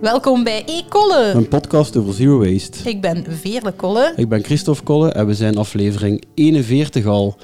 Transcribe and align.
Welkom 0.00 0.44
bij 0.44 0.62
E-Kolle. 0.66 1.32
Een 1.34 1.48
podcast 1.48 1.96
over 1.96 2.14
zero 2.14 2.38
waste. 2.38 2.88
Ik 2.88 3.00
ben 3.00 3.24
Veerle 3.28 3.72
Kolle. 3.72 4.12
Ik 4.16 4.28
ben 4.28 4.44
Christophe 4.44 4.82
Kolle 4.82 5.10
en 5.10 5.26
we 5.26 5.34
zijn 5.34 5.56
aflevering 5.56 6.24
41 6.34 7.06
al. 7.06 7.36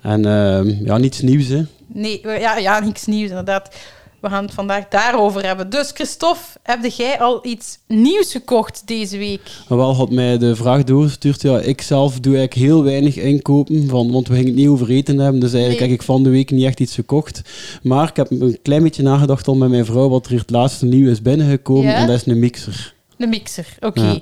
En 0.00 0.26
uh, 0.26 0.84
ja, 0.84 0.98
niets 0.98 1.20
nieuws 1.20 1.48
hè? 1.48 1.62
Nee, 1.86 2.20
ja, 2.22 2.56
ja, 2.56 2.80
niets 2.80 3.06
nieuws 3.06 3.28
inderdaad. 3.28 3.76
We 4.20 4.28
gaan 4.28 4.44
het 4.44 4.54
vandaag 4.54 4.88
daarover 4.88 5.46
hebben. 5.46 5.70
Dus 5.70 5.90
Christophe, 5.94 6.58
heb 6.62 6.84
jij 6.84 7.20
al 7.20 7.46
iets 7.46 7.78
nieuws 7.86 8.32
gekocht 8.32 8.82
deze 8.86 9.18
week? 9.18 9.40
Wel 9.68 9.94
had 9.94 10.10
mij 10.10 10.38
de 10.38 10.56
vraag 10.56 10.84
doorgestuurd. 10.84 11.42
Ja, 11.42 11.58
ik 11.58 11.82
zelf 11.82 12.20
doe 12.20 12.36
eigenlijk 12.36 12.66
heel 12.66 12.84
weinig 12.84 13.16
inkopen, 13.16 13.88
van, 13.88 14.12
want 14.12 14.28
we 14.28 14.34
gingen 14.34 14.48
het 14.48 14.56
niet 14.56 14.68
over 14.68 14.90
eten 14.90 15.18
hebben. 15.18 15.40
Dus 15.40 15.52
eigenlijk 15.52 15.80
heb 15.82 15.90
ik 15.90 16.02
van 16.02 16.22
de 16.22 16.30
week 16.30 16.50
niet 16.50 16.64
echt 16.64 16.80
iets 16.80 16.94
gekocht. 16.94 17.42
Maar 17.82 18.08
ik 18.08 18.16
heb 18.16 18.30
een 18.30 18.58
klein 18.62 18.82
beetje 18.82 19.02
nagedacht 19.02 19.48
al 19.48 19.54
met 19.54 19.70
mijn 19.70 19.84
vrouw 19.84 20.08
wat 20.08 20.26
er 20.26 20.38
het 20.38 20.50
laatste 20.50 20.86
nieuw 20.86 21.10
is 21.10 21.22
binnengekomen. 21.22 21.94
En 21.94 22.06
dat 22.06 22.16
is 22.16 22.26
een 22.26 22.38
mixer. 22.38 22.94
Een 23.18 23.28
mixer, 23.28 23.66
oké. 23.80 24.20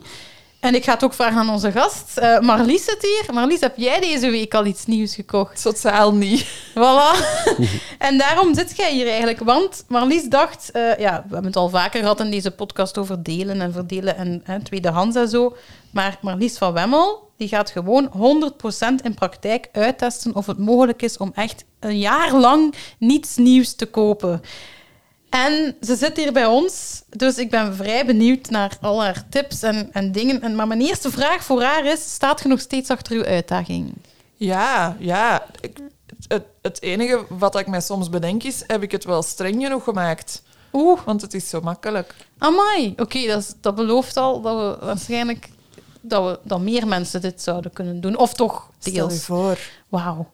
En 0.61 0.75
ik 0.75 0.85
ga 0.85 0.93
het 0.93 1.05
ook 1.05 1.15
vragen 1.15 1.39
aan 1.39 1.51
onze 1.51 1.73
gast. 1.73 2.19
Uh, 2.19 2.41
Marlies 2.41 2.85
zit 2.85 3.03
hier. 3.03 3.35
Marlies, 3.35 3.61
heb 3.61 3.77
jij 3.77 4.01
deze 4.01 4.30
week 4.30 4.55
al 4.55 4.67
iets 4.67 4.87
nieuws 4.87 5.15
gekocht? 5.15 5.62
Totaal 5.62 6.15
niet. 6.15 6.47
Voilà. 6.71 7.19
en 8.09 8.19
daarom 8.19 8.55
zit 8.55 8.77
jij 8.77 8.93
hier 8.93 9.07
eigenlijk. 9.07 9.39
Want 9.39 9.84
Marlies 9.89 10.25
dacht... 10.29 10.71
Uh, 10.73 10.98
ja, 10.98 11.12
we 11.12 11.33
hebben 11.33 11.45
het 11.45 11.57
al 11.57 11.69
vaker 11.69 12.01
gehad 12.01 12.21
in 12.21 12.31
deze 12.31 12.51
podcast 12.51 12.98
over 12.98 13.23
delen 13.23 13.61
en 13.61 13.73
verdelen 13.73 14.17
en 14.17 14.41
hè, 14.45 14.62
tweedehands 14.62 15.17
en 15.17 15.29
zo. 15.29 15.57
Maar 15.91 16.19
Marlies 16.23 16.59
van 16.59 16.73
Wemmel, 16.73 17.31
die 17.37 17.48
gaat 17.48 17.70
gewoon 17.70 18.11
100% 19.01 19.05
in 19.05 19.15
praktijk 19.15 19.69
uittesten 19.73 20.34
of 20.34 20.47
het 20.47 20.59
mogelijk 20.59 21.03
is 21.03 21.17
om 21.17 21.33
echt 21.34 21.64
een 21.81 21.98
jaar 21.98 22.34
lang 22.34 22.75
niets 22.98 23.36
nieuws 23.36 23.75
te 23.75 23.86
kopen. 23.86 24.42
En 25.31 25.77
ze 25.81 25.97
zit 25.97 26.17
hier 26.17 26.33
bij 26.33 26.47
ons, 26.47 27.03
dus 27.09 27.39
ik 27.39 27.51
ben 27.51 27.75
vrij 27.75 28.07
benieuwd 28.07 28.51
naar 28.51 28.77
al 28.81 29.03
haar 29.03 29.25
tips 29.29 29.62
en, 29.62 29.93
en 29.93 30.12
dingen. 30.12 30.43
En, 30.43 30.57
maar 30.57 30.67
mijn 30.67 30.81
eerste 30.81 31.11
vraag 31.11 31.45
voor 31.45 31.62
haar 31.62 31.85
is, 31.85 32.12
staat 32.12 32.43
je 32.43 32.48
nog 32.48 32.61
steeds 32.61 32.91
achter 32.91 33.17
uw 33.17 33.25
uitdaging? 33.25 33.93
Ja, 34.35 34.97
ja. 34.98 35.47
Ik, 35.61 35.79
het, 36.29 36.45
het 36.62 36.83
enige 36.83 37.25
wat 37.29 37.59
ik 37.59 37.67
mij 37.67 37.81
soms 37.81 38.09
bedenk 38.09 38.43
is, 38.43 38.62
heb 38.67 38.83
ik 38.83 38.91
het 38.91 39.05
wel 39.05 39.23
streng 39.23 39.62
genoeg 39.62 39.85
gemaakt? 39.85 40.43
Oeh. 40.73 41.01
Want 41.05 41.20
het 41.20 41.35
is 41.35 41.48
zo 41.48 41.61
makkelijk. 41.61 42.15
Amai, 42.39 42.95
oké, 42.97 43.27
dat, 43.27 43.57
dat 43.61 43.75
belooft 43.75 44.17
al 44.17 44.41
dat 44.41 44.57
we 44.57 44.87
waarschijnlijk 44.87 45.48
dat, 46.01 46.25
we, 46.25 46.39
dat 46.42 46.61
meer 46.61 46.87
mensen 46.87 47.20
dit 47.20 47.42
zouden 47.42 47.73
kunnen 47.73 48.01
doen. 48.01 48.17
Of 48.17 48.35
toch 48.35 48.70
deels. 48.79 48.95
Stel 48.97 49.11
je 49.11 49.19
voor. 49.19 49.59
Wauw. 49.89 50.19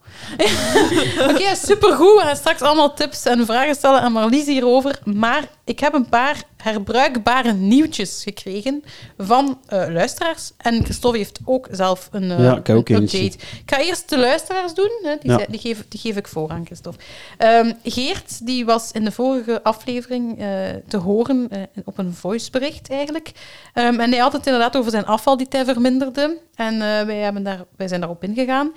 Oké, 1.20 1.30
okay, 1.30 1.54
supergoed. 1.54 2.14
We 2.14 2.20
gaan 2.22 2.36
straks 2.36 2.60
allemaal 2.60 2.94
tips 2.94 3.24
en 3.24 3.46
vragen 3.46 3.74
stellen 3.74 4.00
aan 4.00 4.12
Marlies 4.12 4.46
hierover. 4.46 5.00
Maar 5.04 5.48
ik 5.64 5.80
heb 5.80 5.94
een 5.94 6.08
paar 6.08 6.42
herbruikbare 6.56 7.52
nieuwtjes 7.52 8.22
gekregen 8.22 8.84
van 9.18 9.58
uh, 9.72 9.84
luisteraars. 9.88 10.52
En 10.56 10.84
Christophe 10.84 11.18
heeft 11.18 11.38
ook 11.44 11.68
zelf 11.70 12.08
een, 12.10 12.22
uh, 12.22 12.38
ja, 12.38 12.56
ik 12.56 12.68
ook 12.68 12.88
een 12.88 13.02
update. 13.02 13.24
Ik 13.38 13.62
ga 13.66 13.80
eerst 13.80 14.08
de 14.08 14.18
luisteraars 14.18 14.74
doen. 14.74 14.90
Hè. 15.02 15.16
Die, 15.20 15.30
ja. 15.30 15.46
die, 15.48 15.60
geef, 15.60 15.84
die 15.88 16.00
geef 16.00 16.16
ik 16.16 16.28
voor 16.28 16.50
aan 16.50 16.66
Christophe. 16.66 17.00
Um, 17.38 17.74
Geert 17.84 18.46
die 18.46 18.64
was 18.64 18.92
in 18.92 19.04
de 19.04 19.12
vorige 19.12 19.62
aflevering 19.62 20.40
uh, 20.40 20.46
te 20.88 20.96
horen 20.96 21.50
op 21.84 21.98
een 21.98 22.14
voicebericht 22.14 22.90
eigenlijk. 22.90 23.32
Um, 23.74 24.00
en 24.00 24.10
hij 24.10 24.20
had 24.20 24.32
het 24.32 24.46
inderdaad 24.46 24.76
over 24.76 24.90
zijn 24.90 25.06
afval 25.06 25.36
die 25.36 25.46
hij 25.48 25.64
verminderde. 25.64 26.38
En 26.54 26.78
wij, 26.78 27.16
hebben 27.16 27.42
daar, 27.42 27.64
wij 27.76 27.88
zijn 27.88 28.00
daarop 28.00 28.24
ingegaan. 28.24 28.72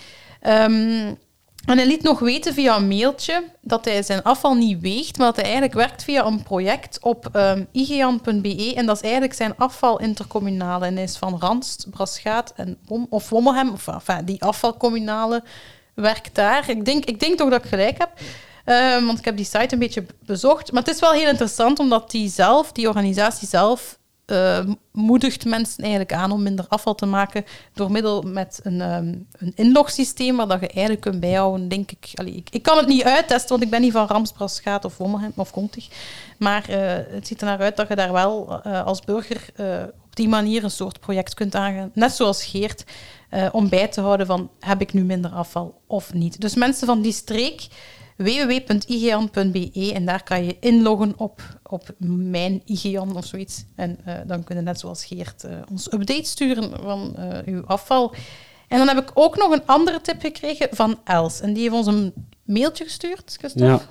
Um, 0.48 1.18
en 1.66 1.78
hij 1.78 1.88
liet 1.88 2.04
nog 2.04 2.20
weten 2.20 2.54
via 2.54 2.76
een 2.76 2.88
mailtje 2.88 3.44
dat 3.62 3.86
hij 3.86 4.04
zijn 4.04 4.24
afval 4.24 4.54
niet 4.54 4.80
weegt, 4.80 5.18
maar 5.18 5.28
dat 5.28 5.36
hij 5.36 5.46
eigenlijk 5.46 5.74
werkt 5.74 6.04
via 6.04 6.26
een 6.26 6.44
project 6.44 6.98
op 7.02 7.30
um, 7.34 7.68
igean.be. 7.72 8.74
En 8.76 8.86
dat 8.86 8.96
is 8.96 9.02
eigenlijk 9.02 9.34
zijn 9.34 9.58
afval 9.58 10.00
intercommunale. 10.00 10.86
En 10.86 10.94
hij 10.94 11.04
is 11.04 11.18
van 11.18 11.38
Randst, 11.40 11.88
Braschaat 11.90 12.54
en 12.56 12.78
of 13.10 13.30
Wommelhem, 13.30 13.70
of 13.70 13.88
enfin, 13.88 14.26
die 14.26 14.44
afvalcommunale 14.44 15.44
werkt 15.94 16.36
daar. 16.36 16.70
Ik 16.70 16.86
denk, 16.86 17.06
ik 17.06 17.20
denk 17.20 17.38
toch 17.38 17.50
dat 17.50 17.64
ik 17.64 17.70
gelijk 17.70 17.98
heb. 17.98 18.12
Um, 18.66 19.06
want 19.06 19.20
ik 19.20 19.26
heb 19.26 19.36
die 19.36 19.46
site 19.46 19.74
een 19.74 19.80
beetje 19.80 20.06
bezocht. 20.26 20.72
Maar 20.72 20.84
het 20.84 20.94
is 20.94 21.00
wel 21.00 21.12
heel 21.12 21.30
interessant, 21.30 21.80
omdat 21.80 22.12
die 22.12 22.30
zelf, 22.30 22.72
die 22.72 22.88
organisatie 22.88 23.48
zelf, 23.48 23.98
uh, 24.32 24.60
moedigt 24.92 25.46
mensen 25.46 25.82
eigenlijk 25.84 26.14
aan 26.14 26.32
om 26.32 26.44
minder 26.44 26.66
afval 26.68 26.96
te 26.96 27.06
maken 27.06 27.46
door 27.74 27.92
middel 27.92 28.22
met 28.22 28.60
een, 28.64 28.82
um, 28.82 29.28
een 29.38 29.52
inlogsysteem 29.56 30.36
waar 30.36 30.48
dat 30.48 30.60
je 30.60 30.68
eigenlijk 30.68 31.02
kunt 31.02 31.20
bijhouden, 31.20 31.68
denk 31.68 31.92
ik. 31.92 32.12
Allee, 32.14 32.34
ik, 32.34 32.50
ik, 32.50 32.64
kan 32.64 32.78
het 32.78 32.88
niet 32.88 33.04
uittesten, 33.04 33.50
want 33.50 33.64
ik 33.64 33.70
ben 33.70 33.82
niet 33.82 33.92
van 33.92 34.08
Ramsbrasgaat 34.08 34.86
of 34.86 34.98
Wommelhem 34.98 35.32
of 35.36 35.52
Kontig. 35.52 35.88
Maar 36.38 36.70
uh, 36.70 36.78
het 37.16 37.28
ziet 37.28 37.42
er 37.42 37.48
naar 37.48 37.60
uit 37.60 37.78
dat 37.78 37.88
je 37.88 37.96
daar 37.96 38.12
wel 38.12 38.62
uh, 38.66 38.86
als 38.86 39.02
burger 39.02 39.50
op 40.06 40.16
die 40.16 40.28
manier 40.28 40.64
een 40.64 40.72
soort 40.72 41.00
project 41.00 41.34
kunt 41.34 41.56
aangaan, 41.56 41.92
net 41.94 42.12
zoals 42.12 42.46
Geert, 42.46 42.84
om 43.52 43.70
bij 43.70 43.88
te 43.88 44.02
houden 44.02 44.26
van 44.26 44.50
heb 44.60 44.82
ik 44.82 44.94
nu 44.94 45.04
minder 45.04 45.32
afval 45.32 45.82
of 45.88 46.14
niet. 46.14 46.42
Dus 46.42 46.56
mensen 46.56 46.88
van 46.88 47.02
die 47.02 47.12
streek 47.12 47.68
www.igean.be 48.18 49.92
en 49.94 50.06
daar 50.06 50.24
kan 50.24 50.46
je 50.46 50.58
inloggen 50.60 51.14
op, 51.18 51.42
op 51.64 51.94
mijn 52.00 52.62
Igean 52.66 53.16
of 53.16 53.26
zoiets. 53.26 53.64
En 53.76 53.98
uh, 54.08 54.14
dan 54.28 54.44
kunnen 54.44 54.64
net 54.64 54.80
zoals 54.80 55.06
Geert 55.06 55.44
uh, 55.44 55.52
ons 55.72 55.94
update 55.94 56.24
sturen 56.24 56.72
van 56.84 57.16
uh, 57.20 57.38
uw 57.46 57.66
afval. 57.66 58.14
En 58.68 58.78
dan 58.78 58.88
heb 58.88 58.98
ik 58.98 59.12
ook 59.14 59.38
nog 59.38 59.52
een 59.52 59.66
andere 59.66 60.02
tip 60.02 60.22
gekregen 60.22 60.68
van 60.72 61.00
Els. 61.04 61.42
En 61.42 61.54
die 61.54 61.64
heeft 61.64 61.76
ons 61.76 61.88
een 61.88 62.14
mailtje 62.46 62.84
gestuurd, 62.84 63.36
Christophe. 63.40 63.68
Ja. 63.68 63.82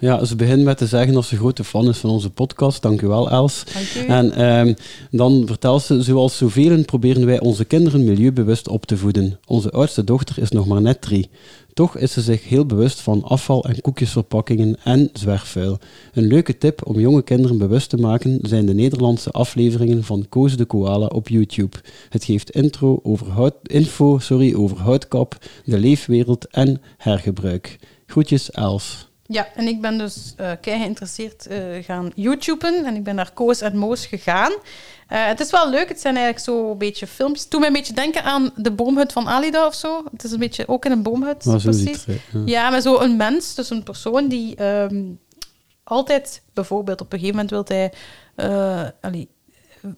Ja, 0.00 0.24
ze 0.24 0.36
begint 0.36 0.62
met 0.62 0.78
te 0.78 0.86
zeggen 0.86 1.14
dat 1.14 1.24
ze 1.24 1.36
grote 1.36 1.64
fan 1.64 1.88
is 1.88 1.98
van 1.98 2.10
onze 2.10 2.30
podcast. 2.30 2.82
Dank 2.82 3.00
u 3.00 3.06
wel, 3.06 3.30
Els. 3.30 3.64
En 4.08 4.44
um, 4.44 4.76
dan 5.10 5.42
vertelt 5.46 5.82
ze, 5.82 6.02
zoals 6.02 6.36
zoveel 6.36 6.84
proberen 6.84 7.26
wij 7.26 7.40
onze 7.40 7.64
kinderen 7.64 8.04
milieubewust 8.04 8.68
op 8.68 8.86
te 8.86 8.96
voeden. 8.96 9.38
Onze 9.46 9.70
oudste 9.70 10.04
dochter 10.04 10.38
is 10.38 10.50
nog 10.50 10.66
maar 10.66 10.80
net 10.80 11.00
drie. 11.00 11.30
Toch 11.72 11.96
is 11.96 12.12
ze 12.12 12.20
zich 12.20 12.48
heel 12.48 12.66
bewust 12.66 13.00
van 13.00 13.22
afval 13.22 13.64
en 13.64 13.80
koekjesverpakkingen 13.80 14.76
en 14.84 15.10
zwerfvuil. 15.12 15.78
Een 16.12 16.26
leuke 16.26 16.58
tip 16.58 16.86
om 16.86 17.00
jonge 17.00 17.22
kinderen 17.22 17.58
bewust 17.58 17.90
te 17.90 17.96
maken 17.96 18.38
zijn 18.42 18.66
de 18.66 18.74
Nederlandse 18.74 19.30
afleveringen 19.30 20.04
van 20.04 20.26
Koos 20.28 20.56
de 20.56 20.64
Koala 20.64 21.06
op 21.06 21.28
YouTube. 21.28 21.76
Het 22.08 22.24
geeft 22.24 22.50
intro 22.50 23.00
over 23.02 23.30
hout, 23.30 23.54
info 23.62 24.18
sorry, 24.18 24.54
over 24.54 24.78
houtkap, 24.78 25.38
de 25.64 25.78
leefwereld 25.78 26.46
en 26.46 26.80
hergebruik. 26.96 27.78
Groetjes, 28.06 28.50
Els. 28.50 29.09
Ja, 29.32 29.48
en 29.54 29.66
ik 29.66 29.80
ben 29.80 29.98
dus 29.98 30.34
uh, 30.40 30.50
kei 30.60 30.78
geïnteresseerd 30.78 31.46
uh, 31.50 31.84
gaan 31.84 32.12
YouTuben 32.14 32.84
en 32.84 32.94
ik 32.94 33.04
ben 33.04 33.14
naar 33.14 33.30
Koos 33.32 33.60
en 33.60 33.76
Moos 33.76 34.06
gegaan. 34.06 34.50
Uh, 34.50 35.26
het 35.26 35.40
is 35.40 35.50
wel 35.50 35.70
leuk, 35.70 35.88
het 35.88 36.00
zijn 36.00 36.16
eigenlijk 36.16 36.44
zo 36.44 36.70
een 36.70 36.78
beetje 36.78 37.06
filmpjes. 37.06 37.48
Toen 37.48 37.60
mij 37.60 37.68
een 37.68 37.74
beetje 37.74 37.92
denken 37.92 38.24
aan 38.24 38.50
de 38.56 38.72
boomhut 38.72 39.12
van 39.12 39.28
Alida 39.28 39.66
of 39.66 39.74
zo. 39.74 40.04
Het 40.12 40.24
is 40.24 40.32
een 40.32 40.38
beetje 40.38 40.68
ook 40.68 40.84
in 40.84 40.90
een 40.90 41.02
boomhut, 41.02 41.38
precies. 41.62 42.04
Ja. 42.04 42.42
ja, 42.44 42.70
maar 42.70 42.80
zo 42.80 42.98
een 42.98 43.16
mens, 43.16 43.54
dus 43.54 43.70
een 43.70 43.82
persoon 43.82 44.28
die 44.28 44.64
um, 44.64 45.18
altijd, 45.84 46.42
bijvoorbeeld 46.54 47.00
op 47.00 47.12
een 47.12 47.18
gegeven 47.18 47.46
moment 47.46 47.68
wil 47.68 47.76
hij... 47.76 47.92
Allee, 49.00 49.28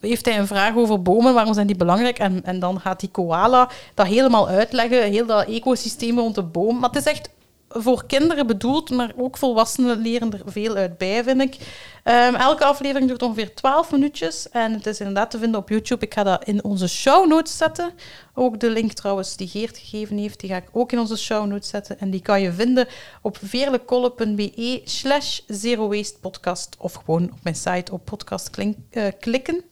heeft 0.00 0.24
hij 0.24 0.38
een 0.38 0.46
vraag 0.46 0.76
over 0.76 1.02
bomen, 1.02 1.34
waarom 1.34 1.54
zijn 1.54 1.66
die 1.66 1.76
belangrijk? 1.76 2.18
En, 2.18 2.44
en 2.44 2.58
dan 2.58 2.80
gaat 2.80 3.00
die 3.00 3.10
koala 3.10 3.70
dat 3.94 4.06
helemaal 4.06 4.48
uitleggen, 4.48 5.02
heel 5.02 5.26
dat 5.26 5.46
ecosysteem 5.46 6.18
rond 6.18 6.34
de 6.34 6.42
boom. 6.42 6.78
Maar 6.78 6.90
het 6.90 7.06
is 7.06 7.12
echt 7.12 7.30
voor 7.74 8.06
kinderen 8.06 8.46
bedoeld, 8.46 8.90
maar 8.90 9.12
ook 9.16 9.36
volwassenen 9.36 9.98
leren 9.98 10.32
er 10.32 10.42
veel 10.46 10.74
uit 10.74 10.98
bij, 10.98 11.24
vind 11.24 11.40
ik. 11.40 11.56
Um, 12.04 12.34
elke 12.34 12.64
aflevering 12.64 13.08
duurt 13.08 13.22
ongeveer 13.22 13.54
12 13.54 13.92
minuutjes 13.92 14.48
en 14.48 14.72
het 14.72 14.86
is 14.86 15.00
inderdaad 15.00 15.30
te 15.30 15.38
vinden 15.38 15.60
op 15.60 15.68
YouTube. 15.68 16.04
Ik 16.04 16.14
ga 16.14 16.22
dat 16.22 16.44
in 16.44 16.64
onze 16.64 16.88
show 16.88 17.28
notes 17.28 17.56
zetten. 17.56 17.92
Ook 18.34 18.60
de 18.60 18.70
link 18.70 18.92
trouwens 18.92 19.36
die 19.36 19.48
Geert 19.48 19.78
gegeven 19.78 20.16
heeft, 20.16 20.40
die 20.40 20.50
ga 20.50 20.56
ik 20.56 20.68
ook 20.72 20.92
in 20.92 20.98
onze 20.98 21.16
show 21.16 21.46
notes 21.46 21.68
zetten. 21.68 21.98
En 21.98 22.10
die 22.10 22.22
kan 22.22 22.40
je 22.40 22.52
vinden 22.52 22.88
op 23.22 23.38
veerlekolle.be 23.42 24.80
slash 24.84 25.40
zero 25.46 25.88
waste 25.88 26.18
podcast 26.18 26.76
of 26.78 26.92
gewoon 26.92 27.22
op 27.22 27.38
mijn 27.42 27.56
site 27.56 27.92
op 27.92 28.04
podcast 28.04 28.58
uh, 28.58 29.04
klikken. 29.20 29.64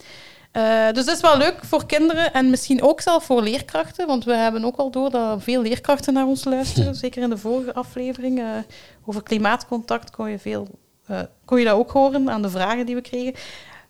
Uh, 0.52 0.90
dus 0.92 1.04
dat 1.04 1.14
is 1.14 1.20
wel 1.20 1.36
leuk 1.36 1.54
voor 1.64 1.86
kinderen 1.86 2.32
en 2.32 2.50
misschien 2.50 2.82
ook 2.82 3.00
zelf 3.00 3.24
voor 3.24 3.42
leerkrachten. 3.42 4.06
Want 4.06 4.24
we 4.24 4.34
hebben 4.34 4.64
ook 4.64 4.76
al 4.76 4.90
door 4.90 5.10
dat 5.10 5.42
veel 5.42 5.62
leerkrachten 5.62 6.12
naar 6.12 6.26
ons 6.26 6.44
luisteren. 6.44 6.94
Zeker 7.04 7.22
in 7.22 7.30
de 7.30 7.38
vorige 7.38 7.74
aflevering. 7.74 8.38
Uh, 8.38 8.46
over 9.04 9.22
klimaatcontact 9.22 10.10
kon 10.10 10.30
je, 10.30 10.38
veel, 10.38 10.68
uh, 11.10 11.20
kon 11.44 11.58
je 11.58 11.64
dat 11.64 11.74
ook 11.74 11.90
horen 11.90 12.30
aan 12.30 12.42
de 12.42 12.50
vragen 12.50 12.86
die 12.86 12.94
we 12.94 13.00
kregen. 13.00 13.34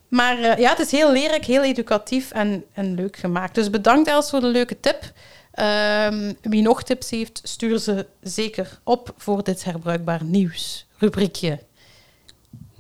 Maar 0.09 0.61
ja, 0.61 0.71
het 0.71 0.79
is 0.79 0.91
heel 0.91 1.13
leerrijk, 1.13 1.45
heel 1.45 1.63
educatief 1.63 2.31
en, 2.31 2.65
en 2.73 2.95
leuk 2.95 3.17
gemaakt. 3.17 3.55
Dus 3.55 3.71
bedankt 3.71 4.09
Els 4.09 4.31
voor 4.31 4.41
de 4.41 4.47
leuke 4.47 4.81
tip. 4.81 5.13
Ehm, 5.51 6.33
wie 6.43 6.63
nog 6.63 6.83
tips 6.83 7.11
heeft, 7.11 7.41
stuur 7.43 7.79
ze 7.79 8.07
zeker 8.21 8.81
op 8.85 9.15
voor 9.17 9.43
dit 9.43 9.65
herbruikbaar 9.65 10.25
nieuws 10.25 10.87
rubriekje. 10.99 11.59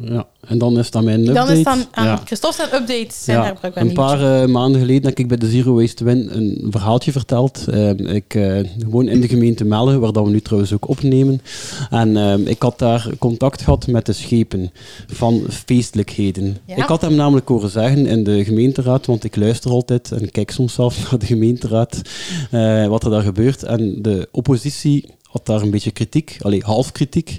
Ja, 0.02 0.26
en 0.40 0.58
dan 0.58 0.78
is 0.78 0.90
dat 0.90 1.02
mijn 1.02 1.20
update. 1.20 1.46
Dan 1.46 1.56
is 1.56 1.64
dan 1.64 1.84
aan 1.90 2.06
ja. 2.06 2.20
Christophe 2.24 2.56
zijn 2.56 2.82
updates 2.82 3.24
zijn 3.24 3.38
Ja, 3.38 3.56
een 3.74 3.92
paar 3.92 4.42
eh, 4.42 4.48
maanden 4.48 4.80
geleden 4.80 5.08
heb 5.08 5.18
ik 5.18 5.28
bij 5.28 5.36
de 5.36 5.50
Zero 5.50 5.74
Waste 5.74 6.04
Win 6.04 6.28
een 6.32 6.66
verhaaltje 6.70 7.12
verteld. 7.12 7.66
Ehm, 7.70 8.06
ik 8.06 8.34
eh, 8.34 8.60
woon 8.86 9.08
in 9.08 9.20
de 9.20 9.28
gemeente 9.28 9.64
Melle, 9.64 9.98
waar 9.98 10.12
dat 10.12 10.24
we 10.24 10.30
nu 10.30 10.40
trouwens 10.40 10.72
ook 10.72 10.88
opnemen. 10.88 11.40
En 11.90 12.46
ik 12.48 12.62
had 12.62 12.78
daar 12.78 13.08
contact 13.18 13.62
gehad 13.62 13.86
met 13.86 14.06
de 14.06 14.12
schepen 14.12 14.70
van 15.06 15.42
feestelijkheden. 15.48 16.58
Ja. 16.64 16.76
Ik 16.76 16.88
had 16.88 17.00
hem 17.00 17.14
namelijk 17.14 17.48
horen 17.48 17.70
zeggen 17.70 18.06
in 18.06 18.24
de 18.24 18.44
gemeenteraad, 18.44 19.06
want 19.06 19.24
ik 19.24 19.36
luister 19.36 19.70
altijd 19.70 20.12
en 20.12 20.30
kijk 20.30 20.50
soms 20.50 20.74
zelf 20.74 20.98
naar 21.10 21.18
de 21.18 21.26
gemeenteraad, 21.26 22.02
eh, 22.50 22.86
wat 22.86 23.04
er 23.04 23.10
daar 23.10 23.22
gebeurt. 23.22 23.62
En 23.62 24.02
de 24.02 24.28
oppositie 24.30 25.04
had 25.30 25.46
daar 25.46 25.62
een 25.62 25.70
beetje 25.70 25.90
kritiek, 25.90 26.36
allee, 26.40 26.62
half 26.64 26.92
kritiek. 26.92 27.38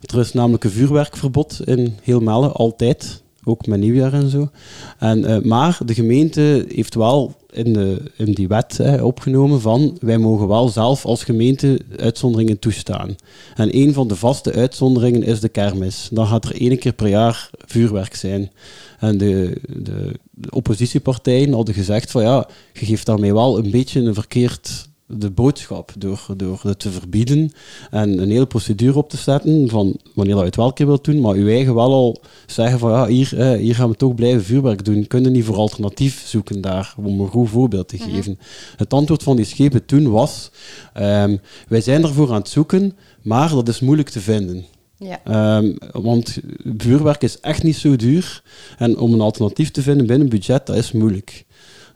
Er 0.00 0.18
is 0.18 0.32
namelijk 0.32 0.64
een 0.64 0.70
vuurwerkverbod 0.70 1.60
in 1.64 1.96
heel 2.02 2.20
Melle, 2.20 2.48
altijd. 2.48 3.22
Ook 3.44 3.66
met 3.66 3.80
nieuwjaar 3.80 4.12
en 4.12 4.30
zo. 4.30 4.50
En, 4.98 5.24
eh, 5.24 5.42
maar 5.42 5.78
de 5.84 5.94
gemeente 5.94 6.66
heeft 6.68 6.94
wel 6.94 7.34
in, 7.50 7.72
de, 7.72 8.02
in 8.16 8.32
die 8.32 8.48
wet 8.48 8.76
hè, 8.76 9.02
opgenomen 9.02 9.60
van 9.60 9.96
wij 10.00 10.18
mogen 10.18 10.48
wel 10.48 10.68
zelf 10.68 11.04
als 11.04 11.24
gemeente 11.24 11.80
uitzonderingen 11.96 12.58
toestaan. 12.58 13.16
En 13.54 13.76
een 13.76 13.92
van 13.92 14.08
de 14.08 14.16
vaste 14.16 14.52
uitzonderingen 14.52 15.22
is 15.22 15.40
de 15.40 15.48
kermis. 15.48 16.08
Dan 16.12 16.26
gaat 16.26 16.44
er 16.44 16.60
één 16.60 16.78
keer 16.78 16.92
per 16.92 17.08
jaar 17.08 17.50
vuurwerk 17.58 18.14
zijn. 18.14 18.50
En 18.98 19.18
de, 19.18 19.60
de, 19.68 20.18
de 20.30 20.50
oppositiepartijen 20.50 21.52
hadden 21.52 21.74
gezegd 21.74 22.10
van 22.10 22.22
ja, 22.22 22.48
je 22.72 22.86
geeft 22.86 23.06
daarmee 23.06 23.34
wel 23.34 23.58
een 23.58 23.70
beetje 23.70 24.00
een 24.00 24.14
verkeerd 24.14 24.88
de 25.06 25.30
boodschap 25.30 25.92
door, 25.98 26.26
door 26.36 26.60
het 26.62 26.78
te 26.78 26.90
verbieden 26.90 27.52
en 27.90 28.18
een 28.18 28.30
hele 28.30 28.46
procedure 28.46 28.98
op 28.98 29.10
te 29.10 29.16
zetten 29.16 29.68
van 29.68 29.96
wanneer 30.14 30.36
je 30.36 30.42
het 30.42 30.56
wel 30.56 30.72
keer 30.72 30.86
wilt 30.86 31.04
doen, 31.04 31.20
maar 31.20 31.34
uw 31.34 31.48
eigen 31.48 31.74
wel 31.74 31.92
al 31.92 32.20
zeggen 32.46 32.78
van 32.78 32.90
ja, 32.90 33.06
hier, 33.06 33.38
eh, 33.38 33.58
hier 33.58 33.74
gaan 33.74 33.90
we 33.90 33.96
toch 33.96 34.14
blijven 34.14 34.44
vuurwerk 34.44 34.84
doen. 34.84 35.06
Kunnen 35.06 35.32
niet 35.32 35.44
voor 35.44 35.56
alternatief 35.56 36.26
zoeken 36.26 36.60
daar, 36.60 36.94
om 36.96 37.20
een 37.20 37.28
goed 37.28 37.48
voorbeeld 37.48 37.88
te 37.88 37.98
geven. 37.98 38.38
Het 38.76 38.92
antwoord 38.92 39.22
van 39.22 39.36
die 39.36 39.44
schepen 39.44 39.86
toen 39.86 40.10
was, 40.10 40.50
ehm, 40.92 41.36
wij 41.68 41.80
zijn 41.80 42.02
ervoor 42.02 42.28
aan 42.28 42.40
het 42.40 42.48
zoeken, 42.48 42.96
maar 43.22 43.48
dat 43.48 43.68
is 43.68 43.80
moeilijk 43.80 44.08
te 44.08 44.20
vinden. 44.20 44.64
Ja. 44.98 45.20
Ehm, 45.24 45.76
want 45.92 46.38
vuurwerk 46.76 47.22
is 47.22 47.40
echt 47.40 47.62
niet 47.62 47.76
zo 47.76 47.96
duur. 47.96 48.42
En 48.78 48.98
om 48.98 49.12
een 49.12 49.20
alternatief 49.20 49.70
te 49.70 49.82
vinden 49.82 50.06
binnen 50.06 50.28
budget, 50.28 50.66
dat 50.66 50.76
is 50.76 50.92
moeilijk. 50.92 51.44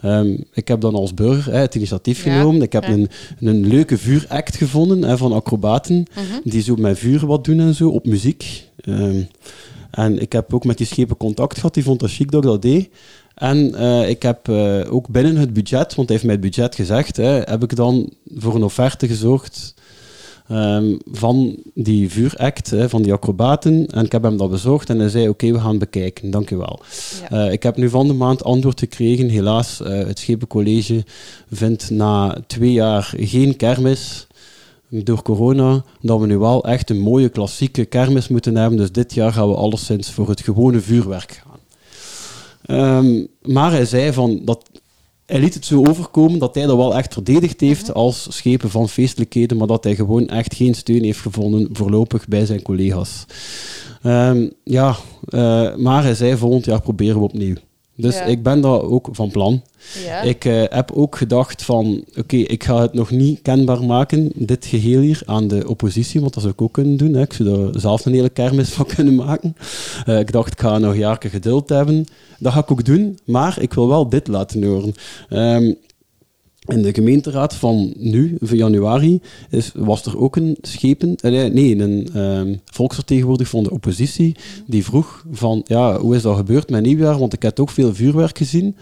Ehm, 0.03 0.37
ik 0.53 0.69
heb 0.69 0.81
dan 0.81 0.95
als 0.95 1.15
burger 1.15 1.53
hè, 1.53 1.59
het 1.59 1.75
initiatief 1.75 2.25
Ja, 2.25 2.33
genomen. 2.33 2.63
Ik 2.63 2.73
heb 2.73 2.85
ja. 2.85 2.91
een, 2.91 3.09
een 3.41 3.67
leuke 3.67 3.99
vuuract 3.99 4.57
gevonden 4.57 5.03
hè, 5.03 5.17
van 5.17 5.33
acrobaten. 5.33 6.05
Mhm. 6.15 6.41
Die 6.51 6.63
zo 6.63 6.77
met 6.77 6.99
vuur 6.99 7.27
wat 7.27 7.45
doen 7.45 7.61
en 7.61 7.75
zo, 7.75 7.89
op 7.89 8.07
muziek. 8.07 8.65
Ehm, 8.77 9.23
en 9.91 10.19
ik 10.19 10.33
heb 10.33 10.55
ook 10.55 10.65
met 10.65 10.79
die 10.79 10.87
schepen 10.87 11.17
contact 11.17 11.55
gehad. 11.55 11.75
Die 11.75 11.83
vond 11.83 12.01
dat 12.01 12.11
chic 12.11 12.31
dat 12.31 12.45
ik 12.45 12.51
dat 12.51 12.63
deed. 12.63 12.89
En 13.35 13.75
eh, 13.75 14.09
ik 14.09 14.23
heb 14.23 14.49
eh, 14.49 14.93
ook 14.93 15.09
binnen 15.09 15.37
het 15.37 15.53
budget, 15.53 15.95
want 15.95 16.09
hij 16.09 16.17
heeft 16.17 16.25
mij 16.25 16.35
het 16.35 16.41
budget 16.41 16.75
gezegd, 16.75 17.17
hè, 17.17 17.41
heb 17.41 17.63
ik 17.63 17.77
dan 17.77 18.13
voor 18.35 18.55
een 18.55 18.63
offerte 18.63 19.07
gezorgd 19.07 19.75
ehm, 20.51 20.97
van 21.13 21.57
die 21.75 22.11
vuuract, 22.11 22.71
hè, 22.71 22.89
van 22.89 23.03
die 23.03 23.13
acrobaten. 23.13 23.87
En 23.87 24.05
ik 24.05 24.13
heb 24.13 24.23
hem 24.23 24.37
dat 24.37 24.51
bezorgd 24.51 24.91
en 24.91 24.99
hij 24.99 25.09
zei, 25.09 25.29
oké, 25.29 25.53
we 25.53 25.61
gaan 25.61 25.79
bekijken, 25.79 26.31
dank 26.31 26.51
u 26.51 26.57
wel. 26.57 26.81
Ja. 27.31 27.47
Eh, 27.47 27.53
ik 27.53 27.63
heb 27.63 27.77
nu 27.77 27.89
van 27.89 28.07
de 28.07 28.13
maand 28.13 28.45
antwoord 28.45 28.81
gekregen. 28.81 29.29
Helaas, 29.29 29.83
eh, 29.83 30.07
het 30.07 30.19
Schepencollege 30.19 31.05
vindt 31.51 31.91
na 31.91 32.37
twee 32.47 32.73
jaar 32.73 33.13
geen 33.17 33.57
kermis 33.57 34.27
door 34.89 35.23
corona, 35.23 35.85
dat 36.01 36.21
we 36.21 36.27
nu 36.27 36.39
wel 36.39 36.65
echt 36.65 36.91
een 36.91 37.01
mooie 37.01 37.29
klassieke 37.29 37.85
kermis 37.85 38.29
moeten 38.29 38.57
hebben. 38.57 38.79
Dus 38.79 38.93
dit 38.93 39.15
jaar 39.15 39.33
gaan 39.33 39.49
we 39.49 39.55
alleszins 39.55 40.11
voor 40.11 40.29
het 40.29 40.41
gewone 40.41 40.81
vuurwerk 40.81 41.43
gaan. 41.43 41.59
Ehm, 42.63 43.27
maar 43.43 43.71
hij 43.71 43.85
zei 43.85 44.13
van 44.13 44.41
dat 44.45 44.80
hij 45.31 45.41
liet 45.41 45.55
het 45.55 45.65
zo 45.65 45.87
overkomen 45.87 46.39
dat 46.39 46.55
hij 46.55 46.67
dat 46.67 46.77
wel 46.77 46.97
echt 46.97 47.13
verdedigd 47.13 47.61
heeft 47.61 47.95
als 47.95 48.27
schepen 48.31 48.71
van 48.71 48.89
feestelijkheden, 48.89 49.57
maar 49.57 49.67
dat 49.67 49.85
hij 49.85 49.95
gewoon 49.95 50.29
echt 50.29 50.55
geen 50.55 50.75
steun 50.75 51.05
heeft 51.05 51.21
gevonden 51.21 51.69
voorlopig 51.73 52.29
bij 52.29 52.47
zijn 52.47 52.63
collega's. 52.63 53.25
Ehm, 54.03 54.49
ja, 54.65 54.97
eh, 55.29 55.77
maar 55.77 56.03
hij 56.03 56.15
zei 56.15 56.37
volgend 56.37 56.65
jaar 56.65 56.81
proberen 56.81 57.17
we 57.17 57.23
opnieuw. 57.23 57.55
Dus 58.01 58.15
Ja. 58.15 58.25
ik 58.25 58.43
ben 58.43 58.61
daar 58.61 58.83
ook 58.83 59.09
van 59.13 59.31
plan. 59.31 59.63
Ja. 60.05 60.21
Ik 60.23 60.45
eh, 60.45 60.63
heb 60.69 60.93
ook 60.93 61.17
gedacht 61.17 61.63
van, 61.63 62.05
oké, 62.19 62.37
ik 62.37 62.65
ga 62.65 62.81
het 62.81 62.93
nog 62.93 63.11
niet 63.11 63.43
kenbaar 63.43 63.85
maken, 63.85 64.31
dit 64.35 64.67
geheel 64.67 65.01
hier, 65.01 65.23
aan 65.27 65.49
de 65.49 65.69
oppositie, 65.69 66.21
want 66.21 66.33
dat 66.35 66.43
zou 66.43 66.55
ik 66.55 66.63
ook 66.63 66.73
kunnen 66.73 66.97
doen. 66.97 67.15
Hè. 67.15 67.21
Ik 67.21 67.33
zou 67.33 67.73
er 67.75 67.81
zelf 67.81 68.07
een 68.07 68.13
hele 68.15 68.29
kermis 68.29 68.69
van 68.69 68.87
kunnen 68.95 69.15
maken. 69.15 69.57
Eh, 70.05 70.19
ik 70.19 70.33
dacht, 70.33 70.53
ik 70.53 70.61
ga 70.61 70.79
nog 70.79 70.97
jaren 70.97 71.31
geduld 71.31 71.69
hebben. 71.69 72.07
Dat 72.39 72.53
ga 72.53 72.59
ik 72.59 72.71
ook 72.71 72.85
doen, 72.85 73.19
maar 73.25 73.57
ik 73.61 73.75
wil 73.75 73.89
wel 73.89 74.09
dit 74.09 74.29
laten 74.29 74.65
horen. 74.65 74.95
Ehm, 75.29 75.73
in 76.71 76.83
de 76.83 76.95
gemeenteraad 76.95 77.55
van 77.55 77.93
nu, 77.97 78.37
van 78.41 78.57
januari, 78.57 79.21
is, 79.51 79.73
was 79.75 80.07
er 80.07 80.19
ook 80.19 80.37
een 80.37 80.57
schepen, 80.61 81.17
eh, 81.17 81.53
nee, 81.53 81.79
een 81.79 82.09
ehm, 82.15 82.55
volksvertegenwoordiger 82.65 83.51
van 83.51 83.63
de 83.63 83.71
oppositie, 83.71 84.37
die 84.67 84.85
vroeg 84.85 85.25
van, 85.31 85.63
ja, 85.67 85.99
hoe 85.99 86.17
is 86.17 86.23
dat 86.23 86.37
gebeurd 86.37 86.71
met 86.71 86.83
nieuwjaar? 86.83 87.19
Want 87.19 87.33
ik 87.33 87.43
heb 87.43 87.61
ook 87.61 87.71
veel 87.71 87.95
vuurwerk 87.95 88.39
gezien. 88.39 88.77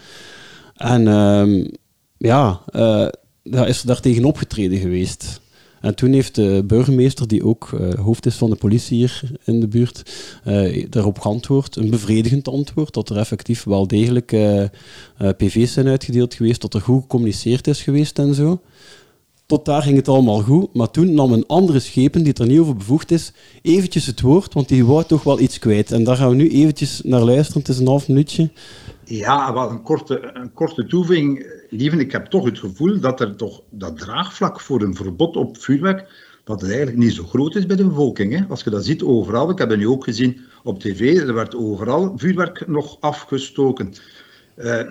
En 0.75 1.07
ehm, 1.07 1.65
ja, 2.17 2.61
eh, 2.65 3.07
daar 3.43 3.67
is 3.67 3.81
er 3.81 3.87
daar 3.87 4.01
tegen 4.01 4.25
opgetreden 4.25 4.79
geweest. 4.79 5.41
En 5.81 5.95
toen 5.95 6.13
heeft 6.13 6.35
de 6.35 6.63
burgemeester, 6.67 7.27
die 7.27 7.45
ook 7.45 7.69
eh, 7.73 7.93
hoofd 7.93 8.25
is 8.25 8.35
van 8.35 8.49
de 8.49 8.55
politie 8.55 8.97
hier 8.97 9.21
in 9.43 9.59
de 9.59 9.67
buurt, 9.67 10.11
eh, 10.43 10.85
daarop 10.89 11.19
geantwoord, 11.19 11.75
een 11.75 11.89
bevredigend 11.89 12.47
antwoord, 12.47 12.93
dat 12.93 13.09
er 13.09 13.17
effectief 13.17 13.63
wel 13.63 13.87
degelijk 13.87 14.31
eh, 14.31 14.63
PV's 15.37 15.73
zijn 15.73 15.87
uitgedeeld 15.87 16.33
geweest, 16.33 16.61
dat 16.61 16.73
er 16.73 16.81
goed 16.81 17.01
gecommuniceerd 17.01 17.67
is 17.67 17.81
geweest 17.81 18.19
en 18.19 18.33
zo. 18.33 18.61
Tot 19.45 19.65
daar 19.65 19.81
ging 19.81 19.95
het 19.95 20.07
allemaal 20.07 20.41
goed, 20.41 20.73
maar 20.73 20.91
toen 20.91 21.13
nam 21.13 21.31
een 21.33 21.47
andere 21.47 21.79
schepen, 21.79 22.23
die 22.23 22.33
er 22.33 22.47
niet 22.47 22.59
over 22.59 22.75
bevoegd 22.75 23.11
is, 23.11 23.33
eventjes 23.61 24.05
het 24.05 24.21
woord, 24.21 24.53
want 24.53 24.67
die 24.67 24.85
wou 24.85 25.03
toch 25.03 25.23
wel 25.23 25.39
iets 25.39 25.59
kwijt. 25.59 25.91
En 25.91 26.03
daar 26.03 26.15
gaan 26.15 26.29
we 26.29 26.35
nu 26.35 26.49
eventjes 26.49 27.01
naar 27.03 27.21
luisteren, 27.21 27.61
het 27.61 27.71
is 27.71 27.79
een 27.79 27.87
half 27.87 28.07
minuutje. 28.07 28.49
Ja, 29.05 29.53
wel 29.53 29.69
een 29.69 29.81
korte, 29.81 30.31
een 30.33 30.53
korte 30.53 30.85
toevoeging. 30.85 31.45
Lieven, 31.69 31.99
ik 31.99 32.11
heb 32.11 32.25
toch 32.25 32.45
het 32.45 32.59
gevoel 32.59 32.99
dat 32.99 33.21
er 33.21 33.35
toch 33.35 33.61
dat 33.69 33.97
draagvlak 33.97 34.61
voor 34.61 34.81
een 34.81 34.95
verbod 34.95 35.35
op 35.35 35.57
vuurwerk, 35.57 36.29
dat 36.43 36.63
eigenlijk 36.63 36.97
niet 36.97 37.13
zo 37.13 37.23
groot 37.23 37.55
is 37.55 37.65
bij 37.65 37.75
de 37.75 37.87
bevolking. 37.87 38.33
Hè? 38.33 38.45
Als 38.49 38.63
je 38.63 38.69
dat 38.69 38.85
ziet 38.85 39.03
overal, 39.03 39.49
ik 39.49 39.57
heb 39.57 39.69
het 39.69 39.79
nu 39.79 39.87
ook 39.87 40.03
gezien 40.03 40.41
op 40.63 40.79
tv, 40.79 41.17
er 41.17 41.33
werd 41.33 41.55
overal 41.55 42.13
vuurwerk 42.17 42.67
nog 42.67 42.97
afgestoken. 42.99 43.93
Eh, 44.55 44.87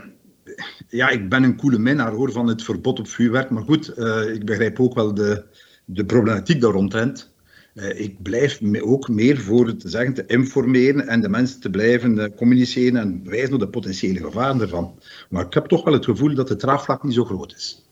ja, 0.88 1.08
ik 1.08 1.28
ben 1.28 1.42
een 1.42 1.56
koele 1.56 1.78
minnaar 1.78 2.12
hoor, 2.12 2.32
van 2.32 2.46
het 2.46 2.62
verbod 2.62 2.98
op 2.98 3.08
vuurwerk, 3.08 3.50
maar 3.50 3.62
goed, 3.62 3.88
eh, 3.88 4.34
ik 4.34 4.44
begrijp 4.44 4.81
ook 4.81 4.94
wel 4.94 5.14
de, 5.14 5.44
de 5.84 6.05
problematiek 6.05 6.60
daaromtrent. 6.60 7.32
Eh, 7.36 7.37
ik 7.87 8.23
blijf 8.23 8.61
me 8.61 8.85
ook 8.85 9.08
meer 9.08 9.39
voor 9.41 9.67
het 9.67 9.81
te 9.81 9.89
zeggen, 9.89 10.15
te 10.15 10.25
informeren 10.27 11.08
en 11.08 11.20
de 11.20 11.29
mensen 11.29 11.61
te 11.61 11.70
blijven 11.70 12.19
eh, 12.19 12.37
communiceren 12.37 13.01
en 13.01 13.20
wijzen 13.25 13.53
op 13.55 13.61
de 13.61 13.69
potentiële 13.69 14.19
gevaren 14.19 14.61
ervan. 14.61 14.93
Maar 15.31 15.44
ik 15.47 15.55
heb 15.55 15.67
toch 15.67 15.85
wel 15.85 15.93
het 15.94 16.05
gevoel 16.05 16.35
dat 16.35 16.49
het 16.49 16.58
draagvlak 16.61 17.03
niet 17.05 17.15
zo 17.15 17.25
groot 17.25 17.55
is. 17.56 17.82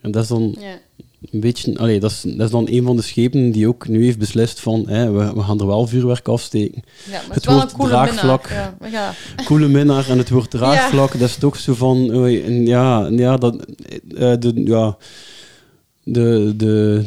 En 0.00 0.10
dat 0.10 0.22
is 0.22 0.28
dan 0.28 0.56
Ja. 0.60 0.78
een 1.30 1.40
beetje, 1.40 1.78
allee, 1.78 2.00
dat, 2.00 2.10
is, 2.10 2.20
dat 2.22 2.40
is 2.46 2.50
dan 2.50 2.68
een 2.70 2.82
van 2.84 2.96
de 2.96 3.02
schepen 3.02 3.50
die 3.50 3.68
ook 3.68 3.88
nu 3.88 4.04
heeft 4.04 4.18
beslist 4.18 4.60
van, 4.60 4.88
hè, 4.88 5.10
we, 5.12 5.32
we 5.34 5.42
gaan 5.42 5.60
er 5.60 5.66
wel 5.66 5.86
vuurwerk 5.86 6.28
afsteken. 6.28 6.82
Ja, 7.10 7.10
maar 7.10 7.22
het, 7.22 7.34
Het 7.34 7.44
woord 7.46 7.70
een 7.70 7.76
coole 7.76 7.90
draagvlak. 7.90 8.48
minnaar. 8.48 8.74
Ja, 8.80 8.88
ja. 8.88 9.14
Coole 9.44 9.68
minnaar 9.68 10.08
en 10.08 10.18
het 10.18 10.30
woord 10.30 10.50
draagvlak, 10.50 11.12
dat 11.12 11.28
is 11.28 11.36
toch 11.36 11.56
zo 11.56 11.74
van, 11.74 11.98
ja, 12.66 13.06
ja, 13.08 13.36
dat, 13.36 13.66
eh, 14.14 14.34
de, 14.38 14.52
ja, 14.64 14.96
de, 16.02 16.52
de, 16.56 17.04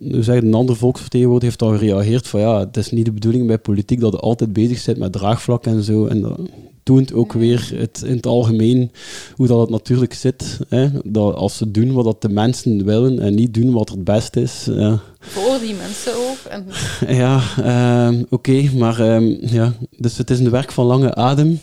een 0.00 0.54
andere 0.54 0.78
volksvertegenwoordiger 0.78 1.50
heeft 1.50 1.62
al 1.72 1.78
gereageerd 1.78 2.28
van, 2.28 2.40
ja, 2.40 2.58
het 2.58 2.76
is 2.76 2.90
niet 2.90 3.04
de 3.04 3.12
bedoeling 3.12 3.46
bij 3.46 3.58
politiek 3.58 4.00
dat 4.00 4.12
je 4.12 4.18
altijd 4.18 4.52
bezig 4.52 4.84
bent 4.84 4.98
met 4.98 5.12
draagvlak 5.12 5.66
en 5.66 5.82
zo, 5.82 6.06
en 6.06 6.20
dat 6.20 6.40
toont 6.82 7.12
ook 7.12 7.32
weer 7.32 7.70
het, 7.74 8.02
in 8.06 8.16
het 8.16 8.26
algemeen 8.26 8.90
hoe 9.34 9.46
dat 9.46 9.60
het 9.60 9.70
natuurlijk 9.70 10.14
zit, 10.14 10.58
hè, 10.68 10.88
dat 11.04 11.34
als 11.34 11.56
ze 11.56 11.70
doen 11.70 11.92
wat 11.92 12.04
dat 12.04 12.22
de 12.22 12.28
mensen 12.28 12.84
willen 12.84 13.18
en 13.18 13.34
niet 13.34 13.54
doen 13.54 13.72
wat 13.72 13.88
het 13.88 14.04
beste 14.04 14.40
is, 14.40 14.68
ja. 14.70 15.00
Voor 15.20 15.58
die 15.60 15.74
mensen 15.74 16.12
ook. 16.14 16.38
En, 16.48 16.66
Ja, 17.22 17.40
ehm, 17.62 18.22
oké, 18.28 18.70
maar 18.76 19.00
ehm, 19.00 19.36
ja, 19.40 19.72
dus 19.96 20.18
het 20.18 20.30
is 20.30 20.38
een 20.38 20.50
werk 20.50 20.72
van 20.72 20.86
lange 20.86 21.14
adem. 21.14 21.60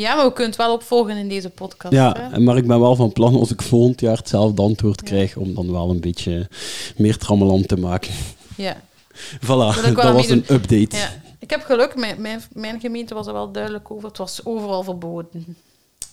Ja, 0.00 0.14
maar 0.14 0.24
we 0.26 0.32
kunnen 0.32 0.52
het 0.52 0.60
wel 0.60 0.72
opvolgen 0.74 1.16
in 1.16 1.28
deze 1.28 1.50
podcast. 1.50 1.94
Ja, 1.94 2.16
hè. 2.30 2.38
maar 2.40 2.56
ik 2.56 2.66
ben 2.66 2.80
wel 2.80 2.96
van 2.96 3.12
plan 3.12 3.34
als 3.36 3.50
ik 3.50 3.62
volgend 3.62 4.00
jaar 4.00 4.16
hetzelfde 4.16 4.62
antwoord 4.62 5.02
krijg, 5.02 5.36
om 5.36 5.54
dan 5.54 5.72
wel 5.72 5.90
een 5.90 6.00
beetje 6.00 6.48
meer 6.96 7.16
trammeland 7.16 7.68
te 7.68 7.76
maken. 7.76 8.12
ja. 8.56 8.76
Voilà, 9.44 9.92
dat 9.94 10.12
was 10.12 10.28
een 10.28 10.44
update. 10.50 10.96
ja. 10.96 11.08
Ik 11.38 11.50
heb 11.50 11.62
geluk, 11.62 11.94
mijn, 11.96 12.20
mijn, 12.20 12.42
mijn 12.52 12.80
gemeente 12.80 13.14
was 13.14 13.26
er 13.26 13.32
wel 13.32 13.52
duidelijk 13.52 13.90
over. 13.90 14.08
Het 14.08 14.18
was 14.18 14.44
overal 14.44 14.82
verboden. 14.82 15.56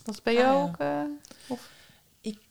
Dat 0.03 0.13
is 0.15 0.21
bij 0.21 0.33
Ah, 0.37 0.39
jou 0.39 0.57
ja. 0.57 0.63
ook? 0.63 0.75
eh, 0.77 0.87
of? 1.47 1.59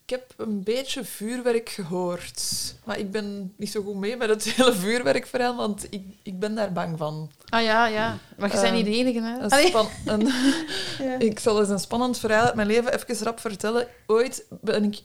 Ik 0.06 0.12
heb 0.12 0.32
een 0.36 0.62
beetje 0.62 1.04
vuurwerk 1.04 1.68
gehoord. 1.68 2.42
Maar 2.84 2.98
ik 2.98 3.10
ben 3.10 3.52
niet 3.56 3.70
zo 3.70 3.82
goed 3.82 3.94
mee 3.96 4.16
met 4.16 4.28
het 4.28 4.42
hele 4.52 4.72
vuurwerkverhaal, 4.74 5.56
want 5.56 5.86
ik, 5.90 6.02
ik 6.22 6.38
ben 6.38 6.54
daar 6.54 6.72
bang 6.72 6.98
van. 6.98 7.30
Ah 7.48 7.62
ja, 7.62 7.86
ja. 7.86 8.18
Maar 8.38 8.54
je 8.54 8.60
bent 8.60 8.74
niet 8.74 8.84
de 8.84 8.90
enige, 8.90 9.20
hè? 9.22 9.38
Een 9.38 9.50
Allee. 9.50 9.66
span- 9.66 9.88
een- 10.04 10.28
Ja. 11.06 11.18
ik 11.18 11.38
zal 11.38 11.60
eens 11.60 11.68
een 11.68 11.78
spannend 11.78 12.18
verhaal 12.18 12.44
uit 12.44 12.54
mijn 12.54 12.68
leven 12.68 12.94
even 12.94 13.24
rap 13.24 13.40
vertellen. 13.40 13.86
Ooit 14.06 14.44
ben 14.60 14.84
ik 14.84 14.98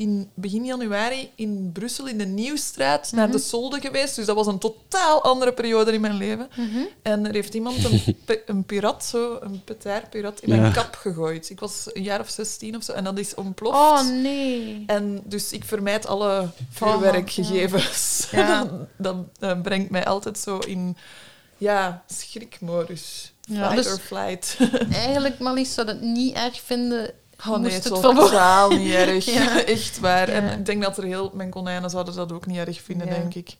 in 0.00 0.30
begin 0.34 0.64
januari 0.64 1.30
in 1.34 1.70
Brussel 1.72 2.06
in 2.06 2.18
de 2.18 2.24
Nieuwstraat 2.24 3.12
naar 3.12 3.30
de 3.30 3.38
Solde 3.38 3.80
geweest. 3.80 4.16
Dus 4.16 4.26
dat 4.26 4.36
was 4.36 4.46
een 4.46 4.58
totaal 4.58 5.22
andere 5.22 5.52
periode 5.52 5.92
in 5.92 6.00
mijn 6.00 6.16
leven. 6.16 6.48
Mhm. 6.56 6.78
En 7.02 7.26
er 7.26 7.32
heeft 7.32 7.54
iemand 7.54 7.84
een, 7.84 8.16
een 8.46 8.64
pirat, 8.64 9.04
zo, 9.04 9.38
een 9.40 9.64
petaar-pirat, 9.64 10.40
in 10.40 10.60
mijn 10.60 10.72
kap 10.72 10.94
gegooid. 10.94 11.50
Ik 11.50 11.60
was 11.60 11.88
een 11.92 12.02
jaar 12.02 12.20
of 12.20 12.28
16 12.28 12.76
of 12.76 12.82
zo 12.82 12.92
en 12.92 13.04
dat 13.04 13.18
is 13.18 13.34
ontploft. 13.34 13.76
Oh, 13.76 14.08
nee. 14.22 14.84
En 14.86 15.22
dus 15.24 15.52
ik 15.52 15.64
vermijd 15.64 16.06
alle 16.06 16.40
Oh, 16.40 16.48
vuurwerkgegevens. 16.70 18.08
Ja. 18.30 18.86
dat 18.96 19.16
eh, 19.38 19.60
brengt 19.60 19.90
mij 19.90 20.04
altijd 20.04 20.38
zo 20.38 20.58
in 20.58 20.96
ja, 21.56 22.02
schrikmodus. 22.06 23.32
Ja, 23.40 23.70
Fight 23.70 23.84
dus- 23.84 23.92
or 23.92 23.98
flight. 23.98 24.56
Eigenlijk, 24.92 25.38
Marlies, 25.38 25.74
zou 25.74 25.86
het 25.86 26.00
niet 26.00 26.34
erg 26.34 26.60
vinden... 26.60 27.10
Oh 27.48 27.56
nee, 27.58 27.72
het 27.72 27.84
is 27.84 27.90
totaal 28.00 28.70
niet 28.70 28.92
erg. 29.04 29.24
Ja. 29.24 29.64
Echt 29.76 29.98
waar. 30.00 30.28
Ja. 30.30 30.34
En 30.34 30.58
ik 30.58 30.66
denk 30.66 30.82
dat 30.82 30.96
er 30.98 31.04
heel... 31.04 31.30
Mijn 31.34 31.50
konijnen 31.50 31.90
zouden 31.90 32.14
dat 32.14 32.32
ook 32.32 32.46
niet 32.46 32.58
erg 32.58 32.80
vinden, 32.80 33.06
Ja. 33.06 33.12
denk 33.12 33.34
ik. 33.34 33.56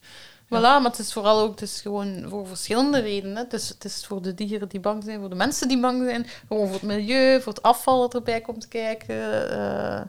Voilà, 0.47 0.51
maar 0.51 0.83
het 0.83 0.99
is 0.99 1.13
vooral 1.13 1.41
ook 1.41 1.51
het 1.51 1.63
is 1.63 1.81
gewoon 1.81 2.25
voor 2.29 2.47
verschillende 2.47 2.99
redenen. 3.01 3.37
Het 3.37 3.53
is, 3.53 3.69
het 3.69 3.85
is 3.85 4.07
voor 4.07 4.23
de 4.23 4.35
dieren 4.35 4.69
die 4.69 4.81
bang 4.81 5.05
zijn, 5.05 5.21
voor 5.21 5.29
de 5.29 5.35
mensen 5.35 5.69
die 5.69 5.81
bang 5.81 6.05
zijn, 6.05 6.27
gewoon 6.49 6.65
voor 6.67 6.75
het 6.75 6.83
milieu, 6.83 7.41
voor 7.41 7.53
het 7.53 7.63
afval 7.63 8.01
dat 8.01 8.15
erbij 8.15 8.41
komt 8.41 8.69
kijken. 8.69 9.51
eh, 9.51 10.01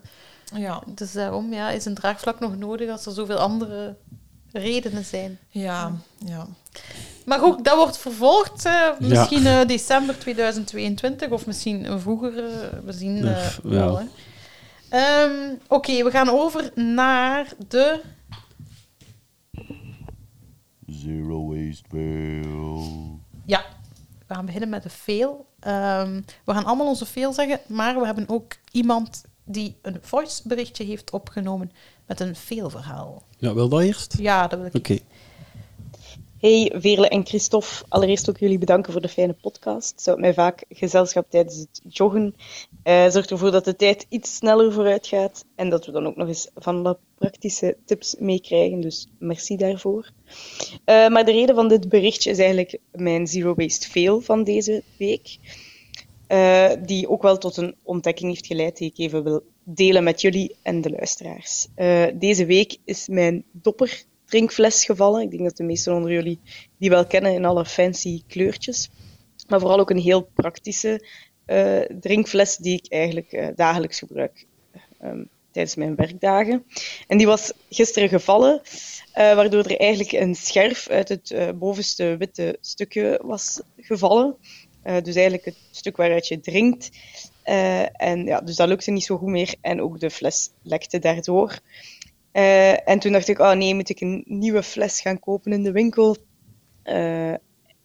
Ja, 0.60 0.84
dus 0.88 1.12
daarom 1.12 1.54
ja, 1.54 1.70
is 1.70 1.86
een 1.86 1.96
draagvlak 1.96 2.40
nog 2.40 2.58
nodig 2.58 2.90
als 2.90 3.06
er 3.06 3.12
zoveel 3.12 3.38
andere 3.38 3.96
redenen 4.52 5.06
zijn. 5.06 5.40
ja, 5.50 5.92
ja. 6.26 6.48
Maar 7.26 7.40
goed, 7.40 7.64
dat 7.66 7.76
wordt 7.76 7.98
vervolgd. 7.98 8.66
eh, 8.66 8.90
misschien 9.00 9.46
eh, 9.46 9.66
december 9.66 10.20
2022 10.20 11.30
of 11.30 11.46
misschien 11.46 12.00
vroeger. 12.00 12.38
eh, 12.46 12.68
we 12.86 12.92
zien 12.92 13.26
eh, 13.26 13.48
wel. 13.64 14.00
ja. 14.00 14.08
Ehm, 14.90 15.56
Oké, 15.68 16.04
we 16.04 16.12
gaan 16.12 16.30
over 16.30 16.72
naar 16.76 17.48
de 17.68 18.02
Zero 20.88 21.48
waste 21.48 21.84
fail. 21.90 23.20
Ja, 23.46 23.64
we 24.28 24.34
gaan 24.34 24.46
beginnen 24.46 24.70
met 24.70 24.84
de 24.84 24.90
fail. 24.90 25.46
Ehm, 25.60 26.22
we 26.46 26.54
gaan 26.54 26.66
allemaal 26.66 26.88
onze 26.88 27.06
fail 27.06 27.34
zeggen, 27.34 27.60
maar 27.68 28.00
we 28.00 28.06
hebben 28.06 28.30
ook 28.30 28.54
iemand 28.72 29.24
die 29.46 29.78
een 29.82 29.98
voice 30.02 30.48
berichtje 30.48 30.84
heeft 30.84 31.12
opgenomen 31.12 31.72
met 32.06 32.20
een 32.20 32.36
failverhaal. 32.36 33.24
Ja, 33.42 33.54
wil 33.54 33.70
dat 33.70 33.82
eerst? 33.82 34.16
Ja, 34.20 34.48
dat 34.48 34.60
wil 34.60 34.68
ik. 34.68 34.76
Oké. 34.76 34.98
Hey 36.40 36.72
Veerle 36.76 37.08
en 37.08 37.26
Christophe, 37.26 37.86
allereerst 37.88 38.30
ook 38.30 38.38
jullie 38.38 38.58
bedanken 38.58 38.92
voor 38.92 39.02
de 39.02 39.08
fijne 39.08 39.36
podcast. 39.42 39.92
Het 39.96 40.06
houdt 40.06 40.22
mij 40.22 40.34
vaak 40.34 40.64
gezelschap 40.70 41.26
tijdens 41.30 41.56
het 41.58 41.82
joggen. 41.90 42.36
Eh 42.84 43.10
zorgt 43.10 43.32
ervoor 43.32 43.52
dat 43.52 43.66
de 43.66 43.76
tijd 43.76 44.06
iets 44.10 44.36
sneller 44.36 44.74
vooruit 44.74 45.08
gaat 45.08 45.46
en 45.56 45.70
dat 45.70 45.86
we 45.86 45.92
dan 45.92 46.08
ook 46.08 46.16
nog 46.16 46.28
eens 46.28 46.50
van 46.56 46.84
de 46.84 46.98
praktische 47.18 47.78
tips 47.86 48.16
meekrijgen. 48.20 48.82
Dus 48.82 49.08
merci 49.20 49.58
daarvoor. 49.58 50.12
Eh, 50.86 51.08
maar 51.08 51.26
de 51.26 51.32
reden 51.32 51.56
van 51.56 51.68
dit 51.68 51.90
berichtje 51.90 52.30
is 52.30 52.38
eigenlijk 52.38 52.78
mijn 52.92 53.28
Zero 53.28 53.54
Waste 53.56 53.90
Fail 53.90 54.22
van 54.22 54.44
deze 54.44 54.84
week. 54.98 55.38
Eh, 56.32 56.72
die 56.80 57.10
ook 57.10 57.22
wel 57.22 57.38
tot 57.38 57.58
een 57.58 57.76
ontdekking 57.84 58.30
heeft 58.30 58.46
geleid 58.46 58.78
die 58.78 58.90
ik 58.90 58.98
even 58.98 59.24
wil 59.24 59.44
delen 59.64 60.04
met 60.04 60.22
jullie 60.22 60.56
en 60.62 60.82
de 60.82 60.90
luisteraars. 60.90 61.68
Eh, 61.76 62.06
deze 62.14 62.46
week 62.46 62.78
is 62.86 63.08
mijn 63.08 63.44
dopper 63.52 64.04
drinkfles 64.26 64.86
gevallen. 64.86 65.22
Ik 65.22 65.32
denk 65.32 65.44
dat 65.44 65.58
de 65.58 65.64
meesten 65.64 65.96
onder 65.96 66.12
jullie 66.12 66.40
die 66.78 66.90
wel 66.90 67.06
kennen 67.06 67.34
in 67.34 67.46
alle 67.46 67.66
fancy 67.66 68.22
kleurtjes. 68.28 68.90
Maar 69.48 69.60
vooral 69.60 69.80
ook 69.80 69.90
een 69.90 69.98
heel 69.98 70.30
praktische 70.34 71.08
eh, 71.46 71.80
drinkfles 72.00 72.58
die 72.58 72.78
ik 72.78 72.92
eigenlijk 72.92 73.52
dagelijks 73.56 74.00
gebruik 74.00 74.46
ehm, 75.00 75.24
tijdens 75.52 75.76
mijn 75.76 75.96
werkdagen. 75.96 76.64
En 77.08 77.18
die 77.18 77.28
was 77.28 77.54
gisteren 77.70 78.10
gevallen, 78.10 78.62
waardoor 79.14 79.64
er 79.64 79.80
eigenlijk 79.80 80.12
een 80.12 80.36
scherf 80.36 80.90
uit 80.90 81.10
het 81.10 81.54
bovenste 81.60 82.16
witte 82.18 82.58
stukje 82.62 83.20
was 83.24 83.62
gevallen. 83.78 84.38
Eh, 84.84 85.02
dus 85.02 85.16
eigenlijk 85.16 85.46
het 85.46 85.58
stuk 85.72 85.98
waaruit 85.98 86.28
je 86.28 86.40
drinkt. 86.40 86.90
Eh, 87.44 88.02
en 88.02 88.26
ja, 88.26 88.42
dus 88.42 88.56
dat 88.56 88.68
lukte 88.68 88.92
niet 88.92 89.04
zo 89.04 89.18
goed 89.18 89.30
meer. 89.30 89.56
En 89.62 89.82
ook 89.82 90.00
de 90.00 90.10
fles 90.10 90.50
lekte 90.62 91.00
daardoor. 91.00 91.60
Eh, 92.32 92.90
en 92.90 93.00
toen 93.00 93.12
dacht 93.12 93.28
ik, 93.28 93.40
oh 93.40 93.52
nee, 93.52 93.76
moet 93.76 93.90
ik 93.90 94.02
een 94.02 94.24
nieuwe 94.26 94.64
fles 94.64 95.02
gaan 95.02 95.20
kopen 95.20 95.52
in 95.52 95.64
de 95.64 95.72
winkel? 95.72 96.18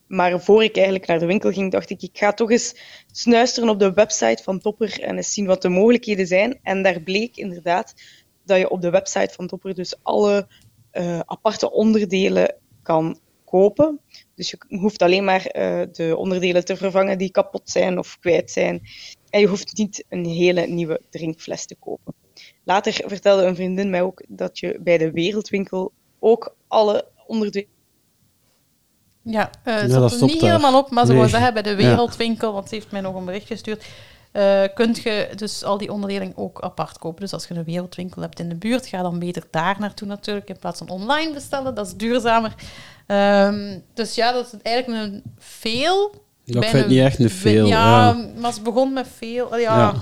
Maar 0.06 0.40
voor 0.40 0.64
ik 0.64 0.76
eigenlijk 0.76 1.06
naar 1.06 1.18
de 1.18 1.26
winkel 1.26 1.52
ging, 1.52 1.72
dacht 1.72 1.90
ik, 1.90 2.02
ik 2.02 2.18
ga 2.18 2.32
toch 2.32 2.50
eens 2.50 2.76
snuisteren 3.12 3.68
op 3.68 3.78
de 3.78 3.92
website 3.92 4.42
van 4.42 4.60
Topper 4.60 5.02
en 5.02 5.16
eens 5.16 5.32
zien 5.32 5.46
wat 5.46 5.62
de 5.62 5.68
mogelijkheden 5.68 6.26
zijn. 6.26 6.58
En 6.62 6.82
daar 6.82 7.00
bleek 7.00 7.36
inderdaad 7.36 7.94
dat 8.44 8.58
je 8.58 8.70
op 8.70 8.80
de 8.80 8.90
website 8.90 9.34
van 9.34 9.46
Topper 9.46 9.74
dus 9.74 9.94
alle 10.02 10.48
aparte 11.26 11.72
onderdelen 11.72 12.54
kan 12.82 13.18
kopen. 13.44 14.00
Dus 14.36 14.50
je 14.50 14.58
hoeft 14.68 15.02
alleen 15.02 15.24
maar 15.24 15.46
eh, 15.46 15.80
de 15.92 16.16
onderdelen 16.16 16.64
te 16.64 16.76
vervangen 16.76 17.18
die 17.18 17.30
kapot 17.30 17.70
zijn 17.70 17.98
of 17.98 18.18
kwijt 18.20 18.50
zijn. 18.50 18.82
En 19.30 19.40
je 19.40 19.46
hoeft 19.46 19.76
niet 19.76 20.04
een 20.08 20.24
hele 20.24 20.66
nieuwe 20.66 21.00
drinkfles 21.10 21.66
te 21.66 21.74
kopen. 21.74 22.14
Later 22.64 22.92
vertelde 23.06 23.42
een 23.44 23.54
vriendin 23.54 23.90
mij 23.90 24.02
ook 24.02 24.22
dat 24.28 24.58
je 24.58 24.78
bij 24.80 24.98
de 24.98 25.10
Wereldwinkel 25.10 25.92
ook 26.18 26.54
alle 26.68 27.04
onderdelen 27.26 27.68
Ja, 29.22 29.50
eh 29.64 29.74
Ja, 29.74 29.80
het 29.80 29.90
dat 29.90 30.12
er 30.12 30.22
niet 30.22 30.40
daar. 30.40 30.50
helemaal 30.50 30.78
op, 30.80 30.90
maar 30.90 31.04
ze 31.04 31.10
Nee. 31.10 31.18
wou 31.18 31.30
zeggen 31.30 31.52
bij 31.52 31.62
de 31.62 31.70
Ja. 31.70 31.76
Wereldwinkel, 31.76 32.52
want 32.52 32.68
ze 32.68 32.74
heeft 32.74 32.90
mij 32.90 33.00
nog 33.00 33.14
een 33.14 33.24
bericht 33.24 33.46
gestuurd, 33.46 33.84
eh 34.32 34.62
kunt 34.74 35.02
je 35.02 35.28
dus 35.34 35.64
al 35.64 35.78
die 35.78 35.92
onderdelen 35.92 36.32
ook 36.36 36.60
apart 36.60 36.98
kopen. 36.98 37.20
Dus 37.20 37.32
als 37.32 37.48
je 37.48 37.54
een 37.54 37.64
Wereldwinkel 37.64 38.22
hebt 38.22 38.40
in 38.40 38.48
de 38.48 38.54
buurt, 38.54 38.86
ga 38.86 39.02
dan 39.02 39.18
beter 39.18 39.44
daar 39.50 39.76
naartoe 39.78 40.08
natuurlijk, 40.08 40.48
in 40.48 40.58
plaats 40.58 40.78
van 40.78 40.88
online 40.88 41.32
bestellen. 41.32 41.74
Dat 41.74 41.86
is 41.86 41.94
duurzamer. 41.94 42.54
Ehm, 43.06 43.78
dus 43.94 44.14
ja, 44.14 44.32
dat 44.32 44.46
is 44.46 44.52
eigenlijk 44.62 45.02
een 45.04 45.22
veel. 45.38 46.24
Ja, 46.44 46.60
ik 46.60 46.68
vind 46.68 46.78
het 46.82 46.88
niet 46.88 47.00
echt 47.00 47.18
een 47.18 47.30
veel. 47.30 47.66
Ja, 47.66 48.08
Ja. 48.08 48.28
maar 48.38 48.52
ze 48.52 48.60
begon 48.62 48.92
met 48.92 49.06
veel. 49.16 49.56
Ja. 49.56 49.76
Ja. 49.78 49.94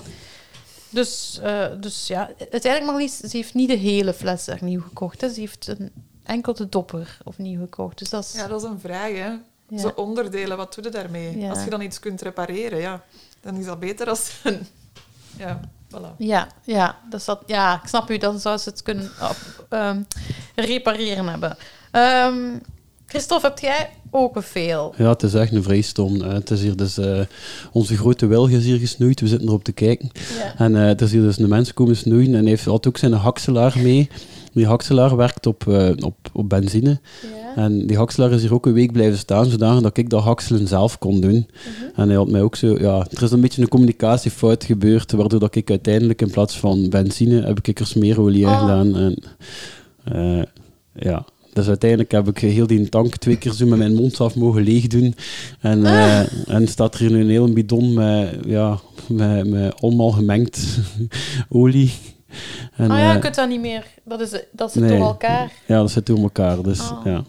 Dus, 0.91 1.39
eh, 1.43 1.67
dus 1.81 2.07
ja, 2.07 2.31
uiteindelijk 2.39 2.85
Marlies, 2.85 3.17
ze 3.19 3.37
heeft 3.37 3.55
niet 3.55 3.69
de 3.69 3.75
hele 3.77 4.13
fles 4.13 4.47
er 4.47 4.59
nieuw 4.61 4.81
gekocht. 4.81 5.21
Hè. 5.21 5.29
Ze 5.29 5.41
heeft 5.41 5.67
een 5.69 5.91
enkel 6.25 6.55
de 6.55 6.69
dopper 6.69 7.19
opnieuw 7.25 7.61
gekocht. 7.61 7.99
Dus 7.99 8.11
dat 8.11 8.25
is... 8.25 8.33
Ja, 8.33 8.47
dat 8.47 8.63
is 8.63 8.69
een 8.69 8.81
vraag, 8.81 9.11
hè. 9.13 9.33
Ja. 9.69 9.79
Zo 9.79 9.93
onderdelen, 9.95 10.57
wat 10.57 10.75
doe 10.75 10.85
je 10.85 10.91
daarmee? 10.91 11.39
Ja. 11.39 11.49
Als 11.51 11.65
je 11.65 11.71
dan 11.71 11.81
iets 11.81 11.99
kunt 12.01 12.21
repareren, 12.23 12.79
ja, 12.79 13.03
dan 13.41 13.57
is 13.57 13.65
dat 13.65 13.81
beter 13.81 14.09
als 14.09 14.31
een... 14.43 14.67
Ja, 15.39 15.61
voilà. 15.95 16.17
Ja, 16.19 16.47
ja, 16.65 16.99
dus 17.11 17.25
dat, 17.25 17.43
ja, 17.47 17.81
ik 17.83 17.89
snap 17.89 18.11
u. 18.11 18.19
Dan 18.19 18.41
zou 18.41 18.59
ze 18.59 18.69
het 18.69 18.83
kunnen 18.83 19.11
op, 19.23 19.67
ehm, 19.69 20.03
repareren 20.55 21.27
hebben. 21.29 21.57
Ehm, 21.91 22.59
Christophe, 23.15 23.47
heb 23.47 23.59
jij 23.59 23.91
ook 24.11 24.37
een 24.37 24.43
veel? 24.43 24.95
Ja, 24.97 25.09
het 25.09 25.23
is 25.23 25.35
echt 25.35 25.53
een 25.53 25.63
vrij 25.63 25.81
stom. 25.81 26.21
Het 26.21 26.51
is 26.51 26.63
hier 26.63 26.77
dus, 26.77 26.99
eh, 26.99 27.21
onze 27.73 27.97
grote 27.97 28.27
wilg 28.27 28.51
is 28.51 28.65
hier 28.65 28.79
gesnoeid, 28.79 29.21
we 29.21 29.27
zitten 29.27 29.49
erop 29.49 29.65
te 29.65 29.73
kijken. 29.73 30.11
Ja. 30.39 30.55
En 30.65 30.77
eh, 30.77 30.87
het 30.87 31.01
is 31.01 31.13
hier 31.13 31.23
dus 31.23 31.39
een 31.39 31.49
mens 31.49 31.75
komen 31.75 31.97
snoeien 31.97 32.35
en 32.35 32.41
hij 32.41 32.49
heeft 32.49 32.65
had 32.65 32.87
ook 32.87 32.97
zijn 32.97 33.13
hakselaar 33.13 33.79
mee. 33.83 34.09
Die 34.53 34.67
hakselaar 34.67 35.17
werkt 35.17 35.47
op, 35.47 35.69
eh, 35.69 35.91
op, 36.05 36.15
op 36.33 36.49
benzine. 36.49 37.01
Ja. 37.23 37.63
En 37.63 37.87
die 37.87 37.97
hakselaar 37.97 38.33
is 38.33 38.43
hier 38.43 38.55
ook 38.55 38.67
een 38.67 38.73
week 38.73 38.93
blijven 38.93 39.19
staan, 39.19 39.45
zodanig 39.51 39.83
dat 39.83 39.97
ik 39.97 40.11
dat 40.11 40.23
hakselen 40.23 40.69
zelf 40.69 40.99
kon 40.99 41.21
doen. 41.21 41.47
Mhm. 41.51 42.01
En 42.01 42.09
hij 42.09 42.17
had 42.17 42.29
mij 42.29 42.43
ook 42.43 42.57
zo, 42.57 42.79
ja, 42.79 43.07
er 43.11 43.23
is 43.23 43.31
een 43.31 43.41
beetje 43.41 43.63
een 43.63 43.69
communicatiefout 43.69 44.65
gebeurd, 44.65 45.13
waardoor 45.13 45.41
dat 45.41 45.55
ik 45.55 45.71
uiteindelijk 45.71 46.23
in 46.23 46.31
plaats 46.31 46.59
van 46.59 46.89
benzine, 46.89 47.43
heb 47.43 47.59
ik 47.63 47.81
er 47.81 47.87
smeerolie 47.87 48.47
Oh. 48.47 48.61
gedaan. 48.61 48.97
En, 48.97 49.19
ja, 50.93 51.25
dus 51.55 51.69
uiteindelijk 51.69 52.11
heb 52.13 52.29
ik 52.29 52.39
heel 52.39 52.67
die 52.67 52.89
tank 52.89 53.17
twee 53.17 53.37
keer 53.37 53.53
zo 53.53 53.67
met 53.67 53.79
mijn 53.79 53.95
mond 53.95 54.21
af 54.21 54.35
mogen 54.37 54.63
leegdoen. 54.63 55.15
En, 55.61 55.87
eh, 55.87 56.21
Ah. 56.21 56.27
en 56.47 56.69
staat 56.69 56.95
er 56.95 57.01
hier 57.01 57.11
nu 57.11 57.21
een 57.21 57.29
hele 57.31 57.53
bidon 57.53 57.95
met, 57.95 58.35
ja, 58.47 58.79
met, 59.09 59.47
met 59.47 59.81
allemaal 59.83 60.11
gemengd 60.11 60.67
olie. 61.49 61.93
En, 62.77 62.91
oh 62.91 62.97
ja, 62.99 63.09
je 63.09 63.15
eh, 63.15 63.21
kunt 63.21 63.35
dat 63.35 63.49
niet 63.49 63.61
meer. 63.61 63.85
Dat, 64.05 64.21
is, 64.21 64.31
dat 64.53 64.73
zit 64.73 64.83
nee. 64.83 64.99
door 64.99 65.07
elkaar. 65.07 65.53
ja, 65.67 65.79
dat 65.79 65.91
zit 65.91 66.07
door 66.07 66.19
elkaar, 66.19 66.63
dus 66.63 66.81
Oh. 66.91 67.01
ja. 67.05 67.25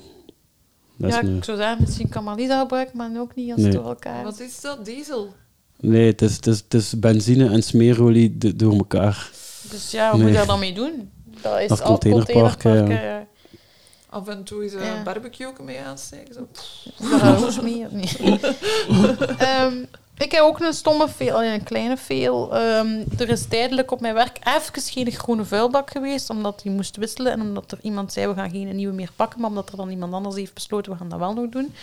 Dat 0.98 1.12
Ja, 1.12 1.24
een- 1.24 1.38
ik 1.38 1.44
zou 1.44 1.58
zeggen, 1.58 1.78
misschien 1.80 2.10
kan 2.10 2.24
Marlies 2.24 2.48
dat 2.48 2.60
gebruiken, 2.60 2.98
maar 2.98 3.10
ook 3.18 3.36
niet 3.36 3.52
als 3.54 3.62
het 3.62 3.72
door 3.72 3.86
elkaar 3.88 4.24
Wat 4.24 4.40
is 4.40 4.62
dat? 4.62 4.86
Diesel? 4.86 5.34
Nee, 5.80 6.06
het 6.12 6.22
is, 6.22 6.36
het, 6.36 6.48
is, 6.48 6.58
het 6.58 6.74
is 6.74 7.00
benzine 7.00 7.50
en 7.50 7.64
smeerolie 7.64 8.38
door 8.56 8.74
elkaar. 8.74 9.30
Dus 9.70 9.92
ja, 9.92 10.06
wat 10.06 10.14
Nee. 10.14 10.22
moet 10.22 10.32
je 10.32 10.38
daar 10.38 10.48
dan 10.48 10.60
mee 10.60 10.74
doen? 10.74 11.10
Dat 11.42 11.60
is 11.60 11.68
Dat 11.68 11.82
al 11.82 11.88
containerpark, 11.88 12.38
containerparken, 12.62 13.06
ja. 13.10 13.25
Af 14.16 14.28
en 14.28 14.44
toe 14.44 14.66
is 14.66 14.74
een 14.74 14.84
Ja. 14.84 15.04
barbecue 15.04 15.52
mee 15.64 15.80
aansteken. 15.82 16.34
Zo. 16.34 16.48
Is 17.48 17.60
mee? 17.62 17.86
of 17.86 17.92
niet? 17.92 18.18
Ehm, 19.38 19.74
Ik 20.18 20.32
heb 20.32 20.42
ook 20.42 20.60
een 20.60 20.74
stomme 20.74 21.08
veel, 21.10 21.44
een 21.44 21.64
kleine 21.64 21.98
veel. 21.98 22.56
Ehm, 22.56 23.04
er 23.18 23.30
is 23.30 23.46
tijdelijk 23.48 23.92
op 23.92 24.00
mijn 24.02 24.14
werk 24.14 24.38
even 24.44 24.82
geen 24.84 25.12
groene 25.12 25.46
vuilbak 25.46 25.92
geweest, 25.92 26.30
omdat 26.30 26.60
die 26.62 26.72
moest 26.72 26.96
wisselen 26.98 27.32
en 27.32 27.42
omdat 27.42 27.72
er 27.72 27.78
iemand 27.82 28.14
zei, 28.14 28.28
we 28.28 28.34
gaan 28.34 28.50
geen 28.50 28.76
nieuwe 28.76 28.94
meer 28.94 29.12
pakken, 29.16 29.40
maar 29.42 29.50
omdat 29.50 29.70
er 29.70 29.78
dan 29.78 29.90
iemand 29.90 30.14
anders 30.14 30.36
heeft 30.36 30.54
besloten, 30.54 30.92
we 30.92 30.98
gaan 30.98 31.10
dat 31.10 31.20
wel 31.20 31.34
nog 31.34 31.50
doen. 31.50 31.74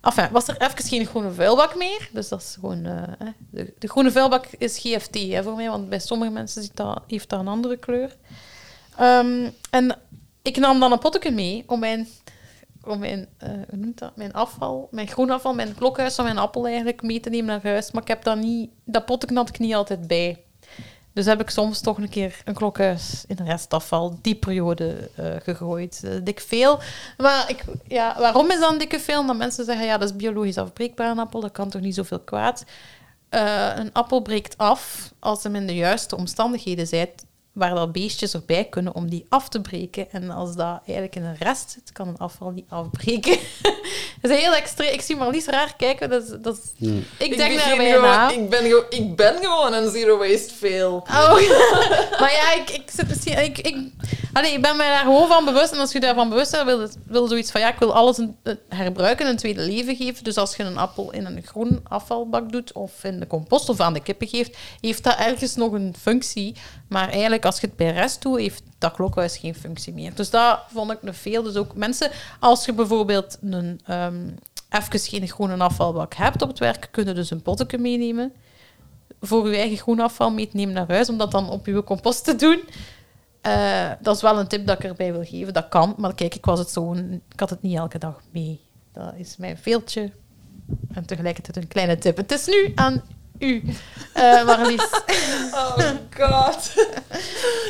Enfin, 0.00 0.28
was 0.30 0.48
er 0.48 0.56
even 0.60 0.84
geen 0.84 1.06
groene 1.06 1.32
vuilbak 1.32 1.74
meer. 1.76 2.08
Dus 2.12 2.28
dat 2.28 2.40
is 2.42 2.56
gewoon... 2.60 2.84
eh, 2.84 3.02
hè. 3.18 3.30
de, 3.50 3.72
de 3.78 3.88
groene 3.88 4.10
vuilbak 4.10 4.46
is 4.58 4.78
GFT 4.78 5.14
hè, 5.18 5.42
voor 5.42 5.56
mij, 5.56 5.68
want 5.68 5.88
bij 5.88 5.98
sommige 5.98 6.30
mensen 6.30 6.62
ziet 6.62 6.76
dat, 6.76 7.00
heeft 7.06 7.28
dat 7.28 7.40
een 7.40 7.48
andere 7.48 7.76
kleur. 7.76 8.16
Ehm, 8.96 9.48
en 9.70 9.98
ik 10.42 10.56
nam 10.56 10.80
dan 10.80 10.92
een 10.92 10.98
potje 10.98 11.30
mee 11.30 11.64
om 11.66 11.78
mijn, 11.78 12.08
om 12.82 12.98
mijn, 12.98 13.28
hoe 13.38 13.78
noemt 13.78 13.98
dat? 13.98 14.16
mijn 14.16 14.32
afval, 14.32 14.88
mijn 14.90 15.08
groenafval, 15.08 15.54
mijn 15.54 15.74
klokhuis 15.74 16.14
van 16.14 16.24
mijn 16.24 16.38
appel 16.38 16.66
eigenlijk 16.66 17.02
mee 17.02 17.20
te 17.20 17.30
nemen 17.30 17.46
naar 17.46 17.62
huis. 17.62 17.90
Maar 17.90 18.02
ik 18.02 18.08
heb 18.08 18.22
dat 18.22 18.36
niet... 18.36 18.70
Dat 18.84 19.04
potje 19.04 19.34
had 19.34 19.48
ik 19.48 19.58
niet 19.58 19.74
altijd 19.74 20.06
bij. 20.06 20.44
Dus 21.12 21.26
heb 21.26 21.40
ik 21.40 21.50
soms 21.50 21.80
toch 21.80 21.98
een 21.98 22.08
keer 22.08 22.40
een 22.44 22.54
klokhuis 22.54 23.24
in 23.26 23.38
restafval 23.44 24.18
die 24.22 24.34
periode 24.34 25.10
eh, 25.16 25.26
gegooid. 25.42 26.02
Eh, 26.04 26.10
dik 26.22 26.40
veel. 26.40 26.78
Maar 27.16 27.50
ik, 27.50 27.64
ja, 27.86 28.18
waarom 28.18 28.50
is 28.50 28.60
dat 28.60 28.72
een 28.72 28.78
dikke 28.78 29.00
veel? 29.00 29.20
Omdat 29.20 29.36
mensen 29.36 29.64
zeggen, 29.64 29.86
ja, 29.86 29.98
dat 29.98 30.10
is 30.10 30.16
biologisch 30.16 30.58
afbreekbaar, 30.58 31.10
een 31.10 31.18
appel. 31.18 31.40
Dat 31.40 31.52
kan 31.52 31.70
toch 31.70 31.80
niet 31.80 31.94
zoveel 31.94 32.20
kwaad? 32.20 32.64
Een 33.76 33.92
appel 33.92 34.20
breekt 34.20 34.58
af 34.58 35.12
als 35.18 35.42
hem 35.42 35.54
in 35.54 35.66
de 35.66 35.74
juiste 35.74 36.16
omstandigheden 36.16 36.86
zit, 36.86 37.24
waar 37.52 37.74
dat 37.74 37.92
beestjes 37.92 38.34
erbij 38.34 38.64
kunnen 38.64 38.94
om 38.94 39.10
die 39.10 39.26
af 39.28 39.48
te 39.48 39.60
breken. 39.60 40.10
En 40.10 40.30
als 40.30 40.54
dat 40.56 40.80
eigenlijk 40.86 41.16
in 41.16 41.24
een 41.24 41.36
rest 41.38 41.70
zit, 41.70 41.92
kan 41.92 42.08
een 42.08 42.18
afval 42.18 42.50
niet 42.50 42.64
afbreken. 42.68 43.36
dat 44.22 44.30
is 44.30 44.40
heel 44.40 44.54
extreem. 44.54 44.92
Ik 44.92 45.00
zie 45.00 45.16
Marlies 45.16 45.46
raar 45.46 45.74
kijken. 45.76 46.10
Dat 46.10 46.22
is, 46.22 46.28
dat 46.40 46.56
is- 46.78 46.88
Ik 47.18 47.36
denk 47.36 47.52
begin 47.54 47.56
daarbij 47.56 47.90
gewoon- 47.90 48.02
na. 48.10 48.30
Ik 48.30 48.50
ben, 48.50 48.62
gewoon- 48.62 48.84
ik 48.90 49.16
ben 49.16 49.36
gewoon 49.36 49.72
een 49.72 49.90
zero 49.90 50.18
waste 50.18 50.54
fail. 50.54 50.94
Oh, 50.94 51.32
maar 52.20 52.32
ja, 52.32 52.52
ik, 52.54 52.70
ik, 52.70 52.90
zit 52.94 53.08
misschien, 53.08 53.38
ik, 53.44 53.58
ik, 53.58 53.76
allee, 54.32 54.52
ik 54.52 54.62
ben 54.62 54.76
me 54.76 54.82
daar 54.82 55.04
gewoon 55.04 55.28
van 55.28 55.44
bewust. 55.44 55.72
En 55.72 55.78
als 55.78 55.92
je 55.92 56.00
daarvan 56.00 56.28
bewust 56.28 56.50
bent, 56.50 56.64
wil, 56.64 56.80
het- 56.80 56.98
wil 57.06 57.26
zoiets 57.28 57.50
van... 57.50 57.60
Ja, 57.60 57.68
ik 57.72 57.78
wil 57.78 57.94
alles 57.94 58.18
een- 58.18 58.36
herbruiken, 58.68 59.26
een 59.26 59.36
tweede 59.36 59.60
leven 59.60 59.96
geven. 59.96 60.24
Dus 60.24 60.36
als 60.36 60.56
je 60.56 60.62
een 60.62 60.78
appel 60.78 61.12
in 61.12 61.26
een 61.26 61.42
groen 61.42 61.80
afvalbak 61.88 62.52
doet... 62.52 62.72
of 62.72 63.04
in 63.04 63.20
de 63.20 63.26
compost 63.26 63.68
of 63.68 63.80
aan 63.80 63.92
de 63.92 64.00
kippen 64.02 64.28
geeft... 64.28 64.56
heeft 64.80 65.04
dat 65.04 65.16
ergens 65.18 65.54
nog 65.56 65.72
een 65.72 65.94
functie. 66.00 66.56
Maar 66.88 67.08
eigenlijk, 67.10 67.41
als 67.44 67.60
je 67.60 67.66
het 67.66 67.76
bij 67.76 67.92
rest 67.92 68.22
doet... 68.22 68.38
heeft 68.38 68.62
dat 68.78 68.92
klokhuis 68.92 69.36
geen 69.36 69.54
functie 69.54 69.92
meer. 69.92 70.14
Dus 70.14 70.30
dat 70.30 70.60
vond 70.72 70.90
ik 70.90 71.02
nog 71.02 71.16
veel. 71.16 71.42
Dus 71.42 71.56
ook 71.56 71.74
mensen... 71.74 72.10
Als 72.40 72.64
je 72.64 72.72
bijvoorbeeld 72.72 73.38
een... 73.42 73.80
ehm 73.86 74.28
even 74.70 74.98
geen 74.98 75.28
groene 75.28 75.56
afvalbak 75.56 76.14
hebt 76.14 76.42
op 76.42 76.48
het 76.48 76.58
werk... 76.58 76.88
kun 76.90 77.06
je 77.06 77.12
dus 77.12 77.30
een 77.30 77.42
potje 77.42 77.78
meenemen 77.78 78.32
voor 79.22 79.50
je 79.50 79.56
eigen 79.56 79.76
groenafval 79.76 80.30
mee 80.30 80.48
te 80.48 80.56
nemen 80.56 80.74
naar 80.74 80.88
huis, 80.88 81.08
om 81.08 81.18
dat 81.18 81.30
dan 81.30 81.50
op 81.50 81.66
je 81.66 81.84
compost 81.84 82.24
te 82.24 82.36
doen. 82.36 82.60
Eh, 83.40 83.90
dat 84.00 84.16
is 84.16 84.22
wel 84.22 84.38
een 84.38 84.48
tip 84.48 84.66
dat 84.66 84.78
ik 84.78 84.84
erbij 84.84 85.12
wil 85.12 85.24
geven. 85.24 85.52
Dat 85.52 85.68
kan, 85.68 85.94
maar 85.98 86.14
kijk, 86.14 86.34
ik, 86.34 86.44
was 86.44 86.58
het 86.58 86.70
zo, 86.70 86.92
ik 87.28 87.40
had 87.40 87.50
het 87.50 87.62
niet 87.62 87.76
elke 87.76 87.98
dag 87.98 88.20
mee. 88.30 88.60
Dat 88.92 89.12
is 89.16 89.36
mijn 89.36 89.58
veeltje. 89.58 90.10
En 90.92 91.06
tegelijkertijd 91.06 91.56
een 91.56 91.68
kleine 91.68 91.98
tip. 91.98 92.16
Het 92.16 92.32
is 92.32 92.46
nu 92.46 92.72
aan 92.74 93.02
u, 93.42 93.62
eh 94.12 94.44
Marlies. 94.44 94.88
Oh 95.54 95.78
god. 96.18 96.72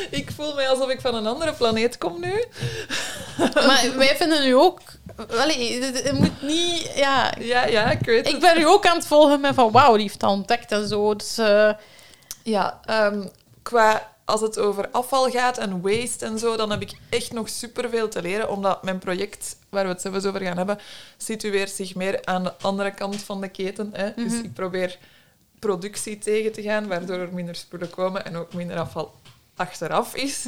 ik 0.09 0.31
voel 0.35 0.53
mij 0.53 0.69
alsof 0.69 0.89
ik 0.89 1.01
van 1.01 1.15
een 1.15 1.27
andere 1.27 1.53
planeet 1.53 1.97
kom 1.97 2.19
nu. 2.19 2.43
maar 3.37 3.85
wij 3.97 4.15
vinden 4.15 4.47
u 4.47 4.51
ook... 4.51 4.79
Allee, 5.37 5.83
het, 5.83 6.11
moet 6.11 6.41
niet... 6.41 6.91
Ja, 6.95 7.33
Ja, 7.39 7.65
ja, 7.65 7.91
ik 7.91 8.05
weet 8.05 8.25
het. 8.25 8.35
ik 8.35 8.41
ben 8.41 8.59
u 8.59 8.65
ook 8.65 8.85
aan 8.87 8.97
het 8.97 9.07
volgen 9.07 9.41
met 9.41 9.55
van... 9.55 9.71
Wauw, 9.71 9.93
die 9.93 10.01
heeft 10.01 10.19
dat 10.19 10.29
ontdekt 10.29 10.71
en 10.71 10.87
zo. 10.87 11.15
Dus... 11.15 11.37
eh, 11.37 11.73
Ja, 12.43 12.79
ehm, 12.85 13.27
qua 13.61 14.11
als 14.25 14.41
het 14.41 14.59
over 14.59 14.89
afval 14.91 15.29
gaat 15.29 15.57
en 15.57 15.81
waste 15.81 16.25
en 16.25 16.39
zo, 16.39 16.55
dan 16.55 16.69
heb 16.71 16.81
ik 16.81 16.91
echt 17.09 17.31
nog 17.31 17.49
superveel 17.49 18.07
te 18.09 18.21
leren, 18.21 18.49
omdat 18.49 18.83
mijn 18.83 18.99
project, 18.99 19.55
waar 19.69 19.83
we 19.83 19.89
het 19.89 20.01
zelfs 20.01 20.25
over 20.25 20.41
gaan 20.41 20.57
hebben, 20.57 20.79
situeert 21.17 21.71
zich 21.71 21.95
meer 21.95 22.19
aan 22.25 22.43
de 22.43 22.53
andere 22.61 22.91
kant 22.91 23.23
van 23.23 23.41
de 23.41 23.47
keten. 23.49 23.89
Hè? 23.93 24.09
Dus 24.15 24.33
ik 24.33 24.53
probeer 24.53 24.97
productie 25.65 26.17
tegen 26.17 26.51
te 26.51 26.61
gaan, 26.61 26.87
waardoor 26.87 27.17
er 27.17 27.33
minder 27.33 27.55
spullen 27.55 27.89
komen 27.89 28.25
en 28.25 28.35
ook 28.35 28.53
minder 28.53 28.77
afval 28.77 29.13
achteraf 29.55 30.15
is. 30.15 30.45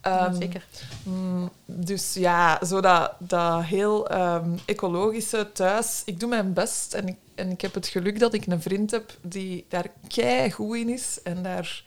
Ehm, 0.00 0.34
zeker. 0.34 0.64
Mm, 1.02 1.50
dus 1.64 2.14
ja, 2.14 2.64
zo 2.64 2.80
dat, 2.80 3.12
dat 3.18 3.62
heel 3.62 4.08
ehm, 4.08 4.56
ecologische 4.64 5.52
thuis. 5.52 6.02
Ik 6.04 6.20
doe 6.20 6.28
mijn 6.28 6.52
best 6.52 6.94
en 6.94 7.08
ik, 7.08 7.16
en 7.34 7.50
ik 7.50 7.60
heb 7.60 7.74
het 7.74 7.86
geluk 7.86 8.18
dat 8.18 8.34
ik 8.34 8.46
een 8.46 8.62
vriend 8.62 8.90
heb 8.90 9.16
die 9.20 9.66
daar 9.68 9.86
kei 10.08 10.50
goed 10.50 10.76
in 10.76 10.88
is 10.88 11.18
en 11.22 11.42
daar, 11.42 11.84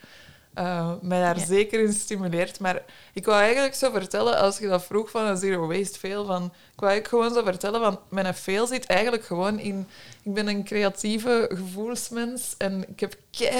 eh, 0.53 0.91
mij 1.01 1.19
daar 1.21 1.39
Ja. 1.39 1.45
zeker 1.45 1.79
in 1.83 1.93
stimuleert. 1.93 2.59
Maar 2.59 2.81
ik 3.13 3.25
wou 3.25 3.41
eigenlijk 3.41 3.75
zo 3.75 3.91
vertellen, 3.91 4.37
als 4.37 4.57
je 4.57 4.67
dat 4.67 4.83
vroeg 4.83 5.09
van 5.09 5.25
een 5.25 5.37
zero 5.37 5.67
waste 5.67 5.99
fail, 5.99 6.25
van, 6.25 6.43
ik 6.45 6.79
wou 6.79 6.91
eigenlijk 6.91 7.07
gewoon 7.07 7.33
zo 7.33 7.51
vertellen 7.51 7.79
van 7.81 7.99
mijn 8.09 8.33
fail 8.33 8.67
zit 8.67 8.85
eigenlijk 8.85 9.25
gewoon 9.25 9.59
in... 9.59 9.87
Ik 10.23 10.33
ben 10.33 10.47
een 10.47 10.63
creatieve 10.63 11.49
gevoelsmens 11.53 12.55
en 12.57 12.89
ik 12.89 12.99
heb 12.99 13.15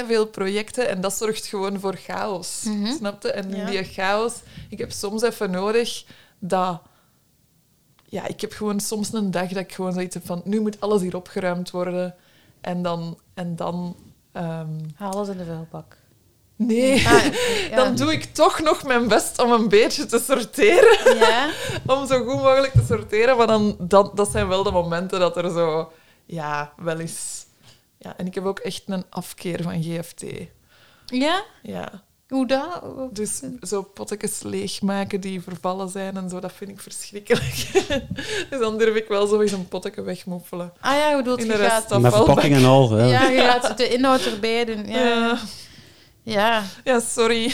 veel 0.07 0.25
projecten 0.27 0.89
en 0.89 1.01
dat 1.01 1.13
zorgt 1.13 1.45
gewoon 1.45 1.79
voor 1.79 1.95
chaos. 1.95 2.63
Mhm. 2.63 2.91
Snap 2.95 3.23
je? 3.23 3.31
En 3.31 3.49
in 3.53 3.57
Ja. 3.59 3.65
die 3.65 3.83
chaos, 3.83 4.33
ik 4.69 4.77
heb 4.77 4.91
soms 4.91 5.21
even 5.21 5.51
nodig 5.51 6.05
dat... 6.39 6.81
Ja, 8.05 8.27
ik 8.27 8.41
heb 8.41 8.51
gewoon 8.53 8.79
soms 8.79 9.13
een 9.13 9.31
dag 9.31 9.47
dat 9.47 9.63
ik 9.63 9.73
gewoon 9.73 9.93
zoiets 9.93 10.13
heb 10.13 10.25
van... 10.25 10.41
Nu 10.45 10.59
moet 10.59 10.79
alles 10.79 11.01
hier 11.01 11.15
opgeruimd 11.15 11.71
worden. 11.71 12.15
En 12.61 12.81
dan... 12.81 13.17
En 13.33 13.55
dan 13.55 13.95
ehm, 14.31 14.79
Alles 14.97 15.27
in 15.27 15.37
de 15.37 15.45
vuilbak. 15.45 15.97
Nee, 16.65 17.07
Ah, 17.07 17.23
ja. 17.69 17.75
dan 17.75 17.95
doe 17.95 18.11
ik 18.11 18.23
toch 18.33 18.59
nog 18.59 18.83
mijn 18.83 19.07
best 19.07 19.41
om 19.41 19.51
een 19.51 19.69
beetje 19.69 20.05
te 20.05 20.19
sorteren. 20.27 21.17
Ja. 21.17 21.49
Om 21.95 22.07
zo 22.07 22.23
goed 22.23 22.41
mogelijk 22.41 22.73
te 22.73 22.83
sorteren. 22.87 23.37
Maar 23.37 23.47
dan, 23.47 23.75
dat, 23.79 24.17
dat 24.17 24.31
zijn 24.31 24.47
wel 24.47 24.63
de 24.63 24.71
momenten 24.71 25.19
dat 25.19 25.37
er 25.37 25.49
zo... 25.51 25.91
Ja, 26.25 26.73
wel 26.77 26.99
eens... 26.99 27.45
Ja, 27.97 28.13
en 28.17 28.25
ik 28.27 28.35
heb 28.35 28.45
ook 28.45 28.59
echt 28.59 28.81
een 28.85 29.05
afkeer 29.09 29.63
van 29.63 29.83
GFT. 29.83 30.23
Ja? 31.05 31.43
Ja. 31.61 32.03
Hoe 32.27 32.47
dat? 32.47 32.81
Dus 33.11 33.41
zo 33.61 33.81
pottekens 33.81 34.41
leegmaken 34.43 35.21
die 35.21 35.41
vervallen 35.41 35.89
zijn 35.89 36.17
en 36.17 36.29
zo, 36.29 36.39
dat 36.39 36.51
vind 36.55 36.69
ik 36.71 36.79
verschrikkelijk. 36.81 37.67
dus 38.49 38.59
dan 38.59 38.77
durf 38.77 38.95
ik 38.95 39.07
wel 39.07 39.27
zo 39.27 39.39
eens 39.41 39.51
een 39.51 39.67
potteke 39.67 40.01
wegmoffelen. 40.01 40.73
Ah 40.79 40.95
ja, 40.97 41.07
hoe 41.07 41.17
bedoelt 41.17 41.39
In 41.39 41.45
je 41.45 41.51
de 41.51 41.57
rest 41.57 41.89
dan- 41.89 42.01
Met 42.01 42.13
verpakking 42.15 42.55
en 42.55 42.65
al. 42.65 42.97
Ja. 42.97 43.05
Ja, 43.05 43.27
je 43.29 43.39
gaat 43.41 43.77
de 43.77 43.87
inhoud 43.89 44.25
erbij 44.25 44.65
doen. 44.65 44.85
Ja, 44.87 44.99
Ja, 45.03 45.37
ja. 46.23 46.63
ja 46.83 46.99
sorry. 46.99 47.53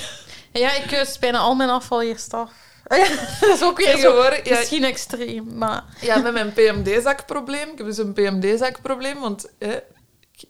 ja 0.54 0.74
ik 0.74 0.88
kus 0.88 1.20
bijna 1.20 1.38
al 1.38 1.56
mijn 1.56 1.70
afval 1.70 2.02
eerst 2.02 2.34
af. 2.34 2.52
dat 3.40 3.50
is 3.56 3.64
ook 3.64 3.78
weer 3.78 3.98
zo, 3.98 4.24
ja, 4.24 4.40
misschien 4.50 4.84
extreem, 4.84 5.58
maar... 5.58 5.84
ja, 6.02 6.18
met 6.18 6.34
mijn 6.34 6.54
PMD-zakprobleem. 6.54 7.70
Ik 7.70 7.78
heb 7.78 7.88
dus 7.88 7.98
een 7.98 8.14
PMD-zakprobleem, 8.14 9.20
want 9.20 9.50
hè, 9.60 9.76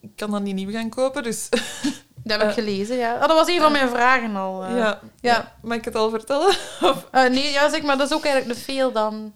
ik 0.01 0.09
kan 0.15 0.31
dat 0.31 0.41
niet 0.41 0.55
nieuw 0.55 0.71
gaan 0.71 0.89
kopen. 0.89 1.23
Dus 1.23 1.49
Dat 2.23 2.39
heb 2.41 2.41
ik 2.41 2.57
Eh. 2.57 2.63
gelezen, 2.63 2.95
ja. 2.97 3.13
Ah, 3.13 3.19
dat 3.27 3.37
was 3.37 3.47
een 3.47 3.59
van 3.61 3.71
mijn 3.71 3.89
vragen 3.89 4.35
al. 4.35 4.63
eh. 4.63 4.77
ja, 4.77 4.99
ja. 5.21 5.55
mag 5.61 5.77
ik 5.77 5.85
het 5.85 5.95
al 5.95 6.09
vertellen? 6.09 6.47
Of- 6.81 7.05
Eh, 7.11 7.29
nee, 7.29 7.51
ja, 7.51 7.69
zeg 7.69 7.81
maar, 7.81 7.97
dat 7.97 8.09
is 8.09 8.15
ook 8.17 8.25
eigenlijk 8.25 8.55
de 8.59 8.63
veel 8.65 8.91
dan. 8.91 9.33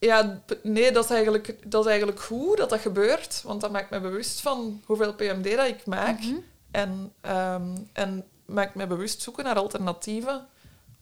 Ja, 0.00 0.40
nee, 0.62 0.92
dat 0.92 1.04
is, 1.04 1.10
eigenlijk, 1.10 1.54
dat 1.64 1.80
is 1.84 1.88
eigenlijk 1.88 2.20
goed 2.20 2.56
dat 2.56 2.70
dat 2.70 2.80
gebeurt. 2.80 3.40
Want 3.44 3.60
dat 3.60 3.70
maakt 3.72 3.90
me 3.90 4.00
bewust 4.00 4.40
van 4.40 4.82
hoeveel 4.86 5.14
PMD 5.14 5.56
dat 5.56 5.66
ik 5.66 5.86
maak. 5.86 6.20
Mhm. 6.20 6.34
En, 6.74 7.12
ehm, 7.20 7.76
en 7.92 8.24
maakt 8.46 8.74
mij 8.74 8.86
bewust 8.88 9.22
zoeken 9.22 9.44
naar 9.44 9.56
alternatieven. 9.56 10.46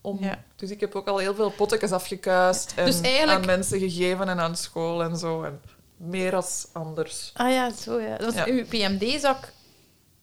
Om, 0.01 0.19
Ja. 0.21 0.39
Dus 0.57 0.71
ik 0.71 0.81
heb 0.81 0.95
ook 0.95 1.09
al 1.09 1.19
heel 1.19 1.35
veel 1.35 1.51
pottekens 1.51 1.93
afgekuist. 1.93 2.73
En 2.77 2.85
Dus 2.85 3.01
eigenlijk- 3.01 3.39
aan 3.39 3.47
mensen 3.47 3.79
gegeven 3.79 4.29
en 4.29 4.41
aan 4.41 4.57
school 4.57 5.03
en 5.03 5.17
zo. 5.17 5.43
En 5.43 5.61
meer 5.97 6.35
als 6.35 6.67
anders. 6.73 7.31
Ah 7.35 7.51
ja, 7.53 7.71
zo 7.71 8.01
ja. 8.01 8.17
Dus 8.17 8.35
Ja. 8.35 8.45
uw 8.47 8.65
PMD-zak 8.67 9.53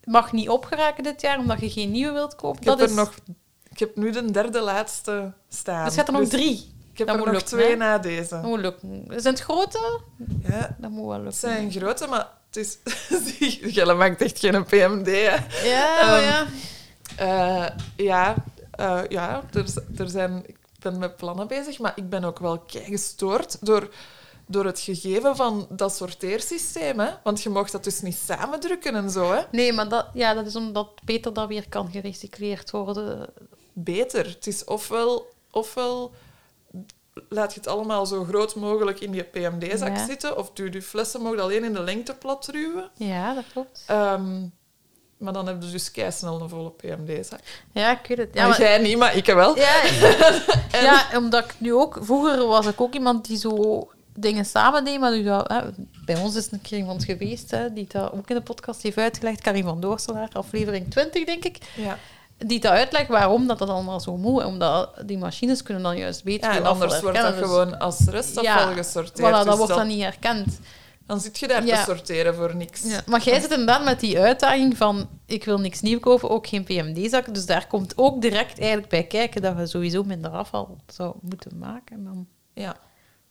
mag 0.04 0.32
niet 0.32 0.50
opgeraken 0.50 1.04
dit 1.04 1.22
jaar, 1.22 1.38
omdat 1.38 1.60
je 1.60 1.70
geen 1.70 1.92
nieuwe 1.92 2.14
wilt 2.14 2.36
kopen. 2.36 2.60
Ik 2.60 2.66
dat 2.66 2.80
heb, 2.80 2.90
is... 2.90 2.96
er 2.96 3.02
nog, 3.02 3.14
ik 3.70 3.80
heb 3.80 3.96
nu 3.96 4.12
de 4.12 4.32
derde 4.32 4.62
laatste 4.62 5.32
staan. 5.50 5.84
Dus 5.86 5.92
je 5.96 5.98
hebt 6.02 6.08
er 6.14 6.20
nog 6.20 6.30
Dus 6.30 6.40
drie. 6.40 6.72
Ik 6.92 6.98
heb 6.98 7.08
Dat 7.08 7.16
er 7.16 7.32
nog 7.32 7.32
lukken, 7.42 7.58
twee 7.58 7.70
hè? 7.70 7.76
na 7.76 7.94
Dat 7.94 8.04
deze. 8.04 8.36
moet 8.44 8.60
lukken. 8.60 9.06
Zijn 9.08 9.34
het 9.34 9.44
grote? 9.44 10.00
Ja, 10.44 10.76
Dat 10.80 10.90
moet 10.90 11.06
wel 11.06 11.14
het 11.14 11.22
lukken. 11.22 11.40
zijn 11.40 11.72
grote, 11.72 12.08
maar 12.08 12.28
het 12.52 12.56
is... 12.58 12.78
Zie, 13.26 13.72
Jelle 13.72 13.94
maakt 13.94 14.22
echt 14.22 14.40
geen 14.40 14.64
PMD, 14.64 15.06
hè. 15.06 15.36
Ja, 15.70 16.00
Ehm, 16.00 16.24
ja. 16.24 16.48
Eh, 17.16 17.76
ja, 17.96 18.36
eh, 18.72 19.02
ja 19.10 19.44
er, 19.54 19.66
er 19.98 20.10
zijn, 20.10 20.44
ik 20.46 20.58
ben 20.80 20.98
met 20.98 21.16
plannen 21.16 21.48
bezig, 21.48 21.80
maar 21.80 21.92
ik 21.96 22.10
ben 22.10 22.24
ook 22.24 22.40
wel 22.40 22.64
gestoord 22.68 23.58
door, 23.66 23.90
door 24.46 24.66
het 24.66 24.80
gegeven 24.80 25.36
van 25.36 25.68
dat 25.70 25.96
sorteersysteem. 25.96 27.00
Hè? 27.00 27.10
Want 27.24 27.44
je 27.44 27.50
mocht 27.50 27.72
dat 27.72 27.84
dus 27.84 28.02
niet 28.02 28.18
samendrukken 28.26 28.96
en 28.96 29.10
zo. 29.10 29.32
Hè? 29.32 29.42
Nee, 29.52 29.74
maar 29.74 29.90
dat, 29.90 30.06
ja, 30.14 30.34
dat 30.34 30.46
is 30.46 30.56
omdat 30.56 30.90
beter 31.04 31.34
dat 31.34 31.48
weer 31.48 31.70
kan 31.70 31.92
gerecycleerd 31.92 32.72
worden. 32.72 33.30
Beter. 33.74 34.26
Het 34.26 34.48
is 34.48 34.64
ofwel, 34.64 35.34
ofwel 35.52 36.12
laat 37.30 37.54
je 37.54 37.60
het 37.60 37.70
allemaal 37.70 38.06
zo 38.06 38.24
groot 38.24 38.56
mogelijk 38.56 39.00
in 39.00 39.12
die 39.12 39.24
PMD-zak 39.24 39.96
Ja. 39.98 40.06
zitten. 40.06 40.38
Of 40.38 40.52
doe 40.54 40.72
je 40.72 40.82
flessen 40.82 41.22
mogen 41.22 41.40
alleen 41.40 41.64
in 41.64 41.74
de 41.74 41.82
lengte 41.82 42.14
plat 42.14 42.48
ruwen. 42.52 42.90
Ja, 42.94 43.34
dat 43.34 43.44
klopt. 43.54 43.84
Ehm, 43.88 44.40
maar 45.18 45.34
dan 45.34 45.48
heb 45.48 45.64
je 45.64 45.70
dus 45.72 45.92
snel 46.18 46.42
een 46.42 46.50
volle 46.50 46.70
PMD-zak. 46.72 47.40
Ja, 47.72 47.92
ik 48.00 48.08
weet 48.08 48.18
het. 48.18 48.30
Ja, 48.34 48.48
maar- 48.48 48.60
jij 48.62 48.78
niet, 48.78 48.98
maar 48.98 49.16
ik 49.16 49.26
wel. 49.26 49.56
Ja, 49.58 49.82
ja, 50.72 51.08
omdat 51.20 51.44
ik 51.46 51.56
nu 51.58 51.74
ook... 51.74 51.98
Vroeger 52.02 52.46
was 52.48 52.66
ik 52.66 52.82
ook 52.82 52.94
iemand 52.94 53.28
die 53.28 53.38
zo 53.38 53.88
dingen 54.14 54.46
samen 54.46 54.86
deed, 54.86 55.00
maar 55.00 55.12
nu 55.12 55.24
dat, 55.24 55.48
hè, 55.52 55.60
bij 56.06 56.18
ons 56.22 56.36
is 56.36 56.52
een 56.52 56.62
keer 56.62 56.78
iemand 56.78 57.04
geweest 57.04 57.52
hè, 57.52 57.74
die 57.74 57.88
dat 57.88 58.12
ook 58.12 58.30
in 58.30 58.36
de 58.36 58.42
podcast 58.42 58.82
heeft 58.82 58.98
uitgelegd, 58.98 59.42
Karin 59.42 59.64
van 59.64 59.80
Doorselaar, 59.82 60.30
aflevering 60.34 60.92
20, 60.92 61.26
denk 61.26 61.46
ik, 61.46 61.58
Ja. 61.76 61.98
Die 62.46 62.60
dat 62.60 62.72
uitlegt 62.72 63.08
waarom 63.08 63.48
dat, 63.48 63.60
dat 63.60 63.70
allemaal 63.70 64.00
zo 64.00 64.18
moet. 64.18 64.44
Omdat 64.44 64.94
die 65.06 65.18
machines 65.18 65.64
kunnen 65.64 65.84
dan 65.84 65.98
juist 65.98 66.24
beter 66.24 66.50
Ja, 66.52 66.58
en 66.58 66.66
anders 66.66 67.02
wordt 67.02 67.18
dat. 67.18 67.34
Dus 67.38 67.44
gewoon 67.44 67.80
als 67.80 68.00
restafval 68.06 68.70
Ja, 68.70 68.74
gesorteerd. 68.74 69.28
Voilà, 69.28 69.32
dat 69.32 69.46
dus 69.46 69.56
wordt 69.56 69.74
dan 69.74 69.88
niet 69.88 70.02
herkend. 70.02 70.60
dan 71.06 71.20
zit 71.20 71.40
je 71.40 71.48
daar 71.48 71.66
Ja. 71.66 71.78
te 71.78 71.92
sorteren 71.92 72.36
voor 72.36 72.56
niks. 72.56 72.84
Ja, 72.84 73.02
maar 73.06 73.24
jij 73.24 73.40
zit 73.40 73.52
inderdaad 73.52 73.84
met 73.84 74.00
die 74.00 74.20
uitdaging 74.20 74.78
van 74.78 75.10
ik 75.26 75.44
wil 75.44 75.60
niks 75.60 75.82
nieuw 75.82 76.00
kopen, 76.00 76.30
ook 76.30 76.48
geen 76.48 76.64
PMD-zak. 76.64 77.34
Dus 77.34 77.46
daar 77.46 77.68
komt 77.68 77.94
ook 77.98 78.22
direct 78.22 78.60
eigenlijk 78.60 78.90
bij 78.90 79.04
kijken 79.04 79.42
dat 79.42 79.56
we 79.56 79.68
sowieso 79.68 80.04
minder 80.04 80.32
afval 80.32 80.78
zou 80.88 81.16
moeten 81.22 81.58
maken. 81.58 82.04
Dan. 82.04 82.28
Ja. 82.54 82.76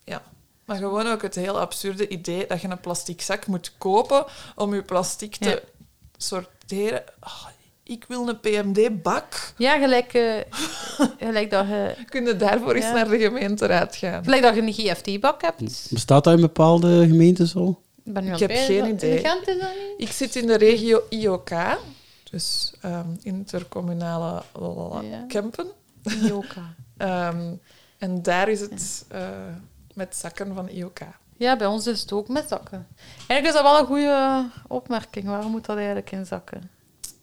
ja. 0.05 0.23
Maar 0.65 0.77
gewoon 0.77 1.07
ook 1.07 1.23
het 1.23 1.35
heel 1.35 1.61
absurde 1.61 2.09
idee 2.09 2.47
dat 2.47 2.61
je 2.61 2.69
een 2.69 2.81
plastic 2.81 3.23
zak 3.23 3.47
moet 3.47 3.73
kopen 3.79 4.25
om 4.57 4.75
je 4.75 4.83
plastic 4.83 5.37
te 5.37 5.63
sorteren. 6.17 7.03
Ah, 7.21 7.47
ik 7.89 8.05
wil 8.09 8.29
een 8.29 8.41
PMD-bak. 8.41 9.53
Ja, 9.57 9.79
gelijk, 9.79 10.15
eh, 10.15 10.35
gelijk, 11.27 11.51
dat 11.51 11.67
je, 11.67 11.95
Kun 12.09 12.25
je 12.25 12.37
daarvoor 12.37 12.75
eens 12.75 12.85
naar 12.93 13.09
de 13.09 13.19
gemeenteraad 13.19 13.97
gaan? 13.97 14.25
gelijk 14.25 14.43
dat 14.43 14.55
je 14.55 14.63
een 14.63 14.73
GFT-bak 14.73 15.43
hebt. 15.43 15.87
Bestaat 15.91 16.25
dat 16.25 16.35
in 16.35 16.41
bepaalde 16.41 17.07
gemeentes 17.07 17.57
al? 17.57 17.83
Ik, 18.05 18.13
ben 18.13 18.27
Ik 18.27 18.39
heb 18.39 18.51
geen 18.55 18.87
idee. 18.89 19.17
In 19.21 19.25
Gent 19.29 19.49
is 19.49 19.59
dat 19.59 19.69
niet? 19.75 20.09
Ik 20.09 20.13
zit 20.13 20.37
in 20.37 20.47
de 20.47 20.57
regio 20.57 21.03
IOK, 21.09 21.51
dus 22.31 22.73
ehm, 22.81 23.09
intercommunale 23.23 24.43
lalala, 24.53 25.01
Ja. 25.01 25.25
Kempen. 25.29 25.67
IOK. 26.25 26.55
Ehm, 26.97 27.53
en 27.99 28.23
daar 28.23 28.49
is 28.49 28.61
het 28.61 29.05
eh, 29.09 29.29
met 29.95 30.17
zakken 30.17 30.55
van 30.55 30.69
IOK. 30.69 30.99
Ja, 31.37 31.57
bij 31.57 31.67
ons 31.67 31.87
is 31.87 32.01
het 32.01 32.13
ook 32.13 32.29
met 32.29 32.49
zakken. 32.49 32.87
Eigenlijk 33.17 33.47
is 33.47 33.53
dat 33.53 33.63
wel 33.63 33.79
een 33.79 33.87
goede 33.87 34.45
opmerking. 34.67 35.27
Waarom 35.27 35.51
moet 35.51 35.65
dat 35.67 35.77
eigenlijk 35.77 36.11
in 36.11 36.27
zakken? 36.27 36.71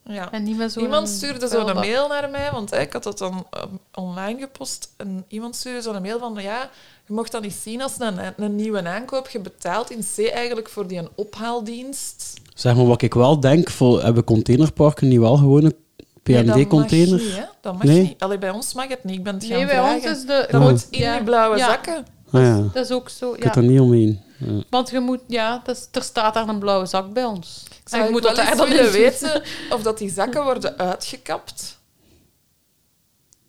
Ja. 0.08 0.32
En 0.32 0.44
niet. 0.44 0.76
Iemand 0.76 1.10
stuurde 1.10 1.40
zo'n 1.48 1.50
vuilbak. 1.62 1.76
mail 1.76 2.08
naar 2.08 2.30
mij, 2.30 2.50
want 2.52 2.74
ik 2.74 2.94
had 2.94 3.04
dat 3.04 3.18
dan 3.18 3.46
eh, 3.52 3.62
online 3.94 4.40
gepost. 4.40 4.90
En 4.98 5.26
iemand 5.28 5.56
stuurde 5.56 5.82
zo'n 5.82 6.02
mail 6.02 6.20
van, 6.20 6.38
ja, 6.42 6.70
je 7.08 7.14
mocht 7.14 7.32
dat 7.32 7.42
niet 7.42 7.54
zien 7.64 7.82
als 7.82 7.94
een, 7.98 8.18
een 8.38 8.56
nieuwe 8.56 8.88
aankoop. 8.88 9.30
Je 9.30 9.40
betaalt 9.40 9.92
in 9.92 10.06
C 10.16 10.20
eigenlijk 10.32 10.70
voor 10.70 10.88
die 10.88 10.98
een 10.98 11.10
ophaaldienst. 11.16 12.34
Zeg 12.54 12.76
maar 12.76 12.86
wat 12.86 13.02
ik 13.02 13.14
wel 13.14 13.40
denk, 13.40 13.70
voor, 13.70 14.04
hebben 14.04 14.24
containerparken 14.24 15.08
niet 15.08 15.20
wel 15.20 15.38
gewoon 15.38 15.64
een 15.64 15.76
Nee, 16.24 16.36
dat 16.38 16.46
mag 16.46 16.56
PMD-container? 16.56 17.20
niet, 17.20 17.36
hè. 17.36 17.44
Dat 17.62 17.74
mag 17.74 17.84
Nee? 17.84 18.02
niet. 18.02 18.22
Allee, 18.22 18.38
bij 18.38 18.50
ons 18.50 18.74
mag 18.74 18.88
het 18.88 19.04
niet. 19.04 19.16
Ik 19.18 19.24
ben 19.24 19.34
het 19.34 19.46
gaan 19.46 19.58
Nee, 19.58 19.66
bij 19.66 19.80
ons 19.94 20.04
is 20.04 20.22
de... 20.22 20.48
Dat 20.52 20.62
Oh. 20.62 20.68
moet 20.70 20.88
in 20.90 21.00
Ja. 21.00 21.16
die 21.16 21.24
blauwe 21.24 21.58
Ja. 21.58 21.66
zakken. 21.66 22.06
ah, 22.32 22.42
ja. 22.42 22.62
Dat 22.74 22.86
is 22.86 22.92
ook 22.92 23.10
zo, 23.10 23.32
Ik 23.34 23.40
ja. 23.40 23.46
heb 23.46 23.56
er 23.56 23.64
niet 23.64 23.80
omheen. 23.80 24.22
Ja. 24.38 24.62
Want 24.70 24.90
je 24.90 25.00
moet... 25.00 25.20
Ja, 25.28 25.62
dat 25.64 25.76
is- 25.76 25.88
er 25.92 26.02
staat 26.04 26.34
daar 26.34 26.48
een 26.48 26.60
blauwe 26.60 26.86
zak 26.86 27.14
bij 27.14 27.24
ons. 27.24 27.64
Ik 27.86 27.92
zou 27.92 28.04
je 28.04 28.10
moet 28.10 28.24
wel 28.24 28.36
dat 28.36 28.40
eens 28.40 28.48
daar 28.48 28.58
dan 28.58 28.70
willen 28.76 28.86
in 28.86 28.92
weten 28.92 29.44
of 29.70 29.82
dat 29.82 29.98
die 29.98 30.10
zakken 30.12 30.44
worden 30.44 30.78
uitgekapt. 30.78 31.80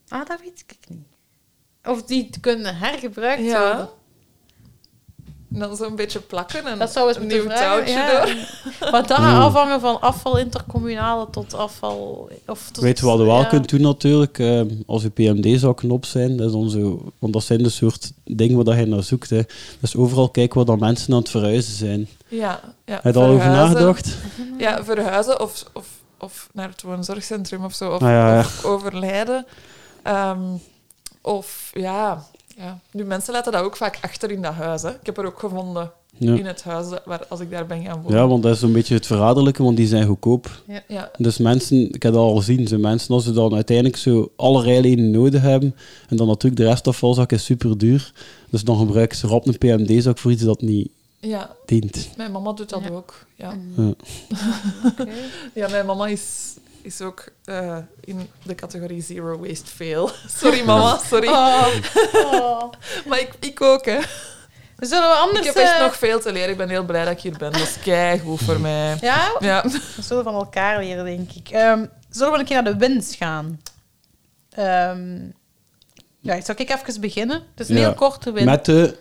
Ah, 0.09 0.27
dat 0.27 0.41
weet 0.41 0.65
ik 0.67 0.89
niet. 0.89 1.07
Of 1.85 2.03
die 2.03 2.31
kunnen 2.41 2.77
hergebruikt 2.77 3.43
Ja. 3.43 3.67
worden. 3.69 3.89
En 5.55 5.59
dan 5.59 5.77
zo'n 5.77 5.97
beetje 5.97 6.21
plakken 6.21 6.67
en 6.67 6.79
Dat 6.79 6.93
zou 6.93 7.07
eens 7.09 7.17
een 7.17 7.23
moeten 7.23 7.41
nieuw 7.41 7.51
vragen. 7.51 7.85
touwtje 7.85 7.93
ja. 7.95 8.21
door. 8.25 8.35
Hmm. 8.79 9.05
gaat 9.07 9.11
afhangen 9.43 9.81
van 9.81 10.01
afval 10.01 10.39
intercommunale 10.39 11.27
tot 11.31 11.55
afval... 11.55 12.29
Of 12.47 12.71
tot, 12.73 12.83
Weet 12.83 12.99
je 12.99 13.07
wat 13.07 13.19
je 13.19 13.25
wel 13.25 13.39
ja. 13.39 13.45
kunt 13.45 13.69
doen 13.69 13.81
natuurlijk? 13.81 14.39
eh, 14.39 14.61
als 14.87 15.03
je 15.03 15.11
PMD-zakken 15.11 15.91
op 15.91 16.05
zijn, 16.05 16.37
dat 16.37 16.47
is 16.47 16.53
dan 16.53 16.71
zo, 16.71 17.13
want 17.19 17.33
dat 17.33 17.43
zijn 17.43 17.63
de 17.63 17.69
soort 17.69 18.13
dingen 18.25 18.65
waar 18.65 18.79
je 18.79 18.87
naar 18.87 19.03
zoekt. 19.03 19.31
Hè. 19.31 19.41
Dus 19.81 19.97
overal 19.97 20.29
kijken 20.29 20.57
waar 20.57 20.65
dan 20.67 20.79
mensen 20.79 21.13
aan 21.13 21.19
het 21.19 21.29
verhuizen 21.31 21.73
zijn. 21.75 22.09
Ja, 22.29 22.61
ja. 22.85 22.95
Heb 22.95 23.05
je 23.05 23.13
daar 23.13 23.23
al 23.23 23.35
over 23.35 23.47
nagedacht? 23.49 24.17
Ja, 24.59 24.85
verhuizen 24.85 25.41
of, 25.41 25.65
of, 25.73 25.87
of 26.19 26.49
naar 26.53 26.69
het 26.69 26.83
woonzorgcentrum 26.83 27.65
of 27.65 27.75
zo. 27.75 27.91
Of, 27.91 28.03
Ah, 28.03 28.09
ja, 28.09 28.33
ja. 28.35 28.39
of 28.39 28.65
overlijden. 28.65 29.47
Ehm, 30.03 30.41
of 31.23 31.71
ja, 31.75 32.25
ja, 32.57 32.79
nu 32.91 33.05
mensen 33.05 33.33
laten 33.33 33.53
dat 33.53 33.63
ook 33.63 33.77
vaak 33.77 33.99
achter 34.03 34.31
in 34.31 34.43
dat 34.43 34.53
huis. 34.53 34.83
Hè. 34.83 34.89
Ik 34.91 35.07
heb 35.07 35.19
er 35.19 35.27
ook 35.27 35.39
gevonden 35.39 35.91
Ja. 36.19 36.35
in 36.35 36.47
het 36.47 36.63
huis 36.63 36.87
waar, 37.05 37.27
als 37.29 37.41
ik 37.41 37.51
daar 37.51 37.67
ben 37.67 37.83
gaan 37.85 38.03
wonen. 38.03 38.19
ja, 38.19 38.27
want 38.27 38.43
dat 38.43 38.55
is 38.55 38.61
zo'n 38.61 38.73
beetje 38.73 38.95
het 38.95 39.07
verraderlijke, 39.07 39.63
want 39.63 39.77
die 39.77 39.87
zijn 39.87 40.07
goedkoop. 40.07 40.63
Ja, 40.89 41.11
Dus 41.19 41.39
mensen, 41.39 41.77
ik 41.95 42.03
heb 42.03 42.13
dat 42.13 42.23
al 42.23 42.37
gezien, 42.37 42.69
zo 42.69 42.79
mensen 42.79 43.15
als 43.15 43.25
ze 43.25 43.33
dan 43.33 43.55
uiteindelijk 43.55 43.97
zo 43.97 44.33
alle 44.37 44.63
rijlijnen 44.63 45.11
nodig 45.11 45.43
hebben, 45.43 45.75
en 46.09 46.17
dan 46.17 46.27
natuurlijk 46.27 46.63
de 46.63 46.69
restafvalzak 46.69 47.33
is 47.33 47.45
super 47.45 47.79
duur, 47.79 48.13
dus 48.51 48.65
dan 48.65 48.79
gebruiken 48.79 49.17
ze 49.19 49.27
rap 49.27 49.47
een 49.47 49.59
PMD-zak 49.59 50.19
voor 50.19 50.31
iets 50.31 50.43
dat 50.43 50.61
niet 50.61 50.89
ja, 51.21 51.51
dient. 51.67 52.09
mijn 52.17 52.33
mama 52.33 52.53
doet 52.53 52.69
dat 52.71 52.83
Ja. 52.83 52.91
ook. 52.91 53.25
Ja. 53.35 53.55
Ja. 53.77 53.83
Oké. 54.91 55.07
Ja, 55.55 55.69
mijn 55.69 55.87
mama 55.87 56.07
is, 56.07 56.55
is 56.87 57.01
ook 57.01 57.25
eh, 57.45 57.79
in 58.01 58.31
de 58.43 58.55
categorie 58.55 59.03
zero 59.03 59.39
waste 59.39 59.67
fail. 59.67 60.11
Sorry 60.41 60.65
mama, 60.65 60.99
sorry. 61.11 61.29
Oh. 61.29 61.67
Oh. 62.33 62.73
Maar 63.07 63.21
ik, 63.21 63.31
ik 63.41 63.61
ook, 63.61 63.85
hè. 63.85 63.99
Zullen 64.79 65.09
we 65.09 65.15
anders... 65.15 65.39
Ik 65.39 65.45
heb 65.55 65.57
echt 65.65 65.75
eh, 65.75 65.81
nog 65.81 65.97
veel 65.97 66.21
te 66.21 66.33
leren. 66.33 66.51
Ik 66.51 66.57
ben 66.57 66.69
heel 66.69 66.85
blij 66.85 67.05
dat 67.05 67.13
ik 67.13 67.21
hier 67.21 67.37
ben. 67.39 67.53
Dat 67.53 67.61
is 67.61 67.79
keigoed 67.85 68.41
voor 68.41 68.61
mij. 68.61 68.97
Ja, 69.01 69.37
Ja. 69.39 69.63
we 69.97 70.03
zullen 70.03 70.25
van 70.25 70.35
elkaar 70.35 70.79
leren, 70.79 71.05
denk 71.05 71.33
ik. 71.33 71.49
Ehm, 71.49 71.87
zullen 72.11 72.33
we 72.33 72.39
een 72.39 72.45
keer 72.45 72.63
naar 72.63 72.73
de 72.73 72.79
winst 72.79 73.15
gaan? 73.15 73.61
Ehm 74.51 75.19
ja, 76.21 76.41
zal 76.41 76.55
ik 76.59 76.71
even 76.71 77.01
beginnen? 77.01 77.37
Het 77.51 77.61
is 77.61 77.69
een 77.69 77.77
Ja. 77.77 77.81
heel 77.83 77.95
korte 77.95 78.33
win. 78.33 78.45
Met 78.45 78.65
de... 78.65 78.97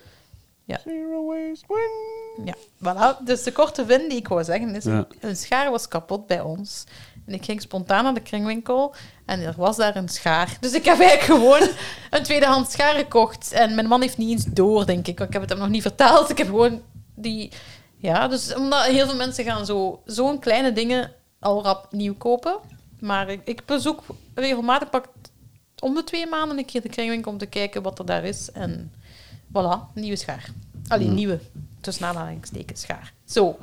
Zero 0.68 1.26
waste 1.26 1.66
win. 1.68 2.46
Ja, 2.46 2.54
voilà. 2.84 3.24
Dus 3.24 3.44
de 3.44 3.52
korte 3.52 3.86
win 3.86 4.10
die 4.10 4.18
ik 4.18 4.28
wou 4.28 4.44
zeggen 4.44 4.76
is, 4.76 4.84
Ja. 4.84 5.08
een 5.20 5.36
schaar 5.36 5.72
was 5.72 5.88
kapot 5.88 6.28
bij 6.28 6.42
ons. 6.42 6.84
En 7.26 7.34
ik 7.34 7.46
ging 7.46 7.62
spontaan 7.62 8.04
naar 8.04 8.14
de 8.14 8.20
kringwinkel 8.20 8.96
en 9.26 9.42
er 9.42 9.54
was 9.58 9.78
daar 9.78 9.96
een 9.96 10.10
schaar. 10.10 10.58
Dus 10.60 10.74
ik 10.74 10.86
heb 10.86 11.00
eigenlijk 11.00 11.42
gewoon 11.42 11.70
een 12.10 12.24
tweedehands 12.24 12.72
schaar 12.72 12.96
gekocht. 12.96 13.52
En 13.52 13.76
mijn 13.76 13.88
man 13.88 14.02
heeft 14.02 14.18
niet 14.18 14.30
eens 14.30 14.46
door, 14.46 14.86
denk 14.86 15.08
ik. 15.08 15.20
Ik 15.20 15.34
heb 15.34 15.42
het 15.42 15.50
hem 15.50 15.60
nog 15.60 15.70
niet 15.70 15.82
verteld. 15.82 16.30
Ik 16.30 16.38
heb 16.38 16.48
gewoon 16.48 16.82
die... 17.16 17.52
Ja, 17.98 18.28
dus 18.28 18.56
omdat 18.56 18.84
heel 18.84 19.06
veel 19.08 19.16
mensen 19.16 19.44
gaan 19.44 19.66
zo, 19.66 20.02
zo'n 20.06 20.40
kleine 20.40 20.74
dingen 20.74 21.12
al 21.40 21.64
rap 21.64 21.88
nieuw 21.92 22.16
kopen. 22.16 22.58
Maar 23.00 23.30
ik, 23.30 23.42
ik 23.44 23.66
bezoek 23.66 24.04
regelmatig, 24.34 24.90
pak 24.90 25.08
om 25.80 25.96
de 25.96 26.04
twee 26.04 26.28
maanden 26.28 26.58
een 26.58 26.66
keer 26.66 26.82
de 26.82 26.90
kringwinkel 26.90 27.32
om 27.32 27.38
te 27.38 27.46
kijken 27.46 27.82
wat 27.82 28.00
er 28.00 28.06
daar 28.06 28.24
is. 28.24 28.52
En 28.52 28.94
voilà, 29.48 29.94
nieuwe 29.94 30.16
schaar. 30.16 30.50
Alleen 30.88 31.14
nieuwe, 31.14 31.40
tussen 31.82 32.06
aanhalingstekens, 32.08 32.82
schaar. 32.82 33.14
Zo, 33.26 33.58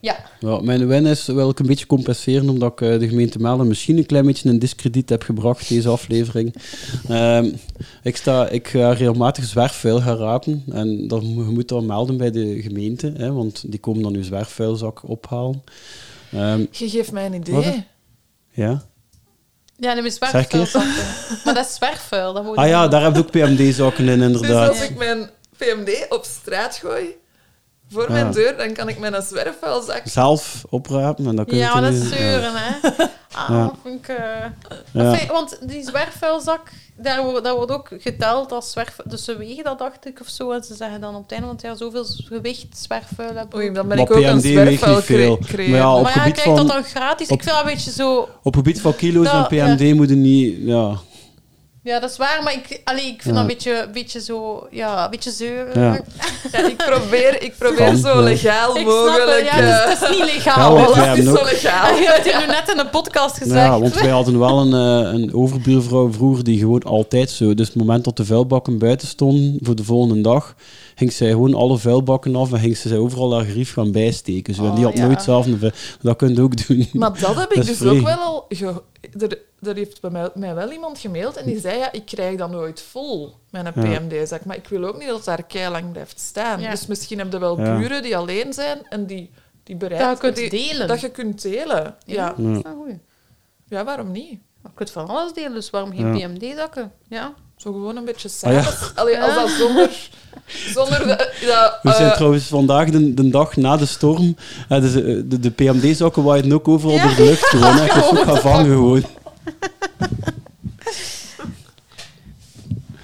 ja. 0.00 0.16
Ja, 0.40 0.60
mijn 0.60 0.86
win 0.86 1.06
is, 1.06 1.26
wil 1.26 1.50
ik 1.50 1.58
een 1.58 1.66
beetje 1.66 1.86
compenseren, 1.86 2.48
omdat 2.48 2.72
ik 2.72 2.80
eh, 2.80 2.98
de 2.98 3.08
gemeente 3.08 3.38
Melden 3.38 3.66
misschien 3.66 3.96
een 3.98 4.06
klein 4.06 4.26
beetje 4.26 4.48
in 4.48 4.58
discrediet 4.58 5.08
heb 5.08 5.22
gebracht, 5.22 5.68
deze 5.68 5.88
aflevering. 5.88 6.54
Ehm, 7.08 7.50
ik, 8.02 8.16
sta, 8.16 8.48
ik 8.48 8.68
ga 8.68 8.92
regelmatig 8.92 9.44
zwerfvuil 9.44 10.00
gaan 10.00 10.16
rapen, 10.16 10.64
en 10.70 11.08
dat, 11.08 11.22
je 11.22 11.28
moet 11.28 11.68
dat 11.68 11.82
melden 11.82 12.16
bij 12.16 12.30
de 12.30 12.62
gemeente, 12.62 13.12
hè, 13.16 13.32
want 13.32 13.70
die 13.70 13.80
komen 13.80 14.02
dan 14.02 14.14
uw 14.14 14.22
zwerfvuilzak 14.22 15.08
ophalen. 15.08 15.62
Ehm, 16.32 16.64
Je 16.70 16.88
geeft 16.88 17.12
mij 17.12 17.26
een 17.26 17.34
idee. 17.34 17.54
Wat? 17.54 17.74
ja. 18.50 18.82
Ja, 19.80 19.92
neem 19.92 20.10
zwerfvuil. 20.10 20.66
Maar 21.44 21.54
dat 21.54 21.66
is 21.66 21.74
zwerfvuil. 21.74 22.32
Dat 22.32 22.44
moet 22.44 22.56
Ah 22.56 22.68
ja, 22.68 22.88
daar 22.88 23.02
heb 23.02 23.14
je 23.14 23.20
ook 23.20 23.30
PMD-zakken 23.30 24.08
in, 24.08 24.18
Dus 24.18 24.26
inderdaad. 24.26 24.68
als 24.68 24.82
ik 24.82 24.96
mijn 24.96 25.30
PMD 25.56 26.06
op 26.08 26.24
straat 26.24 26.76
gooi, 26.76 27.04
voor 27.90 28.02
Ja. 28.06 28.12
mijn 28.12 28.32
deur, 28.32 28.56
dan 28.56 28.72
kan 28.72 28.88
ik 28.88 28.98
mijn 28.98 29.22
zwerfvuilzak... 29.22 30.02
Zelf 30.04 30.64
oprapen, 30.70 31.26
en 31.26 31.36
dan 31.36 31.44
kun 31.44 31.56
je 31.56 31.62
Ja, 31.62 31.72
maar 31.72 31.82
dat 31.82 31.92
is 31.92 32.08
ja. 32.10 32.16
zeuren, 32.16 32.52
hè. 32.54 32.72
Ah, 33.34 33.48
Ja. 33.48 33.72
ik... 33.90 34.08
eh, 34.08 34.16
Ja. 34.92 35.12
Enfin, 35.12 35.28
want 35.28 35.58
die 35.66 35.82
zwerfvuilzak, 35.84 36.70
daar 36.96 37.22
wordt, 37.24 37.44
dat 37.44 37.56
wordt 37.56 37.72
ook 37.72 37.88
geteld 37.98 38.52
als 38.52 38.70
zwerfvuil. 38.70 39.08
Dus 39.10 39.24
ze 39.24 39.36
wegen 39.36 39.64
dat, 39.64 39.78
dacht 39.78 40.06
ik, 40.06 40.20
of 40.20 40.28
zo. 40.28 40.50
En 40.50 40.64
ze 40.64 40.74
zeggen 40.74 41.00
dan 41.00 41.14
op 41.14 41.22
het 41.22 41.30
einde 41.32 41.46
van 41.46 41.54
het 41.54 41.64
jaar 41.64 41.76
zoveel 41.76 42.04
gewicht 42.24 42.78
zwerfvuil 42.78 43.34
hebben. 43.34 43.58
Oei, 43.58 43.64
dan 43.72 43.74
ben 43.88 43.96
Maar 43.96 43.98
ik 44.10 44.16
ook 44.16 44.22
een 44.24 44.40
zwerfvuil. 44.40 45.38
Maar 45.56 45.66
ja, 45.66 45.94
op 45.96 46.02
maar 46.02 46.12
ja, 46.14 46.20
gebied 46.20 46.32
krijgt 46.40 46.42
van- 46.42 46.56
dat 46.56 46.68
dan 46.68 46.84
gratis. 46.84 47.28
op- 47.28 47.36
Ik 47.38 47.42
vind 47.42 47.56
dat 47.56 47.64
een 47.66 47.70
beetje 47.74 47.90
zo... 47.90 48.28
Op 48.42 48.54
gebied 48.54 48.80
van 48.80 48.96
kilo's 48.96 49.24
Dat, 49.30 49.50
en 49.52 49.76
PMD 49.76 49.94
moeten 49.94 50.20
niet... 50.20 50.56
Ja, 50.60 50.94
Ja, 51.88 51.94
Ja, 51.94 52.00
dat 52.00 52.10
is 52.10 52.16
waar, 52.16 52.42
maar 52.42 52.52
ik, 52.52 52.80
allee, 52.84 53.06
ik 53.06 53.22
vind 53.22 53.24
Ja. 53.24 53.30
dat 53.32 53.40
een 53.40 53.46
beetje, 53.46 53.82
een 53.82 53.92
beetje 53.92 54.20
zo... 54.20 54.66
Ja, 54.70 55.04
een 55.04 55.10
beetje 55.10 55.30
zeuren. 55.30 55.80
Ja. 55.82 56.00
Ja, 56.52 56.58
ik 56.66 56.76
probeer, 56.76 57.42
ik 57.42 57.54
probeer 57.58 57.94
zo 57.94 58.08
ja. 58.08 58.20
legaal 58.20 58.76
Ik 58.76 58.80
snap 58.82 59.06
het, 59.06 59.26
mogelijk... 59.26 59.44
ja, 59.52 59.56
dus 59.60 59.70
eh, 59.70 59.88
het 59.88 60.02
is 60.02 60.08
niet 60.08 60.18
Ja, 60.18 60.24
legaal. 60.34 60.76
alles 60.76 60.96
wij 61.04 61.18
is 61.18 61.24
zo 61.24 61.32
legaal. 61.44 61.94
Je 62.02 62.06
hebt 62.06 62.24
hier 62.30 62.38
nu 62.40 62.46
net 62.46 62.68
in 62.72 62.78
een 62.78 62.90
podcast 62.90 63.36
gezegd. 63.36 63.66
Ja, 63.66 63.80
want 63.80 63.94
wij 64.00 64.08
hadden 64.10 64.38
wel 64.38 64.58
een, 64.60 64.72
eh, 65.04 65.12
een 65.20 65.34
overbuurvrouw 65.34 66.12
vroeger 66.12 66.44
die 66.44 66.58
gewoon 66.58 66.82
altijd 66.82 67.30
zo... 67.30 67.54
Dus 67.54 67.66
het 67.66 67.76
moment 67.76 68.04
dat 68.04 68.16
de 68.16 68.24
vuilbakken 68.24 68.78
buiten 68.78 69.08
stonden 69.08 69.58
voor 69.62 69.74
de 69.74 69.84
volgende 69.84 70.20
dag, 70.20 70.54
ging 70.94 71.12
zij 71.12 71.28
gewoon 71.30 71.54
alle 71.54 71.78
vuilbakken 71.78 72.36
af 72.36 72.52
en 72.52 72.58
ging 72.58 72.76
ze 72.76 72.98
overal 72.98 73.34
haar 73.36 73.44
grief 73.44 73.72
gaan 73.72 73.92
bijsteken. 73.92 74.54
Zo. 74.54 74.64
en 74.64 74.74
die 74.74 74.84
Oh, 74.84 74.90
had 74.90 74.98
ja. 74.98 75.06
nooit 75.06 75.22
zelf 75.22 75.46
een 75.46 75.58
vuil- 75.58 75.72
Dat 76.02 76.16
kun 76.16 76.34
je 76.34 76.42
ook 76.42 76.66
doen. 76.66 76.88
Maar 76.92 77.20
dat 77.20 77.34
heb 77.36 77.50
ik 77.50 77.56
Dat 77.56 77.66
dus 77.66 77.76
vrij. 77.76 77.90
ook 77.90 78.04
wel 78.04 78.16
al... 78.18 78.44
ge- 78.48 78.82
er, 79.18 79.38
er 79.62 79.74
heeft 79.74 80.00
bij 80.00 80.10
mij, 80.10 80.30
mij 80.34 80.54
wel 80.54 80.70
iemand 80.72 80.98
gemaild 80.98 81.36
en 81.36 81.46
die 81.46 81.60
zei, 81.60 81.78
ja, 81.78 81.92
ik 81.92 82.04
krijg 82.06 82.36
dat 82.38 82.50
nooit 82.50 82.80
vol, 82.90 83.34
mijn 83.50 83.64
Ja. 83.64 83.70
PMD-zak. 83.98 84.44
Maar 84.44 84.56
ik 84.56 84.68
wil 84.68 84.84
ook 84.84 84.98
niet 84.98 85.06
dat 85.06 85.16
het 85.16 85.24
daar 85.24 85.42
keilang 85.42 85.92
blijft 85.92 86.20
staan. 86.20 86.60
Ja. 86.60 86.70
Dus 86.70 86.86
misschien 86.86 87.18
heb 87.18 87.32
je 87.32 87.38
wel 87.38 87.60
Ja. 87.60 87.78
buren 87.78 88.02
die 88.02 88.16
alleen 88.16 88.52
zijn 88.52 88.78
en 88.88 89.06
die, 89.06 89.30
die 89.64 89.76
bereid... 89.76 90.00
Dat 90.00 90.10
je 90.10 90.18
kunt 90.18 90.36
die- 90.36 90.50
delen. 90.68 90.88
Dat 90.88 91.00
je 91.00 91.08
kunt 91.10 91.42
delen. 91.42 91.94
Ja, 92.04 92.34
dat 92.36 92.56
is 92.56 92.62
wel 92.62 92.84
goed. 92.86 92.96
ja 93.68 93.84
waarom 93.84 94.12
niet? 94.12 94.38
Je 94.62 94.68
kunt 94.74 94.90
van 94.90 95.08
alles 95.08 95.32
delen, 95.32 95.54
dus 95.54 95.70
waarom 95.70 95.90
geen 95.96 96.16
Ja. 96.16 96.28
PMD-zakken? 96.28 96.92
Ja. 97.08 97.32
Zo 97.56 97.72
gewoon 97.72 97.96
een 97.96 98.04
beetje 98.04 98.28
Ah, 98.28 98.34
samen. 98.34 98.56
ja. 98.62 98.72
Allee, 98.94 99.18
als 99.22 99.34
Ja. 99.34 99.40
dat 99.40 99.50
zonder... 99.50 100.08
Zonder 100.74 100.98
de, 101.06 101.30
We 101.82 101.90
zijn 101.92 102.08
eh, 102.10 102.14
trouwens 102.14 102.44
vandaag 102.44 102.90
de, 102.90 103.14
de 103.14 103.28
dag 103.28 103.56
na 103.56 103.76
de 103.76 103.86
storm. 103.86 104.36
eh, 104.68 104.80
dus, 104.80 104.94
eh, 104.94 105.02
de 105.24 105.40
de 105.40 105.50
PMD-zakken 105.50 106.22
waaien 106.22 106.52
ook 106.52 106.68
overal 106.68 106.94
Ja. 106.94 107.06
door 107.06 107.16
de 107.16 107.24
lucht 107.24 107.44
gewoon. 107.44 107.82
Ik 107.84 107.92
was 107.92 108.10
ook 108.10 108.18
gaan 108.18 108.36
vangen 108.38 108.64
gewoon. 108.66 109.04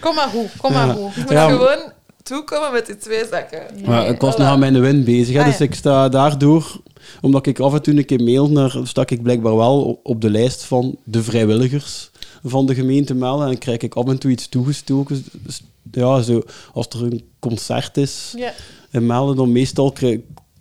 Kom 0.00 0.14
maar 0.14 0.28
goed, 0.28 0.48
kom 0.58 0.72
maar 0.72 0.94
goed. 0.94 1.14
je 1.14 1.20
moet 1.20 1.30
Ja, 1.30 1.48
gewoon 1.48 1.92
toekomen 2.22 2.72
met 2.72 2.86
die 2.86 2.96
twee 2.96 3.24
zakken. 3.30 3.62
Maar 3.84 4.06
ik 4.08 4.20
was 4.20 4.36
nog 4.36 4.46
aan 4.46 4.58
mijn 4.58 4.80
win 4.80 5.04
bezig. 5.04 5.34
Hè, 5.34 5.40
Ah, 5.40 5.46
dus 5.46 5.58
ja. 5.58 5.64
ik 5.64 5.74
sta 5.74 6.08
daardoor, 6.08 6.80
omdat 7.20 7.46
ik 7.46 7.58
af 7.58 7.74
en 7.74 7.82
toe 7.82 7.96
een 7.96 8.04
keer 8.04 8.22
mail 8.22 8.50
naar, 8.50 8.76
stak 8.82 9.10
ik 9.10 9.22
blijkbaar 9.22 9.56
wel 9.56 9.82
op- 9.84 10.00
op 10.02 10.20
de 10.20 10.30
lijst 10.30 10.64
van 10.64 10.96
de 11.04 11.22
vrijwilligers 11.22 12.10
van 12.44 12.66
de 12.66 12.74
gemeente 12.74 13.14
Melle. 13.14 13.46
En 13.48 13.58
krijg 13.58 13.78
ik 13.78 13.94
af 13.94 14.06
en 14.08 14.18
toe 14.18 14.30
iets 14.30 14.48
toegestoken. 14.48 15.24
Dus, 15.32 15.62
ja, 15.92 16.20
zo, 16.22 16.42
als 16.72 16.86
er 16.88 17.02
een 17.02 17.24
concert 17.38 17.96
is 17.96 18.32
Ja. 18.36 18.52
in 18.90 19.06
Melle, 19.06 19.34
dan 19.34 19.52
meestal 19.52 19.92
krijg, 19.92 20.18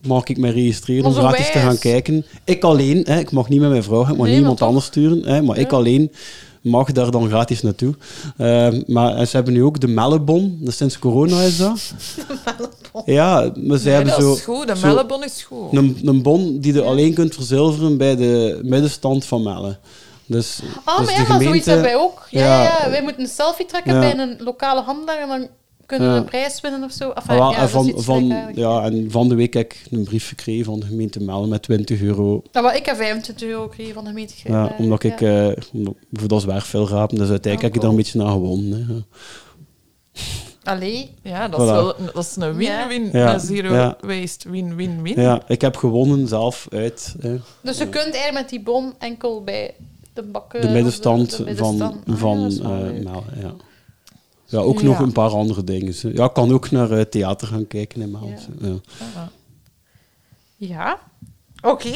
mag 0.07 0.23
ik 0.25 0.37
mij 0.37 0.51
registreren 0.51 1.05
om 1.05 1.13
gratis 1.13 1.51
te 1.51 1.59
gaan 1.59 1.77
kijken. 1.77 2.25
Ik 2.43 2.63
alleen, 2.63 3.01
hè, 3.07 3.19
ik 3.19 3.31
mag 3.31 3.49
niet 3.49 3.59
met 3.59 3.69
mijn 3.69 3.83
vrouw, 3.83 4.01
ik 4.01 4.17
mag 4.17 4.27
Nee, 4.27 4.35
niemand 4.35 4.61
anders 4.61 4.85
sturen, 4.85 5.25
hè, 5.25 5.41
maar 5.41 5.57
ik 5.57 5.71
alleen 5.71 6.11
mag 6.61 6.91
daar 6.91 7.11
dan 7.11 7.27
gratis 7.27 7.61
naartoe. 7.61 7.93
Ehm, 8.37 8.81
maar 8.87 9.15
en 9.15 9.27
ze 9.27 9.35
hebben 9.35 9.53
nu 9.53 9.63
ook 9.63 9.79
de 9.79 9.87
Mellebon, 9.87 10.57
dus 10.61 10.77
sinds 10.77 10.99
corona 10.99 11.41
is 11.41 11.57
dat. 11.57 11.79
Ja, 13.05 13.51
maar 13.55 13.77
ze 13.77 13.83
Nee, 13.85 13.93
hebben 13.93 14.13
dat 14.13 14.21
zo... 14.21 14.33
is 14.33 14.41
goed. 14.41 14.67
De 14.67 14.75
mellebon 14.87 15.23
is 15.23 15.43
goed. 15.43 15.73
een, 15.77 15.99
een 16.03 16.21
bon 16.21 16.59
die 16.59 16.73
je 16.73 16.81
alleen 16.81 17.13
kunt 17.13 17.33
verzilveren 17.33 17.97
bij 17.97 18.15
de 18.15 18.59
middenstand 18.63 19.25
van 19.25 19.43
Melle. 19.43 19.77
Dus, 20.25 20.59
Oh, 20.85 20.97
dus 20.97 21.05
maar 21.05 21.15
de 21.15 21.21
ja, 21.21 21.27
maar 21.27 21.41
zoiets 21.43 21.65
hebben 21.65 21.85
wij 21.85 21.95
ook. 21.95 22.27
Ja, 22.29 22.39
Ja. 22.39 22.63
ja, 22.83 22.89
wij 22.89 23.01
moeten 23.03 23.21
een 23.21 23.27
selfie 23.29 23.65
trekken 23.65 23.99
bij 23.99 24.17
een 24.19 24.35
lokale 24.39 24.81
handelaar 24.81 25.17
en 25.21 25.27
dan 25.27 25.47
kunnen 25.85 26.11
we 26.13 26.17
een 26.19 26.25
prijs 26.25 26.61
winnen 26.61 26.83
of 26.83 26.91
zo. 26.91 27.09
Enfin, 27.09 27.39
Ah, 27.39 27.51
ja, 27.51 27.57
en 27.61 27.69
van, 27.69 27.93
van, 27.95 28.25
ja, 28.55 28.83
en 28.83 29.11
van 29.11 29.29
de 29.29 29.35
week 29.35 29.53
heb 29.53 29.71
ik 29.73 29.85
een 29.91 30.03
brief 30.03 30.27
gekregen 30.27 30.65
van 30.65 30.79
de 30.79 30.85
gemeente 30.85 31.23
Melle 31.23 31.47
met 31.47 31.61
20 31.61 32.01
euro. 32.01 32.41
Ja, 32.51 32.61
maar 32.61 32.75
ik 32.75 32.85
heb 32.85 32.95
25 32.95 33.47
euro 33.47 33.61
gekregen 33.67 33.93
van 33.93 34.03
de 34.03 34.09
gemeente. 34.09 34.33
Ja, 34.43 34.71
Eh, 34.71 34.79
omdat 34.79 35.03
ik, 35.03 35.19
ja. 35.19 35.49
eh, 35.49 35.57
omdat- 35.73 35.93
voor 36.11 36.27
dat 36.27 36.39
is 36.39 36.45
werk 36.45 36.63
veel 36.65 36.89
rapen, 36.89 37.17
dus 37.17 37.29
uiteindelijk 37.29 37.73
heb 37.73 37.75
ik 37.75 37.83
er 37.83 37.89
een 37.89 38.03
beetje 38.03 38.19
naar 38.19 38.31
gewonnen. 38.31 38.85
Hè. 38.87 39.01
Allee. 40.63 41.09
Ja, 41.23 41.47
dat 41.47 41.59
is, 41.61 41.65
wel, 41.65 41.95
dat 42.13 42.23
is 42.23 42.35
een 42.35 42.55
win-win. 42.55 43.09
Ja. 43.11 43.37
Zero 43.39 43.73
Ja. 43.73 43.97
waste 44.01 44.49
win-win-win. 44.49 45.21
Ja, 45.21 45.41
ik 45.47 45.61
heb 45.61 45.75
gewonnen 45.75 46.27
zelf 46.27 46.67
uit 46.71 47.15
hè, 47.21 47.35
Dus 47.61 47.77
je 47.77 47.83
kunt 47.89 48.03
eigenlijk 48.13 48.33
met 48.33 48.49
die 48.49 48.61
bon 48.61 48.93
enkel 48.99 49.43
bij 49.43 49.73
de 50.13 50.21
bakken... 50.23 50.61
de 50.61 50.69
middenstand 50.69 51.29
de 51.29 51.35
van, 51.35 51.45
middenstand. 51.45 51.95
Ah, 52.07 52.15
van 52.15 52.45
eh. 52.45 53.41
Ja. 53.41 53.53
Ja, 54.53 54.59
ook 54.59 54.79
Ja. 54.79 54.85
nog 54.85 54.99
een 54.99 55.11
paar 55.11 55.29
andere 55.29 55.63
dingen. 55.63 55.93
Ja, 56.13 56.25
ik 56.25 56.33
kan 56.33 56.53
ook 56.53 56.71
naar 56.71 56.91
eh, 56.91 57.01
theater 57.05 57.47
gaan 57.47 57.67
kijken 57.67 58.01
in 58.01 58.11
Melle. 58.11 58.27
Ja. 58.27 58.37
Ja. 58.59 59.29
Ja. 60.55 60.99
Oké. 61.61 61.91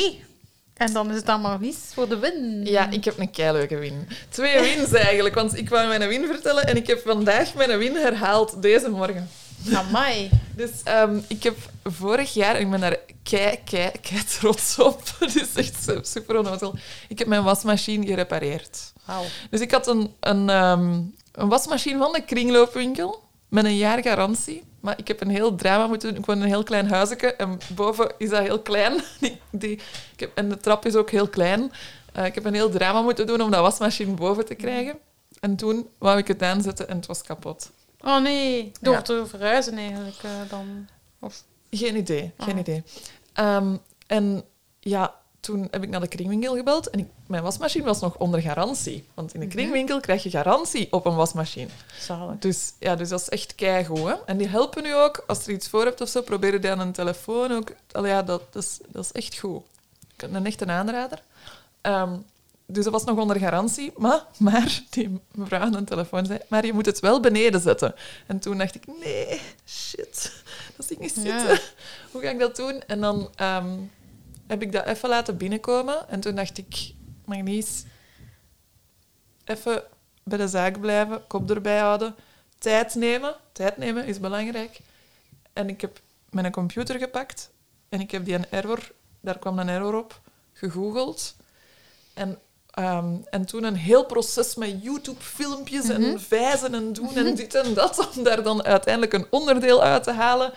En 0.74 0.93
dan 0.93 1.10
is 1.10 1.15
het 1.15 1.26
dan 1.26 1.41
maar 1.41 1.60
Lies 1.60 1.78
voor 1.93 2.10
de 2.10 2.17
win. 2.17 2.65
Ja, 2.65 2.89
ik 2.89 3.06
heb 3.06 3.20
een 3.20 3.32
keileuke 3.32 3.78
win. 3.78 4.08
Twee 4.30 4.60
wins 4.62 4.91
eigenlijk, 5.08 5.36
want 5.36 5.58
ik 5.58 5.70
wou 5.70 5.88
mijn 5.88 6.08
win 6.10 6.26
vertellen 6.26 6.67
en 6.67 6.76
ik 6.76 6.88
heb 6.88 7.02
vandaag 7.06 7.54
mijn 7.56 7.78
win 7.78 7.96
herhaald 7.96 8.62
deze 8.62 8.89
morgen. 8.89 9.30
Amai. 9.74 10.30
Dus 10.56 10.70
ehm, 10.84 11.20
ik 11.28 11.43
heb 11.43 11.56
vorig 11.84 12.34
jaar, 12.34 12.56
en 12.56 12.62
ik 12.62 12.70
ben 12.70 12.80
daar 12.80 12.98
kei, 13.24 13.60
kei, 13.65 13.91
kei 14.02 14.24
trots 14.39 14.80
op, 14.80 15.02
het 15.20 15.36
is 15.36 15.56
echt 15.56 16.08
super 16.08 16.38
onnozel, 16.38 16.76
ik 17.08 17.20
heb 17.20 17.28
mijn 17.28 17.43
wasmachine 17.43 18.06
gerepareerd. 18.06 18.93
Wauw. 19.06 19.24
Dus 19.50 19.60
ik 19.62 19.72
had 19.72 19.88
een, 19.88 20.12
een, 20.20 20.50
ehm, 20.50 21.00
een 21.38 21.50
wasmachine 21.50 21.97
van 21.97 22.12
de 22.13 22.21
kringloopwinkel 22.26 23.23
met 23.50 23.65
een 23.65 23.78
jaar 23.78 24.02
garantie. 24.04 24.63
Maar 24.80 24.97
ik 25.00 25.08
heb 25.08 25.21
een 25.21 25.30
heel 25.30 25.56
drama 25.56 25.88
moeten 25.88 26.10
doen. 26.10 26.17
Ik 26.19 26.26
woon 26.26 26.36
in 26.36 26.41
een 26.41 26.47
heel 26.47 26.63
klein 26.63 26.89
huisje 26.89 27.15
en 27.34 27.58
boven 27.76 28.12
is 28.17 28.30
dat 28.30 28.41
heel 28.41 28.60
klein. 28.62 28.93
Die, 29.19 29.39
die, 29.52 29.71
ik 30.13 30.19
heb, 30.19 30.32
en 30.36 30.50
de 30.50 30.58
trap 30.58 30.86
is 30.86 30.95
ook 30.95 31.10
heel 31.12 31.28
klein. 31.28 31.71
Eh, 32.13 32.26
ik 32.26 32.36
heb 32.36 32.45
een 32.45 32.54
heel 32.54 32.69
drama 32.69 33.02
moeten 33.02 33.28
doen 33.28 33.41
om 33.41 33.52
dat 33.52 33.62
wasmachine 33.62 34.13
boven 34.13 34.45
te 34.45 34.56
krijgen. 34.56 34.97
En 35.39 35.56
toen 35.56 35.88
wou 35.97 36.17
ik 36.17 36.28
het 36.28 36.41
aanzetten 36.43 36.88
en 36.88 36.95
het 36.97 37.06
was 37.06 37.21
kapot. 37.23 37.71
Oh 38.02 38.21
nee. 38.21 38.71
Door 38.82 38.93
Ja. 38.93 39.02
te 39.02 39.23
verhuizen 39.28 39.78
eigenlijk 39.78 40.17
eh, 40.23 40.32
dan. 40.50 40.88
Of... 41.19 41.43
Geen 41.71 41.95
idee, 41.95 42.32
geen 42.38 42.54
Ah. 42.54 42.60
idee. 42.60 42.84
Ehm, 43.34 43.76
en 44.08 44.43
ja, 44.80 45.15
toen 45.48 45.68
heb 45.72 45.84
ik 45.84 45.90
naar 45.90 46.00
de 46.00 46.08
kringwinkel 46.08 46.56
gebeld 46.56 46.90
en 46.90 47.00
ik, 47.00 47.08
mijn 47.28 47.44
wasmachine 47.44 47.84
was 47.86 48.00
nog 48.00 48.18
onder 48.18 48.42
garantie. 48.42 49.08
Want 49.14 49.34
in 49.34 49.40
de 49.40 49.46
Mhm. 49.46 49.56
kringwinkel 49.56 50.00
krijg 50.00 50.24
je 50.24 50.30
garantie 50.30 50.88
op 50.92 51.06
een 51.06 51.16
wasmachine. 51.16 51.68
Zalig. 52.00 52.40
Dus 52.40 52.74
ja, 52.80 52.96
dus 52.96 53.10
dat 53.10 53.22
is 53.22 53.30
echt 53.30 53.56
keigoed. 53.56 54.08
Hè? 54.08 54.14
En 54.26 54.38
die 54.38 54.48
helpen 54.48 54.84
nu 54.84 54.96
ook. 54.96 55.24
Als 55.28 55.46
er 55.48 55.54
iets 55.54 55.70
voor 55.70 55.84
hebt 55.86 56.02
of 56.02 56.10
zo, 56.10 56.22
probeer 56.22 56.54
je 56.54 56.60
die 56.60 56.72
aan 56.72 56.80
een 56.80 56.92
telefoon 56.92 57.52
ook. 57.52 57.72
Allee, 57.92 58.12
ja, 58.12 58.24
dat, 58.24 58.42
dat, 58.54 58.64
is, 58.64 58.78
dat 58.88 59.04
is 59.04 59.12
echt 59.12 59.40
goed. 59.40 59.62
Ik- 60.16 60.22
Een 60.32 60.46
echte 60.46 60.66
aanrader. 60.66 61.22
Ehm, 61.82 62.16
dus 62.66 62.84
dat 62.84 62.94
was 62.94 63.04
nog 63.04 63.18
onder 63.18 63.40
garantie. 63.40 63.92
Maar, 63.98 64.26
maar 64.38 64.82
die 64.90 65.20
mevrouw 65.32 65.60
aan 65.60 65.72
de 65.72 65.84
telefoon 65.84 66.26
zei, 66.26 66.40
maar 66.48 66.66
je 66.66 66.74
moet 66.74 66.86
het 66.86 67.00
wel 67.00 67.20
beneden 67.20 67.62
zetten. 67.62 67.96
En 68.26 68.40
toen 68.40 68.58
dacht 68.58 68.76
ik, 68.76 68.84
nee, 69.04 69.42
shit, 69.68 70.34
dat 70.76 70.86
zie 70.86 70.96
ik 70.96 71.02
niet 71.02 71.16
Ja. 71.16 71.40
zitten. 71.40 71.60
Hoe 72.12 72.22
ga 72.22 72.30
ik 72.30 72.40
dat 72.40 72.56
doen? 72.56 72.82
En 72.88 73.02
dan 73.02 73.30
ehm, 73.36 73.68
heb 74.48 74.62
ik 74.62 74.72
dat 74.72 74.86
even 74.86 75.10
laten 75.10 75.38
binnenkomen. 75.38 76.10
En 76.10 76.20
toen 76.20 76.36
dacht 76.36 76.58
ik, 76.58 76.94
Marlies, 77.26 77.84
even 79.46 79.84
bij 80.24 80.38
de 80.38 80.48
zaak 80.48 80.80
blijven, 80.80 81.28
kop 81.28 81.50
erbij 81.52 81.78
houden, 81.80 82.16
tijd 82.58 82.96
nemen. 82.96 83.36
Tijd 83.52 83.78
nemen 83.78 84.06
is 84.06 84.20
belangrijk. 84.20 84.80
En 85.54 85.70
ik 85.70 85.82
heb 85.82 86.00
mijn 86.30 86.52
computer 86.52 87.00
gepakt 87.00 87.50
en 87.90 88.00
ik 88.00 88.12
heb 88.12 88.26
die 88.26 88.34
een 88.36 88.50
error, 88.50 88.92
daar 89.22 89.40
kwam 89.40 89.60
een 89.60 89.70
error 89.70 89.96
op, 89.96 90.22
gegoogeld. 90.54 91.36
En, 92.14 92.40
ehm, 92.72 93.16
en 93.30 93.46
toen 93.46 93.64
een 93.64 93.76
heel 93.76 94.06
proces 94.06 94.56
met 94.56 94.84
YouTube-filmpjes 94.84 95.84
Mhm. 95.84 95.92
en 96.04 96.22
vijzen 96.22 96.74
en 96.74 96.94
doen 96.94 97.16
en 97.16 97.36
dit 97.36 97.54
en 97.56 97.74
dat, 97.74 98.10
om 98.16 98.24
daar 98.24 98.44
dan 98.44 98.64
uiteindelijk 98.64 99.14
een 99.14 99.28
onderdeel 99.30 99.84
uit 99.84 100.04
te 100.04 100.12
halen 100.12 100.54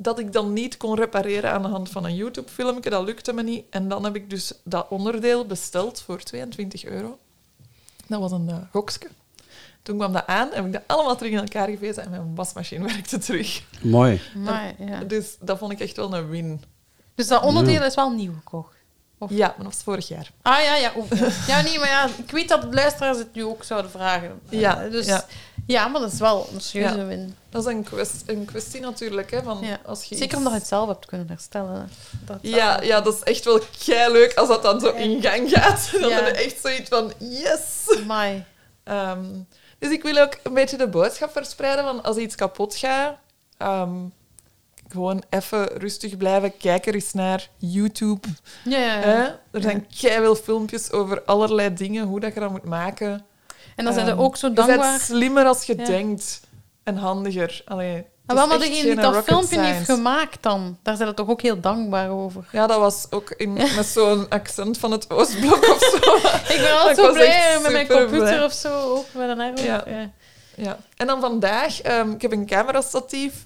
dat 0.00 0.18
ik 0.18 0.32
dan 0.32 0.52
niet 0.52 0.76
kon 0.76 0.94
repareren 0.96 1.52
aan 1.52 1.62
de 1.62 1.68
hand 1.68 1.90
van 1.90 2.04
een 2.04 2.14
YouTube-filmpje. 2.14 2.90
Dat 2.90 3.04
lukte 3.04 3.32
me 3.32 3.42
niet. 3.42 3.64
En 3.70 3.88
dan 3.88 4.04
heb 4.04 4.16
ik 4.16 4.30
dus 4.30 4.52
dat 4.64 4.86
onderdeel 4.88 5.46
besteld 5.46 6.00
voor 6.00 6.22
22 6.22 6.84
euro. 6.84 7.18
Dat 8.06 8.20
was 8.20 8.32
een 8.32 8.48
uh, 8.48 8.56
gokske. 8.70 9.08
Toen 9.82 9.96
kwam 9.98 10.12
dat 10.12 10.26
aan, 10.26 10.48
heb 10.52 10.66
ik 10.66 10.72
dat 10.72 10.82
allemaal 10.86 11.16
terug 11.16 11.32
in 11.32 11.38
elkaar 11.38 11.68
gevezen 11.68 12.02
en 12.02 12.10
mijn 12.10 12.34
wasmachine 12.34 12.84
werkte 12.94 13.18
terug. 13.18 13.62
Mooi. 14.34 14.74
Ja. 14.78 15.04
Dus 15.04 15.36
dat 15.40 15.58
vond 15.58 15.72
ik 15.72 15.80
echt 15.80 15.96
wel 15.96 16.14
een 16.14 16.28
win. 16.28 16.62
Dus 17.14 17.26
dat 17.28 17.42
onderdeel 17.42 17.82
is 17.84 17.94
wel 17.94 18.10
nieuw 18.10 18.32
gekocht. 18.34 18.76
Of- 19.18 19.30
Ja, 19.30 19.46
maar 19.46 19.64
dat 19.64 19.74
was 19.74 19.82
vorig 19.82 20.08
jaar. 20.08 20.30
Ah 20.42 20.62
ja, 20.62 20.74
ja. 20.76 20.92
ook. 20.96 21.06
ja, 21.46 21.60
nee, 21.62 21.78
maar 21.78 21.88
ja, 21.88 22.08
ik 22.18 22.30
weet 22.30 22.48
dat 22.48 22.62
de 22.62 22.68
luisteraars 22.72 23.18
het 23.18 23.34
nu 23.34 23.44
ook 23.44 23.64
zouden 23.64 23.90
vragen. 23.90 24.40
Ja, 24.48 24.82
Eh, 24.84 24.90
dus, 24.90 25.06
ja. 25.06 25.24
Ja. 25.68 25.88
maar 25.88 26.00
dat 26.00 26.12
is 26.12 26.18
wel 26.18 26.48
een 26.54 26.60
serieuze 26.60 26.96
Ja. 26.98 27.04
win. 27.06 27.36
Dat 27.50 27.66
is 27.66 27.72
een 27.72 27.82
kwestie, 27.82 28.32
een 28.32 28.44
kwestie 28.44 28.80
natuurlijk. 28.80 29.30
Hè, 29.30 29.42
van 29.42 29.58
Ja. 29.62 29.78
als 29.86 30.00
je 30.04 30.06
Zeker 30.14 30.24
iets- 30.26 30.36
omdat 30.36 30.52
je 30.52 30.58
het 30.58 30.68
zelf 30.68 30.88
hebt 30.88 31.06
kunnen 31.06 31.28
herstellen. 31.28 31.88
Dat, 32.24 32.38
Ja, 32.40 32.80
ja, 32.82 33.00
dat 33.00 33.14
is 33.14 33.22
echt 33.22 33.44
wel 33.44 33.60
kei 33.84 34.12
leuk 34.12 34.34
als 34.34 34.48
dat 34.48 34.62
dan 34.62 34.80
zo 34.80 34.88
in 34.90 35.22
gang 35.22 35.50
gaat. 35.50 35.90
Dan 36.00 36.08
Ja. 36.10 36.16
heb 36.16 36.26
je 36.36 36.42
echt 36.44 36.60
zoiets 36.62 36.88
van, 36.88 37.12
yes! 37.18 37.86
Ehm, 38.84 39.24
dus 39.78 39.90
ik 39.90 40.02
wil 40.02 40.16
ook 40.16 40.38
een 40.42 40.54
beetje 40.54 40.76
de 40.76 40.88
boodschap 40.88 41.32
verspreiden 41.32 41.84
van 41.84 42.02
als 42.02 42.16
iets 42.16 42.34
kapot 42.34 42.76
gaat, 42.76 43.16
ehm, 43.56 43.94
gewoon 44.88 45.22
even 45.30 45.66
rustig 45.66 46.16
blijven. 46.16 46.56
Kijk 46.56 46.86
er 46.86 46.94
eens 46.94 47.12
naar 47.12 47.48
YouTube. 47.56 48.28
Ja, 48.64 48.78
ja? 48.78 49.40
Er 49.50 49.62
zijn 49.62 49.86
keiveel 50.00 50.34
filmpjes 50.34 50.92
over 50.92 51.22
allerlei 51.24 51.74
dingen, 51.74 52.06
hoe 52.06 52.20
dat 52.20 52.34
je 52.34 52.40
dat 52.40 52.50
moet 52.50 52.64
maken. 52.64 53.24
En 53.78 53.84
dan 53.84 53.92
zijn 53.92 54.06
ze 54.06 54.12
Ehm, 54.12 54.20
ook 54.20 54.36
zo 54.36 54.46
Je 54.48 54.52
bent 54.52 54.66
dankbaar. 54.68 55.00
slimmer 55.00 55.46
als 55.46 55.64
je 55.64 55.76
Ja. 55.78 55.84
denkt 55.84 56.40
en 56.84 56.96
handiger. 56.96 57.62
Allee, 57.64 58.06
Maar 58.26 58.36
wel, 58.36 58.46
maar 58.46 58.58
degene 58.58 58.82
die 58.82 58.94
dat 58.94 59.24
filmpje 59.24 59.60
heeft 59.60 59.84
gemaakt 59.84 60.42
dan, 60.42 60.78
daar 60.82 60.96
zijn 60.96 61.08
ze 61.08 61.14
toch 61.14 61.28
ook 61.28 61.40
heel 61.42 61.60
dankbaar 61.60 62.10
over. 62.10 62.44
Ja, 62.52 62.66
dat 62.66 62.78
was 62.78 63.06
ook 63.10 63.30
in, 63.30 63.52
met 63.52 63.86
zo'n 63.86 64.26
accent 64.28 64.78
van 64.78 64.90
het 64.90 65.10
Oostblok 65.10 65.68
of 65.68 65.78
zo. 65.78 65.96
Ik 66.54 66.60
ben 66.60 66.78
altijd 66.78 66.96
zo 66.96 67.12
blij 67.12 67.58
met 67.62 67.72
mijn 67.72 67.88
computer 67.88 68.44
of 68.44 68.52
zo, 68.52 68.94
ook 68.96 69.06
met 69.12 69.38
een. 69.38 69.56
Ja. 69.64 69.84
Ja. 69.86 70.10
Ja. 70.54 70.78
En 70.96 71.06
dan 71.06 71.20
vandaag, 71.20 71.80
ehm, 71.80 72.10
ik 72.10 72.22
heb 72.22 72.32
een 72.32 72.46
camerastatief. 72.46 73.44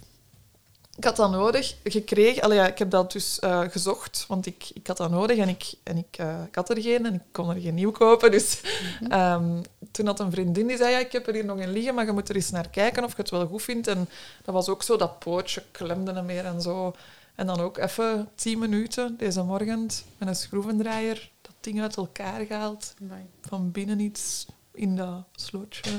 Ik 1.02 1.08
had 1.08 1.16
dat 1.16 1.30
nodig 1.30 1.76
gekregen. 1.84 2.42
Allee, 2.42 2.58
ja, 2.58 2.66
ik 2.66 2.78
heb 2.78 2.90
dat 2.90 3.12
dus 3.12 3.38
eh, 3.38 3.60
gezocht, 3.60 4.24
want 4.28 4.46
ik, 4.46 4.70
ik 4.74 4.86
had 4.86 4.96
dat 4.96 5.10
nodig 5.10 5.38
en, 5.38 5.48
ik, 5.48 5.72
en 5.82 5.96
ik, 5.96 6.16
eh, 6.16 6.42
ik 6.46 6.54
had 6.54 6.70
er 6.70 6.82
geen 6.82 7.06
en 7.06 7.14
ik 7.14 7.20
kon 7.32 7.50
er 7.50 7.60
geen 7.60 7.74
nieuw 7.74 7.90
kopen. 7.90 8.30
Dus 8.30 8.60
ehm, 9.08 9.62
toen 9.90 10.06
had 10.06 10.20
een 10.20 10.30
vriendin 10.30 10.66
die 10.66 10.76
zei, 10.76 10.90
ja, 10.90 10.98
ik 10.98 11.12
heb 11.12 11.26
er 11.26 11.34
hier 11.34 11.44
nog 11.44 11.58
een 11.58 11.72
liggen, 11.72 11.94
maar 11.94 12.04
je 12.04 12.12
moet 12.12 12.28
er 12.28 12.34
eens 12.34 12.50
naar 12.50 12.68
kijken 12.68 13.04
of 13.04 13.10
je 13.10 13.16
het 13.16 13.30
wel 13.30 13.46
goed 13.46 13.62
vindt. 13.62 13.86
En 13.86 14.08
dat 14.44 14.54
was 14.54 14.68
ook 14.68 14.82
zo, 14.82 14.96
dat 14.96 15.18
pootje 15.18 15.62
klemde 15.70 16.12
hem 16.12 16.24
meer 16.24 16.44
en 16.44 16.60
zo. 16.62 16.94
En 17.34 17.46
dan 17.46 17.60
ook 17.60 17.78
even 17.78 18.28
tien 18.34 18.58
minuten 18.58 19.16
deze 19.16 19.42
morgen 19.42 19.88
met 20.18 20.28
een 20.28 20.36
schroevendraaier 20.36 21.30
dat 21.40 21.54
ding 21.60 21.82
uit 21.82 21.96
elkaar 21.96 22.44
gehaald. 22.44 22.94
Van 23.40 23.70
binnen 23.70 24.00
iets 24.00 24.46
in 24.72 24.96
dat 24.96 25.24
slootje. 25.32 25.90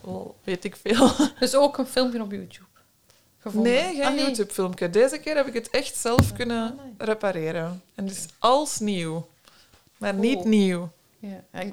Wel, 0.00 0.36
weet 0.44 0.64
ik 0.64 0.76
veel. 0.76 1.10
Dus 1.40 1.54
ook 1.54 1.78
een 1.78 1.86
filmpje 1.86 2.22
op 2.22 2.30
YouTube 2.30 2.67
gevonden. 3.38 3.72
Nee, 3.72 3.94
geen 3.94 4.04
Ah. 4.04 4.18
YouTube-filmpje. 4.18 4.90
Deze 4.90 5.18
keer 5.18 5.36
heb 5.36 5.46
ik 5.46 5.54
het 5.54 5.70
echt 5.70 5.96
zelf 5.96 6.32
kunnen 6.32 6.78
Ah, 6.78 7.06
repareren. 7.06 7.82
En 7.94 8.04
het 8.06 8.16
is 8.16 8.26
als 8.38 8.78
nieuw. 8.78 9.28
Maar 9.96 10.14
niet 10.14 10.44
nieuw. 10.44 10.90
Ja, 11.18 11.60
ik, 11.60 11.72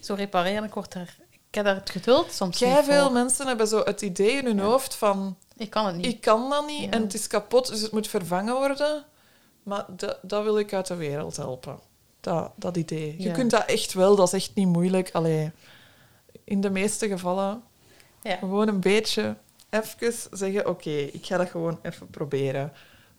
zo 0.00 0.14
repareren, 0.14 0.64
ik, 0.64 0.74
word 0.74 0.92
daar, 0.92 1.16
ik 1.30 1.54
heb 1.54 1.64
daar 1.64 1.74
het 1.74 1.90
geduld 1.90 2.32
soms 2.32 2.58
veel 2.58 2.82
voor. 3.02 3.12
mensen 3.12 3.46
hebben 3.46 3.66
zo 3.66 3.80
het 3.84 4.02
idee 4.02 4.32
in 4.32 4.44
hun 4.44 4.56
Ja. 4.56 4.62
hoofd 4.62 4.94
van... 4.94 5.36
Ik 5.56 5.70
kan 5.70 5.86
het 5.86 5.96
niet. 5.96 6.06
Ik 6.06 6.20
kan 6.20 6.50
dat 6.50 6.66
niet 6.66 6.82
Ja. 6.82 6.90
en 6.90 7.02
het 7.02 7.14
is 7.14 7.26
kapot, 7.26 7.68
dus 7.68 7.80
het 7.80 7.92
moet 7.92 8.08
vervangen 8.08 8.54
worden. 8.54 9.04
Maar 9.62 9.84
dat, 9.88 10.18
dat 10.22 10.42
wil 10.42 10.58
ik 10.58 10.72
uit 10.72 10.86
de 10.86 10.94
wereld 10.94 11.36
helpen. 11.36 11.78
Dat, 12.20 12.50
dat 12.56 12.76
idee. 12.76 13.14
Je 13.18 13.30
kunt 13.30 13.50
dat 13.50 13.64
echt 13.64 13.92
wel, 13.92 14.16
dat 14.16 14.26
is 14.32 14.32
echt 14.46 14.54
niet 14.54 14.66
moeilijk. 14.66 15.10
Allee, 15.12 15.50
in 16.44 16.60
de 16.60 16.70
meeste 16.70 17.08
gevallen 17.08 17.62
Ja. 18.22 18.36
gewoon 18.36 18.68
een 18.68 18.80
beetje 18.80 19.36
even 19.72 20.14
zeggen... 20.30 20.68
Oké, 20.68 20.90
ik 20.90 21.26
ga 21.26 21.36
dat 21.36 21.50
gewoon 21.50 21.78
even 21.82 22.06
proberen. 22.06 22.72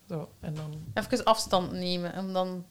Zo, 0.10 0.30
en 0.39 0.54
dan... 0.54 0.74
Even 0.94 1.24
afstand 1.24 1.72
nemen 1.72 2.13
en 2.13 2.34
dan... 2.34 2.66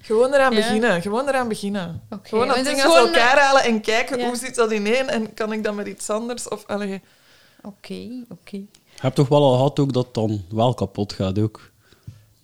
Gewoon 0.00 0.32
eraan 0.32 0.52
Ja. 0.52 0.56
beginnen. 0.56 1.02
Gewoon 1.02 1.28
eraan 1.28 1.48
beginnen. 1.48 2.02
Oké. 2.10 2.28
Gewoon 2.28 2.46
dat 2.46 2.56
het 2.56 2.64
ding 2.64 2.80
uit 2.80 2.92
gewoon, 2.92 3.06
elkaar 3.06 3.38
halen 3.38 3.62
en 3.62 3.80
kijken 3.80 4.18
Ja. 4.18 4.26
hoe 4.26 4.36
zit 4.36 4.54
dat 4.54 4.72
ineen 4.72 5.08
en 5.08 5.34
kan 5.34 5.52
ik 5.52 5.64
dat 5.64 5.74
met 5.74 5.86
iets 5.86 6.10
anders? 6.10 6.48
Of, 6.48 6.66
allee, 6.66 7.00
Oké, 7.64 8.24
oké. 8.28 8.56
Je 8.56 8.66
hebt 9.00 9.14
toch 9.14 9.28
wel 9.28 9.42
al 9.42 9.52
gehad 9.54 9.78
ook 9.78 9.92
dat 9.92 10.04
het 10.04 10.14
dan 10.14 10.44
wel 10.50 10.74
kapot 10.74 11.12
gaat 11.12 11.38
ook. 11.38 11.70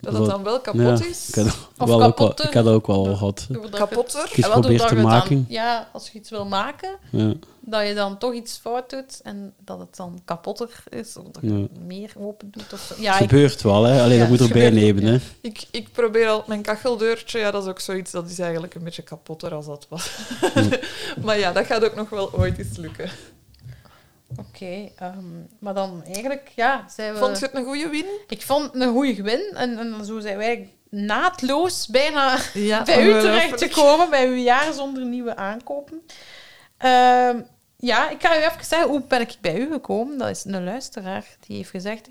Dat 0.00 0.12
het 0.14 0.26
dan 0.26 0.42
wel 0.42 0.60
kapot 0.60 0.80
Ja, 0.98 1.04
is. 1.04 1.28
Ik 1.28 1.34
dat 1.34 1.46
Of 1.46 1.86
wel 1.86 1.94
ook 1.94 1.98
wel, 2.00 2.08
kapotter. 2.10 2.46
ik 2.46 2.52
heb 2.52 2.64
dat 2.64 2.74
ook 2.74 2.86
wel 2.86 3.06
al 3.08 3.16
gehad. 3.16 3.46
Kapotter. 3.70 4.28
Probeert 4.40 4.62
doordat 4.62 4.88
te 4.88 4.94
maken. 4.94 5.34
Dan, 5.36 5.44
ja, 5.48 5.88
als 5.92 6.10
je 6.10 6.18
iets 6.18 6.30
wil 6.30 6.44
maken, 6.46 6.96
Ja, 7.10 7.32
dat 7.60 7.86
je 7.86 7.94
dan 7.94 8.18
toch 8.18 8.32
iets 8.34 8.56
fout 8.62 8.90
doet 8.90 9.20
en 9.22 9.52
dat 9.64 9.78
het 9.78 9.96
dan 9.96 10.20
kapotter 10.24 10.70
is, 10.88 11.16
of 11.16 11.24
dat 11.24 11.42
je 11.42 11.58
Ja. 11.60 11.66
meer 11.86 12.12
open 12.18 12.50
doet. 12.50 12.72
Of 12.72 12.80
zo. 12.80 13.02
Ja, 13.02 13.12
het 13.12 13.22
ik, 13.22 13.28
gebeurt 13.28 13.62
wel, 13.62 13.84
hè. 13.84 14.02
Alleen 14.02 14.14
Ja, 14.16 14.20
dat 14.20 14.28
moet 14.28 14.40
erbij 14.40 14.70
nemen, 14.70 15.04
hè. 15.04 15.18
Ik, 15.40 15.66
ik 15.70 15.92
probeer 15.92 16.28
al 16.28 16.44
mijn 16.46 16.62
kacheldeurtje. 16.62 17.38
Ja, 17.38 17.50
dat 17.50 17.62
is 17.62 17.68
ook 17.68 17.80
zoiets 17.80 18.10
dat 18.10 18.30
is 18.30 18.38
eigenlijk 18.38 18.74
een 18.74 18.84
beetje 18.84 19.02
kapotter 19.02 19.54
als 19.54 19.66
dat 19.66 19.86
was. 19.88 20.10
maar 21.24 21.38
ja, 21.38 21.52
dat 21.52 21.66
gaat 21.66 21.84
ook 21.84 21.94
nog 21.94 22.10
wel 22.10 22.34
ooit 22.34 22.58
eens 22.58 22.76
lukken. 22.76 23.10
Oké, 24.36 24.90
ehm, 24.96 25.42
maar 25.58 25.74
dan 25.74 26.02
eigenlijk, 26.04 26.52
ja, 26.54 26.88
zijn 26.88 27.12
we... 27.12 27.18
Vond 27.18 27.38
je 27.38 27.44
het 27.44 27.54
een 27.54 27.64
goede 27.64 27.88
win? 27.88 28.06
Ik 28.28 28.42
vond 28.42 28.72
het 28.72 28.82
een 28.82 28.92
goede 28.92 29.22
win 29.22 29.50
en, 29.54 29.78
en 29.78 30.04
zo 30.04 30.20
zijn 30.20 30.36
wij 30.36 30.72
naadloos 30.88 31.86
bijna 31.86 32.38
Ja, 32.54 32.82
bij 32.84 33.06
u 33.06 33.20
terecht 33.20 33.58
te 33.58 33.68
komen, 33.68 34.10
bij 34.10 34.26
uw 34.26 34.34
jaar 34.34 34.72
zonder 34.72 35.04
nieuwe 35.04 35.36
aankopen. 35.36 36.02
Ehm, 36.76 37.40
ja, 37.76 38.10
ik 38.10 38.22
ga 38.22 38.38
u 38.38 38.42
even 38.42 38.64
zeggen, 38.64 38.88
hoe 38.88 39.02
ben 39.08 39.20
ik 39.20 39.36
bij 39.40 39.58
u 39.58 39.72
gekomen? 39.72 40.18
Dat 40.18 40.28
is 40.28 40.44
een 40.44 40.64
luisteraar 40.64 41.26
die 41.46 41.56
heeft 41.56 41.70
gezegd... 41.70 42.08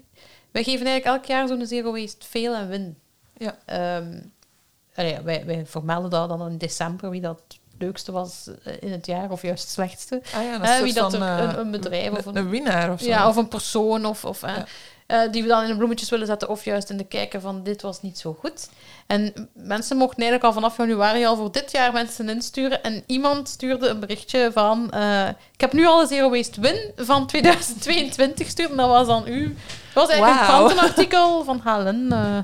Wij 0.52 0.64
geven 0.64 0.86
eigenlijk 0.86 1.18
elk 1.18 1.26
jaar 1.26 1.48
zo'n 1.48 1.66
zero 1.66 1.92
waste 1.92 2.26
fail 2.26 2.54
en 2.56 2.68
win. 2.68 2.98
Ja. 3.38 3.58
Ehm, 3.66 4.20
allee, 4.96 5.22
wij, 5.22 5.46
wij 5.46 5.66
vermelden 5.66 6.10
dat 6.10 6.30
dan 6.30 6.50
in 6.50 6.58
december, 6.58 7.10
wie 7.10 7.22
dat 7.22 7.57
leukste 7.80 8.12
was 8.12 8.50
eh, 8.64 8.74
in 8.80 8.92
het 8.92 9.06
jaar, 9.06 9.32
of 9.32 9.42
juist 9.42 9.64
het 9.64 9.72
slechtste. 9.72 10.22
Ah 10.36 10.44
ja, 10.44 10.62
Eh, 10.62 10.76
een 10.78 10.84
wie 10.84 10.94
soort 10.94 11.12
dat 11.12 11.20
van, 11.22 11.28
er- 11.28 11.38
eh, 11.40 11.44
een- 11.54 11.60
een 11.60 11.72
bedrijf 11.72 12.12
of 12.12 12.26
een, 12.26 12.50
winnaar 12.50 12.92
of 12.92 13.00
zo. 13.02 13.08
Ja, 13.08 13.28
of 13.28 13.36
een 13.36 13.48
persoon, 13.48 14.06
of, 14.06 14.26
of, 14.26 14.44
eh, 14.44 14.56
Ja. 14.56 14.66
eh, 15.26 15.32
die 15.32 15.42
we 15.42 15.48
dan 15.48 15.62
in 15.64 15.68
de 15.70 15.76
bloemetjes 15.78 16.10
willen 16.10 16.28
zetten, 16.28 16.50
of 16.50 16.64
juist 16.66 16.90
in 16.90 16.98
de 16.98 17.04
kijken 17.06 17.42
van 17.42 17.64
dit 17.64 17.82
was 17.82 18.02
niet 18.02 18.18
zo 18.20 18.34
goed. 18.40 18.70
En 19.08 19.50
mensen 19.54 19.98
mochten 19.98 20.22
eigenlijk 20.24 20.44
al 20.44 20.62
vanaf 20.62 20.78
januari 20.78 21.26
al 21.26 21.36
voor 21.36 21.52
dit 21.52 21.72
jaar 21.72 21.92
mensen 21.94 22.30
insturen. 22.30 22.84
En 22.84 23.04
iemand 23.06 23.50
stuurde 23.50 23.88
een 23.88 24.00
berichtje 24.00 24.50
van... 24.54 24.92
eh, 24.92 25.28
ik 25.28 25.62
heb 25.62 25.74
nu 25.74 25.86
al 25.86 26.02
een 26.02 26.08
Zero 26.08 26.30
Waste 26.30 26.62
Win 26.62 26.92
van 26.96 27.28
2022 27.28 28.46
gestuurd. 28.46 28.70
En 28.70 28.78
dat 28.78 28.88
was 28.90 29.08
dan 29.08 29.28
u. 29.28 29.56
Dat 29.94 30.08
was 30.08 30.10
eigenlijk 30.10 30.40
een 30.42 30.46
krantenartikel 30.48 31.44
van 31.44 31.62
Helen 31.64 32.12
eh, 32.12 32.38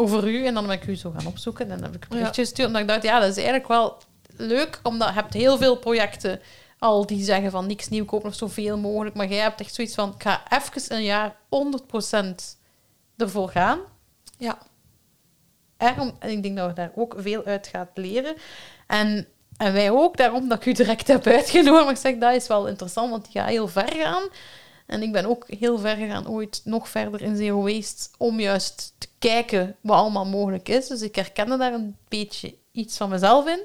over 0.00 0.28
u. 0.28 0.46
En 0.46 0.54
dan 0.54 0.66
ben 0.66 0.76
ik 0.76 0.86
u 0.86 0.96
zo 0.96 1.12
gaan 1.16 1.26
opzoeken. 1.26 1.64
En 1.70 1.70
dan 1.76 1.82
heb 1.82 1.94
ik 1.94 2.02
een 2.02 2.08
berichtje 2.16 2.42
gestuurd. 2.42 2.72
En 2.74 2.80
ik 2.80 2.88
dacht, 2.88 3.02
ja, 3.02 3.18
dat 3.20 3.28
is 3.28 3.34
eigenlijk 3.36 3.68
wel 3.68 3.96
leuk. 4.40 4.80
Omdat 4.82 5.08
je 5.08 5.14
hebt 5.14 5.34
heel 5.34 5.56
veel 5.58 5.76
projecten 5.76 6.40
al 6.78 7.06
die 7.06 7.24
zeggen 7.24 7.50
van 7.50 7.66
niks 7.66 7.88
nieuw 7.88 8.04
kopen 8.04 8.28
of 8.28 8.34
zoveel 8.34 8.78
mogelijk. 8.78 9.14
Maar 9.14 9.28
jij 9.28 9.42
hebt 9.42 9.60
echt 9.60 9.74
zoiets 9.74 9.94
van, 9.94 10.14
ik 10.14 10.22
ga 10.22 10.42
even 10.48 10.96
een 10.96 11.02
jaar 11.02 11.36
100% 12.12 12.34
ervoor 13.16 13.48
gaan. 13.48 13.78
Ja. 14.38 14.58
En 15.76 16.14
ik 16.20 16.42
denk 16.42 16.56
dat 16.56 16.68
je 16.68 16.74
daar 16.74 16.92
ook 16.94 17.14
veel 17.16 17.44
uit 17.44 17.66
gaat 17.66 17.90
leren. 17.94 18.36
En, 18.86 19.26
en 19.56 19.72
wij 19.72 19.90
ook, 19.90 20.16
daarom 20.16 20.48
dat 20.48 20.58
ik 20.58 20.66
u 20.66 20.72
direct 20.72 21.06
heb 21.06 21.26
uitgenodigd. 21.26 21.84
Maar 21.84 21.94
ik 21.94 22.00
zeg, 22.00 22.18
dat 22.18 22.34
is 22.34 22.46
wel 22.46 22.68
interessant, 22.68 23.10
want 23.10 23.24
die 23.24 23.40
gaat 23.40 23.48
heel 23.48 23.68
ver 23.68 23.92
gaan. 23.92 24.28
En 24.86 25.02
ik 25.02 25.12
ben 25.12 25.26
ook 25.26 25.44
heel 25.58 25.78
ver 25.78 25.96
gegaan, 25.96 26.28
ooit 26.28 26.60
nog 26.64 26.88
verder 26.88 27.22
in 27.22 27.36
Zero 27.36 27.62
Waste, 27.62 28.08
om 28.18 28.40
juist 28.40 28.94
te 28.98 29.08
kijken 29.18 29.76
wat 29.80 29.96
allemaal 29.96 30.26
mogelijk 30.26 30.68
is. 30.68 30.86
Dus 30.86 31.02
ik 31.02 31.14
herkende 31.14 31.56
daar 31.56 31.72
een 31.72 31.96
beetje 32.08 32.54
iets 32.72 32.96
van 32.96 33.08
mezelf 33.08 33.46
in. 33.46 33.60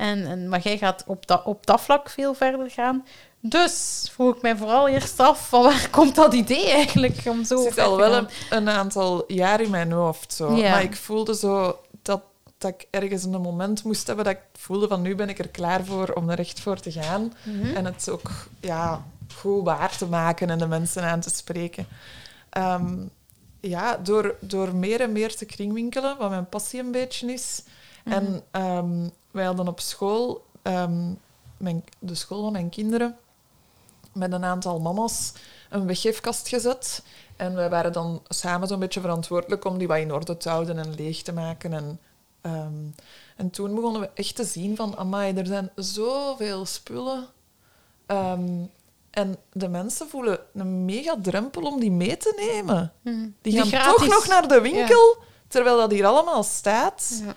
En, 0.00 0.26
en, 0.26 0.48
maar 0.48 0.60
jij 0.60 0.78
gaat 0.78 1.04
op 1.06 1.26
dat, 1.26 1.44
op 1.44 1.66
dat 1.66 1.80
vlak 1.80 2.10
veel 2.10 2.34
verder 2.34 2.70
gaan. 2.70 3.04
Dus 3.40 4.08
vroeg 4.12 4.36
ik 4.36 4.42
mij 4.42 4.56
vooral 4.56 4.88
eerst 4.88 5.20
af, 5.20 5.48
van 5.48 5.62
waar 5.62 5.90
komt 5.96 6.14
dat 6.14 6.34
idee 6.34 6.70
eigenlijk? 6.70 7.20
Om 7.24 7.44
zo 7.44 7.64
Het 7.64 7.74
zit 7.74 7.84
al 7.84 7.96
wel 7.96 8.14
een, 8.14 8.28
een 8.50 8.68
aantal 8.68 9.24
jaar 9.32 9.60
in 9.60 9.70
mijn 9.70 9.92
hoofd. 9.92 10.32
Zo. 10.32 10.56
Ja. 10.56 10.70
Maar 10.70 10.82
ik 10.82 10.96
voelde 10.96 11.34
zo 11.34 11.78
dat, 12.02 12.22
dat 12.58 12.70
ik 12.70 12.86
ergens 12.90 13.24
een 13.24 13.40
moment 13.40 13.84
moest 13.84 14.06
hebben 14.06 14.24
dat 14.24 14.34
ik 14.34 14.42
voelde 14.52 14.88
van 14.88 15.02
nu 15.02 15.14
ben 15.14 15.28
ik 15.28 15.38
er 15.38 15.48
klaar 15.48 15.84
voor 15.84 16.08
om 16.08 16.30
er 16.30 16.38
echt 16.38 16.60
voor 16.60 16.80
te 16.80 16.92
gaan. 16.92 17.32
Mhm. 17.42 17.76
En 17.76 17.84
het 17.84 18.08
ook 18.10 18.30
ja, 18.60 19.04
goed 19.34 19.64
waar 19.64 19.96
te 19.96 20.06
maken 20.06 20.50
en 20.50 20.58
de 20.58 20.66
mensen 20.66 21.02
aan 21.02 21.20
te 21.20 21.30
spreken. 21.30 21.86
Ehm, 22.50 22.96
ja, 23.60 23.96
door, 23.96 24.34
door 24.40 24.74
meer 24.74 25.00
en 25.00 25.12
meer 25.12 25.36
te 25.36 25.44
kringwinkelen, 25.44 26.16
wat 26.18 26.30
mijn 26.30 26.48
passie 26.48 26.80
een 26.80 26.92
beetje 26.92 27.32
is. 27.32 27.62
Mhm. 28.04 28.14
En 28.14 28.42
ehm, 28.50 29.08
wij 29.30 29.44
hadden 29.44 29.68
op 29.68 29.80
school, 29.80 30.44
ehm, 30.62 31.12
mijn, 31.56 31.84
de 31.98 32.14
school 32.14 32.42
van 32.42 32.52
mijn 32.52 32.68
kinderen, 32.68 33.16
met 34.12 34.32
een 34.32 34.44
aantal 34.44 34.80
mama's 34.80 35.32
een 35.70 35.86
weggeefkast 35.86 36.48
gezet. 36.48 37.02
En 37.36 37.54
wij 37.54 37.70
waren 37.70 37.92
dan 37.92 38.22
samen 38.28 38.68
zo'n 38.68 38.78
beetje 38.78 39.00
verantwoordelijk 39.00 39.64
om 39.64 39.78
die 39.78 39.88
wat 39.88 39.98
in 39.98 40.12
orde 40.12 40.36
te 40.36 40.48
houden 40.48 40.78
en 40.78 40.94
leeg 40.94 41.22
te 41.22 41.32
maken. 41.32 41.72
En, 41.72 42.00
ehm, 42.40 42.84
en 43.36 43.50
toen 43.50 43.74
begonnen 43.74 44.00
we 44.00 44.10
echt 44.14 44.36
te 44.36 44.44
zien 44.44 44.76
van, 44.76 44.96
amai, 44.96 45.34
er 45.34 45.46
zijn 45.46 45.70
zoveel 45.74 46.66
spullen. 46.66 47.26
Ehm, 48.06 48.64
en 49.10 49.36
de 49.52 49.68
mensen 49.68 50.08
voelen 50.08 50.38
een 50.54 50.84
mega 50.84 51.16
drempel 51.22 51.62
om 51.62 51.80
die 51.80 51.90
mee 51.90 52.16
te 52.16 52.32
nemen. 52.36 52.92
Mhm. 53.02 53.28
Die 53.42 53.64
gaan 53.64 53.94
toch 53.94 54.06
nog 54.08 54.26
naar 54.26 54.48
de 54.48 54.60
winkel, 54.60 55.16
terwijl 55.48 55.76
dat 55.76 55.90
hier 55.90 56.06
allemaal 56.06 56.42
staat. 56.42 57.22
Ja. 57.24 57.34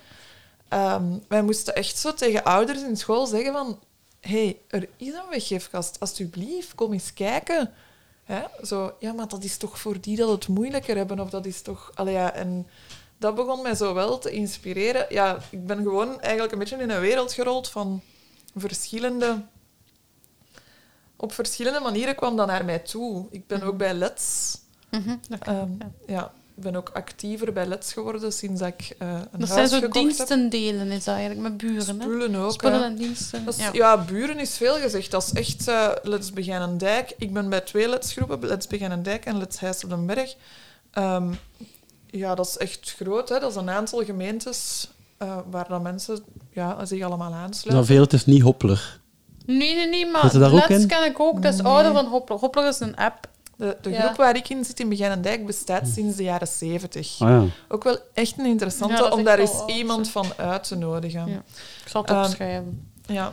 Ehm, 0.74 1.18
wij 1.28 1.42
moesten 1.42 1.74
echt 1.74 1.98
zo 1.98 2.14
tegen 2.14 2.44
ouders 2.44 2.82
in 2.82 2.96
school 2.96 3.26
zeggen 3.26 3.52
van... 3.52 3.80
hey, 4.20 4.60
er 4.68 4.88
is 4.96 5.12
een 5.12 5.28
weggeefkast. 5.30 6.00
Alsjeblieft, 6.00 6.74
kom 6.74 6.92
eens 6.92 7.12
kijken. 7.12 7.72
Hè? 8.24 8.42
Zo, 8.62 8.94
ja, 8.98 9.12
maar 9.12 9.28
dat 9.28 9.44
is 9.44 9.56
toch 9.56 9.78
voor 9.78 10.00
die 10.00 10.16
dat 10.16 10.28
het 10.28 10.48
moeilijker 10.48 10.96
hebben? 10.96 11.20
Of 11.20 11.30
dat 11.30 11.46
is 11.46 11.62
toch... 11.62 11.90
Allee, 11.94 12.14
ja, 12.14 12.32
en 12.32 12.66
dat 13.18 13.34
begon 13.34 13.62
mij 13.62 13.74
zo 13.74 13.94
wel 13.94 14.18
te 14.18 14.30
inspireren. 14.30 15.06
Ja, 15.08 15.38
ik 15.50 15.66
ben 15.66 15.82
gewoon 15.82 16.20
eigenlijk 16.20 16.52
een 16.52 16.58
beetje 16.58 16.76
in 16.76 16.90
een 16.90 17.00
wereld 17.00 17.32
gerold 17.32 17.68
van 17.68 18.02
verschillende... 18.56 19.42
Op 21.16 21.32
verschillende 21.32 21.80
manieren 21.80 22.14
kwam 22.14 22.36
dat 22.36 22.46
naar 22.46 22.64
mij 22.64 22.78
toe. 22.78 23.26
Ik 23.30 23.46
ben 23.46 23.62
ook 23.62 23.76
bij 23.76 23.94
Let's. 23.94 24.58
Mhm. 24.90 25.16
Ehm, 25.40 25.70
ja. 25.78 25.90
ja. 26.06 26.32
Ben 26.54 26.76
ook 26.76 26.90
actiever 26.92 27.52
bij 27.52 27.66
Let's 27.66 27.92
geworden 27.92 28.32
sinds 28.32 28.60
dat 28.60 28.68
ik 28.68 28.96
eh, 28.98 29.08
een 29.08 29.40
Dat 29.40 29.48
huis 29.48 29.70
zijn 29.70 29.80
zo 29.80 29.80
heb. 29.86 29.92
diensten 29.92 30.50
delen, 30.50 30.90
is 30.90 31.04
dat 31.04 31.14
eigenlijk, 31.14 31.42
met 31.48 31.56
buren. 31.56 32.00
Hè? 32.00 32.04
Spullen 32.04 32.34
ook. 32.34 32.52
Spullen 32.52 32.78
hè. 32.78 32.84
en 32.84 32.94
diensten. 32.94 33.46
Is- 33.48 33.56
ja. 33.56 33.68
ja. 33.72 34.04
buren 34.04 34.38
is 34.38 34.56
veel 34.56 34.74
gezegd. 34.74 35.10
Dat 35.10 35.22
is 35.22 35.32
echt 35.32 35.68
eh 35.68 35.88
Let's 36.02 36.32
Beginnen 36.32 36.78
Dijk. 36.78 37.14
Ik 37.18 37.32
ben 37.32 37.48
bij 37.48 37.60
twee 37.60 37.88
Let's-groepen, 37.88 38.48
Let's 38.48 38.66
Beginnen 38.66 39.02
Dijk 39.02 39.24
en 39.24 39.38
Let's 39.38 39.58
Huis 39.58 39.84
op 39.84 39.90
den 39.90 40.06
Berg. 40.06 40.34
Ehm, 40.90 41.32
ja, 42.06 42.34
dat 42.34 42.46
is 42.46 42.56
echt 42.56 42.94
groot. 42.98 43.28
Hè. 43.28 43.38
Dat 43.38 43.50
is 43.50 43.56
een 43.56 43.70
aantal 43.70 44.04
gemeentes 44.04 44.88
eh, 45.18 45.38
waar 45.50 45.68
dan 45.68 45.82
mensen 45.82 46.18
ja, 46.52 46.84
zich 46.84 47.02
allemaal 47.02 47.32
aansluiten. 47.32 47.72
Nou, 47.72 47.84
veel, 47.84 48.02
het 48.02 48.12
is 48.12 48.24
niet 48.26 48.42
Hoppler. 48.42 49.00
Nee, 49.46 49.74
nee, 49.74 49.88
nee, 49.88 50.06
maar 50.06 50.36
Let's 50.36 50.86
ken 50.86 51.04
ik 51.04 51.20
ook. 51.20 51.42
Dat 51.42 51.54
is 51.54 51.60
Nee. 51.60 51.72
ouder 51.72 51.92
dan 51.92 52.06
Hoppler. 52.06 52.38
Hoppler 52.38 52.68
is 52.68 52.80
een 52.80 52.96
app. 52.96 53.28
De, 53.56 53.76
de 53.80 53.90
Ja. 53.90 54.00
groep 54.02 54.16
waar 54.16 54.36
ik 54.36 54.48
in 54.48 54.64
zit 54.64 54.80
in 54.80 54.88
Beginnen 54.88 55.22
Dijk 55.22 55.46
bestaat 55.46 55.88
sinds 55.88 56.16
de 56.16 56.22
jaren 56.22 56.48
zeventig. 56.48 57.18
Ja. 57.18 57.44
Ook 57.68 57.84
wel 57.84 57.98
echt 58.14 58.38
een 58.38 58.46
interessante 58.46 59.10
om 59.12 59.24
daar 59.24 59.38
eens 59.38 59.62
iemand 59.66 60.08
van 60.10 60.26
uit 60.36 60.64
te 60.64 60.74
nodigen. 60.76 61.26
Ja. 61.26 61.42
Ik 61.84 61.88
zal 61.88 62.00
het 62.02 62.10
Ehm, 62.10 62.24
opschrijven. 62.24 62.90
Ja. 63.06 63.32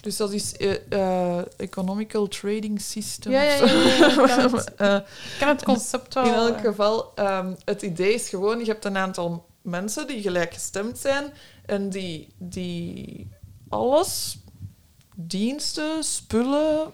Dus 0.00 0.16
dat 0.16 0.32
is 0.32 0.56
eh, 0.56 0.76
eh, 0.88 1.44
Economical 1.56 2.28
Trading 2.28 2.80
System. 2.80 3.32
Ja, 3.32 3.42
ja, 3.42 3.54
ja, 3.54 3.64
ja, 3.64 4.06
ik 4.06 4.26
ken 4.26 4.52
het. 4.52 4.74
Eh, 4.76 4.94
Ik 4.94 5.36
ken 5.38 5.48
het 5.48 5.64
concept 5.64 6.14
wel. 6.14 6.24
in 6.24 6.32
elk 6.32 6.60
geval, 6.60 7.12
ehm, 7.14 7.52
het 7.64 7.82
idee 7.82 8.14
is 8.14 8.28
gewoon, 8.28 8.58
je 8.58 8.64
hebt 8.64 8.84
een 8.84 8.96
aantal 8.96 9.46
mensen 9.62 10.06
die 10.06 10.22
gelijkgestemd 10.22 10.98
zijn 10.98 11.32
en 11.66 11.88
die, 11.90 12.28
die 12.38 13.28
alles, 13.68 14.38
diensten, 15.14 16.04
spullen, 16.04 16.92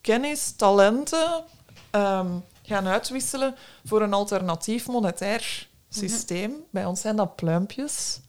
kennis, 0.00 0.52
talenten 0.52 1.44
ehm, 1.90 2.28
gaan 2.62 2.86
uitwisselen 2.86 3.54
voor 3.84 4.02
een 4.02 4.12
alternatief 4.12 4.86
monetair 4.86 5.68
systeem. 5.88 6.52
Bij 6.70 6.84
ons 6.84 7.00
zijn 7.00 7.16
dat 7.16 7.36
pluimpjes. 7.36 8.20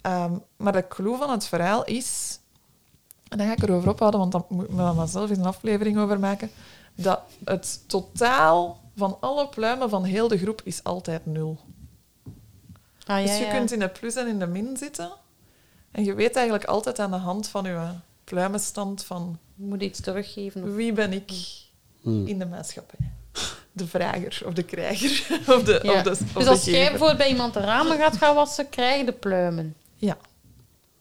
Ehm, 0.00 0.32
maar 0.56 0.72
de 0.72 0.88
clue 0.88 1.16
van 1.16 1.30
het 1.30 1.46
verhaal 1.46 1.84
is, 1.84 2.38
en 3.28 3.38
dan 3.38 3.46
ga 3.46 3.52
ik 3.52 3.62
erover 3.62 3.90
ophouden, 3.90 4.20
want 4.20 4.32
dan 4.32 4.44
moet 4.48 4.64
ik 4.64 4.70
me 4.70 5.06
zelf 5.06 5.30
eens 5.30 5.38
een 5.38 5.44
aflevering 5.44 5.98
over 5.98 6.18
maken, 6.18 6.50
dat 6.94 7.20
het 7.44 7.88
totaal 7.88 8.80
van 8.96 9.16
alle 9.20 9.48
pluimen 9.48 9.90
van 9.90 10.04
heel 10.04 10.28
de 10.28 10.38
groep 10.38 10.60
is 10.64 10.84
altijd 10.84 11.26
nul. 11.26 11.58
Ah, 13.06 13.18
ja, 13.18 13.26
dus 13.26 13.38
je 13.38 13.44
ja. 13.44 13.50
kunt 13.50 13.72
in 13.72 13.78
de 13.78 13.88
plus 13.88 14.14
en 14.14 14.26
in 14.26 14.38
de 14.38 14.46
min 14.46 14.76
zitten. 14.76 15.10
En 15.90 16.04
je 16.04 16.14
weet 16.14 16.36
eigenlijk 16.36 16.64
altijd 16.64 16.98
aan 16.98 17.10
de 17.10 17.16
hand 17.16 17.48
van 17.48 17.64
je 17.64 17.88
pluimenstand 18.30 19.04
van 19.04 19.38
Je 19.54 19.64
moet 19.64 19.82
iets 19.82 20.00
teruggeven. 20.00 20.62
of- 20.62 20.74
wie 20.74 20.92
ben 20.92 21.12
ik 21.12 21.30
Hmm. 22.02 22.26
in 22.26 22.38
de 22.38 22.46
maatschappij. 22.46 22.98
De 23.72 23.86
vrager 23.86 24.42
of 24.46 24.52
de 24.54 24.62
krijger 24.62 25.26
of 25.56 25.62
de, 25.62 25.80
Ja. 25.82 25.92
of 25.92 26.02
de, 26.02 26.10
of 26.10 26.18
Dus 26.18 26.44
de 26.44 26.50
als 26.50 26.64
jij 26.64 26.88
bijvoorbeeld 26.88 27.18
bij 27.18 27.28
iemand 27.28 27.54
de 27.54 27.60
ramen 27.60 27.98
gaat 27.98 28.16
gaan 28.16 28.34
wassen, 28.34 28.68
krijg 28.68 28.98
je 28.98 29.04
de 29.04 29.12
pluimen. 29.12 29.74
Ja. 29.94 30.16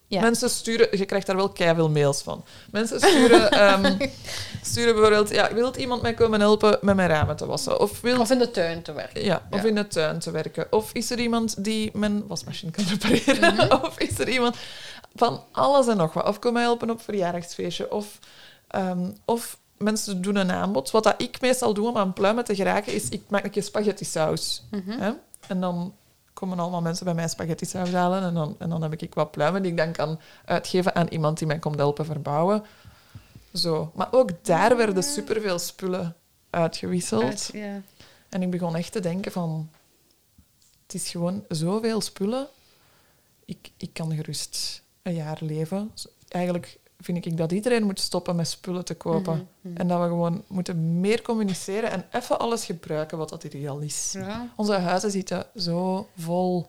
Ja. 0.07 0.21
Mensen 0.21 0.49
sturen, 0.49 0.97
je 0.97 1.05
krijgt 1.05 1.27
daar 1.27 1.35
wel 1.35 1.49
keiveel 1.49 1.89
mails 1.89 2.21
van. 2.21 2.43
Mensen 2.71 2.99
sturen, 2.99 3.51
ehm, 3.61 4.07
sturen 4.61 4.93
bijvoorbeeld, 4.93 5.29
ja, 5.29 5.53
wil 5.53 5.75
iemand 5.75 6.01
mij 6.01 6.13
komen 6.13 6.39
helpen 6.39 6.77
met 6.81 6.95
mijn 6.95 7.09
ramen 7.09 7.35
te 7.35 7.45
wassen? 7.45 7.79
Of 7.79 8.01
wil 8.01 8.19
Of 8.19 8.29
in 8.31 8.39
de 8.39 8.51
tuin 8.51 8.81
te 8.81 8.93
werken. 8.93 9.23
Ja, 9.23 9.47
of 9.49 9.63
in 9.63 9.75
de 9.75 9.87
tuin 9.87 10.19
te 10.19 10.31
werken. 10.31 10.67
Of 10.71 10.89
is 10.93 11.09
er 11.11 11.19
iemand 11.19 11.63
die 11.63 11.89
mijn 11.93 12.27
wasmachine 12.27 12.71
kan 12.71 12.85
repareren? 12.85 13.53
Mhm. 13.55 13.71
Of 13.85 13.99
is 13.99 14.19
er 14.19 14.29
iemand 14.29 14.55
van 15.15 15.43
alles 15.51 15.87
en 15.87 15.97
nog 15.97 16.13
wat? 16.13 16.27
Of 16.27 16.39
kom 16.39 16.53
mij 16.53 16.61
helpen 16.61 16.89
op 16.89 17.01
verjaardagsfeestje? 17.01 17.91
Of, 17.91 18.19
ehm, 18.67 19.11
of 19.25 19.57
mensen 19.77 20.21
doen 20.21 20.35
een 20.35 20.51
aanbod. 20.51 20.91
Wat 20.91 21.03
dat 21.03 21.21
ik 21.21 21.41
meestal 21.41 21.73
doe 21.73 21.89
om 21.89 21.97
aan 21.97 22.13
pluimen 22.13 22.43
te 22.43 22.55
geraken, 22.55 22.93
is 22.93 23.09
ik 23.09 23.23
maak 23.29 23.43
een 23.43 23.49
keer 23.49 23.63
spaghetti 23.63 24.05
saus. 24.05 24.63
Mhm. 24.71 24.99
Hè? 24.99 25.11
En 25.47 25.61
dan 25.61 25.95
komen 26.33 26.59
allemaal 26.59 26.81
mensen 26.81 27.05
bij 27.05 27.13
mij 27.13 27.27
spaghetti 27.27 27.65
saus 27.65 27.91
halen. 27.91 28.23
En 28.23 28.33
dan, 28.33 28.55
en 28.59 28.69
dan 28.69 28.81
heb 28.81 28.93
ik 29.01 29.13
wat 29.13 29.31
pluimen 29.31 29.61
die 29.61 29.71
ik 29.71 29.77
dan 29.77 29.91
kan 29.91 30.19
uitgeven 30.45 30.95
aan 30.95 31.07
iemand 31.07 31.37
die 31.37 31.47
mij 31.47 31.59
komt 31.59 31.77
helpen 31.77 32.05
verbouwen. 32.05 32.63
Zo. 33.53 33.91
Maar 33.93 34.07
ook 34.11 34.45
daar 34.45 34.77
werden 34.77 35.03
superveel 35.03 35.59
spullen 35.59 36.15
uitgewisseld. 36.49 37.23
Uit- 37.23 37.49
ja. 37.53 37.81
En 38.29 38.41
ik 38.41 38.51
begon 38.51 38.75
echt 38.75 38.91
te 38.91 38.99
denken 38.99 39.31
van... 39.31 39.69
Het 40.83 40.93
is 40.93 41.09
gewoon 41.09 41.43
zoveel 41.49 42.01
spullen. 42.01 42.47
Ik, 43.45 43.71
ik 43.77 43.93
kan 43.93 44.15
gerust 44.15 44.83
een 45.05 45.13
jaar 45.13 45.37
leven. 45.41 45.91
Eigenlijk 46.27 46.79
vind 46.99 47.25
ik 47.25 47.37
dat 47.37 47.51
iedereen 47.51 47.83
moet 47.83 47.99
stoppen 47.99 48.35
met 48.35 48.47
spullen 48.47 48.85
te 48.85 48.93
kopen. 48.95 49.33
Mhm, 49.33 49.43
mhm. 49.61 49.77
En 49.77 49.87
dat 49.87 50.01
we 50.01 50.05
gewoon 50.07 50.43
moeten 50.47 50.99
meer 50.99 51.21
communiceren 51.21 51.91
en 51.91 52.05
even 52.11 52.39
alles 52.39 52.65
gebruiken 52.65 53.17
wat 53.17 53.29
dat 53.29 53.43
ideaal 53.43 53.79
is. 53.79 54.11
Ja. 54.17 54.47
Onze 54.55 54.73
huizen 54.73 55.11
zitten 55.11 55.45
zo 55.55 56.07
vol. 56.17 56.67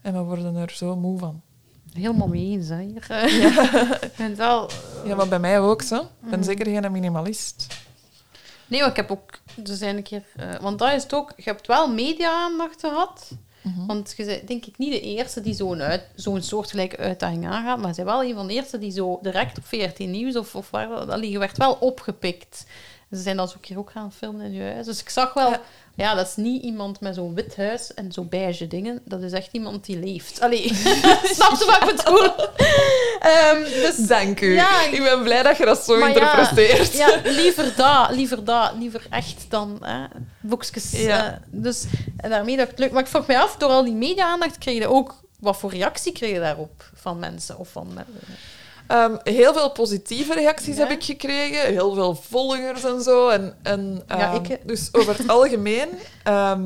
En 0.00 0.12
we 0.12 0.18
worden 0.20 0.56
er 0.56 0.70
zo 0.70 0.96
moe 0.96 1.18
van. 1.18 1.40
Helemaal 1.92 2.28
mee 2.28 2.50
eens, 2.50 2.68
hè, 2.68 2.86
vind 4.12 4.28
het 4.28 4.36
wel... 4.36 4.70
Ja, 5.04 5.14
maar 5.14 5.28
bij 5.28 5.38
mij 5.38 5.60
ook, 5.60 5.82
zo. 5.82 5.96
Ik 6.00 6.06
ben 6.20 6.38
Mhm. 6.38 6.42
zeker 6.42 6.66
geen 6.66 6.92
minimalist. 6.92 7.66
Nee, 8.66 8.84
ik 8.84 8.96
heb 8.96 9.10
ook... 9.10 9.38
Dus 9.56 9.80
een 9.80 10.02
keer... 10.02 10.24
eh, 10.36 10.54
want 10.60 10.78
dat 10.78 10.92
is 10.92 11.02
het 11.02 11.14
ook... 11.14 11.32
Je 11.36 11.42
hebt 11.42 11.66
wel 11.66 11.88
media-aandacht 11.92 12.80
gehad. 12.80 13.30
Mhm. 13.62 13.86
Want 13.86 14.14
je 14.16 14.24
bent 14.24 14.48
denk 14.48 14.66
ik 14.66 14.78
niet 14.78 14.92
de 14.92 15.00
eerste 15.00 15.40
die 15.40 15.54
zo'n 15.54 15.80
uit- 15.82 16.08
soortgelijke 16.38 16.96
uitdaging 16.96 17.46
aangaat, 17.46 17.78
maar 17.78 17.94
ze 17.94 18.04
wel 18.04 18.24
een 18.24 18.34
van 18.34 18.46
de 18.46 18.52
eerste 18.52 18.78
die 18.78 18.90
zo 18.92 19.18
direct 19.22 19.58
op 19.58 19.66
14 19.66 20.10
Nieuws 20.10 20.36
of, 20.36 20.54
of 20.54 20.70
waar, 20.70 21.06
dat 21.06 21.26
je 21.26 21.38
werd 21.38 21.56
wel 21.56 21.72
opgepikt. 21.80 22.66
Ze 23.12 23.18
zijn 23.18 23.36
dat 23.36 23.48
zo 23.50 23.54
een 23.54 23.60
keer 23.60 23.78
ook 23.78 23.90
gaan 23.90 24.12
filmen 24.12 24.44
in 24.46 24.52
je 24.52 24.72
huis. 24.72 24.86
Dus 24.86 25.00
ik 25.00 25.08
zag 25.08 25.34
wel, 25.34 25.50
ja, 25.50 25.60
Ja. 25.94 26.14
dat 26.14 26.26
is 26.26 26.36
niet 26.36 26.62
iemand 26.62 27.00
met 27.00 27.14
zo'n 27.14 27.34
wit 27.34 27.56
huis 27.56 27.94
en 27.94 28.12
zo 28.12 28.24
beige 28.24 28.66
dingen. 28.66 29.00
Dat 29.04 29.22
is 29.22 29.32
echt 29.32 29.48
iemand 29.52 29.84
die 29.84 29.98
leeft. 29.98 30.40
Allee, 30.40 30.74
snap 31.36 31.58
je 31.58 31.64
wat 31.80 31.90
ik 31.90 31.96
bedoel? 31.96 32.46
Ehm, 33.20 33.62
dus, 33.62 33.96
Dank 33.96 34.40
u. 34.40 34.54
Ja, 34.54 34.82
ik 34.82 35.02
ben 35.02 35.22
blij 35.22 35.42
dat 35.42 35.56
je 35.56 35.64
dat 35.64 35.84
zo 35.84 35.98
ja, 35.98 36.06
interpreteert. 36.06 36.92
Ja, 36.92 37.20
liever 37.24 37.72
dat, 37.76 38.10
liever 38.10 38.44
dat, 38.44 38.72
liever 38.78 39.06
echt 39.10 39.44
dan 39.48 39.78
hè, 39.80 40.04
boekjes. 40.40 40.92
Eh, 40.92 41.28
dus 41.50 41.84
en 42.16 42.30
daarmee 42.30 42.56
dat 42.56 42.68
het 42.68 42.78
lukt. 42.78 42.92
Maar 42.92 43.02
ik 43.02 43.08
vroeg 43.08 43.26
me 43.26 43.38
af, 43.38 43.56
door 43.56 43.70
al 43.70 43.84
die 43.84 43.94
media-aandacht 43.94 44.58
kreeg 44.58 44.78
je 44.78 44.86
ook... 44.88 45.20
Wat 45.40 45.56
voor 45.56 45.70
reactie 45.70 46.12
kreeg 46.12 46.32
je 46.32 46.40
daarop 46.40 46.90
van 46.94 47.18
mensen? 47.18 47.58
Of 47.58 47.68
van, 47.68 47.88
men- 47.94 48.06
Ehm, 48.86 49.16
heel 49.22 49.52
veel 49.52 49.70
positieve 49.70 50.34
reacties 50.34 50.76
Ja. 50.76 50.82
heb 50.82 50.90
ik 50.90 51.04
gekregen. 51.04 51.60
Heel 51.72 51.94
veel 51.94 52.14
volgers 52.14 52.84
en 52.84 53.02
zo. 53.02 53.28
En, 53.28 53.58
en, 53.62 54.02
Ja, 54.08 54.32
ehm, 54.32 54.34
ik, 54.44 54.48
eh. 54.48 54.56
Dus 54.66 54.88
over 54.92 55.18
het 55.18 55.28
algemeen... 55.28 55.88
ehm, 56.24 56.62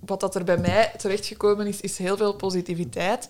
wat 0.00 0.20
dat 0.20 0.34
er 0.34 0.44
bij 0.44 0.58
mij 0.58 0.92
terechtgekomen 0.98 1.66
is, 1.66 1.80
is 1.80 1.98
heel 1.98 2.16
veel 2.16 2.34
positiviteit. 2.34 3.28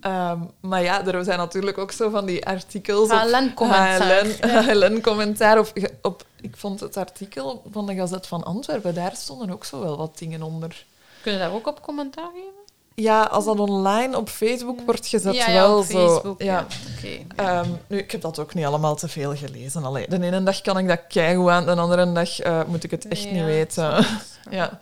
Ehm, 0.00 0.38
maar 0.60 0.82
ja, 0.82 1.06
er 1.06 1.24
zijn 1.24 1.38
natuurlijk 1.38 1.78
ook 1.78 1.92
zo 1.92 2.10
van 2.10 2.26
die 2.26 2.46
artikels 2.46 3.08
HLN-commentaar. 3.10 4.26
HLN-commentaar. 4.64 5.58
Of, 5.64 5.70
ge- 5.74 5.94
op, 6.02 6.24
ik 6.40 6.56
vond 6.56 6.80
het 6.80 6.96
artikel 6.96 7.62
van 7.70 7.86
de 7.86 7.94
Gazet 7.94 8.26
van 8.26 8.44
Antwerpen, 8.44 8.94
daar 8.94 9.16
stonden 9.16 9.50
ook 9.50 9.64
zo 9.64 9.80
wel 9.80 9.96
wat 9.96 10.18
dingen 10.18 10.42
onder. 10.42 10.86
Kun 11.22 11.32
je 11.32 11.38
daar 11.38 11.52
ook 11.52 11.66
op 11.66 11.82
commentaar 11.82 12.28
geven? 12.34 12.62
Ja, 12.94 13.22
als 13.22 13.44
dat 13.44 13.58
online 13.58 14.16
op 14.16 14.28
Facebook 14.28 14.80
wordt 14.80 15.06
gezet, 15.06 15.34
ja, 15.34 15.48
ja, 15.48 15.52
wel 15.52 15.78
op 15.78 15.84
zo. 15.84 16.08
Facebook. 16.08 16.42
Ja. 16.42 16.46
ja. 16.46 16.66
Oké. 16.96 17.42
Ehm, 17.42 17.70
nu, 17.86 17.98
ik 17.98 18.10
heb 18.10 18.20
dat 18.20 18.38
ook 18.38 18.54
niet 18.54 18.64
allemaal 18.64 18.96
te 18.96 19.08
veel 19.08 19.36
gelezen. 19.36 19.84
Allee, 19.84 20.08
de 20.08 20.22
ene 20.22 20.42
dag 20.42 20.60
kan 20.60 20.78
ik 20.78 20.88
dat 20.88 21.00
keigoed 21.08 21.50
aan, 21.50 21.64
de 21.64 21.74
andere 21.74 22.12
dag 22.12 22.40
eh, 22.40 22.64
moet 22.64 22.84
ik 22.84 22.90
het 22.90 23.08
echt 23.08 23.22
Ja, 23.22 23.30
niet 23.30 23.44
weten. 23.44 24.06
ja. 24.50 24.80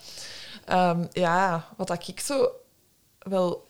Ehm, 0.65 1.05
ja, 1.13 1.65
wat 1.77 1.87
dat 1.87 2.09
ik 2.09 2.21
zo 2.21 2.49
wel... 3.19 3.67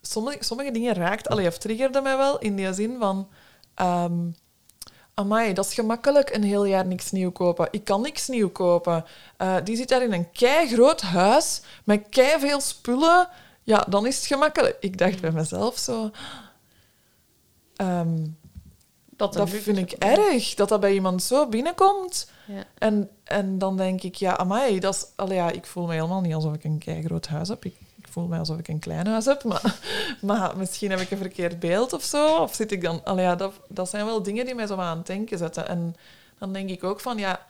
Sommige, 0.00 0.44
sommige 0.44 0.70
dingen 0.70 0.94
raakt, 0.94 1.28
allee, 1.28 1.46
of 1.46 1.58
triggerde 1.58 2.00
mij 2.00 2.16
wel, 2.16 2.38
in 2.38 2.56
die 2.56 2.74
zin 2.74 2.96
van... 2.98 3.28
ehm 3.74 4.12
amai, 5.14 5.52
dat 5.52 5.66
is 5.66 5.74
gemakkelijk 5.74 6.34
een 6.34 6.42
heel 6.42 6.64
jaar 6.64 6.86
niks 6.86 7.10
nieuw 7.10 7.30
kopen. 7.30 7.68
Ik 7.70 7.84
kan 7.84 8.00
niks 8.00 8.28
nieuw 8.28 8.50
kopen. 8.50 9.04
Eh, 9.36 9.56
die 9.64 9.76
zit 9.76 9.88
daar 9.88 10.02
in 10.02 10.12
een 10.12 10.30
kei 10.32 10.68
groot 10.68 11.00
huis 11.00 11.60
met 11.84 12.06
kei 12.10 12.40
veel 12.40 12.60
spullen. 12.60 13.28
Ja, 13.62 13.84
dan 13.88 14.06
is 14.06 14.16
het 14.16 14.26
gemakkelijk. 14.26 14.76
Ik 14.80 14.98
dacht 14.98 15.20
bij 15.20 15.30
mezelf 15.30 15.78
zo... 15.78 16.10
ehm, 17.76 18.26
Dat, 19.16 19.32
dat 19.32 19.50
vind 19.50 19.78
ik 19.78 19.92
erg, 19.92 20.54
dat 20.54 20.68
dat 20.68 20.80
bij 20.80 20.92
iemand 20.94 21.22
zo 21.22 21.48
binnenkomt. 21.48 22.30
Ja. 22.46 22.64
En, 22.78 23.10
en 23.24 23.58
dan 23.58 23.76
denk 23.76 24.02
ik, 24.02 24.14
ja, 24.14 24.36
amai, 24.36 24.78
dat 24.80 24.94
is... 24.94 25.06
Allee, 25.16 25.36
ja, 25.36 25.50
ik 25.50 25.66
voel 25.66 25.86
me 25.86 25.92
helemaal 25.92 26.20
niet 26.20 26.34
alsof 26.34 26.54
ik 26.54 26.64
een 26.64 26.78
keigroot 26.78 27.26
huis 27.26 27.48
heb. 27.48 27.64
Ik, 27.64 27.74
ik 27.96 28.06
voel 28.10 28.26
me 28.26 28.38
alsof 28.38 28.58
ik 28.58 28.68
een 28.68 28.78
klein 28.78 29.06
huis 29.06 29.24
heb, 29.24 29.44
maar, 29.44 29.78
maar 30.20 30.56
misschien 30.56 30.90
heb 30.90 31.00
ik 31.00 31.10
een 31.10 31.18
verkeerd 31.18 31.58
beeld 31.60 31.92
of 31.92 32.02
zo. 32.02 32.36
Of 32.36 32.54
zit 32.54 32.72
ik 32.72 32.82
dan... 32.82 33.04
Allee, 33.04 33.24
ja, 33.24 33.34
dat, 33.36 33.52
dat 33.68 33.88
zijn 33.88 34.04
wel 34.04 34.22
dingen 34.22 34.44
die 34.44 34.54
mij 34.54 34.66
zo 34.66 34.76
aan 34.76 34.96
het 34.96 35.06
denken 35.06 35.38
zetten. 35.38 35.68
En 35.68 35.96
dan 36.38 36.52
denk 36.52 36.68
ik 36.70 36.84
ook 36.84 37.00
van, 37.00 37.18
ja, 37.18 37.46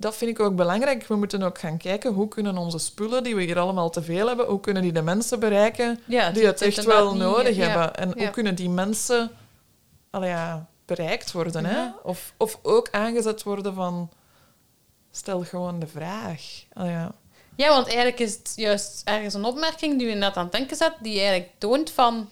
dat 0.00 0.16
vind 0.16 0.30
ik 0.30 0.40
ook 0.40 0.56
belangrijk. 0.56 1.06
We 1.06 1.16
moeten 1.16 1.42
ook 1.42 1.58
gaan 1.58 1.76
kijken, 1.76 2.12
hoe 2.12 2.28
kunnen 2.28 2.56
onze 2.56 2.78
spullen, 2.78 3.22
die 3.22 3.34
we 3.34 3.42
hier 3.42 3.58
allemaal 3.58 3.90
te 3.90 4.02
veel 4.02 4.26
hebben, 4.26 4.46
hoe 4.46 4.60
kunnen 4.60 4.82
die 4.82 4.92
de 4.92 5.02
mensen 5.02 5.40
bereiken 5.40 6.00
Ja, 6.04 6.30
die 6.30 6.46
het 6.46 6.62
echt 6.62 6.84
wel 6.84 7.10
niet- 7.12 7.22
nodig 7.22 7.56
ja, 7.56 7.66
hebben. 7.66 7.94
En 7.94 8.08
ja. 8.08 8.14
hoe 8.14 8.30
kunnen 8.30 8.54
die 8.54 8.68
mensen 8.70 9.30
bereikt 10.84 11.32
worden? 11.32 11.64
Hè? 11.64 11.88
Of, 12.02 12.32
of 12.36 12.58
ook 12.62 12.88
aangezet 12.90 13.42
worden 13.42 13.74
van... 13.74 14.10
stel 15.10 15.42
gewoon 15.44 15.78
de 15.78 15.86
vraag. 15.86 16.42
Ja. 16.74 17.12
Ja, 17.56 17.68
want 17.68 17.86
eigenlijk 17.86 18.18
is 18.18 18.32
het 18.32 18.52
juist 18.56 19.02
ergens 19.04 19.34
een 19.34 19.44
opmerking 19.44 19.98
die 19.98 20.08
je 20.08 20.14
net 20.14 20.36
aan 20.36 20.42
het 20.42 20.52
denken 20.52 20.76
zet, 20.76 20.92
die 21.00 21.18
eigenlijk 21.18 21.50
toont 21.58 21.90
van 21.90 22.28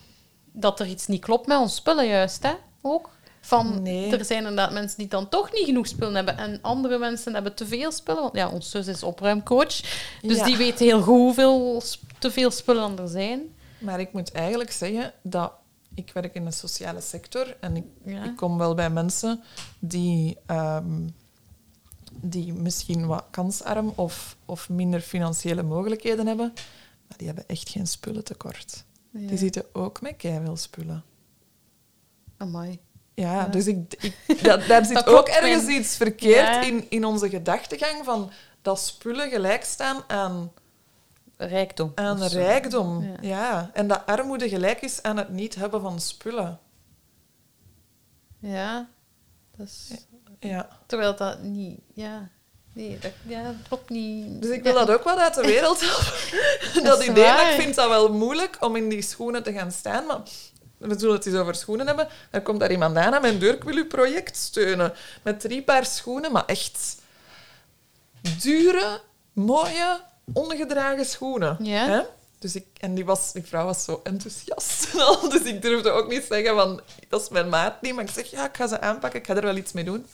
dat 0.53 0.81
er 0.81 0.87
iets 0.87 1.07
niet 1.07 1.25
klopt 1.25 1.47
met 1.47 1.59
ons 1.59 1.75
spullen, 1.75 2.07
juist, 2.07 2.43
hè? 2.43 2.53
Ook. 2.83 3.11
Van, 3.47 3.83
Nee. 3.83 4.17
er 4.17 4.25
zijn 4.25 4.39
inderdaad 4.39 4.73
mensen 4.73 4.99
die 4.99 5.09
dan 5.09 5.29
toch 5.29 5.53
niet 5.53 5.65
genoeg 5.65 5.87
spullen 5.87 6.15
hebben 6.15 6.39
en 6.39 6.59
andere 6.63 6.99
mensen 6.99 7.35
hebben 7.35 7.55
te 7.55 7.67
veel 7.67 7.93
spullen. 7.93 8.23
Want 8.23 8.35
ja, 8.35 8.49
ons 8.49 8.71
zus 8.71 8.87
is 8.87 9.03
opruimcoach, 9.03 9.81
dus 10.23 10.37
Ja. 10.39 10.45
die 10.45 10.57
weet 10.57 10.79
heel 10.79 11.03
goed 11.03 11.15
hoeveel 11.17 11.83
te 12.19 12.31
veel 12.31 12.51
spullen 12.51 12.99
er 12.99 13.09
zijn. 13.09 13.41
Maar 13.79 14.01
ik 14.01 14.13
moet 14.13 14.33
eigenlijk 14.33 14.73
zeggen 14.73 15.13
dat 15.23 15.53
ik 15.95 16.11
werk 16.13 16.35
in 16.35 16.45
de 16.45 16.51
sociale 16.51 17.01
sector 17.01 17.57
en 17.61 17.77
ik, 17.77 17.85
Ja. 18.05 18.25
ik 18.25 18.37
kom 18.37 18.59
wel 18.59 18.75
bij 18.75 18.91
mensen 18.91 19.43
die, 19.79 20.37
ehm, 20.47 21.09
die 22.21 22.53
misschien 22.53 23.07
wat 23.07 23.25
kansarm 23.31 23.93
of, 23.95 24.37
of 24.45 24.69
minder 24.69 25.01
financiële 25.01 25.63
mogelijkheden 25.63 26.27
hebben, 26.27 26.53
maar 27.09 27.17
die 27.19 27.27
hebben 27.27 27.45
echt 27.47 27.69
geen 27.69 27.87
spullen 27.87 28.25
tekort. 28.25 28.85
Ja. 29.11 29.29
Die 29.29 29.39
zitten 29.39 29.65
ook 29.73 30.01
met 30.01 30.17
keiveel 30.17 30.57
spullen. 30.57 31.05
Amai. 32.37 32.79
Ja, 33.17 33.47
dus 33.47 33.67
ik, 33.67 33.95
ik, 34.27 34.43
dat, 34.45 34.67
daar 34.67 34.85
zit 34.85 34.95
Dat 35.05 35.07
ook 35.07 35.29
ergens 35.29 35.65
mijn- 35.65 35.81
iets 35.81 35.97
verkeerd 35.97 36.67
in, 36.67 36.87
in 36.89 37.05
onze 37.05 37.29
gedachtegang 37.29 38.05
van 38.05 38.31
dat 38.63 38.81
spullen 38.81 39.31
gelijk 39.31 39.65
staan 39.65 40.05
aan, 40.07 40.53
Rijkdom. 41.37 41.93
aan 41.95 42.23
rijkdom. 42.23 43.03
Ja. 43.03 43.17
Ja. 43.21 43.71
En 43.73 43.89
dat 43.89 44.03
armoede 44.07 44.49
gelijk 44.49 44.81
is 44.83 45.03
aan 45.03 45.17
het 45.17 45.29
niet 45.29 45.55
hebben 45.55 45.81
van 45.81 46.01
spullen. 46.01 46.59
Ja. 48.39 48.89
Dat 49.57 49.67
is... 49.67 49.91
Ja. 50.41 50.69
Terwijl 50.87 51.17
dat 51.17 51.43
niet... 51.43 51.81
Ja. 51.95 52.29
Nee, 52.73 52.99
dat, 52.99 53.13
ja, 53.27 53.43
dat 53.43 53.55
klopt 53.69 53.91
niet. 53.91 54.43
Dus 54.43 54.51
ik 54.51 54.63
wil 54.63 54.75
dat 54.75 54.91
ook 54.91 55.03
wat 55.03 55.19
uit 55.19 55.35
de 55.35 55.41
wereld 55.43 55.81
helpen. 55.87 56.85
dat 56.85 57.03
idee, 57.05 57.25
waar. 57.25 57.53
ik 57.53 57.61
vind 57.61 57.75
dat 57.75 57.89
wel 57.89 58.13
moeilijk 58.13 58.57
om 58.61 58.77
in 58.77 58.89
die 58.89 59.03
schoenen 59.03 59.43
te 59.43 59.53
gaan 59.53 59.73
staan. 59.73 60.07
Maar 60.07 60.21
we 60.79 60.99
zullen 60.99 61.15
het 61.15 61.27
eens 61.27 61.37
over 61.37 61.55
schoenen 61.55 61.87
hebben. 61.87 62.09
Er 62.31 62.43
komt 62.43 62.61
daar 62.61 62.71
iemand 62.71 62.97
aan 62.97 63.21
mijn 63.21 63.39
deur. 63.39 63.55
Ik 63.55 63.65
wil 63.65 63.77
uw 63.77 63.87
project 63.87 64.37
steunen. 64.37 64.93
Met 65.23 65.41
drie 65.41 65.63
paar 65.63 65.87
schoenen, 65.87 66.33
maar 66.33 66.45
echt 66.47 66.97
dure, 68.43 69.01
mooie, 69.33 70.01
ongedragen 70.33 71.05
schoenen. 71.05 71.57
Ja. 71.61 71.87
Hè? 71.87 72.01
Dus 72.39 72.55
ik, 72.55 72.67
en 72.81 72.95
die, 72.95 73.05
was, 73.05 73.33
die 73.33 73.43
vrouw 73.43 73.65
was 73.65 73.85
zo 73.85 74.01
enthousiast. 74.05 74.89
en 74.93 75.01
al, 75.01 75.29
Dus 75.29 75.43
ik 75.43 75.63
durfde 75.63 75.91
ook 75.91 76.09
niet 76.09 76.25
zeggen 76.29 76.55
van, 76.55 76.81
dat 77.09 77.23
is 77.23 77.29
mijn 77.29 77.49
maat 77.49 77.83
niet. 77.83 77.95
Maar 77.95 78.05
ik 78.05 78.11
zeg, 78.11 78.31
ja, 78.31 78.49
ik 78.49 78.57
ga 78.57 78.67
ze 78.67 78.81
aanpakken. 78.81 79.21
Ik 79.21 79.27
ga 79.27 79.35
er 79.35 79.43
wel 79.43 79.57
iets 79.57 79.73
mee 79.73 79.85
doen. 79.85 80.07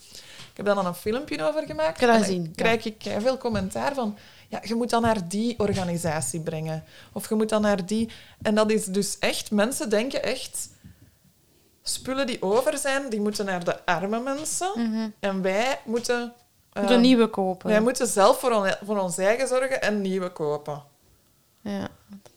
Ik 0.50 0.56
heb 0.58 0.66
daar 0.66 0.74
dan 0.74 0.86
een 0.86 0.94
filmpje 0.94 1.44
over 1.44 1.66
gemaakt. 1.66 1.96
Ik 1.96 2.02
En 2.02 2.08
dan 2.08 2.18
gezien, 2.18 2.42
ja. 2.42 2.50
krijg 2.54 2.84
ik 2.84 3.02
veel 3.18 3.38
commentaar 3.38 3.94
van... 3.94 4.18
Ja, 4.52 4.60
je 4.64 4.74
moet 4.74 4.90
dan 4.90 5.02
naar 5.02 5.28
die 5.28 5.58
organisatie 5.58 6.40
brengen. 6.40 6.84
Of 7.12 7.28
je 7.28 7.34
moet 7.34 7.48
dan 7.48 7.62
naar 7.62 7.86
die... 7.86 8.10
En 8.42 8.54
dat 8.54 8.70
is 8.70 8.84
dus 8.84 9.18
echt... 9.18 9.50
Mensen 9.50 9.90
denken 9.90 10.22
echt... 10.22 10.68
Spullen 11.82 12.26
die 12.26 12.42
over 12.42 12.78
zijn, 12.78 13.08
die 13.10 13.20
moeten 13.20 13.44
naar 13.44 13.64
de 13.64 13.84
arme 13.86 14.20
mensen. 14.20 14.70
Mhm. 14.74 15.08
En 15.20 15.42
wij 15.42 15.80
moeten... 15.84 16.32
De 16.72 16.94
nieuwe 16.96 17.26
kopen. 17.28 17.68
Wij 17.68 17.80
moeten 17.80 18.06
zelf 18.06 18.38
voor, 18.40 18.50
on, 18.52 18.74
voor 18.84 18.98
ons 18.98 19.18
eigen 19.18 19.48
zorgen 19.48 19.82
en 19.82 20.00
nieuwe 20.00 20.30
kopen. 20.30 20.82
Ja. 21.60 21.88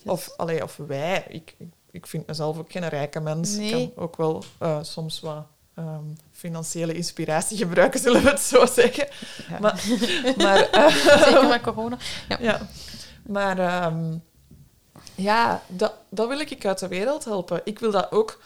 is- 0.04 0.12
Of, 0.12 0.34
allee, 0.38 0.64
of 0.64 0.78
wij. 0.88 1.26
Ik, 1.30 1.56
ik, 1.58 1.68
ik 1.92 2.08
vind 2.08 2.28
mezelf 2.28 2.58
ook 2.58 2.72
geen 2.72 2.88
rijke 2.90 3.20
mens. 3.20 3.56
Nee. 3.56 3.66
Ik 3.66 3.72
kan 3.96 4.04
ook 4.04 4.16
wel 4.18 4.44
eh, 4.60 4.78
soms 4.82 5.20
wat 5.20 5.46
ehm, 5.76 6.04
financiële 6.36 6.94
inspiratie 6.94 7.58
gebruiken, 7.58 8.00
zullen 8.00 8.24
we 8.24 8.30
het 8.30 8.40
zo 8.40 8.66
zeggen. 8.66 9.08
Ja. 9.50 9.60
Maar, 9.60 9.84
maar, 10.38 10.70
eh, 10.70 10.96
Zeker 11.24 11.48
met 11.48 11.62
corona. 11.62 11.98
Ja. 12.30 12.38
ja. 12.42 12.68
maar 13.26 13.60
ehm, 13.60 14.18
ja, 15.16 15.62
dat, 15.68 15.94
dat 16.10 16.28
wil 16.28 16.40
ik 16.40 16.66
uit 16.66 16.80
de 16.80 16.88
wereld 16.88 17.26
helpen. 17.26 17.62
Ik 17.64 17.80
wil 17.80 17.92
dat 17.92 18.12
ook, 18.12 18.42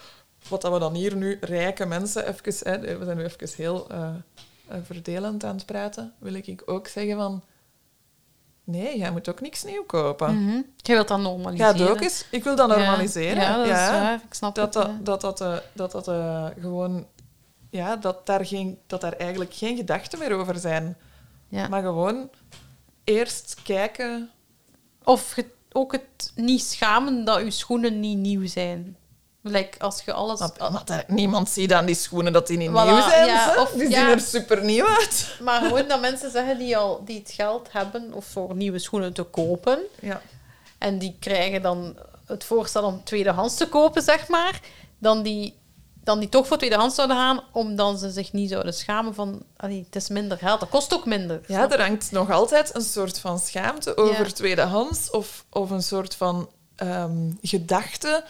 wat 0.47 0.61
dat 0.61 0.73
we 0.73 0.79
dan 0.79 0.93
hier 0.93 1.15
nu 1.15 1.37
rijke 1.41 1.85
mensen 1.85 2.27
even, 2.27 2.53
hè, 2.71 2.97
we 2.97 3.05
zijn 3.05 3.17
nu 3.17 3.23
even 3.23 3.49
heel 3.55 3.89
eh, 3.89 4.13
verdelend 4.83 5.43
aan 5.43 5.55
het 5.55 5.65
praten, 5.65 6.13
wil 6.17 6.33
ik 6.33 6.61
ook 6.65 6.87
zeggen 6.87 7.15
van, 7.15 7.43
nee, 8.63 8.97
jij 8.97 9.11
moet 9.11 9.29
ook 9.29 9.41
niks 9.41 9.63
nieuw 9.63 9.83
kopen. 9.83 10.43
Mhm. 10.43 10.61
Jij 10.75 10.95
wilt 10.95 11.07
dat 11.07 11.19
normaliseren. 11.19 11.77
het 11.77 11.89
ook 11.89 12.01
eens. 12.01 12.25
Ik 12.31 12.43
wil 12.43 12.55
dat 12.55 12.67
normaliseren. 12.67 13.41
Ja, 13.41 13.57
dat 13.57 13.65
is 13.65 13.71
waar. 13.71 14.21
Ik 14.27 14.33
snap 14.33 14.55
Dat 14.55 14.73
het. 14.73 14.83
dat, 14.83 14.91
ja. 14.91 14.97
dat, 15.01 15.21
dat, 15.21 15.63
dat, 15.73 15.91
dat 15.91 16.07
eh, 16.07 16.45
gewoon... 16.59 17.05
Ja, 17.69 17.95
dat 17.95 18.25
daar, 18.25 18.45
geen, 18.45 18.79
dat 18.87 19.01
daar 19.01 19.13
eigenlijk 19.13 19.53
geen 19.53 19.77
gedachten 19.77 20.19
meer 20.19 20.33
over 20.33 20.59
zijn. 20.59 20.97
Ja. 21.47 21.67
Maar 21.67 21.81
gewoon 21.81 22.29
eerst 23.03 23.55
kijken... 23.63 24.29
Of 25.03 25.35
ook 25.71 25.91
het 25.91 26.31
niet 26.35 26.61
schamen 26.63 27.25
dat 27.25 27.39
je 27.41 27.51
schoenen 27.51 27.99
niet 27.99 28.17
nieuw 28.17 28.47
zijn. 28.47 28.97
Like, 29.41 29.79
als 29.79 30.01
je 30.05 30.13
alles... 30.13 30.39
Maar, 30.39 30.71
maar 30.71 30.85
daar- 30.85 31.03
niemand 31.07 31.49
ziet 31.49 31.73
aan 31.73 31.85
die 31.85 31.95
schoenen 31.95 32.33
dat 32.33 32.47
die 32.47 32.57
niet 32.57 32.69
Voilà, 32.69 32.73
nieuw 32.73 33.01
zijn. 33.09 33.25
ja, 33.27 33.51
hè. 33.53 33.61
of- 33.61 33.71
die 33.71 33.89
ja. 33.89 33.99
zien 33.99 34.09
er 34.09 34.19
super 34.19 34.63
nieuw 34.63 34.85
uit. 34.87 35.37
Maar 35.41 35.61
gewoon 35.61 35.87
dat 35.87 36.01
mensen 36.01 36.31
zeggen 36.31 36.57
die, 36.57 36.77
al, 36.77 37.05
die 37.05 37.19
het 37.19 37.31
geld 37.31 37.71
hebben 37.71 38.13
of 38.13 38.25
voor 38.25 38.55
nieuwe 38.55 38.79
schoenen 38.79 39.13
te 39.13 39.23
kopen. 39.23 39.79
Ja. 40.01 40.21
En 40.77 40.99
die 40.99 41.15
krijgen 41.19 41.61
dan 41.61 41.97
het 42.25 42.43
voorstel 42.43 42.83
om 42.83 43.03
tweedehands 43.03 43.55
te 43.55 43.67
kopen, 43.69 44.01
zeg 44.01 44.27
maar. 44.27 44.59
Dan 44.97 45.23
die, 45.23 45.58
dan 46.09 46.19
die 46.19 46.29
toch 46.29 46.47
voor 46.47 46.57
tweedehands 46.57 46.95
zouden 46.95 47.17
gaan, 47.17 47.43
omdat 47.51 47.99
ze 47.99 48.09
zich 48.11 48.33
niet 48.33 48.49
zouden 48.49 48.73
schamen 48.73 49.13
van... 49.13 49.43
Allee, 49.57 49.83
het 49.85 49.95
is 49.95 50.09
minder 50.09 50.37
geld, 50.37 50.59
dat 50.59 50.69
kost 50.69 50.93
ook 50.93 51.05
minder. 51.05 51.41
ja, 51.47 51.71
er 51.71 51.81
hangt 51.81 52.11
nog 52.11 52.31
altijd 52.31 52.75
een 52.75 52.81
soort 52.81 53.19
van 53.19 53.39
schaamte 53.39 53.97
over 53.97 54.25
Ja. 54.25 54.31
tweedehands. 54.31 55.09
Of, 55.11 55.45
of 55.49 55.69
een 55.69 55.83
soort 55.83 56.15
van 56.15 56.49
ehm, 56.75 57.31
gedachte 57.41 58.23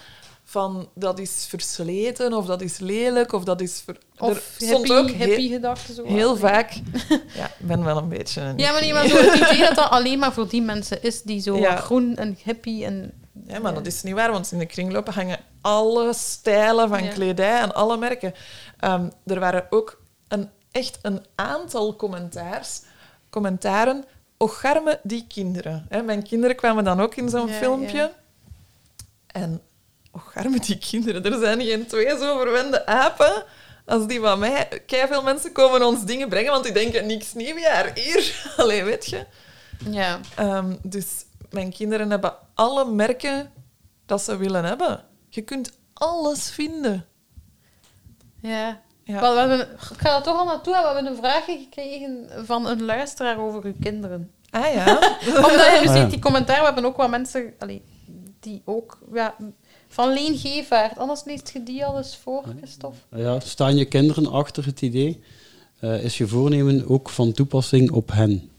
van 0.43 0.89
dat 0.95 1.19
is 1.19 1.45
versleten, 1.49 2.33
of 2.33 2.45
dat 2.45 2.61
is 2.61 2.77
lelijk, 2.77 3.33
of 3.33 3.43
dat 3.43 3.61
is... 3.61 3.81
Ver... 3.85 3.97
Of 4.17 4.29
er 4.59 4.67
hippie, 4.67 4.93
ook 4.93 5.09
hippie 5.09 5.49
gedachten. 5.49 5.95
Zo. 5.95 6.05
Heel 6.05 6.35
vaak. 6.35 6.71
Ja, 7.35 7.45
ik 7.45 7.67
ben 7.67 7.83
wel 7.83 7.97
een 7.97 8.09
beetje 8.09 8.41
een. 8.41 8.57
Ja, 8.57 8.71
maar 8.71 8.81
niet 8.81 8.93
maar 8.93 9.07
zo 9.07 9.15
het 9.17 9.35
idee 9.35 9.59
dat 9.67 9.75
dat 9.75 9.89
alleen 9.89 10.19
maar 10.19 10.33
voor 10.33 10.47
die 10.47 10.61
mensen 10.61 11.03
is 11.03 11.21
die 11.21 11.41
zo 11.41 11.57
Ja. 11.57 11.75
groen 11.75 12.15
en 12.15 12.37
hippie 12.43 12.85
en... 12.85 13.13
Maar 13.61 13.73
dat 13.73 13.85
is 13.85 14.03
niet 14.03 14.13
waar, 14.13 14.31
want 14.31 14.51
in 14.51 14.59
de 14.59 14.65
kringlopen 14.65 15.13
hangen 15.13 15.39
alle 15.61 16.13
stijlen 16.13 16.89
van 16.89 17.03
Ja. 17.03 17.11
kledij 17.13 17.59
en 17.59 17.73
alle 17.73 17.97
merken. 17.97 18.33
Ehm, 18.79 19.09
er 19.25 19.39
waren 19.39 19.65
ook 19.69 20.01
een, 20.27 20.49
echt 20.71 20.99
een 21.01 21.25
aantal 21.35 21.95
commentaars, 21.95 22.81
commentaren. 23.29 24.05
Ocharme 24.37 24.99
die 25.03 25.25
kinderen. 25.27 25.85
Hè, 25.89 26.01
mijn 26.01 26.23
kinderen 26.23 26.55
kwamen 26.55 26.83
dan 26.83 27.01
ook 27.01 27.15
in 27.15 27.29
zo'n 27.29 27.47
Ja, 27.47 27.53
filmpje. 27.53 28.11
En 29.27 29.61
ocharme 30.11 30.59
die 30.59 30.77
kinderen. 30.77 31.23
Er 31.23 31.39
zijn 31.39 31.61
geen 31.61 31.85
twee 31.87 32.07
zo 32.17 32.37
verwende 32.39 32.85
apen 32.85 33.43
als 33.85 34.07
die 34.07 34.19
van 34.19 34.39
mij. 34.39 34.67
veel 34.87 35.23
mensen 35.23 35.51
komen 35.51 35.85
ons 35.85 36.05
dingen 36.05 36.29
brengen, 36.29 36.51
want 36.51 36.63
die 36.63 36.73
denken 36.73 37.05
niks 37.05 37.33
nieuwjaar 37.33 37.91
hier. 37.95 38.41
Allee, 38.57 38.83
weet 38.83 39.05
je. 39.05 39.25
Ja. 39.89 40.19
Ehm, 40.35 40.75
dus 40.81 41.05
mijn 41.49 41.71
kinderen 41.73 42.09
hebben 42.09 42.33
alle 42.59 42.85
merken 42.85 43.51
dat 44.05 44.21
ze 44.21 44.37
willen 44.37 44.63
hebben. 44.63 45.03
Je 45.29 45.41
kunt 45.41 45.77
alles 45.93 46.49
vinden. 46.49 47.05
Ja. 48.41 48.81
Ja. 49.03 49.21
Wel, 49.21 49.33
we 49.33 49.39
hebben, 49.39 49.59
ik 49.91 49.97
ga 49.97 50.15
er 50.15 50.23
toch 50.23 50.37
al 50.37 50.45
naartoe. 50.45 50.73
We 50.73 50.85
hebben 50.85 51.05
een 51.05 51.17
vraagje 51.17 51.57
gekregen 51.57 52.29
van 52.45 52.67
een 52.67 52.83
luisteraar 52.83 53.39
over 53.39 53.63
uw 53.63 53.73
kinderen. 53.79 54.31
Ah 54.49 54.73
ja. 54.73 54.85
Omdat 55.27 55.51
je 55.51 55.81
ja. 55.83 56.01
ziet, 56.01 56.09
die 56.09 56.19
commentaar, 56.19 56.59
we 56.59 56.65
hebben 56.65 56.85
ook 56.85 56.97
wat 56.97 57.09
mensen 57.09 57.53
allee, 57.59 57.81
die 58.39 58.61
ook... 58.65 58.97
Ja, 59.13 59.35
van 59.87 60.13
Leen 60.13 60.37
Gevaert. 60.37 60.97
Anders 60.97 61.23
leest 61.23 61.49
je 61.53 61.63
die 61.63 61.85
al 61.85 61.97
eens 61.97 62.17
voor, 62.17 62.43
Christophe. 62.57 62.97
Ja, 63.15 63.39
staan 63.39 63.75
je 63.75 63.85
kinderen 63.85 64.31
achter 64.31 64.65
het 64.65 64.81
idee? 64.81 65.23
Eh, 65.79 66.03
is 66.03 66.17
je 66.17 66.27
voornemen 66.27 66.89
ook 66.89 67.09
van 67.09 67.31
toepassing 67.31 67.91
op 67.91 68.11
hen? 68.11 68.51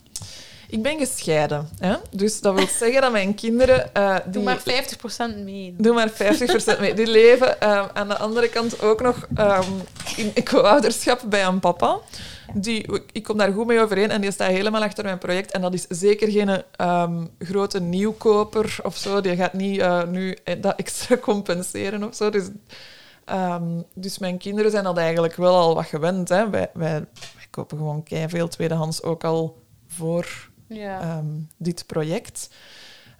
Ik 0.70 0.82
ben 0.82 0.98
gescheiden. 0.98 1.68
Hè? 1.78 1.94
Dus 2.10 2.40
dat 2.40 2.54
wil 2.54 2.66
zeggen 2.66 3.00
dat 3.00 3.12
mijn 3.12 3.34
kinderen... 3.34 3.94
eh, 3.94 4.16
die, 4.24 4.32
Doe 4.32 4.42
maar 4.42 4.58
50% 4.58 5.44
mee. 5.44 5.74
Doe 5.78 5.94
maar 5.94 6.10
50% 6.10 6.80
mee. 6.80 6.94
Die 6.94 7.06
leven 7.06 7.60
ehm, 7.60 7.86
aan 7.92 8.08
de 8.08 8.16
andere 8.16 8.48
kant 8.48 8.82
ook 8.82 9.00
nog 9.00 9.26
ehm, 9.34 9.70
in 10.16 10.44
co-ouderschap 10.44 11.22
bij 11.26 11.44
een 11.44 11.60
papa. 11.60 11.98
Die, 12.54 13.02
ik 13.12 13.22
kom 13.22 13.38
daar 13.38 13.52
goed 13.52 13.66
mee 13.66 13.80
overeen 13.80 14.10
en 14.10 14.20
die 14.20 14.30
staat 14.30 14.50
helemaal 14.50 14.82
achter 14.82 15.04
mijn 15.04 15.18
project. 15.18 15.52
En 15.52 15.60
dat 15.60 15.74
is 15.74 15.86
zeker 15.88 16.30
geen 16.30 16.62
ehm, 16.76 17.24
grote 17.38 17.80
nieuwkoper 17.80 18.76
of 18.82 18.96
zo. 18.96 19.20
Die 19.20 19.36
gaat 19.36 19.52
niet 19.52 19.80
eh, 19.80 20.04
nu 20.04 20.36
dat 20.60 20.76
extra 20.76 21.16
compenseren 21.30 22.04
of 22.04 22.14
zo. 22.14 22.30
Dus, 22.30 22.48
dus 23.94 24.18
mijn 24.18 24.38
kinderen 24.38 24.70
zijn 24.70 24.84
dat 24.84 24.96
eigenlijk 24.96 25.36
wel 25.36 25.54
al 25.54 25.74
wat 25.74 25.86
gewend. 25.86 26.28
Hè. 26.28 26.50
Wij, 26.50 26.70
wij, 26.74 26.92
wij 27.36 27.46
kopen 27.50 27.78
gewoon 27.78 28.02
veel 28.28 28.48
tweedehands 28.48 29.02
ook 29.02 29.24
al 29.24 29.62
voor 29.86 30.49
Ja. 30.74 31.00
ehm, 31.00 31.26
dit 31.56 31.86
project. 31.86 32.50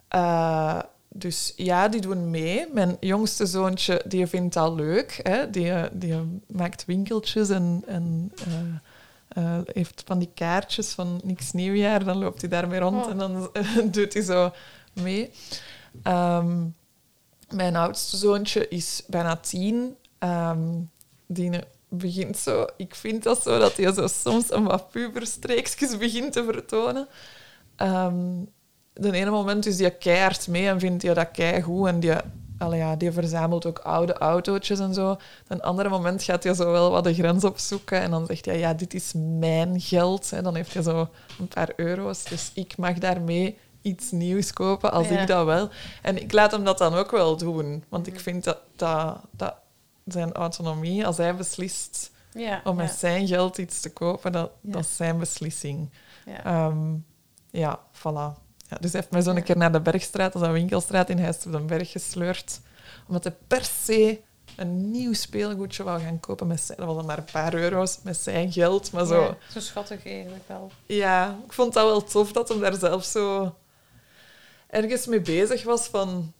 Eh, 0.09 0.79
dus 1.09 1.53
ja, 1.57 1.89
die 1.89 2.01
doen 2.01 2.31
mee. 2.31 2.67
Mijn 2.73 2.97
jongste 3.01 3.47
zoontje 3.47 4.03
die 4.07 4.27
vindt 4.27 4.55
dat 4.55 4.73
leuk. 4.75 5.21
Hè? 5.23 5.51
Die, 5.51 5.71
eh, 5.71 5.85
die 5.93 6.43
maakt 6.47 6.85
winkeltjes 6.85 7.49
en, 7.49 7.83
en 7.87 8.33
eh, 9.29 9.59
heeft 9.65 10.03
van 10.07 10.19
die 10.19 10.31
kaartjes 10.35 10.93
van 10.93 11.21
niks 11.25 11.53
nieuwjaar. 11.53 12.05
Dan 12.05 12.19
loopt 12.19 12.41
hij 12.41 12.51
daarmee 12.51 12.81
rond 12.81 13.05
Oh. 13.05 13.11
en 13.11 13.19
dan 13.19 13.51
doet 13.93 14.13
hij 14.13 14.23
zo 14.23 14.53
mee. 14.93 15.31
Ehm, 16.03 16.67
mijn 17.51 17.77
oudste 17.77 18.17
zoontje 18.17 18.69
is 18.69 19.03
bijna 19.07 19.37
tien. 19.37 19.97
Ehm, 20.19 20.69
die 21.27 21.51
begint 21.89 22.37
zo... 22.37 22.67
Ik 22.77 22.95
vind 22.95 23.23
dat 23.23 23.43
zo, 23.43 23.59
dat 23.59 23.77
hij 23.77 23.93
zo 23.93 24.07
soms 24.07 24.51
een 24.53 24.65
wat 24.65 24.91
puberstreekjes 24.91 25.97
begint 25.99 26.33
te 26.33 26.45
vertonen. 26.45 27.09
Ehm 27.81 28.45
de 28.93 29.13
ene 29.13 29.31
moment 29.31 29.67
is 29.67 29.79
hij 29.79 29.91
keihard 29.91 30.49
mee 30.49 30.69
en 30.69 30.81
vindt 30.81 31.03
hij 31.03 31.15
dat 31.15 31.31
keigoed. 31.31 31.87
En 31.87 32.01
die, 32.01 32.13
ja, 32.71 32.97
die 32.97 33.13
verzamelt 33.13 33.67
ook 33.67 33.79
oude 33.79 34.13
autootjes 34.13 34.79
en 34.79 34.95
zo. 34.95 35.17
Een 35.49 35.63
andere 35.63 35.89
moment 35.89 36.23
gaat 36.23 36.45
hij 36.45 36.55
zo 36.55 36.71
wel 36.73 36.91
wat 36.91 37.05
de 37.05 37.15
grens 37.15 37.45
opzoeken. 37.45 38.01
En 38.01 38.11
dan 38.11 38.27
zegt 38.27 38.45
hij, 38.45 38.59
ja, 38.59 38.75
dit 38.75 38.95
is 38.95 39.13
mijn 39.39 39.81
geld. 39.81 40.31
Hè. 40.31 40.43
Dan 40.43 40.55
heeft 40.55 40.75
hij 40.75 40.83
zo 40.83 41.09
een 41.39 41.49
paar 41.49 41.73
euro's. 41.77 42.25
Dus 42.25 42.51
ik 42.55 42.77
mag 42.77 42.99
daarmee 42.99 43.59
iets 43.83 44.11
nieuws 44.11 44.53
kopen 44.53 44.93
als 44.93 45.09
Ja. 45.09 45.21
ik 45.21 45.27
dat 45.27 45.45
wel. 45.47 45.69
En 46.03 46.23
ik 46.23 46.33
laat 46.33 46.51
hem 46.51 46.65
dat 46.65 46.79
dan 46.79 46.95
ook 46.95 47.11
wel 47.11 47.37
doen. 47.37 47.85
Want 47.89 48.07
ik 48.07 48.21
vind 48.21 48.45
dat, 48.45 48.59
dat, 48.77 49.17
dat 49.31 49.55
zijn 50.07 50.33
autonomie, 50.33 51.07
als 51.07 51.17
hij 51.17 51.37
beslist 51.37 52.11
Ja, 52.33 52.61
om 52.65 52.77
met 52.77 52.91
zijn 52.91 53.27
geld 53.27 53.59
iets 53.59 53.81
te 53.81 53.93
kopen, 53.93 54.33
dat, 54.33 54.51
dat 54.61 54.81
is 54.85 54.97
zijn 54.97 55.19
beslissing. 55.19 55.91
ja. 56.27 56.73
Ja, 57.51 57.81
voilà. 57.93 58.39
Ja, 58.69 58.77
dus 58.81 58.93
hij 58.93 59.01
heeft 59.01 59.11
mij 59.11 59.21
zo 59.23 59.31
een 59.31 59.43
keer 59.43 59.57
naar 59.57 59.73
de 59.73 59.81
Bergstraat, 59.81 60.33
dat 60.33 60.43
is 60.43 60.49
een 60.49 60.55
winkelstraat 60.55 61.09
in 61.09 61.19
Huis 61.19 61.47
op 61.47 61.53
den 61.53 61.67
Berg, 61.67 61.91
gesleurd. 61.91 62.61
Omdat 63.09 63.25
hij 63.25 63.37
per 63.47 63.65
se 63.65 64.21
een 64.57 64.91
nieuw 64.91 65.13
speelgoedje 65.13 65.83
wou 65.83 66.01
gaan 66.01 66.21
kopen. 66.21 66.47
Met 66.47 66.61
zijn, 66.61 66.79
dat 66.79 66.87
was 66.87 66.97
dan 66.97 67.07
maar 67.07 67.19
een 67.19 67.25
paar 67.33 67.55
euro's 67.55 67.99
met 68.03 68.17
zijn 68.17 68.53
geld. 68.53 68.93
Maar 68.93 69.07
zo, 69.07 69.21
Ja, 69.23 69.37
zo 69.53 69.61
schattig 69.61 70.07
eigenlijk 70.07 70.49
wel. 70.49 70.71
ja, 70.87 71.39
ik 71.47 71.53
vond 71.53 71.73
dat 71.73 71.85
wel 71.87 72.03
tof 72.05 72.33
dat 72.33 72.49
hem 72.49 72.61
daar 72.61 72.75
zelf 72.75 73.05
zo 73.05 73.55
ergens 74.67 75.07
mee 75.07 75.21
bezig 75.21 75.63
was 75.65 75.87
van... 75.87 76.33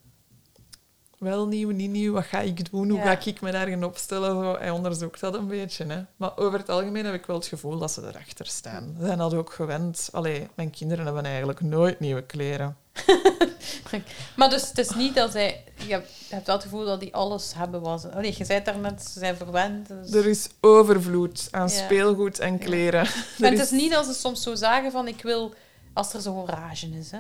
Wel 1.21 1.47
nieuw, 1.47 1.71
niet 1.71 1.91
nieuw, 1.91 2.13
wat 2.13 2.25
ga 2.25 2.41
ik 2.41 2.71
doen? 2.71 2.89
Hoe 2.91 2.99
Ja. 2.99 3.05
ga 3.17 3.25
ik 3.31 3.41
me 3.41 3.51
daarin 3.51 3.85
opstellen? 3.85 4.31
Zo, 4.45 4.57
hij 4.59 4.71
onderzoekt 4.71 5.21
dat 5.21 5.35
een 5.35 5.47
beetje. 5.47 5.85
Hè. 5.87 6.03
Maar 6.17 6.37
over 6.37 6.59
het 6.59 6.69
algemeen 6.69 7.05
heb 7.05 7.15
ik 7.15 7.27
wel 7.27 7.37
het 7.37 7.47
gevoel 7.47 7.79
dat 7.79 7.91
ze 7.91 8.01
erachter 8.09 8.47
staan. 8.47 8.95
Ze 8.99 9.07
zijn 9.07 9.19
dat 9.19 9.35
ook 9.35 9.53
gewend. 9.53 10.09
Allee, 10.13 10.49
mijn 10.55 10.71
kinderen 10.71 11.05
hebben 11.05 11.25
eigenlijk 11.25 11.61
nooit 11.61 12.01
nieuwe 12.01 12.23
kleren. 12.23 12.77
Maar 14.37 14.51
dus 14.51 14.69
het 14.69 14.79
is 14.79 14.95
niet 14.95 15.15
dat 15.15 15.31
zij... 15.33 15.65
Je 15.87 15.93
hebt, 15.93 16.47
wel 16.47 16.55
het 16.55 16.63
gevoel 16.65 16.85
dat 16.85 17.01
die 17.01 17.15
alles 17.15 17.55
hebben 17.55 17.81
wat 17.81 18.01
ze... 18.01 18.11
Allee, 18.13 18.35
je 18.37 18.45
zei 18.45 18.59
het 18.59 18.65
daarnet, 18.65 19.03
ze 19.03 19.19
zijn 19.19 19.37
verwend. 19.37 19.89
dus- 19.89 20.13
Er 20.13 20.27
is 20.27 20.49
overvloed 20.61 21.49
aan 21.51 21.69
Ja. 21.69 21.85
speelgoed 21.85 22.39
en 22.39 22.59
kleren. 22.59 23.01
En 23.07 23.45
Er 23.45 23.51
het 23.51 23.53
is- 23.59 23.61
is 23.61 23.71
niet 23.71 23.93
dat 23.93 24.07
ze 24.07 24.13
soms 24.15 24.43
zo 24.43 24.55
zagen 24.55 24.91
van 24.93 25.09
ik 25.09 25.23
wil... 25.23 25.55
Als 25.93 26.15
er 26.15 26.21
zo'n 26.21 26.47
rage 26.47 26.87
is, 26.89 27.11
hè. 27.11 27.19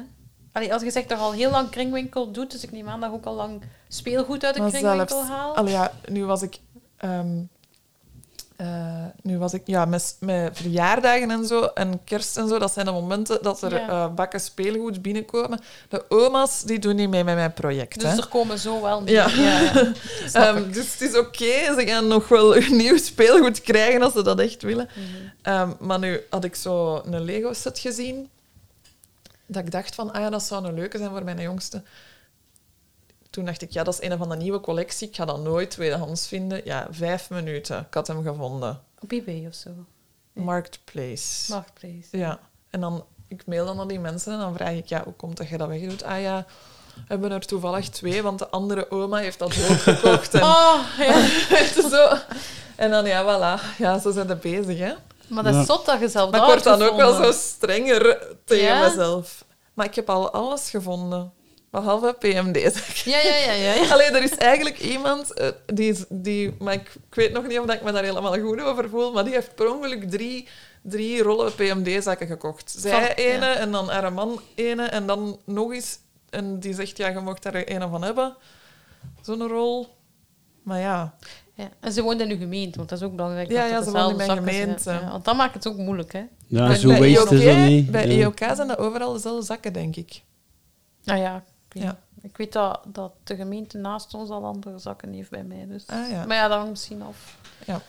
Allee, 0.52 0.72
als 0.72 0.82
je 0.82 0.90
zegt 0.90 1.08
dat 1.08 1.18
je 1.18 1.24
al 1.24 1.32
heel 1.32 1.50
lang 1.50 1.70
kringwinkel 1.70 2.30
doet, 2.30 2.50
dus 2.50 2.62
ik 2.62 2.72
neem 2.72 2.88
aan 2.88 3.00
dat 3.00 3.10
je 3.10 3.16
ook 3.16 3.24
al 3.26 3.34
lang 3.34 3.62
speelgoed 3.88 4.44
uit 4.44 4.54
de 4.54 4.60
Maar 4.60 4.70
kringwinkel 4.70 5.06
zelfs- 5.16 5.28
haalt. 5.28 5.56
Allee, 5.56 5.72
ja, 5.72 5.92
nu 6.08 6.24
was 6.24 6.42
ik... 6.42 6.56
eh, 8.56 9.04
nu 9.22 9.38
was 9.38 9.52
ik... 9.52 9.62
Ja, 9.64 9.84
met, 9.84 10.16
met 10.20 10.56
verjaardagen 10.56 11.30
en 11.30 11.46
zo 11.46 11.62
en 11.62 12.00
kerst 12.04 12.36
en 12.36 12.48
zo, 12.48 12.58
dat 12.58 12.72
zijn 12.72 12.86
de 12.86 12.92
momenten 12.92 13.42
dat 13.42 13.62
er 13.62 13.72
Ja. 13.72 13.88
eh, 13.88 14.14
bakken 14.14 14.40
speelgoed 14.40 15.02
binnenkomen. 15.02 15.60
De 15.88 16.04
oma's, 16.08 16.62
die 16.62 16.78
doen 16.78 16.96
niet 16.96 17.08
mee 17.10 17.24
met 17.24 17.34
mijn 17.34 17.52
project. 17.52 18.00
Dus 18.00 18.10
hè. 18.10 18.16
er 18.16 18.26
komen 18.28 18.58
zo 18.58 18.80
wel 18.82 19.00
niet. 19.00 19.08
Ja. 19.10 19.28
ja, 19.28 19.60
ja. 19.60 19.92
Snap 20.28 20.56
Ehm, 20.56 20.70
dus 20.72 20.92
het 20.92 21.00
is 21.00 21.18
oké, 21.18 21.74
ze 21.78 21.82
gaan 21.86 22.06
nog 22.06 22.28
wel 22.28 22.54
nieuw 22.70 22.96
speelgoed 22.98 23.60
krijgen 23.60 24.02
als 24.02 24.12
ze 24.12 24.22
dat 24.22 24.38
echt 24.40 24.62
willen. 24.62 24.88
Mhm. 24.94 25.06
Ehm, 25.42 25.70
maar 25.78 25.98
nu 25.98 26.20
had 26.30 26.44
ik 26.44 26.54
zo 26.54 27.02
een 27.04 27.20
Lego-set 27.24 27.78
gezien. 27.78 28.28
Dat 29.52 29.62
ik 29.64 29.70
dacht 29.70 29.94
van, 29.94 30.12
ah 30.12 30.20
ja, 30.20 30.30
dat 30.30 30.42
zou 30.42 30.64
een 30.64 30.74
leuke 30.74 30.98
zijn 30.98 31.10
voor 31.10 31.24
mijn 31.24 31.40
jongste. 31.40 31.82
Toen 33.30 33.44
dacht 33.44 33.62
ik, 33.62 33.70
ja, 33.70 33.82
dat 33.84 33.94
is 34.00 34.10
een 34.10 34.18
van 34.18 34.28
de 34.28 34.36
nieuwe 34.36 34.60
collectie. 34.60 35.08
Ik 35.08 35.16
ga 35.16 35.24
dat 35.24 35.42
nooit 35.42 35.70
tweedehands 35.70 36.28
vinden. 36.28 36.60
Ja, 36.64 36.86
vijf 36.90 37.30
minuten. 37.30 37.78
Ik 37.78 37.94
had 37.94 38.06
hem 38.06 38.22
gevonden. 38.22 38.80
Op 39.00 39.12
eBay 39.12 39.46
of 39.46 39.54
zo. 39.54 39.70
Marketplace. 40.32 41.52
Marketplace. 41.52 42.16
Ja. 42.18 42.38
En 42.70 42.80
dan, 42.80 43.04
ik 43.28 43.46
mail 43.46 43.66
dan 43.66 43.76
naar 43.76 43.86
die 43.88 43.98
mensen 44.00 44.32
en 44.32 44.38
dan 44.38 44.54
vraag 44.54 44.72
ik, 44.72 44.86
ja, 44.86 45.04
hoe 45.04 45.12
komt 45.12 45.36
dat 45.36 45.48
je 45.48 45.56
dat 45.58 45.68
wegdoet? 45.68 46.02
Ah 46.02 46.20
ja, 46.20 46.46
we 46.94 47.02
hebben 47.06 47.30
er 47.32 47.46
toevallig 47.46 47.88
twee, 47.88 48.22
want 48.22 48.38
de 48.38 48.48
andere 48.48 48.90
oma 48.90 49.18
heeft 49.18 49.38
dat 49.38 49.48
ook 49.70 49.78
gekocht. 49.78 50.34
En, 50.34 50.42
Oh, 50.42 50.80
ja. 50.98 51.26
zo. 51.90 52.16
en 52.76 52.90
dan, 52.90 53.06
ja, 53.06 53.22
voilà. 53.22 53.76
Ja, 53.78 53.98
zo 53.98 54.10
zijn 54.12 54.28
ze 54.28 54.36
bezig, 54.36 54.78
hè. 54.78 54.92
Maar 55.30 55.42
dat 55.44 55.54
is 55.54 55.66
zot 55.66 55.86
dat 55.86 56.00
je 56.00 56.08
zelf 56.08 56.30
Maar 56.30 56.40
ik 56.40 56.46
word 56.46 56.64
dan 56.64 56.82
ook 56.82 56.96
wel 56.96 57.22
zo 57.24 57.32
strenger 57.32 58.26
tegen 58.44 58.64
Ja? 58.64 58.88
mezelf. 58.88 59.44
Maar 59.74 59.86
ik 59.86 59.94
heb 59.94 60.10
al 60.10 60.30
alles 60.30 60.70
gevonden. 60.70 61.32
Behalve 61.70 62.16
PMD's. 62.18 63.02
Ja, 63.04 63.18
ja, 63.18 63.36
ja, 63.36 63.52
ja. 63.52 63.74
ja. 63.74 63.92
Allee, 63.92 64.06
er 64.06 64.22
is 64.22 64.36
eigenlijk 64.36 64.78
iemand 64.78 65.32
eh, 65.32 65.48
die, 65.66 66.04
die... 66.08 66.56
Maar 66.58 66.72
ik, 66.74 66.94
ik 67.08 67.14
weet 67.14 67.32
nog 67.32 67.46
niet 67.46 67.58
of 67.58 67.72
ik 67.72 67.82
me 67.82 67.92
daar 67.92 68.04
helemaal 68.04 68.40
goed 68.40 68.60
over 68.60 68.88
voel. 68.88 69.12
Maar 69.12 69.24
die 69.24 69.32
heeft 69.32 69.54
per 69.54 69.74
ongeluk 69.74 70.10
drie, 70.10 70.48
drie 70.82 71.22
rollen 71.22 71.54
PMD-zakken 71.54 72.26
gekocht. 72.26 72.74
Zij 72.76 73.06
Van- 73.06 73.24
ene 73.24 73.46
ja. 73.46 73.54
en 73.54 73.72
dan 73.72 73.88
haar 73.88 74.12
man 74.12 74.40
ene. 74.54 74.82
En 74.84 75.06
dan 75.06 75.40
nog 75.44 75.72
eens... 75.72 75.98
En 76.30 76.60
die 76.60 76.74
zegt, 76.74 76.96
ja, 76.96 77.08
je 77.08 77.20
mocht 77.20 77.42
daar 77.42 77.62
een 77.64 77.90
van 77.90 78.02
hebben. 78.02 78.36
Zo'n 79.22 79.48
rol. 79.48 79.88
Maar 80.62 80.80
ja... 80.80 81.14
Ja, 81.60 81.68
en 81.80 81.92
ze 81.92 82.02
woont 82.02 82.20
in 82.20 82.30
uw 82.30 82.38
gemeente, 82.38 82.76
want 82.76 82.88
dat 82.88 83.00
is 83.00 83.04
ook 83.04 83.16
belangrijk. 83.16 83.50
Ja, 83.50 83.62
dat 83.62 83.70
ja, 83.70 83.82
ze 83.82 83.90
woont 83.90 84.10
in 84.10 84.16
mijn 84.16 84.30
gemeente. 84.30 84.90
Ja, 84.90 85.10
want 85.10 85.24
dat 85.24 85.36
maakt 85.36 85.54
het 85.54 85.66
ook 85.68 85.76
moeilijk, 85.76 86.12
hè? 86.12 86.24
Ja, 86.46 86.66
bij, 86.66 86.76
zo 86.76 86.88
bij 86.88 86.98
waste 87.14 87.34
is 87.34 87.44
dat 87.44 87.54
EOK 87.54 87.68
niet. 87.68 87.90
Bij 87.90 88.08
ja. 88.08 88.22
EOK 88.22 88.38
zijn 88.38 88.68
dat 88.68 88.78
overal 88.78 89.12
dezelfde 89.12 89.44
zakken, 89.44 89.72
denk 89.72 89.96
ik. 89.96 90.22
Nou 91.04 91.20
ja, 91.20 91.36
ik 91.36 91.72
weet, 91.72 91.82
Ja. 91.82 91.98
ik 92.22 92.36
weet 92.36 92.52
dat, 92.52 92.80
dat 92.86 93.12
de 93.24 93.36
gemeente 93.36 93.78
naast 93.78 94.14
ons 94.14 94.30
al 94.30 94.44
andere 94.44 94.78
zakken 94.78 95.12
heeft 95.12 95.30
bij 95.30 95.44
mij. 95.44 95.66
Dus. 95.68 95.84
Ah, 95.86 96.10
ja. 96.10 96.24
Maar 96.24 96.36
ja, 96.36 96.48
dat 96.48 96.56
hangt 96.56 96.70
misschien 96.70 97.02
af 97.02 97.36
Ja. 97.66 97.80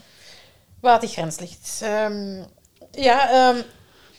waar 0.79 0.99
die 0.99 1.09
grens 1.09 1.39
ligt. 1.39 1.79
Ehm, 1.83 2.43
ja, 2.91 3.29
ehm, 3.31 3.61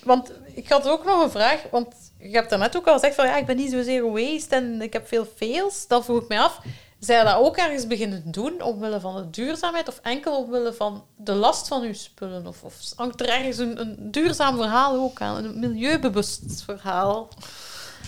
want 0.05 0.33
ik 0.55 0.69
had 0.69 0.89
ook 0.89 1.05
nog 1.05 1.23
een 1.23 1.31
vraag, 1.31 1.65
want 1.71 1.95
je 2.19 2.31
hebt 2.31 2.51
daarnet 2.51 2.77
ook 2.77 2.87
al 2.87 2.93
gezegd 2.95 3.15
van 3.15 3.27
ja, 3.27 3.37
ik 3.37 3.47
ben 3.47 3.57
niet 3.57 3.71
zozeer 3.71 4.11
waste 4.13 4.55
en 4.57 4.83
ik 4.83 4.93
heb 4.93 5.09
veel 5.09 5.25
fails. 5.37 5.87
Dat 5.89 6.05
vroeg 6.05 6.23
ik 6.23 6.29
mij 6.29 6.41
af. 6.41 6.61
Zij 7.05 7.25
dat 7.25 7.35
ook 7.37 7.57
ergens 7.57 7.87
beginnen 7.87 8.23
doen 8.31 8.63
omwille 8.63 9.01
van 9.01 9.17
de 9.17 9.31
duurzaamheid 9.31 9.89
of 9.89 9.99
enkel 10.03 10.37
omwille 10.45 10.73
van 10.73 11.05
de 11.17 11.33
last 11.35 11.69
van 11.69 11.83
uw 11.83 11.93
spullen? 11.95 12.47
Of, 12.47 12.63
of 12.63 12.81
hangt 12.97 13.21
er 13.21 13.29
ergens 13.29 13.59
een, 13.59 13.81
een 13.81 14.11
duurzaam 14.11 14.57
verhaal 14.57 14.95
ook 15.01 15.21
aan, 15.21 15.45
een 15.45 15.59
milieubewust 15.59 16.63
verhaal? 16.63 17.29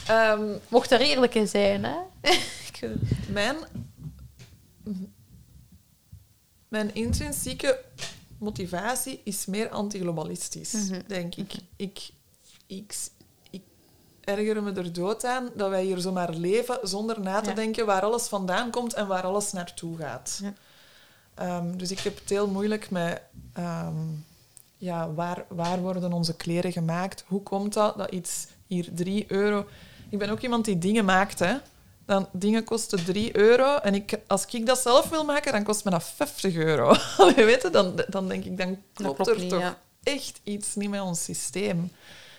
Ehm, 0.07 0.43
Mocht 0.69 0.91
er 0.91 1.01
eerlijk 1.01 1.35
in 1.35 1.49
zijn, 1.49 1.85
hè? 1.85 1.97
Mijn, 3.33 3.57
mijn 6.69 6.95
intrinsieke 6.95 7.81
motivatie 8.39 9.21
is 9.25 9.47
meer 9.47 9.69
antiglobalistisch, 9.69 10.73
Mhm. 10.73 11.01
denk 11.07 11.35
ik. 11.35 11.53
ik. 11.77 12.11
Ik 12.67 12.95
ik 14.25 14.39
erger 14.39 14.63
me 14.63 14.73
er 14.73 14.93
dood 14.93 15.25
aan 15.25 15.51
dat 15.55 15.71
wij 15.71 15.85
hier 15.85 15.99
zomaar 15.99 16.31
leven 16.31 16.79
zonder 16.83 17.21
na 17.21 17.41
te 17.41 17.49
Ja. 17.49 17.55
denken 17.55 17.87
waar 17.87 18.03
alles 18.03 18.27
vandaan 18.27 18.71
komt 18.71 18.95
en 18.95 19.07
waar 19.07 19.23
alles 19.23 19.53
naartoe 19.53 19.97
gaat. 19.97 20.41
Ja. 20.43 20.53
Ehm, 21.35 21.77
dus 21.77 21.91
ik 21.91 21.99
heb 21.99 22.19
het 22.21 22.29
heel 22.31 22.49
moeilijk 22.49 22.91
met... 22.91 23.21
ehm, 23.53 23.97
ja, 24.77 25.13
waar, 25.13 25.45
waar 25.49 25.81
worden 25.81 26.13
onze 26.13 26.37
kleren 26.37 26.73
gemaakt? 26.73 27.25
Hoe 27.27 27.43
komt 27.43 27.73
dat 27.73 27.99
dat 27.99 28.11
iets 28.11 28.47
hier 28.67 28.89
3 28.95 29.25
euro... 29.29 29.67
Ik 30.09 30.19
ben 30.19 30.31
ook 30.31 30.41
iemand 30.41 30.65
die 30.65 30.79
dingen 30.79 31.05
maakt, 31.05 31.39
hè. 31.39 31.57
Dan, 32.07 32.29
dingen 32.33 32.65
kosten 32.65 33.05
3 33.05 33.37
euro 33.37 33.77
en 33.77 33.95
ik, 33.95 34.19
als 34.27 34.47
ik 34.47 34.67
dat 34.67 34.79
zelf 34.79 35.09
wil 35.09 35.25
maken, 35.25 35.53
dan 35.53 35.63
kost 35.63 35.85
me 35.85 35.91
dat 35.91 36.05
50 36.05 36.55
euro. 36.55 36.97
Weet 37.37 37.63
je, 37.63 37.71
dan, 37.71 38.03
dan 38.09 38.29
denk 38.29 38.45
ik, 38.45 38.57
dan 38.57 38.79
klopt, 38.93 39.15
klopt 39.15 39.31
er 39.31 39.39
niet, 39.39 39.51
toch 39.51 39.61
ja. 39.61 39.79
echt 40.03 40.41
iets 40.43 40.75
niet 40.75 40.91
met 40.91 41.01
ons 41.01 41.25
systeem. 41.25 41.91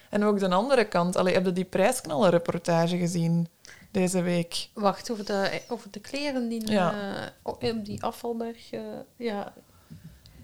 En 0.09 0.23
ook 0.23 0.39
de 0.39 0.49
andere 0.49 0.85
kant. 0.85 1.15
Allee, 1.15 1.33
heb 1.33 1.45
je 1.45 1.51
die 1.53 1.65
prijsknallenreportage 1.65 2.97
gezien 2.97 3.47
deze 3.91 4.21
week? 4.21 4.69
Wacht, 4.73 5.11
over 5.11 5.25
de, 5.25 5.61
over 5.69 5.91
de 5.91 5.99
kleren 5.99 6.47
die 6.49 6.71
Ja. 6.71 6.91
eh, 6.91 7.27
op 7.43 7.59
die 7.83 8.03
afvalberg... 8.03 8.71
eh, 8.71 8.79
ja. 9.15 9.53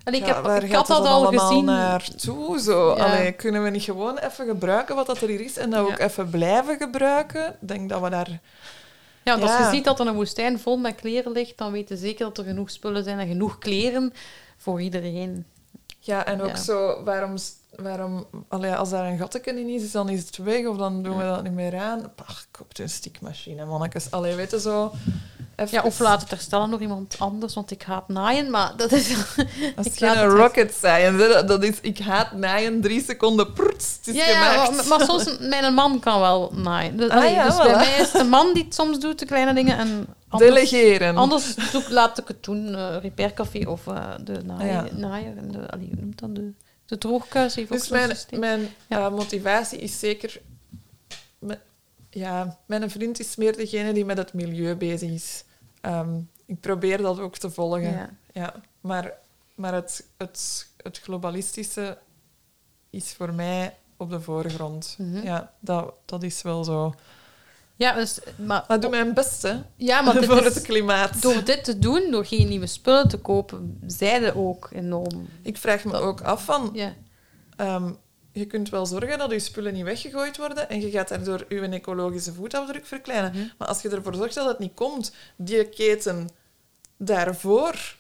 Ik, 0.05 0.16
Ja, 0.16 0.26
heb, 0.36 0.43
waar 0.43 0.64
ik 0.64 0.72
had 0.74 0.88
dat 0.88 1.05
al 1.05 1.26
gezien. 1.26 1.66
naartoe? 1.66 2.59
Zo? 2.59 2.95
Ja. 2.95 3.03
Allee, 3.05 3.32
kunnen 3.32 3.64
we 3.64 3.70
niet 3.70 3.84
gewoon 3.84 4.18
even 4.18 4.45
gebruiken 4.47 4.95
wat 4.95 5.05
dat 5.05 5.22
er 5.22 5.28
hier 5.28 5.41
is 5.41 5.57
en 5.57 5.70
dat 5.70 5.86
ook 5.88 5.99
even 5.99 6.30
blijven 6.30 6.78
gebruiken? 6.78 7.47
Ik 7.62 7.68
denk 7.68 7.89
dat 7.89 8.01
we 8.01 8.09
daar... 8.09 8.30
Ja, 9.24 9.39
want 9.39 9.51
als 9.51 9.57
je 9.57 9.70
ziet 9.76 9.84
dat 9.84 9.99
er 9.99 10.07
een 10.07 10.14
woestijn 10.16 10.59
vol 10.59 10.78
met 10.78 10.95
kleren 10.95 11.32
ligt, 11.32 11.57
dan 11.57 11.72
weet 11.72 11.89
je 11.89 11.97
zeker 11.97 12.26
dat 12.26 12.38
er 12.38 12.43
genoeg 12.43 12.70
spullen 12.72 13.03
zijn 13.03 13.20
en 13.20 13.28
genoeg 13.28 13.57
kleren 13.57 14.14
voor 14.57 14.82
iedereen. 14.82 15.45
Ja, 15.99 16.26
en 16.26 16.41
ook 16.41 16.57
zo, 16.57 17.03
waarom... 17.03 17.36
waarom 17.76 18.26
allee, 18.48 18.74
als 18.76 18.90
daar 18.90 19.06
een 19.08 19.18
gatteken 19.18 19.58
in 19.58 19.68
is, 19.70 19.92
dan 19.92 20.10
is 20.10 20.20
het 20.26 20.38
weg 20.38 20.66
of 20.66 20.78
dan 20.78 21.04
doen 21.04 21.18
we 21.18 21.24
dat 21.24 21.44
niet 21.44 21.54
meer 21.54 21.78
aan. 21.78 22.12
Pach, 22.16 22.46
koop 22.52 22.68
een 22.78 22.90
stikmachine, 22.90 23.66
mannetjes. 23.66 24.12
Allee, 24.12 24.36
weet 24.36 24.52
je 24.52 24.60
zo... 24.60 24.92
even... 25.56 25.78
Ja, 25.78 25.84
of 25.84 26.00
laat 26.00 26.22
het 26.22 26.30
herstellen 26.30 26.70
door 26.70 26.82
iemand 26.82 27.16
anders, 27.20 27.54
want 27.54 27.72
ik 27.72 27.82
haat 27.84 28.08
naaien, 28.08 28.50
maar 28.50 28.74
dat 28.78 28.92
is... 28.92 29.08
Dat 29.76 29.86
is 29.86 29.98
geen 29.98 30.24
rocket 30.26 30.74
science. 30.74 31.24
hè. 31.24 31.28
Dat- 31.28 31.48
Dat 31.48 31.64
is, 31.64 31.78
ik 31.82 32.00
haat 32.00 32.32
naaien, 32.32 32.82
drie 32.82 33.04
seconden, 33.04 33.54
prrts, 33.54 33.96
het 33.98 34.08
is 34.08 34.16
Ja, 34.16 34.26
ja 34.28 34.66
gemaakt. 34.66 34.88
maar, 34.90 34.98
maar 34.98 35.08
soms, 35.08 35.38
mijn 35.40 35.74
man 35.74 36.00
kan 36.00 36.20
wel 36.20 36.52
naaien. 36.56 36.98
Dus, 36.98 37.10
Ah, 37.10 37.18
allee, 37.18 37.32
ja, 37.32 37.46
dus 37.46 37.54
voilà. 37.56 37.64
bij 37.64 37.76
mij 37.76 37.98
is 38.00 38.12
de 38.12 38.24
man 38.24 38.54
die 38.54 38.64
het 38.64 38.76
soms 38.76 39.00
doet, 39.00 39.20
de 39.20 39.26
kleine 39.26 39.54
dingen, 39.54 39.78
en 39.78 40.06
anders, 40.28 40.54
Delegeren. 40.54 41.18
anders 41.18 41.56
doe, 41.72 41.82
ik- 41.82 41.90
laat 41.90 42.18
ik 42.18 42.28
het 42.28 42.44
doen, 42.44 42.76
eh 42.76 42.96
repaircafé 43.02 43.68
of 43.70 43.88
eh, 43.88 44.04
de 44.24 44.42
naaier, 44.46 44.72
Ja. 44.72 44.88
naaier 44.96 45.38
en 45.38 45.52
de, 45.52 45.70
allee, 45.72 45.88
hoe 45.92 46.02
noemt 46.02 46.20
dat, 46.20 46.36
de, 46.36 46.52
de 47.00 47.08
heeft 47.56 47.58
ook 47.58 47.78
Dus 47.78 47.88
zo'n 47.88 47.98
mijn, 47.98 48.10
systeem. 48.10 48.39
mijn 48.39 48.70
Ja. 48.88 49.10
motivatie 49.10 49.80
is 49.80 50.00
zeker... 50.00 50.42
ja, 52.10 52.58
mijn 52.66 52.89
vriend 52.89 53.20
is 53.20 53.36
meer 53.36 53.56
degene 53.58 53.94
die 53.94 54.06
met 54.06 54.18
het 54.18 54.34
milieu 54.34 54.76
bezig 54.76 55.10
is. 55.10 55.44
Ehm, 55.82 56.20
ik 56.46 56.60
probeer 56.60 56.98
dat 57.02 57.20
ook 57.20 57.38
te 57.38 57.50
volgen. 57.50 57.92
Ja. 57.92 58.10
Ja, 58.34 58.56
maar, 58.82 59.14
maar 59.56 59.74
het, 59.74 60.08
het, 60.18 60.68
het 60.78 61.00
globalistische 61.00 61.98
is 62.89 63.14
voor 63.14 63.34
mij 63.34 63.76
op 63.98 64.10
de 64.10 64.22
voorgrond. 64.22 64.96
Mhm. 64.98 65.24
Ja, 65.24 65.54
dat, 65.60 65.94
dat 66.06 66.24
is 66.24 66.42
wel 66.42 66.64
zo. 66.64 66.94
Ja, 67.82 67.94
dus, 67.94 68.20
maar, 68.36 68.66
Maar 68.68 68.80
doe 68.80 68.90
mijn 68.90 69.14
best, 69.14 69.42
hè, 69.42 69.54
ja, 69.76 70.02
maar 70.02 70.24
voor 70.24 70.46
is- 70.46 70.54
het 70.56 70.64
klimaat. 70.64 71.22
door 71.22 71.44
dit 71.44 71.64
te 71.64 71.80
doen, 71.80 72.12
door 72.12 72.26
geen 72.26 72.48
nieuwe 72.48 72.68
spullen 72.68 73.08
te 73.08 73.18
kopen, 73.18 73.80
zijde 73.86 74.36
ook 74.36 74.70
enorm. 74.74 75.28
Ik 75.42 75.58
vraag 75.58 75.84
me 75.84 75.92
Dat- 75.92 76.02
ook 76.02 76.22
af 76.22 76.46
van... 76.46 76.70
Ja. 76.74 76.94
ehm, 77.58 77.92
je 78.34 78.46
kunt 78.46 78.70
wel 78.70 78.86
zorgen 78.86 79.18
dat 79.18 79.32
je 79.32 79.40
spullen 79.40 79.74
niet 79.74 79.84
weggegooid 79.84 80.38
worden 80.38 80.70
en 80.70 80.82
je 80.82 80.90
gaat 80.92 81.08
daardoor 81.08 81.46
je 81.50 81.62
ecologische 81.62 82.34
voetafdruk 82.34 82.86
verkleinen. 82.86 83.32
Mhm. 83.32 83.44
Maar 83.58 83.68
als 83.68 83.82
je 83.82 83.90
ervoor 83.90 84.16
zorgt 84.16 84.36
dat 84.36 84.48
het 84.48 84.60
niet 84.60 84.74
komt, 84.74 85.14
die 85.36 85.70
keten 85.70 86.30
daarvoor, 86.98 87.96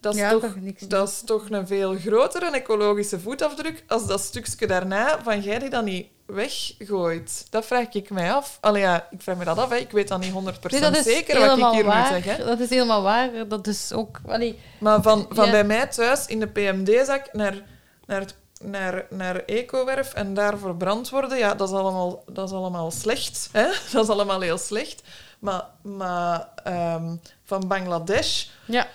dat 0.00 0.14
is, 0.14 0.20
Ja, 0.20 0.30
toch, 0.30 0.40
dat 0.40 0.54
je 0.54 0.60
niks 0.60 0.82
dat 0.88 1.08
is 1.08 1.22
toch 1.24 1.50
een 1.50 1.66
veel 1.66 1.94
grotere 1.96 2.50
ecologische 2.50 3.20
voetafdruk 3.20 3.84
als 3.88 4.06
dat 4.06 4.20
stukje 4.20 4.66
daarna 4.66 5.22
van 5.22 5.40
jij 5.40 5.58
die 5.58 5.70
dat 5.70 5.84
niet 5.84 6.06
weggooit. 6.26 7.46
Dat 7.50 7.66
vraag 7.66 7.88
ik 7.92 8.10
mij 8.10 8.32
af. 8.32 8.58
Allee, 8.60 8.82
ja, 8.82 9.06
ik 9.10 9.22
vraag 9.22 9.36
me 9.36 9.44
dat 9.44 9.58
af. 9.58 9.70
Hè. 9.70 9.76
Ik 9.76 9.90
weet 9.90 10.08
dat 10.08 10.20
niet 10.20 10.32
100% 10.32 10.34
Nee, 10.70 10.80
dat 10.80 10.96
is 10.96 11.04
zeker 11.04 11.40
wat 11.40 11.58
ik 11.58 11.64
hier 11.66 11.84
waar. 11.84 12.12
nu 12.12 12.22
zeg. 12.22 12.36
Hè. 12.36 12.44
Dat 12.44 12.60
is 12.60 12.70
helemaal 12.70 13.02
waar. 13.02 13.48
Dat 13.48 13.66
is 13.66 13.92
ook... 13.92 14.20
Allee, 14.26 14.58
Maar 14.78 15.02
van, 15.02 15.26
van 15.30 15.44
Ja. 15.44 15.50
bij 15.50 15.64
mij 15.64 15.86
thuis 15.86 16.26
in 16.26 16.40
de 16.40 16.46
PMD-zak 16.46 17.32
naar, 17.32 17.62
naar, 18.06 18.24
naar, 18.62 19.06
naar 19.10 19.36
Ecowerf 19.36 20.14
en 20.14 20.34
daar 20.34 20.58
verbrand 20.58 21.10
worden, 21.10 21.38
ja, 21.38 21.54
dat 21.54 21.68
is 21.68 21.74
allemaal, 21.74 22.22
dat 22.26 22.48
is 22.48 22.54
allemaal 22.54 22.90
slecht. 22.90 23.48
Hè? 23.52 23.66
Dat 23.92 24.02
is 24.04 24.08
allemaal 24.10 24.40
heel 24.40 24.58
slecht. 24.58 25.02
Maar, 25.38 25.64
maar 25.82 26.48
ehm, 26.64 27.14
van 27.44 27.68
Bangladesh, 27.68 28.44
ja, 28.64 28.86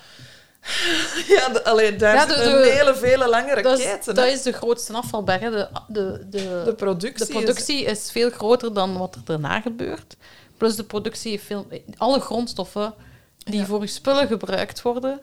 ja, 1.36 1.49
de, 1.49 1.63
allee, 1.63 1.95
daar 1.95 2.16
Ja, 2.16 2.26
de- 2.26 2.34
de- 2.34 2.72
hele, 2.78 2.95
vele 2.95 3.30
langere 3.30 3.61
keten. 3.61 4.16
dat 4.16 4.26
is 4.26 4.41
de 4.41 4.51
grootste 4.51 4.93
afvalberg. 4.93 5.39
De, 5.39 5.68
de, 5.88 6.26
de, 6.30 6.61
de 6.66 6.74
productie, 6.78 7.26
de 7.26 7.32
productie 7.32 7.84
is... 7.84 8.11
veel 8.11 8.30
groter 8.30 8.74
dan 8.74 8.97
wat 8.97 9.16
er 9.16 9.22
daarna 9.26 9.61
gebeurt. 9.61 10.16
Plus 10.57 10.76
de 10.76 10.84
productie 10.84 11.41
veel... 11.41 11.68
Alle 11.97 12.20
grondstoffen 12.20 12.93
die 13.38 13.59
Ja. 13.59 13.66
voor 13.66 13.82
je 13.82 13.88
spullen 13.88 14.28
gebruikt 14.28 14.82
worden... 14.82 15.20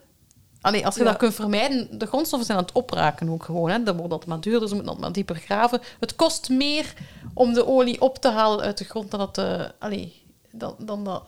Allee, 0.60 0.84
als 0.86 0.94
je 0.94 1.00
Ja. 1.02 1.06
dat 1.10 1.18
kunt 1.18 1.34
vermijden... 1.34 1.98
De 1.98 2.06
grondstoffen 2.06 2.46
zijn 2.46 2.58
aan 2.58 2.64
het 2.64 2.74
opraken 2.74 3.28
ook 3.28 3.44
gewoon. 3.44 3.70
Hè. 3.70 3.82
Dan 3.82 3.96
wordt 3.96 4.10
dat 4.10 4.26
maar 4.26 4.40
duurder, 4.40 4.68
ze 4.68 4.74
moeten 4.74 4.92
dat 4.92 5.02
maar 5.02 5.12
dieper 5.12 5.36
graven. 5.36 5.80
Het 6.00 6.16
kost 6.16 6.48
meer 6.48 6.92
om 7.34 7.52
de 7.52 7.66
olie 7.66 8.00
op 8.00 8.18
te 8.18 8.28
halen 8.30 8.60
uit 8.64 8.78
de 8.78 8.84
grond 8.84 9.10
dan 9.10 9.20
dat... 9.20 9.38
eh, 9.38 9.64
allee, 9.78 10.22
dan, 10.50 10.74
dan 10.78 11.04
dat... 11.04 11.22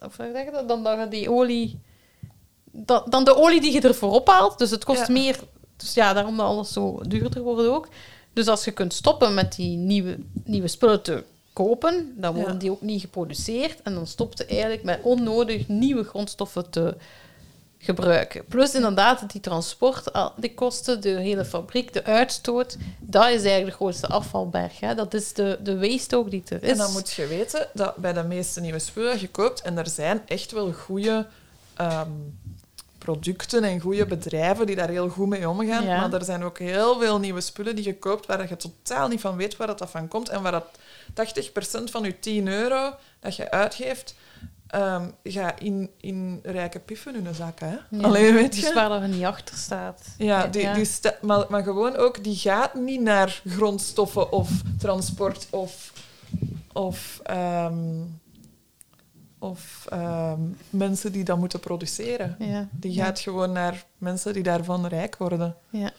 Of 0.00 0.16
hoe 0.16 0.30
zeg 0.32 0.44
je 0.44 0.50
dat? 0.50 0.68
Dan 0.68 0.82
dat 0.82 0.98
je 0.98 1.08
die 1.08 1.30
olie... 1.30 1.80
Dan, 2.76 3.02
dan 3.08 3.24
de 3.24 3.36
olie 3.36 3.60
die 3.60 3.72
je 3.72 3.80
ervoor 3.80 4.10
ophaalt. 4.12 4.58
Dus 4.58 4.70
het 4.70 4.84
kost 4.84 5.06
Ja. 5.06 5.12
meer... 5.12 5.38
Dus 5.76 5.94
ja, 5.94 6.12
daarom 6.12 6.36
dat 6.36 6.46
alles 6.46 6.72
zo 6.72 7.00
duurder 7.06 7.42
wordt 7.42 7.66
ook. 7.68 7.88
Dus 8.32 8.46
als 8.48 8.64
je 8.64 8.70
kunt 8.70 8.94
stoppen 8.94 9.34
met 9.34 9.54
die 9.56 9.76
nieuwe, 9.76 10.18
nieuwe 10.44 10.68
spullen 10.68 11.02
te 11.02 11.24
kopen, 11.52 12.14
dan 12.16 12.34
worden 12.34 12.52
Ja. 12.52 12.58
die 12.58 12.70
ook 12.70 12.80
niet 12.80 13.00
geproduceerd. 13.00 13.82
En 13.82 13.94
dan 13.94 14.06
stopt 14.06 14.38
je 14.38 14.44
eigenlijk 14.46 14.82
met 14.82 15.00
onnodig 15.02 15.68
nieuwe 15.68 16.04
grondstoffen 16.04 16.70
te 16.70 16.94
gebruiken. 17.78 18.44
Plus 18.44 18.74
inderdaad, 18.74 19.32
die 19.32 19.40
transport, 19.40 20.10
die 20.36 20.54
kosten, 20.54 21.00
de 21.00 21.08
hele 21.08 21.44
fabriek, 21.44 21.92
de 21.92 22.04
uitstoot, 22.04 22.76
dat 23.00 23.24
is 23.24 23.30
eigenlijk 23.30 23.66
de 23.66 23.72
grootste 23.72 24.06
afvalberg. 24.06 24.80
Hè. 24.80 24.94
Dat 24.94 25.14
is 25.14 25.32
de, 25.32 25.58
de 25.62 25.78
waste 25.78 26.16
ook 26.16 26.30
die 26.30 26.42
er 26.48 26.62
is. 26.62 26.70
En 26.70 26.76
dan 26.76 26.92
moet 26.92 27.12
je 27.12 27.26
weten 27.26 27.68
dat 27.74 27.96
bij 27.96 28.12
de 28.12 28.22
meeste 28.22 28.60
nieuwe 28.60 28.78
spullen 28.78 29.20
je 29.20 29.28
koopt, 29.28 29.62
en 29.62 29.78
er 29.78 29.88
zijn 29.88 30.22
echt 30.26 30.52
wel 30.52 30.72
goede 30.72 31.26
ehm, 31.76 32.10
producten 33.04 33.64
en 33.64 33.80
goede 33.80 34.06
bedrijven 34.06 34.66
die 34.66 34.76
daar 34.76 34.88
heel 34.88 35.08
goed 35.08 35.28
mee 35.28 35.48
omgaan. 35.48 35.84
Ja. 35.84 36.00
Maar 36.00 36.12
er 36.12 36.24
zijn 36.24 36.42
ook 36.44 36.58
heel 36.58 36.98
veel 37.00 37.18
nieuwe 37.18 37.40
spullen 37.40 37.76
die 37.76 37.84
je 37.84 37.98
koopt 37.98 38.26
waar 38.26 38.48
je 38.48 38.56
totaal 38.56 39.08
niet 39.08 39.20
van 39.20 39.36
weet 39.36 39.56
waar 39.56 39.66
dat 39.76 39.90
van 39.90 40.08
komt 40.08 40.28
en 40.28 40.42
waar 40.42 40.52
dat 40.52 40.64
80% 41.80 41.84
van 41.84 42.02
je 42.02 42.18
10 42.20 42.48
euro 42.48 42.94
dat 43.20 43.36
je 43.36 43.50
uitgeeft, 43.50 44.14
ehm 44.66 45.02
gaat 45.24 45.60
in, 45.60 45.90
in 46.00 46.40
rijke 46.42 46.78
piffen 46.78 47.14
in 47.16 47.26
een 47.26 47.34
zak. 47.34 47.60
Hè? 47.60 47.76
Ja. 47.90 48.02
Alleen 48.02 48.34
weet 48.34 48.52
Dus 48.54 48.68
je. 48.68 48.74
waar 48.74 48.88
dat 48.88 49.02
er 49.02 49.08
niet 49.08 49.24
achter 49.24 49.56
staat. 49.56 50.02
Ja, 50.18 50.46
die, 50.46 50.72
Die 50.72 50.84
sta- 50.84 51.16
maar, 51.22 51.44
maar 51.48 51.62
gewoon 51.62 51.96
ook, 51.96 52.24
die 52.24 52.36
gaat 52.36 52.74
niet 52.74 53.00
naar 53.00 53.42
grondstoffen 53.48 54.32
of 54.32 54.50
transport 54.78 55.46
of, 55.50 55.92
of, 56.72 57.20
ehm, 57.22 57.74
of 59.44 59.86
ehm, 59.88 60.40
mensen 60.70 61.12
die 61.12 61.24
dat 61.24 61.38
moeten 61.38 61.60
produceren. 61.60 62.36
Ja. 62.38 62.68
Die 62.72 62.92
Ja. 62.92 63.04
gaat 63.04 63.20
gewoon 63.20 63.52
naar 63.52 63.84
mensen 63.98 64.32
die 64.32 64.42
daarvan 64.42 64.86
rijk 64.86 65.16
worden. 65.16 65.56
Ja. 65.70 65.90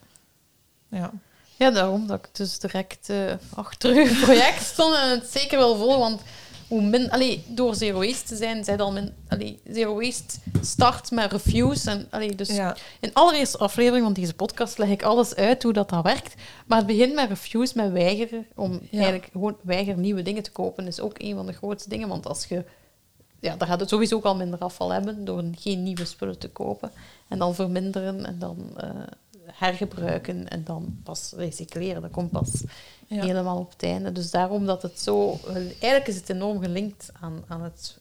Ja. 0.89 1.12
Ja, 1.58 1.72
daarom 1.72 2.08
dat 2.08 2.20
ik 2.20 2.30
dus 2.36 2.60
direct 2.60 3.10
eh, 3.10 3.34
achter 3.56 3.96
uw 3.96 4.14
project 4.26 4.64
stond 4.64 4.96
en 4.96 5.10
het 5.10 5.28
zeker 5.32 5.58
wil 5.58 5.76
volgen. 5.76 6.00
Want 6.00 6.22
hoe 6.68 6.82
min, 6.82 7.12
allee, 7.12 7.43
door 7.48 7.76
zero 7.76 8.00
waste 8.00 8.24
te 8.28 8.36
zijn, 8.36 8.64
zij 8.64 8.78
al 8.78 8.91
min, 8.91 9.14
allee, 9.28 9.60
zero 9.72 9.96
waste 10.00 10.38
start 10.62 11.12
met 11.12 11.32
reviews. 11.32 11.86
En, 11.86 12.08
allee, 12.10 12.36
dus 12.36 12.50
ja. 12.50 12.76
in 13.00 13.10
de 13.10 13.14
allereerste 13.14 13.58
aflevering 13.58 14.04
van 14.04 14.14
deze 14.14 14.34
podcast 14.34 14.78
leg 14.78 14.89
ik 14.89 15.04
alles 15.04 15.36
uit 15.36 15.64
hoe 15.64 15.74
dat, 15.74 15.89
dat 15.89 16.04
werkt. 16.04 16.34
Maar 16.66 16.78
het 16.78 16.88
begint 16.88 17.14
met 17.14 17.30
reviews, 17.30 17.74
met 17.74 17.91
weigeren. 17.91 18.46
Om 18.56 18.80
eigenlijk 18.91 19.30
gewoon 19.32 19.58
weigeren 19.62 20.02
nieuwe 20.02 20.22
dingen 20.22 20.43
te 20.43 20.52
kopen, 20.52 20.88
is 20.88 21.00
ook 21.00 21.16
een 21.18 21.36
van 21.36 21.46
de 21.46 21.54
grootste 21.54 21.89
dingen. 21.89 22.08
Want 22.08 22.28
als 22.28 22.46
je... 22.46 22.64
Ja, 23.40 23.56
dan 23.56 23.68
gaat 23.68 23.80
het 23.80 23.90
sowieso 23.90 24.16
ook 24.16 24.24
al 24.24 24.36
minder 24.36 24.60
afval 24.60 24.92
hebben 24.92 25.26
door 25.26 25.44
geen 25.58 25.84
nieuwe 25.84 26.06
spullen 26.06 26.38
te 26.40 26.50
kopen. 26.50 26.92
En 27.28 27.38
dan 27.40 27.56
verminderen 27.56 28.26
en 28.26 28.40
dan 28.40 28.74
eh, 28.78 28.90
hergebruiken 29.46 30.50
en 30.50 30.64
dan 30.64 31.00
pas 31.04 31.34
recycleren. 31.36 32.02
Dat 32.02 32.12
komt 32.12 32.32
pas 32.32 32.64
Ja. 33.08 33.22
helemaal 33.22 33.58
op 33.58 33.72
het 33.72 33.84
einde. 33.84 34.12
Dus 34.12 34.32
daarom 34.32 34.66
dat 34.66 34.82
het 34.82 35.00
zo... 35.00 35.40
Eigenlijk 35.54 36.08
is 36.08 36.16
het 36.16 36.30
enorm 36.30 36.62
gelinkt 36.62 37.12
aan, 37.20 37.44
aan 37.48 37.62
het... 37.62 37.98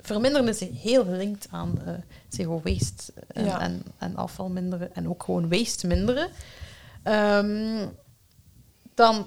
Verminderen 0.00 0.48
is 0.48 0.60
heel 0.60 1.04
gelinkt 1.04 1.46
aan 1.50 1.82
eh 1.86 1.94
zero 2.28 2.60
waste 2.64 3.12
en, 3.26 3.44
Ja. 3.44 3.60
en, 3.60 3.82
en 3.98 4.16
afval 4.16 4.48
minderen. 4.48 4.94
En 4.94 5.08
ook 5.08 5.22
gewoon 5.22 5.48
waste 5.48 5.86
minderen. 5.86 6.28
Ehm, 7.02 7.86
dan 8.94 9.26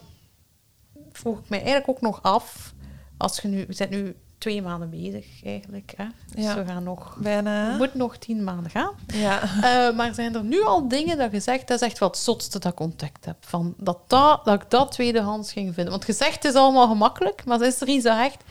vroeg 1.12 1.40
ik 1.40 1.50
mij 1.50 1.60
eigenlijk 1.60 1.90
ook 1.90 2.02
nog 2.02 2.24
af... 2.24 2.74
Als 3.18 3.40
je 3.40 3.48
nu... 3.48 3.66
We 3.68 3.74
zijn 3.74 3.90
nu 3.90 4.16
twee 4.38 4.62
maanden 4.62 4.90
bezig 4.90 5.44
eigenlijk. 5.44 5.94
Hè? 5.96 6.06
Dus 6.36 6.44
Ja. 6.44 6.56
we 6.56 6.66
gaan 6.66 6.84
nog... 6.84 7.18
Bijna. 7.22 7.70
Het 7.70 7.78
moet 7.78 7.94
nog 7.94 8.18
tien 8.18 8.44
maanden 8.44 8.72
gaan. 8.72 8.94
Ja. 9.08 9.42
Eh, 9.68 9.96
maar 9.96 10.14
zijn 10.14 10.36
er 10.36 10.44
nu 10.44 10.64
al 10.64 10.88
dingen 10.88 11.18
dat 11.18 11.32
je 11.32 11.40
zegt, 11.40 11.68
dat 11.68 11.82
is 11.82 11.88
echt 11.88 12.00
wel 12.00 12.10
het 12.10 12.18
zotste 12.18 12.60
dat 12.60 12.72
ik 12.72 12.80
ontdekt 12.80 13.26
heb. 13.26 13.38
Van 13.40 13.74
dat, 13.78 14.00
dat, 14.08 14.46
dat 14.46 14.62
ik 14.62 14.70
dat 14.70 14.92
tweedehands 14.92 15.52
ging 15.52 15.74
vinden. 15.74 15.92
Want 15.92 16.06
gezegd 16.06 16.46
is 16.46 16.54
allemaal 16.54 16.88
gemakkelijk, 16.88 17.46
maar 17.46 17.62
is 17.62 17.82
er 17.82 17.88
iets 17.88 18.04
dat 18.04 18.18
echt 18.20 18.44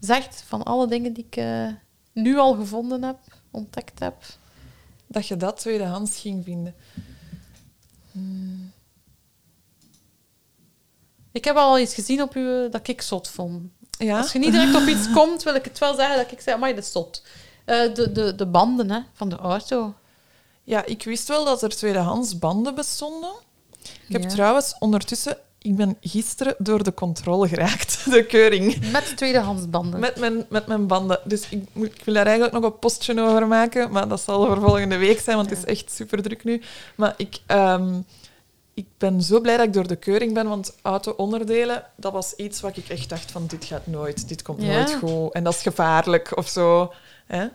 zegt 0.00 0.44
van 0.46 0.62
alle 0.62 0.86
dingen 0.86 1.12
die 1.12 1.26
ik 1.26 1.36
eh, 1.36 1.66
nu 2.12 2.38
al 2.38 2.54
gevonden 2.54 3.02
heb, 3.02 3.18
ontdekt 3.50 3.98
heb? 3.98 4.14
Dat 5.06 5.26
je 5.26 5.36
dat 5.36 5.56
tweedehands 5.56 6.18
ging 6.18 6.44
vinden. 6.44 6.74
Ik 11.32 11.44
heb 11.44 11.56
al 11.56 11.78
iets 11.78 11.94
gezien 11.94 12.22
op 12.22 12.34
u 12.34 12.68
dat 12.70 12.88
ik 12.88 13.02
zot 13.02 13.28
vond. 13.28 13.70
Ja? 14.04 14.18
Als 14.18 14.32
je 14.32 14.38
niet 14.38 14.52
direct 14.52 14.74
op 14.74 14.86
iets 14.86 15.10
komt, 15.12 15.42
wil 15.42 15.54
ik 15.54 15.64
het 15.64 15.78
wel 15.78 15.94
zeggen 15.94 16.16
dat 16.16 16.32
ik 16.32 16.40
zeg, 16.40 16.58
maar 16.58 16.74
dat 16.74 16.84
is 16.84 16.92
zot. 16.92 17.22
Eh, 17.64 17.94
de, 17.94 18.12
de, 18.12 18.34
de 18.34 18.46
banden 18.46 18.90
hè, 18.90 19.00
van 19.14 19.28
de 19.28 19.36
auto. 19.36 19.94
Ja, 20.64 20.84
ik 20.84 21.04
wist 21.04 21.28
wel 21.28 21.44
dat 21.44 21.62
er 21.62 21.68
tweedehands 21.76 22.38
banden 22.38 22.74
bestonden. 22.74 23.30
Ik 23.82 24.12
heb 24.12 24.22
Ja. 24.22 24.28
trouwens 24.28 24.74
ondertussen... 24.78 25.36
Ik 25.62 25.76
ben 25.76 25.96
gisteren 26.00 26.54
door 26.58 26.82
de 26.82 26.94
controle 26.94 27.48
geraakt, 27.48 28.04
de 28.12 28.24
keuring. 28.26 28.90
Met 28.90 29.16
tweedehands 29.16 29.70
banden. 29.70 30.00
Met 30.00 30.16
mijn, 30.16 30.46
met 30.48 30.66
mijn 30.66 30.86
banden. 30.86 31.20
Dus 31.24 31.42
ik, 31.50 31.64
ik 31.74 32.02
wil 32.04 32.14
daar 32.14 32.26
eigenlijk 32.26 32.54
nog 32.54 32.64
een 32.64 32.78
postje 32.78 33.20
over 33.20 33.46
maken, 33.46 33.90
maar 33.90 34.08
dat 34.08 34.20
zal 34.20 34.46
voor 34.46 34.60
volgende 34.60 34.96
week 34.96 35.20
zijn, 35.20 35.36
want 35.36 35.50
het 35.50 35.58
is 35.58 35.64
echt 35.64 35.92
super 35.92 36.22
druk 36.22 36.44
nu. 36.44 36.62
Maar 36.94 37.14
ik, 37.16 37.38
ehm, 37.46 38.00
ik 38.80 38.86
ben 38.98 39.22
zo 39.22 39.40
blij 39.40 39.56
dat 39.56 39.66
ik 39.66 39.72
door 39.72 39.86
de 39.86 39.96
keuring 39.96 40.34
ben, 40.34 40.48
want 40.48 40.76
auto-onderdelen, 40.82 41.84
dat 41.96 42.12
was 42.12 42.34
iets 42.36 42.60
wat 42.60 42.76
ik 42.76 42.88
echt 42.88 43.08
dacht 43.08 43.30
van, 43.30 43.46
dit 43.46 43.64
gaat 43.64 43.86
nooit, 43.86 44.28
dit 44.28 44.42
komt 44.42 44.62
Ja. 44.62 44.72
nooit 44.72 44.94
goed. 44.94 45.32
En 45.32 45.44
dat 45.44 45.54
is 45.54 45.62
gevaarlijk 45.62 46.36
of 46.36 46.48
zo. 46.48 46.92
Hè? 47.26 47.46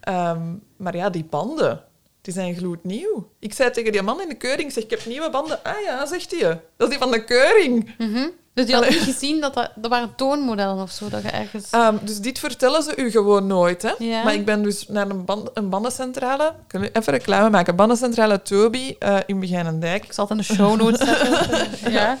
Ehm, 0.00 0.42
maar 0.76 0.96
ja, 0.96 1.10
die 1.10 1.24
banden, 1.24 1.84
die 2.20 2.32
zijn 2.32 2.54
gloednieuw. 2.54 3.30
Ik 3.38 3.54
zei 3.54 3.70
tegen 3.70 3.92
die 3.92 4.02
man 4.02 4.20
in 4.22 4.28
de 4.28 4.34
keuring, 4.36 4.72
zeg, 4.72 4.84
ik 4.84 4.90
heb 4.90 5.04
nieuwe 5.06 5.30
banden. 5.30 5.62
Ah 5.62 5.80
ja, 5.84 6.06
zegt 6.06 6.30
hij. 6.30 6.40
Dat 6.76 6.88
is 6.88 6.88
die 6.88 6.98
van 6.98 7.10
de 7.10 7.24
keuring. 7.24 7.94
Mhm. 7.98 8.28
Dus 8.56 8.66
je 8.66 8.74
had 8.74 8.88
niet 8.88 9.02
gezien 9.02 9.40
dat 9.40 9.54
dat, 9.54 9.70
dat 9.74 9.90
waren 9.90 10.14
toonmodellen 10.14 10.82
of 10.82 10.90
zo, 10.90 11.08
dat 11.08 11.22
je 11.22 11.28
ergens... 11.28 11.70
Ehm, 11.70 11.96
dus 12.02 12.18
dit 12.18 12.38
vertellen 12.38 12.82
ze 12.82 12.96
u 12.96 13.10
gewoon 13.10 13.46
nooit. 13.46 13.82
Hè? 13.82 13.92
Ja. 13.98 14.22
Maar 14.22 14.34
ik 14.34 14.44
ben 14.44 14.62
dus 14.62 14.88
naar 14.88 15.10
een, 15.10 15.24
band, 15.24 15.50
een 15.54 15.68
bandencentrale. 15.68 16.52
Kunnen 16.66 16.88
we 16.88 16.98
even 16.98 17.12
reclame 17.12 17.50
maken? 17.50 17.76
Bandencentrale 17.76 18.42
Toby 18.42 18.96
eh, 18.98 19.18
in 19.26 19.40
Begijnendijk. 19.40 20.04
Ik 20.04 20.12
zal 20.12 20.24
het 20.28 20.32
in 20.32 20.44
de 20.46 20.54
show 20.54 20.80
notes 20.80 21.06
zetten. 21.06 21.70
ja. 21.98 22.18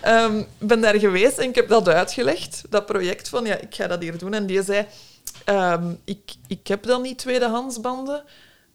Ehm, 0.00 0.42
ben 0.58 0.80
daar 0.80 0.98
geweest 0.98 1.38
en 1.38 1.48
ik 1.48 1.54
heb 1.54 1.68
dat 1.68 1.88
uitgelegd, 1.88 2.62
dat 2.68 2.86
project 2.86 3.28
van 3.28 3.44
ja, 3.44 3.56
ik 3.56 3.74
ga 3.74 3.86
dat 3.86 4.02
hier 4.02 4.18
doen. 4.18 4.34
En 4.34 4.46
die 4.46 4.62
zei, 4.62 4.86
ehm, 5.44 5.92
ik, 6.04 6.32
ik 6.46 6.66
heb 6.66 6.82
dan 6.82 7.02
niet 7.02 7.18
tweedehands 7.18 7.80
banden. 7.80 8.22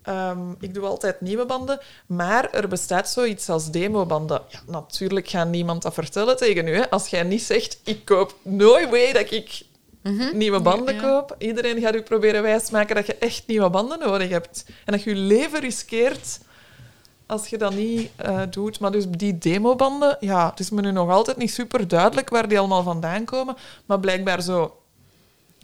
Ehm, 0.07 0.51
ik 0.59 0.73
doe 0.73 0.85
altijd 0.85 1.21
nieuwe 1.21 1.45
banden, 1.45 1.79
maar 2.05 2.49
er 2.51 2.67
bestaat 2.67 3.09
zoiets 3.09 3.49
als 3.49 3.71
demobanden. 3.71 4.41
Ja, 4.49 4.59
natuurlijk 4.67 5.27
gaat 5.29 5.47
niemand 5.47 5.81
dat 5.81 5.93
vertellen 5.93 6.37
tegen 6.37 6.67
u. 6.67 6.75
Hè. 6.75 6.89
Als 6.89 7.07
jij 7.07 7.23
niet 7.23 7.43
zegt, 7.43 7.79
ik 7.83 8.05
koop 8.05 8.35
nooit 8.41 8.89
way 8.89 9.13
dat 9.13 9.31
ik 9.31 9.61
nieuwe 10.33 10.59
banden 10.61 10.95
Ja. 10.95 11.01
koop. 11.01 11.35
Iedereen 11.37 11.81
gaat 11.81 11.95
u 11.95 12.01
proberen 12.01 12.41
wijsmaken 12.41 12.95
dat 12.95 13.05
je 13.05 13.15
echt 13.15 13.43
nieuwe 13.47 13.69
banden 13.69 13.99
nodig 13.99 14.29
hebt. 14.29 14.65
En 14.85 14.91
dat 14.93 15.03
je 15.03 15.09
je 15.09 15.15
leven 15.15 15.59
riskeert 15.59 16.39
als 17.25 17.47
je 17.47 17.57
dat 17.57 17.73
niet 17.73 18.09
eh, 18.15 18.41
doet. 18.49 18.79
Maar 18.79 18.91
dus 18.91 19.05
die 19.09 19.37
demobanden, 19.37 20.17
ja, 20.19 20.49
het 20.49 20.59
is 20.59 20.69
me 20.69 20.81
nu 20.81 20.91
nog 20.91 21.09
altijd 21.09 21.37
niet 21.37 21.51
super 21.53 21.87
duidelijk 21.87 22.29
waar 22.29 22.47
die 22.47 22.59
allemaal 22.59 22.83
vandaan 22.83 23.25
komen. 23.25 23.55
Maar 23.85 23.99
blijkbaar 23.99 24.41
zo 24.41 24.75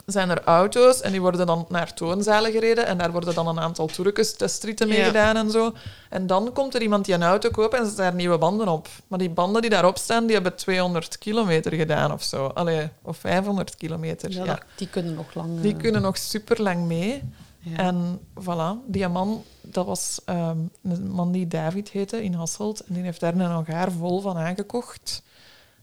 zijn 0.05 0.29
er 0.29 0.43
auto's 0.43 1.01
en 1.01 1.11
die 1.11 1.21
worden 1.21 1.45
dan 1.47 1.65
naar 1.69 1.93
toonzalen 1.93 2.51
gereden 2.51 2.85
en 2.85 2.97
daar 2.97 3.11
worden 3.11 3.35
dan 3.35 3.47
een 3.47 3.59
aantal 3.59 3.87
toerkes 3.87 4.35
testritten 4.35 4.87
mee 4.87 4.97
Ja. 4.97 5.05
gedaan 5.05 5.35
en 5.35 5.51
zo. 5.51 5.73
En 6.09 6.27
dan 6.27 6.53
komt 6.53 6.75
er 6.75 6.81
iemand 6.81 7.05
die 7.05 7.13
een 7.13 7.23
auto 7.23 7.49
koopt 7.49 7.73
en 7.73 7.85
zet 7.85 7.97
daar 7.97 8.13
nieuwe 8.13 8.37
banden 8.37 8.67
op. 8.67 8.87
Maar 9.07 9.19
die 9.19 9.29
banden 9.29 9.61
die 9.61 9.69
daarop 9.69 9.97
staan, 9.97 10.25
die 10.25 10.33
hebben 10.35 10.55
200 10.55 11.17
kilometer 11.17 11.73
gedaan 11.73 12.11
of 12.11 12.23
zo. 12.23 12.45
Allee, 12.45 12.89
of 13.01 13.17
500 13.17 13.75
kilometer. 13.75 14.31
Ja, 14.31 14.45
Ja, 14.45 14.59
die 14.75 14.87
kunnen 14.89 15.13
nog 15.13 15.33
lang... 15.33 15.61
Die 15.61 15.73
eh, 15.73 15.79
kunnen 15.79 16.01
nog 16.01 16.17
super 16.17 16.61
lang 16.61 16.85
mee. 16.85 17.23
ja. 17.59 17.77
En 17.77 18.19
voilà, 18.41 18.85
die 18.87 19.07
man, 19.07 19.43
dat 19.61 19.85
was 19.85 20.19
ehm, 20.25 20.57
een 20.83 21.11
man 21.11 21.31
die 21.31 21.47
David 21.47 21.89
heette 21.89 22.23
in 22.23 22.33
Hasselt. 22.33 22.79
En 22.79 22.93
die 22.93 23.03
heeft 23.03 23.19
daar 23.19 23.33
een 23.33 23.39
hangaar 23.39 23.91
vol 23.91 24.21
van 24.21 24.37
aangekocht. 24.37 25.23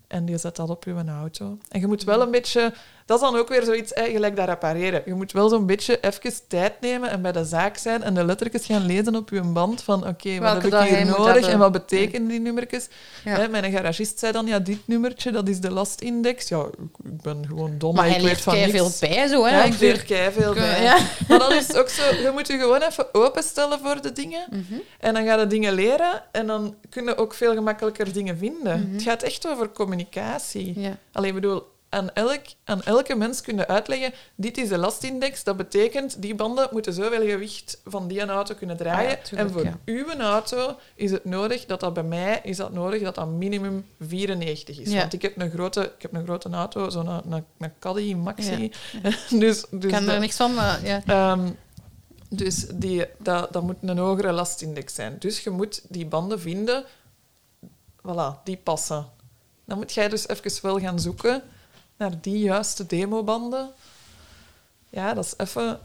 En 0.07 0.25
die 0.25 0.39
zet 0.39 0.57
dat 0.57 0.71
op 0.71 0.85
uw 0.85 1.09
auto. 1.09 1.59
En 1.69 1.81
je 1.81 1.87
moet 1.87 2.05
wel 2.05 2.21
een 2.23 2.31
beetje... 2.31 2.75
Dat 3.11 3.21
is 3.21 3.31
dan 3.31 3.37
ook 3.37 3.49
weer 3.49 3.65
zoiets, 3.65 3.93
eh, 3.93 4.13
gelijk 4.13 4.37
dat 4.37 4.49
repareren. 4.49 5.03
Je 5.05 5.15
moet 5.15 5.33
wel 5.33 5.49
zo'n 5.49 5.67
beetje 5.67 6.01
even 6.01 6.33
tijd 6.49 6.81
nemen 6.81 7.11
en 7.11 7.23
bij 7.23 7.33
de 7.33 7.45
zaak 7.45 7.77
zijn 7.77 8.03
en 8.03 8.15
de 8.15 8.25
lettertjes 8.25 8.67
gaan 8.67 8.87
lezen 8.87 9.17
op 9.17 9.31
uw 9.31 9.53
band 9.53 9.83
van 9.83 10.07
oké, 10.07 10.39
wat 10.39 10.53
Welke 10.63 10.77
heb 10.77 10.89
ik 10.89 10.97
hier 10.97 11.07
nodig 11.07 11.49
en 11.49 11.59
wat 11.59 11.73
betekenen 11.73 12.29
die 12.29 12.41
nummertjes? 12.41 12.89
Ja. 13.25 13.47
Mijn 13.49 13.73
garagist 13.73 14.19
zei 14.19 14.33
dan, 14.33 14.47
ja, 14.47 14.59
dit 14.59 14.79
nummertje, 14.85 15.31
dat 15.31 15.49
is 15.49 15.61
de 15.61 15.71
lastindex. 15.71 16.49
Ja, 16.49 16.65
ik, 16.79 17.23
ben 17.23 17.45
gewoon 17.47 17.79
dom, 17.79 17.95
Maar 17.95 18.09
ik 18.09 18.21
weet 18.23 18.41
van 18.41 18.55
niks. 18.55 18.71
veel 18.71 18.91
bij, 19.01 19.27
zo, 19.29 19.45
hè. 19.45 19.51
Ja, 19.59 19.65
ik 19.65 19.79
leer 19.79 19.95
er- 19.95 20.05
keiveel 20.05 20.55
bij. 20.55 20.83
Ja. 20.83 20.99
Maar 21.29 21.39
dan 21.39 21.53
is 21.53 21.75
ook 21.75 21.89
zo, 21.89 22.03
je 22.15 22.31
moet 22.33 22.47
je 22.47 22.59
gewoon 22.59 22.83
even 22.83 23.15
openstellen 23.15 23.79
voor 23.83 24.03
de 24.03 24.13
dingen. 24.13 24.47
Mhm. 24.51 24.81
En 25.01 25.15
dan 25.15 25.25
ga 25.25 25.41
je 25.41 25.47
dingen 25.47 25.73
leren 25.73 26.23
en 26.33 26.47
dan 26.47 26.75
kun 26.91 27.05
je 27.05 27.17
ook 27.17 27.35
veel 27.35 27.55
gemakkelijker 27.55 28.13
dingen 28.13 28.39
vinden. 28.39 28.81
Mhm. 28.81 28.93
Het 28.93 29.03
gaat 29.03 29.23
echt 29.23 29.49
over 29.49 29.71
communicatie. 29.73 30.81
Ja. 30.81 30.97
Alleen, 31.13 31.29
ik 31.29 31.35
bedoel, 31.35 31.63
aan, 31.91 32.13
elk, 32.13 32.43
aan 32.65 32.83
elke 32.83 33.15
mens 33.15 33.41
kun 33.41 33.57
je 33.57 33.67
uitleggen, 33.67 34.13
dit 34.35 34.59
is 34.59 34.69
de 34.69 34.79
lastindex, 34.79 35.45
dat 35.45 35.57
betekent, 35.57 36.23
die 36.23 36.35
banden 36.35 36.69
moeten 36.73 36.93
zoveel 36.93 37.27
gewicht 37.27 37.81
van 37.85 38.09
die 38.09 38.27
auto 38.27 38.55
kunnen 38.55 38.77
draaien. 38.77 39.11
Ah 39.11 39.17
ja, 39.17 39.23
tuurlijk, 39.23 39.49
en 39.49 39.55
voor 39.55 39.65
ja. 39.65 39.79
uw 39.85 40.21
auto 40.21 40.77
is 40.95 41.11
het 41.11 41.25
nodig, 41.25 41.67
dat 41.67 41.81
dat 41.81 41.95
bij 41.95 42.03
mij 42.03 42.41
is 42.43 42.57
dat 42.57 42.73
nodig, 42.73 43.03
dat 43.03 43.15
dat 43.15 43.29
minimum 43.29 43.87
94 44.01 44.81
is. 44.81 44.91
Ja. 44.91 44.99
Want 44.99 45.13
ik 45.13 45.23
heb 45.23 45.41
een 45.41 45.51
grote, 45.51 45.93
ik 45.97 46.03
heb 46.03 46.15
een 46.15 46.25
grote 46.25 46.49
auto, 46.49 46.91
zo'n 46.91 47.07
een, 47.07 47.33
een, 47.33 47.45
een 47.59 47.73
Caddy 47.79 48.15
Maxi. 48.15 48.69
dus, 49.03 49.31
dus 49.39 49.65
Ik 49.71 49.89
ken 49.89 50.05
dat- 50.05 50.15
er 50.15 50.21
niks 50.21 50.37
van, 50.37 50.55
maar 50.55 50.87
ja. 50.87 51.03
Ehm, 51.07 51.49
dus 52.29 52.67
die, 52.75 53.07
dat, 53.19 53.53
dat 53.53 53.63
moet 53.63 53.77
een 53.81 53.99
hogere 53.99 54.33
lastindex 54.33 54.95
zijn. 54.95 55.17
Dus 55.19 55.41
je 55.41 55.51
moet 55.51 55.83
die 55.89 56.07
banden 56.07 56.41
vinden, 56.41 56.85
voilà, 58.07 58.43
die 58.45 58.57
passen. 58.57 59.07
Dan 59.65 59.79
moet 59.79 59.93
jij 59.93 60.09
dus 60.09 60.29
even 60.29 60.63
wel 60.63 60.79
gaan 60.79 61.01
zoeken 61.01 61.43
naar 62.01 62.21
die 62.21 62.39
juiste 62.39 62.87
demobanden. 62.87 63.71
Ja, 64.89 65.15
dat 65.15 65.25
is 65.25 65.35
even 65.37 65.81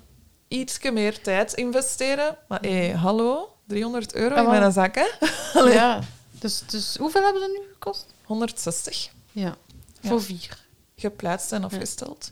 ietsje 0.47 0.91
meer 0.91 1.22
tijd 1.22 1.53
investeren. 1.53 2.38
Maar 2.47 2.59
hé, 2.61 2.91
hallo, 2.93 3.55
300 3.68 4.13
euro 4.16 4.36
in 4.36 4.41
Ah, 4.45 4.49
mijn 4.59 4.72
zak, 4.72 4.95
hè? 4.95 5.07
ja. 5.74 5.99
Dus, 6.32 6.63
dus 6.68 6.95
hoeveel 6.97 7.24
hebben 7.24 7.41
ze 7.41 7.59
nu 7.59 7.72
gekost? 7.74 8.05
160. 8.24 9.09
Ja. 9.32 9.55
Ja. 10.01 10.09
Voor 10.09 10.22
vier. 10.22 10.57
Geplaatst 10.95 11.51
en 11.51 11.63
afgesteld. 11.63 12.32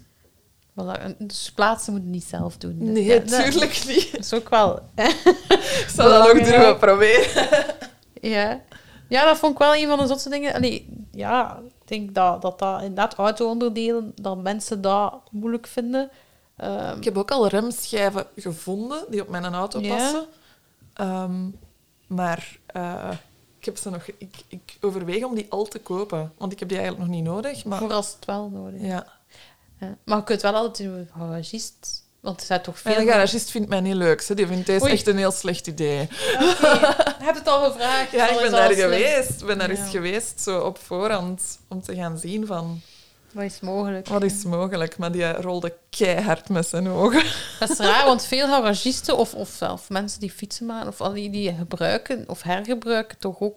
Voilà. 0.72 1.00
en 1.00 1.16
Dus 1.20 1.52
plaatsen 1.56 1.94
moet 1.94 2.02
je 2.02 2.08
niet 2.10 2.24
zelf 2.24 2.58
doen. 2.58 2.80
Dus 2.80 2.88
Nee, 2.90 3.04
ja, 3.04 3.20
dat- 3.20 3.44
tuurlijk 3.44 3.84
niet. 3.88 4.12
Dat 4.12 4.20
is 4.20 4.34
ook 4.34 4.50
wel... 4.50 4.80
Ik 4.96 5.86
zal 5.96 6.10
dat 6.10 6.22
Belangrijk. 6.22 6.46
durven 6.46 6.78
proberen. 6.78 7.76
Ja. 8.22 8.62
ja, 9.10 9.26
dat 9.26 9.38
vond 9.38 9.54
ik 9.54 9.60
wel 9.60 9.76
een 9.76 9.88
van 9.88 10.00
de 10.00 10.08
zotste 10.08 10.30
dingen. 10.30 10.54
Allee, 10.54 10.90
ja, 11.12 11.60
ik 11.84 11.90
denk 11.90 12.16
dat 12.16 12.42
dat, 12.42 12.60
dat 12.60 12.82
inderdaad 12.82 13.14
auto-onderdelen, 13.14 14.12
dat 14.16 14.42
mensen 14.42 14.82
dat 14.82 15.22
moeilijk 15.32 15.68
vinden. 15.68 16.10
Ehm, 16.56 16.98
Ik 16.98 17.04
heb 17.04 17.18
ook 17.18 17.32
al 17.32 17.48
remschijven 17.48 18.26
gevonden 18.36 19.06
die 19.10 19.22
op 19.22 19.30
mijn 19.30 19.54
auto 19.54 19.82
passen. 19.82 20.26
Ehm, 20.94 21.50
maar 22.08 22.58
eh, 22.66 23.12
ik, 23.60 23.66
heb 23.66 23.78
ze 23.78 23.90
nog, 23.90 24.08
ik, 24.18 24.36
ik 24.48 24.78
overweeg 24.82 25.24
om 25.24 25.36
die 25.36 25.46
al 25.50 25.66
te 25.66 25.80
kopen. 25.80 26.34
Want 26.38 26.52
ik 26.52 26.60
heb 26.60 26.68
die 26.68 26.78
eigenlijk 26.78 27.08
nog 27.08 27.16
niet 27.18 27.26
nodig. 27.26 27.66
Maar, 27.66 27.80
voor 27.80 27.94
als 27.94 28.14
het 28.14 28.26
wel 28.26 28.50
nodig 28.50 28.80
is. 28.80 28.88
ja. 28.88 29.08
Ja. 29.80 29.98
Maar 30.04 30.18
je 30.18 30.24
kunt 30.24 30.42
wel 30.42 30.54
altijd 30.54 30.90
een 30.90 31.10
garagist... 31.18 32.03
Want 32.24 32.40
er 32.40 32.46
zijn 32.46 32.62
toch 32.62 32.80
veel... 32.80 32.96
Mijn 32.96 33.08
garagist 33.08 33.52
vindt 33.52 33.70
mij 33.70 33.80
niet 33.80 33.96
leuk. 33.96 34.22
Ze. 34.22 34.34
Die 34.34 34.48
vindt 34.48 34.66
deze 34.66 34.84
Oei. 34.84 34.92
echt 34.94 35.08
een 35.08 35.18
heel 35.18 35.32
slecht 35.32 35.68
idee. 35.68 35.98
Heb 37.24 37.36
het 37.40 37.48
al 37.48 37.72
gevraagd? 37.72 38.12
Ja, 38.12 38.30
ik 38.30 38.38
ben 38.42 38.52
daar 38.52 38.66
slecht. 38.66 38.82
geweest. 38.82 39.42
Ik 39.42 39.48
ben 39.48 39.58
daar 39.58 39.72
Ja. 39.72 39.78
eens 39.78 39.90
geweest, 39.90 40.42
zo 40.42 40.60
op 40.60 40.78
voorhand, 40.78 41.60
om 41.68 41.82
te 41.82 41.96
gaan 41.96 42.18
zien 42.18 42.46
van 42.46 42.82
Wat 43.32 43.44
is 43.44 43.60
mogelijk? 43.60 44.08
wat 44.08 44.24
is 44.24 44.44
mogelijk. 44.44 44.98
Maar 44.98 45.12
die 45.12 45.32
rolde 45.32 45.74
keihard 45.90 46.50
met 46.50 46.68
zijn 46.68 46.88
ogen. 46.90 47.24
Dat 47.60 47.70
is 47.70 47.78
raar, 47.78 48.06
want 48.06 48.26
veel 48.26 48.48
garagisten 48.48 49.18
of, 49.18 49.34
of 49.34 49.50
zelf 49.58 49.90
mensen 49.90 50.20
die 50.20 50.32
fietsen 50.32 50.66
maken, 50.66 50.88
of 50.88 51.02
al 51.02 51.14
die, 51.14 51.30
die 51.30 51.54
gebruiken 51.58 52.24
of 52.28 52.42
hergebruiken 52.42 53.18
toch 53.18 53.40
ook 53.40 53.56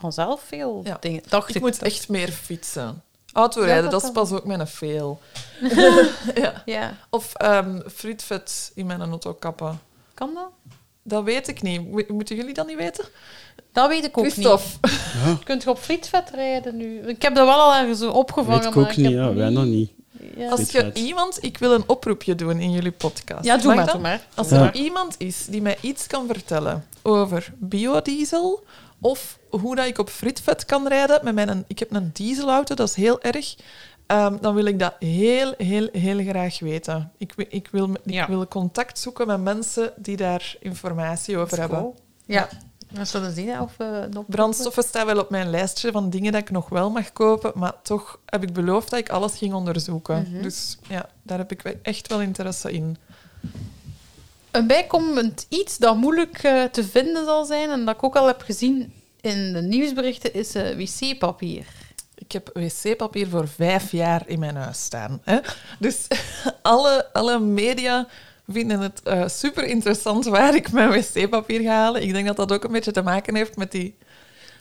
vanzelf 0.00 0.40
veel 0.46 0.80
Ja. 0.84 0.96
dingen. 1.00 1.22
Dacht 1.28 1.48
ik. 1.48 1.54
Ik 1.54 1.60
moet 1.60 1.82
echt 1.82 2.08
meer 2.08 2.28
fietsen. 2.32 3.02
Autorijden, 3.32 3.84
Ja, 3.84 3.90
dat 3.90 4.00
dat 4.02 4.12
pas 4.12 4.32
ook 4.32 4.44
mijn 4.44 4.66
veel. 4.66 5.20
ja. 6.34 6.62
Ja, 6.64 6.96
Of 7.10 7.34
ehm 7.34 7.80
frietvet 7.94 8.72
in 8.74 8.86
mijn 8.86 9.00
auto 9.02 9.32
kappen. 9.34 9.80
kan 10.14 10.30
dat? 10.34 10.48
Dat 11.02 11.24
weet 11.24 11.48
ik 11.48 11.62
niet. 11.62 11.90
Mo- 11.90 12.02
Moeten 12.08 12.36
jullie 12.36 12.54
dat 12.54 12.66
niet 12.66 12.76
weten? 12.76 13.04
Dat 13.72 13.88
weet 13.88 14.04
ik 14.04 14.18
ook 14.18 14.24
Christophe. 14.30 14.64
niet. 14.82 15.38
Kunt 15.44 15.62
je 15.62 15.70
op 15.70 15.78
frietvet 15.78 16.30
rijden 16.34 16.76
nu? 16.76 16.98
Ik 17.00 17.22
heb 17.22 17.34
dat 17.34 17.46
wel 17.46 17.60
al 17.60 17.74
ergens 17.74 18.02
opgevangen. 18.02 18.58
Weet 18.60 18.68
ik 18.68 18.74
maar 18.74 18.84
ook 18.90 18.96
niet, 18.96 19.10
ja, 19.10 19.34
wij 19.34 19.48
nog 19.48 19.64
niet. 19.64 19.90
Ja, 20.36 20.50
Als 20.50 20.70
je 20.70 20.92
iemand... 20.92 21.38
Ik 21.44 21.58
wil 21.58 21.72
een 21.74 21.84
oproepje 21.86 22.34
doen 22.34 22.58
in 22.60 22.70
jullie 22.70 22.90
podcast. 22.90 23.44
ja 23.44 23.56
doe 23.56 23.74
maar, 23.74 23.84
dat? 23.84 23.92
doe 23.94 24.00
maar. 24.02 24.26
Als 24.34 24.48
Ja. 24.48 24.56
er 24.66 24.74
iemand 24.74 25.14
is 25.18 25.44
die 25.46 25.62
mij 25.62 25.76
iets 25.80 26.06
kan 26.06 26.26
vertellen 26.26 26.86
over 27.02 27.52
biodiesel 27.58 28.64
of 29.00 29.38
hoe 29.50 29.76
dat 29.76 29.86
ik 29.86 29.98
op 29.98 30.08
frietvet 30.08 30.64
kan 30.64 30.88
rijden 30.88 31.20
met 31.24 31.34
mijn... 31.34 31.64
Ik 31.66 31.78
heb 31.78 31.92
een 31.94 32.10
dieselauto, 32.12 32.74
dat 32.74 32.88
is 32.88 32.94
heel 32.94 33.20
erg. 33.22 33.56
Ehm, 34.06 34.36
dan 34.40 34.54
wil 34.54 34.64
ik 34.64 34.78
dat 34.78 34.94
heel, 34.98 35.54
heel, 35.56 35.88
heel 35.92 36.18
graag 36.24 36.58
weten. 36.58 37.12
Ik, 37.18 37.32
ik, 37.36 37.68
wil, 37.70 37.90
ik 37.90 38.12
Ja. 38.12 38.26
wil 38.28 38.48
contact 38.48 38.98
zoeken 38.98 39.26
met 39.26 39.40
mensen 39.40 39.92
die 39.96 40.16
daar 40.16 40.56
informatie 40.60 41.38
over 41.38 41.60
hebben. 41.60 41.92
Ja, 42.26 42.48
we 42.88 43.04
zullen 43.04 43.32
zien 43.34 43.60
of 43.60 43.74
we 43.76 44.08
Brandstoffen 44.26 44.82
staan 44.82 45.06
wel 45.06 45.18
op 45.18 45.30
mijn 45.30 45.50
lijstje 45.50 45.92
van 45.92 46.10
dingen 46.10 46.32
dat 46.32 46.40
ik 46.40 46.50
nog 46.50 46.68
wel 46.68 46.90
mag 46.90 47.12
kopen, 47.12 47.52
maar 47.54 47.74
toch 47.82 48.18
heb 48.26 48.42
ik 48.42 48.52
beloofd 48.52 48.90
dat 48.90 48.98
ik 48.98 49.08
alles 49.10 49.36
ging 49.36 49.52
onderzoeken. 49.54 50.26
Mhm. 50.32 50.42
Dus 50.42 50.78
ja, 50.88 51.08
daar 51.22 51.38
heb 51.38 51.50
ik 51.52 51.62
echt 51.82 52.08
wel 52.08 52.20
interesse 52.20 52.72
in. 52.72 52.96
Een 54.50 54.66
bijkomend 54.66 55.46
iets 55.48 55.78
dat 55.78 55.96
moeilijk 55.96 56.38
eh, 56.42 56.62
te 56.64 56.84
vinden 56.84 57.24
zal 57.24 57.44
zijn, 57.44 57.70
en 57.70 57.84
dat 57.84 57.94
ik 57.94 58.02
ook 58.04 58.16
al 58.16 58.26
heb 58.26 58.40
gezien 58.42 58.92
in 59.20 59.52
de 59.52 59.60
nieuwsberichten, 59.62 60.34
is 60.34 60.52
wc-papier. 60.52 61.66
Ik 62.14 62.32
heb 62.32 62.50
wc-papier 62.54 63.28
voor 63.28 63.48
vijf 63.48 63.92
jaar 63.92 64.22
in 64.26 64.38
mijn 64.38 64.56
huis 64.56 64.82
staan. 64.82 65.20
Hè? 65.24 65.38
Dus 65.78 66.06
alle, 66.62 67.12
alle 67.12 67.38
media 67.38 68.06
vinden 68.48 68.80
het 68.80 69.02
eh, 69.02 69.28
super 69.28 69.64
interessant 69.64 70.24
waar 70.24 70.54
ik 70.54 70.72
mijn 70.72 70.90
wc-papier 70.90 71.60
ga 71.60 71.70
halen. 71.74 72.02
Ik 72.02 72.12
denk 72.12 72.26
dat 72.26 72.36
dat 72.36 72.52
ook 72.52 72.64
een 72.64 72.72
beetje 72.72 72.92
te 72.92 73.02
maken 73.02 73.34
heeft 73.34 73.56
met 73.56 73.70
die, 73.72 73.96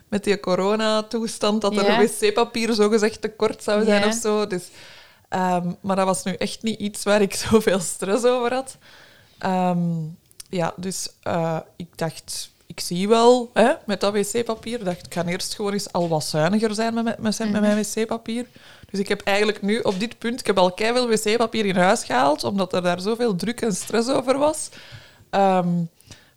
met 0.07 0.23
die 0.23 0.39
coronatoestand, 0.39 1.61
dat 1.61 1.73
Ja. 1.73 1.85
er 1.99 2.07
wc-papier 2.19 2.73
zogezegd 2.73 3.21
tekort 3.21 3.63
zou 3.63 3.83
zijn 3.85 4.01
Ja. 4.01 4.07
of 4.07 4.13
zo. 4.13 4.47
Dus, 4.47 4.63
ehm, 5.29 5.71
maar 5.81 5.95
dat 5.95 6.05
was 6.05 6.23
nu 6.23 6.33
echt 6.33 6.63
niet 6.63 6.79
iets 6.79 7.03
waar 7.03 7.21
ik 7.21 7.33
zoveel 7.49 7.79
stress 7.79 8.23
over 8.25 8.53
had. 8.53 8.77
Ehm, 9.37 9.79
ja, 10.49 10.73
dus 10.75 11.09
eh, 11.23 11.59
ik 11.75 11.87
dacht, 11.97 12.49
ik 12.79 12.85
zie 12.85 13.07
wel 13.07 13.49
hè, 13.53 13.73
met 13.85 14.01
dat 14.01 14.13
wc-papier. 14.13 14.83
dacht 14.83 15.05
ik 15.05 15.13
ga 15.13 15.25
eerst 15.25 15.55
gewoon 15.55 15.73
eens 15.73 15.91
al 15.91 16.07
wat 16.07 16.23
zuiniger 16.23 16.73
zijn 16.73 16.93
met, 16.93 17.03
met, 17.03 17.19
met, 17.19 17.51
met 17.51 17.61
mijn 17.61 17.77
wc-papier. 17.77 18.47
Dus 18.89 18.99
ik 18.99 19.07
heb 19.07 19.21
eigenlijk 19.21 19.61
nu 19.61 19.79
op 19.79 19.99
dit 19.99 20.17
punt, 20.17 20.39
ik 20.39 20.45
heb 20.45 20.57
al 20.57 20.71
veel 20.75 21.07
wc-papier 21.07 21.65
in 21.65 21.75
huis 21.75 22.03
gehaald, 22.03 22.43
omdat 22.43 22.73
er 22.73 22.81
daar 22.81 23.01
zoveel 23.01 23.35
druk 23.35 23.61
en 23.61 23.73
stress 23.75 24.09
over 24.09 24.37
was. 24.37 24.69
Ehm, 25.29 25.83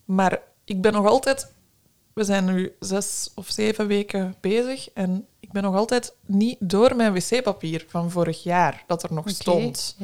maar 0.05 0.41
ik 0.65 0.81
ben 0.81 0.93
nog 0.93 1.07
altijd, 1.07 1.53
we 2.13 2.25
zijn 2.25 2.45
nu 2.45 2.73
zes 2.81 3.31
of 3.35 3.51
zeven 3.51 3.87
weken 3.87 4.35
bezig 4.41 4.91
en 4.91 5.27
ik 5.41 5.53
ben 5.53 5.63
nog 5.63 5.75
altijd 5.75 6.15
niet 6.27 6.57
door 6.61 6.97
mijn 6.97 7.13
wc-papier 7.13 7.85
van 7.89 8.11
vorig 8.11 8.43
jaar 8.43 8.85
dat 8.87 9.03
er 9.03 9.13
nog 9.13 9.29
stond. 9.29 9.97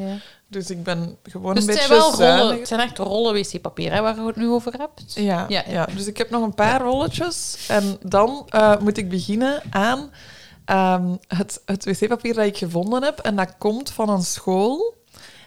Dus 0.50 0.70
ik 0.70 0.82
ben 0.82 1.16
gewoon 1.22 1.54
Dus 1.54 1.66
een 1.66 1.70
beetje 1.70 1.86
zijn 1.86 2.00
wel 2.00 2.14
rollen, 2.14 2.58
het 2.58 2.68
zijn 2.68 2.80
echt 2.80 2.98
rollen 2.98 3.34
wc-papier 3.34 3.92
hè, 3.92 4.00
waar 4.00 4.16
je 4.16 4.26
het 4.26 4.36
nu 4.36 4.48
over 4.48 4.72
hebt. 4.72 5.14
Ja, 5.14 5.22
Ja, 5.22 5.46
ja, 5.48 5.72
ja. 5.72 5.86
dus 5.94 6.06
ik 6.06 6.18
heb 6.18 6.30
nog 6.30 6.42
een 6.42 6.54
paar 6.54 6.80
rolletjes. 6.80 7.66
En 7.68 7.98
dan 8.02 8.46
eh, 8.48 8.78
moet 8.78 8.96
ik 8.96 9.08
beginnen 9.08 9.62
aan 9.70 10.10
ehm, 10.64 11.16
het, 11.26 11.62
het 11.64 11.84
wc-papier 11.84 12.34
dat 12.34 12.44
ik 12.44 12.56
gevonden 12.56 13.02
heb. 13.02 13.18
En 13.18 13.36
dat 13.36 13.54
komt 13.58 13.90
van 13.90 14.08
een 14.08 14.22
school. 14.22 14.96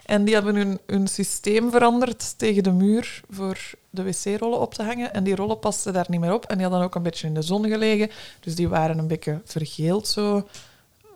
En 0.06 0.24
die 0.24 0.34
hebben 0.34 0.54
hun, 0.54 0.80
hun 0.86 1.06
systeem 1.06 1.70
veranderd 1.70 2.38
tegen 2.38 2.62
de 2.62 2.72
muur 2.72 3.20
voor 3.30 3.58
de 3.90 4.02
wc-rollen 4.02 4.60
op 4.60 4.74
te 4.74 4.82
hangen. 4.82 5.14
En 5.14 5.24
die 5.24 5.36
rollen 5.36 5.58
pasten 5.58 5.92
daar 5.92 6.06
niet 6.08 6.20
meer 6.20 6.34
op. 6.34 6.44
En 6.44 6.56
die 6.56 6.66
hadden 6.66 6.84
ook 6.84 6.94
een 6.94 7.02
beetje 7.02 7.26
in 7.26 7.34
de 7.34 7.42
zon 7.42 7.68
gelegen. 7.68 8.10
Dus 8.40 8.54
die 8.54 8.68
waren 8.68 8.98
een 8.98 9.06
beetje 9.06 9.40
vergeeld 9.44 10.08
zo. 10.08 10.46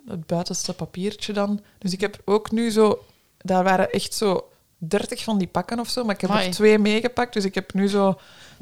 Het 0.08 0.26
buitenste 0.26 0.74
papiertje 0.74 1.32
dan. 1.32 1.60
Dus 1.78 1.92
ik 1.92 2.00
heb 2.00 2.20
ook 2.24 2.50
nu 2.50 2.70
zo... 2.70 2.98
Daar 3.46 3.64
waren 3.64 3.90
echt 3.90 4.14
zo 4.14 4.48
30 4.78 5.24
van 5.24 5.38
die 5.38 5.46
pakken 5.46 5.78
of 5.80 5.88
zo. 5.88 6.04
Maar 6.04 6.14
ik 6.14 6.20
heb 6.20 6.30
Amai. 6.30 6.46
er 6.46 6.52
twee 6.52 6.78
meegepakt. 6.78 7.32
Dus 7.32 7.44
ik 7.44 7.54
heb 7.54 7.74
nu 7.74 7.88
zo 7.88 8.18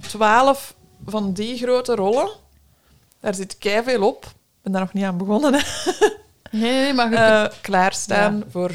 12 0.09 0.75
van 1.07 1.33
die 1.33 1.57
grote 1.57 1.95
rollen. 1.95 2.29
Daar 3.21 3.35
zit 3.35 3.57
veel 3.61 4.07
op. 4.07 4.25
Ik 4.25 4.33
ben 4.63 4.73
daar 4.73 4.81
nog 4.81 4.93
niet 4.93 5.05
aan 5.05 5.17
begonnen. 5.19 5.55
Hè. 5.55 5.61
Nee, 6.51 6.73
nee, 6.83 6.93
maar 6.95 7.13
Eh, 7.13 7.51
klaarstaan 7.61 8.45
voor... 8.51 8.71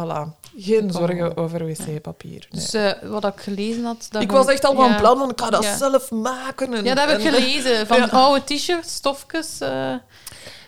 Voilà. 0.00 0.36
Geen 0.58 0.90
zorgen 0.92 1.36
over 1.36 1.66
wc-papier. 1.66 2.30
nee. 2.50 2.60
Dus 2.62 2.74
eh, 2.74 2.92
wat 3.02 3.24
ik 3.24 3.32
gelezen 3.40 3.84
had... 3.84 4.06
dat 4.10 4.22
ik 4.22 4.30
was 4.30 4.46
echt 4.46 4.64
al 4.64 4.74
van 4.74 4.88
ja. 4.90 4.98
plan 4.98 5.18
van 5.18 5.30
ik 5.30 5.40
ga 5.40 5.50
dat 5.50 5.62
Ja. 5.64 5.76
zelf 5.76 6.10
maken. 6.10 6.74
En, 6.74 6.84
Ja, 6.84 6.94
dat 6.94 7.08
heb 7.08 7.18
ik 7.18 7.24
en- 7.26 7.32
gelezen. 7.32 7.86
Van 7.86 8.10
oude 8.10 8.44
t-shirts, 8.44 8.94
stofjes. 8.94 9.60
eh 9.60 9.94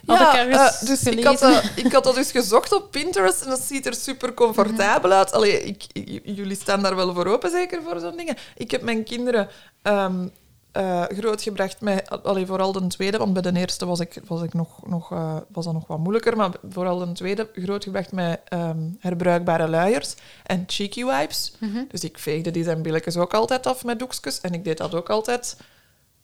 had 0.06 0.18
Ja, 0.18 0.40
ik 0.42 0.52
eh, 0.52 0.80
dus 0.86 1.02
ik 1.02 1.24
had, 1.24 1.38
dat, 1.38 1.64
ik 1.76 1.92
had 1.92 2.04
dat 2.04 2.14
dus 2.14 2.30
gezocht 2.30 2.72
op 2.72 2.90
Pinterest 2.90 3.42
en 3.42 3.48
dat 3.50 3.60
ziet 3.60 3.86
er 3.86 3.94
super 3.94 4.34
comfortabel 4.34 5.12
uit. 5.12 5.32
Allee, 5.32 5.62
ik, 5.62 5.84
jullie 6.24 6.56
staan 6.56 6.82
daar 6.82 6.96
wel 6.96 7.14
voor 7.14 7.26
open, 7.26 7.50
zeker 7.50 7.82
voor 7.82 8.00
zo'n 8.00 8.16
dingen. 8.16 8.36
Ik 8.56 8.70
heb 8.70 8.82
mijn 8.82 9.04
kinderen 9.04 9.48
ehm, 9.82 10.28
eh, 10.72 11.02
grootgebracht 11.08 11.80
met, 11.80 12.22
allee, 12.22 12.46
vooral 12.46 12.72
de 12.72 12.86
tweede, 12.86 13.18
want 13.18 13.32
bij 13.32 13.42
de 13.42 13.58
eerste 13.58 13.86
was, 13.86 14.00
ik, 14.00 14.20
was, 14.26 14.42
ik 14.42 14.54
nog, 14.54 14.86
nog, 14.86 15.12
eh, 15.12 15.36
was 15.48 15.64
dat 15.64 15.74
nog 15.74 15.86
wat 15.86 15.98
moeilijker, 15.98 16.36
maar 16.36 16.50
vooral 16.70 16.98
de 16.98 17.12
tweede 17.12 17.48
grootgebracht 17.54 18.12
met 18.12 18.40
ehm, 18.48 18.78
herbruikbare 18.98 19.68
luiers 19.68 20.14
en 20.42 20.64
cheeky 20.66 21.04
wipes. 21.04 21.52
Mhm. 21.58 21.84
Dus 21.88 22.04
ik 22.04 22.18
veegde 22.18 22.50
die 22.50 22.64
zijn 22.64 22.82
billetjes 22.82 23.16
ook 23.16 23.34
altijd 23.34 23.66
af 23.66 23.84
met 23.84 23.98
doekjes 23.98 24.40
en 24.40 24.52
ik 24.54 24.64
deed 24.64 24.78
dat 24.78 24.94
ook 24.94 25.10
altijd 25.10 25.56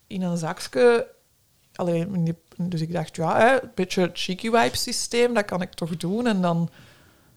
in 0.07 0.23
een 0.23 0.37
zakje. 0.37 1.07
Allee, 1.75 2.01
in 2.13 2.25
die- 2.25 2.45
dus 2.57 2.81
ik 2.81 2.93
dacht, 2.93 3.17
ja, 3.17 3.37
hè, 3.39 3.53
een 3.63 3.71
beetje 3.75 4.01
het 4.01 4.11
cheeky 4.15 4.51
wipe 4.51 4.77
systeem, 4.77 5.35
dat 5.35 5.45
kan 5.45 5.63
ik 5.63 5.73
toch 5.73 5.97
doen. 5.97 6.27
En 6.27 6.41
dan, 6.41 6.69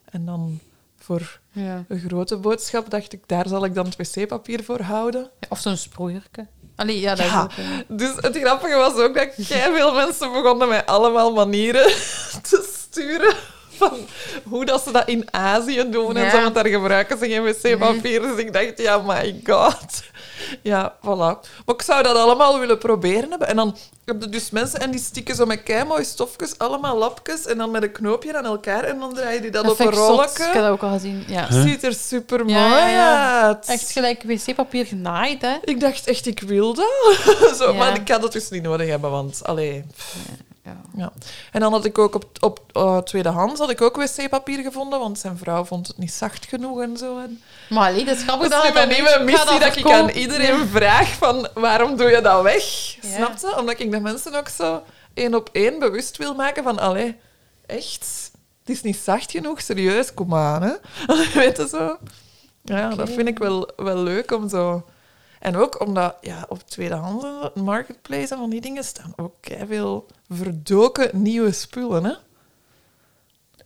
en 0.09 0.25
dan 0.25 0.59
voor 0.97 1.39
Ja. 1.51 1.83
een 1.87 1.99
grote 1.99 2.37
boodschap 2.37 2.89
dacht 2.89 3.13
ik, 3.13 3.21
daar 3.25 3.47
zal 3.47 3.65
ik 3.65 3.75
dan 3.75 3.85
het 3.85 3.95
wc-papier 4.15 4.63
voor 4.63 4.81
houden. 4.81 5.29
Of 5.49 5.59
zo'n 5.59 5.77
sproeierke. 5.77 6.47
Allee, 6.75 6.99
ja, 6.99 7.15
dat 7.15 7.25
Ja. 7.25 7.41
ook... 7.43 7.51
Dus 7.97 8.11
het 8.15 8.37
grappige 8.37 8.75
was 8.75 8.93
ook 8.93 9.15
dat 9.15 9.29
veel 9.37 9.93
mensen 9.93 10.31
begonnen 10.31 10.67
mij 10.67 10.85
allemaal 10.85 11.33
manieren 11.33 11.85
te 12.49 12.69
sturen 12.89 13.33
van 13.69 13.97
hoe 14.43 14.65
dat 14.65 14.83
ze 14.83 14.91
dat 14.91 15.07
in 15.07 15.33
Azië 15.33 15.89
doen 15.89 16.17
en 16.17 16.31
zo, 16.31 16.41
want 16.41 16.55
daar 16.55 16.67
gebruiken 16.67 17.17
ze 17.17 17.27
geen 17.27 17.43
wc-papier. 17.43 18.21
Dus 18.21 18.37
ik 18.37 18.53
dacht, 18.53 18.81
ja, 18.81 18.97
my 18.97 19.41
god. 19.43 20.03
Ja, 20.61 20.95
voilà. 20.99 21.39
Maar 21.65 21.75
ik 21.75 21.81
zou 21.81 22.03
dat 22.03 22.15
allemaal 22.15 22.59
willen 22.59 22.77
proberen 22.77 23.29
hebben. 23.29 23.47
En 23.47 23.55
dan 23.55 23.75
heb 24.09 24.21
je 24.21 24.29
dus 24.29 24.49
mensen 24.49 24.79
en 24.79 24.91
die 24.91 24.99
stikken 24.99 25.35
zo 25.35 25.45
met 25.45 25.63
keimooi 25.63 26.03
stofjes, 26.03 26.57
allemaal 26.57 26.97
lapjes, 26.97 27.45
en 27.45 27.57
dan 27.57 27.71
met 27.71 27.83
een 27.83 27.91
knoopje 27.91 28.37
aan 28.37 28.45
elkaar 28.45 28.83
en 28.83 28.99
dan 28.99 29.13
draai 29.13 29.35
je 29.35 29.41
die 29.41 29.51
dat 29.51 29.63
dat 29.63 29.71
op 29.71 29.79
een 29.79 29.87
ik 29.87 29.93
zot. 29.93 30.03
Ik 30.03 30.09
rolletje. 30.09 30.43
heb 30.43 30.53
dat 30.53 30.69
ook 30.69 30.83
al 30.83 30.91
gezien. 30.91 31.23
Ja. 31.27 31.47
Huh? 31.49 31.61
Ziet 31.61 31.83
er 31.83 31.93
super 31.93 32.45
mooi 32.45 32.57
Ja, 32.57 32.77
ja, 32.77 32.87
ja. 32.87 33.41
uit. 33.41 33.65
Echt 33.65 33.91
gelijk 33.91 34.23
wc-papier 34.23 34.85
genaaid, 34.85 35.41
hè. 35.41 35.55
Ik 35.63 35.79
dacht 35.79 36.07
echt, 36.07 36.25
ik 36.25 36.39
wil 36.39 36.73
dat. 36.73 36.85
Zo, 37.57 37.71
Ja. 37.71 37.77
Maar 37.77 37.95
ik 37.95 38.09
had 38.09 38.23
het 38.23 38.31
dus 38.31 38.49
niet 38.49 38.63
nodig 38.63 38.87
hebben, 38.87 39.11
want... 39.11 39.43
Allee, 39.43 39.83
Ja. 40.69 40.81
ja. 40.95 41.11
En 41.51 41.59
dan 41.59 41.71
had 41.71 41.85
ik 41.85 41.97
ook 41.97 42.15
op, 42.15 42.25
op 42.39 42.59
eh, 42.73 42.97
tweedehands 42.97 43.59
had 43.59 43.69
ik 43.69 43.81
ook 43.81 43.95
wc-papier 43.95 44.63
gevonden, 44.63 44.99
want 44.99 45.19
zijn 45.19 45.37
vrouw 45.37 45.65
vond 45.65 45.87
het 45.87 45.97
niet 45.97 46.13
zacht 46.13 46.45
genoeg 46.45 46.81
en 46.81 46.97
zo. 46.97 47.19
En 47.19 47.41
Maar 47.69 47.89
allee, 47.89 48.05
dat 48.05 48.15
is 48.15 48.23
grappig 48.23 48.49
dat 48.49 48.73
mijn 48.73 48.89
nieuwe 48.89 49.21
missie, 49.23 49.59
dat 49.59 49.75
ik 49.75 49.91
aan 49.91 50.09
iedereen 50.09 50.67
vraag 50.67 51.07
van, 51.07 51.47
waarom 51.53 51.97
doe 51.97 52.09
je 52.09 52.21
dat 52.21 52.41
weg? 52.41 52.95
Ja. 53.01 53.15
Snap 53.15 53.37
je? 53.39 53.59
Omdat 53.59 53.79
ik 53.79 53.91
de 53.91 53.99
mensen 53.99 54.35
ook 54.35 54.49
zo 54.49 54.81
één 55.13 55.35
op 55.35 55.49
één 55.51 55.79
bewust 55.79 56.17
wil 56.17 56.35
maken 56.35 56.63
van, 56.63 56.79
allee, 56.79 57.17
echt? 57.65 58.31
Het 58.59 58.77
is 58.77 58.81
niet 58.81 58.97
zacht 58.97 59.31
genoeg, 59.31 59.61
serieus, 59.61 60.13
kom 60.13 60.35
aan, 60.35 60.61
hè? 60.61 60.73
Weet 61.39 61.57
je 61.57 61.67
zo? 61.67 61.97
Ja, 62.63 62.89
dat 62.89 63.09
vind 63.09 63.27
ik 63.27 63.39
wel, 63.39 63.69
wel 63.75 63.97
leuk 63.97 64.31
om 64.31 64.49
zo... 64.49 64.85
En 65.39 65.55
ook 65.55 65.81
omdat, 65.85 66.15
ja, 66.21 66.45
op 66.49 66.61
tweedehands 66.61 67.25
marketplace 67.55 68.33
en 68.33 68.39
van 68.39 68.49
die 68.49 68.61
dingen 68.61 68.83
staan 68.83 69.13
ook 69.15 69.35
veel 69.67 70.05
verdoken 70.29 71.21
nieuwe 71.21 71.51
spullen, 71.51 72.03
hè? 72.03 72.13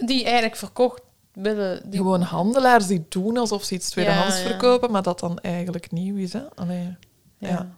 Die 0.05 0.24
eigenlijk 0.24 0.55
verkocht 0.55 1.01
willen... 1.34 1.89
Die... 1.89 1.99
Gewoon 1.99 2.21
handelaars 2.21 2.88
die 2.88 3.05
doen 3.09 3.38
alsof 3.38 3.63
ze 3.63 3.74
iets 3.74 3.89
tweedehands 3.89 4.36
Ja, 4.38 4.41
ja. 4.43 4.47
verkopen, 4.49 4.91
maar 4.91 5.03
dat 5.03 5.19
dan 5.19 5.39
eigenlijk 5.39 5.91
nieuw 5.91 6.15
is, 6.15 6.34
hè? 6.34 6.55
Allee, 6.55 6.95
Ja. 7.38 7.76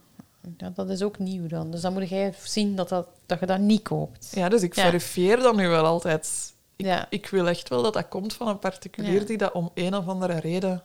dat 0.73 0.89
is 0.89 1.01
ook 1.01 1.19
nieuw 1.19 1.47
dan. 1.47 1.71
Dus 1.71 1.81
dan 1.81 1.93
moet 1.93 2.09
jij 2.09 2.33
zien 2.43 2.75
dat, 2.75 2.89
dat, 2.89 3.07
dat 3.25 3.39
je 3.39 3.45
dat 3.45 3.59
niet 3.59 3.81
koopt. 3.81 4.31
Ja, 4.31 4.49
dus 4.49 4.61
ik 4.61 4.73
verifieer 4.73 5.39
dat 5.39 5.55
nu 5.55 5.67
wel 5.67 5.85
altijd. 5.85 6.53
Ik, 6.75 6.85
Ja. 6.85 7.05
ik 7.09 7.27
wil 7.27 7.47
echt 7.47 7.69
wel 7.69 7.81
dat 7.83 7.93
dat 7.93 8.07
komt 8.07 8.33
van 8.33 8.47
een 8.47 8.59
particulier 8.59 9.25
die 9.25 9.37
dat 9.37 9.51
om 9.51 9.69
een 9.73 9.95
of 9.95 10.07
andere 10.07 10.39
reden 10.39 10.83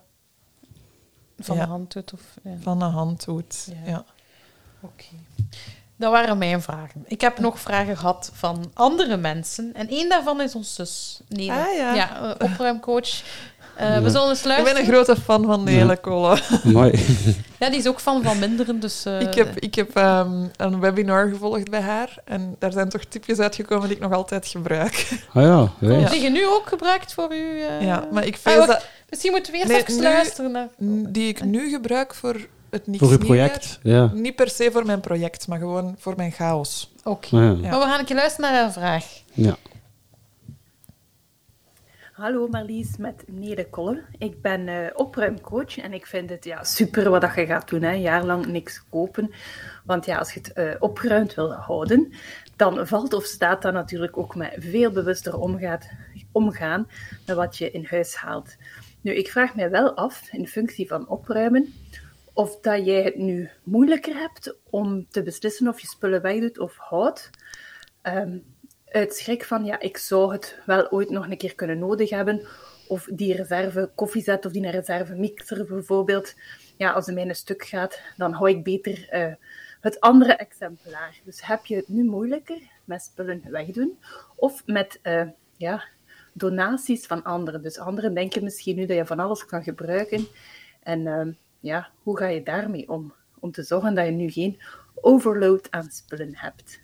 Van 1.43 1.55
Ja. 1.55 1.63
de 1.63 1.69
hand 1.69 1.93
doet. 1.93 2.13
Of, 2.13 2.21
ja. 2.43 2.51
van 2.61 2.79
de 2.79 2.85
hand 2.85 3.25
doet. 3.25 3.67
Ja. 3.85 3.91
Ja. 3.91 4.03
Oké. 4.81 5.05
Dat 5.95 6.11
waren 6.11 6.37
mijn 6.37 6.61
vragen. 6.61 7.03
Ik 7.07 7.21
heb 7.21 7.39
nog 7.39 7.59
vragen 7.59 7.97
gehad 7.97 8.31
van 8.33 8.71
andere 8.73 9.17
mensen. 9.17 9.71
En 9.73 9.87
één 9.89 10.09
daarvan 10.09 10.41
is 10.41 10.55
ons 10.55 10.75
zus, 10.75 11.19
Nele. 11.27 11.51
Ah, 11.51 11.75
ja. 11.77 11.93
ja 11.93 12.35
eh, 12.37 12.51
opruimcoach. 12.51 13.21
Eh, 13.75 13.89
Ja. 13.89 14.01
We 14.01 14.09
zullen 14.09 14.29
eens 14.29 14.37
Ik 14.39 14.43
ben 14.45 14.51
luisteren. 14.55 14.81
een 14.87 14.91
grote 14.93 15.21
fan 15.21 15.45
van 15.45 15.65
de 15.65 15.71
Ja. 15.71 15.77
hele 15.77 15.99
cola. 15.99 16.37
Mooi. 16.63 17.05
Ja, 17.59 17.69
die 17.69 17.79
is 17.79 17.87
ook 17.87 17.99
fan 17.99 18.23
van 18.23 18.39
minderen, 18.39 18.79
dus... 18.79 19.05
eh, 19.05 19.21
ik 19.21 19.33
heb, 19.33 19.59
ik 19.59 19.75
heb 19.75 19.95
ehm, 19.95 20.45
een 20.57 20.79
webinar 20.79 21.27
gevolgd 21.29 21.69
bij 21.69 21.81
haar 21.81 22.15
en 22.25 22.55
daar 22.59 22.71
zijn 22.71 22.89
toch 22.89 23.03
tipjes 23.03 23.39
uitgekomen 23.39 23.87
die 23.87 23.95
ik 23.97 24.01
nog 24.03 24.11
altijd 24.13 24.47
gebruik. 24.47 25.09
Ah 25.33 25.43
ja. 25.79 26.07
Die 26.09 26.21
je 26.21 26.29
nu 26.29 26.47
ook 26.47 26.67
gebruikt 26.67 27.13
voor 27.13 27.33
u... 27.35 27.61
eh, 27.61 27.81
Ja, 27.85 28.07
maar 28.11 28.25
ik 28.25 28.39
Ah, 28.43 28.55
wacht, 28.55 28.67
dat 28.67 28.85
Misschien 29.11 29.31
moeten 29.31 29.51
we 29.51 29.57
eerst 29.57 29.69
Nee, 29.71 29.81
even 29.81 29.95
nu- 29.95 30.01
luisteren 30.01 30.51
naar... 30.51 30.69
die 31.11 31.27
ik 31.27 31.43
nu 31.43 31.69
gebruik 31.69 32.13
voor 32.13 32.47
het 32.69 32.87
niks 32.87 32.99
Voor 33.03 33.11
uw 33.11 33.17
nieuwjaar. 33.17 33.47
project. 33.49 33.79
Ja. 33.83 34.11
Niet 34.13 34.35
per 34.35 34.49
se 34.49 34.71
voor 34.71 34.85
mijn 34.85 34.99
project, 34.99 35.47
maar 35.47 35.59
gewoon 35.59 35.95
voor 35.97 36.13
mijn 36.15 36.31
chaos. 36.31 36.93
Oké. 37.03 37.35
Ja. 37.37 37.41
Ja. 37.41 37.69
Maar 37.69 37.79
we 37.79 37.85
gaan 37.85 37.99
een 37.99 38.05
keer 38.05 38.15
luisteren 38.15 38.51
naar 38.51 38.61
haar 38.61 38.71
vraag. 38.71 39.05
ja. 39.33 39.55
Hallo 42.13 42.47
Marlies, 42.47 42.97
met 42.97 43.23
Nede 43.27 43.69
Kolle. 43.69 44.01
Ik 44.17 44.41
ben 44.41 44.67
eh, 44.67 44.75
opruimcoach 44.93 45.77
en 45.77 45.93
ik 45.93 46.05
vind 46.05 46.29
het 46.29 46.43
ja, 46.45 46.63
super 46.63 47.09
wat 47.09 47.21
dat 47.21 47.35
je 47.35 47.45
gaat 47.45 47.69
doen. 47.69 47.81
Hè. 47.81 47.91
Een 47.93 48.01
jaar 48.01 48.25
lang 48.25 48.45
niks 48.45 48.83
kopen. 48.89 49.31
Want 49.85 50.05
ja, 50.05 50.17
als 50.17 50.33
je 50.33 50.39
het 50.39 50.53
eh, 50.53 50.71
opgeruimd 50.79 51.33
wil 51.33 51.53
houden, 51.53 52.13
dan 52.55 52.87
valt 52.87 53.13
of 53.13 53.23
staat 53.23 53.61
dat 53.61 53.73
natuurlijk 53.73 54.17
ook 54.17 54.35
met 54.35 54.53
veel 54.57 54.91
bewuster 54.91 55.37
omgaat, 55.39 55.89
omgaan 56.31 56.87
met 57.25 57.35
wat 57.35 57.57
je 57.57 57.71
in 57.71 57.87
huis 57.89 58.15
haalt. 58.15 58.55
Nu, 59.01 59.13
ik 59.13 59.31
vraag 59.31 59.55
mij 59.55 59.69
wel 59.69 59.93
af, 59.93 60.31
in 60.31 60.47
functie 60.47 60.87
van 60.87 61.07
opruimen, 61.07 61.73
of 62.33 62.59
dat 62.59 62.85
jij 62.85 63.03
het 63.03 63.15
nu 63.15 63.49
moeilijker 63.63 64.15
hebt 64.15 64.55
om 64.69 65.07
te 65.09 65.23
beslissen 65.23 65.67
of 65.67 65.79
je 65.79 65.87
spullen 65.87 66.21
wegdoet 66.21 66.59
of 66.59 66.77
houdt. 66.77 67.29
Ehm, 68.01 68.37
uit 68.85 69.15
schrik 69.15 69.43
van, 69.43 69.65
ja, 69.65 69.79
ik 69.79 69.97
zou 69.97 70.31
het 70.31 70.59
wel 70.65 70.91
ooit 70.91 71.09
nog 71.09 71.29
een 71.29 71.37
keer 71.37 71.55
kunnen 71.55 71.79
nodig 71.79 72.09
hebben. 72.09 72.47
Of 72.87 73.07
die 73.13 73.35
reserve 73.35 73.91
koffiezet 73.95 74.45
of 74.45 74.51
die 74.51 74.69
reserve 74.69 75.15
mixer 75.15 75.65
bijvoorbeeld. 75.65 76.33
Ja, 76.77 76.91
als 76.91 77.05
de 77.05 77.13
mijne 77.13 77.33
stuk 77.33 77.63
gaat, 77.63 78.01
dan 78.17 78.33
hou 78.33 78.49
ik 78.49 78.63
beter 78.63 79.09
eh, 79.09 79.33
het 79.81 79.99
andere 79.99 80.33
exemplaar. 80.33 81.19
Dus 81.23 81.45
heb 81.45 81.65
je 81.65 81.75
het 81.75 81.87
nu 81.87 82.03
moeilijker 82.03 82.59
met 82.85 83.01
spullen 83.01 83.41
wegdoen? 83.49 83.99
Of 84.35 84.65
met 84.65 84.99
eh, 85.01 85.27
ja, 85.57 85.83
donaties 86.33 87.05
van 87.05 87.23
anderen. 87.23 87.61
Dus 87.61 87.79
anderen 87.79 88.13
denken 88.13 88.43
misschien 88.43 88.75
nu 88.75 88.85
dat 88.85 88.97
je 88.97 89.05
van 89.05 89.19
alles 89.19 89.45
kan 89.45 89.63
gebruiken. 89.63 90.27
En 90.83 91.07
ehm, 91.07 91.31
ja, 91.59 91.89
hoe 92.03 92.17
ga 92.17 92.27
je 92.27 92.43
daarmee 92.43 92.89
om? 92.89 93.13
Om 93.39 93.51
te 93.51 93.63
zorgen 93.63 93.95
dat 93.95 94.05
je 94.05 94.11
nu 94.11 94.29
geen 94.29 94.61
overload 94.95 95.67
aan 95.71 95.87
spullen 95.91 96.35
hebt. 96.35 96.79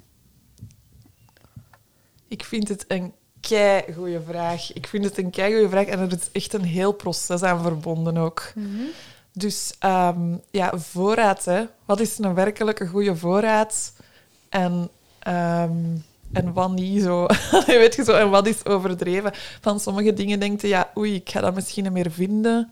Ik 2.28 2.44
vind 2.44 2.68
het 2.68 2.86
een 2.88 3.14
kei 3.40 3.94
goede 3.94 4.22
vraag. 4.22 4.74
Ik 4.74 4.88
vind 4.88 5.04
het 5.06 5.18
een 5.18 5.30
kei 5.30 5.54
goede 5.54 5.70
vraag 5.70 5.86
en 5.86 6.00
er 6.00 6.12
is 6.12 6.32
echt 6.32 6.54
een 6.54 6.64
heel 6.64 6.92
proces 6.92 7.44
aan 7.44 7.62
verbonden 7.62 8.18
ook. 8.18 8.54
Dus 9.32 9.76
ehm, 9.80 10.38
ja, 10.52 10.78
voorraad. 10.78 11.46
Hè. 11.46 11.66
Wat 11.86 12.00
is 12.00 12.18
een 12.18 12.34
werkelijke 12.34 12.88
goede 12.88 13.16
voorraad? 13.16 13.94
En, 14.50 14.90
ehm, 15.20 15.96
en 16.38 16.54
wat 16.54 16.72
niet 16.72 17.04
zo. 17.04 17.26
Weet 17.66 17.96
je 17.96 18.04
zo. 18.04 18.12
En 18.12 18.30
wat 18.30 18.48
is 18.48 18.66
overdreven? 18.66 19.32
Van 19.62 19.80
sommige 19.80 20.14
dingen 20.14 20.40
denk 20.40 20.62
je, 20.62 20.68
ja, 20.68 20.92
oei, 20.98 21.16
ik 21.16 21.30
ga 21.30 21.42
dat 21.42 21.56
misschien 21.56 21.84
niet 21.84 21.94
meer 21.94 22.12
vinden. 22.12 22.72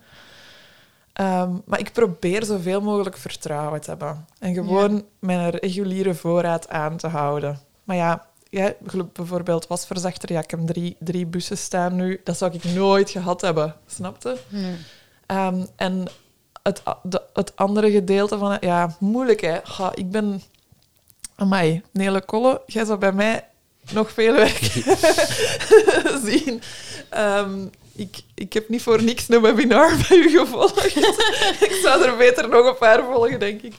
Ehm, 1.13 1.51
maar 1.65 1.79
ik 1.79 1.93
probeer 1.93 2.43
zoveel 2.43 2.81
mogelijk 2.81 3.17
vertrouwen 3.17 3.81
te 3.81 3.89
hebben. 3.89 4.25
En 4.39 4.53
gewoon 4.53 5.03
mijn 5.19 5.49
reguliere 5.49 6.13
voorraad 6.13 6.69
aan 6.69 6.97
te 6.97 7.07
houden. 7.07 7.59
Maar 7.83 7.95
ja, 7.95 8.25
ja 8.49 8.73
bijvoorbeeld 9.13 9.67
wasverzachter, 9.67 10.31
ja, 10.31 10.41
ik 10.41 10.51
heb 10.51 10.59
drie, 10.67 10.95
drie 10.99 11.25
bussen 11.25 11.57
staan 11.57 11.95
nu. 11.95 12.21
Dat 12.23 12.37
zou 12.37 12.53
ik 12.53 12.63
nooit 12.63 13.09
gehad 13.09 13.41
hebben, 13.41 13.75
snapte? 13.85 14.37
Ehm, 15.25 15.65
en 15.75 16.07
het, 16.63 16.83
de, 17.03 17.21
het 17.33 17.55
andere 17.55 17.91
gedeelte 17.91 18.37
van 18.37 18.51
het, 18.51 18.63
ja, 18.63 18.95
moeilijk 18.99 19.41
hè. 19.41 19.59
Ga, 19.63 19.95
ik 19.95 20.11
ben, 20.11 20.41
amai, 21.35 21.83
Nele 21.91 22.21
Kolle, 22.21 22.61
jij 22.65 22.85
zou 22.85 22.99
bij 22.99 23.11
mij 23.11 23.47
nog 23.93 24.11
veel 24.11 24.33
werk 24.33 24.59
zien. 26.25 26.61
Ehm, 27.09 27.65
ik, 27.95 28.17
ik 28.35 28.53
heb 28.53 28.69
niet 28.69 28.81
voor 28.81 29.03
niks 29.03 29.29
een 29.29 29.41
webinar 29.41 29.91
bij 30.09 30.17
u 30.17 30.29
gevolgd. 30.39 30.85
ik 31.61 31.79
zou 31.83 32.03
er 32.05 32.17
beter 32.17 32.49
nog 32.49 32.65
een 32.67 32.77
paar 32.77 33.03
volgen, 33.03 33.39
denk 33.39 33.61
ik. 33.61 33.73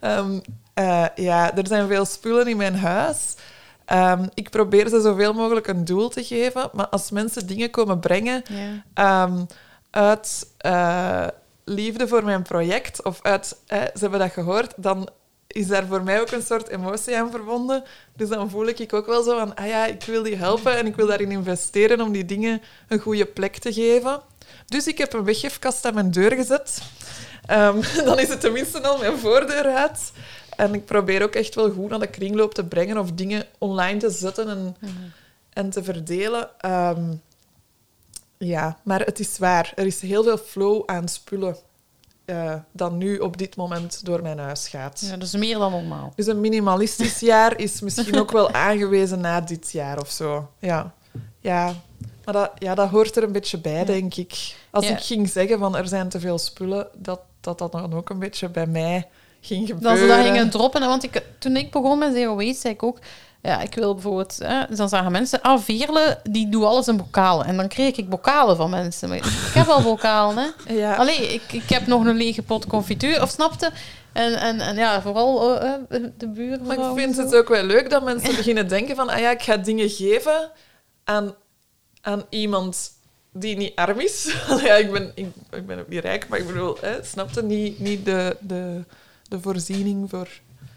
Ehm, 0.00 0.38
eh, 0.74 1.04
ja, 1.14 1.56
er 1.56 1.66
zijn 1.66 1.88
veel 1.88 2.04
spullen 2.04 2.46
in 2.46 2.56
mijn 2.56 2.76
huis. 2.76 3.34
Ehm, 3.84 4.26
ik 4.34 4.50
probeer 4.50 4.88
ze 4.88 5.00
zoveel 5.00 5.32
mogelijk 5.32 5.66
een 5.66 5.84
doel 5.84 6.08
te 6.08 6.24
geven. 6.24 6.70
Maar 6.72 6.88
als 6.88 7.10
mensen 7.10 7.46
dingen 7.46 7.70
komen 7.70 8.00
brengen 8.00 8.42
Ja. 8.94 9.28
uit 9.90 10.46
eh, 10.58 11.26
liefde 11.64 12.08
voor 12.08 12.24
mijn 12.24 12.42
project 12.42 13.02
of 13.04 13.18
uit 13.22 13.56
eh, 13.66 13.80
ze 13.82 13.98
hebben 14.00 14.18
dat 14.20 14.32
gehoord, 14.32 14.72
dan 14.76 15.08
is 15.48 15.66
daar 15.66 15.86
voor 15.86 16.02
mij 16.02 16.20
ook 16.20 16.30
een 16.30 16.42
soort 16.42 16.68
emotie 16.68 17.16
aan 17.16 17.30
verbonden. 17.30 17.84
Dus 18.16 18.28
dan 18.28 18.50
voel 18.50 18.66
ik 18.66 18.92
ook 18.92 19.06
wel 19.06 19.22
zo 19.22 19.38
van, 19.38 19.54
ah 19.54 19.66
ja, 19.66 19.86
ik 19.86 20.02
wil 20.02 20.22
die 20.22 20.36
helpen 20.36 20.76
en 20.76 20.86
ik 20.86 20.96
wil 20.96 21.06
daarin 21.06 21.30
investeren 21.30 22.00
om 22.00 22.12
die 22.12 22.24
dingen 22.24 22.62
een 22.88 22.98
goede 22.98 23.26
plek 23.26 23.56
te 23.56 23.72
geven. 23.72 24.20
Dus 24.66 24.86
ik 24.86 24.98
heb 24.98 25.12
een 25.12 25.24
weggeefkast 25.24 25.84
aan 25.84 25.94
mijn 25.94 26.10
deur 26.10 26.32
gezet. 26.32 26.82
Ehm, 27.46 27.80
dan 28.04 28.18
is 28.18 28.28
het 28.28 28.40
tenminste 28.40 28.82
al 28.82 28.98
mijn 28.98 29.18
voordeur 29.18 29.64
uit. 29.64 30.12
En 30.56 30.74
ik 30.74 30.84
probeer 30.84 31.22
ook 31.22 31.34
echt 31.34 31.54
wel 31.54 31.70
goed 31.70 31.90
naar 31.90 32.00
de 32.00 32.06
kringloop 32.06 32.54
te 32.54 32.64
brengen 32.64 32.98
of 32.98 33.12
dingen 33.12 33.46
online 33.58 33.98
te 33.98 34.10
zetten 34.10 34.48
en, 34.48 34.76
en 35.52 35.70
te 35.70 35.84
verdelen. 35.84 36.60
Ehm, 36.60 37.12
ja, 38.38 38.78
maar 38.82 39.00
het 39.00 39.18
is 39.18 39.38
waar. 39.38 39.72
Er 39.74 39.86
is 39.86 40.00
heel 40.00 40.22
veel 40.22 40.38
flow 40.38 40.82
aan 40.86 41.08
spullen 41.08 41.56
eh 42.28 42.54
dan 42.72 42.96
nu 42.98 43.18
op 43.18 43.36
dit 43.36 43.56
moment 43.56 44.04
door 44.04 44.22
mijn 44.22 44.38
huis 44.38 44.68
gaat. 44.68 45.06
ja, 45.10 45.16
dus 45.16 45.32
meer 45.36 45.58
dan 45.58 45.70
normaal. 45.70 46.12
Dus 46.16 46.26
een 46.26 46.40
minimalistisch 46.40 47.18
jaar 47.32 47.58
is 47.58 47.80
misschien 47.80 48.18
ook 48.18 48.30
wel 48.30 48.52
aangewezen 48.52 49.20
na 49.20 49.40
dit 49.40 49.72
jaar 49.72 50.00
of 50.00 50.10
zo. 50.10 50.50
Ja, 50.58 50.92
ja. 51.40 51.74
maar 52.24 52.34
dat, 52.34 52.50
ja, 52.58 52.74
dat 52.74 52.88
hoort 52.88 53.16
er 53.16 53.22
een 53.22 53.32
beetje 53.32 53.58
bij, 53.60 53.84
denk 53.84 54.14
ik. 54.14 54.56
Als 54.70 54.86
Ja. 54.88 54.92
ik 54.96 55.02
ging 55.02 55.28
zeggen 55.28 55.58
van 55.58 55.76
er 55.76 55.88
zijn 55.88 56.08
te 56.08 56.20
veel 56.20 56.38
spullen, 56.38 56.88
dat 56.94 57.20
dat, 57.40 57.58
dat 57.58 57.72
dan 57.72 57.94
ook 57.94 58.10
een 58.10 58.18
beetje 58.18 58.48
bij 58.48 58.66
mij 58.66 59.08
ging 59.40 59.66
gebeuren. 59.66 59.98
Dat 59.98 60.08
ze 60.08 60.16
dat 60.16 60.26
gingen 60.26 60.50
droppen. 60.50 60.80
Want 60.80 61.02
ik, 61.02 61.22
toen 61.38 61.56
ik 61.56 61.70
begon 61.70 61.98
met 61.98 62.14
Zero 62.14 62.34
Waste, 62.34 62.60
zei 62.60 62.74
ik 62.74 62.82
ook... 62.82 62.98
Ja, 63.42 63.60
ik 63.60 63.74
wil 63.74 63.94
bijvoorbeeld... 63.94 64.38
Hè, 64.44 64.76
dan 64.76 64.88
zagen 64.88 65.12
mensen... 65.12 65.42
Ah, 65.42 65.60
Veerle, 65.60 66.18
die 66.30 66.48
doet 66.48 66.64
alles 66.64 66.88
in 66.88 66.96
bokalen. 66.96 67.46
En 67.46 67.56
dan 67.56 67.68
kreeg 67.68 67.96
ik 67.96 68.08
bokalen 68.08 68.56
van 68.56 68.70
mensen. 68.70 69.08
Maar 69.08 69.18
ik 69.18 69.24
heb 69.54 69.66
al 69.66 69.82
bokalen, 69.82 70.36
hè. 70.36 70.74
Ja. 70.78 70.94
Allee, 70.94 71.34
ik, 71.34 71.52
ik 71.52 71.68
heb 71.68 71.86
nog 71.86 72.04
een 72.04 72.16
lege 72.16 72.42
pot 72.42 72.66
confituur, 72.66 73.22
of 73.22 73.30
snapte? 73.30 73.70
En, 74.12 74.34
en, 74.34 74.60
en 74.60 74.76
ja, 74.76 75.02
vooral 75.02 75.60
eh, 75.60 75.72
de 76.16 76.28
buren. 76.28 76.66
Maar 76.66 76.78
ik 76.78 76.94
vind 76.94 77.16
het 77.16 77.34
ook 77.34 77.48
wel 77.48 77.62
leuk 77.62 77.90
dat 77.90 78.04
mensen 78.04 78.36
beginnen 78.42 78.68
denken 78.68 78.96
van, 78.96 79.08
ah 79.08 79.18
ja, 79.18 79.30
ik 79.30 79.42
ga 79.42 79.56
dingen 79.56 79.88
geven 79.88 80.50
aan, 81.04 81.34
aan 82.00 82.24
iemand 82.28 82.90
die 83.32 83.56
niet 83.56 83.76
arm 83.76 84.00
is. 84.00 84.34
ja, 84.64 84.74
ik 84.74 84.92
ben, 84.92 85.12
ik, 85.14 85.26
ik 85.50 85.66
ben 85.66 85.78
ook 85.78 85.88
niet 85.88 86.02
rijk, 86.02 86.28
maar 86.28 86.38
ik 86.38 86.46
bedoel, 86.46 86.76
hè, 86.80 87.04
snapte 87.04 87.42
niet, 87.42 87.78
niet 87.78 88.04
de, 88.04 88.36
de, 88.40 88.84
de 89.28 89.40
voorziening 89.40 90.10
voor 90.10 90.28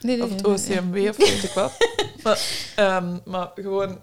Nee, 0.01 0.15
nee, 0.17 0.25
of 0.25 0.31
het 0.33 0.67
nee, 0.67 0.77
OCMW 0.79 1.09
of 1.09 1.17
weet 1.17 1.43
ik 1.43 1.51
wat. 1.51 1.71
maar, 2.23 2.39
ehm, 2.75 3.17
maar 3.25 3.51
gewoon... 3.55 3.99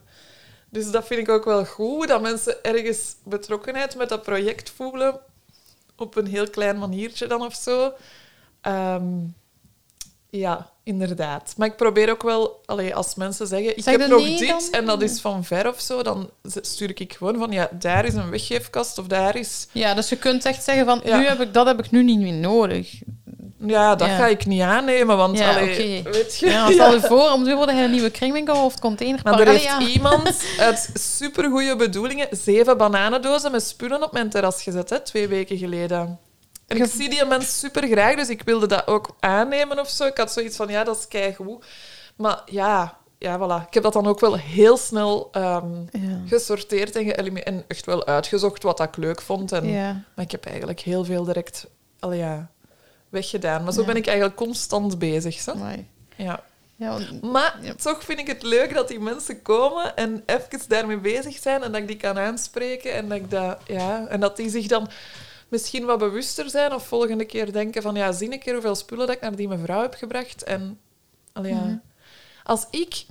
Dus 0.70 0.90
dat 0.90 1.06
vind 1.06 1.20
ik 1.20 1.28
ook 1.28 1.44
wel 1.44 1.64
goed, 1.64 2.08
dat 2.08 2.20
mensen 2.22 2.64
ergens 2.64 3.16
betrokkenheid 3.24 3.96
met 3.96 4.08
dat 4.08 4.22
project 4.22 4.70
voelen. 4.70 5.20
Op 5.96 6.16
een 6.16 6.26
heel 6.26 6.50
klein 6.50 6.78
maniertje 6.78 7.26
dan 7.26 7.42
of 7.42 7.54
zo. 7.54 7.92
Ehm, 8.60 9.04
ja, 10.30 10.70
inderdaad. 10.82 11.54
Maar 11.56 11.68
ik 11.68 11.76
probeer 11.76 12.10
ook 12.10 12.22
wel, 12.22 12.60
allee, 12.64 12.94
als 12.94 13.14
mensen 13.14 13.46
zeggen, 13.46 13.76
ik 13.76 13.82
Zeg 13.82 13.98
heb 13.98 14.10
nog 14.10 14.22
nee 14.22 14.38
dit 14.38 14.48
dan? 14.48 14.62
en 14.70 14.86
dat 14.86 15.02
is 15.02 15.20
van 15.20 15.44
ver 15.44 15.68
of 15.68 15.80
zo, 15.80 16.02
dan 16.02 16.30
stuur 16.42 17.00
ik 17.00 17.12
gewoon 17.12 17.38
van, 17.38 17.50
ja, 17.50 17.68
daar 17.72 18.04
is 18.04 18.14
een 18.14 18.30
weggeefkast 18.30 18.98
of 18.98 19.06
daar 19.06 19.36
is... 19.36 19.66
Ja, 19.72 19.94
dus 19.94 20.08
je 20.08 20.16
kunt 20.16 20.44
echt 20.44 20.64
zeggen 20.64 20.84
van, 20.84 21.00
Ja. 21.04 21.18
nu 21.18 21.26
heb 21.26 21.40
ik, 21.40 21.54
dat 21.54 21.66
heb 21.66 21.78
ik 21.78 21.90
nu 21.90 22.02
niet 22.02 22.18
meer 22.18 22.32
nodig. 22.32 23.02
Ja, 23.66 23.94
dat 23.94 24.08
Ja. 24.08 24.16
ga 24.16 24.26
ik 24.26 24.46
niet 24.46 24.60
aannemen, 24.62 25.16
want 25.16 25.38
Ja, 25.38 25.50
allee, 25.50 25.98
oké. 26.00 26.10
weet 26.10 26.38
je... 26.38 26.46
Ja, 26.46 26.70
stel 26.70 26.92
je 26.94 27.00
voor, 27.00 27.30
om 27.32 27.44
worden 27.54 27.76
een 27.78 27.90
nieuwe 27.90 28.10
kringwinkel 28.10 28.64
of 28.64 28.78
containerpark. 28.78 29.36
Maar 29.36 29.46
er 29.46 29.52
heeft 29.52 29.64
ja. 29.64 29.80
iemand 29.80 30.44
uit 30.58 30.90
supergoeie 30.94 31.76
bedoelingen 31.76 32.28
zeven 32.30 32.76
bananendozen 32.76 33.50
met 33.52 33.62
spullen 33.62 34.02
op 34.02 34.12
mijn 34.12 34.30
terras 34.30 34.62
gezet, 34.62 34.90
hè, 34.90 35.00
twee 35.00 35.28
weken 35.28 35.58
geleden. 35.58 36.18
En 36.66 36.76
ik 36.76 36.84
zie 36.90 37.08
die 37.08 37.24
mens 37.24 37.58
super 37.58 37.88
graag, 37.88 38.16
dus 38.16 38.28
ik 38.28 38.42
wilde 38.42 38.66
dat 38.66 38.86
ook 38.86 39.16
aannemen 39.20 39.78
of 39.80 39.88
zo. 39.88 40.04
Ik 40.04 40.16
had 40.16 40.32
zoiets 40.32 40.56
van, 40.56 40.68
ja, 40.68 40.84
dat 40.84 40.98
is 40.98 41.08
keigoed. 41.08 41.64
Maar 42.16 42.42
ja, 42.46 42.98
ja, 43.18 43.38
voilà. 43.38 43.66
Ik 43.66 43.74
heb 43.74 43.82
dat 43.82 43.92
dan 43.92 44.06
ook 44.06 44.20
wel 44.20 44.34
heel 44.36 44.76
snel 44.76 45.28
ehm, 45.32 45.74
Ja. 45.90 46.20
gesorteerd 46.26 46.96
en, 46.96 47.44
en 47.44 47.64
echt 47.68 47.86
wel 47.86 48.06
uitgezocht 48.06 48.62
wat 48.62 48.80
ik 48.80 48.96
leuk 48.96 49.20
vond. 49.20 49.52
En, 49.52 49.68
Ja. 49.68 50.02
Maar 50.14 50.24
ik 50.24 50.30
heb 50.30 50.46
eigenlijk 50.46 50.80
heel 50.80 51.04
veel 51.04 51.24
direct 51.24 51.66
ja, 52.12 52.50
weggedaan. 53.08 53.64
Maar 53.64 53.72
zo 53.72 53.80
Ja. 53.80 53.86
ben 53.86 53.96
ik 53.96 54.06
eigenlijk 54.06 54.36
constant 54.36 54.98
bezig. 54.98 55.38
Zo. 55.40 55.50
Amai. 55.50 55.86
Ja. 56.16 56.42
Ja, 56.76 56.90
want- 56.90 57.22
Maar 57.22 57.58
Ja. 57.62 57.74
toch 57.74 58.04
vind 58.04 58.18
ik 58.18 58.26
het 58.26 58.42
leuk 58.42 58.74
dat 58.74 58.88
die 58.88 59.00
mensen 59.00 59.42
komen 59.42 59.96
en 59.96 60.22
even 60.26 60.60
daarmee 60.68 60.98
bezig 60.98 61.38
zijn 61.38 61.62
en 61.62 61.72
dat 61.72 61.80
ik 61.80 61.86
die 61.86 61.96
kan 61.96 62.18
aanspreken 62.18 62.92
en 62.92 63.08
dat, 63.08 63.18
ik 63.18 63.30
dat, 63.30 63.58
ja, 63.66 64.06
en 64.06 64.20
dat 64.20 64.36
die 64.36 64.50
zich 64.50 64.66
dan 64.66 64.90
misschien 65.48 65.84
wat 65.84 65.98
bewuster 65.98 66.50
zijn 66.50 66.72
of 66.74 66.86
volgende 66.86 67.24
keer 67.24 67.52
denken 67.52 67.82
van 67.82 67.94
ja, 67.94 68.12
zie 68.12 68.32
een 68.32 68.38
keer 68.38 68.52
hoeveel 68.52 68.74
spullen 68.74 69.06
dat 69.06 69.16
ik 69.16 69.22
naar 69.22 69.36
die 69.36 69.48
mevrouw 69.48 69.82
heb 69.82 69.94
gebracht. 69.94 70.42
En 70.44 70.80
allee, 71.32 71.52
ja. 71.54 71.60
Mhm. 71.60 71.76
als 72.44 72.66
ik 72.70 73.06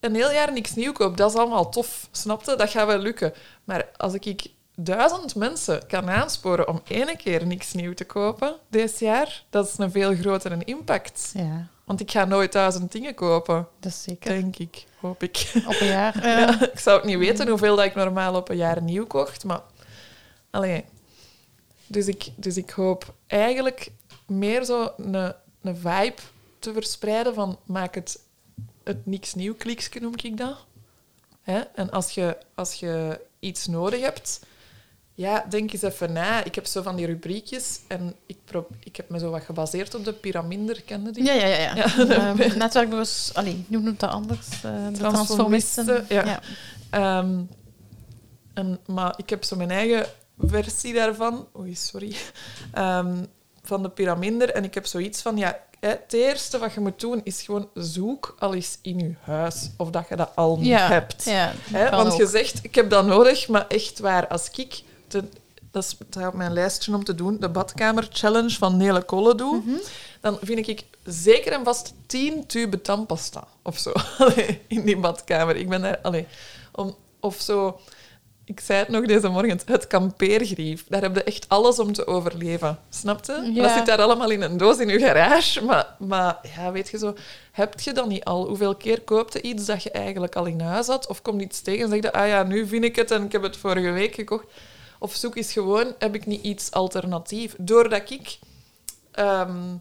een 0.00 0.14
heel 0.14 0.30
jaar 0.32 0.52
niks 0.52 0.74
nieuw 0.74 0.92
koop, 0.92 1.16
dat 1.16 1.30
is 1.30 1.36
allemaal 1.38 1.68
tof, 1.70 2.08
snapte? 2.10 2.56
Dat 2.56 2.70
gaat 2.70 2.86
wel 2.86 2.98
lukken. 2.98 3.32
Maar 3.64 3.88
als 3.96 4.14
ik 4.14 4.46
duizend 4.84 5.34
mensen 5.34 5.86
kan 5.86 6.10
aansporen 6.10 6.68
om 6.68 6.80
één 6.88 7.16
keer 7.16 7.46
niks 7.46 7.72
nieuw 7.72 7.94
te 7.94 8.04
kopen 8.04 8.56
dit 8.68 8.98
jaar, 8.98 9.44
dat 9.50 9.68
is 9.68 9.78
een 9.78 9.90
veel 9.90 10.14
grotere 10.14 10.64
impact. 10.64 11.30
ja, 11.34 11.66
Want 11.84 12.00
ik 12.00 12.10
ga 12.10 12.24
nooit 12.24 12.52
duizend 12.52 12.92
dingen 12.92 13.14
kopen, 13.14 13.68
dat 13.80 13.92
is 13.92 14.02
zeker. 14.02 14.30
denk 14.30 14.56
ik. 14.56 14.86
Hoop 15.00 15.22
ik. 15.22 15.52
Op 15.66 15.80
een 15.80 15.86
jaar. 15.86 16.18
Ja, 16.26 16.70
ik 16.72 16.78
zou 16.78 16.98
ook 16.98 17.04
niet 17.04 17.18
weten 17.18 17.48
hoeveel 17.48 17.76
dat 17.76 17.84
ik 17.84 17.94
normaal 17.94 18.34
op 18.34 18.48
een 18.48 18.56
jaar 18.56 18.82
nieuw 18.82 19.06
kocht, 19.06 19.44
maar... 19.44 19.62
Allee. 20.50 20.84
Dus 21.86 22.06
ik, 22.06 22.28
dus 22.36 22.56
ik 22.56 22.70
hoop 22.70 23.14
eigenlijk 23.26 23.90
meer 24.26 24.64
zo 24.64 24.92
een, 24.96 25.14
een 25.62 25.76
vibe 25.76 26.20
te 26.58 26.72
verspreiden 26.72 27.34
van 27.34 27.58
maak 27.64 27.94
het, 27.94 28.20
het 28.84 29.06
niks 29.06 29.34
nieuw 29.34 29.54
kliksje, 29.54 30.00
noem 30.00 30.12
ik 30.16 30.36
dat. 30.36 30.56
Hè? 31.42 31.60
En 31.74 31.90
als 31.90 32.10
je, 32.10 32.36
als 32.54 32.74
je 32.74 33.20
iets 33.38 33.66
nodig 33.66 34.00
hebt, 34.00 34.40
ja, 35.20 35.44
denk 35.48 35.72
eens 35.72 35.82
even 35.82 36.12
na. 36.12 36.44
Ik 36.44 36.54
heb 36.54 36.66
zo 36.66 36.82
van 36.82 36.96
die 36.96 37.06
rubriekjes 37.06 37.80
en 37.88 38.14
ik, 38.26 38.36
pro- 38.44 38.66
ik 38.84 38.96
heb 38.96 39.08
me 39.08 39.18
zo 39.18 39.30
wat 39.30 39.42
gebaseerd 39.42 39.94
op 39.94 40.04
de 40.04 40.12
piraminder, 40.12 40.82
kende 40.82 41.10
die? 41.10 41.24
Ja, 41.24 41.32
ja, 41.32 41.46
ja. 41.46 41.74
ja. 41.74 41.74
Ja. 42.08 42.34
Ehm, 42.36 42.58
netwerkbewust... 42.58 43.34
Allee, 43.34 43.64
hoe 43.68 43.78
noemt 43.80 44.00
dat 44.00 44.10
anders? 44.10 44.48
De 44.48 44.90
Transformisten, 44.92 45.84
transformisten. 45.84 46.04
ja. 46.08 46.40
Ehm, 46.90 47.38
en, 48.54 48.78
maar 48.86 49.14
ik 49.16 49.30
heb 49.30 49.44
zo 49.44 49.56
mijn 49.56 49.70
eigen 49.70 50.06
versie 50.38 50.94
daarvan. 50.94 51.46
Oei, 51.58 51.74
sorry. 51.74 52.14
Ehm, 52.72 53.24
van 53.62 53.82
de 53.82 53.88
piraminder. 53.88 54.50
En 54.50 54.64
ik 54.64 54.74
heb 54.74 54.86
zoiets 54.86 55.22
van, 55.22 55.36
ja, 55.36 55.58
het 55.80 56.12
eerste 56.12 56.58
wat 56.58 56.72
je 56.72 56.80
moet 56.80 57.00
doen 57.00 57.20
is 57.24 57.42
gewoon 57.42 57.68
zoek 57.74 58.34
al 58.38 58.54
eens 58.54 58.78
in 58.82 58.98
je 58.98 59.14
huis 59.20 59.70
of 59.76 59.90
dat 59.90 60.08
je 60.08 60.16
dat 60.16 60.30
al 60.34 60.56
niet 60.56 60.66
Ja, 60.66 60.88
hebt. 60.88 61.24
Ja, 61.24 61.52
want 61.90 62.16
je 62.16 62.26
zegt, 62.26 62.64
ik 62.64 62.74
heb 62.74 62.90
dat 62.90 63.06
nodig, 63.06 63.48
maar 63.48 63.66
echt 63.66 63.98
waar, 63.98 64.28
als 64.28 64.50
ik 64.50 64.82
de, 65.10 65.24
dat 65.70 65.82
is 65.84 65.96
dat 66.08 66.26
op 66.26 66.34
mijn 66.34 66.52
lijstje 66.52 66.94
om 66.94 67.04
te 67.04 67.14
doen, 67.14 67.36
de 67.40 67.48
badkamer 67.48 68.08
challenge 68.12 68.50
van 68.58 68.76
Nele 68.76 69.02
Kolle 69.02 69.34
doe, 69.34 69.56
Mhm. 69.64 69.76
dan 70.20 70.38
vind 70.42 70.68
ik 70.68 70.84
zeker 71.04 71.52
en 71.52 71.64
vast 71.64 71.94
tien 72.06 72.46
tuben 72.46 72.82
tandpasta 72.82 73.44
of 73.62 73.78
zo 73.78 73.92
Allee, 74.18 74.60
in 74.66 74.82
die 74.84 74.96
badkamer. 74.96 75.56
Ik 75.56 75.68
ben 75.68 75.82
daar, 75.82 75.98
allee, 76.02 76.26
om, 76.72 76.94
of 77.20 77.40
zo, 77.40 77.80
ik 78.44 78.60
zei 78.60 78.78
het 78.78 78.88
nog 78.88 79.06
deze 79.06 79.28
morgen, 79.28 79.60
het 79.64 79.86
kampeergrief. 79.86 80.84
Daar 80.88 81.02
heb 81.02 81.14
je 81.14 81.22
echt 81.22 81.48
alles 81.48 81.78
om 81.78 81.92
te 81.92 82.06
overleven. 82.06 82.78
Snapte? 82.88 83.50
Ja. 83.54 83.62
Dat 83.62 83.72
zit 83.72 83.86
daar 83.86 84.00
allemaal 84.00 84.30
in 84.30 84.42
een 84.42 84.56
doos 84.56 84.78
in 84.78 84.88
je 84.88 84.98
garage. 84.98 85.64
Maar, 85.64 85.86
maar 85.98 86.38
ja, 86.56 86.72
weet 86.72 86.88
je 86.90 86.98
zo, 86.98 87.14
heb 87.52 87.80
je 87.80 87.92
dan 87.92 88.08
niet 88.08 88.24
al? 88.24 88.46
Hoeveel 88.46 88.74
keer 88.74 89.00
koopte 89.00 89.40
iets 89.42 89.64
dat 89.66 89.82
je 89.82 89.90
eigenlijk 89.90 90.36
al 90.36 90.44
in 90.46 90.60
huis 90.60 90.86
had? 90.86 91.06
Of 91.06 91.22
komt 91.22 91.42
iets 91.42 91.60
tegen 91.60 91.82
en 91.84 91.88
zeg 91.90 92.02
je, 92.02 92.12
ah 92.12 92.26
ja, 92.28 92.42
nu 92.42 92.66
vind 92.66 92.84
ik 92.84 92.96
het 92.96 93.10
en 93.10 93.24
ik 93.24 93.32
heb 93.32 93.42
het 93.42 93.56
vorige 93.56 93.90
week 93.90 94.14
gekocht. 94.14 94.44
Of 95.02 95.14
zoek 95.14 95.36
eens 95.36 95.52
gewoon, 95.52 95.94
heb 95.98 96.14
ik 96.14 96.26
niet 96.26 96.42
iets 96.42 96.70
alternatief? 96.70 97.54
Doordat 97.58 98.10
ik 98.10 98.38
ehm, 99.10 99.76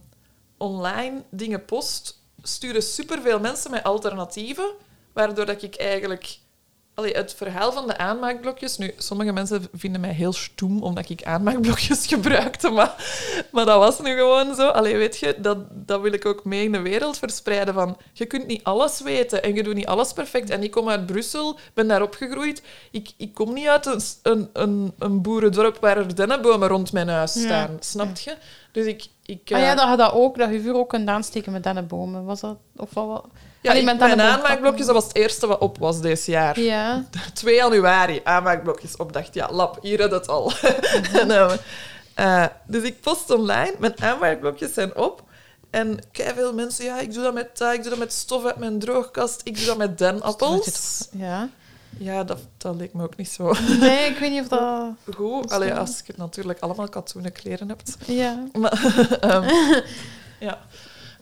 online 0.57 1.23
dingen 1.29 1.65
post, 1.65 2.21
sturen 2.41 2.83
superveel 2.83 3.39
mensen 3.39 3.71
mij 3.71 3.83
alternatieven, 3.83 4.73
waardoor 5.13 5.45
dat 5.45 5.61
ik 5.61 5.75
eigenlijk... 5.75 6.39
Allee, 6.99 7.13
het 7.13 7.33
verhaal 7.33 7.71
van 7.71 7.87
de 7.87 7.97
aanmaakblokjes... 7.97 8.77
Nu, 8.77 8.93
sommige 8.97 9.31
mensen 9.31 9.67
vinden 9.73 10.01
mij 10.01 10.11
heel 10.11 10.33
stoem 10.33 10.83
omdat 10.83 11.09
ik 11.09 11.23
aanmaakblokjes 11.23 12.07
gebruikte, 12.13 12.69
maar, 12.69 12.95
maar 13.51 13.65
dat 13.65 13.77
was 13.77 13.99
nu 13.99 14.15
gewoon 14.15 14.55
zo. 14.55 14.67
Allee, 14.67 14.97
weet 14.97 15.17
je, 15.17 15.35
dat, 15.37 15.57
dat 15.71 16.01
wil 16.01 16.13
ik 16.13 16.25
ook 16.25 16.43
mee 16.43 16.63
in 16.63 16.71
de 16.71 16.81
wereld 16.81 17.17
verspreiden. 17.17 17.73
Van, 17.73 17.97
je 18.13 18.25
kunt 18.25 18.47
niet 18.47 18.63
alles 18.63 19.01
weten 19.01 19.43
en 19.43 19.55
je 19.55 19.63
doet 19.63 19.75
niet 19.75 19.85
alles 19.85 20.13
perfect. 20.13 20.49
En 20.49 20.63
ik 20.63 20.71
kom 20.71 20.89
uit 20.89 21.05
Brussel, 21.05 21.59
ben 21.73 21.87
daar 21.87 22.01
opgegroeid. 22.01 22.61
Ik, 22.91 23.11
ik 23.17 23.33
kom 23.33 23.53
niet 23.53 23.67
uit 23.67 23.85
een, 23.85 24.01
een, 24.23 24.49
een, 24.53 24.93
een 24.97 25.21
boerendorp 25.21 25.77
waar 25.81 25.97
er 25.97 26.15
dennenbomen 26.15 26.67
rond 26.67 26.91
mijn 26.91 27.09
huis 27.09 27.33
Ja. 27.33 27.41
staan. 27.41 27.77
Snap 27.79 28.17
je? 28.17 28.35
Dus 28.71 28.85
ik... 28.85 29.07
ik 29.25 29.51
Ah 29.51 29.59
ja, 29.59 29.71
eh, 29.71 29.77
dat 29.77 29.89
je 29.89 29.95
dat 29.95 30.13
ook, 30.13 30.37
dat 30.37 30.49
je 30.51 30.61
vuur 30.61 30.75
ook 30.75 30.89
kunt 30.89 31.09
aansteken 31.09 31.51
met 31.51 31.63
dennenbomen. 31.63 32.25
Was 32.25 32.39
dat... 32.39 32.57
Of 32.75 32.93
wat? 32.93 33.25
Ja, 33.61 33.71
Allee, 33.71 33.83
mijn 33.83 34.21
aanmaakblokjes, 34.21 34.85
dat 34.85 34.95
was 34.95 35.03
het 35.03 35.15
eerste 35.15 35.47
wat 35.47 35.59
op 35.59 35.77
was 35.77 36.01
dit 36.01 36.25
jaar. 36.25 36.59
Ja. 36.59 37.05
2 37.33 37.55
januari, 37.55 38.21
aanmaakblokjes 38.23 38.95
op. 38.95 39.13
Dacht, 39.13 39.33
ja, 39.33 39.51
lap, 39.51 39.77
hier 39.81 40.01
had 40.01 40.11
het 40.11 40.27
al. 40.27 40.51
en, 41.13 41.31
eh, 42.15 42.45
dus 42.67 42.83
ik 42.83 43.01
post 43.01 43.31
online, 43.31 43.75
mijn 43.79 44.01
aanmaakblokjes 44.01 44.73
zijn 44.73 44.95
op. 44.95 45.23
En 45.69 45.99
veel 46.13 46.53
mensen, 46.53 46.85
ja, 46.85 46.99
ik 46.99 47.13
doe 47.13 47.23
dat 47.23 47.33
met 47.33 47.59
ik 47.59 47.81
doe 47.81 47.89
dat 47.89 47.99
met 47.99 48.13
stof 48.13 48.45
uit 48.45 48.57
mijn 48.57 48.79
droogkast, 48.79 49.41
ik 49.43 49.57
doe 49.57 49.65
dat 49.65 49.77
met 49.77 49.97
denappels. 49.97 51.07
Ja. 51.11 51.49
Ja, 51.97 52.23
dat, 52.23 52.39
dat 52.57 52.75
leek 52.75 52.93
me 52.93 53.03
ook 53.03 53.15
niet 53.15 53.29
zo 53.29 53.53
Nee, 53.79 54.09
ik 54.09 54.17
weet 54.17 54.31
niet 54.31 54.41
of 54.41 54.47
dat... 54.47 55.15
goed. 55.15 55.51
Allee, 55.51 55.73
als 55.73 56.01
je 56.05 56.13
natuurlijk 56.15 56.59
allemaal 56.59 56.89
katoenen 56.89 57.31
kleren 57.31 57.67
hebt. 57.67 57.97
Ja. 58.05 58.43
Maar, 58.53 59.07
ehm, 59.19 59.49
ja. 60.39 60.59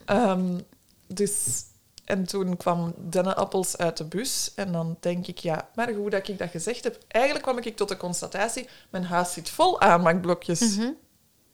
Ehm, 0.05 0.59
dus, 1.07 1.63
en 2.07 2.25
toen 2.25 2.57
kwam 2.57 2.93
dennenappels 2.97 3.77
uit 3.77 3.97
de 3.97 4.05
bus. 4.05 4.51
En 4.55 4.71
dan 4.71 4.97
denk 4.99 5.27
ik, 5.27 5.37
ja, 5.37 5.69
maar 5.75 5.93
goed 5.93 6.11
dat 6.11 6.27
ik 6.27 6.37
dat 6.37 6.49
gezegd 6.49 6.83
heb. 6.83 6.97
Eigenlijk 7.07 7.45
kwam 7.45 7.57
ik 7.57 7.75
tot 7.75 7.89
de 7.89 7.97
constatatie, 7.97 8.67
mijn 8.89 9.03
huis 9.03 9.33
zit 9.33 9.49
vol 9.49 9.81
aanmaakblokjes. 9.81 10.75
Mhm. 10.77 10.89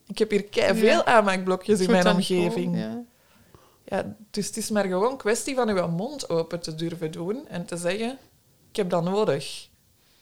Ik 0.07 0.17
heb 0.17 0.29
hier 0.31 0.45
veel 0.75 0.85
Ja. 0.85 1.05
aanmaakblokjes 1.05 1.79
in 1.79 1.91
mijn 1.91 2.07
omgeving. 2.07 2.77
ja. 2.77 3.01
Ja, 3.85 4.15
dus 4.31 4.47
het 4.47 4.57
is 4.57 4.69
maar 4.69 4.85
gewoon 4.85 5.17
kwestie 5.17 5.55
van 5.55 5.69
uw 5.69 5.87
mond 5.87 6.29
open 6.29 6.59
te 6.59 6.75
durven 6.75 7.11
doen 7.11 7.47
en 7.47 7.65
te 7.65 7.77
zeggen, 7.77 8.17
ik 8.69 8.75
heb 8.75 8.89
dat 8.89 9.03
nodig. 9.03 9.67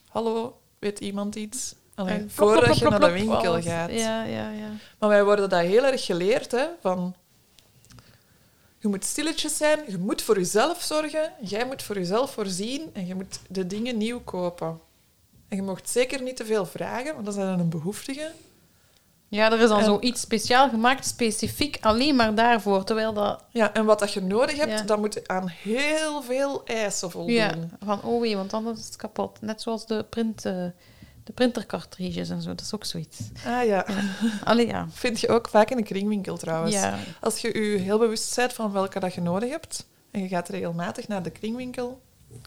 Hallo, 0.07 0.59
weet 0.79 0.99
iemand 0.99 1.35
iets? 1.35 1.75
Allee, 1.95 2.13
En 2.13 2.19
klop, 2.19 2.31
voordat 2.49 2.77
je 2.77 2.89
naar 2.89 2.99
de 2.99 3.11
winkel 3.11 3.61
gaat. 3.61 3.91
Ja, 3.91 4.23
ja, 4.23 4.49
ja. 4.51 4.69
Maar 4.99 5.09
wij 5.09 5.23
worden 5.23 5.49
dat 5.49 5.59
heel 5.61 5.85
erg 5.85 6.05
geleerd, 6.05 6.51
hè, 6.51 6.65
van... 6.81 7.15
Je 8.81 8.87
moet 8.87 9.05
stilletjes 9.05 9.57
zijn, 9.57 9.79
je 9.87 9.97
moet 9.97 10.21
voor 10.21 10.37
jezelf 10.37 10.81
zorgen, 10.81 11.31
jij 11.41 11.65
moet 11.65 11.83
voor 11.83 11.95
jezelf 11.95 12.31
voorzien 12.31 12.89
en 12.93 13.07
je 13.07 13.15
moet 13.15 13.39
de 13.49 13.67
dingen 13.67 13.97
nieuw 13.97 14.19
kopen. 14.23 14.79
En 15.47 15.55
je 15.57 15.61
mocht 15.63 15.89
zeker 15.89 16.21
niet 16.21 16.35
te 16.35 16.45
veel 16.45 16.65
vragen, 16.65 17.13
want 17.13 17.25
dat 17.25 17.33
zijn 17.33 17.59
een 17.59 17.69
behoeftige. 17.69 18.31
Ja, 19.27 19.51
er 19.51 19.59
is 19.59 19.69
dan 19.69 19.79
En- 19.79 19.85
zoiets 19.85 20.21
speciaal 20.21 20.69
gemaakt, 20.69 21.05
specifiek 21.05 21.77
alleen 21.81 22.15
maar 22.15 22.35
daarvoor. 22.35 22.83
Terwijl 22.83 23.13
dat... 23.13 23.43
Ja, 23.49 23.73
en 23.73 23.85
wat 23.85 23.99
dat 23.99 24.13
je 24.13 24.21
nodig 24.21 24.57
hebt, 24.57 24.71
Ja. 24.79 24.81
dat 24.85 24.97
moet 24.99 25.27
aan 25.27 25.47
heel 25.47 26.21
veel 26.21 26.65
eisen 26.65 27.11
voldoen. 27.11 27.33
Ja, 27.33 27.53
van 27.83 28.03
oh 28.03 28.21
wee, 28.21 28.35
want 28.35 28.53
anders 28.53 28.79
is 28.79 28.85
het 28.85 28.95
kapot. 28.95 29.41
Net 29.41 29.61
zoals 29.61 29.85
de, 29.85 30.05
print, 30.09 30.45
eh, 30.45 30.65
de 31.23 31.33
printercartridges 31.33 32.29
en 32.29 32.41
zo. 32.41 32.49
Dat 32.49 32.61
is 32.61 32.73
ook 32.73 32.85
zoiets. 32.85 33.19
Ah 33.45 33.65
ja, 33.65 33.85
Allee, 34.43 34.67
ja. 34.67 34.87
vind 34.89 35.19
je 35.19 35.29
ook 35.29 35.47
vaak 35.49 35.69
in 35.71 35.77
de 35.77 35.83
kringwinkel 35.83 36.37
trouwens. 36.37 36.73
Ja. 36.73 36.97
Als 37.21 37.39
je 37.39 37.59
je 37.59 37.77
heel 37.77 37.97
bewust 37.99 38.35
bent 38.35 38.53
van 38.53 38.71
welke 38.71 38.99
dat 38.99 39.13
je 39.13 39.21
nodig 39.21 39.49
hebt, 39.49 39.87
en 40.11 40.21
je 40.21 40.27
gaat 40.27 40.49
regelmatig 40.49 41.07
naar 41.07 41.23
de 41.23 41.29
kringwinkel, 41.29 42.01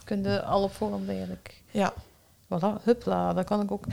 Kun 0.04 0.22
je 0.22 0.42
alle 0.42 0.68
vormen 0.68 1.08
eigenlijk. 1.08 1.62
ja. 1.70 1.94
Voilà, 2.44 2.82
hupla, 2.84 3.32
dat 3.32 3.44
kan 3.44 3.62
ik 3.62 3.70
ook 3.70 3.84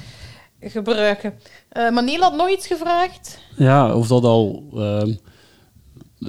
gebruiken. 0.60 1.40
Eh 1.70 1.92
maar 1.92 2.18
had 2.20 2.36
nog 2.36 2.50
iets 2.50 2.68
gevraagd. 2.68 3.40
Ja, 3.58 3.96
of 3.96 4.08
dat 4.08 4.24
al 4.24 4.64
ehm, 4.76 5.14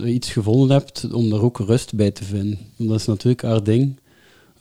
iets 0.07 0.31
gevonden 0.31 0.77
hebt 0.77 1.13
om 1.13 1.31
daar 1.31 1.43
ook 1.43 1.59
rust 1.59 1.95
bij 1.95 2.11
te 2.11 2.25
vinden. 2.25 2.59
Dat 2.77 3.01
is 3.01 3.07
natuurlijk 3.07 3.43
haar 3.43 3.63
ding, 3.63 4.01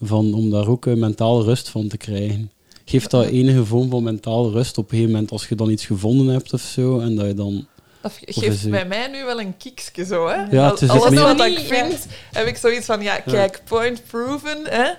van, 0.01 0.33
om 0.33 0.49
daar 0.49 0.67
ook 0.67 0.85
eh, 0.85 0.95
mentale 0.95 1.43
rust 1.43 1.69
van 1.69 1.87
te 1.87 1.97
krijgen. 1.97 2.51
Geeft 2.91 3.11
dat 3.11 3.25
enige 3.25 3.65
vorm 3.65 3.89
van 3.89 4.03
mentale 4.03 4.51
rust 4.51 4.77
op 4.77 4.83
een 4.83 4.89
gegeven 4.89 5.11
moment 5.11 5.31
als 5.31 5.47
je 5.47 5.55
dan 5.55 5.69
iets 5.69 5.85
gevonden 5.85 6.27
hebt 6.33 6.53
of 6.53 6.61
zo, 6.61 6.99
en 6.99 7.15
dat 7.15 7.25
je 7.25 7.33
dan... 7.33 7.67
Dat 8.01 8.17
geeft 8.25 8.69
bij 8.69 8.85
mij 8.85 9.07
nu 9.07 9.25
wel 9.25 9.39
een 9.39 9.57
kiekje 9.57 10.05
zo, 10.05 10.27
hè? 10.27 10.35
Ja, 10.35 10.69
het 10.69 10.81
is 10.81 10.89
Alles 10.89 11.19
wat 11.19 11.39
ik 11.45 11.57
ja. 11.57 11.63
vind, 11.63 12.07
heb 12.31 12.47
ik 12.47 12.57
zoiets 12.57 12.85
van, 12.85 13.01
ja, 13.01 13.19
kijk, 13.19 13.61
point 13.65 14.01
proven, 14.07 14.57
hè? 14.69 14.91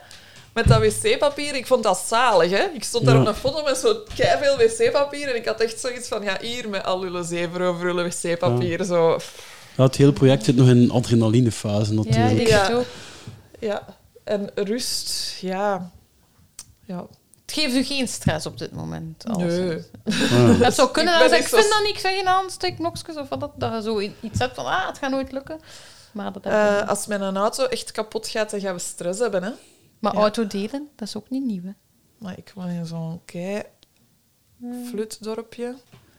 Met 0.54 0.66
dat 0.66 0.80
wc-papier, 0.80 1.54
ik 1.54 1.66
vond 1.66 1.82
dat 1.82 2.04
zalig, 2.06 2.50
hè? 2.50 2.64
Ik 2.74 2.84
stond 2.84 3.04
daar 3.04 3.14
Ja. 3.14 3.20
op 3.20 3.26
een 3.26 3.34
foto 3.34 3.62
met 3.64 3.76
zo 3.76 3.96
veel 4.16 4.56
wc-papier 4.56 5.28
en 5.28 5.36
ik 5.36 5.44
had 5.46 5.60
echt 5.60 5.80
zoiets 5.80 6.08
van, 6.08 6.22
ja, 6.22 6.38
hier 6.40 6.68
met 6.68 6.84
al 6.84 7.02
uw 7.02 7.22
zeven 7.22 7.60
over 7.60 7.94
wc-papier, 7.94 8.84
zo. 8.84 9.18
Ja, 9.76 9.82
het 9.82 9.96
hele 9.96 10.12
project 10.12 10.44
zit 10.44 10.56
nog 10.56 10.68
in 10.68 10.76
een 10.76 10.90
adrenalinefase 10.90 11.94
Ja, 11.94 11.96
natuurlijk. 12.02 12.40
ik 12.40 12.48
Ja. 12.48 12.72
ook. 12.72 12.84
Ja, 13.60 13.86
en 14.24 14.50
rust, 14.54 15.36
ja. 15.40 15.90
Ja, 16.84 17.06
Het 17.52 17.60
geeft 17.60 17.74
u 17.74 17.82
geen 17.82 18.08
stress 18.08 18.46
op 18.46 18.58
dit 18.58 18.72
moment. 18.72 19.24
als- 19.28 19.36
nee. 19.42 20.58
Dat 20.58 20.74
zou 20.74 20.90
kunnen. 20.90 21.14
Ik 21.24 21.32
Ik, 21.32 21.38
ik 21.38 21.46
vind 21.48 21.68
dat 21.68 21.80
niet, 21.84 21.94
ik 21.94 21.98
zeg 21.98 22.12
geen 22.14 22.28
aansteeknokjes 22.28 23.16
of 23.16 23.28
wat 23.28 23.40
dat, 23.40 23.50
dat 23.56 23.72
je 23.72 23.82
zo 23.82 24.00
iets 24.00 24.38
hebt 24.38 24.54
van, 24.54 24.64
ah, 24.66 24.86
het 24.86 24.98
gaat 24.98 25.10
nooit 25.10 25.32
lukken. 25.32 25.60
Maar, 26.12 26.32
dat 26.32 26.44
je 26.44 26.50
Eh, 26.50 26.80
niet. 26.80 26.88
als 26.88 27.06
mijn 27.06 27.36
auto 27.36 27.64
echt 27.66 27.90
kapot 27.92 28.28
gaat, 28.28 28.50
dan 28.50 28.60
gaan 28.60 28.74
we 28.74 28.80
stress 28.80 29.18
hebben, 29.18 29.42
hè? 29.42 29.50
maar 29.98 30.14
ja. 30.14 30.20
autodelen, 30.20 30.88
dat 30.96 31.08
is 31.08 31.16
ook 31.16 31.30
niet 31.30 31.44
nieuw. 31.44 31.62
Hè? 31.62 31.70
Maar 32.18 32.38
ik 32.38 32.52
woon 32.54 32.68
in 32.68 32.86
zo'n 32.86 33.20
kei 33.24 33.62
flutdorpje. 34.88 35.74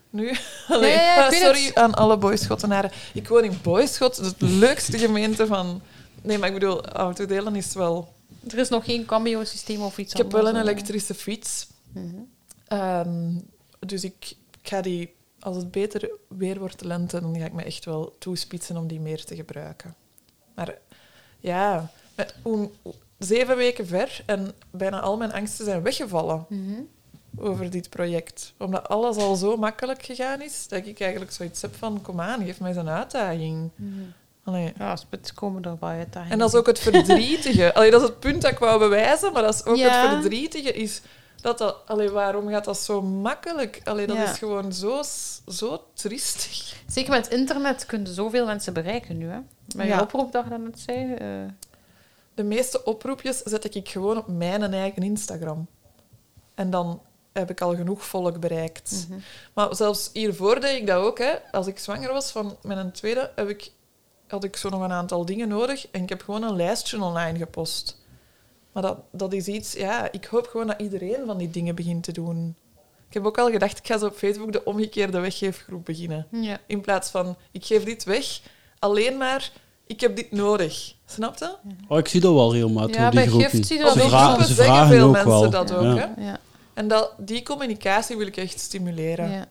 Nu? 0.09 0.31
Allee, 0.67 0.91
ja, 1.17 1.31
sorry 1.31 1.65
het. 1.65 1.75
aan 1.75 1.93
alle 1.93 2.17
boyschottenaren. 2.17 2.91
Ik 3.13 3.27
woon 3.27 3.43
in 3.43 3.59
Boyschot, 3.61 4.23
dat 4.23 4.35
de 4.39 4.45
leukste 4.45 4.97
gemeente 4.97 5.47
van... 5.47 5.81
Nee, 6.21 6.37
maar 6.37 6.47
ik 6.47 6.53
bedoel, 6.53 6.85
autodelen 6.85 7.55
is 7.55 7.73
wel... 7.73 8.12
Er 8.47 8.57
is 8.57 8.69
nog 8.69 8.85
geen 8.85 9.05
cambio-systeem 9.05 9.81
of 9.81 9.97
iets 9.97 10.11
Ik 10.11 10.17
heb 10.17 10.31
wel 10.31 10.47
een 10.47 10.55
eh. 10.55 10.61
elektrische 10.61 11.13
fiets. 11.13 11.67
Mhm. 11.93 12.15
Ehm, 12.67 13.31
dus 13.79 14.03
ik, 14.03 14.35
ik 14.61 14.67
ga 14.69 14.81
die... 14.81 15.13
Als 15.39 15.55
het 15.55 15.71
beter 15.71 16.11
weer 16.27 16.59
wordt 16.59 16.79
de 16.79 16.87
lente, 16.87 17.21
dan 17.21 17.37
ga 17.39 17.45
ik 17.45 17.53
me 17.53 17.63
echt 17.63 17.85
wel 17.85 18.15
toespitsen 18.19 18.77
om 18.77 18.87
die 18.87 18.99
meer 18.99 19.25
te 19.25 19.35
gebruiken. 19.35 19.95
Maar 20.55 20.77
ja, 21.39 21.91
met, 22.15 22.35
hoe- 22.41 22.69
zeven 23.17 23.57
weken 23.57 23.87
ver 23.87 24.23
en 24.25 24.51
bijna 24.71 24.99
al 24.99 25.17
mijn 25.17 25.33
angsten 25.33 25.65
zijn 25.65 25.81
weggevallen. 25.81 26.45
Mhm. 26.49 26.81
over 27.37 27.69
dit 27.69 27.89
project. 27.89 28.53
Omdat 28.57 28.87
alles 28.87 29.17
al 29.17 29.35
zo 29.35 29.57
makkelijk 29.57 30.03
gegaan 30.05 30.41
is, 30.41 30.67
dat 30.67 30.85
ik 30.85 30.99
eigenlijk 30.99 31.31
zoiets 31.31 31.61
heb 31.61 31.75
van, 31.75 32.01
kom 32.01 32.19
aan, 32.21 32.43
geef 32.45 32.59
mij 32.59 32.69
eens 32.69 32.77
een 32.77 32.89
uitdaging. 32.89 33.69
Mhm. 33.75 33.91
Allee. 34.43 34.73
Ja, 34.77 34.95
spits 34.95 35.33
komen 35.33 35.63
er 35.63 35.77
wel 35.79 35.89
uit. 35.89 36.15
En 36.29 36.37
dat 36.39 36.49
is 36.49 36.55
ook 36.55 36.65
het 36.67 36.79
verdrietige. 36.79 37.73
Allee, 37.73 37.91
dat 37.91 38.01
is 38.01 38.07
het 38.07 38.19
punt 38.19 38.41
dat 38.41 38.51
ik 38.51 38.59
wou 38.59 38.79
bewijzen, 38.79 39.33
maar 39.33 39.41
dat 39.41 39.53
is 39.53 39.65
ook 39.65 39.75
Ja. 39.75 40.01
het 40.01 40.11
verdrietige. 40.21 40.71
Is 40.73 41.01
dat 41.41 41.57
dat, 41.57 41.75
allee, 41.85 42.09
waarom 42.09 42.47
gaat 42.49 42.65
dat 42.65 42.77
zo 42.77 43.01
makkelijk? 43.01 43.81
Allee, 43.83 44.07
dat 44.07 44.15
Ja. 44.17 44.31
is 44.31 44.37
gewoon 44.37 44.73
zo, 44.73 45.01
zo 45.47 45.83
triestig. 45.93 46.75
Zeker 46.87 47.11
met 47.11 47.27
internet 47.27 47.85
kun 47.85 48.05
je 48.05 48.13
zoveel 48.13 48.45
mensen 48.45 48.73
bereiken 48.73 49.17
nu. 49.17 49.27
Hè? 49.29 49.37
Met 49.75 49.87
Ja. 49.87 49.95
je 49.95 50.01
oproep 50.01 50.31
dat 50.31 50.43
je 50.43 50.49
dat 50.49 50.59
net 50.59 50.79
zei. 50.79 51.13
eh, 51.13 51.27
De 52.33 52.43
meeste 52.43 52.83
oproepjes 52.83 53.37
zet 53.43 53.75
ik 53.75 53.89
gewoon 53.89 54.17
op 54.17 54.27
mijn 54.27 54.73
eigen 54.73 55.03
Instagram. 55.03 55.67
En 56.55 56.69
dan 56.69 57.01
heb 57.33 57.49
ik 57.49 57.61
al 57.61 57.75
genoeg 57.75 58.05
volk 58.05 58.39
bereikt. 58.39 59.05
mhm. 59.09 59.19
Maar 59.53 59.75
zelfs 59.75 60.09
hiervoor 60.13 60.59
deed 60.59 60.79
ik 60.79 60.87
dat 60.87 60.97
ook. 61.03 61.17
Hè. 61.17 61.31
Als 61.51 61.67
ik 61.67 61.79
zwanger 61.79 62.11
was 62.13 62.31
van 62.31 62.57
mijn 62.61 62.91
tweede, 62.91 63.31
heb 63.35 63.49
ik, 63.49 63.71
had 64.27 64.43
ik 64.43 64.55
zo 64.55 64.69
nog 64.69 64.81
een 64.81 64.91
aantal 64.91 65.25
dingen 65.25 65.47
nodig. 65.47 65.87
En 65.91 66.01
ik 66.03 66.09
heb 66.09 66.21
gewoon 66.21 66.43
een 66.43 66.55
lijstje 66.55 67.01
online 67.03 67.37
gepost. 67.37 68.01
Maar 68.71 68.83
dat, 68.83 68.97
dat 69.11 69.33
is 69.33 69.47
iets... 69.47 69.73
Ja, 69.73 70.11
ik 70.11 70.25
hoop 70.25 70.47
gewoon 70.47 70.67
dat 70.67 70.81
iedereen 70.81 71.25
van 71.25 71.37
die 71.37 71.49
dingen 71.49 71.75
begint 71.75 72.03
te 72.03 72.11
doen. 72.11 72.55
Ik 73.07 73.13
heb 73.13 73.25
ook 73.25 73.37
al 73.37 73.51
gedacht, 73.51 73.77
ik 73.77 73.87
ga 73.87 73.97
zo 73.97 74.05
op 74.05 74.15
Facebook 74.15 74.51
de 74.51 74.63
omgekeerde 74.63 75.19
weggeefgroep 75.19 75.85
beginnen. 75.85 76.27
Ja. 76.31 76.57
In 76.67 76.81
plaats 76.81 77.09
van, 77.09 77.35
ik 77.51 77.65
geef 77.65 77.83
dit 77.83 78.03
weg, 78.03 78.39
alleen 78.79 79.17
maar, 79.17 79.51
ik 79.87 80.01
heb 80.01 80.15
dit 80.15 80.31
nodig. 80.31 80.93
Snap 81.05 81.37
je? 81.37 81.55
Oh, 81.87 81.97
ik 81.97 82.07
zie 82.07 82.21
dat 82.21 82.33
wel 82.33 82.53
regelmatig 82.53 82.95
Ja, 82.95 83.05
op 83.05 83.11
die 83.11 83.19
bij 83.19 83.29
groepen. 83.29 83.49
gift 83.49 83.67
zie 83.67 83.77
je 83.77 83.83
dat 83.83 83.93
ze, 83.93 84.01
ook 84.01 84.07
vra- 84.09 84.37
wel. 84.37 84.45
ze 84.45 84.53
zeggen 84.53 84.65
vragen 84.73 84.95
veel 84.95 85.05
ook 85.07 85.11
mensen 85.13 85.31
wel. 85.31 85.49
dat 85.49 85.73
ook, 85.73 85.83
Ja. 85.83 86.13
hè? 86.15 86.25
Ja. 86.25 86.39
En 86.73 86.87
dat, 86.87 87.13
die 87.17 87.43
communicatie 87.43 88.17
wil 88.17 88.27
ik 88.27 88.37
echt 88.37 88.59
stimuleren. 88.59 89.29
Ja. 89.31 89.45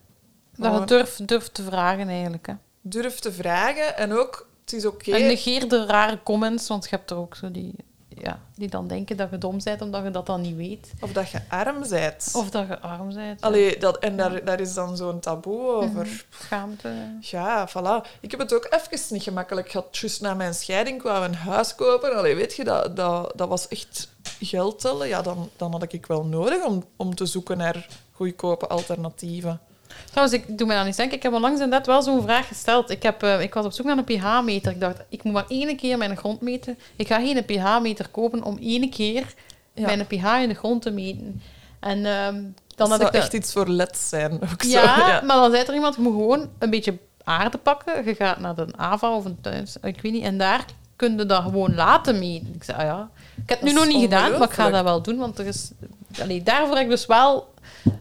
Dat 0.56 0.78
je 0.80 0.84
durft, 0.86 1.28
durft 1.28 1.54
te 1.54 1.62
vragen 1.62 2.08
eigenlijk. 2.08 2.46
Hè. 2.46 2.54
Durf 2.80 3.18
te 3.18 3.32
vragen 3.32 3.96
en 3.96 4.12
ook, 4.12 4.48
het 4.64 4.72
is 4.72 4.86
oké. 4.86 5.12
En 5.12 5.26
negeer 5.26 5.68
de 5.68 5.86
rare 5.86 6.18
comments, 6.22 6.68
want 6.68 6.84
je 6.84 6.90
hebt 6.96 7.10
er 7.10 7.16
ook 7.16 7.34
zo 7.34 7.50
die, 7.50 7.74
ja, 8.08 8.40
die 8.54 8.68
dan 8.68 8.88
denken 8.88 9.16
dat 9.16 9.30
je 9.30 9.38
dom 9.38 9.58
bent 9.64 9.82
omdat 9.82 10.02
je 10.02 10.10
dat 10.10 10.26
dan 10.26 10.40
niet 10.40 10.56
weet. 10.56 10.92
Of 11.00 11.12
dat 11.12 11.30
je 11.30 11.40
arm 11.48 11.88
bent. 11.88 12.30
Of 12.32 12.50
dat 12.50 12.66
je 12.66 12.80
arm 12.80 13.14
bent. 13.14 13.40
ja. 13.40 13.46
Allee, 13.46 13.78
dat, 13.78 13.98
en 13.98 14.16
daar, 14.16 14.44
daar 14.44 14.60
is 14.60 14.74
dan 14.74 14.96
zo'n 14.96 15.20
taboe 15.20 15.70
over. 15.70 16.06
Mhm. 16.06 16.14
Schaamte. 16.42 16.92
Ja, 17.20 17.68
voilà. 17.68 18.20
Ik 18.20 18.30
heb 18.30 18.40
het 18.40 18.54
ook 18.54 18.66
even 18.70 19.14
niet 19.14 19.22
gemakkelijk 19.22 19.70
gehad. 19.70 19.96
Juist 19.96 20.20
na 20.20 20.34
mijn 20.34 20.54
scheiding 20.54 20.98
kwam 20.98 21.22
ik 21.22 21.28
een 21.28 21.34
huis 21.34 21.74
kopen. 21.74 22.16
Allee, 22.16 22.34
weet 22.34 22.56
je, 22.56 22.64
dat, 22.64 22.96
dat, 22.96 23.32
dat 23.36 23.48
was 23.48 23.68
echt 23.68 24.08
geld 24.40 24.80
tellen. 24.80 25.08
Ja, 25.08 25.22
dan, 25.22 25.50
dan 25.56 25.70
had 25.72 25.92
ik 25.92 26.06
wel 26.06 26.24
nodig 26.24 26.64
om, 26.64 26.84
om 26.96 27.14
te 27.14 27.26
zoeken 27.26 27.56
naar 27.58 27.86
goedkope 28.12 28.66
alternatieven. 28.66 29.60
Trouwens, 30.12 30.38
ik 30.42 30.58
doe 30.58 30.66
me 30.66 30.74
dan 30.74 30.86
eens 30.86 30.96
denken. 30.96 31.16
Ik 31.16 31.22
heb 31.22 31.32
onlangs 31.32 31.60
inderdaad 31.60 31.86
wel 31.86 32.02
zo'n 32.02 32.22
vraag 32.22 32.48
gesteld. 32.48 32.90
Ik, 32.90 33.02
heb, 33.02 33.22
eh, 33.22 33.40
ik 33.40 33.54
was 33.54 33.64
op 33.64 33.72
zoek 33.72 33.86
naar 33.86 33.98
een 33.98 34.04
pH-meter. 34.04 34.72
Ik 34.72 34.80
dacht, 34.80 35.02
ik 35.08 35.22
moet 35.22 35.32
maar 35.32 35.44
één 35.48 35.76
keer 35.76 35.98
mijn 35.98 36.16
grond 36.16 36.40
meten. 36.40 36.78
Ik 36.96 37.06
ga 37.06 37.18
geen 37.20 37.44
pH-meter 37.44 38.08
kopen 38.08 38.42
om 38.42 38.58
één 38.60 38.90
keer 38.90 39.34
Ja. 39.74 39.86
mijn 39.86 40.06
pH 40.06 40.42
in 40.42 40.48
de 40.48 40.54
grond 40.54 40.82
te 40.82 40.90
meten. 40.90 41.42
En 41.80 42.06
ehm, 42.06 42.34
dan 42.34 42.52
Dat 42.76 42.88
had 42.88 42.96
zou 42.96 43.04
ik... 43.06 43.12
de- 43.12 43.18
echt 43.18 43.32
iets 43.32 43.52
voor 43.52 43.68
leds 43.68 44.08
zijn. 44.08 44.32
Ook 44.52 44.62
ja, 44.62 44.98
zo, 44.98 45.06
ja. 45.10 45.20
maar 45.20 45.36
dan 45.36 45.50
zei 45.50 45.64
er 45.64 45.74
iemand, 45.74 45.94
je 45.94 46.00
moet 46.02 46.12
gewoon 46.12 46.48
een 46.58 46.70
beetje 46.70 46.98
aarde 47.24 47.58
pakken. 47.58 48.04
Je 48.04 48.14
gaat 48.14 48.38
naar 48.40 48.54
de 48.54 48.66
AVA 48.76 49.14
of 49.16 49.24
een 49.24 49.38
tuin, 49.40 49.66
ik 49.82 50.00
weet 50.00 50.12
niet. 50.12 50.24
En 50.24 50.38
daar 50.38 50.64
kun 50.96 51.18
je 51.18 51.26
dat 51.26 51.42
gewoon 51.42 51.74
laten 51.74 52.18
meten. 52.18 52.54
Ik 52.54 52.64
zei, 52.64 52.78
ah 52.78 52.84
ja. 52.84 53.10
Ik 53.42 53.48
heb 53.48 53.60
het 53.60 53.68
nu 53.68 53.74
nog 53.74 53.86
niet 53.86 54.00
gedaan, 54.02 54.30
maar 54.32 54.48
ik 54.48 54.54
ga 54.54 54.70
dat 54.70 54.84
wel 54.84 55.02
doen. 55.02 55.16
Want 55.18 55.38
er 55.38 55.46
is... 55.46 55.70
Allee, 56.20 56.42
daarvoor 56.42 56.74
heb 56.74 56.84
ik 56.84 56.90
dus 56.90 57.06
wel 57.06 57.51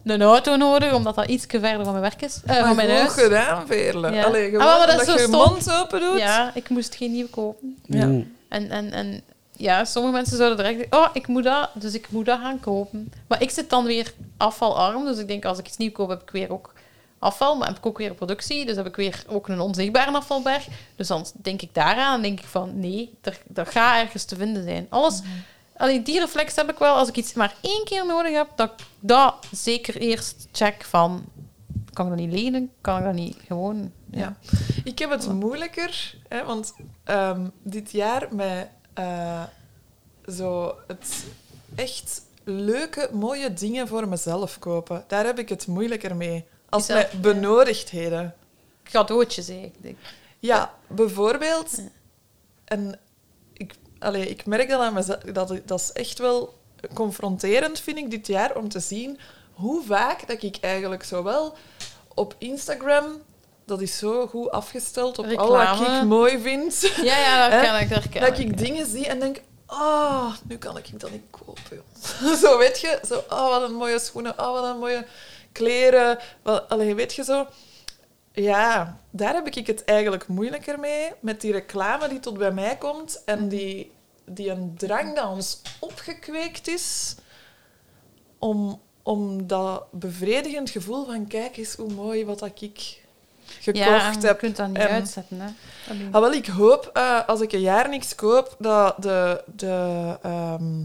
een 0.04 0.22
auto 0.22 0.56
nodig, 0.56 0.94
omdat 0.94 1.16
dat 1.16 1.28
iets 1.28 1.46
verder 1.50 1.84
van 1.84 1.92
mijn 1.92 2.02
werk 2.02 2.22
is. 2.22 2.40
eh, 2.46 2.56
van 2.56 2.66
Maar 2.66 2.76
mijn 2.76 2.90
goed 2.90 2.98
huis. 2.98 3.14
gedaan, 3.14 3.68
Veerle. 3.68 4.12
Ja. 4.12 4.24
Allee, 4.24 4.44
Ah, 4.46 4.50
gewoon 4.52 4.78
maar 4.78 4.88
dat 4.88 5.00
is 5.02 5.06
dat 5.06 5.16
je 5.16 5.22
je 5.22 5.28
stom. 5.28 5.40
mond 5.50 5.72
open 5.74 6.00
doet. 6.00 6.20
Ja, 6.20 6.52
ik 6.54 6.70
moest 6.70 6.96
geen 6.96 7.12
nieuwe 7.12 7.30
kopen. 7.30 7.78
Ja. 7.86 8.06
Mm. 8.06 8.36
En, 8.50 8.70
en, 8.70 8.92
en 8.92 9.22
ja, 9.56 9.86
sommige 9.86 10.14
mensen 10.16 10.38
zouden 10.38 10.58
direct 10.58 10.78
denken, 10.80 11.00
oh, 11.00 11.08
ik 11.14 11.28
moet 11.28 11.44
dat, 11.44 11.70
dus 11.74 11.94
ik 11.94 12.10
moet 12.12 12.26
dat 12.26 12.40
gaan 12.40 12.60
kopen. 12.60 13.12
Maar 13.28 13.42
ik 13.42 13.50
zit 13.50 13.70
dan 13.70 13.86
weer 13.86 14.14
afvalarm, 14.38 15.06
dus 15.06 15.18
ik 15.18 15.28
denk, 15.28 15.46
als 15.46 15.58
ik 15.60 15.68
iets 15.68 15.78
nieuw 15.78 15.92
koop, 15.92 16.10
heb 16.10 16.22
ik 16.22 16.30
weer 16.30 16.52
ook 16.52 16.74
afval, 17.20 17.56
maar 17.56 17.68
heb 17.68 17.78
ik 17.78 17.86
ook 17.86 17.98
weer 17.98 18.14
productie, 18.14 18.66
dus 18.66 18.76
heb 18.76 18.86
ik 18.86 18.96
weer 18.96 19.24
ook 19.28 19.48
een 19.48 19.60
onzichtbare 19.60 20.12
afvalberg. 20.12 20.68
Dus 20.96 21.08
dan 21.08 21.26
denk 21.34 21.62
ik 21.62 21.70
daaraan 21.74 22.16
en 22.16 22.22
denk 22.22 22.40
ik 22.40 22.46
van, 22.46 22.80
nee, 22.80 23.14
dat 23.48 23.68
gaat 23.70 24.02
ergens 24.04 24.24
te 24.24 24.36
vinden 24.36 24.64
zijn. 24.64 24.88
Alles, 24.90 25.22
allee, 25.82 26.02
die 26.02 26.20
reflex 26.20 26.56
heb 26.56 26.70
ik 26.70 26.78
wel, 26.78 26.96
als 26.96 27.10
ik 27.10 27.16
iets 27.18 27.34
maar 27.34 27.56
één 27.62 27.84
keer 27.84 28.06
nodig 28.06 28.34
heb, 28.34 28.48
dat 28.56 28.72
ik 28.72 28.86
dat 29.00 29.48
zeker 29.52 29.98
eerst 29.98 30.48
check 30.52 30.84
van, 30.84 31.26
kan 31.94 32.06
ik 32.06 32.12
dat 32.12 32.22
niet 32.22 32.32
lenen? 32.34 32.72
Kan 32.82 32.98
ik 32.98 33.04
dat 33.04 33.14
niet 33.14 33.38
gewoon... 33.48 33.92
Ja. 34.12 34.38
Ik 34.84 35.00
heb 35.00 35.10
het 35.10 35.34
moeilijker, 35.34 36.16
hè, 36.28 36.46
want 36.46 36.74
ehm, 37.04 37.48
dit 37.64 37.92
jaar 37.92 38.28
met 38.36 38.68
eh, 38.94 39.44
zo 40.28 40.76
het 40.88 41.26
echt 41.76 42.22
leuke, 42.44 43.10
mooie 43.12 43.54
dingen 43.54 43.88
voor 43.88 44.08
mezelf 44.08 44.60
kopen, 44.60 45.04
daar 45.08 45.26
heb 45.26 45.40
ik 45.40 45.50
het 45.50 45.68
moeilijker 45.68 46.16
mee. 46.16 46.46
Als 46.70 46.88
met 46.88 47.10
ja. 47.12 47.18
benodigdheden. 47.18 48.36
Cadeautjes 48.84 49.50
eigenlijk. 49.50 49.98
Ja, 50.40 50.74
bijvoorbeeld, 50.88 51.82
en 52.64 52.90
ik, 52.90 53.11
allee, 54.02 54.28
ik 54.30 54.46
merk 54.46 54.70
dat 54.70 54.82
aan 54.82 54.94
mezelf, 54.94 55.18
dat, 55.18 55.60
dat 55.66 55.80
is 55.80 55.92
echt 55.92 56.20
wel 56.20 56.54
confronterend, 56.94 57.80
vind 57.80 57.98
ik, 57.98 58.12
dit 58.12 58.28
jaar, 58.28 58.56
om 58.56 58.70
te 58.70 58.80
zien 58.80 59.20
hoe 59.54 59.84
vaak 59.86 60.28
dat 60.28 60.44
ik 60.44 60.58
eigenlijk 60.62 61.04
zowel 61.04 61.58
op 62.14 62.36
Instagram, 62.38 63.06
dat 63.66 63.82
is 63.82 63.98
zo 63.98 64.28
goed 64.28 64.52
afgesteld 64.52 65.20
op 65.20 65.26
al 65.26 65.52
wat 65.52 65.80
ik 65.88 66.04
mooi 66.04 66.40
vind, 66.40 66.92
Ja, 67.04 67.18
ja, 67.18 67.50
dat 67.50 67.66
kan 67.66 67.80
ik, 67.80 67.90
dat 67.90 68.10
kan 68.10 68.22
dat 68.22 68.40
ik 68.40 68.58
dingen 68.58 68.86
zie 68.86 69.08
en 69.08 69.20
denk, 69.20 69.42
oh, 69.68 70.34
nu 70.48 70.58
kan 70.58 70.78
ik 70.78 71.00
dat 71.00 71.12
niet 71.12 71.24
kopen. 71.30 71.62
joh." 71.70 72.34
zo 72.44 72.58
weet 72.58 72.80
je, 72.80 73.00
zo, 73.08 73.24
oh, 73.30 73.50
wat 73.50 73.70
een 73.70 73.76
mooie 73.76 74.00
schoenen, 74.00 74.40
oh, 74.40 74.52
wat 74.52 74.64
een 74.64 74.80
mooie 74.80 75.06
kleren. 75.52 76.20
Wat, 76.44 76.70
allee, 76.70 76.96
weet 76.96 77.14
je 77.14 77.24
zo. 77.24 77.48
Ja, 78.34 79.00
daar 79.10 79.34
heb 79.34 79.48
ik 79.48 79.68
het 79.68 79.84
eigenlijk 79.86 80.28
moeilijker 80.28 80.80
mee. 80.80 81.12
Met 81.20 81.42
die 81.42 81.52
reclame 81.52 82.08
die 82.08 82.20
tot 82.20 82.38
bij 82.38 82.52
mij 82.52 82.78
komt 82.78 83.22
en 83.26 83.48
die, 83.48 83.92
die 84.26 84.50
een 84.50 84.74
drang 84.78 85.16
dat 85.16 85.30
ons 85.30 85.62
opgekweekt 85.80 86.68
is 86.68 87.16
om, 88.40 88.82
om 89.04 89.48
dat 89.48 89.84
bevredigend 89.92 90.70
gevoel 90.70 91.06
van 91.06 91.28
kijk 91.28 91.58
eens 91.58 91.76
hoe 91.76 91.94
mooi 91.94 92.26
wat 92.26 92.40
dat 92.40 92.62
ik 92.62 93.00
gekocht 93.60 93.86
ja, 93.86 94.12
je 94.20 94.28
heb. 94.28 94.38
kunt 94.38 94.56
dat 94.56 94.68
niet 94.68 94.78
En- 94.78 94.90
uitzetten. 94.90 95.40
Hè. 95.40 95.48
Ah, 96.12 96.22
wel, 96.22 96.32
ik 96.34 96.46
hoop, 96.48 96.90
eh, 96.94 97.28
als 97.28 97.42
ik 97.42 97.52
een 97.52 97.60
jaar 97.62 97.90
niks 97.90 98.16
koop, 98.16 98.56
dat 98.60 99.02
de, 99.02 99.44
de, 99.56 100.18
ehm, 100.22 100.84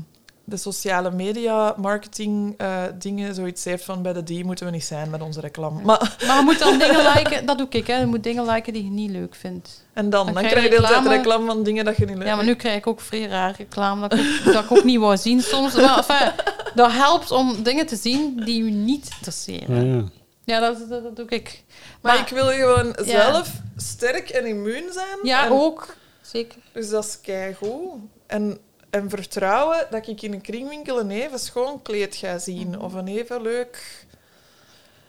de 0.48 0.56
sociale 0.56 1.10
media 1.10 1.74
marketing 1.76 2.54
eh, 2.58 2.82
dingen 2.98 3.34
zoiets 3.34 3.64
heeft 3.64 3.84
van 3.84 4.02
bij 4.02 4.12
de 4.12 4.22
die 4.22 4.44
moeten 4.44 4.66
we 4.66 4.72
niet 4.72 4.84
zijn 4.84 5.10
met 5.10 5.22
onze 5.22 5.40
reclame. 5.40 5.82
Maar, 5.82 6.16
Maar 6.26 6.36
je 6.36 6.42
moet 6.44 6.58
dan 6.58 6.78
dingen 6.78 7.12
liken, 7.14 7.46
dat 7.46 7.58
doe 7.58 7.66
ik, 7.70 7.86
hè. 7.86 7.98
Je 7.98 8.06
moet 8.06 8.22
dingen 8.22 8.44
liken 8.50 8.72
die 8.72 8.84
je 8.84 8.90
niet 8.90 9.10
leuk 9.10 9.34
vindt. 9.34 9.84
en 9.92 10.10
dan, 10.10 10.24
dan, 10.26 10.34
krijg 10.34 10.46
je 10.48 10.50
krijg 10.52 10.64
je 10.64 10.70
de 10.80 10.86
hele 10.86 11.02
tijd 11.02 11.16
reclame. 11.16 11.46
van 11.46 11.62
dingen 11.62 11.84
dat 11.84 11.96
je 11.96 12.06
niet 12.06 12.16
leuk 12.16 12.26
Ja, 12.26 12.36
maar 12.36 12.44
nu 12.44 12.54
krijg 12.54 12.76
ik 12.76 12.86
ook 12.86 13.00
vrij 13.00 13.26
raar 13.26 13.54
reclame 13.58 14.08
dat 14.08 14.18
ik, 14.18 14.42
ook, 14.46 14.52
dat 14.52 14.64
ik 14.64 14.72
ook 14.72 14.84
niet 14.84 14.98
wou 14.98 15.16
zien 15.16 15.40
soms. 15.42 15.74
Maar, 15.74 15.96
enfin, 15.96 16.32
dat 16.74 16.92
helpt 16.92 17.30
om 17.30 17.62
dingen 17.62 17.86
te 17.86 17.96
zien 17.96 18.36
die 18.44 18.64
je 18.64 18.70
niet 18.70 19.08
interesseren. 19.14 19.86
Ja, 19.86 19.96
ja. 19.96 20.04
Ja, 20.44 20.60
dat, 20.60 20.88
dat, 20.88 21.02
dat 21.02 21.16
doe 21.16 21.26
ik. 21.28 21.64
Maar, 22.02 22.12
Maar- 22.14 22.22
ik 22.22 22.28
wil 22.34 22.46
gewoon 22.46 22.96
Ja. 23.04 23.30
zelf 23.32 23.50
sterk 23.76 24.28
en 24.28 24.46
immuun 24.46 24.84
zijn. 24.92 25.18
Ja, 25.22 25.44
En- 25.44 25.52
ook. 25.52 25.96
Zeker. 26.20 26.58
Dus 26.72 26.88
dat 26.88 27.04
is 27.04 27.20
keigoed. 27.20 27.90
En, 28.26 28.58
en 28.96 29.10
vertrouwen 29.10 29.86
dat 29.90 30.06
ik 30.08 30.22
in 30.22 30.32
een 30.32 30.40
kringwinkel 30.40 31.00
een 31.00 31.10
even 31.10 31.38
schoon 31.38 31.82
kleed 31.82 32.16
ga 32.16 32.38
zien. 32.38 32.68
Mhm. 32.68 32.80
Of 32.80 32.92
een 32.94 33.08
even 33.08 33.42
leuk 33.42 34.06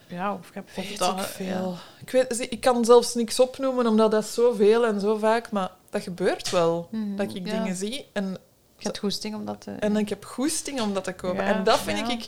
Ja, 0.08 0.34
of 0.34 0.48
ik 0.48 0.54
heb 0.54 0.70
Weet 0.76 0.98
dat, 0.98 1.12
ik 1.12 1.18
ja. 1.18 1.24
veel. 1.24 1.76
Ik, 2.02 2.10
weet, 2.12 2.48
ik 2.52 2.62
kan 2.62 2.86
zelfs 2.86 3.14
niks 3.16 3.40
opnoemen, 3.40 3.88
omdat 3.88 4.12
dat 4.12 4.26
zoveel 4.26 4.86
en 4.86 5.00
zo 5.00 5.18
vaak. 5.18 5.52
Maar 5.52 5.72
dat 5.90 6.02
gebeurt 6.02 6.50
wel. 6.50 6.88
Mhm, 6.92 7.16
Dat 7.16 7.36
ik 7.36 7.48
ja. 7.48 7.58
dingen 7.60 7.76
zie 7.76 8.06
en, 8.14 8.38
Je 8.78 8.84
hebt 8.86 8.98
goesting 8.98 9.36
om 9.36 9.46
dat 9.46 9.62
te... 9.62 9.72
en 9.72 9.96
ik 9.98 10.10
heb 10.10 10.26
goesting 10.26 10.82
om 10.82 10.94
dat 10.94 11.04
te 11.04 11.14
kopen. 11.14 11.44
Ja, 11.46 11.54
en 11.56 11.64
dat 11.64 11.80
vind 11.80 12.10
ik 12.10 12.26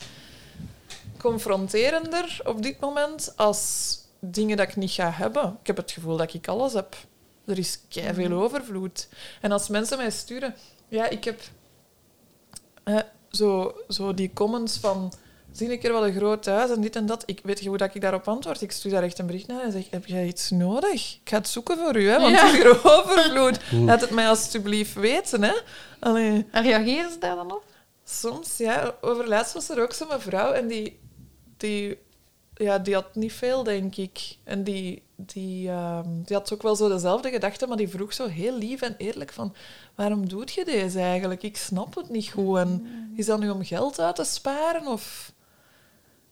confronterender 1.18 2.40
op 2.46 2.62
dit 2.64 2.80
moment 2.80 3.34
als 3.36 3.96
dingen 4.20 4.58
dat 4.58 4.68
ik 4.68 4.76
niet 4.76 4.92
ga 4.92 5.12
hebben. 5.12 5.58
Ik 5.62 5.68
heb 5.68 5.78
het 5.78 5.92
gevoel 5.92 6.18
dat 6.18 6.34
ik 6.34 6.48
alles 6.48 6.74
heb. 6.74 6.96
Er 7.46 7.58
is 7.58 7.80
veel 7.90 8.14
Mhm. 8.30 8.34
overvloed. 8.34 9.08
En 9.42 9.52
als 9.52 9.68
mensen 9.68 9.98
mij 9.98 10.12
sturen... 10.12 10.56
Ja, 10.90 11.10
ik 11.10 11.24
heb 11.24 11.42
eh, 12.84 13.00
zo, 13.30 13.76
zo 13.88 14.14
die 14.14 14.32
comments 14.34 14.78
van... 14.78 15.14
Zie 15.52 15.72
een 15.72 15.80
keer 15.80 15.92
wel 15.92 16.08
een 16.08 16.16
groot 16.16 16.46
huis 16.46 16.70
en 16.72 16.82
dit 16.82 16.96
en 16.96 17.06
dat. 17.06 17.24
Ik 17.26 17.40
weet 17.44 17.60
je 17.60 17.70
hoe 17.70 17.78
dat 17.78 17.96
ik 17.96 18.02
daarop 18.02 18.28
antwoord? 18.28 18.62
Ik 18.62 18.72
stuur 18.72 18.92
daar 18.92 19.04
echt 19.04 19.20
een 19.20 19.26
bericht 19.26 19.48
naar 19.48 19.64
en 19.64 19.72
zeg... 19.72 19.90
Heb 19.90 20.06
jij 20.06 20.28
iets 20.28 20.50
nodig? 20.50 21.20
Ik 21.24 21.30
ga 21.30 21.38
het 21.38 21.48
zoeken 21.48 21.78
voor 21.78 21.96
u, 21.98 22.10
hè, 22.10 22.20
want 22.20 22.36
Ja. 22.36 22.52
hier 22.54 22.70
overvloed. 22.70 23.60
Laat 23.86 24.02
het 24.02 24.10
mij 24.10 24.30
alstublieft 24.30 24.94
weten, 24.94 25.44
hè. 25.44 25.54
Allee. 26.00 26.46
En 26.52 26.64
reageren 26.64 27.12
ze 27.12 27.18
daar 27.20 27.36
dan 27.36 27.52
op? 27.52 27.64
Soms, 28.06 28.58
ja. 28.58 28.96
Overlaatst 29.02 29.54
was 29.54 29.70
er 29.70 29.82
ook 29.82 29.94
zo'n 29.94 30.08
mevrouw 30.08 30.52
en 30.52 30.68
die, 30.68 31.00
die, 31.58 31.98
ja, 32.64 32.80
die 32.80 32.94
had 32.94 33.16
niet 33.16 33.34
veel, 33.34 33.64
denk 33.64 33.96
ik. 33.96 34.38
En 34.44 34.64
die, 34.64 35.04
die, 35.16 35.70
ehm, 35.70 36.22
die 36.26 36.36
had 36.36 36.54
ook 36.54 36.62
wel 36.62 36.76
zo 36.76 36.90
dezelfde 36.90 37.30
gedachten, 37.30 37.68
maar 37.68 37.78
die 37.78 37.90
vroeg 37.90 38.14
zo 38.14 38.28
heel 38.28 38.58
lief 38.58 38.82
en 38.82 38.96
eerlijk 38.98 39.32
van... 39.32 39.56
Waarom 39.96 40.30
doet 40.30 40.54
je 40.54 40.66
deze 40.66 41.00
eigenlijk? 41.00 41.44
Ik 41.44 41.58
snap 41.58 41.96
het 41.96 42.10
niet 42.10 42.30
goed. 42.30 42.58
En 42.58 42.88
is 43.16 43.26
dat 43.26 43.40
nu 43.40 43.50
om 43.50 43.64
geld 43.66 44.00
uit 44.00 44.16
te 44.16 44.24
sparen? 44.24 44.88
Of... 44.88 45.34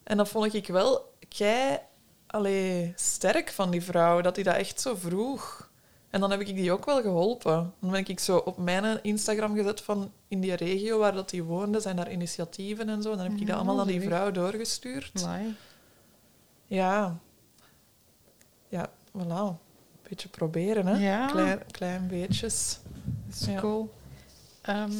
En 0.03 0.17
dat 0.17 0.29
vond 0.29 0.53
ik 0.53 0.67
wel 0.67 1.13
kei 1.27 1.79
allee, 2.27 2.93
sterk 2.95 3.49
van 3.49 3.71
die 3.71 3.83
vrouw, 3.83 4.21
dat 4.21 4.35
hij 4.35 4.43
dat 4.43 4.55
echt 4.55 4.81
zo 4.81 4.95
vroeg. 4.95 5.69
En 6.09 6.19
dan 6.19 6.31
heb 6.31 6.39
ik 6.39 6.55
die 6.55 6.71
ook 6.71 6.85
wel 6.85 7.01
geholpen. 7.01 7.73
Dan 7.79 7.91
ben 7.91 8.05
ik 8.05 8.19
zo 8.19 8.37
op 8.37 8.57
mijn 8.57 9.03
Instagram 9.03 9.55
gezet 9.55 9.81
van 9.81 10.11
in 10.27 10.39
die 10.39 10.53
regio 10.53 10.99
waar 10.99 11.13
dat 11.13 11.29
die 11.29 11.43
woonde, 11.43 11.79
zijn 11.79 11.95
daar 11.95 12.11
initiatieven 12.11 12.89
en 12.89 13.01
zo. 13.01 13.11
En 13.11 13.17
dan 13.17 13.27
heb 13.31 13.39
ik 13.39 13.47
dat 13.47 13.55
allemaal 13.55 13.79
aan 13.79 13.87
die 13.87 14.01
vrouw 14.01 14.31
doorgestuurd. 14.31 15.25
Nee. 15.25 15.55
Ja. 16.67 17.17
Ja, 18.69 18.89
voilà. 19.17 19.27
Een 19.47 19.57
beetje 20.09 20.29
proberen, 20.29 20.87
hè. 20.87 20.97
Ja. 21.09 21.25
Klein, 21.27 21.61
klein 21.71 22.07
beetjes. 22.07 22.79
Dat 23.25 23.35
is 23.41 23.45
Ja. 23.47 23.59
cool. 23.59 23.93
Ehm, 24.61 24.91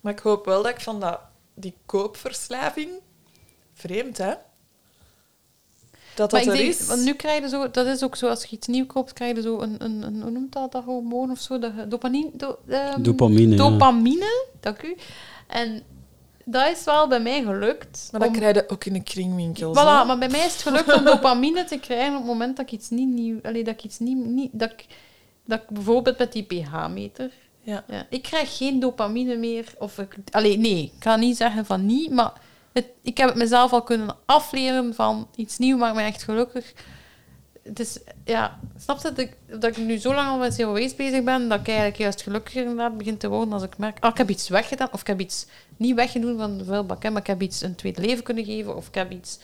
Maar 0.00 0.12
ik 0.12 0.18
hoop 0.18 0.44
wel 0.44 0.62
dat 0.62 0.72
ik 0.72 0.80
van 0.80 1.00
dat, 1.00 1.20
die 1.54 1.74
koopverslaving... 1.86 2.90
Vreemd, 3.74 4.18
hè? 4.18 4.34
dat 6.14 6.30
dat 6.30 6.46
er 6.46 6.52
denk, 6.52 6.58
is. 6.68 6.86
want 6.86 7.02
nu 7.04 7.14
krijg 7.14 7.42
je 7.42 7.48
zo, 7.48 7.70
dat 7.70 7.86
is 7.86 8.04
ook 8.04 8.16
zo, 8.16 8.28
als 8.28 8.44
je 8.44 8.56
iets 8.56 8.66
nieuw 8.66 8.86
koopt, 8.86 9.12
krijg 9.12 9.36
je 9.36 9.42
zo 9.42 9.60
een, 9.60 9.84
een, 9.84 10.02
een 10.02 10.22
hoe 10.22 10.30
noemt 10.30 10.52
dat, 10.52 10.72
dat 10.72 10.84
hormoon 10.84 11.30
of 11.30 11.38
zo, 11.40 11.58
dat, 11.58 11.90
dopamine, 11.90 12.30
do, 12.34 12.58
ehm, 12.68 13.02
Dopamine, 13.02 13.50
ja. 13.50 13.56
dopamine, 13.56 14.46
dank 14.60 14.82
u. 14.82 14.96
En 15.46 15.82
dat 16.48 16.70
is 16.70 16.84
wel 16.84 17.08
bij 17.08 17.20
mij 17.20 17.42
gelukt. 17.42 18.08
Maar 18.10 18.20
dat 18.20 18.28
om- 18.30 18.36
krijg 18.36 18.54
je 18.54 18.68
ook 18.68 18.84
in 18.84 18.92
de 18.92 19.02
kringwinkel. 19.02 19.72
Voilà, 19.72 20.06
maar 20.06 20.18
bij 20.18 20.28
mij 20.28 20.46
is 20.46 20.52
het 20.52 20.62
gelukt 20.62 20.94
om 20.94 21.04
dopamine 21.04 21.64
te 21.64 21.78
krijgen 21.78 22.12
op 22.12 22.18
het 22.18 22.26
moment 22.26 22.56
dat 22.56 22.66
ik 22.66 22.72
iets 22.72 22.90
niet 22.90 23.08
nieuw... 23.08 23.38
Allee, 23.42 23.64
dat 23.64 23.74
ik 23.74 23.84
iets 23.84 23.98
niet... 23.98 24.16
niet 24.16 24.50
dat, 24.52 24.70
ik, 24.70 24.86
dat 25.44 25.60
ik 25.60 25.68
bijvoorbeeld 25.68 26.18
met 26.18 26.32
die 26.32 26.42
pH-meter... 26.42 27.30
Ja. 27.62 27.84
ik 28.10 28.22
krijg 28.22 28.56
geen 28.56 28.80
dopamine 28.80 29.36
meer. 29.36 29.74
Of 29.78 29.98
ik, 29.98 30.16
allee, 30.30 30.58
nee, 30.58 30.82
ik 30.82 31.02
ga 31.04 31.16
niet 31.16 31.36
zeggen 31.36 31.66
van 31.66 31.86
niet, 31.86 32.10
maar 32.10 32.32
het, 32.72 32.86
ik 33.02 33.16
heb 33.18 33.28
het 33.28 33.38
mezelf 33.38 33.72
al 33.72 33.82
kunnen 33.82 34.16
afleren 34.24 34.94
van 34.94 35.28
iets 35.36 35.58
nieuws 35.58 35.80
maakt 35.80 35.94
mij 35.94 36.06
echt 36.06 36.22
gelukkig. 36.22 36.72
Is, 37.74 37.98
ja, 38.24 38.58
snap 38.78 38.96
je 38.96 39.02
dat 39.02 39.18
ik, 39.18 39.36
dat 39.46 39.64
ik 39.64 39.76
nu 39.76 39.98
zo 39.98 40.14
lang 40.14 40.28
al 40.28 40.38
met 40.38 40.62
waste 40.62 40.94
bezig 40.96 41.22
ben, 41.22 41.48
dat 41.48 41.60
ik 41.60 41.66
eigenlijk 41.66 41.96
juist 41.96 42.22
gelukkiger 42.22 42.62
inderdaad 42.62 42.98
begin 42.98 43.16
te 43.16 43.28
worden 43.28 43.52
als 43.52 43.62
ik 43.62 43.78
merk, 43.78 43.96
ah, 44.00 44.10
ik 44.10 44.16
heb 44.18 44.30
iets 44.30 44.48
weggedaan, 44.48 44.88
of 44.92 45.00
ik 45.00 45.06
heb 45.06 45.20
iets 45.20 45.46
niet 45.76 45.94
weggedaan 45.94 46.36
van 46.36 46.58
de 46.58 46.64
vuilbak, 46.64 47.02
hè, 47.02 47.10
maar 47.10 47.20
ik 47.20 47.26
heb 47.26 47.42
iets 47.42 47.62
een 47.62 47.74
tweede 47.74 48.00
leven 48.00 48.24
kunnen 48.24 48.44
geven, 48.44 48.76
of 48.76 48.86
ik 48.86 48.94
heb 48.94 49.10
iets, 49.10 49.38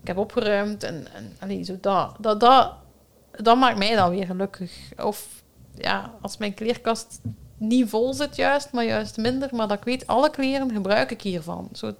ik 0.00 0.06
heb 0.06 0.16
opgeruimd, 0.16 0.82
en, 0.82 1.06
en 1.14 1.36
allee, 1.40 1.64
zo 1.64 1.76
dat, 1.80 2.14
dat, 2.18 2.40
dat, 2.40 2.72
dat 3.30 3.56
maakt 3.56 3.78
mij 3.78 3.94
dan 3.94 4.10
weer 4.10 4.26
gelukkig. 4.26 4.72
Of, 5.02 5.26
ja, 5.74 6.14
als 6.20 6.36
mijn 6.36 6.54
kleerkast 6.54 7.20
niet 7.56 7.88
vol 7.88 8.14
zit 8.14 8.36
juist, 8.36 8.72
maar 8.72 8.84
juist 8.84 9.16
minder, 9.16 9.48
maar 9.52 9.68
dat 9.68 9.78
ik 9.78 9.84
weet, 9.84 10.06
alle 10.06 10.30
kleren 10.30 10.70
gebruik 10.70 11.10
ik 11.10 11.22
hiervan. 11.22 11.68
Zo, 11.72 11.94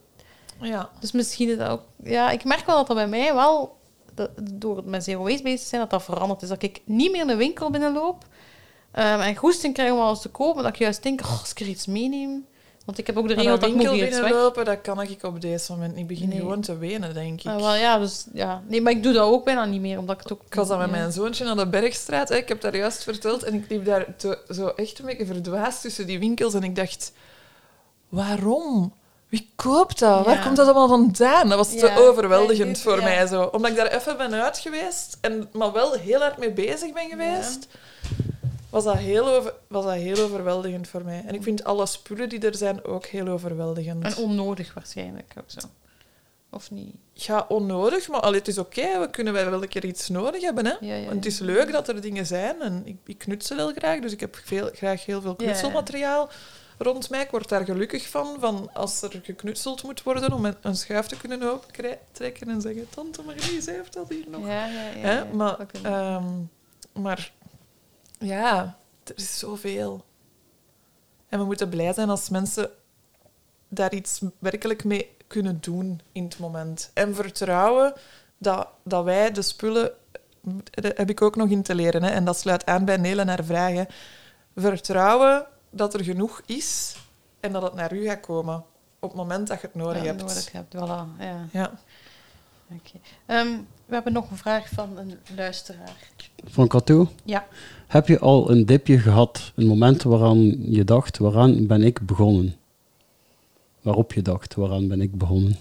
Ja. 0.60 0.90
dus 1.00 1.12
misschien 1.12 1.48
is 1.48 1.56
dat 1.56 1.68
ook... 1.68 1.82
Ja, 2.02 2.30
ik 2.30 2.44
merk 2.44 2.66
wel 2.66 2.76
dat 2.76 2.86
dat 2.86 2.96
bij 2.96 3.08
mij 3.08 3.34
wel, 3.34 3.76
dat, 4.14 4.30
door 4.52 4.82
met 4.84 5.04
zero 5.04 5.22
waste 5.22 5.42
bezig 5.42 5.60
te 5.60 5.66
zijn, 5.66 5.80
dat 5.80 5.90
dat 5.90 6.02
veranderd 6.02 6.42
is. 6.42 6.48
Dat 6.48 6.62
ik 6.62 6.80
niet 6.84 7.12
meer 7.12 7.26
de 7.26 7.36
winkel 7.36 7.70
binnenloop 7.70 8.24
ehm, 8.90 9.20
en 9.20 9.36
goesting 9.36 9.74
krijg 9.74 9.92
om 9.92 9.98
alles 10.00 10.20
te 10.20 10.28
kopen, 10.28 10.62
dat 10.62 10.72
ik 10.72 10.78
juist 10.78 11.02
denk, 11.02 11.20
oh, 11.20 11.40
als 11.40 11.50
ik 11.50 11.60
er 11.60 11.66
iets 11.66 11.86
meeneem... 11.86 12.46
Want 12.84 12.98
ik 12.98 13.06
heb 13.06 13.16
ook 13.16 13.28
de 13.28 13.34
regel 13.34 13.58
dat 13.58 13.68
ik 13.68 13.74
winkel 13.74 13.92
moet 13.94 14.02
hier 14.02 14.10
binnenlopen, 14.10 14.64
dat 14.64 14.80
kan 14.80 15.00
ik 15.00 15.22
op 15.22 15.40
deze 15.40 15.72
moment 15.72 15.90
niet. 15.92 16.00
Ik 16.02 16.06
begin 16.06 16.28
Nee. 16.28 16.38
gewoon 16.38 16.60
te 16.60 16.78
wenen, 16.78 17.14
denk 17.14 17.40
ik. 17.40 17.46
Ah, 17.46 17.56
wel, 17.60 17.74
ja, 17.74 17.98
dus, 17.98 18.26
ja. 18.32 18.62
Nee, 18.66 18.82
maar 18.82 18.92
ik 18.92 19.02
doe 19.02 19.12
dat 19.12 19.26
ook 19.28 19.44
bijna 19.44 19.64
niet 19.64 19.80
meer, 19.80 19.98
omdat 19.98 20.16
ik 20.16 20.22
het 20.22 20.32
ook... 20.32 20.42
Ik 20.46 20.54
was 20.54 20.68
dan 20.68 20.78
met 20.78 20.90
ja. 20.90 20.92
mijn 20.96 21.12
zoontje 21.12 21.44
naar 21.44 21.56
de 21.56 21.66
Bergstraat. 21.66 22.28
Hè. 22.28 22.36
Ik 22.36 22.48
heb 22.48 22.60
daar 22.60 22.76
juist 22.76 23.02
verteld. 23.02 23.42
En 23.42 23.54
ik 23.54 23.64
liep 23.68 23.84
daar 23.84 24.16
te- 24.16 24.38
zo 24.50 24.66
echt 24.66 24.98
een 24.98 25.04
beetje 25.04 25.26
verdwaasd 25.26 25.80
tussen 25.80 26.06
die 26.06 26.18
winkels. 26.18 26.54
En 26.54 26.62
ik 26.62 26.76
dacht, 26.76 27.12
waarom? 28.08 28.92
Wie 29.32 29.52
koopt 29.56 29.98
dat? 29.98 30.24
Waar 30.26 30.42
komt 30.42 30.56
dat 30.56 30.66
allemaal 30.66 30.88
vandaan? 30.88 31.48
Dat 31.48 31.58
was 31.58 31.70
te 31.70 31.86
Ja, 31.86 31.96
overweldigend 31.96 32.80
voor 32.80 32.98
ja. 32.98 33.04
mij 33.04 33.26
zo. 33.26 33.42
Omdat 33.42 33.70
ik 33.70 33.76
daar 33.76 33.86
even 33.86 34.16
ben 34.16 34.32
uit 34.32 34.58
geweest, 34.58 35.18
en, 35.20 35.48
maar 35.52 35.72
wel 35.72 35.92
heel 35.92 36.20
hard 36.20 36.38
mee 36.38 36.52
bezig 36.52 36.92
ben 36.92 37.08
geweest, 37.08 37.66
was, 38.70 38.84
dat 38.84 38.96
heel 38.96 39.28
over, 39.28 39.54
was 39.66 39.84
dat 39.84 39.94
heel 39.94 40.24
overweldigend 40.24 40.88
voor 40.88 41.04
mij. 41.04 41.22
En 41.26 41.34
ik 41.34 41.42
vind 41.42 41.64
alle 41.64 41.86
spullen 41.86 42.28
die 42.28 42.46
er 42.46 42.54
zijn 42.54 42.84
ook 42.84 43.06
heel 43.06 43.28
overweldigend. 43.28 44.04
En 44.04 44.16
onnodig 44.16 44.74
waarschijnlijk 44.74 45.34
ook 45.38 45.50
zo. 45.50 45.60
Of 46.50 46.70
niet? 46.70 46.94
Ja, 47.12 47.44
onnodig, 47.48 48.08
maar 48.08 48.20
allee, 48.20 48.38
het 48.38 48.48
is 48.48 48.58
oké. 48.58 49.00
we 49.00 49.10
kunnen 49.10 49.32
wel 49.32 49.62
een 49.62 49.68
keer 49.68 49.84
iets 49.84 50.08
nodig 50.08 50.42
hebben. 50.42 50.66
Hè? 50.66 51.04
Want 51.04 51.14
het 51.14 51.26
is 51.26 51.38
leuk 51.38 51.72
dat 51.72 51.88
er 51.88 52.00
dingen 52.00 52.26
zijn. 52.26 52.60
En 52.62 52.82
ik, 52.84 52.96
ik 53.06 53.18
knutsel 53.18 53.56
heel 53.56 53.72
graag, 53.72 54.00
dus 54.00 54.12
ik 54.12 54.20
heb 54.20 54.40
veel, 54.44 54.70
graag 54.74 55.04
heel 55.06 55.20
veel 55.20 55.34
knutselmateriaal 55.34 56.30
rond 56.82 57.10
mij. 57.10 57.22
Ik 57.22 57.30
word 57.30 57.48
daar 57.48 57.64
gelukkig 57.64 58.08
van, 58.08 58.36
van 58.40 58.70
als 58.72 59.02
er 59.02 59.20
geknutseld 59.22 59.82
moet 59.82 60.02
worden 60.02 60.32
om 60.32 60.54
een, 60.60 60.76
schuif 60.76 61.06
te 61.06 61.16
kunnen 61.16 61.52
opentrekken 61.52 62.48
en 62.48 62.60
zeggen, 62.60 62.88
tante 62.88 63.22
Marlies 63.22 63.66
heeft 63.66 63.92
dat 63.92 64.08
hier 64.08 64.24
nog. 64.28 64.46
Ja, 64.46 64.66
ja, 64.66 64.88
ja. 64.88 64.98
Hè? 64.98 65.18
ja. 65.18 65.24
Maar, 65.24 65.66
ehm, 65.82 66.40
maar 66.92 67.32
ja, 68.18 68.78
er 69.04 69.12
is 69.16 69.38
zoveel. 69.38 70.04
En 71.28 71.38
we 71.38 71.44
moeten 71.44 71.68
blij 71.68 71.92
zijn 71.92 72.08
als 72.08 72.28
mensen 72.28 72.70
daar 73.68 73.94
iets 73.94 74.20
werkelijk 74.38 74.84
mee 74.84 75.16
kunnen 75.26 75.58
doen 75.60 76.00
in 76.12 76.24
het 76.24 76.38
moment. 76.38 76.90
En 76.94 77.14
vertrouwen 77.14 77.92
dat, 78.38 78.68
dat 78.82 79.04
wij 79.04 79.32
de 79.32 79.42
spullen... 79.42 79.92
Dat 80.70 80.96
heb 80.96 81.10
ik 81.10 81.22
ook 81.22 81.36
nog 81.36 81.48
in 81.48 81.62
te 81.62 81.74
leren. 81.74 82.02
Hè, 82.02 82.10
en 82.10 82.24
dat 82.24 82.38
sluit 82.38 82.66
aan 82.66 82.84
bij 82.84 82.96
Nele 82.96 83.24
naar 83.24 83.44
vragen. 83.44 83.86
Vertrouwen 84.56 85.46
dat 85.72 85.94
er 85.94 86.04
genoeg 86.04 86.42
is 86.46 86.96
en 87.40 87.52
dat 87.52 87.62
het 87.62 87.74
naar 87.74 87.92
u 87.92 88.04
gaat 88.04 88.20
komen 88.20 88.64
op 88.98 89.08
het 89.08 89.18
moment 89.18 89.48
dat 89.48 89.60
je 89.60 89.66
het 89.66 89.76
nodig 89.76 89.98
ja, 90.00 90.04
hebt. 90.04 90.20
nodig 90.20 90.52
hebt. 90.52 90.74
Voilà, 90.74 91.20
ja. 91.20 91.46
Ja. 91.52 91.72
Oké. 92.70 92.98
Ehm, 93.26 93.48
we 93.86 93.94
hebben 93.94 94.12
nog 94.12 94.30
een 94.30 94.36
vraag 94.36 94.68
van 94.68 94.98
een 94.98 95.18
luisteraar. 95.36 95.96
Van 96.44 96.68
Kato, 96.68 97.08
Ja. 97.24 97.46
heb 97.86 98.08
je 98.08 98.18
al 98.18 98.50
een 98.50 98.66
dipje 98.66 98.98
gehad? 98.98 99.52
Een 99.54 99.66
moment 99.66 100.02
waaraan 100.02 100.70
je 100.72 100.84
dacht, 100.84 101.18
waaraan 101.18 101.66
ben 101.66 101.82
ik 101.82 102.06
begonnen? 102.06 102.56
Waarop 103.80 104.12
je 104.12 104.22
dacht, 104.22 104.54
waaraan 104.54 104.88
ben 104.88 105.00
ik 105.00 105.18
begonnen? 105.18 105.58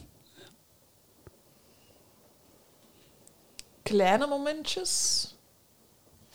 kleine 3.83 4.27
momentjes. 4.27 5.25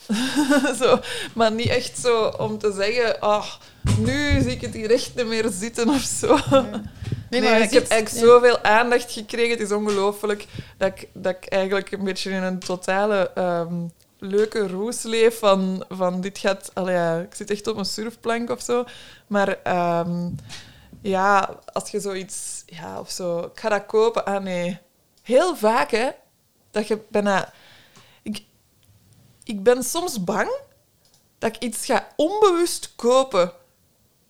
zo, 0.81 1.01
maar 1.35 1.53
niet 1.53 1.69
echt 1.69 1.99
zo 1.99 2.25
om 2.27 2.59
te 2.59 2.73
zeggen, 2.73 3.21
ah, 3.21 3.47
nu 3.99 4.41
zie 4.41 4.51
ik 4.51 4.61
het 4.61 4.75
hier 4.75 4.91
echt 4.91 5.15
niet 5.15 5.27
meer 5.27 5.49
zitten 5.51 5.89
of 5.89 6.03
zo. 6.03 6.39
Nee, 7.31 7.43
maar 7.43 7.59
je 7.59 7.65
ik 7.65 7.71
heb 7.71 7.89
eigenlijk 7.89 8.09
ja. 8.09 8.19
zoveel 8.19 8.63
aandacht 8.63 9.13
gekregen. 9.13 9.51
Het 9.51 9.61
is 9.61 9.73
ongelooflijk 9.73 10.47
dat 10.77 10.89
ik, 10.89 11.09
dat 11.13 11.37
ik 11.41 11.47
eigenlijk 11.47 11.93
een 11.93 12.05
beetje 12.05 12.31
in 12.31 12.43
een 12.43 12.59
totale 12.59 13.31
ehm, 13.35 13.75
leuke 14.19 14.69
roes 14.69 15.03
leef 15.03 15.39
van, 15.39 15.85
van 15.89 16.21
dit 16.21 16.39
gaat... 16.39 16.71
Ja, 16.75 17.19
ik 17.19 17.35
zit 17.35 17.51
echt 17.51 17.67
op 17.67 17.77
een 17.77 17.85
surfplank 17.85 18.51
of 18.51 18.63
zo. 18.63 18.85
Maar 19.27 19.59
ehm, 19.63 20.29
ja, 21.03 21.59
als 21.73 21.91
je 21.91 22.01
zoiets... 22.01 22.63
Ja, 22.67 23.01
of 23.01 23.11
zo... 23.11 23.39
Ik 23.39 23.61
ga 23.61 23.69
dat 23.69 23.87
kopen. 23.87 24.25
Ah, 24.25 24.43
nee. 24.43 24.79
Heel 25.23 25.57
vaak, 25.57 25.91
hè. 25.91 26.09
Dat 26.71 26.87
je 26.89 26.99
bijna... 27.09 27.53
Ik, 29.47 29.63
ben 29.63 29.83
soms 29.83 30.25
bang 30.25 30.51
dat 31.39 31.57
ik 31.57 31.63
iets 31.63 31.87
ga 31.87 32.07
onbewust 32.17 32.93
kopen. 32.97 33.53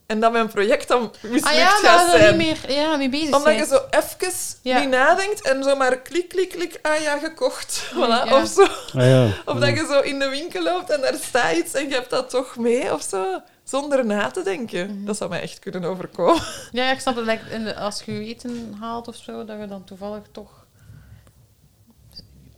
En 0.07 0.21
dat 0.21 0.33
mijn 0.33 0.49
project 0.49 0.89
dan 0.89 1.13
mislukt 1.23 1.45
Ah 1.47 1.55
ja, 1.55 1.69
gaat 1.71 2.13
er 2.13 2.19
zijn. 2.19 2.37
niet 2.39 2.47
meer 2.47 2.73
ja, 2.77 2.97
mee 2.97 3.09
bezig 3.09 3.27
Omdat 3.27 3.43
zijn. 3.43 3.57
je 3.57 3.67
zo 3.67 3.81
even 3.91 4.33
Ja. 4.63 4.79
niet 4.81 4.89
nadenkt 4.89 5.43
en 5.43 5.63
zo 5.63 5.77
maar 5.77 5.99
klik, 5.99 6.29
klik, 6.29 6.49
klik, 6.49 6.79
ah 6.83 7.01
ja, 7.01 7.19
gekocht. 7.19 7.83
Voilà. 7.95 7.97
Ja. 8.29 8.41
Of, 8.43 8.49
zo. 8.49 8.63
Ah 8.63 9.07
ja, 9.09 9.29
of 9.45 9.59
dat 9.59 9.69
je 9.69 9.87
zo 9.91 10.01
in 10.01 10.19
de 10.19 10.29
winkel 10.29 10.63
loopt 10.63 10.91
en 10.91 11.01
daar 11.01 11.15
staat 11.15 11.57
iets 11.57 11.73
en 11.75 11.89
je 11.89 11.95
hebt 11.95 12.11
dat 12.11 12.31
toch 12.31 12.57
mee 12.57 12.93
of 12.93 13.03
zo. 13.03 13.41
Zonder 13.65 14.05
na 14.07 14.31
te 14.31 14.43
denken. 14.43 14.87
Mhm. 14.97 15.05
Dat 15.05 15.17
zou 15.17 15.31
mij 15.31 15.41
echt 15.41 15.59
kunnen 15.59 15.85
overkomen. 15.85 16.43
Ja, 16.73 16.91
ik 16.91 17.01
snap 17.01 17.15
de- 17.15 17.75
als 17.77 18.03
je 18.03 18.13
je 18.13 18.25
eten 18.35 18.77
haalt 18.81 19.09
of 19.09 19.17
zo, 19.17 19.45
dat 19.45 19.61
je 19.61 19.67
dan 19.67 19.85
toevallig 19.85 20.23
toch 20.33 20.66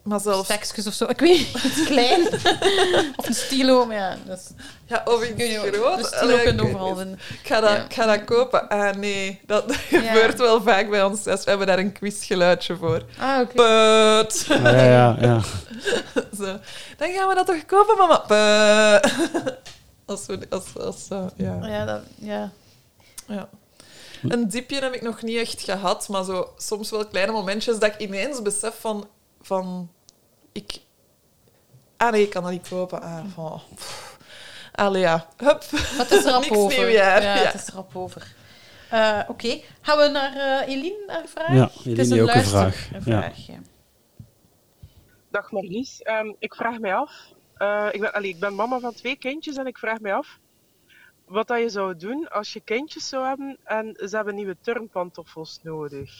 Maar 0.09 0.21
zelfs... 0.21 0.45
stekjes 0.45 0.87
of 0.87 0.93
zo, 0.95 1.05
ik 1.05 1.21
weet 1.21 1.39
niet, 1.39 1.65
iets 1.65 1.85
klein. 1.93 2.27
of 3.17 3.27
een 3.27 3.35
stilo, 3.35 3.87
maar 3.87 3.97
ja, 3.97 4.17
dat 4.27 4.39
is... 4.39 4.47
Ja, 4.87 5.03
of 5.05 5.23
iets 5.29 5.35
Kun 5.37 5.47
je 5.47 5.73
groot. 5.73 5.99
de 5.99 6.05
stilo 6.07 6.21
Allee, 6.23 6.37
ik 6.37 6.43
kunnen 6.45 6.65
weet 6.65 6.75
overal 6.75 6.89
niet. 6.89 6.99
vinden. 6.99 7.19
Ik 7.43 7.47
ga, 7.47 7.61
dat, 7.61 7.71
Ja. 7.71 7.85
ik 7.85 7.95
ga 7.95 8.07
dat 8.07 8.25
kopen. 8.25 8.69
Ah, 8.69 8.95
nee. 8.95 9.41
Dat 9.47 9.65
Ja. 9.91 10.01
gebeurt 10.01 10.39
wel 10.39 10.63
vaak 10.63 10.91
bij 10.91 11.03
ons 11.05 11.23
thuis. 11.23 11.45
We 11.45 11.49
hebben 11.51 11.67
daar 11.67 11.79
een 11.79 11.93
quizgeluidje 11.93 12.77
voor. 12.77 13.03
Ah, 13.19 13.41
oké. 13.41 13.55
Put. 13.55 14.47
Ah, 14.51 14.63
ja, 14.63 14.83
ja, 14.83 15.17
ja. 15.21 15.41
Zo. 16.45 16.59
Dan 16.97 17.13
gaan 17.13 17.29
we 17.29 17.35
dat 17.35 17.47
toch 17.47 17.67
kopen, 17.67 17.97
mama? 17.99 18.19
Put. 18.19 19.13
Als 20.07 20.27
we... 20.27 20.39
Als, 20.51 20.65
als, 20.81 21.07
eh, 21.09 21.25
ja. 21.37 21.59
Ja, 21.63 21.85
dat, 21.85 22.01
ja. 22.15 22.51
Ja. 23.27 23.49
Een 24.29 24.49
diepje 24.49 24.81
heb 24.81 24.95
ik 24.95 25.03
nog 25.03 25.23
niet 25.23 25.39
echt 25.39 25.61
gehad, 25.63 26.09
maar 26.09 26.25
zo, 26.25 26.53
soms 26.57 26.91
wel 26.91 27.07
kleine 27.07 27.33
momentjes 27.33 27.79
dat 27.79 27.93
ik 27.93 27.99
ineens 27.99 28.43
besef 28.43 28.75
van... 28.81 29.09
van 29.43 29.91
ik... 30.63 30.79
Ah 31.97 32.13
nee, 32.13 32.23
ik 32.23 32.31
kan 32.31 32.43
dat 32.43 32.53
niet 32.53 32.69
kopen. 32.69 33.03
Ah, 33.03 33.25
van... 33.35 33.61
pff. 33.75 34.19
Allee, 34.73 35.01
ja. 35.01 35.27
Hup. 35.37 35.65
Maar 35.71 35.81
het 35.99 36.11
is 36.11 36.25
er 36.25 36.31
rap 36.33 36.41
Niks 36.43 36.57
over. 36.57 36.79
nieuwjaar. 36.79 37.23
Ja, 37.23 37.35
Ja. 37.35 37.43
het 37.45 37.55
is 37.55 37.67
er 37.69 37.75
rap 37.75 37.97
over. 37.97 38.35
Eh, 38.91 39.21
Oké, 39.29 39.61
gaan 39.81 39.99
we 39.99 40.09
naar 40.09 40.33
eh 40.63 40.69
Eline, 40.75 41.05
haar 41.07 41.27
vraag? 41.27 41.53
Ja, 41.55 41.63
het 41.63 41.87
Eline 41.87 42.01
is 42.03 42.11
heeft 42.11 42.23
ook 42.23 42.29
een 42.29 42.35
luister- 42.35 42.73
vraag. 42.73 42.89
Een 42.93 43.13
Ja. 43.13 43.21
vraag, 43.23 43.47
ja. 43.47 43.59
Dag 45.31 45.51
Marlies. 45.53 46.03
Ehm, 46.03 46.33
ik 46.39 46.55
vraag 46.55 46.79
mij 46.79 46.95
af. 46.95 47.13
eh, 47.57 47.87
ik, 47.93 48.01
ben, 48.01 48.13
allee, 48.13 48.31
ik 48.31 48.41
ben 48.41 48.55
mama 48.55 48.79
van 48.79 48.95
twee 48.95 49.17
kindjes 49.17 49.57
en 49.57 49.67
ik 49.67 49.79
vraag 49.79 50.01
mij 50.01 50.15
af. 50.15 50.39
Wat 51.27 51.47
dat 51.49 51.59
je 51.61 51.69
zou 51.69 51.97
doen 51.97 52.29
als 52.29 52.53
je 52.53 52.61
kindjes 52.61 53.09
zou 53.09 53.27
hebben 53.27 53.59
en 53.65 53.95
ze 54.09 54.17
hebben 54.17 54.35
nieuwe 54.35 54.57
turnpantoffels 54.61 55.59
nodig. 55.63 56.11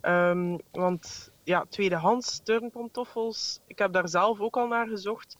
Ehm, 0.00 0.58
want 0.72 1.30
ja, 1.46 1.64
tweedehands 1.68 2.40
turnpantoffels, 2.42 3.60
ik 3.66 3.78
heb 3.78 3.92
daar 3.92 4.08
zelf 4.08 4.40
ook 4.40 4.56
al 4.56 4.66
naar 4.66 4.86
gezocht. 4.86 5.36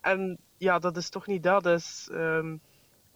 En 0.00 0.38
ja, 0.56 0.78
dat 0.78 0.96
is 0.96 1.08
toch 1.08 1.26
niet 1.26 1.42
dat. 1.42 1.62
dat 1.62 1.78
is, 1.78 2.08
ehm, 2.12 2.56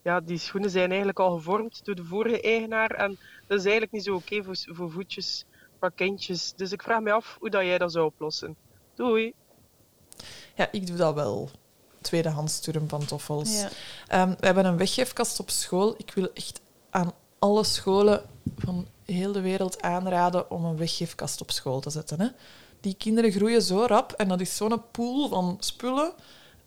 ja, 0.03 0.21
die 0.21 0.39
schoenen 0.39 0.71
zijn 0.71 0.89
eigenlijk 0.89 1.19
al 1.19 1.37
gevormd 1.37 1.85
door 1.85 1.95
de 1.95 2.05
vorige 2.05 2.41
eigenaar. 2.41 2.91
En 2.91 3.19
dat 3.47 3.59
is 3.59 3.65
eigenlijk 3.65 3.93
niet 3.93 4.05
zo 4.05 4.15
oké 4.15 4.43
voor, 4.43 4.57
voor 4.57 4.91
voetjes 4.91 5.45
van 5.81 5.95
kindjes. 5.95 6.53
Dus 6.57 6.73
ik 6.73 6.83
vraag 6.83 7.01
me 7.01 7.13
af 7.13 7.37
hoe 7.41 7.51
dat 7.51 7.63
jij 7.63 7.79
dat 7.79 7.93
zou 7.93 8.07
oplossen. 8.07 8.57
Doei. 8.95 9.35
Ja, 10.55 10.69
ik 10.73 10.87
doe 10.87 10.97
dat 10.97 11.15
wel. 11.15 11.51
Tweedehands 12.01 12.61
turmpantoffels. 12.61 13.61
Ja. 13.61 13.69
Ehm, 14.07 14.29
we 14.29 14.47
hebben 14.47 14.65
een 14.65 14.77
weggeefkast 14.77 15.41
op 15.41 15.51
school. 15.51 15.95
Ik 15.97 16.13
wil 16.15 16.31
echt 16.35 16.61
aan 16.91 17.13
alle 17.39 17.65
scholen 17.65 18.34
van 18.57 18.87
heel 19.05 19.33
de 19.33 19.41
wereld 19.41 19.83
aanraden 19.83 20.51
om 20.51 20.65
een 20.65 20.77
weggeefkast 20.77 21.41
op 21.41 21.51
school 21.51 21.81
te 21.81 21.91
zetten. 21.91 22.21
Hè. 22.21 22.29
Die 22.81 22.95
kinderen 22.95 23.31
groeien 23.31 23.63
zo 23.63 23.85
rap 23.87 24.13
en 24.13 24.29
dat 24.29 24.41
is 24.41 24.57
zo'n 24.57 24.83
pool 24.91 25.29
van 25.29 25.57
spullen 25.61 26.13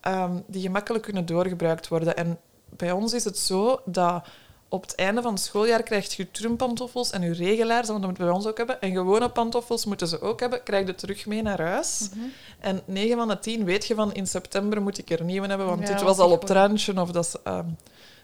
ehm, 0.01 0.35
die 0.47 0.61
gemakkelijk 0.61 1.03
kunnen 1.03 1.25
doorgebruikt 1.25 1.87
worden. 1.87 2.17
En 2.17 2.39
bij 2.69 2.91
ons 2.91 3.13
is 3.13 3.23
het 3.23 3.37
zo 3.37 3.79
dat 3.85 4.27
op 4.69 4.81
het 4.81 4.95
einde 4.95 5.21
van 5.21 5.33
het 5.33 5.41
schooljaar 5.41 5.83
krijg 5.83 6.15
je 6.15 6.31
turmpantoffels 6.31 7.11
en 7.11 7.21
je 7.21 7.33
regelaars, 7.33 7.87
want 7.87 7.99
dat 7.99 8.09
moeten 8.09 8.25
we 8.25 8.29
bij 8.29 8.39
ons 8.39 8.47
ook 8.47 8.57
hebben. 8.57 8.81
En 8.81 8.91
gewone 8.91 9.29
pantoffels 9.29 9.85
moeten 9.85 10.07
ze 10.07 10.21
ook 10.21 10.39
hebben. 10.39 10.63
Krijg 10.63 10.87
je 10.87 10.95
terug 10.95 11.25
mee 11.25 11.41
naar 11.41 11.61
huis. 11.61 12.09
Mhm. 12.13 12.25
En 12.59 12.81
9 12.85 13.17
van 13.17 13.27
de 13.27 13.39
10 13.39 13.65
weet 13.65 13.85
je 13.85 13.95
van 13.95 14.13
in 14.13 14.27
september 14.27 14.81
moet 14.81 14.97
ik 14.97 15.09
er 15.09 15.23
nieuwe 15.23 15.47
hebben, 15.47 15.67
want 15.67 15.87
Ja, 15.87 15.93
dit 15.93 16.01
was 16.01 16.17
al 16.17 16.31
op 16.31 16.41
het 16.41 16.49
randje. 16.49 17.01
Of 17.01 17.11
dat 17.11 17.25
is, 17.25 17.35
ehm, 17.43 17.65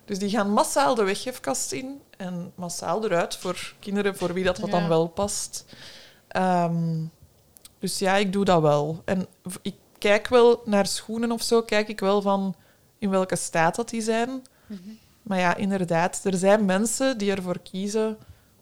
dus 0.06 0.20
die 0.20 0.30
gaan 0.30 0.50
massaal 0.52 0.96
de 0.96 1.04
weggeefkast 1.04 1.72
in 1.72 2.02
en 2.18 2.52
massaal 2.56 3.04
eruit 3.06 3.36
voor 3.36 3.74
kinderen 3.80 4.16
voor 4.16 4.34
wie 4.34 4.44
dat, 4.44 4.58
Ja. 4.58 4.66
dan 4.68 4.88
wel 4.88 5.08
past. 5.08 5.66
Ehm, 6.28 7.04
dus 7.80 8.00
ja, 8.00 8.16
ik 8.16 8.34
doe 8.34 8.46
dat 8.46 8.62
wel. 8.62 9.02
En 9.06 9.28
ik 9.62 9.76
kijk 9.98 10.28
wel 10.28 10.62
naar 10.66 10.88
schoenen 10.88 11.32
of 11.32 11.42
zo, 11.42 11.62
kijk 11.62 11.88
ik 11.88 12.00
wel 12.00 12.22
van 12.22 12.56
in 12.98 13.10
welke 13.10 13.36
staat 13.36 13.76
dat 13.76 13.90
die 13.90 14.02
zijn. 14.02 14.30
Mhm. 14.68 14.80
Maar 15.22 15.40
ja, 15.40 15.56
inderdaad, 15.56 16.22
er 16.24 16.34
zijn 16.38 16.66
mensen 16.66 17.18
die 17.18 17.32
ervoor 17.32 17.60
kiezen 17.60 18.18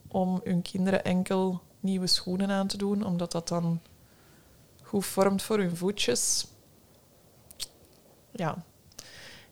om 0.07 0.41
hun 0.43 0.61
kinderen 0.61 1.03
enkel 1.03 1.61
nieuwe 1.79 2.07
schoenen 2.07 2.49
aan 2.49 2.67
te 2.67 2.77
doen, 2.77 3.05
omdat 3.05 3.31
dat 3.31 3.47
dan 3.47 3.79
goed 4.83 5.05
vormt 5.05 5.41
voor 5.41 5.57
hun 5.57 5.77
voetjes. 5.77 6.47
Ja, 8.31 8.63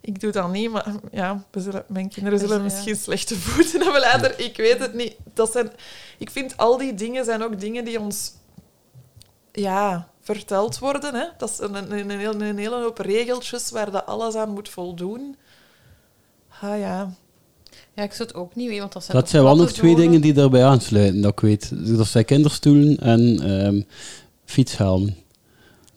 ik 0.02 0.20
doe 0.20 0.32
dat 0.32 0.52
niet, 0.52 0.72
maar 0.72 0.86
ja, 1.12 1.44
we 1.52 1.60
zullen, 1.62 1.84
mijn 1.88 2.10
kinderen 2.10 2.40
Dus, 2.40 2.48
zullen 2.48 2.64
ja. 2.64 2.70
misschien 2.70 2.96
slechte 2.96 3.36
voeten 3.50 3.82
hebben 3.82 4.02
later. 4.02 4.40
Ik 4.40 4.58
weet 4.58 4.80
het 4.80 4.94
niet. 4.94 5.16
Dat 5.34 5.52
zijn, 5.52 5.72
ik 6.18 6.30
vind 6.30 6.58
al 6.58 6.78
die 6.78 6.94
dingen 6.94 7.26
zijn 7.26 7.44
ook 7.44 7.60
dingen 7.60 7.86
die 7.86 8.00
ons 8.00 8.32
ja, 9.52 10.08
verteld 10.22 10.80
worden. 10.80 11.16
Hè? 11.16 11.26
Dat 11.38 11.50
is 11.50 11.60
een, 11.60 11.76
een, 11.76 11.92
een, 11.92 12.10
hele- 12.10 12.46
een 12.46 12.58
hele 12.58 12.82
hoop 12.82 12.98
regeltjes 12.98 13.72
waar 13.72 13.92
dat 13.92 14.06
alles 14.06 14.36
aan 14.36 14.54
moet 14.54 14.70
voldoen. 14.70 15.36
Ah 16.62 16.80
ja, 16.80 17.14
Ja, 17.94 18.04
ik 18.04 18.14
zou 18.14 18.28
het 18.28 18.38
ook 18.38 18.56
niet 18.56 18.66
weten, 18.68 18.82
want 18.82 18.94
dat 18.94 19.04
zijn 19.04 19.18
Dat 19.18 19.30
zijn 19.30 19.44
wel 19.44 19.56
nog 19.56 19.72
twee 19.72 19.96
dingen 19.96 20.22
die 20.22 20.34
daarbij 20.34 20.66
aansluiten, 20.66 21.22
dat 21.22 21.32
ik 21.32 21.40
weet. 21.40 21.72
Dat 21.98 22.08
zijn 22.08 22.26
kinderstoelen 22.26 22.98
en 22.98 23.40
ehm 23.42 23.82
fietshelmen. 24.46 25.16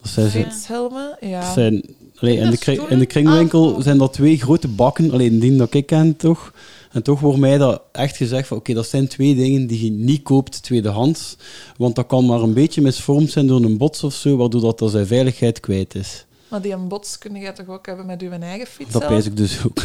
Dat 0.01 0.11
zijn, 0.11 0.31
ze, 0.31 0.43
fietshelmen, 0.43 1.17
ja. 1.21 1.41
dat 1.41 1.53
zijn 1.53 1.95
allee, 2.23 2.37
in, 2.37 2.51
de 2.51 2.59
kring, 2.59 2.89
in 2.89 2.99
de 2.99 3.07
kringwinkel 3.07 3.83
zijn 3.83 3.99
dat 3.99 4.13
twee 4.13 4.39
grote 4.39 4.69
bakken, 4.69 5.11
alleen 5.11 5.39
die 5.39 5.57
dat 5.57 5.75
ik 5.75 5.87
ken 5.87 6.17
toch. 6.17 6.53
En 6.93 7.03
toch 7.03 7.21
wordt 7.21 7.39
mij 7.39 7.59
dat 7.59 7.83
echt 7.93 8.17
gezegd 8.17 8.49
van 8.49 8.57
oké, 8.57 8.75
dat 8.75 8.87
zijn 8.87 9.09
twee 9.09 9.35
dingen 9.35 9.67
die 9.67 9.85
je 9.85 9.91
niet 9.91 10.23
koopt 10.23 10.63
tweedehands. 10.63 11.37
Want 11.77 11.95
dat 11.95 12.07
kan 12.07 12.27
maar 12.27 12.41
een 12.41 12.55
beetje 12.55 12.81
misvormd 12.81 13.31
zijn 13.31 13.47
door 13.47 13.63
een 13.63 13.77
bots 13.77 14.05
of 14.05 14.15
zo, 14.15 14.37
waardoor 14.37 14.61
dat, 14.61 14.79
dat 14.79 14.91
zijn 14.91 15.07
veiligheid 15.07 15.61
kwijt 15.61 15.95
is. 15.95 16.27
Maar 16.49 16.63
die 16.63 16.73
een 16.73 16.89
bots 16.89 17.19
kun 17.19 17.35
je 17.35 17.53
toch 17.53 17.69
ook 17.69 17.87
hebben 17.87 18.07
met 18.07 18.23
uw 18.23 18.31
eigen 18.31 18.67
fiets? 18.67 18.93
Dat 18.93 19.07
pijs 19.07 19.27
ik 19.27 19.37
dus 19.37 19.65
ook. 19.67 19.83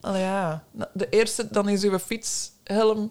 Allee, 0.00 0.22
ja. 0.22 0.64
De 0.92 1.08
eerste, 1.08 1.48
dan 1.50 1.68
is 1.68 1.82
uw 1.82 1.98
fietshelm... 1.98 3.10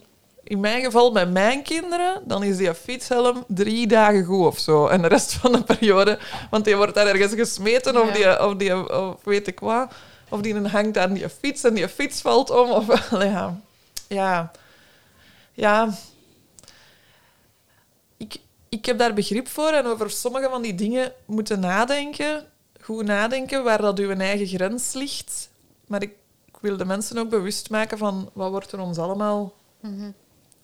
In 0.50 0.60
mijn 0.60 0.84
geval, 0.84 1.12
bij 1.12 1.26
mijn 1.26 1.64
kinderen, 1.64 2.22
dan 2.26 2.44
is 2.44 2.58
die 2.58 2.74
fietshelm 2.74 3.44
drie 3.48 3.88
dagen 3.88 4.24
goed 4.24 4.46
of 4.46 4.60
zo. 4.60 4.88
En 4.88 5.02
de 5.02 5.08
rest 5.08 5.34
van 5.34 5.52
de 5.52 5.64
periode... 5.64 6.20
Want 6.50 6.66
die 6.66 6.76
wordt 6.76 6.94
daar 6.94 7.08
ergens 7.08 7.34
gesmeten, 7.34 8.02
of, 8.02 8.12
die, 8.12 8.46
of, 8.46 8.56
die, 8.56 8.94
of 8.94 9.24
weet 9.24 9.48
ik 9.48 9.60
wat. 9.60 9.94
Of 10.30 10.42
die 10.42 10.68
hangt 10.68 10.98
aan 10.98 11.14
die 11.14 11.30
fiets 11.30 11.64
en 11.64 11.74
die 11.74 11.88
fiets 11.88 12.22
valt 12.22 12.50
om. 12.50 12.70
Of, 12.70 13.10
ja. 13.12 13.60
Ja. 14.08 14.52
Ja. 15.54 15.94
Ik, 18.18 18.36
ik 18.70 18.86
heb 18.86 18.98
daar 18.98 19.14
begrip 19.14 19.48
voor 19.48 19.72
en 19.72 19.86
over 19.86 20.10
sommige 20.10 20.50
van 20.50 20.62
die 20.62 20.76
dingen 20.76 21.14
moeten 21.26 21.60
nadenken. 21.60 22.46
Goed 22.82 23.06
nadenken 23.06 23.64
waar 23.64 23.82
dat 23.82 24.00
uw 24.00 24.12
eigen 24.12 24.48
grens 24.48 24.94
ligt. 24.94 25.50
Maar 25.88 26.02
ik, 26.02 26.12
ik 26.46 26.58
wil 26.60 26.78
de 26.78 26.86
mensen 26.86 27.18
ook 27.18 27.30
bewust 27.30 27.70
maken 27.70 27.98
van 27.98 28.30
wat 28.34 28.50
wordt 28.50 28.72
er 28.72 28.80
ons 28.80 28.98
allemaal 28.98 29.58
Mhm. 29.80 30.12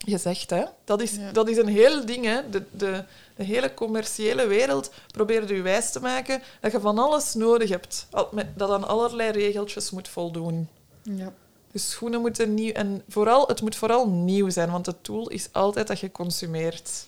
Gezegd. 0.06 0.50
Hè? 0.50 0.64
Dat, 0.84 1.02
is, 1.02 1.12
Ja. 1.16 1.32
dat 1.32 1.50
is 1.50 1.58
een 1.58 1.68
heel 1.68 2.06
ding. 2.06 2.26
Hè? 2.26 2.50
De, 2.50 2.64
de, 2.72 3.04
de 3.36 3.44
hele 3.44 3.74
commerciële 3.74 4.48
wereld 4.48 4.92
probeert 5.12 5.52
u 5.52 5.62
wijs 5.62 5.92
te 5.92 6.00
maken 6.00 6.42
dat 6.62 6.72
je 6.72 6.80
van 6.80 6.98
alles 7.00 7.34
nodig 7.34 7.70
hebt. 7.70 8.08
Dat 8.56 8.70
aan 8.72 8.88
allerlei 8.88 9.32
regeltjes 9.32 9.92
moet 9.92 10.08
voldoen. 10.08 10.68
Ja. 11.02 11.34
Dus 11.72 11.90
schoenen 11.90 12.22
moeten 12.22 12.54
nieuw... 12.54 12.72
En 12.72 13.04
vooral, 13.10 13.48
het 13.48 13.62
moet 13.62 13.76
vooral 13.76 14.10
nieuw 14.10 14.50
zijn, 14.50 14.72
want 14.72 14.86
het 14.86 14.96
doel 15.02 15.28
is 15.30 15.48
altijd 15.52 15.88
dat 15.88 16.00
je 16.00 16.12
consumeert. 16.12 17.06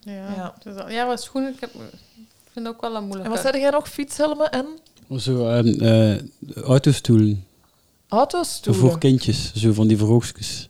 Ja, 0.00 0.12
Ja. 0.12 0.54
Dus 0.62 0.92
ja 0.92 1.04
maar 1.06 1.18
schoenen, 1.18 1.52
ik, 1.52 1.60
heb, 1.60 1.70
vind 2.52 2.66
het 2.66 2.74
ook 2.74 2.80
wel 2.80 2.94
een 2.96 3.02
moeilijke. 3.04 3.28
En 3.28 3.34
wat 3.42 3.44
zei 3.50 3.60
jij 3.62 3.70
nog? 3.70 3.88
Fietshelmen 3.88 4.50
en 4.50 4.66
Zo, 5.18 5.48
ehm, 5.48 5.66
eh, 5.82 6.20
autostoelen. 6.64 7.46
autostoelen? 8.08 8.80
Voor 8.80 8.98
kindjes, 8.98 9.52
zo 9.54 9.72
van 9.72 9.86
die 9.86 9.96
verhoogstjes. 9.96 10.68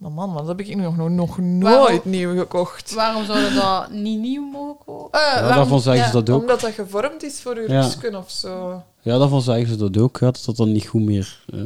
Maar 0.00 0.10
man, 0.10 0.32
wat 0.32 0.46
heb 0.46 0.60
ik 0.60 0.76
nog, 0.76 0.96
nog, 0.96 1.08
nog 1.08 1.38
nooit 1.38 2.04
nieuw 2.04 2.36
gekocht. 2.38 2.94
Waarom 2.94 3.24
zouden 3.24 3.54
dat 3.54 3.90
niet 4.06 4.18
nieuw 4.20 4.42
mogen 4.50 4.76
kopen? 4.86 5.20
Eh, 5.20 5.26
Ja, 5.26 5.40
waarom- 5.40 5.56
daarvan 5.56 5.80
zeggen 5.80 6.02
ze 6.10 6.16
ja. 6.16 6.22
dat 6.22 6.34
ook. 6.34 6.40
Omdat 6.40 6.60
dat 6.60 6.72
gevormd 6.72 7.22
is 7.22 7.40
voor 7.40 7.56
uw 7.56 7.66
Ja. 7.68 7.88
of 8.16 8.30
zo. 8.30 8.82
Ja, 9.02 9.18
daarvan 9.18 9.42
zeggen 9.42 9.68
ze 9.68 9.76
dat 9.76 9.98
ook, 9.98 10.18
ja, 10.20 10.26
dat 10.26 10.42
dat 10.46 10.56
dan 10.56 10.72
niet 10.72 10.86
goed 10.86 11.02
meer... 11.02 11.40
Ja. 11.46 11.64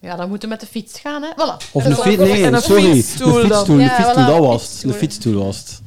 Ja, 0.00 0.16
dan 0.16 0.28
moeten 0.28 0.48
we 0.48 0.54
met 0.54 0.64
de 0.64 0.70
fiets 0.70 1.00
gaan, 1.00 1.22
hè. 1.22 1.28
Voilà. 1.30 1.72
Of 1.72 1.84
een 1.84 1.90
dan- 1.94 2.00
fiets... 2.02 2.16
Nee, 2.22 2.44
en 2.44 2.54
een 2.54 2.62
sorry. 2.62 2.92
fietsstoel 2.92 3.32
dan. 3.32 3.40
fietsstoel, 3.42 3.78
Ja, 3.78 3.82
een 3.98 4.04
fietsstoel, 4.04 4.24
voilà, 4.24 4.26
dat 4.26 4.38
was 4.38 4.72
het. 4.72 4.82
Een 4.82 4.92
fietsstoel. 4.92 5.44
was 5.44 5.58
het. 5.58 5.80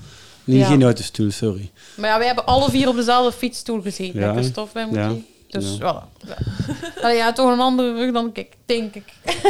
Nee, 0.43 0.57
Ja. 0.57 0.65
geen 0.65 0.83
autostoel, 0.83 1.31
sorry. 1.31 1.71
Maar 1.97 2.09
ja, 2.09 2.17
wij 2.17 2.27
hebben 2.27 2.45
alle 2.45 2.69
vier 2.69 2.87
op 2.87 2.95
dezelfde 2.95 3.31
fietsstoel 3.37 3.81
gezeten, 3.81 4.19
Ja. 4.19 4.33
Christophe, 4.33 4.73
bij 4.73 4.87
Ja. 4.91 5.07
Moekie. 5.07 5.25
Dus 5.49 5.77
Ja. 5.79 6.03
voilà. 6.03 6.27
Ja. 6.27 6.37
Allee, 7.03 7.15
ja, 7.17 7.33
toch 7.33 7.51
een 7.51 7.59
andere 7.59 7.93
rug 7.93 8.13
dan 8.13 8.29
ik, 8.33 8.47
denk 8.65 8.95
ik. 8.95 9.13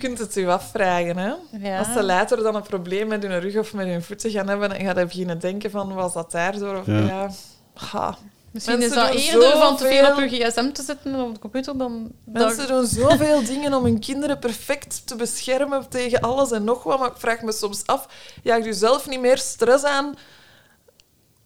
Je 0.00 0.06
kunt 0.06 0.18
het 0.18 0.36
u 0.36 0.48
afvragen, 0.48 1.16
hè. 1.16 1.32
Ja. 1.50 1.78
Als 1.78 1.92
ze 1.92 2.02
later 2.02 2.42
dan 2.42 2.54
een 2.54 2.62
probleem 2.62 3.08
met 3.08 3.22
hun 3.22 3.40
rug 3.40 3.56
of 3.56 3.72
met 3.72 3.86
hun 3.86 4.02
voeten 4.02 4.30
gaan 4.30 4.48
hebben, 4.48 4.68
dan 4.68 4.80
gaat 4.80 4.94
hij 4.94 5.06
beginnen 5.06 5.38
denken 5.38 5.70
van, 5.70 5.94
was 5.94 6.12
dat 6.12 6.30
daardoor? 6.30 6.76
Of, 6.76 6.86
Ja. 6.86 6.98
ja. 6.98 7.30
Ha. 7.74 8.16
Misschien 8.50 8.78
Mensen 8.78 9.12
is 9.12 9.26
dat 9.26 9.34
eerder 9.34 9.58
van 9.58 9.76
te 9.76 9.86
veel 9.86 10.12
op 10.12 10.30
je 10.30 10.44
gsm 10.44 10.70
te 10.72 10.82
zitten 10.82 11.14
of 11.14 11.28
op 11.28 11.34
de 11.34 11.40
computer 11.40 11.78
dan... 11.78 12.12
Mensen 12.24 12.66
doen 12.66 12.86
zoveel 12.86 13.44
dingen 13.44 13.74
om 13.74 13.84
hun 13.84 14.00
kinderen 14.00 14.38
perfect 14.38 15.06
te 15.06 15.16
beschermen 15.16 15.88
tegen 15.88 16.20
alles 16.20 16.50
en 16.50 16.64
nog 16.64 16.82
wat, 16.82 16.98
maar 16.98 17.08
ik 17.08 17.16
vraag 17.16 17.42
me 17.42 17.52
soms 17.52 17.86
af, 17.86 18.06
jaagt 18.42 18.66
u 18.66 18.72
zelf 18.72 19.08
niet 19.08 19.20
meer 19.20 19.38
stress 19.38 19.84
aan? 19.84 20.14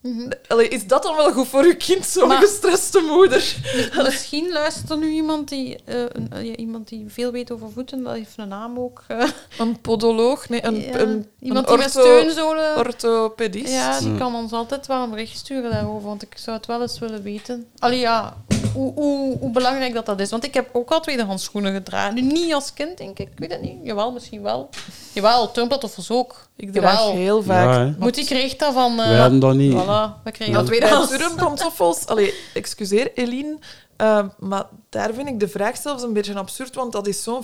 Mhm. 0.05 0.29
Allee, 0.47 0.67
is 0.67 0.87
dat 0.87 1.03
dan 1.03 1.15
wel 1.15 1.31
goed 1.31 1.47
voor 1.47 1.63
uw 1.63 1.75
kind, 1.77 2.05
zo'n 2.05 2.27
Maar- 2.27 2.37
gestreste 2.41 2.99
moeder? 2.99 3.55
Misschien 4.03 4.51
luistert 4.51 4.89
er 4.89 4.97
nu 4.97 5.09
iemand 5.09 5.49
die, 5.49 5.77
eh, 5.85 5.99
een- 6.11 6.31
eh, 6.31 6.43
ja, 6.45 6.55
iemand 6.55 6.87
die 6.87 7.05
veel 7.07 7.31
weet 7.31 7.51
over 7.51 7.71
voeten, 7.71 8.03
dat 8.03 8.13
heeft 8.13 8.33
een 8.37 8.47
naam 8.47 8.79
ook. 8.79 9.03
eh. 9.07 9.29
Een 9.57 9.81
podoloog? 9.81 10.49
Nee, 10.49 10.65
een, 10.65 10.75
Ja, 10.81 10.99
een, 10.99 11.27
iemand 11.39 11.65
een 11.69 11.73
die 11.75 11.83
met 11.83 11.91
steunzolen... 11.91 12.77
orthopedist? 12.77 13.73
Ja, 13.73 13.99
die 13.99 14.11
Ja. 14.11 14.17
kan 14.17 14.35
ons 14.35 14.51
altijd 14.51 14.87
wel 14.87 15.03
een 15.03 15.09
bericht 15.09 15.37
sturen 15.37 15.71
daarover, 15.71 16.07
want 16.07 16.21
ik 16.21 16.37
zou 16.37 16.57
het 16.57 16.65
wel 16.65 16.81
eens 16.81 16.99
willen 16.99 17.23
weten. 17.23 17.67
Allee, 17.79 17.99
ja, 17.99 18.37
hoe, 18.75 18.93
hoe, 18.93 19.37
hoe 19.37 19.51
belangrijk 19.51 19.93
dat 19.93 20.05
dat 20.05 20.19
is. 20.19 20.29
Want 20.29 20.43
ik 20.43 20.53
heb 20.53 20.69
ook 20.73 20.91
al 20.91 20.99
tweedehands 21.01 21.43
schoenen 21.43 21.73
gedragen. 21.73 22.13
Nu, 22.13 22.21
niet 22.21 22.53
als 22.53 22.73
kind, 22.73 22.97
denk 22.97 23.19
ik. 23.19 23.27
Ik 23.31 23.39
weet 23.39 23.51
het 23.51 23.61
niet. 23.61 23.77
Jawel, 23.83 24.11
misschien 24.11 24.41
wel. 24.41 24.69
Jawel, 25.13 25.51
turnplattoffels 25.51 26.11
ook. 26.11 26.47
Ik 26.55 26.71
draag 26.73 26.91
Jawel. 26.99 27.11
heel 27.13 27.43
vaak. 27.43 27.73
Ja. 27.73 27.95
Moet 27.99 28.17
ik 28.17 28.25
kreeg 28.25 28.55
dat 28.55 28.73
van... 28.73 28.91
eh, 28.99 29.07
Wij 29.07 29.17
hadden 29.17 29.39
dat 29.39 29.55
niet. 29.55 29.73
Voilà, 29.73 30.23
we 30.23 30.31
kregen 30.31 30.53
Ja. 30.53 30.59
dat 30.59 30.65
tweedehands. 30.67 31.17
turmpantoffels, 31.17 32.05
allee, 32.07 32.33
excuseer 32.53 33.11
Eline, 33.13 33.57
eh, 33.97 34.25
maar 34.39 34.65
daar 34.89 35.13
vind 35.13 35.27
ik 35.27 35.39
de 35.39 35.47
vraag 35.47 35.77
zelfs 35.77 36.03
een 36.03 36.13
beetje 36.13 36.33
absurd, 36.35 36.75
want 36.75 36.91
dat 36.91 37.07
is 37.07 37.23
zo'n 37.23 37.43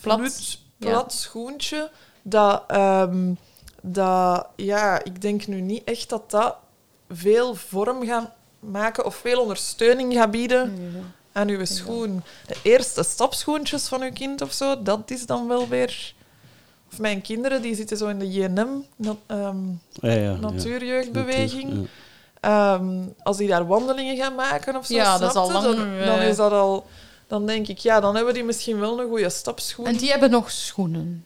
Plat. 0.00 0.16
plat, 0.18 0.58
plat 0.78 1.12
schoentje 1.12 1.90
dat, 2.22 2.62
ehm, 2.68 3.32
dat, 3.82 4.46
ja, 4.56 5.04
ik 5.04 5.20
denk 5.22 5.46
nu 5.46 5.60
niet 5.60 5.84
echt 5.84 6.08
dat 6.08 6.30
dat 6.30 6.56
veel 7.10 7.54
vorm 7.54 8.06
gaat 8.06 8.30
maken 8.70 9.04
of 9.04 9.16
veel 9.16 9.40
ondersteuning 9.40 10.12
gaat 10.14 10.30
bieden 10.30 10.78
aan 11.32 11.48
uw 11.48 11.64
schoen. 11.64 12.22
De 12.46 12.56
eerste 12.62 13.02
stapschoentjes 13.02 13.88
van 13.88 14.02
uw 14.02 14.12
kind 14.12 14.42
of 14.42 14.52
zo, 14.52 14.82
dat 14.82 15.10
is 15.10 15.26
dan 15.26 15.48
wel 15.48 15.68
weer... 15.68 16.14
Of 16.92 16.98
mijn 17.00 17.22
kinderen, 17.22 17.62
die 17.62 17.74
zitten 17.74 17.96
zo 17.96 18.06
in 18.06 18.18
de 18.18 18.30
JNM, 18.30 18.84
ehm, 19.26 19.56
Ja, 19.92 20.12
ja, 20.12 20.12
ja. 20.12 20.34
natuurjeugdbeweging. 20.34 21.88
Ja. 22.40 22.74
Ehm, 22.74 23.02
als 23.22 23.36
die 23.36 23.48
daar 23.48 23.66
wandelingen 23.66 24.16
gaan 24.16 24.34
maken 24.34 24.76
of 24.76 24.86
zo, 24.86 24.94
Ja, 24.94 25.18
dat 25.18 25.30
is 25.30 25.36
al 25.36 25.48
snapte, 25.48 25.68
lang, 25.68 25.78
dan, 25.78 25.98
eh, 25.98 26.06
dan 26.06 26.18
is 26.20 26.36
dat 26.36 26.52
al... 26.52 26.86
Dan 27.26 27.46
denk 27.46 27.68
ik, 27.68 27.78
ja, 27.78 28.00
dan 28.00 28.16
hebben 28.16 28.34
die 28.34 28.44
misschien 28.44 28.80
wel 28.80 29.00
een 29.00 29.08
goede 29.08 29.30
stapschoen. 29.30 29.86
En 29.86 29.96
die 29.96 30.10
hebben 30.10 30.30
nog 30.30 30.50
schoenen. 30.50 31.24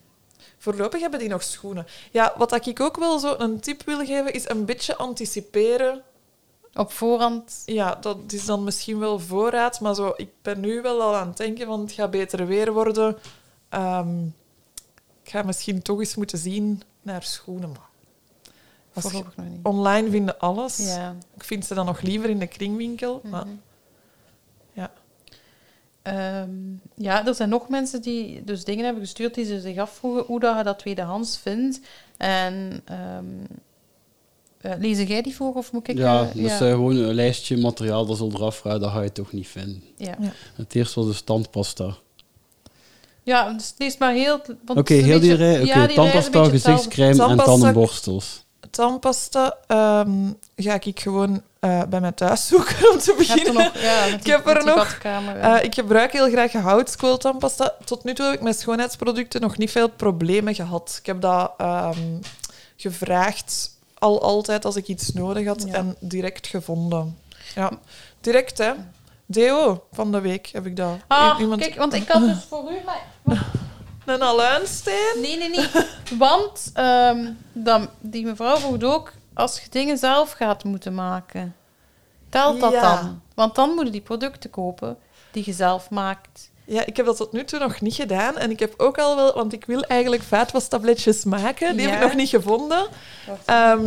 voorlopig 0.59 1.01
hebben 1.01 1.19
die 1.19 1.29
nog 1.29 1.43
schoenen. 1.43 1.87
Ja, 2.11 2.35
wat 2.37 2.67
ik 2.67 2.81
ook 2.81 2.97
wel 2.97 3.19
zo 3.19 3.35
een 3.39 3.61
tip 3.61 3.83
wil 3.85 3.99
geven, 3.99 4.33
is 4.33 4.49
een 4.49 4.65
beetje 4.65 4.97
anticiperen. 4.97 6.03
Op 6.75 6.93
voorhand. 6.93 7.63
Ja, 7.67 7.95
dat 7.95 8.19
is 8.29 8.45
dan 8.45 8.65
misschien 8.65 8.99
wel 8.99 9.19
voorraad, 9.19 9.81
maar 9.81 9.95
zo, 9.95 10.13
ik 10.17 10.31
ben 10.43 10.61
nu 10.61 10.83
wel 10.83 11.03
al 11.03 11.17
aan 11.17 11.29
het 11.29 11.37
denken 11.37 11.67
van 11.67 11.81
het 11.81 11.93
gaat 11.93 12.11
beter 12.11 12.47
weer 12.47 12.73
worden. 12.73 13.17
Ehm, 13.69 14.25
ik 15.23 15.31
ga 15.31 15.43
misschien 15.43 15.83
toch 15.83 15.99
eens 15.99 16.15
moeten 16.15 16.39
zien 16.39 16.83
naar 17.03 17.23
schoenen. 17.23 17.71
Maar 17.71 17.87
nog 19.13 19.13
niet. 19.37 19.59
online 19.63 20.11
vinden 20.11 20.39
alles. 20.39 20.77
Ja. 20.77 21.17
Ik 21.35 21.45
vind 21.45 21.67
ze 21.67 21.75
dan 21.75 21.87
nog 21.87 22.01
liever 22.01 22.31
in 22.31 22.39
de 22.39 22.47
kringwinkel. 22.47 23.21
Maar 23.25 23.47
Mhm. 23.47 23.55
ja. 24.73 24.91
Ehm, 26.03 26.51
ja, 26.95 27.27
er 27.27 27.35
zijn 27.35 27.49
nog 27.49 27.69
mensen 27.69 28.03
die 28.03 28.45
dus 28.45 28.65
dingen 28.65 28.85
hebben 28.85 29.03
gestuurd 29.03 29.35
die 29.35 29.45
ze 29.45 29.61
zich 29.61 29.79
afvroegen 29.79 30.25
hoe 30.25 30.41
dat 30.41 30.57
je 30.57 30.63
dat 30.63 30.79
tweedehands 30.79 31.39
vindt. 31.39 31.81
En 32.17 32.81
ehm 32.85 33.25
eh, 34.61 34.73
lees 34.79 34.99
jij 35.09 35.23
die 35.23 35.35
voor 35.37 35.55
of 35.55 35.73
moet 35.73 35.89
ik? 35.89 35.97
Ja, 35.99 36.21
eh, 36.21 36.27
dat 36.27 36.35
is 36.35 36.51
eh, 36.53 36.59
gewoon 36.59 36.97
een 36.97 37.15
lijstje 37.15 37.57
materiaal 37.57 38.07
dat 38.07 38.17
ze 38.17 38.25
eraf 38.35 38.57
vragen, 38.57 38.81
dat 38.81 38.91
ga 38.91 39.03
je 39.03 39.13
toch 39.13 39.33
niet 39.33 39.49
vinden. 39.49 39.83
ja. 39.97 40.15
Ja. 40.21 40.33
Het 40.55 40.75
eerste 40.75 41.01
was 41.01 41.09
de 41.09 41.15
standpasta. 41.15 41.95
Ja, 43.23 43.53
dus 43.53 43.75
lees 43.79 43.99
maar 43.99 44.13
heel... 44.13 44.41
want 44.65 44.79
Oké, 44.79 44.95
heel 44.95 45.21
die 45.21 45.31
beetje- 45.31 45.45
rij. 45.45 45.59
Die 45.63 45.73
rij 45.73 45.87
tandpasta, 45.95 46.19
hetzelfde. 46.21 46.51
gezichtscrème 46.51 47.11
en 47.11 47.17
Tandpasta- 47.17 47.45
tandenborstels. 47.45 48.47
Tandpasta 48.71 49.57
ehm, 49.67 50.11
ga 50.57 50.79
ik 50.83 51.01
gewoon 51.01 51.43
eh, 51.61 51.83
bij 51.89 52.01
mij 52.01 52.13
thuis 52.13 52.47
zoeken 52.47 52.91
om 52.93 52.99
te 52.99 53.15
beginnen. 53.19 53.55
nog, 53.55 53.79
ja, 53.81 54.05
met 54.11 54.21
Ik 54.21 54.27
heb 54.27 54.47
er 54.47 54.65
nog, 54.65 54.99
ik 55.63 55.75
gebruik 55.75 56.13
heel 56.13 56.29
graag 56.31 56.53
houtskool 56.53 57.17
tandpasta. 57.17 57.75
Tot 57.85 58.05
nu 58.05 58.15
toe 58.15 58.25
heb 58.27 58.35
ik 58.35 58.41
met 58.41 58.59
schoonheidsproducten 58.61 59.41
nog 59.41 59.57
niet 59.59 59.71
veel 59.71 59.89
problemen 59.89 60.55
gehad. 60.55 60.97
Ik 61.01 61.07
heb 61.07 61.21
dat 61.21 61.53
ehm, 61.59 61.99
gevraagd 62.77 63.71
al 63.99 64.23
altijd 64.23 64.65
als 64.65 64.77
ik 64.77 64.89
iets 64.89 65.13
nodig 65.13 65.47
had 65.47 65.63
Ja. 65.67 65.73
en 65.75 65.97
direct 66.01 66.47
gevonden. 66.47 67.19
Ja, 67.55 67.71
direct 68.21 68.59
hè. 68.59 68.73
Deo 69.27 69.85
van 69.93 70.13
de 70.13 70.21
week 70.21 70.47
heb 70.47 70.67
ik 70.67 70.77
dat. 70.77 70.97
Ah, 71.07 71.41
Iemand- 71.41 71.61
kijk, 71.61 71.75
want 71.75 71.93
ik 71.95 72.09
had 72.09 72.23
dus 72.23 72.45
voor 72.49 72.71
u... 72.73 72.77
Maar... 72.85 73.03
Een 74.07 74.23
aluinsteen? 74.23 75.17
Nee, 75.21 75.37
nee, 75.39 75.49
nee. 75.51 75.67
Want 76.19 76.71
ehm, 76.75 77.31
dan, 77.53 77.89
die 78.01 78.25
mevrouw 78.27 78.57
vroeg 78.57 78.83
ook, 78.83 79.13
als 79.35 79.61
je 79.61 79.71
dingen 79.71 79.99
zelf 79.99 80.33
gaat 80.33 80.65
moeten 80.65 80.95
maken, 80.95 81.57
telt 82.29 82.61
dat 82.61 82.73
Ja. 82.73 82.97
dan? 83.01 83.21
Want 83.35 83.55
dan 83.55 83.71
moet 83.75 83.85
je 83.85 83.91
die 83.93 84.01
producten 84.01 84.51
kopen 84.51 84.97
die 85.31 85.43
je 85.47 85.53
zelf 85.53 85.91
maakt. 85.91 86.51
Ja, 86.71 86.87
ik 86.87 86.97
heb 86.97 87.07
dat 87.07 87.17
tot 87.17 87.33
nu 87.33 87.45
toe 87.45 87.59
nog 87.59 87.81
niet 87.81 87.95
gedaan. 87.95 88.37
En 88.39 88.51
ik 88.51 88.61
heb 88.61 88.75
ook 88.77 88.99
al 88.99 89.17
wel... 89.17 89.35
Want 89.35 89.53
ik 89.53 89.65
wil 89.65 89.83
eigenlijk 89.83 90.23
vaatwastabletjes 90.23 91.25
maken. 91.25 91.77
Die 91.77 91.89
heb 91.89 91.95
ik 91.95 92.07
nog 92.07 92.15
niet 92.15 92.29
gevonden. 92.29 92.87
Ehm, 93.45 93.85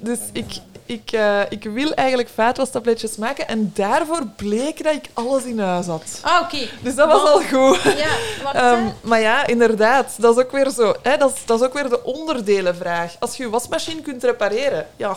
Dus 0.00 0.18
ik, 0.32 0.46
ik, 0.86 1.12
eh, 1.12 1.40
ik 1.48 1.64
wil 1.64 1.94
eigenlijk 1.94 2.28
vaatwastabletjes 2.28 3.16
maken. 3.16 3.48
En 3.48 3.70
daarvoor 3.74 4.26
bleek 4.36 4.84
dat 4.84 4.94
ik 4.94 5.04
alles 5.12 5.44
in 5.44 5.58
huis 5.58 5.86
had. 5.86 6.20
Ah, 6.22 6.40
oké. 6.42 6.68
Dus 6.82 6.94
dat 6.94 7.12
was 7.12 7.22
al 7.22 7.40
goed. 7.42 7.82
Ja, 7.82 8.16
hè. 8.52 8.92
maar 9.08 9.20
ja, 9.20 9.46
inderdaad. 9.46 10.14
Dat 10.18 10.36
is 10.38 10.44
ook 10.44 10.52
weer 10.52 10.70
zo. 10.70 10.94
Hè? 11.02 11.16
Dat, 11.16 11.34
is, 11.34 11.44
dat 11.44 11.60
is 11.60 11.66
ook 11.66 11.74
weer 11.74 11.88
de 11.88 12.04
onderdelenvraag. 12.04 13.16
Als 13.18 13.36
je 13.36 13.42
je 13.42 13.50
wasmachine 13.50 14.02
kunt 14.02 14.24
repareren, 14.24 14.86
ja... 14.96 15.16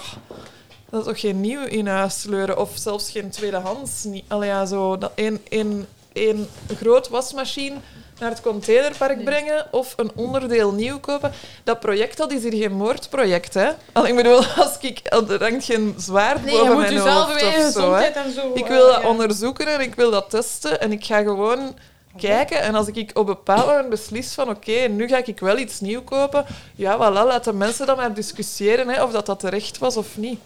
Dat 0.90 1.00
is 1.00 1.08
toch 1.08 1.20
geen 1.20 1.42
nieuw 1.42 1.66
in 1.66 1.88
huis 1.88 2.22
sleuren 2.22 2.58
of 2.58 2.70
zelfs 2.74 3.12
geen 3.12 3.30
tweedehands. 3.30 4.04
Niet. 4.04 4.24
Allee, 4.28 4.50
ja, 4.50 4.66
zo 4.66 4.98
dat 4.98 5.12
één, 5.16 5.42
één, 5.50 5.88
één 6.14 6.48
groot 6.78 7.10
wasmachine 7.10 7.76
naar 8.22 8.30
het 8.30 8.42
containerpark 8.42 9.24
brengen 9.24 9.66
of 9.72 9.94
een 9.98 10.12
onderdeel 10.16 10.72
nieuw 10.72 11.00
kopen. 11.00 11.32
Dat 11.64 11.80
project 11.80 12.18
dat 12.18 12.32
is 12.32 12.44
hier 12.44 12.54
geen 12.54 12.72
moordproject, 12.72 13.54
hè? 13.54 13.70
Allee, 13.94 14.10
ik 14.10 14.16
bedoel, 14.16 14.46
als 14.64 14.78
ik, 14.80 15.00
er 15.04 15.40
hangt 15.40 15.66
geen 15.66 15.94
zwaard 15.98 16.46
Nee, 16.46 16.58
boven 16.58 16.78
mijn 16.78 16.98
hoofd 16.98 17.44
of 17.44 17.72
zo, 17.72 17.94
hè? 17.94 18.32
zo. 18.32 18.52
Ik 18.54 18.64
eh, 18.64 18.70
wil 18.70 18.88
dat 18.88 19.02
ja. 19.02 19.08
onderzoeken 19.08 19.68
en 19.68 19.80
ik 19.80 19.96
wil 19.96 20.12
dat 20.12 20.30
testen. 20.30 20.82
En 20.82 20.92
ik 20.92 21.06
ga 21.06 21.22
gewoon 21.22 21.78
kijken. 22.18 22.62
En 22.62 22.76
als 22.76 22.88
ik 22.88 23.10
op 23.14 23.18
een 23.18 23.26
bepaald 23.26 23.66
moment 23.66 23.90
beslis 23.90 24.34
van 24.34 24.50
oké, 24.50 24.88
nu 24.88 25.08
ga 25.08 25.22
ik 25.26 25.40
wel 25.40 25.58
iets 25.58 25.80
nieuw 25.80 26.04
kopen. 26.04 26.46
Ja, 26.76 26.96
voilà, 26.96 27.28
laat 27.28 27.44
de 27.44 27.54
mensen 27.54 27.86
dan 27.86 27.98
maar 27.98 28.14
discussiëren 28.14 28.88
hè, 28.88 29.04
of 29.04 29.12
dat, 29.12 29.26
dat 29.26 29.40
terecht 29.40 29.78
was 29.78 29.98
of 29.98 30.18
niet. 30.18 30.40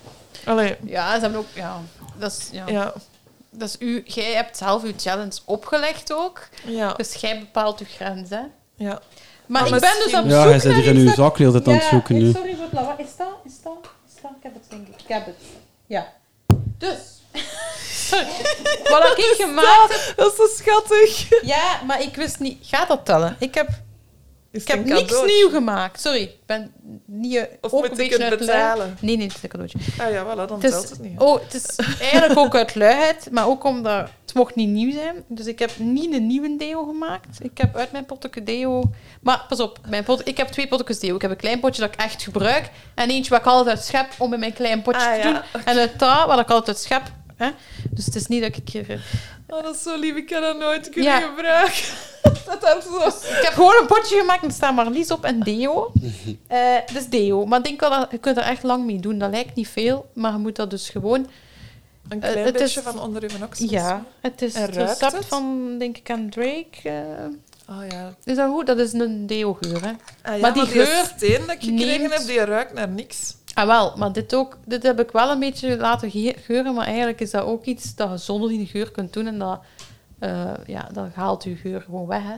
Allee, 0.45 0.75
Ja, 0.83 1.15
ze 1.15 1.21
hebben 1.21 1.39
ook... 1.39 1.45
Ja, 1.53 1.81
dat 2.17 2.31
is... 2.31 2.49
Ja. 2.51 2.63
ja. 2.67 2.93
Dat 3.57 3.67
is 3.69 3.75
u, 3.79 4.03
jij 4.05 4.33
hebt 4.33 4.57
zelf 4.57 4.83
uw 4.83 4.93
challenge 4.97 5.39
opgelegd 5.45 6.13
ook. 6.13 6.47
Ja, 6.65 6.93
Dus 6.93 7.13
jij 7.13 7.39
bepaalt 7.39 7.79
uw 7.79 7.85
grens, 7.95 8.29
hè. 8.29 8.41
ja. 8.75 8.99
Maar 9.47 9.61
Maar 9.61 9.65
ik 9.73 9.79
ben 9.79 9.93
dus 10.03 10.13
op 10.13 10.25
Ja, 10.25 10.41
zoek 10.41 10.49
hij 10.49 10.59
zit 10.59 10.71
naar 10.71 10.81
hier 10.81 10.89
in 10.89 10.95
iets 10.99 11.09
uw 11.09 11.15
zak 11.23 11.35
tijd 11.37 11.67
aan 11.67 11.73
het 11.73 11.83
zoeken 11.83 12.15
nu. 12.15 12.31
Sorry 12.31 12.55
voor 12.55 12.63
het 12.63 12.73
lawaai. 12.73 12.95
Is 13.03 13.15
dat? 13.17 13.27
Is 13.45 13.61
dat? 13.63 13.77
Is 14.15 14.21
dat? 14.21 14.31
Ik 14.37 14.43
heb 14.43 14.53
het, 14.53 14.63
denk 14.69 14.87
ik. 14.87 15.01
Ik 15.01 15.07
heb 15.07 15.25
het. 15.25 15.35
Ja. 15.85 16.13
Dus. 16.77 16.97
Sorry. 17.91 18.25
Wat 18.91 19.17
ik 19.17 19.35
gemaakt 19.43 19.93
heb... 20.05 20.13
Dat 20.15 20.31
is 20.31 20.37
zo 20.37 20.63
schattig. 20.63 21.41
Ja, 21.41 21.81
maar 21.87 22.01
ik 22.01 22.15
wist 22.15 22.39
niet... 22.39 22.57
Gaat 22.67 22.87
dat 22.87 23.05
tellen? 23.05 23.35
Ik 23.39 23.53
heb, 23.55 23.69
Is 24.55 24.61
ik 24.61 24.67
heb 24.67 24.85
niks 24.85 25.21
nieuw 25.25 25.49
gemaakt. 25.49 26.01
Sorry. 26.01 26.21
Ik 26.21 26.45
ben 26.45 26.71
niet... 27.05 27.47
Of 27.61 27.73
ook 27.73 27.83
een 27.85 27.91
ik 27.91 27.97
beetje 27.97 28.23
uit 28.23 28.39
betalen? 28.39 28.97
Nee, 29.01 29.17
nee, 29.17 29.27
het 29.27 29.35
is 29.35 29.43
een 29.43 29.49
cadeautje. 29.49 29.77
Ah 29.99 30.11
ja, 30.11 30.23
voilà, 30.23 30.47
dan 30.47 30.59
telt 30.59 30.89
het 30.89 30.99
niet. 30.99 31.19
oh, 31.19 31.41
het 31.43 31.53
is 31.53 31.75
eigenlijk 32.01 32.39
ook 32.39 32.55
uit 32.55 32.75
luiheid, 32.75 33.27
maar 33.31 33.47
ook 33.47 33.63
omdat 33.63 34.09
het 34.25 34.33
mocht 34.33 34.55
niet 34.55 34.69
nieuw 34.69 34.91
zijn. 34.91 35.23
Dus 35.27 35.45
ik 35.45 35.59
heb 35.59 35.71
niet 35.77 36.13
een 36.13 36.27
nieuwe 36.27 36.55
deo 36.57 36.85
gemaakt. 36.85 37.37
Ik 37.43 37.57
heb 37.57 37.75
uit 37.75 37.91
mijn 37.91 38.05
potje 38.05 38.43
deo... 38.43 38.83
Maar 39.21 39.45
pas 39.49 39.59
op, 39.59 39.79
mijn 39.89 40.03
pot, 40.03 40.27
ik 40.27 40.37
heb 40.37 40.47
twee 40.47 40.67
potjes 40.67 40.99
deo. 40.99 41.15
Ik 41.15 41.21
heb 41.21 41.31
een 41.31 41.37
klein 41.37 41.59
potje 41.59 41.81
dat 41.81 41.93
ik 41.93 41.99
echt 41.99 42.23
gebruik 42.23 42.69
en 42.95 43.09
eentje 43.09 43.29
wat 43.29 43.39
ik 43.39 43.45
altijd 43.45 43.83
schep 43.83 44.07
om 44.17 44.33
in 44.33 44.39
mijn 44.39 44.53
klein 44.53 44.81
potje 44.81 45.01
Ah, 45.07 45.13
te 45.13 45.27
ja. 45.27 45.31
doen. 45.53 45.61
En 45.65 45.77
het 45.77 45.97
ta 45.97 46.27
wat 46.27 46.39
ik 46.39 46.49
altijd 46.49 46.77
schep. 46.77 47.03
Hè? 47.35 47.49
Dus 47.89 48.05
het 48.05 48.15
is 48.15 48.27
niet 48.27 48.41
dat 48.41 48.57
ik 48.57 48.69
hier... 48.69 49.01
Oh, 49.47 49.63
dat 49.63 49.75
is 49.75 49.81
zo 49.83 49.99
lief. 49.99 50.15
Ik 50.15 50.25
kan 50.25 50.41
dat 50.41 50.57
nooit 50.57 50.89
kunnen 50.89 51.11
Ja. 51.11 51.19
gebruiken. 51.19 51.83
Dat 52.61 52.83
zo... 52.83 53.07
Ik 53.07 53.39
heb 53.43 53.53
gewoon 53.53 53.75
een 53.81 53.87
potje 53.87 54.17
gemaakt 54.19 54.41
en 54.41 54.47
er 54.47 54.53
staat 54.53 54.75
Marlies 54.75 55.11
op 55.11 55.23
en 55.23 55.39
deo. 55.39 55.91
Eh 56.47 56.59
dus 56.93 57.07
deo. 57.07 57.45
Maar 57.45 57.57
ik 57.59 57.65
denk 57.65 57.79
wel 57.79 57.89
dat 57.89 58.07
je 58.11 58.17
kunt 58.17 58.37
er 58.37 58.43
echt 58.43 58.63
lang 58.63 58.85
mee 58.85 58.99
doen. 58.99 59.17
Dat 59.17 59.29
lijkt 59.29 59.55
niet 59.55 59.67
veel, 59.67 60.05
maar 60.13 60.31
je 60.31 60.37
moet 60.37 60.55
dat 60.55 60.69
dus 60.69 60.89
gewoon... 60.89 61.27
Een 62.09 62.21
Eh, 62.21 62.31
klein 62.31 62.45
het 62.45 62.53
beetje 62.57 62.79
is- 62.79 62.85
van 62.85 62.99
onder 62.99 63.21
uw 63.23 63.43
oksels. 63.45 63.69
Ja, 63.71 64.03
het 64.21 64.41
is 64.41 64.53
het 64.57 64.75
recept 64.75 65.11
het? 65.11 65.25
van, 65.25 65.75
denk 65.77 65.97
ik, 65.97 66.09
aan 66.11 66.29
Drake. 66.29 67.03
Oh 67.69 67.81
ja. 67.89 68.13
is 68.23 68.35
dat 68.35 68.49
goed? 68.51 68.65
Dat 68.67 68.77
is 68.79 68.93
een 68.93 69.27
deo-geur, 69.27 69.81
hè? 69.85 69.91
Ah, 70.21 70.35
ja 70.35 70.41
Maar 70.41 70.53
die 70.53 70.65
geur 70.65 71.11
steen 71.17 71.39
dat 71.39 71.55
ik 71.55 71.63
gekregen 71.63 71.99
neemt- 71.99 72.13
heb, 72.13 72.25
die 72.27 72.39
ruikt 72.45 72.73
naar 72.73 72.87
niks. 72.89 73.35
Ah, 73.53 73.65
wel, 73.67 73.93
maar 73.97 74.11
dit 74.13 74.35
ook... 74.35 74.57
Dit 74.65 74.83
heb 74.83 74.99
ik 74.99 75.11
wel 75.11 75.31
een 75.31 75.39
beetje 75.39 75.77
laten 75.77 76.11
ge- 76.11 76.35
geuren, 76.45 76.73
maar 76.73 76.85
eigenlijk 76.85 77.21
is 77.21 77.31
dat 77.31 77.43
ook 77.43 77.65
iets 77.65 77.95
dat 77.95 78.09
je 78.11 78.17
zonder 78.17 78.49
die 78.49 78.65
geur 78.65 78.91
kunt 78.91 79.13
doen 79.13 79.27
en 79.27 79.39
dat... 79.39 79.59
eh, 80.19 80.51
ja, 80.65 80.89
dat 80.93 81.13
haalt 81.13 81.43
je 81.43 81.55
geur 81.55 81.81
gewoon 81.81 82.07
weg, 82.07 82.23
hè. 82.23 82.35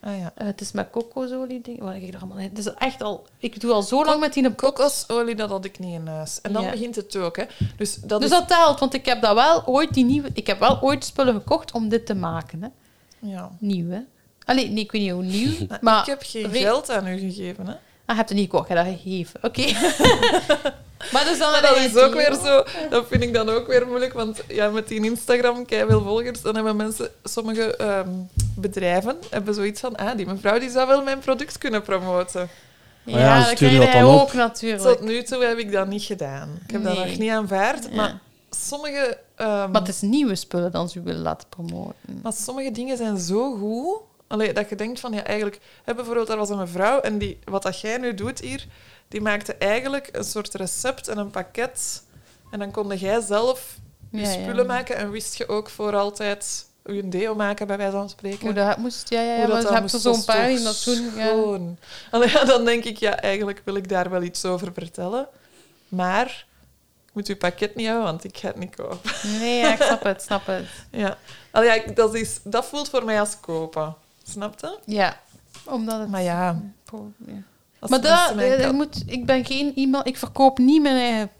Ah 0.00 0.18
ja. 0.18 0.32
Eh, 0.34 0.46
het 0.46 0.60
is 0.60 0.72
met 0.72 0.90
kokosolie. 0.90 1.60
Wat 1.78 1.92
heb 1.92 2.02
ik 2.02 2.14
er 2.14 2.20
allemaal 2.20 2.38
in? 2.38 2.48
Het 2.48 2.58
is 2.58 2.74
echt 2.74 3.02
al... 3.02 3.26
Ik 3.38 3.60
doe 3.60 3.72
al 3.72 3.82
zo 3.82 4.04
lang 4.04 4.20
met 4.20 4.32
die. 4.32 4.54
Kokosolie, 4.54 5.34
dat 5.34 5.50
had 5.50 5.64
ik 5.64 5.78
niet 5.78 5.94
in 5.94 6.06
huis. 6.06 6.40
En 6.40 6.52
dan 6.52 6.62
Ja. 6.62 6.70
begint 6.70 6.96
het 6.96 7.16
ook, 7.16 7.36
hè. 7.36 7.44
Dus 7.76 7.94
dat 7.94 8.20
Dus 8.20 8.30
is... 8.30 8.36
dat 8.38 8.48
telt, 8.48 8.80
want 8.80 8.94
ik 8.94 9.06
heb 9.06 9.22
dat 9.22 9.34
wel 9.34 9.66
ooit 9.66 9.94
die 9.94 10.04
nieuwe... 10.04 10.28
Ik 10.32 10.46
heb 10.46 10.58
wel 10.58 10.82
ooit 10.82 11.04
spullen 11.04 11.34
gekocht 11.34 11.72
om 11.72 11.88
dit 11.88 12.06
te 12.06 12.14
maken, 12.14 12.62
hè. 12.62 12.68
Ja. 13.18 13.50
Nieuw, 13.58 13.90
hè. 13.90 14.00
Allee, 14.44 14.68
nee, 14.70 14.84
ik 14.84 14.92
weet 14.92 15.02
niet 15.02 15.10
hoe 15.10 15.22
nieuw, 15.22 15.52
Maar 15.80 16.00
ik 16.00 16.06
heb 16.06 16.22
geen 16.24 16.50
geld 16.50 16.90
aan 16.90 17.06
u 17.06 17.18
gegeven, 17.18 17.66
hè. 17.66 17.74
Ah, 18.06 18.14
je 18.14 18.14
hebt 18.14 18.28
het 18.28 18.38
niet 18.38 18.50
gekocht, 18.50 18.68
je 18.68 18.74
hebt 18.74 18.86
dat 18.88 18.98
gegeven. 19.02 19.40
Oké. 19.42 19.62
maar 21.12 21.24
dus 21.24 21.38
dan 21.38 21.50
Maar 21.50 21.60
heb 21.62 21.74
dat 21.74 21.82
je 21.82 21.88
is 21.88 21.96
ook 21.96 22.14
weer 22.14 22.34
zo... 22.44 22.64
Dat 22.90 23.06
vind 23.08 23.22
ik 23.22 23.34
dan 23.34 23.48
ook 23.48 23.66
weer 23.66 23.86
moeilijk, 23.86 24.12
want 24.12 24.42
ja, 24.48 24.68
met 24.70 24.88
die 24.88 25.04
Instagram, 25.04 25.64
veel 25.66 26.02
volgers, 26.02 26.42
dan 26.42 26.54
hebben 26.54 26.76
mensen... 26.76 27.10
Sommige 27.24 27.76
ehm, 27.76 28.08
bedrijven 28.56 29.16
hebben 29.30 29.54
zoiets 29.54 29.80
van... 29.80 29.96
Ah, 29.96 30.16
die 30.16 30.26
mevrouw 30.26 30.58
die 30.58 30.70
zou 30.70 30.86
wel 30.86 31.02
mijn 31.02 31.18
product 31.18 31.58
kunnen 31.58 31.82
promoten. 31.82 32.48
ja, 33.04 33.38
dat 33.38 33.56
sturen 33.56 33.56
krijg 33.56 33.84
dat 33.84 33.92
jij 33.92 34.00
dan 34.02 34.10
ook 34.14 34.20
op. 34.22 34.32
natuurlijk. 34.32 34.82
Tot 34.82 35.00
nu 35.00 35.22
toe 35.22 35.44
heb 35.44 35.58
ik 35.58 35.72
dat 35.72 35.86
niet 35.86 36.02
gedaan. 36.02 36.58
Ik 36.66 36.70
heb 36.70 36.82
dat 36.84 36.96
nog 36.98 37.16
niet 37.18 37.30
aanvaard, 37.30 37.84
Ja. 37.90 37.96
maar 37.96 38.18
sommige... 38.50 39.18
ehm, 39.36 39.70
Maar 39.70 39.80
het 39.80 39.88
is 39.88 40.00
nieuwe 40.00 40.34
spullen 40.34 40.70
dan 40.72 40.88
ze 40.88 41.02
willen 41.02 41.22
laten 41.22 41.48
promoten. 41.48 42.20
Maar 42.22 42.32
sommige 42.32 42.70
dingen 42.70 42.96
zijn 42.96 43.18
zo 43.18 43.56
goed. 43.56 43.98
Allee, 44.26 44.52
dat 44.52 44.68
je 44.68 44.74
denkt 44.74 45.00
van, 45.00 45.12
ja, 45.12 45.24
eigenlijk... 45.24 45.60
Hè, 45.84 45.94
bijvoorbeeld, 45.94 46.26
daar 46.26 46.36
was 46.36 46.50
een 46.50 46.58
mevrouw 46.58 47.00
en 47.00 47.18
die, 47.18 47.38
wat 47.44 47.62
dat 47.62 47.80
jij 47.80 47.98
nu 47.98 48.14
doet 48.14 48.40
hier, 48.40 48.66
die 49.08 49.20
maakte 49.20 49.54
eigenlijk 49.54 50.08
een 50.12 50.24
soort 50.24 50.54
recept 50.54 51.08
en 51.08 51.18
een 51.18 51.30
pakket. 51.30 52.02
En 52.50 52.58
dan 52.58 52.70
kon 52.70 52.96
jij 52.96 53.20
zelf 53.20 53.76
je 54.10 54.20
Ja, 54.20 54.30
ja. 54.30 54.42
spullen 54.42 54.66
maken 54.66 54.96
en 54.96 55.10
wist 55.10 55.34
je 55.34 55.48
ook 55.48 55.68
voor 55.68 55.96
altijd 55.96 56.66
je 56.84 57.08
deo 57.08 57.34
maken, 57.34 57.66
bij 57.66 57.76
wijze 57.76 57.92
van 57.92 58.08
spreken. 58.08 58.40
Hoe 58.40 58.52
dat 58.52 58.76
moest, 58.76 59.10
ja, 59.10 59.20
ja, 59.20 59.34
ja. 59.34 59.46
Hoe 59.46 59.62
dat 59.62 59.90
je 59.90 59.98
zo'n 59.98 60.24
paar. 60.24 60.50
Ja. 60.50 60.72
schoon. 60.72 61.78
Allee, 62.10 62.30
ja, 62.30 62.44
dan 62.44 62.64
denk 62.64 62.84
ik, 62.84 62.96
ja, 62.96 63.20
eigenlijk 63.20 63.62
wil 63.64 63.74
ik 63.74 63.88
daar 63.88 64.10
wel 64.10 64.22
iets 64.22 64.44
over 64.44 64.72
vertellen. 64.72 65.28
Maar 65.88 66.46
ik 67.06 67.10
moet 67.12 67.28
uw 67.28 67.36
pakket 67.36 67.74
niet 67.74 67.86
hebben, 67.86 68.04
want 68.04 68.24
ik 68.24 68.38
ga 68.38 68.48
het 68.48 68.56
niet 68.56 68.76
kopen. 68.76 68.98
Nee, 69.22 69.58
ja, 69.58 69.72
ik 69.72 69.82
snap 69.82 70.02
het, 70.02 70.22
snap 70.22 70.46
het. 70.46 70.66
Ja. 70.90 71.18
Allee, 71.50 71.92
dat, 71.92 72.14
is, 72.14 72.40
dat 72.42 72.66
voelt 72.66 72.88
voor 72.88 73.04
mij 73.04 73.20
als 73.20 73.40
kopen. 73.40 73.96
Snap 74.30 74.60
je? 74.60 74.78
Ja, 74.84 75.20
omdat 75.64 76.00
het... 76.00 76.08
Maar 76.08 76.22
ja, 76.22 76.60
Maar 77.88 78.00
dat, 78.00 78.36
eh, 78.36 78.66
ik, 78.66 78.72
moet, 78.72 79.02
ik 79.06 79.26
ben 79.26 79.44
geen 79.44 79.72
iemand... 79.74 80.06
Ik 80.06 80.16
verkoop 80.16 80.58
niet 80.58 80.82
mijn 80.82 80.96
eigen, 80.96 81.30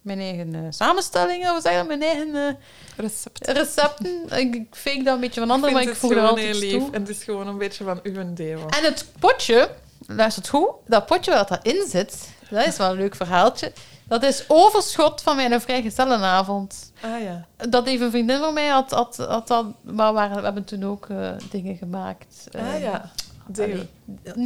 mijn 0.00 0.18
eigen 0.18 0.54
eh, 0.54 0.60
samenstellingen, 0.70 1.56
of 1.56 1.62
zeg 1.62 1.72
je 1.72 1.78
dat? 1.78 1.86
Mijn 1.86 2.02
eigen 2.02 2.34
eh, 2.34 2.54
recept. 2.96 3.46
recepten. 3.48 4.38
Ik, 4.38 4.54
ik 4.54 4.66
fake 4.70 5.02
dat 5.02 5.14
een 5.14 5.20
beetje 5.20 5.40
van 5.40 5.50
anderen, 5.50 5.74
maar 5.74 5.82
ik 5.82 5.94
voeg 5.94 6.10
er 6.10 6.26
altijd 6.26 6.46
heel 6.46 6.70
toe. 6.70 6.80
lief. 6.80 6.90
En 6.90 7.00
het 7.00 7.08
is 7.08 7.24
gewoon 7.24 7.46
een 7.46 7.58
beetje 7.58 7.84
van 7.84 8.00
uw 8.02 8.34
deo. 8.34 8.66
En 8.68 8.84
het 8.84 9.06
potje, 9.18 9.70
luister 10.06 10.42
het 10.42 10.50
goed, 10.50 10.70
dat 10.86 11.06
potje 11.06 11.30
waar 11.30 11.46
dat 11.46 11.66
in 11.66 11.86
zit, 11.88 12.28
dat 12.50 12.66
is 12.66 12.76
wel 12.76 12.90
een 12.90 12.96
leuk 12.96 13.14
verhaaltje. 13.14 13.72
Dat 14.08 14.22
is 14.22 14.44
overschot 14.48 15.22
van 15.22 15.36
mijn 15.36 15.60
vrijgezellenavond. 15.60 16.92
Ah 17.02 17.22
ja. 17.22 17.46
Dat 17.68 17.86
heeft 17.86 18.02
een 18.02 18.10
vriendin 18.10 18.38
van 18.38 18.54
mij 18.54 18.68
had, 18.68 18.90
had, 18.90 19.16
had 19.16 19.48
dat, 19.48 19.66
maar 19.82 20.12
waren, 20.12 20.36
we 20.36 20.42
hebben 20.42 20.64
toen 20.64 20.84
ook 20.84 21.06
eh, 21.08 21.30
dingen 21.50 21.76
gemaakt. 21.76 22.48
Ah 22.52 22.74
Eh, 22.74 22.82
ja. 22.82 23.10
Deo. 23.48 23.64
allee, 23.64 23.88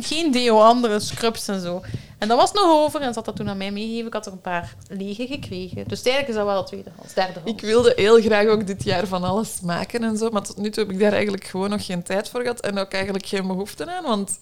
geen 0.02 0.32
deo, 0.32 0.60
andere 0.60 1.00
scrubs 1.00 1.48
en 1.48 1.60
zo. 1.60 1.82
En 2.18 2.28
dat 2.28 2.38
was 2.38 2.52
nog 2.52 2.64
over 2.64 3.00
en 3.00 3.14
had 3.14 3.24
dat 3.24 3.36
toen 3.36 3.48
aan 3.48 3.56
mij 3.56 3.70
meegegeven. 3.70 4.06
Ik 4.06 4.12
had 4.12 4.26
er 4.26 4.32
een 4.32 4.40
paar 4.40 4.74
lege 4.88 5.26
gekregen. 5.26 5.88
Dus 5.88 6.02
eigenlijk 6.02 6.28
is 6.28 6.34
dat 6.34 6.44
wel 6.44 6.64
tweedehands, 6.64 7.14
derdehands. 7.14 7.50
Ik 7.52 7.60
wilde 7.60 7.92
heel 7.96 8.20
graag 8.20 8.46
ook 8.46 8.66
dit 8.66 8.84
jaar 8.84 9.06
van 9.06 9.24
alles 9.24 9.60
maken 9.60 10.02
en 10.02 10.16
zo, 10.16 10.30
maar 10.30 10.42
tot 10.42 10.56
nu 10.56 10.70
toe 10.70 10.82
heb 10.82 10.92
ik 10.92 10.98
daar 11.00 11.12
eigenlijk 11.12 11.44
gewoon 11.44 11.70
nog 11.70 11.84
geen 11.86 12.02
tijd 12.02 12.28
voor 12.28 12.40
gehad 12.40 12.60
en 12.60 12.78
ook 12.78 12.92
eigenlijk 12.92 13.26
geen 13.26 13.46
behoefte 13.46 13.90
aan, 13.96 14.02
want 14.04 14.38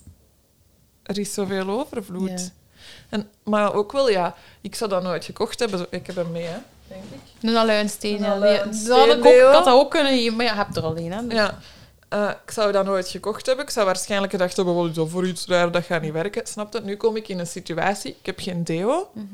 er 1.03 1.19
is 1.19 1.35
zoveel 1.35 1.69
overvloed. 1.71 2.29
Ja. 2.41 2.58
En, 3.09 3.31
maar 3.43 3.75
ook 3.75 3.93
wel, 3.93 4.11
ja, 4.11 4.35
ik 4.61 4.75
zou 4.75 4.91
dat 4.91 5.03
nooit 5.03 5.25
gekocht 5.25 5.59
hebben. 5.59 5.87
Ik 5.91 6.07
heb 6.07 6.17
hem 6.17 6.31
mee, 6.33 6.45
hè, 6.45 6.57
denk 6.89 7.03
ik. 7.03 7.49
Een 7.51 7.57
aluinsteen. 7.57 8.17
Een 8.17 8.23
Ja. 8.25 8.33
aluinsteen 8.33 8.89
Dat 8.97 9.07
ik, 9.07 9.17
ook, 9.17 9.23
deo. 9.23 9.49
ik 9.49 9.55
had 9.55 9.65
dat 9.65 9.75
ook 9.75 9.91
kunnen 9.91 10.13
geven, 10.13 10.37
maar 10.37 10.45
ja, 10.45 10.51
je 10.53 10.57
hebt 10.59 10.77
er 10.77 10.83
alleen. 10.85 11.13
Hè. 11.13 11.27
Dus- 11.27 11.33
Ja. 11.39 11.59
Eh, 12.09 12.31
ik 12.45 12.51
zou 12.51 12.73
dat 12.73 12.85
nooit 12.85 13.09
gekocht 13.09 13.47
hebben. 13.47 13.65
Ik 13.65 13.71
zou 13.71 13.87
waarschijnlijk 13.87 14.33
gedacht 14.33 14.57
hebben, 14.57 14.75
wat 14.75 14.89
is 14.89 14.95
dat 14.95 15.09
voor 15.09 15.27
iets 15.27 15.47
raar, 15.47 15.71
dat 15.71 15.85
gaat 15.85 16.03
niet 16.03 16.13
werken. 16.13 16.47
Snap 16.47 16.73
je? 16.73 16.81
Nu 16.81 16.97
kom 16.97 17.17
ik 17.17 17.29
in 17.29 17.39
een 17.39 17.47
situatie, 17.47 18.11
ik 18.21 18.27
heb 18.27 18.39
geen 18.41 18.65
deo. 18.65 19.11
Mhm. 19.13 19.27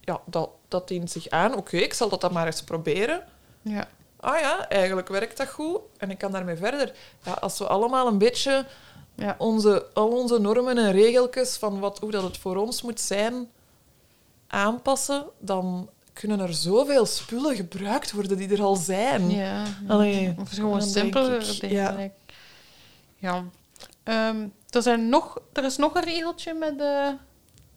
Ja, 0.00 0.20
dat, 0.24 0.50
dat 0.68 0.88
dient 0.88 1.10
zich 1.10 1.28
aan. 1.28 1.56
Oké, 1.56 1.76
ik 1.76 1.94
zal 1.94 2.08
dat 2.08 2.20
dan 2.20 2.32
maar 2.32 2.46
eens 2.46 2.62
proberen. 2.62 3.22
ja. 3.62 3.88
ah 4.20 4.38
ja, 4.40 4.68
eigenlijk 4.68 5.08
werkt 5.08 5.36
dat 5.36 5.48
goed 5.48 5.80
en 5.98 6.10
ik 6.10 6.18
kan 6.18 6.32
daarmee 6.32 6.56
verder. 6.56 6.92
Ja, 7.24 7.32
als 7.32 7.58
we 7.58 7.66
allemaal 7.66 8.06
een 8.06 8.18
beetje 8.18 8.64
Ja. 9.18 9.34
onze, 9.38 9.86
al 9.94 10.08
onze 10.08 10.38
normen 10.38 10.78
en 10.78 10.92
regeltjes 10.92 11.56
van 11.56 11.80
wat, 11.80 11.98
hoe 11.98 12.10
dat 12.10 12.22
het 12.22 12.38
voor 12.38 12.56
ons 12.56 12.82
moet 12.82 13.00
zijn 13.00 13.48
aanpassen, 14.46 15.24
dan 15.38 15.88
kunnen 16.12 16.40
er 16.40 16.54
zoveel 16.54 17.06
spullen 17.06 17.56
gebruikt 17.56 18.12
worden 18.12 18.36
die 18.36 18.48
er 18.48 18.62
al 18.62 18.76
zijn. 18.76 19.30
Ja. 19.30 19.64
Allee, 19.86 20.34
of 20.38 20.50
gewoon 20.50 20.92
dingen. 20.92 21.42
ja. 21.60 22.10
Ja. 23.16 23.44
Ehm, 24.02 24.46
er, 24.70 24.82
zijn 24.82 25.08
nog, 25.08 25.38
er 25.52 25.64
is 25.64 25.76
nog 25.76 25.94
een 25.94 26.04
regeltje 26.04 26.54
met 26.54 26.78
de... 26.78 27.16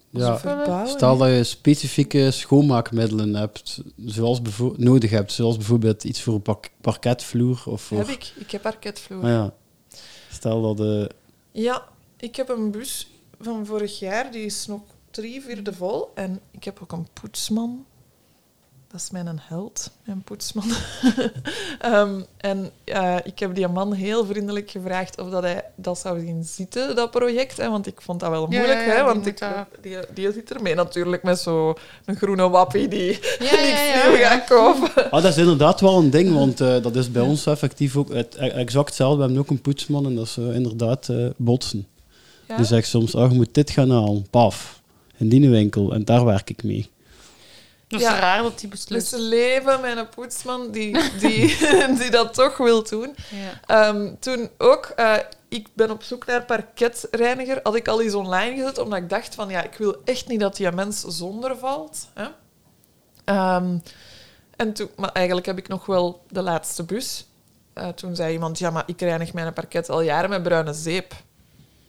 Ja. 0.10 0.86
Stel 0.86 1.18
dat 1.18 1.30
je 1.30 1.44
specifieke 1.44 2.32
schoonmaakmiddelen 2.32 3.36
hebt, 3.36 3.82
zoals 4.06 4.42
nodig 4.76 5.10
hebt, 5.10 5.32
zoals 5.32 5.58
bijvoorbeeld 5.58 6.04
iets 6.04 6.22
voor 6.22 6.34
een 6.34 6.58
parketvloer 6.82 7.64
of 7.66 7.82
voor... 7.82 7.98
Heb 7.98 8.08
ik. 8.08 8.34
Ik 8.36 8.52
heb 8.52 8.62
parketvloer. 8.62 9.24
Ah 9.24 9.30
ja. 9.30 9.54
Stel 10.32 10.62
dat 10.76 10.80
eh 10.88 11.06
Ja, 11.52 11.88
ik 12.18 12.36
heb 12.36 12.50
een 12.50 12.72
bus 12.72 13.12
van 13.40 13.66
vorig 13.66 14.00
jaar, 14.00 14.32
die 14.32 14.46
is 14.46 14.68
nog 14.68 14.82
drie 15.12 15.42
vierde 15.42 15.74
vol. 15.74 16.12
En 16.16 16.42
ik 16.52 16.64
heb 16.64 16.80
ook 16.84 16.92
een 16.92 17.08
poetsman. 17.14 17.86
Dat 18.92 19.00
is 19.02 19.12
mijn 19.12 19.40
held, 19.42 19.92
mijn 20.06 20.22
poetsman. 20.22 20.64
Ehm, 21.80 22.22
en 22.38 22.72
eh, 22.84 23.16
ik 23.24 23.40
heb 23.40 23.56
die 23.56 23.68
man 23.68 23.94
heel 23.94 24.26
vriendelijk 24.26 24.72
gevraagd 24.72 25.22
of 25.22 25.30
dat 25.30 25.44
hij 25.44 25.64
dat 25.76 26.00
zou 26.00 26.20
zien 26.20 26.44
zitten, 26.44 26.96
dat 26.96 27.12
project. 27.12 27.58
Hè, 27.58 27.70
want 27.70 27.88
ik 27.88 28.02
vond 28.02 28.20
dat 28.20 28.30
wel 28.30 28.48
moeilijk. 28.48 28.80
ja, 28.80 28.82
ja, 28.82 28.88
hè, 28.90 28.96
die 28.96 29.04
want 29.04 29.18
moet 29.18 29.28
ik, 29.28 29.40
dat- 29.40 29.52
die, 29.82 29.98
die 30.14 30.32
zit 30.32 30.54
ermee 30.54 30.76
natuurlijk 30.76 31.24
met 31.24 31.40
zo'n 31.40 31.76
groene 32.06 32.50
wappie 32.50 32.88
die 32.88 33.12
Ja, 33.12 33.18
ja, 33.40 33.62
niks 33.62 33.88
ja, 33.94 34.08
nieuw 34.08 34.18
ja. 34.18 34.28
gaat 34.30 34.48
kopen. 34.48 35.12
Ah, 35.12 35.24
dat 35.24 35.32
is 35.32 35.38
inderdaad 35.38 35.82
wel 35.82 35.98
een 35.98 36.10
ding, 36.10 36.34
want 36.34 36.62
eh, 36.62 36.82
dat 36.82 36.96
is 36.96 37.12
bij 37.12 37.22
ons 37.22 37.46
effectief 37.46 37.98
ook 37.98 38.14
het, 38.14 38.36
e- 38.36 38.48
exact 38.48 38.86
hetzelfde. 38.88 39.18
We 39.18 39.24
hebben 39.24 39.40
ook 39.42 39.50
een 39.50 39.62
poetsman 39.62 40.06
en 40.06 40.16
dat 40.16 40.26
is 40.26 40.38
eh, 40.38 40.56
inderdaad 40.56 41.10
eh, 41.10 41.26
botsen. 41.38 41.88
Ja? 42.48 42.56
Die 42.56 42.66
zegt 42.66 42.88
soms, 42.88 43.16
oh, 43.16 43.30
je 43.32 43.36
moet 43.38 43.54
dit 43.54 43.70
gaan 43.70 43.90
halen, 43.92 44.28
paf, 44.30 44.82
in 45.18 45.30
die 45.30 45.50
winkel, 45.50 45.94
en 45.94 46.06
daar 46.06 46.26
werk 46.26 46.50
ik 46.50 46.64
mee. 46.64 46.90
Dat 47.92 48.00
is 48.00 48.06
Ja. 48.08 48.20
raar 48.20 48.42
dat 48.44 48.60
die 48.60 48.70
Dus 48.70 48.80
beslist. 48.80 49.08
ze 49.08 49.20
leven 49.20 49.82
met 49.82 49.98
een 49.98 50.10
poetsman 50.10 50.72
die, 50.72 50.98
die, 51.20 51.58
die 52.00 52.10
dat 52.10 52.34
toch 52.34 52.58
wil 52.58 52.84
doen. 52.84 53.16
Ja. 53.30 53.60
Ehm, 53.88 54.14
toen 54.20 54.50
ook, 54.58 54.86
eh, 54.86 55.16
ik 55.50 55.68
ben 55.74 55.92
op 55.92 56.04
zoek 56.04 56.26
naar 56.26 56.44
parketreiniger, 56.46 57.60
had 57.64 57.76
ik 57.76 57.88
al 57.88 58.02
eens 58.02 58.14
online 58.14 58.56
gezet, 58.56 58.78
omdat 58.78 59.00
ik 59.00 59.10
dacht 59.10 59.36
van, 59.36 59.50
ja, 59.50 59.64
ik 59.64 59.74
wil 59.78 59.96
echt 60.06 60.28
niet 60.28 60.40
dat 60.40 60.56
die 60.56 60.72
mens 60.72 61.02
zonder 61.02 61.58
valt. 61.58 62.08
Hè? 62.14 62.28
Ehm, 63.26 63.78
en 64.56 64.74
toen, 64.74 64.90
maar 64.96 65.12
eigenlijk 65.12 65.46
heb 65.46 65.58
ik 65.58 65.68
nog 65.68 65.86
wel 65.86 66.24
de 66.30 66.42
laatste 66.42 66.84
bus. 66.84 67.26
Eh, 67.74 67.88
toen 67.88 68.16
zei 68.16 68.34
iemand, 68.34 68.60
ja, 68.60 68.70
maar 68.70 68.84
ik 68.86 69.02
reinig 69.02 69.34
mijn 69.34 69.54
parket 69.54 69.90
al 69.90 70.02
jaren 70.02 70.30
met 70.30 70.44
bruine 70.44 70.74
zeep. 70.74 71.14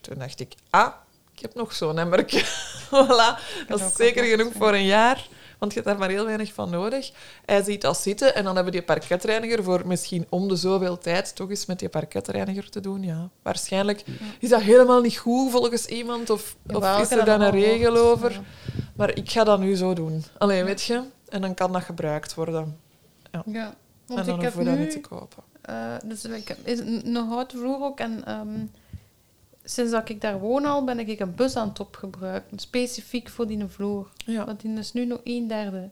Toen 0.00 0.18
dacht 0.18 0.40
ik, 0.40 0.54
ah, 0.70 0.92
ik 1.34 1.42
heb 1.42 1.54
nog 1.54 1.72
zo'n 1.72 1.98
emmertje. 1.98 2.44
voilà, 2.94 3.40
dat 3.68 3.80
is 3.80 3.94
zeker 3.96 4.24
genoeg 4.24 4.52
voor 4.58 4.72
een 4.74 4.84
jaar. 4.84 5.26
Want 5.62 5.74
je 5.74 5.80
hebt 5.80 5.90
daar 5.90 6.00
maar 6.00 6.16
heel 6.16 6.24
weinig 6.24 6.52
van 6.52 6.70
nodig. 6.70 7.12
Hij 7.44 7.62
ziet 7.62 7.80
dat 7.80 7.98
zitten 7.98 8.34
en 8.34 8.44
dan 8.44 8.54
hebben 8.54 8.72
die 8.72 8.82
parketreiniger 8.82 9.62
voor 9.62 9.86
misschien 9.86 10.26
om 10.28 10.48
de 10.48 10.56
zoveel 10.56 10.98
tijd 10.98 11.36
toch 11.36 11.50
eens 11.50 11.66
met 11.66 11.78
die 11.78 11.88
parketreiniger 11.88 12.70
te 12.70 12.80
doen. 12.80 13.02
Ja, 13.02 13.28
waarschijnlijk 13.42 14.04
is 14.38 14.48
dat 14.48 14.60
helemaal 14.60 15.00
niet 15.00 15.16
goed 15.16 15.50
volgens 15.50 15.86
iemand 15.86 16.30
of, 16.30 16.56
Jawel, 16.66 16.94
of 16.94 17.00
is 17.00 17.10
er 17.10 17.24
dan 17.24 17.40
een 17.40 17.50
regel 17.50 17.96
over. 17.96 18.32
Ja. 18.32 18.40
Maar 18.96 19.16
ik 19.16 19.30
ga 19.30 19.44
dat 19.44 19.60
nu 19.60 19.74
zo 19.74 19.94
doen. 19.94 20.24
Alleen 20.38 20.64
weet 20.64 20.82
je, 20.82 21.02
en 21.28 21.40
dan 21.40 21.54
kan 21.54 21.72
dat 21.72 21.82
gebruikt 21.82 22.34
worden. 22.34 22.78
Ja, 23.30 23.42
en 23.44 23.74
want 24.06 24.26
dan 24.26 24.34
ik 24.34 24.40
hoeven 24.42 24.58
we 24.58 24.64
dat 24.64 24.74
nu... 24.74 24.80
niet 24.80 24.90
te 24.90 25.00
kopen. 25.00 25.42
eh, 25.62 25.94
dus 26.04 26.24
ik 26.24 26.56
is 26.64 26.80
houten 27.12 27.58
vloer 27.58 27.82
ook. 27.82 28.00
En 28.00 28.24
ehm, 28.24 28.66
sinds 29.64 29.92
dat 29.92 30.08
ik 30.08 30.20
daar 30.20 30.38
woon 30.38 30.64
al, 30.64 30.84
ben 30.84 30.98
ik 30.98 31.20
een 31.20 31.34
bus 31.34 31.56
aan 31.56 31.68
het 31.68 31.80
opgebruiken. 31.80 32.58
Specifiek 32.58 33.28
voor 33.28 33.46
die 33.46 33.64
vloer. 33.66 34.08
Ja. 34.16 34.44
Want 34.44 34.60
die 34.60 34.78
is 34.78 34.92
nu 34.92 35.04
nog 35.06 35.20
een 35.24 35.46
derde. 35.48 35.90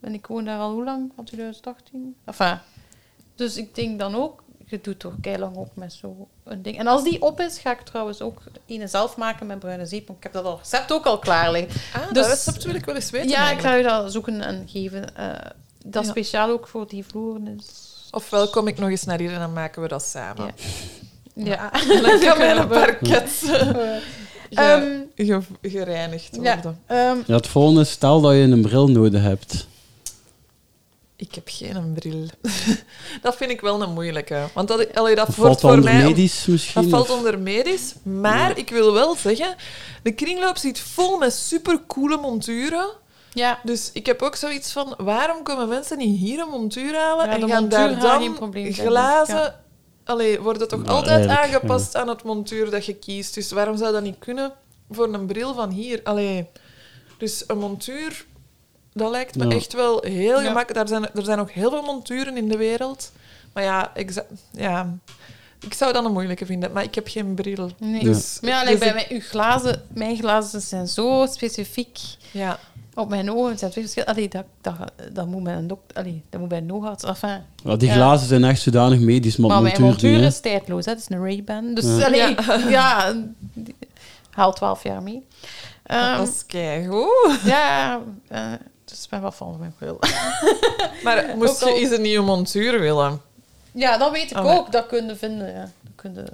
En 0.00 0.14
ik 0.14 0.26
woon 0.26 0.44
daar 0.44 0.58
al 0.58 0.72
hoe 0.72 0.84
lang? 0.84 1.12
Van 1.14 1.24
2018? 1.24 2.16
Enfin, 2.24 2.58
dus 3.34 3.56
ik 3.56 3.74
denk 3.74 3.98
dan 3.98 4.14
ook, 4.14 4.42
je 4.66 4.80
doet 4.80 4.98
toch 4.98 5.14
lang 5.38 5.56
op 5.56 5.76
met 5.76 5.92
zo'n 5.92 6.26
ding. 6.58 6.78
En 6.78 6.86
als 6.86 7.02
die 7.04 7.22
op 7.22 7.40
is, 7.40 7.58
ga 7.58 7.70
ik 7.72 7.80
trouwens 7.80 8.20
ook 8.20 8.42
ene 8.66 8.86
zelf 8.86 9.16
maken 9.16 9.46
met 9.46 9.58
bruine 9.58 9.86
zeep. 9.86 10.06
Want 10.06 10.18
ik 10.18 10.24
heb 10.24 10.32
dat 10.32 10.44
al 10.44 10.58
recept 10.58 10.92
ook 10.92 11.06
al 11.06 11.18
klaar 11.18 11.52
liggen. 11.52 11.80
Ah, 12.00 12.06
Dus- 12.06 12.12
dat 12.12 12.26
recept 12.26 12.64
wil 12.64 12.74
ik 12.74 12.84
wel 12.84 12.94
eens 12.94 13.10
weten. 13.10 13.28
Ja, 13.30 13.50
ik 13.50 13.60
ga 13.60 13.74
je 13.74 13.82
dat 13.82 14.12
zoeken 14.12 14.40
en 14.40 14.68
geven. 14.68 15.16
eh, 15.16 15.50
dat 15.86 16.04
Ja. 16.04 16.10
speciaal 16.10 16.50
ook 16.50 16.68
voor 16.68 16.88
die 16.88 17.04
vloeren 17.04 17.46
is. 17.58 17.88
Ofwel 18.10 18.48
kom 18.50 18.68
ik 18.68 18.78
nog 18.78 18.88
eens 18.90 19.04
naar 19.04 19.18
hier 19.18 19.32
en 19.32 19.38
dan 19.38 19.52
maken 19.52 19.82
we 19.82 19.88
dat 19.88 20.02
samen. 20.02 20.46
Ja. 20.46 20.52
Ja. 21.34 21.70
Dan 22.02 22.18
kan 22.20 22.38
mijn 22.38 22.68
parket 22.68 23.30
ge- 23.44 24.00
Ehm, 24.50 24.98
ge- 25.16 25.40
gereinigd 25.62 26.38
ja, 26.42 26.54
worden. 26.54 26.80
ehm, 26.86 27.16
Ja, 27.26 27.34
het 27.34 27.46
volgende 27.46 27.80
is, 27.80 27.90
stel 27.90 28.20
dat 28.20 28.32
je 28.32 28.38
een 28.38 28.60
bril 28.62 28.88
nodig 28.88 29.22
hebt. 29.22 29.66
Ik 31.16 31.34
heb 31.34 31.48
geen 31.50 31.92
bril. 31.94 32.26
dat 33.22 33.36
vind 33.36 33.50
ik 33.50 33.60
wel 33.60 33.82
een 33.82 33.92
moeilijke. 33.92 34.42
Want 34.54 34.68
dat, 34.68 34.94
allee, 34.94 35.14
dat 35.14 35.28
Of 35.28 35.36
wordt 35.36 35.60
valt 35.60 35.60
dat 35.60 35.70
voor 35.70 35.78
onder 35.90 35.92
mij... 36.02 36.02
medisch 36.10 36.46
misschien? 36.46 36.82
Dat 36.82 36.90
valt 36.90 37.10
onder 37.18 37.38
medisch. 37.38 37.94
Maar 38.02 38.58
ik 38.58 38.70
wil 38.70 38.92
wel 38.92 39.14
zeggen, 39.16 39.54
de 40.02 40.12
kringloop 40.12 40.56
zit 40.56 40.80
vol 40.80 41.18
met 41.18 41.32
supercoole 41.32 42.16
monturen. 42.16 42.88
ja, 43.32 43.58
Dus 43.64 43.90
ik 43.92 44.06
heb 44.06 44.22
ook 44.22 44.36
zoiets 44.36 44.72
van, 44.72 44.94
waarom 44.98 45.42
komen 45.42 45.68
mensen 45.68 45.98
niet 45.98 46.18
hier 46.18 46.40
een 46.40 46.48
montuur 46.48 46.94
halen 46.96 47.26
Ja, 47.26 47.32
en 47.32 47.40
de 47.40 47.48
gaan 47.48 47.68
daar 47.68 48.00
dan 48.00 48.20
geen 48.20 48.34
probleem 48.34 48.72
zijn, 48.74 48.86
glazen... 48.88 49.54
Allee, 50.04 50.40
wordt 50.40 50.60
het 50.60 50.68
toch 50.68 50.86
altijd 50.86 51.26
aangepast 51.28 51.96
aan 51.96 52.08
het 52.08 52.22
montuur 52.22 52.70
dat 52.70 52.84
je 52.86 52.94
kiest. 52.94 53.34
Dus 53.34 53.50
waarom 53.50 53.76
zou 53.76 53.92
dat 53.92 54.02
niet 54.02 54.18
kunnen 54.18 54.52
voor 54.90 55.14
een 55.14 55.26
bril 55.26 55.54
van 55.54 55.70
hier? 55.70 56.00
Allee, 56.04 56.46
dus 57.18 57.44
een 57.46 57.58
montuur, 57.58 58.24
dat 58.92 59.10
lijkt 59.10 59.36
me 59.36 59.46
Ja. 59.48 59.54
echt 59.56 59.72
wel 59.72 60.02
heel 60.02 60.40
Ja. 60.40 60.46
gemakkelijk. 60.46 60.74
Daar 60.74 60.88
zijn, 60.88 61.14
er 61.14 61.24
zijn 61.24 61.38
ook 61.38 61.50
heel 61.50 61.70
veel 61.70 61.82
monturen 61.82 62.36
in 62.36 62.48
de 62.48 62.56
wereld. 62.56 63.12
Maar 63.52 63.62
ja, 63.62 63.92
ja, 64.52 64.98
ik 65.66 65.74
zou 65.74 65.92
dat 65.92 66.04
een 66.04 66.12
moeilijke 66.12 66.46
vinden. 66.46 66.72
Maar 66.72 66.82
ik 66.82 66.94
heb 66.94 67.08
geen 67.08 67.34
bril. 67.34 67.70
nee. 67.78 68.02
Dus, 68.04 68.38
Maar 68.40 68.50
ja, 68.50 68.64
dus 68.64 68.78
bij 68.78 68.88
ik- 68.88 68.94
mij, 68.94 69.06
uw 69.10 69.20
glazen, 69.20 69.82
mijn 69.94 70.16
glazen 70.16 70.60
zijn 70.60 70.88
zo 70.88 71.26
specifiek. 71.30 71.98
ja. 72.32 72.58
Op 73.00 73.08
mijn 73.08 73.30
ogen 73.30 73.58
zijn 73.58 73.70
twee 73.70 73.84
verschillende. 73.84 74.14
Allee, 74.14 74.28
dat, 74.28 74.44
dat, 74.60 74.74
dat 75.14 75.26
moet 75.26 75.42
bij 75.42 75.54
een 75.54 75.66
dokter, 75.66 75.96
allee, 75.96 76.22
dat 76.30 76.40
moet 76.40 76.48
bij 76.48 76.58
een 76.58 76.72
oogarts. 76.72 77.04
Enfin, 77.04 77.42
Ja, 77.64 77.76
die 77.76 77.88
Ja. 77.88 77.94
glazen 77.94 78.26
zijn 78.28 78.44
echt 78.44 78.60
zodanig 78.60 78.98
medisch, 79.00 79.36
maar, 79.36 79.50
maar 79.50 79.62
mijn 79.62 79.82
montuur 79.82 80.10
niet, 80.10 80.20
hè. 80.20 80.26
is 80.26 80.40
tijdloos. 80.40 80.84
Hè. 80.84 80.90
Het 80.92 81.00
is 81.00 81.08
een 81.08 81.22
Ray-Ban. 81.24 81.74
Dus 81.74 81.84
Ja. 81.84 82.06
allee, 82.06 82.34
ja. 82.70 83.12
die- 83.54 83.76
haal 84.30 84.52
12 84.52 84.82
jaar 84.82 85.02
mee. 85.02 85.26
Ehm, 85.82 86.16
dat 86.16 86.28
is 86.28 86.46
keigoed. 86.46 87.40
ja, 87.44 88.00
eh 88.28 88.52
dus 88.84 89.02
ik 89.04 89.10
ben 89.10 89.20
wel 89.20 89.32
van 89.32 89.56
mijn 89.58 89.74
bril. 89.78 89.98
Maar 91.04 91.34
moest 91.36 91.60
je 91.64 91.72
eens 91.74 91.90
een 91.90 92.02
nieuwe 92.02 92.24
montuur 92.24 92.80
willen? 92.80 93.20
Ja, 93.72 93.98
dat 93.98 94.10
weet 94.12 94.30
ik 94.30 94.36
Oh, 94.38 94.44
ook. 94.56 94.72
Dat 94.72 94.86
kun 94.86 95.06
je 95.06 95.16
vinden. 95.16 95.52
Ja. 95.52 95.60
Dat, 95.60 95.92
kun 95.94 96.14
je, 96.14 96.24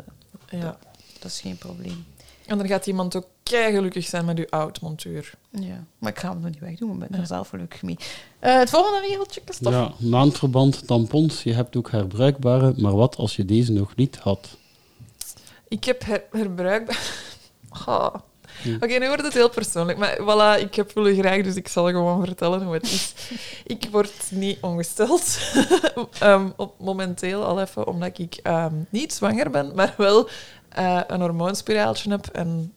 Ja. 0.59 0.77
dat 1.21 1.31
is 1.31 1.41
geen 1.41 1.57
probleem. 1.59 2.07
En 2.47 2.59
dan 2.59 2.67
gaat 2.67 2.87
iemand 2.87 3.17
ook 3.17 3.27
kei 3.43 3.75
gelukkig 3.75 4.07
zijn 4.07 4.25
met 4.25 4.39
uw 4.39 4.47
oud-montuur. 4.49 5.35
Ja, 5.51 5.85
maar 5.99 6.11
ik 6.11 6.19
ga 6.19 6.29
hem 6.31 6.41
nog 6.41 6.51
niet 6.51 6.61
wegdoen, 6.61 7.03
ik 7.03 7.09
ben 7.09 7.21
er 7.21 7.27
zelf 7.27 7.49
gelukkig 7.49 7.83
mee. 7.83 7.97
Eh, 8.39 8.59
het 8.59 8.71
volgende 8.71 9.01
regeltje, 9.01 9.41
Christophe. 9.45 9.79
Ja, 9.79 9.93
maandverband, 9.99 10.87
tampons. 10.87 11.43
Je 11.43 11.53
hebt 11.53 11.77
ook 11.77 11.91
herbruikbare, 11.91 12.75
maar 12.77 12.97
wat 12.97 13.17
als 13.17 13.37
je 13.37 13.45
deze 13.45 13.73
nog 13.73 13.97
niet 13.97 14.17
had? 14.17 14.57
Ik 15.69 15.85
heb 15.85 16.05
her 16.05 16.23
herbruikbaar... 16.31 17.25
Hm. 18.63 18.75
Oké, 18.75 18.99
nu 18.99 19.07
wordt 19.07 19.23
het 19.23 19.33
heel 19.33 19.51
persoonlijk. 19.51 19.99
Maar 19.99 20.19
voilà, 20.21 20.63
ik 20.63 20.75
heb 20.75 20.91
jullie 20.91 21.19
graag, 21.19 21.43
dus 21.43 21.55
ik 21.55 21.69
zal 21.69 21.87
gewoon 21.87 22.25
vertellen 22.25 22.63
hoe 22.63 22.75
het 22.75 22.85
is. 22.85 23.15
ik 23.75 23.89
word 23.91 24.13
niet 24.31 24.59
ongesteld. 24.61 25.39
Ehm, 26.21 26.49
op, 26.57 26.75
momenteel 26.79 27.45
al 27.45 27.61
even, 27.61 27.87
omdat 27.87 28.19
ik 28.19 28.35
ehm, 28.43 28.75
niet 28.89 29.13
zwanger 29.13 29.51
ben, 29.51 29.73
maar 29.75 29.95
wel 29.97 30.29
eh, 30.77 31.01
een 31.07 31.21
hormoonspiraaltje 31.21 32.11
heb. 32.11 32.27
En 32.27 32.73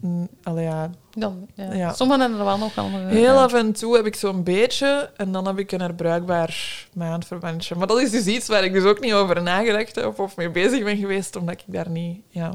mm, 0.00 0.28
allee, 0.42 0.64
ja, 0.64 0.90
Dan, 1.16 1.46
ja. 1.54 1.72
Ja. 1.72 1.92
Sommigen 1.92 2.20
hebben 2.20 2.38
er 2.38 2.44
wel 2.44 2.58
nog 2.58 2.74
wel... 2.74 2.84
een- 2.84 3.08
heel 3.08 3.38
af 3.38 3.52
en 3.52 3.72
toe 3.72 3.96
heb 3.96 4.06
ik 4.06 4.14
zo'n 4.16 4.42
beetje. 4.42 5.10
En 5.16 5.32
dan 5.32 5.46
heb 5.46 5.58
ik 5.58 5.72
een 5.72 5.80
herbruikbaar 5.80 6.86
maandverbandje. 6.94 7.74
Maar 7.74 7.86
dat 7.86 8.00
is 8.00 8.10
dus 8.10 8.26
iets 8.26 8.48
waar 8.48 8.64
ik 8.64 8.72
dus 8.72 8.84
ook 8.84 9.00
niet 9.00 9.12
over 9.12 9.42
nagedacht 9.42 9.94
heb 9.94 10.18
of 10.18 10.36
mee 10.36 10.50
bezig 10.50 10.84
ben 10.84 10.96
geweest, 10.96 11.36
omdat 11.36 11.54
ik 11.54 11.62
daar 11.66 11.90
niet... 11.90 12.20
Ja. 12.28 12.52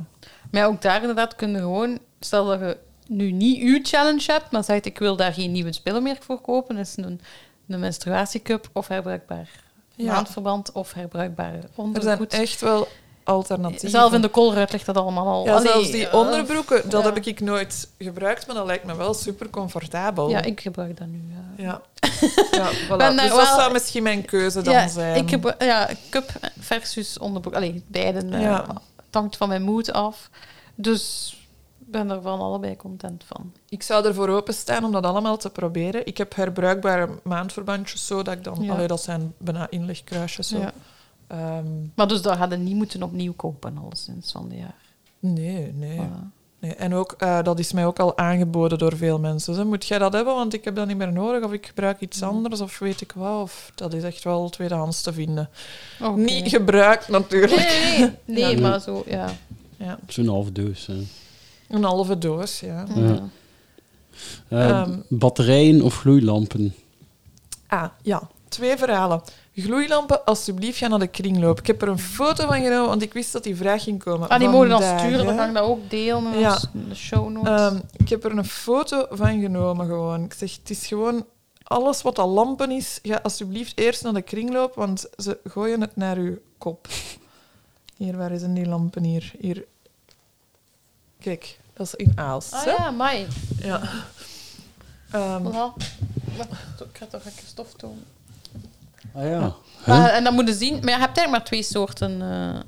Maar 0.51 0.61
ja, 0.61 0.67
ook 0.67 0.81
daar 0.81 1.01
inderdaad 1.01 1.35
kun 1.35 1.51
je 1.51 1.57
gewoon... 1.57 1.99
Stel 2.19 2.45
dat 2.45 2.59
je 2.59 2.77
nu 3.07 3.31
niet 3.31 3.61
uw 3.61 3.79
challenge 3.83 4.23
hebt, 4.31 4.51
maar 4.51 4.63
zegt 4.63 4.85
ik 4.85 4.99
wil 4.99 5.15
daar 5.15 5.33
geen 5.33 5.51
nieuwe 5.51 5.71
spullenmerk 5.71 6.23
voor 6.23 6.41
kopen, 6.41 6.77
is 6.77 6.97
een, 6.97 7.21
een 7.67 7.79
menstruatiecup 7.79 8.69
of 8.73 8.87
herbruikbaar 8.87 9.49
Ja. 9.95 10.13
maandverband 10.13 10.71
of 10.71 10.93
herbruikbare 10.93 11.55
Er 11.57 11.61
zijn 11.61 11.71
ondergoed. 11.75 12.33
echt 12.33 12.61
wel 12.61 12.87
alternatieven. 13.27 13.89
Zelf 13.89 14.13
in 14.13 14.21
de 14.21 14.27
koolruit 14.29 14.71
ligt 14.71 14.85
dat 14.85 14.97
allemaal 14.97 15.27
al. 15.27 15.45
Ja, 15.45 15.53
Allee, 15.55 15.71
zelfs 15.71 15.91
die 15.91 16.07
eh, 16.07 16.13
onderbroeken, 16.13 16.89
dat 16.89 17.03
ja. 17.03 17.13
heb 17.13 17.25
ik 17.25 17.39
nooit 17.39 17.89
gebruikt, 17.99 18.47
maar 18.47 18.55
dat 18.55 18.65
lijkt 18.65 18.85
me 18.85 18.95
wel 18.95 19.13
super 19.13 19.49
comfortabel. 19.49 20.29
Ja, 20.29 20.41
ik 20.41 20.61
gebruik 20.61 20.97
dat 20.97 21.07
nu. 21.07 21.21
Ja. 21.29 21.63
Ja, 21.63 21.81
ja 22.51 22.69
voilà. 22.71 22.97
Ben 22.97 23.17
Dus 23.17 23.27
dat 23.29 23.35
wel- 23.35 23.55
zou 23.55 23.71
misschien 23.71 24.03
mijn 24.03 24.25
keuze 24.25 24.61
dan 24.61 24.73
ja, 24.73 24.87
zijn. 24.87 25.15
Ik 25.15 25.29
heb 25.29 25.55
ja, 25.59 25.89
cup 26.09 26.29
versus 26.59 27.17
onderbroek. 27.19 27.55
Allee, 27.55 27.83
beide. 27.87 28.19
eh. 28.19 28.59
Het 28.95 29.15
hangt 29.15 29.37
van 29.37 29.47
mijn 29.47 29.61
moed 29.61 29.91
af. 29.93 30.29
Dus 30.75 31.35
ik 31.79 31.91
ben 31.91 32.09
er 32.09 32.21
van 32.21 32.39
allebei 32.39 32.75
content 32.75 33.23
van. 33.27 33.51
Ik 33.69 33.83
zou 33.83 34.05
ervoor 34.05 34.29
openstaan 34.29 34.83
om 34.83 34.91
dat 34.91 35.03
allemaal 35.05 35.37
te 35.37 35.49
proberen. 35.49 36.05
Ik 36.05 36.17
heb 36.17 36.35
herbruikbare 36.35 37.09
maandverbandjes, 37.23 38.05
zo 38.07 38.21
dat 38.21 38.33
ik 38.33 38.43
dan... 38.43 38.57
Ja. 38.61 38.73
Allee, 38.73 38.87
dat 38.87 39.03
zijn 39.03 39.33
bijna 39.37 39.67
inlegkruisjes. 39.69 40.47
Zo. 40.47 40.57
Ehm, 41.27 41.65
Maar 41.95 42.07
dus 42.07 42.21
dat 42.21 42.37
hadden 42.37 42.63
niet 42.63 42.75
moeten 42.75 43.03
opnieuw 43.03 43.33
kopen, 43.33 43.77
al 43.77 43.91
sinds 43.95 44.31
van 44.31 44.49
de 44.49 44.55
jaar. 44.55 44.75
nee, 45.19 45.71
nee. 45.73 45.97
Voilà. 45.99 46.27
nee. 46.59 46.75
En 46.75 46.93
ook, 46.93 47.15
eh, 47.17 47.43
dat 47.43 47.59
is 47.59 47.71
mij 47.71 47.85
ook 47.85 47.99
al 47.99 48.17
aangeboden 48.17 48.77
door 48.77 48.97
veel 48.97 49.19
mensen. 49.19 49.55
Zo, 49.55 49.65
moet 49.65 49.85
jij 49.85 49.97
dat 49.99 50.13
hebben, 50.13 50.33
want 50.33 50.53
ik 50.53 50.63
heb 50.63 50.75
dat 50.75 50.87
niet 50.87 50.97
meer 50.97 51.11
nodig, 51.11 51.43
of 51.43 51.51
ik 51.51 51.65
gebruik 51.65 51.99
iets 52.01 52.21
anders, 52.23 52.61
of 52.61 52.79
weet 52.79 53.01
ik 53.01 53.11
wat. 53.11 53.41
Of, 53.41 53.71
dat 53.75 53.93
is 53.93 54.03
echt 54.03 54.23
wel 54.23 54.49
tweedehands 54.49 55.01
te 55.01 55.13
vinden. 55.13 55.49
Niet 56.15 56.49
gebruikt, 56.49 57.07
natuurlijk. 57.07 57.55
Nee, 57.55 57.97
nee, 57.99 57.99
nee. 58.25 58.43
Nee, 58.45 58.55
Ja. 58.55 58.61
maar 58.69 58.79
zo, 58.81 59.03
ja. 59.07 59.29
Ja. 59.77 59.99
Zo'n 60.07 60.27
half 60.27 60.51
doos. 60.51 60.85
hè. 60.85 60.95
Een 61.69 61.83
halve 61.83 62.17
doos, 62.17 62.59
ja. 62.59 62.85
Ja. 62.95 63.29
Eh, 64.47 64.69
Ehm. 64.69 64.99
batterijen 65.09 65.81
of 65.81 65.97
gloeilampen? 65.97 66.73
Ah, 67.67 67.89
ja. 68.01 68.29
Twee 68.47 68.77
verhalen. 68.77 69.21
Gloeilampen, 69.61 70.25
alsjeblieft, 70.25 70.77
ga 70.77 70.87
naar 70.87 70.99
de 70.99 71.07
kringloop. 71.07 71.59
Ik 71.59 71.67
heb 71.67 71.81
er 71.81 71.87
een 71.87 71.99
foto 71.99 72.47
van 72.47 72.61
genomen, 72.61 72.87
want 72.87 73.01
ik 73.01 73.13
wist 73.13 73.31
dat 73.33 73.43
die 73.43 73.55
vraag 73.55 73.83
ging 73.83 74.03
komen. 74.03 74.29
Ah, 74.29 74.39
die 74.39 74.49
mogen 74.49 74.69
dan 74.69 74.81
sturen, 74.81 75.17
dan 75.17 75.27
hè. 75.27 75.33
ga 75.35 75.47
ik 75.47 75.53
dat 75.53 75.63
ook 75.63 75.89
delen 75.89 76.33
in 76.33 76.39
Ja. 76.39 76.59
de 76.71 76.95
show 76.95 77.29
notes. 77.29 77.49
Ehm, 77.61 77.79
ik 77.97 78.09
heb 78.09 78.23
er 78.23 78.31
een 78.37 78.45
foto 78.45 79.05
van 79.09 79.41
genomen 79.41 79.85
gewoon. 79.85 80.23
Ik 80.23 80.33
zeg, 80.33 80.55
het 80.59 80.69
is 80.69 80.87
gewoon... 80.87 81.25
Alles 81.63 82.01
wat 82.01 82.19
al 82.19 82.29
lampen 82.29 82.71
is, 82.71 82.99
ga 83.03 83.19
alsjeblieft 83.23 83.77
eerst 83.77 84.03
naar 84.03 84.13
de 84.13 84.21
kringloop, 84.21 84.75
want 84.75 85.05
ze 85.17 85.37
gooien 85.47 85.81
het 85.81 85.95
naar 85.95 86.17
uw 86.17 86.37
kop. 86.57 86.87
Hier, 87.97 88.17
waar 88.17 88.37
zijn 88.37 88.53
die 88.53 88.65
lampen 88.65 89.03
hier? 89.03 89.33
Hier. 89.39 89.65
Kijk, 91.19 91.59
dat 91.73 91.85
is 91.87 91.95
in 91.95 92.11
Aalst. 92.15 92.53
ah 92.53 92.63
hè? 92.63 92.71
ja, 92.71 92.91
mai. 92.91 93.27
Ja. 93.59 93.81
Wacht, 95.41 95.85
Ik 96.79 96.97
ga 96.97 97.05
toch 97.05 97.25
een 97.25 97.31
stof 97.45 97.73
tonen. 97.73 98.05
Ah 99.17 99.29
ja. 99.29 99.55
Maar, 99.85 100.09
en 100.09 100.23
dan 100.23 100.33
moet 100.33 100.47
je 100.47 100.53
zien... 100.53 100.73
Maar 100.73 100.81
je 100.93 100.99
hebt 100.99 101.17
eigenlijk 101.17 101.29
maar 101.29 101.43
twee 101.43 101.63
soorten... 101.63 102.21
eh, 102.21 102.59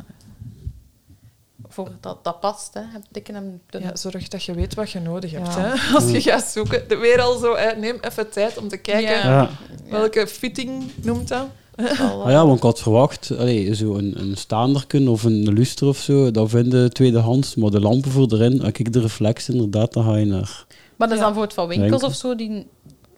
voor 1.68 1.90
dat, 2.00 2.24
dat 2.24 2.40
past, 2.40 2.74
hè. 2.74 2.82
Dikke 3.12 3.34
en 3.34 3.62
dunne. 3.70 3.88
ja, 3.88 3.96
zorg 3.96 4.28
dat 4.28 4.44
je 4.44 4.54
weet 4.54 4.76
wat 4.76 4.92
je 4.92 5.00
nodig 5.00 5.32
hebt. 5.32 5.48
Ja. 5.48 5.60
Hè? 5.60 5.72
Als 5.96 6.12
je 6.12 6.22
gaat 6.22 6.44
zoeken. 6.46 6.84
De, 6.88 6.96
weer 6.98 7.22
al 7.22 7.38
zo, 7.38 7.56
hè, 7.56 7.72
neem 7.76 7.98
even 8.02 8.30
tijd 8.30 8.58
om 8.58 8.68
te 8.68 8.78
kijken. 8.78 9.12
Ja. 9.12 9.24
Ja. 9.24 9.50
Welke 9.90 10.28
fitting 10.28 10.84
noemt 11.02 11.28
dat? 11.28 11.46
Wel, 11.76 12.22
Ah 12.26 12.32
ja, 12.32 12.46
want 12.46 12.58
ik 12.58 12.64
had 12.64 12.80
verwacht, 12.82 13.32
allee, 13.38 13.76
zo 13.76 13.96
een, 13.96 14.20
een 14.20 14.38
staanderken 14.38 15.08
of 15.08 15.24
een 15.24 15.54
luster 15.54 15.88
of 15.88 15.98
zo, 15.98 16.32
dat 16.32 16.50
vinden 16.50 16.94
tweedehands, 16.94 17.56
maar 17.56 17.70
de 17.70 17.80
lampen 17.80 18.12
voor 18.12 18.34
erin, 18.34 18.62
en 18.62 18.72
kijk 18.72 18.94
de 18.94 19.00
reflex 19.02 19.50
inderdaad, 19.50 19.94
dan 19.94 20.04
ga 20.04 20.16
je 20.16 20.26
naar... 20.26 20.66
Maar 20.96 21.08
dat 21.08 21.18
is 21.18 21.18
Ja. 21.18 21.24
dan 21.26 21.34
voor 21.34 21.44
het 21.44 21.54
van 21.54 21.68
winkels 21.68 21.90
Winkel. 21.90 22.08
of 22.08 22.16
zo, 22.16 22.36
die... 22.36 22.68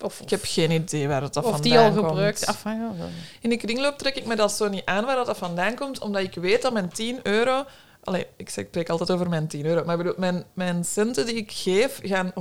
Of, 0.04 0.20
Ik 0.22 0.30
heb 0.30 0.40
geen 0.44 0.72
idee 0.72 1.08
waar 1.08 1.22
het 1.22 1.34
dat 1.34 1.44
of 1.44 1.52
vandaan 1.52 1.70
die 1.72 1.80
al 1.80 1.92
komt. 1.92 2.08
gebruikt. 2.08 2.46
Af, 2.46 2.64
ja, 2.64 2.72
ja. 2.98 3.06
In 3.42 3.50
de 3.50 3.58
kringloop 3.58 3.98
trek 3.98 4.16
ik 4.16 4.26
me 4.26 4.36
dat 4.36 4.52
zo 4.52 4.68
niet 4.70 4.86
aan 4.86 5.06
waar 5.06 5.26
dat, 5.26 5.38
vandaan 5.38 5.76
komt, 5.76 6.00
omdat 6.00 6.22
ik 6.22 6.34
weet 6.36 6.62
dat 6.62 6.74
mijn 6.74 6.90
10 6.90 7.20
euro... 7.24 7.64
Allee, 8.04 8.26
ik 8.38 8.50
zeg- 8.50 8.64
ik 8.64 8.70
spreek 8.70 8.90
altijd 8.90 9.12
over 9.12 9.30
mijn 9.30 9.48
10 9.48 9.66
euro, 9.66 9.86
maar 9.86 9.98
bedoel, 9.98 10.14
mijn, 10.18 10.44
mijn 10.54 10.84
centen 10.86 11.26
die 11.26 11.36
ik 11.36 11.52
geef 11.52 12.00
gaan 12.04 12.32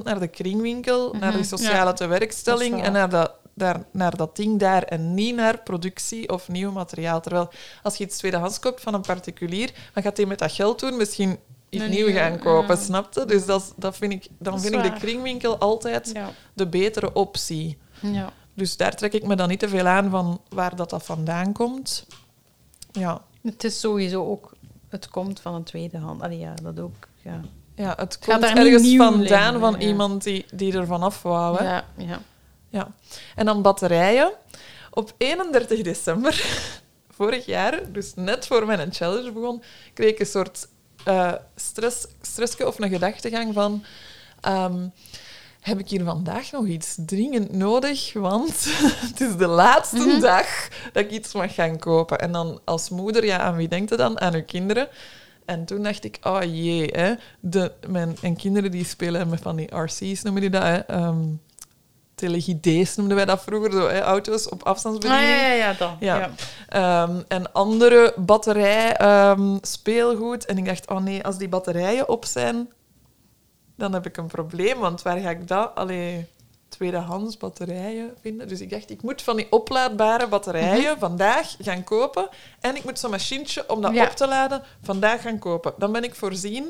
100% 0.00 0.02
naar 0.02 0.20
de 0.20 0.28
kringwinkel, 0.28 1.12
naar 1.20 1.30
die 1.30 1.40
Mhm, 1.40 1.48
sociale 1.48 1.86
ja. 1.86 1.92
tewerkstelling 1.92 2.82
en 2.82 2.92
naar 2.92 3.08
dat, 3.08 3.32
daar, 3.54 3.84
naar 3.92 4.16
dat 4.16 4.36
ding 4.36 4.58
daar 4.58 4.82
en 4.82 5.14
niet 5.14 5.34
naar 5.34 5.58
productie 5.62 6.28
of 6.28 6.48
nieuw 6.48 6.70
materiaal. 6.72 7.20
Terwijl 7.20 7.50
als 7.82 7.96
je 7.96 8.04
iets 8.04 8.16
tweedehands 8.16 8.58
koopt 8.58 8.80
van 8.80 8.94
een 8.94 9.00
particulier, 9.00 9.70
dan 9.94 10.02
gaat 10.02 10.16
hij 10.16 10.26
met 10.26 10.38
dat 10.38 10.52
geld 10.52 10.80
doen 10.80 10.96
misschien 10.96 11.38
iets 11.72 11.88
nieuw 11.88 12.12
gaan 12.12 12.38
kopen, 12.38 12.76
ja. 12.76 12.82
snapte? 12.82 13.24
Dus 13.24 13.46
dat, 13.46 13.72
dat 13.76 13.96
vind 13.96 14.12
ik, 14.12 14.26
dan 14.38 14.52
Dat 14.52 14.62
vind 14.62 14.74
ik 14.74 14.82
de 14.82 14.98
kringwinkel 14.98 15.58
altijd 15.58 16.10
Ja. 16.14 16.30
de 16.52 16.66
betere 16.66 17.12
optie. 17.12 17.78
ja. 18.00 18.32
Dus 18.54 18.76
daar 18.76 18.94
trek 18.96 19.12
ik 19.12 19.26
me 19.26 19.36
dan 19.36 19.48
niet 19.48 19.58
te 19.58 19.68
veel 19.68 19.86
aan 19.86 20.10
van 20.10 20.40
waar 20.48 20.76
dat, 20.76 20.90
dat 20.90 21.04
vandaan 21.04 21.52
komt. 21.52 22.06
Ja, 22.92 23.22
Het 23.42 23.64
is 23.64 23.80
sowieso 23.80 24.26
ook... 24.26 24.52
Het 24.88 25.08
komt 25.08 25.40
van 25.40 25.54
een 25.54 25.62
tweede 25.62 25.98
hand. 25.98 26.22
Allee, 26.22 26.38
ja, 26.38 26.54
dat 26.62 26.80
ook. 26.80 27.08
Ja. 27.22 27.40
ja 27.74 27.92
het 27.96 28.18
komt 28.18 28.42
ergens 28.42 28.96
vandaan 28.96 29.18
liggen, 29.18 29.60
van 29.60 29.72
ja. 29.72 29.78
iemand 29.78 30.22
die, 30.22 30.46
die 30.52 30.76
er 30.76 30.86
vanaf 30.86 31.22
wou. 31.22 31.56
Hè? 31.56 31.64
Ja, 31.64 31.84
ja. 31.96 32.20
Ja. 32.68 32.88
En 33.34 33.46
dan 33.46 33.62
batterijen. 33.62 34.32
Op 34.90 35.14
31 35.18 35.82
december 35.82 36.44
vorig 37.16 37.46
jaar, 37.46 37.92
dus 37.92 38.12
net 38.14 38.46
voor 38.46 38.66
mijn 38.66 38.92
challenge 38.92 39.32
begon, 39.32 39.62
kreeg 39.94 40.10
ik 40.10 40.18
een 40.18 40.26
soort 40.26 40.68
eh 41.04 41.32
stress, 41.56 42.06
stressje 42.22 42.66
of 42.66 42.78
een 42.78 42.88
gedachtegang 42.90 43.54
van... 43.54 43.84
ehm, 44.40 44.86
heb 45.60 45.78
ik 45.78 45.88
hier 45.88 46.04
vandaag 46.04 46.50
nog 46.50 46.66
iets 46.66 46.96
dringend 47.06 47.52
nodig? 47.52 48.12
Want 48.12 48.64
het 49.10 49.20
is 49.20 49.36
de 49.36 49.46
laatste 49.46 49.96
Mhm. 49.96 50.20
dag 50.20 50.46
dat 50.92 51.04
ik 51.04 51.10
iets 51.10 51.32
mag 51.32 51.54
gaan 51.54 51.78
kopen. 51.78 52.18
En 52.20 52.32
dan 52.32 52.60
als 52.64 52.88
moeder, 52.90 53.24
ja, 53.24 53.38
aan 53.38 53.56
wie 53.56 53.68
denkt 53.68 53.90
je 53.90 53.96
dan? 53.96 54.20
Aan 54.20 54.34
uw 54.34 54.44
kinderen. 54.44 54.88
En 55.44 55.64
toen 55.64 55.82
dacht 55.82 56.04
ik, 56.04 56.18
oh 56.22 56.42
jee, 56.42 56.86
hè. 56.92 57.14
De, 57.40 57.72
mijn, 57.88 58.16
mijn 58.20 58.36
kinderen 58.36 58.70
die 58.70 58.84
spelen 58.84 59.28
met 59.28 59.40
van 59.40 59.56
die 59.56 59.76
RC's, 59.76 60.22
noemen 60.22 60.40
die 60.40 60.50
dat, 60.50 60.62
hè. 60.62 60.76
Ehm, 60.78 61.22
telegidees 62.26 62.96
noemden 62.96 63.16
wij 63.16 63.24
dat 63.26 63.42
vroeger, 63.42 63.72
zo, 63.72 63.88
hè. 63.88 64.00
auto's 64.00 64.48
op 64.48 64.62
Ah, 64.62 64.66
afstandsbediening. 64.72 65.28
ja, 65.28 65.36
ja, 65.46 65.52
ja, 65.52 65.72
dan. 65.72 65.96
Ja. 66.00 66.16
Ja. 66.18 66.30
Ehm, 66.68 67.20
en 67.28 67.52
andere 67.52 68.14
batterij, 68.16 68.96
ehm, 68.96 69.56
speelgoed. 69.60 70.44
En 70.44 70.58
ik 70.58 70.64
dacht, 70.64 70.88
oh 70.88 70.98
nee, 71.00 71.24
als 71.24 71.38
die 71.38 71.48
batterijen 71.48 72.08
op 72.08 72.24
zijn, 72.24 72.72
dan 73.76 73.92
heb 73.92 74.06
ik 74.06 74.16
een 74.16 74.26
probleem. 74.26 74.78
Want 74.78 75.02
waar 75.02 75.18
ga 75.18 75.30
ik 75.30 75.48
dat? 75.48 75.74
Allee, 75.74 76.26
tweedehands 76.68 77.36
batterijen 77.36 78.10
vinden. 78.20 78.48
Dus 78.48 78.60
ik 78.60 78.70
dacht, 78.70 78.90
ik 78.90 79.02
moet 79.02 79.22
van 79.22 79.36
die 79.36 79.46
oplaadbare 79.50 80.26
batterijen 80.28 80.98
vandaag 80.98 81.54
gaan 81.60 81.84
kopen. 81.84 82.28
En 82.60 82.76
ik 82.76 82.84
moet 82.84 82.98
zo'n 82.98 83.10
machientje 83.10 83.64
om 83.70 83.80
dat 83.82 83.94
Ja. 83.94 84.04
op 84.04 84.10
te 84.10 84.28
laden 84.28 84.62
vandaag 84.82 85.22
gaan 85.22 85.38
kopen. 85.38 85.72
Dan 85.78 85.92
ben 85.92 86.04
ik 86.04 86.14
voorzien, 86.14 86.66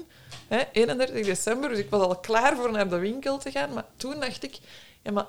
hè, 0.49 0.59
31 0.73 1.25
december. 1.25 1.69
Dus 1.69 1.79
ik 1.79 1.91
was 1.91 2.01
al 2.03 2.17
klaar 2.17 2.57
voor 2.57 2.71
naar 2.73 2.89
de 2.89 2.99
winkel 2.99 3.39
te 3.39 3.51
gaan. 3.51 3.73
Maar 3.73 3.85
toen 3.97 4.21
dacht 4.21 4.43
ik, 4.45 4.59
ja, 5.03 5.11
maar 5.13 5.27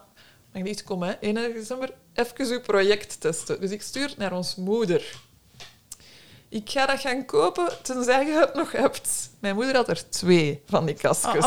mag 0.53 0.63
ik 0.63 0.67
iets 0.69 0.84
komen, 0.84 1.07
hè? 1.07 1.13
31 1.19 1.55
december, 1.59 1.93
even 2.13 2.45
uw 2.45 2.61
project 2.61 3.21
testen. 3.21 3.61
Dus 3.61 3.71
ik 3.71 3.81
stuur 3.81 4.13
naar 4.17 4.34
ons 4.34 4.55
moeder. 4.55 5.15
ik 6.49 6.69
ga 6.69 6.85
dat 6.85 6.99
gaan 6.99 7.25
kopen, 7.25 7.67
tenzij 7.81 8.25
je 8.25 8.31
het 8.31 8.53
nog 8.53 8.71
hebt. 8.71 9.30
Mijn 9.39 9.55
moeder 9.55 9.75
had 9.75 9.89
er 9.89 10.09
twee 10.09 10.61
van 10.65 10.85
die 10.85 10.95
kastjes 10.95 11.45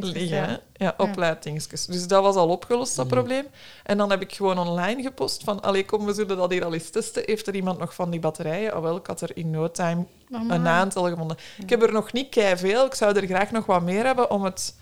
liggen. 0.00 0.36
ja. 0.36 0.46
hè. 0.46 0.56
Ja, 0.84 0.94
oplatingsjes. 0.96 1.86
Dus 1.86 2.06
dat 2.06 2.22
was 2.22 2.34
al 2.34 2.48
opgelost, 2.48 2.96
dat 2.96 3.08
probleem. 3.08 3.46
En 3.84 3.96
dan 3.98 4.10
heb 4.10 4.20
ik 4.20 4.32
gewoon 4.32 4.58
online 4.58 5.02
gepost 5.02 5.44
van, 5.44 5.60
allee, 5.60 5.84
kom, 5.84 6.04
we 6.06 6.14
zullen 6.14 6.36
dat 6.36 6.50
hier 6.50 6.64
al 6.64 6.74
eens 6.74 6.90
testen. 6.90 7.22
Heeft 7.26 7.46
er 7.46 7.54
iemand 7.54 7.78
nog 7.78 7.94
van 7.94 8.10
die 8.10 8.20
batterijen? 8.20 8.72
Ah, 8.72 8.82
wel, 8.82 8.96
ik 8.96 9.06
had 9.06 9.20
er 9.20 9.36
in 9.36 9.50
no 9.50 9.70
time 9.70 10.06
een 10.30 10.66
aantal 10.66 11.08
gevonden. 11.08 11.36
Ik 11.58 11.70
heb 11.70 11.82
er 11.82 11.92
nog 11.92 12.12
niet 12.12 12.34
veel. 12.54 12.86
Ik 12.86 12.94
zou 12.94 13.16
er 13.16 13.26
graag 13.26 13.50
nog 13.50 13.66
wat 13.66 13.82
meer 13.82 14.04
hebben 14.04 14.30
om 14.30 14.44
het... 14.44 14.74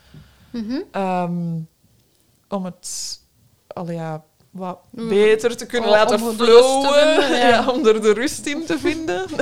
Mhm. 0.50 0.80
ehm, 0.90 1.58
om 2.48 2.64
het... 2.64 3.20
Allee, 3.76 3.96
ja, 3.96 4.24
wat 4.50 4.78
Mm. 4.90 5.08
beter 5.08 5.56
te 5.56 5.66
kunnen 5.66 5.90
laten 5.90 6.22
om 6.22 6.32
flowen. 6.34 6.92
vinden, 7.18 7.38
ja. 7.38 7.48
ja. 7.54 7.70
om 7.70 7.86
er 7.86 8.02
de 8.02 8.12
rust 8.12 8.46
in 8.46 8.64
te 8.66 8.78
vinden. 8.78 9.26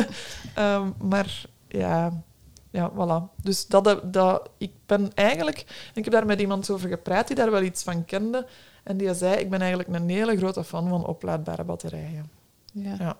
Ehm, 0.54 0.90
maar 1.02 1.44
ja, 1.68 2.22
ja, 2.70 2.90
voilà. 2.90 3.42
Dus 3.42 3.66
dat, 3.66 4.00
dat, 4.02 4.48
ik 4.58 4.72
ben 4.86 5.10
eigenlijk... 5.14 5.90
Ik 5.94 6.04
heb 6.04 6.12
daar 6.12 6.26
met 6.26 6.40
iemand 6.40 6.70
over 6.70 6.88
gepraat 6.88 7.26
die 7.26 7.36
daar 7.36 7.50
wel 7.50 7.62
iets 7.62 7.82
van 7.82 8.04
kende. 8.04 8.46
En 8.82 8.96
die 8.96 9.14
zei, 9.14 9.34
ik 9.36 9.50
ben 9.50 9.60
eigenlijk 9.60 9.88
een 9.94 10.08
hele 10.08 10.36
grote 10.36 10.64
fan 10.64 10.88
van 10.88 11.06
oplaadbare 11.06 11.64
batterijen. 11.64 12.30
Ja. 12.72 12.96
Ja. 12.98 13.16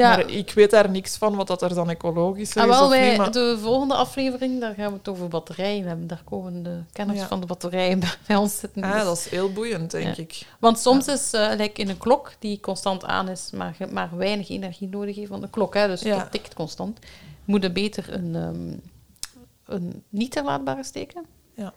Ja. 0.00 0.08
Maar 0.16 0.30
ik 0.30 0.50
weet 0.52 0.70
daar 0.70 0.90
niks 0.90 1.16
van, 1.16 1.34
wat 1.34 1.46
dat 1.46 1.62
er 1.62 1.74
dan 1.74 1.90
ecologisch 1.90 2.48
is 2.48 2.56
Ah, 2.56 2.68
wel, 2.68 2.82
of 2.84 2.88
wij, 2.90 3.08
niet. 3.08 3.18
Maar... 3.18 3.32
de 3.32 3.58
volgende 3.60 3.94
aflevering, 3.94 4.60
daar 4.60 4.74
gaan 4.74 4.90
we 4.92 4.98
het 4.98 5.08
over 5.08 5.28
batterijen 5.28 5.86
hebben. 5.86 6.06
Daar 6.06 6.22
komen 6.24 6.62
de 6.62 6.80
kenners 6.92 7.18
Ja. 7.18 7.26
van 7.26 7.40
de 7.40 7.46
batterijen 7.46 8.00
bij- 8.26 8.36
ons 8.36 8.58
zitten. 8.58 8.82
Ah, 8.82 8.92
Dus- 8.94 9.02
dat 9.04 9.16
is 9.16 9.28
heel 9.28 9.52
boeiend, 9.52 9.90
denk 9.90 10.16
Ja. 10.16 10.22
ik. 10.22 10.46
Want 10.58 10.78
soms 10.78 11.06
is, 11.08 11.30
like 11.56 11.80
in 11.80 11.88
een 11.88 11.98
klok 11.98 12.32
die 12.38 12.60
constant 12.60 13.04
aan 13.04 13.28
is, 13.28 13.50
maar, 13.54 13.76
maar 13.90 14.16
weinig 14.16 14.48
energie 14.50 14.88
nodig 14.88 15.16
heeft 15.16 15.28
van 15.28 15.40
de 15.40 15.50
klok, 15.50 15.74
hè, 15.74 15.86
dus 15.86 16.00
dat 16.02 16.30
tikt 16.32 16.54
constant, 16.54 16.98
moet 17.44 17.62
je 17.62 17.70
beter 17.72 18.12
een, 18.14 18.34
ehm, 18.36 18.72
een 19.76 20.02
niet 20.08 20.34
herlaadbare 20.34 20.84
steken. 20.84 21.24
Ja. 21.54 21.72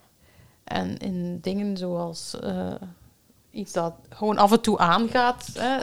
En 0.64 0.98
in 0.98 1.40
dingen 1.42 1.78
zoals 1.78 2.40
eh, 2.40 2.74
iets 3.54 3.72
dat 3.72 3.94
gewoon 4.10 4.38
af 4.38 4.52
en 4.52 4.62
toe 4.62 4.78
aangaat, 4.78 5.50
hè, 5.54 5.78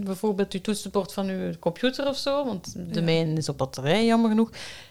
bijvoorbeeld 0.00 0.52
je 0.52 0.60
toetsenbord 0.60 1.12
van 1.12 1.26
je 1.26 1.56
computer 1.60 2.08
of 2.08 2.16
zo, 2.16 2.44
want 2.44 2.72
de 2.74 2.84
Ja. 2.92 3.00
mijne 3.02 3.32
is 3.32 3.48
op 3.48 3.58
batterij, 3.58 4.06
jammer 4.06 4.30
genoeg. 4.30 4.50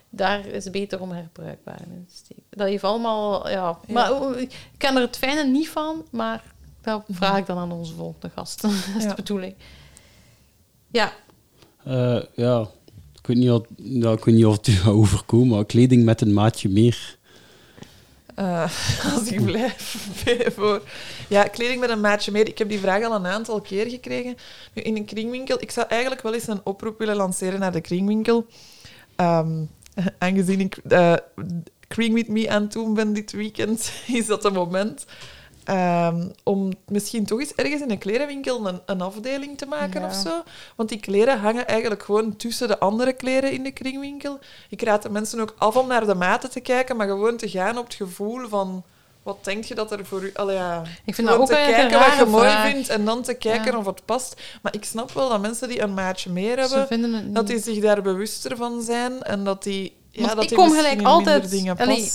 Daar 0.09 0.45
is 0.45 0.63
het 0.63 0.73
beter 0.73 1.01
om 1.01 1.11
herbruikbaar 1.11 1.81
in 1.81 2.05
te 2.09 2.15
steken. 2.15 2.43
Dat 2.49 2.67
heeft 2.67 2.83
allemaal, 2.83 3.49
ja. 3.49 3.79
Maar 3.87 4.11
oh, 4.21 4.37
ik 4.39 4.69
ken 4.77 4.95
er 4.95 5.01
het 5.01 5.17
fijne 5.17 5.43
niet 5.43 5.69
van, 5.69 6.05
maar 6.11 6.43
dat 6.81 7.03
vraag 7.09 7.37
ik 7.37 7.45
dan 7.45 7.57
aan 7.57 7.71
onze 7.71 7.93
volgende 7.93 8.29
gast. 8.35 8.61
dat 8.61 8.71
is 8.71 9.03
Ja. 9.03 9.09
de 9.09 9.15
bedoeling. 9.15 9.55
Ja, 10.91 11.11
Eh, 11.83 12.21
ja, 12.35 12.61
ik 13.19 13.27
weet, 13.27 13.37
niet 13.37 13.49
wat, 13.49 13.65
ja, 13.75 14.11
ik 14.11 14.23
weet 14.25 14.35
niet 14.35 14.45
of 14.45 14.55
het 14.57 14.67
u 14.67 14.71
gaat 14.71 14.93
overkomen, 14.93 15.47
maar 15.55 15.65
kleding 15.65 16.03
met 16.03 16.21
een 16.21 16.33
maatje 16.33 16.69
meer. 16.69 17.17
Eh, 18.35 18.63
als 19.15 19.31
ik 19.31 19.45
blijf 19.45 20.07
voor. 20.57 20.81
Ja, 21.27 21.43
kleding 21.43 21.79
met 21.79 21.89
een 21.89 22.01
maatje 22.01 22.31
meer. 22.31 22.47
Ik 22.47 22.57
heb 22.57 22.69
die 22.69 22.79
vraag 22.79 23.03
al 23.03 23.15
een 23.15 23.27
aantal 23.27 23.61
keer 23.61 23.89
gekregen. 23.89 24.35
In 24.73 24.95
een 24.95 25.05
kringwinkel. 25.05 25.61
Ik 25.61 25.71
zou 25.71 25.87
eigenlijk 25.89 26.21
wel 26.21 26.33
eens 26.33 26.47
een 26.47 26.61
oproep 26.63 26.97
willen 26.99 27.15
lanceren 27.15 27.59
naar 27.59 27.71
de 27.71 27.81
kringwinkel. 27.81 28.45
Ehm, 29.15 29.63
aangezien 30.17 30.59
ik 30.59 30.77
eh 30.77 31.15
Kring 31.91 32.13
with 32.13 32.27
Me 32.27 32.49
aan 32.49 32.61
het 32.61 32.71
doen 32.71 32.93
ben 32.93 33.13
dit 33.13 33.31
weekend, 33.31 33.91
is 34.07 34.25
dat 34.25 34.45
een 34.45 34.53
moment. 34.53 35.05
Ehm, 35.71 36.27
om 36.43 36.71
misschien 36.87 37.25
toch 37.25 37.39
eens 37.39 37.53
ergens 37.55 37.81
in 37.81 37.91
een 37.91 37.97
klerenwinkel 37.97 38.67
een, 38.67 38.81
een 38.85 39.01
afdeling 39.01 39.57
te 39.57 39.65
maken 39.65 40.01
Ja. 40.01 40.07
of 40.07 40.13
zo. 40.13 40.43
Want 40.75 40.89
die 40.89 40.99
kleren 40.99 41.39
hangen 41.39 41.67
eigenlijk 41.67 42.03
gewoon 42.03 42.35
tussen 42.35 42.67
de 42.67 42.79
andere 42.79 43.13
kleren 43.13 43.51
in 43.51 43.63
de 43.63 43.71
kringwinkel. 43.71 44.39
Ik 44.69 44.81
raad 44.81 45.01
de 45.01 45.09
mensen 45.09 45.39
ook 45.39 45.55
af 45.57 45.75
om 45.75 45.87
naar 45.87 46.05
de 46.05 46.15
maten 46.15 46.49
te 46.51 46.59
kijken, 46.59 46.95
maar 46.97 47.07
gewoon 47.07 47.37
te 47.37 47.49
gaan 47.49 47.77
op 47.77 47.83
het 47.85 47.93
gevoel 47.93 48.47
van... 48.49 48.83
Wat 49.23 49.43
denk 49.43 49.63
je 49.63 49.75
dat 49.75 49.91
er 49.91 50.05
voor 50.05 50.23
u... 50.23 50.31
Allee, 50.33 50.55
ja, 50.55 50.81
ik 51.05 51.15
vind 51.15 51.27
dat 51.27 51.37
ook 51.37 51.47
te 51.47 51.53
kijken 51.53 51.99
wat 51.99 52.17
je 52.17 52.25
mooi 52.25 52.49
vraag. 52.49 52.69
vindt 52.71 52.89
en 52.89 53.05
dan 53.05 53.21
te 53.21 53.33
kijken 53.33 53.71
Ja. 53.71 53.77
of 53.77 53.85
het 53.85 54.05
past. 54.05 54.41
Maar 54.61 54.73
ik 54.75 54.83
snap 54.83 55.11
wel 55.11 55.29
dat 55.29 55.41
mensen 55.41 55.67
die 55.69 55.81
een 55.81 55.93
maatje 55.93 56.29
meer 56.29 56.59
hebben, 56.59 56.87
dat 57.33 57.47
die 57.47 57.59
zich 57.59 57.79
daar 57.79 58.01
bewuster 58.01 58.57
van 58.57 58.81
zijn 58.81 59.21
en 59.23 59.43
dat 59.43 59.63
die... 59.63 59.99
Ja, 60.11 60.21
Want 60.21 60.35
dat 60.35 60.51
ik 60.51 60.57
kom 60.57 60.71
gelijk 60.71 61.01
altijd- 61.01 61.49
dingen 61.49 61.77
Allee. 61.77 62.09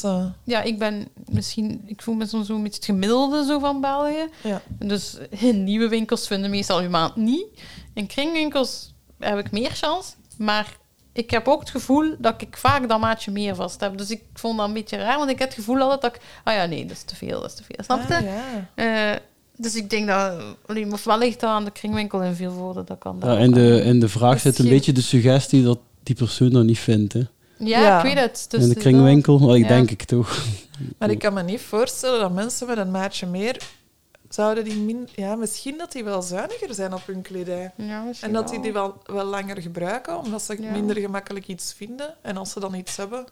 Ja, 0.45 0.63
ik 0.63 0.79
ben 0.79 1.09
misschien... 1.31 1.83
Ik 1.87 2.03
voel 2.03 2.15
me 2.15 2.27
soms 2.27 2.47
zo'n 2.47 2.63
beetje 2.63 2.77
het 2.77 2.85
gemiddelde 2.85 3.45
zo 3.45 3.59
van 3.59 3.81
België. 3.81 4.29
Ja. 4.43 4.63
Dus 4.79 5.17
in 5.31 5.65
nieuwe 5.65 5.89
winkels 5.89 6.27
vinden 6.27 6.51
meestal 6.51 6.81
uw 6.81 6.89
maand 6.89 7.17
niet. 7.17 7.47
In 7.95 8.07
kringwinkels 8.07 8.95
heb 9.19 9.39
ik 9.39 9.51
meer 9.51 9.79
kans. 9.81 10.15
Maar 10.39 10.77
ik 11.13 11.31
heb 11.31 11.49
ook 11.49 11.61
het 11.61 11.71
gevoel 11.71 12.15
dat 12.19 12.43
ik 12.43 12.57
vaak 12.57 12.89
dat 12.89 13.01
maatje 13.01 13.31
meer 13.31 13.55
vast 13.55 13.81
heb. 13.81 13.99
Dus 13.99 14.11
ik 14.11 14.23
vond 14.35 14.59
dat 14.59 14.67
een 14.67 14.73
beetje 14.75 14.97
raar, 14.97 15.19
want 15.19 15.31
ik 15.31 15.39
heb 15.39 15.49
het 15.49 15.59
gevoel 15.59 15.81
altijd 15.81 16.01
dat 16.01 16.15
ik... 16.15 16.21
Ah 16.45 16.55
ja, 16.55 16.67
nee, 16.67 16.87
dat 16.87 16.97
is 16.97 17.03
te 17.03 17.17
veel, 17.17 17.41
dat 17.41 17.51
is 17.51 17.57
te 17.57 17.63
veel. 17.63 17.85
Snap 17.85 18.09
je? 18.09 18.15
Ah, 18.15 18.23
ja. 18.23 19.13
Eh, 19.15 19.21
dus 19.57 19.75
ik 19.75 19.91
denk 19.91 20.07
dat... 20.07 20.43
allee, 20.67 20.93
Ofwel 20.93 21.19
ligt 21.19 21.41
dat 21.41 21.51
aan 21.51 21.65
de 21.65 21.71
kringwinkel 21.71 22.23
in 22.23 22.35
veel 22.35 22.53
woorden. 22.53 22.87
Dat 22.87 22.99
kan 22.99 23.21
dat 23.21 23.31
Ja, 23.37 23.39
in, 23.39 23.53
de, 23.53 23.83
in 23.85 24.01
de 24.01 24.09
vraag 24.09 24.41
zit 24.41 24.59
een 24.59 24.69
beetje 24.69 24.93
de 24.93 25.01
suggestie 25.03 25.63
dat 25.63 25.79
die 26.03 26.15
persoon 26.15 26.51
dat 26.51 26.65
niet 26.65 26.79
vindt. 26.79 27.13
Hè. 27.13 27.23
Ja, 27.59 27.81
Ja. 27.81 27.97
ik 27.97 28.03
weet 28.15 28.19
het. 28.25 28.47
Dus 28.49 28.63
in 28.63 28.69
de 28.69 28.75
dat- 28.75 28.83
kringwinkel, 28.83 29.39
maar 29.39 29.57
ik 29.57 29.63
ja. 29.63 29.69
denk 29.69 29.91
ik 29.91 30.03
toch. 30.03 30.45
Maar 30.99 31.11
ik 31.11 31.19
kan 31.19 31.33
me 31.33 31.43
niet 31.43 31.61
voorstellen 31.61 32.21
dat 32.21 32.33
mensen 32.33 32.67
met 32.67 32.79
een 32.79 32.91
maatje 32.91 33.27
meer... 33.27 33.57
Zouden 34.29 34.65
die 34.65 34.77
min... 34.81 35.09
Ja, 35.15 35.35
misschien 35.37 35.79
dat 35.79 35.93
die 35.93 36.05
wel 36.05 36.23
zuiniger 36.23 36.75
zijn 36.75 36.95
op 36.95 37.03
hun 37.07 37.23
kledij. 37.23 37.73
Ja, 37.77 38.03
misschien 38.03 38.29
En 38.29 38.35
dat 38.35 38.49
die 38.49 38.61
die 38.61 38.73
wel, 38.73 39.03
wel 39.05 39.25
langer 39.25 39.63
gebruiken, 39.63 40.19
omdat 40.19 40.43
ze 40.43 40.63
Ja. 40.63 40.71
minder 40.71 40.97
gemakkelijk 40.97 41.47
iets 41.49 41.73
vinden. 41.77 42.15
En 42.23 42.37
als 42.37 42.51
ze 42.53 42.61
dan 42.61 42.75
iets 42.75 42.97
hebben, 42.97 43.25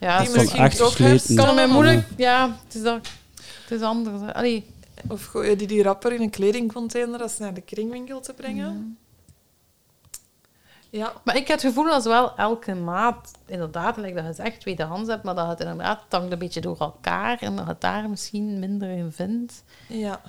Ja, 0.00 0.20
die 0.22 0.30
misschien 0.30 0.68
toch 0.70 0.96
kan 1.34 1.54
mij 1.54 1.66
moeilijk... 1.66 2.06
Ja, 2.16 2.56
het 2.64 2.74
is, 2.74 2.82
dat, 2.82 3.08
het 3.62 3.70
is 3.70 3.80
anders. 3.80 4.32
Allee, 4.32 4.64
Of 5.08 5.24
gooi 5.24 5.48
je 5.50 5.56
die, 5.56 5.66
die 5.66 5.82
rapper 5.82 6.12
in 6.12 6.20
een 6.20 6.30
kledingcontainer 6.30 7.22
als 7.22 7.38
naar 7.38 7.54
de 7.54 7.60
kringwinkel 7.60 8.20
te 8.20 8.32
brengen. 8.32 8.98
Ja, 10.96 11.12
Maar 11.24 11.36
ik 11.36 11.48
heb 11.48 11.56
het 11.60 11.66
gevoel 11.66 11.84
dat 11.84 12.04
wel 12.04 12.36
elke 12.36 12.74
maat, 12.74 13.30
inderdaad, 13.46 13.96
like 13.96 14.14
dat 14.14 14.24
je 14.26 14.32
zegt, 14.42 14.60
tweedehands 14.60 15.08
hebt, 15.10 15.22
maar 15.22 15.34
dat 15.34 15.48
het 15.48 15.60
inderdaad 15.60 16.00
het 16.02 16.12
hangt 16.12 16.32
een 16.32 16.38
beetje 16.38 16.60
door 16.60 16.76
elkaar 16.78 17.38
en 17.40 17.56
dat 17.56 17.66
het 17.66 17.80
daar 17.80 18.08
misschien 18.10 18.58
minder 18.58 18.88
in 18.90 19.12
vindt. 19.12 19.62
ja. 19.86 20.20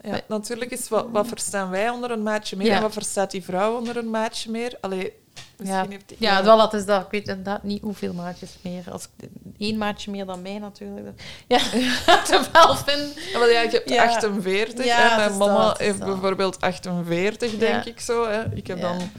ja. 0.00 0.10
Maar- 0.10 0.22
natuurlijk 0.28 0.70
is 0.70 0.88
wat, 0.88 1.06
wat 1.10 1.26
verstaan 1.26 1.70
wij 1.70 1.88
onder 1.88 2.10
een 2.10 2.22
maatje 2.22 2.56
meer 2.56 2.66
Ja. 2.66 2.76
en 2.76 2.82
wat 2.82 2.92
verstaat 2.92 3.30
die 3.30 3.44
vrouw 3.44 3.76
onder 3.76 3.96
een 3.96 4.10
maatje 4.10 4.50
meer. 4.50 4.76
Allee, 4.80 5.12
misschien 5.56 5.82
Ja, 5.82 5.88
heeft 5.88 6.08
die, 6.08 6.16
ja, 6.20 6.44
wel, 6.44 6.56
dat 6.56 6.74
is 6.74 6.84
dat. 6.86 7.00
Ik 7.04 7.10
weet 7.10 7.28
inderdaad 7.28 7.62
niet 7.62 7.82
hoeveel 7.82 8.12
maatjes 8.12 8.56
meer. 8.62 8.84
Als 8.92 9.08
ik 9.16 9.28
één 9.58 9.78
maatje 9.78 10.10
meer 10.10 10.26
dan 10.26 10.42
mij 10.42 10.58
natuurlijk. 10.58 11.22
Ja, 11.46 11.58
te 12.26 12.48
wel 12.52 12.74
vind. 12.76 13.14
Ja, 13.32 13.38
maar 13.38 13.50
ja, 13.50 13.60
je 13.60 13.68
hebt 13.68 13.88
Ja. 13.90 14.04
48. 14.04 14.84
Ja, 14.84 14.96
hè. 14.96 15.02
het 15.08 15.16
Mijn 15.16 15.38
mama 15.38 15.64
dat, 15.66 15.78
heeft 15.78 15.98
dat. 15.98 16.08
bijvoorbeeld 16.08 16.60
48, 16.60 17.50
denk 17.58 17.84
Ja. 17.84 17.90
ik 17.90 18.00
zo. 18.00 18.28
Hè. 18.28 18.54
Ik 18.54 18.66
heb 18.66 18.78
Ja. 18.78 18.82
dan 18.88 19.10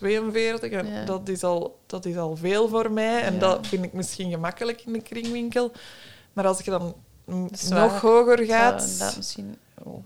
42 0.00 0.70
en 0.70 0.86
Ja. 0.86 1.04
dat, 1.04 1.28
is 1.28 1.42
al, 1.42 1.78
dat 1.86 2.04
is 2.04 2.16
al 2.16 2.36
veel 2.36 2.68
voor 2.68 2.90
mij. 2.92 3.22
En 3.22 3.32
Ja. 3.34 3.38
dat 3.40 3.66
vind 3.66 3.84
ik 3.84 3.92
misschien 3.92 4.30
gemakkelijk 4.30 4.82
in 4.86 4.92
de 4.92 5.00
kringwinkel. 5.02 5.72
Maar 6.32 6.46
als 6.46 6.60
je 6.60 6.70
dan 6.70 6.94
mm, 7.24 7.48
Dat 7.50 7.62
waar. 7.68 7.80
nog 7.80 8.00
hoger 8.00 8.44
gaat... 8.44 8.82
inderdaad 8.82 9.16
misschien... 9.16 9.56
oh. 9.82 10.04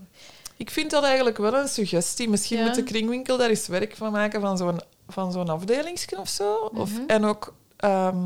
Ik 0.57 0.69
vind 0.69 0.91
dat 0.91 1.03
eigenlijk 1.03 1.37
wel 1.37 1.53
een 1.53 1.67
suggestie. 1.67 2.29
Misschien 2.29 2.57
Ja. 2.57 2.65
moet 2.65 2.75
de 2.75 2.83
kringwinkel 2.83 3.37
daar 3.37 3.49
eens 3.49 3.67
werk 3.67 3.95
van 3.95 4.11
maken 4.11 4.41
van 4.41 4.57
zo'n, 4.57 4.79
van 5.07 5.31
zo'n 5.31 5.49
afdelingsje 5.49 6.17
of 6.19 6.29
zo. 6.29 6.55
Of, 6.55 6.91
Mhm. 6.91 7.01
en 7.07 7.23
ook 7.25 7.53
ehm 7.77 8.17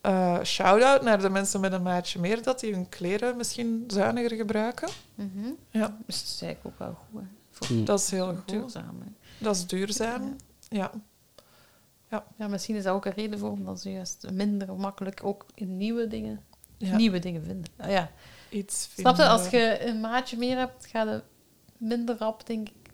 eh, 0.00 0.38
shout-out 0.42 1.02
naar 1.02 1.20
de 1.20 1.28
mensen 1.30 1.60
met 1.60 1.72
een 1.72 1.82
maatje 1.82 2.18
meer, 2.20 2.42
dat 2.42 2.60
die 2.60 2.72
hun 2.72 2.88
kleren 2.88 3.36
misschien 3.36 3.84
zuiniger 3.86 4.36
gebruiken. 4.36 4.88
Mhm. 5.14 5.48
Ja. 5.70 5.96
Dus 6.06 6.18
dat 6.20 6.28
is 6.34 6.42
eigenlijk 6.42 6.64
ook 6.66 6.78
wel 6.86 6.96
goed. 7.12 7.22
Hè. 7.68 7.74
Hm. 7.74 7.84
Dat 7.84 8.00
is 8.00 8.10
heel 8.10 8.26
goed. 8.26 8.48
duurzaam. 8.48 9.00
hè. 9.04 9.10
Dat 9.38 9.56
is 9.56 9.66
duurzaam. 9.66 10.36
Ja. 10.68 10.92
Ja, 12.38 12.48
misschien 12.48 12.76
is 12.76 12.82
dat 12.82 12.94
ook 12.94 13.04
een 13.04 13.12
reden 13.12 13.38
voor 13.38 13.50
omdat 13.50 13.80
ze 13.80 13.90
juist 13.90 14.30
minder 14.30 14.74
makkelijk 14.74 15.24
ook 15.24 15.46
in 15.54 15.76
nieuwe 15.76 16.06
dingen, 16.08 16.44
ja. 16.76 16.96
nieuwe 16.96 17.18
dingen 17.18 17.42
vinden. 17.42 17.70
Ah, 17.76 17.90
ja. 17.90 18.10
Iets 18.48 18.88
Snap 18.96 19.16
je? 19.16 19.26
Als 19.26 19.48
je 19.48 19.86
een 19.86 20.00
maatje 20.00 20.36
meer 20.36 20.56
hebt, 20.56 20.86
ga 20.86 21.02
je 21.02 21.22
minder 21.76 22.16
rap, 22.18 22.46
denk 22.46 22.68
ik, 22.68 22.90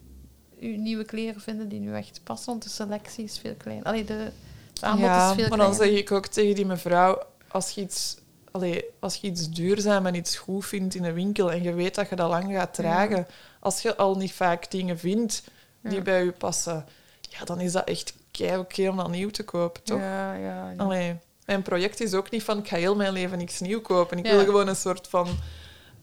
je 0.58 0.78
nieuwe 0.78 1.04
kleren 1.04 1.40
vinden 1.40 1.68
die 1.68 1.80
nu 1.80 1.94
echt 1.94 2.20
passen. 2.24 2.50
Want 2.50 2.62
de 2.62 2.68
selectie 2.68 3.24
is 3.24 3.38
veel 3.38 3.54
kleiner. 3.54 3.86
Allee, 3.86 4.04
de, 4.04 4.30
het 4.72 4.82
aanbod 4.82 5.04
ja, 5.04 5.28
is 5.28 5.34
veel 5.34 5.48
maar 5.48 5.58
dan 5.58 5.74
kleiner. 5.74 5.94
zeg 5.96 6.04
ik 6.04 6.12
ook 6.12 6.26
tegen 6.26 6.54
die 6.54 6.66
mevrouw, 6.66 7.22
als 7.48 7.70
je 7.70 7.80
iets... 7.80 8.20
Allee, 8.50 8.84
als 9.00 9.16
je 9.16 9.26
iets 9.26 9.50
duurzaam 9.50 10.06
en 10.06 10.14
iets 10.14 10.36
goed 10.36 10.66
vindt 10.66 10.94
in 10.94 11.04
een 11.04 11.14
winkel 11.14 11.52
en 11.52 11.62
je 11.62 11.72
weet 11.72 11.94
dat 11.94 12.08
je 12.08 12.16
dat 12.16 12.28
lang 12.28 12.52
gaat 12.52 12.74
dragen, 12.74 13.26
als 13.60 13.82
je 13.82 13.96
al 13.96 14.16
niet 14.16 14.32
vaak 14.32 14.70
dingen 14.70 14.98
vindt 14.98 15.44
die 15.82 15.92
Ja. 15.92 16.02
bij 16.02 16.24
je 16.24 16.32
passen, 16.32 16.84
ja, 17.38 17.44
dan 17.44 17.60
is 17.60 17.72
dat 17.72 17.84
echt 17.88 18.14
kei 18.30 18.58
oké 18.58 18.88
om 18.88 18.96
dat 18.96 19.10
nieuw 19.10 19.30
te 19.30 19.42
kopen, 19.44 19.82
toch? 19.82 19.98
Ja, 19.98 20.34
ja, 20.34 20.70
ja. 20.70 20.76
Allee, 20.76 21.16
mijn 21.46 21.62
project 21.62 22.00
is 22.00 22.14
ook 22.14 22.30
niet 22.30 22.42
van 22.42 22.58
ik 22.58 22.68
ga 22.68 22.76
heel 22.76 22.96
mijn 22.96 23.12
leven 23.12 23.38
niks 23.38 23.60
nieuw 23.60 23.80
kopen. 23.80 24.18
Ik 24.18 24.26
Ja. 24.26 24.32
wil 24.36 24.44
gewoon 24.44 24.68
een 24.68 24.76
soort 24.76 25.08
van 25.08 25.28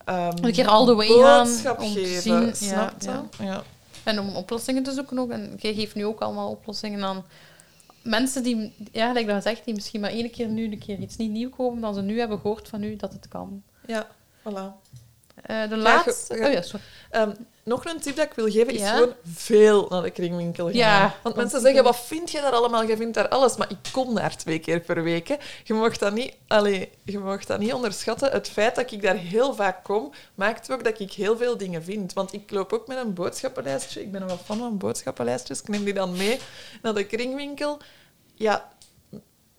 ehm 0.06 0.38
Een 0.46 0.52
keer 0.52 0.68
all 0.68 0.86
the 0.86 0.96
way 0.96 1.08
gaan 1.08 1.48
boodschap 1.48 1.80
om 1.80 1.94
te 1.94 2.00
geven. 2.00 2.22
zien, 2.22 2.56
snap 2.56 3.02
ja, 3.02 3.24
je? 3.38 3.44
Ja. 3.46 3.64
En 4.04 4.20
om 4.20 4.36
oplossingen 4.36 4.84
te 4.84 4.92
zoeken 4.92 5.20
ook. 5.20 5.30
En 5.32 5.54
jij 5.58 5.74
geeft 5.74 5.96
nu 5.96 6.06
ook 6.06 6.20
allemaal 6.20 6.50
oplossingen 6.50 7.04
aan 7.04 7.26
mensen 8.04 8.44
die, 8.44 8.74
ja, 8.92 9.08
gelijk 9.08 9.28
dat 9.28 9.44
zegt, 9.44 9.66
die 9.66 9.74
misschien 9.74 10.00
maar 10.02 10.10
één 10.10 10.32
keer 10.32 10.48
nu 10.48 10.64
een 10.72 10.80
keer 10.80 10.98
iets 10.98 11.16
niet 11.18 11.32
nieuw 11.32 11.50
kopen, 11.50 11.82
dan 11.82 11.94
ze 11.94 12.02
nu 12.02 12.20
hebben 12.20 12.40
gehoord 12.40 12.68
van 12.68 12.84
u 12.84 12.96
dat 12.96 13.14
het 13.14 13.28
kan. 13.28 13.64
Ja, 13.88 14.08
voilà. 14.50 14.88
Eh, 15.42 15.70
de 15.70 15.78
laatste... 15.78 16.38
ja. 16.38 16.48
Oh 16.48 16.54
ja, 16.54 16.62
sorry. 16.62 16.86
Ehm, 17.10 17.32
nog 17.64 17.86
een 17.86 18.00
tip 18.00 18.16
dat 18.16 18.26
ik 18.26 18.34
wil 18.34 18.50
geven 18.52 18.74
is 18.74 18.80
Ja? 18.80 18.94
gewoon 18.94 19.14
veel 19.34 19.88
naar 19.90 20.02
de 20.02 20.10
kringwinkel 20.12 20.66
gaan. 20.66 20.76
Ja, 20.76 21.16
Want 21.24 21.36
mensen 21.36 21.62
zeggen, 21.62 21.84
wat 21.84 22.00
vind 22.00 22.32
je 22.32 22.42
daar 22.42 22.52
allemaal? 22.52 22.84
Je 22.84 22.98
vindt 22.98 23.14
daar 23.14 23.28
alles. 23.28 23.58
Maar 23.58 23.70
ik 23.72 23.78
kom 23.92 24.16
daar 24.16 24.36
twee 24.36 24.60
keer 24.60 24.80
per 24.80 25.04
week. 25.04 25.28
Hè. 25.28 25.36
Je, 25.64 25.74
mag 25.74 25.98
dat 25.98 26.14
niet, 26.14 26.36
je 27.04 27.20
mag 27.20 27.46
dat 27.46 27.60
niet 27.60 27.74
onderschatten. 27.74 28.32
Het 28.32 28.50
feit 28.50 28.76
dat 28.76 28.92
ik 28.92 29.02
daar 29.02 29.16
heel 29.16 29.54
vaak 29.54 29.84
kom, 29.84 30.12
maakt 30.36 30.72
ook 30.72 30.84
dat 30.84 31.00
ik 31.00 31.12
heel 31.12 31.38
veel 31.38 31.58
dingen 31.58 31.84
vind. 31.84 32.14
Want 32.14 32.34
ik 32.34 32.52
loop 32.52 32.74
ook 32.74 32.88
met 32.88 32.98
een 32.98 33.14
boodschappenlijstje. 33.14 34.02
Ik 34.02 34.12
ben 34.12 34.28
wel 34.28 34.38
fan 34.38 34.58
van 34.58 34.78
boodschappenlijstjes. 34.78 35.62
Ik 35.62 35.68
neem 35.68 35.84
die 35.84 35.94
dan 35.94 36.18
mee 36.18 36.40
naar 36.82 36.94
de 36.94 37.06
kringwinkel. 37.06 37.78
Ja, 38.36 38.70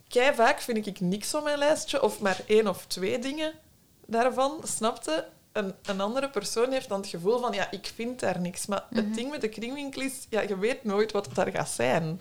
kei 0.08 0.34
vaak 0.34 0.60
vind 0.60 0.86
ik 0.86 1.00
niks 1.00 1.34
op 1.34 1.44
mijn 1.44 1.58
lijstje. 1.58 2.02
Of 2.02 2.20
maar 2.20 2.40
één 2.46 2.66
of 2.68 2.84
twee 2.86 3.18
dingen 3.18 3.52
daarvan, 4.06 4.60
snapte? 4.64 5.26
Een, 5.52 5.74
een 5.84 6.00
andere 6.00 6.28
persoon 6.30 6.72
heeft 6.72 6.88
dan 6.88 7.00
het 7.00 7.08
gevoel 7.10 7.40
van, 7.40 7.52
ja, 7.52 7.70
ik 7.70 7.92
vind 7.94 8.20
daar 8.20 8.40
niks. 8.40 8.66
Maar 8.66 8.84
het 8.90 9.14
ding 9.14 9.30
met 9.30 9.40
de 9.40 9.48
kringwinkel 9.48 10.02
is, 10.02 10.12
ja, 10.28 10.40
je 10.40 10.58
weet 10.58 10.84
nooit 10.84 11.12
wat 11.12 11.26
het 11.26 11.34
daar 11.34 11.50
gaat 11.50 11.68
zijn. 11.70 12.20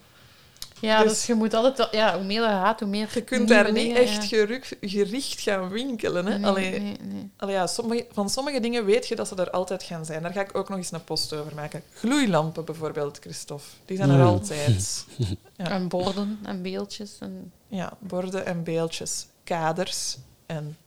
Ja, 0.82 1.04
Dus- 1.04 1.12
dus, 1.12 1.26
je 1.26 1.34
moet 1.34 1.54
altijd... 1.54 1.88
Ja, 1.92 2.16
hoe 2.16 2.26
meer 2.26 2.42
je 2.42 2.48
gaat, 2.48 2.80
hoe 2.80 2.90
meer 2.90 3.10
Je 3.14 3.22
kunt 3.24 3.48
daar 3.48 3.66
niet 3.72 3.76
dingen, 3.76 4.02
echt 4.02 4.16
ja. 4.30 4.38
geruk- 4.38 4.78
gericht 4.82 5.40
gaan 5.42 5.70
winkelen. 5.70 6.26
Hè? 6.26 6.38
Nee, 6.38 6.50
Allee, 6.50 6.80
nee, 6.80 6.98
nee. 7.02 7.32
allee, 7.38 7.56
ja, 7.56 7.68
sommige, 7.68 8.06
van 8.12 8.30
sommige 8.30 8.60
dingen 8.60 8.86
weet 8.86 9.08
je 9.08 9.16
dat 9.16 9.28
ze 9.28 9.36
er 9.36 9.50
altijd 9.50 9.84
gaan 9.84 10.06
zijn. 10.06 10.22
Daar 10.24 10.34
ga 10.34 10.42
ik 10.42 10.58
ook 10.58 10.70
nog 10.70 10.78
eens 10.78 10.92
een 10.92 11.04
post 11.04 11.34
over 11.34 11.56
maken. 11.56 11.84
Gloeilampen 11.94 12.66
bijvoorbeeld, 12.66 13.18
Christophe. 13.22 13.64
Die 13.86 13.98
zijn 13.98 14.10
er 14.10 14.18
Ja. 14.18 14.24
altijd. 14.24 15.06
Ja. 15.56 15.70
En 15.70 15.88
borden 15.88 16.40
en 16.44 16.62
beeldjes. 16.62 17.18
En... 17.20 17.52
Ja, 17.68 17.94
borden 18.00 18.46
en 18.46 18.64
beeldjes, 18.64 19.28
kaders 19.44 20.18
en 20.46 20.78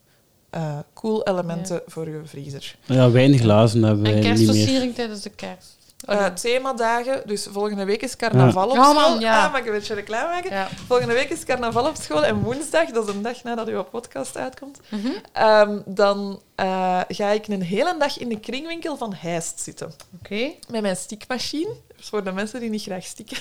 eh 0.53 0.79
koelelementen 0.93 1.83
voor 1.87 2.09
je 2.09 2.21
vriezer. 2.25 2.77
Ja, 2.85 3.11
weinig 3.11 3.41
glazen 3.41 3.83
hebben 3.83 4.05
En 4.07 4.15
niet 4.15 4.23
meer. 4.25 4.35
kerstversiering 4.35 4.95
tijdens 4.95 5.23
de 5.23 5.31
kerst. 5.31 5.81
Oh, 6.09 6.15
Eh, 6.15 6.21
ja. 6.21 6.31
themadagen, 6.33 7.23
dus 7.27 7.47
volgende 7.51 7.85
week 7.85 8.03
is 8.03 8.17
carnaval 8.17 8.69
op 8.69 8.75
Ja, 8.77 8.83
school. 8.91 9.11
man, 9.11 9.21
ja. 9.21 9.45
Ah, 9.45 9.51
mag 9.53 9.61
ik 9.61 9.67
een 9.67 9.73
beetje 9.73 9.95
reclame 9.95 10.29
maken? 10.29 10.51
Ja. 10.51 10.69
Volgende 10.87 11.15
week 11.15 11.31
is 11.31 11.45
carnaval 11.45 11.87
op 11.89 11.97
school 11.97 12.25
en 12.25 12.41
woensdag, 12.43 12.91
dat 12.91 13.09
is 13.09 13.15
een 13.15 13.23
dag 13.23 13.43
nadat 13.43 13.69
uw 13.69 13.83
podcast 13.83 14.37
uitkomt, 14.37 14.81
Mhm. 14.89 15.09
ehm, 15.33 15.79
dan 15.85 16.41
eh, 16.55 17.01
ga 17.09 17.29
ik 17.31 17.49
een 17.49 17.63
hele 17.63 17.95
dag 17.99 18.19
in 18.19 18.29
de 18.29 18.41
kringwinkel 18.41 18.97
van 18.97 19.15
Heist 19.15 19.61
zitten. 19.61 19.93
Oké. 20.23 20.51
Met 20.71 20.83
mijn 20.83 20.97
stikmachine, 20.97 21.69
dus 21.89 21.92
voor 22.09 22.25
de 22.25 22.33
mensen 22.33 22.61
die 22.61 22.71
niet 22.71 22.83
graag 22.83 23.05
stikken, 23.05 23.39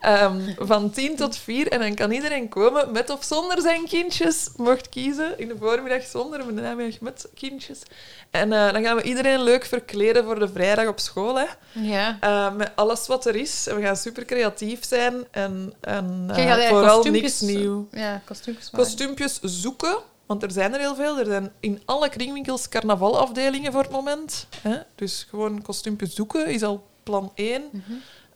Ehm, 0.00 0.52
van 0.58 0.90
10 0.90 1.16
tot 1.16 1.36
4. 1.36 1.68
En 1.68 1.80
dan 1.80 1.94
kan 1.94 2.10
iedereen 2.10 2.48
komen 2.48 2.92
met 2.92 3.10
of 3.10 3.24
zonder 3.24 3.60
zijn 3.60 3.86
kindjes. 3.88 4.48
Mocht 4.56 4.88
kiezen, 4.88 5.38
in 5.38 5.48
de 5.48 5.56
voormiddag 5.58 6.02
zonder, 6.02 6.40
in 6.40 6.54
de 6.54 6.60
namiddag 6.60 7.00
met 7.00 7.28
kindjes. 7.34 7.82
En 8.30 8.52
eh, 8.52 8.72
dan 8.72 8.82
gaan 8.82 8.96
we 8.96 9.02
iedereen 9.02 9.42
leuk 9.42 9.64
verkleden 9.64 10.24
voor 10.24 10.38
de 10.38 10.48
vrijdag 10.48 10.86
op 10.86 11.00
school. 11.00 11.38
Hè. 11.38 11.46
Ja. 11.72 12.16
Eh, 12.20 12.54
met 12.56 12.70
alles 12.74 13.06
wat 13.06 13.26
er 13.26 13.36
is. 13.36 13.66
En 13.66 13.76
we 13.76 13.82
gaan 13.82 13.96
super 13.96 14.24
creatief 14.24 14.84
zijn. 14.84 15.14
En, 15.30 15.72
en 15.80 16.24
eh, 16.28 16.36
Jij 16.36 16.46
gaat 16.46 16.58
eigenlijk 16.58 16.68
vooral 16.68 17.04
niks 17.04 17.40
nieuw. 17.40 17.88
Ja, 17.90 18.22
kostuumpjes. 18.24 18.70
Kostuumpjes 18.70 19.38
zoeken, 19.42 19.96
want 20.26 20.42
er 20.42 20.50
zijn 20.50 20.74
er 20.74 20.80
heel 20.80 20.94
veel. 20.94 21.18
Er 21.18 21.26
zijn 21.26 21.52
in 21.60 21.82
alle 21.84 22.08
kringwinkels 22.08 22.68
carnavalafdelingen 22.68 23.72
voor 23.72 23.82
het 23.82 23.90
moment. 23.90 24.46
Hè? 24.60 24.76
Dus 24.94 25.26
gewoon 25.30 25.62
kostuumpjes 25.62 26.14
zoeken 26.14 26.46
is 26.46 26.62
al 26.62 26.88
plan 27.10 27.32
1. 27.34 27.62
Mhm. 27.72 27.82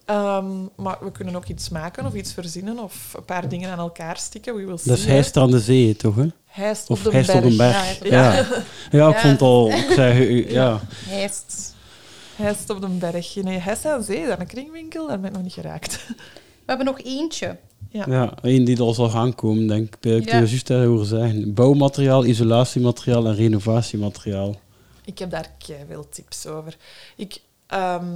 Ehm, 0.04 0.46
maar 0.76 0.96
we 1.00 1.12
kunnen 1.12 1.36
ook 1.36 1.46
iets 1.48 1.68
maken 1.68 2.06
of 2.06 2.14
iets 2.14 2.32
verzinnen 2.32 2.78
of 2.78 3.14
een 3.16 3.24
paar 3.24 3.48
dingen 3.48 3.70
aan 3.70 3.78
elkaar 3.78 4.16
stikken. 4.16 4.54
We 4.56 4.64
will 4.64 4.76
see, 4.76 4.88
Dat 4.88 4.98
is 4.98 5.04
hè. 5.04 5.10
Heist 5.12 5.36
aan 5.36 5.50
de 5.50 5.60
zee, 5.60 5.96
toch? 5.96 6.14
Hè? 6.44 6.70
Of 6.70 6.88
op 6.88 7.02
de 7.02 7.10
berg. 7.10 7.34
op 7.34 7.42
een 7.44 7.56
berg. 7.56 7.98
Ja, 8.08 8.32
Ja, 8.34 8.42
de 8.42 8.62
ja. 8.90 8.98
ja, 8.98 9.08
ik 9.08 9.14
Ja. 9.14 9.20
vond 9.20 9.40
al... 9.42 9.68
Ik 9.70 9.90
zei, 9.94 10.50
ja. 10.52 10.80
Hijst 12.36 12.70
op 12.70 12.80
de 12.80 12.88
berg. 12.88 13.34
Nee, 13.34 13.58
Hijst 13.58 13.84
aan 13.86 14.02
zee, 14.02 14.20
dat 14.26 14.32
is 14.34 14.38
een 14.38 14.46
kringwinkel. 14.46 15.06
Daar 15.06 15.20
ben 15.20 15.28
ik 15.30 15.34
nog 15.34 15.42
niet 15.42 15.52
geraakt. 15.52 16.04
We 16.08 16.14
hebben 16.66 16.86
nog 16.86 17.00
eentje. 17.00 17.56
Ja. 17.90 18.04
Ja, 18.08 18.32
één 18.42 18.64
die 18.64 18.76
er 18.76 18.82
al 18.82 18.94
zal 18.94 19.08
gaan 19.08 19.34
komen, 19.34 19.66
denk 19.66 19.86
ik. 19.94 19.94
Ik 19.94 20.24
Ja. 20.28 20.36
heb 20.36 20.46
juist 20.46 20.68
horen 20.68 21.06
zeggen. 21.06 21.54
Bouwmateriaal, 21.54 22.24
isolatiemateriaal 22.24 23.26
en 23.26 23.34
renovatiemateriaal. 23.34 24.56
Ik 25.04 25.18
heb 25.18 25.30
daar 25.30 25.50
veel 25.88 26.08
tips 26.08 26.46
over. 26.46 26.76
Ik, 27.16 27.40
ehm, 27.66 28.06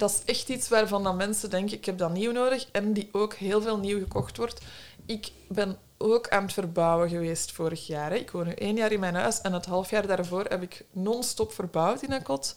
dat 0.00 0.10
is 0.10 0.22
echt 0.24 0.48
iets 0.48 0.68
waarvan 0.68 1.02
dan 1.02 1.16
mensen 1.16 1.50
denken, 1.50 1.76
ik 1.76 1.84
heb 1.84 1.98
dat 1.98 2.12
nieuw 2.12 2.32
nodig. 2.32 2.66
En 2.72 2.92
die 2.92 3.08
ook 3.12 3.34
heel 3.34 3.62
veel 3.62 3.78
nieuw 3.78 3.98
gekocht 3.98 4.36
wordt. 4.36 4.60
Ik 5.06 5.30
ben 5.48 5.78
ook 5.98 6.28
aan 6.28 6.42
het 6.42 6.52
verbouwen 6.52 7.08
geweest 7.08 7.52
vorig 7.52 7.86
jaar. 7.86 8.12
Ik 8.12 8.30
woon 8.30 8.46
nu 8.46 8.52
één 8.52 8.76
jaar 8.76 8.92
in 8.92 9.00
mijn 9.00 9.14
huis 9.14 9.40
en 9.40 9.52
het 9.52 9.66
half 9.66 9.90
jaar 9.90 10.06
daarvoor 10.06 10.44
heb 10.44 10.62
ik 10.62 10.84
non-stop 10.90 11.52
verbouwd 11.52 12.02
in 12.02 12.12
een 12.12 12.22
kot. 12.22 12.54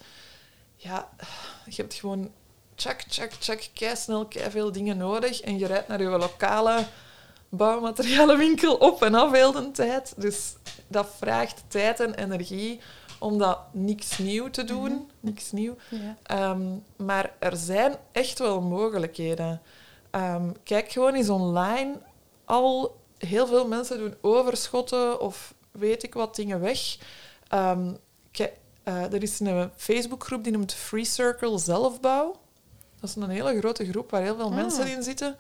Ja, 0.76 1.10
je 1.66 1.82
hebt 1.82 1.94
gewoon 1.94 2.32
tjak, 2.76 3.02
tjak, 3.02 3.32
tjak, 3.32 3.70
kei 3.74 3.96
snel 3.96 4.26
kei 4.26 4.52
veel 4.52 4.72
dingen 4.72 4.98
nodig. 4.98 5.42
En 5.42 5.58
je 5.58 5.66
rijdt 5.66 5.88
naar 5.88 6.02
je 6.02 6.08
lokale 6.08 6.86
bouwmaterialenwinkel 7.50 8.76
op 8.76 9.04
en 9.04 9.16
af 9.16 9.32
heel 9.32 9.52
de 9.52 9.72
tijd. 9.72 10.14
Dus 10.18 10.54
dat 10.88 11.08
vraagt 11.18 11.64
tijd 11.68 12.00
en 12.00 12.14
energie 12.14 12.80
om 13.24 13.38
dat 13.38 13.60
niks 13.72 14.18
nieuw 14.18 14.50
te 14.50 14.64
doen. 14.64 15.10
Niks 15.20 15.52
nieuw. 15.52 15.76
Ja. 15.90 16.18
Ehm, 16.24 16.62
maar 16.96 17.34
er 17.40 17.56
zijn 17.56 17.96
echt 18.12 18.40
wel 18.40 18.62
mogelijkheden. 18.62 19.62
Ehm, 20.12 20.52
kijk 20.64 20.92
gewoon 20.92 21.14
eens 21.14 21.30
online. 21.30 21.94
Al 22.46 22.98
heel 23.18 23.48
veel 23.48 23.68
mensen 23.68 23.98
doen 23.98 24.16
overschotten 24.22 25.20
of 25.22 25.54
weet 25.72 26.04
ik 26.04 26.14
wat 26.14 26.36
dingen 26.36 26.60
weg. 26.60 26.98
Ehm, 27.48 27.94
ki- 28.32 28.50
eh, 28.84 29.14
er 29.14 29.24
is 29.24 29.40
een 29.40 29.70
Facebookgroep 29.76 30.44
die 30.44 30.54
noemt 30.54 30.74
Free 30.74 31.06
Circle 31.06 31.58
Zelfbouw. 31.58 32.36
Dat 33.00 33.10
is 33.10 33.16
een 33.16 33.30
hele 33.30 33.60
grote 33.60 33.86
groep 33.90 34.12
waar 34.12 34.22
heel 34.22 34.36
veel 34.36 34.46
Ah. 34.50 34.56
mensen 34.56 34.88
in 34.88 35.04
zitten. 35.04 35.38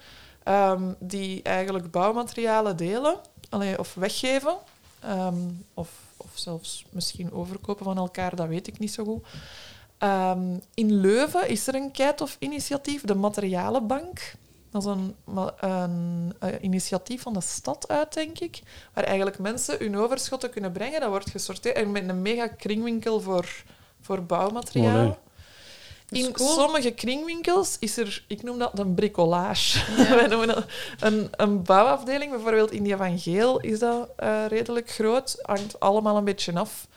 die 0.99 1.41
eigenlijk 1.41 1.91
bouwmaterialen 1.91 2.77
delen 2.77 3.19
allee, 3.49 3.79
of 3.79 3.93
weggeven. 3.93 4.55
Ehm, 5.03 5.49
of, 5.73 5.89
of 6.17 6.31
zelfs 6.33 6.85
misschien 6.89 7.31
overkopen 7.31 7.85
van 7.85 7.97
elkaar, 7.97 8.35
dat 8.35 8.47
weet 8.47 8.67
ik 8.67 8.79
niet 8.79 8.93
zo 8.93 9.03
goed. 9.03 9.25
Ehm, 9.97 10.57
in 10.73 10.93
Leuven 10.93 11.47
is 11.47 11.67
er 11.67 11.75
een 11.75 11.91
keitof 11.91 12.35
initiatief, 12.39 13.03
de 13.03 13.15
Materialenbank. 13.15 14.35
Dat 14.71 14.81
is 14.81 14.87
een, 14.87 16.33
eh, 16.39 16.49
initiatief 16.61 17.21
van 17.21 17.33
de 17.33 17.41
stad 17.41 17.87
uit, 17.87 18.13
denk 18.13 18.39
ik. 18.39 18.61
Waar 18.93 19.03
eigenlijk 19.03 19.39
mensen 19.39 19.77
hun 19.79 19.97
overschotten 19.97 20.49
kunnen 20.49 20.71
brengen. 20.71 20.99
Dat 20.99 21.09
wordt 21.09 21.29
gesorteerd 21.29 21.75
en 21.75 21.91
met 21.91 22.09
een 22.09 22.21
mega 22.21 22.47
kringwinkel 22.47 23.21
voor, 23.21 23.63
voor 24.01 24.23
bouwmateriaal. 24.23 25.17
In 26.15 26.31
cool. 26.31 26.49
sommige 26.53 26.91
kringwinkels 26.91 27.77
is 27.79 27.97
er, 27.97 28.23
ik 28.27 28.43
noem 28.43 28.57
dat 28.59 28.79
een 28.79 28.93
bricolage. 28.93 29.79
Wij 30.15 30.27
noemen 30.27 30.47
dat 30.47 30.65
een, 30.99 31.27
een 31.31 31.63
bouwafdeling, 31.63 32.31
bijvoorbeeld 32.31 32.71
in 32.71 32.83
die 32.83 32.95
van 32.95 33.19
Geel 33.19 33.59
is 33.59 33.79
dat 33.79 34.09
eh, 34.15 34.45
redelijk 34.47 34.89
groot. 34.89 35.37
Hangt 35.41 35.79
allemaal 35.79 36.17
een 36.17 36.23
beetje 36.23 36.53
af 36.53 36.87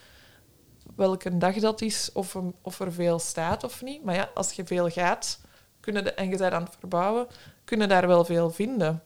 welke 0.97 1.38
dag 1.38 1.55
dat 1.55 1.80
is, 1.80 2.10
of, 2.12 2.34
er- 2.34 2.52
of 2.62 2.80
er 2.80 2.93
veel 2.93 3.18
staat 3.18 3.64
of 3.64 3.82
niet. 3.82 4.05
Maar 4.05 4.14
ja, 4.14 4.30
als 4.34 4.52
je 4.52 4.66
veel 4.66 4.88
gaat 4.88 5.38
kunnen 5.80 6.05
de, 6.05 6.12
en 6.12 6.28
je 6.30 6.36
bent 6.36 6.52
aan 6.52 6.62
het 6.64 6.76
verbouwen, 6.78 7.26
kunnen 7.64 7.88
daar 7.88 8.06
wel 8.06 8.24
veel 8.24 8.51
vinden. 8.51 9.02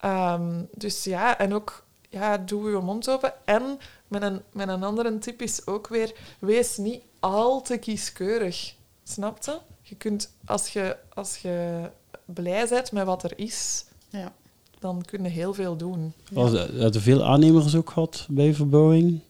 Ehm, 0.00 0.62
dus 0.74 1.04
ja, 1.04 1.38
en 1.38 1.54
ook 1.54 1.84
ja, 2.08 2.38
doe 2.38 2.70
je 2.70 2.76
mond 2.78 3.08
open. 3.10 3.32
En 3.44 3.78
met 4.08 4.22
een, 4.22 4.42
met 4.52 4.68
een 4.68 4.82
andere 4.82 5.18
tip 5.18 5.42
is 5.42 5.66
ook 5.66 5.88
weer, 5.88 6.12
wees 6.38 6.76
niet 6.76 7.02
al 7.20 7.62
te 7.62 7.76
kieskeurig. 7.78 8.74
Snap 9.08 9.38
je? 9.44 9.58
Je 9.82 9.94
kunt, 9.94 10.30
als 10.44 10.68
je, 10.68 10.96
als 11.14 11.36
je 11.36 11.80
blij 12.24 12.66
bent 12.68 12.92
met 12.92 13.04
wat 13.04 13.22
er 13.22 13.32
is, 13.38 13.84
Ja. 14.10 14.32
dan 14.78 15.02
kun 15.06 15.22
je 15.22 15.28
heel 15.28 15.54
veel 15.54 15.76
doen. 15.76 16.12
Had 16.34 16.94
er 16.94 17.00
veel 17.00 17.24
aannemers 17.24 17.74
ook 17.76 17.90
gehad 17.90 18.26
bij 18.30 18.54
verbouwing? 18.54 19.20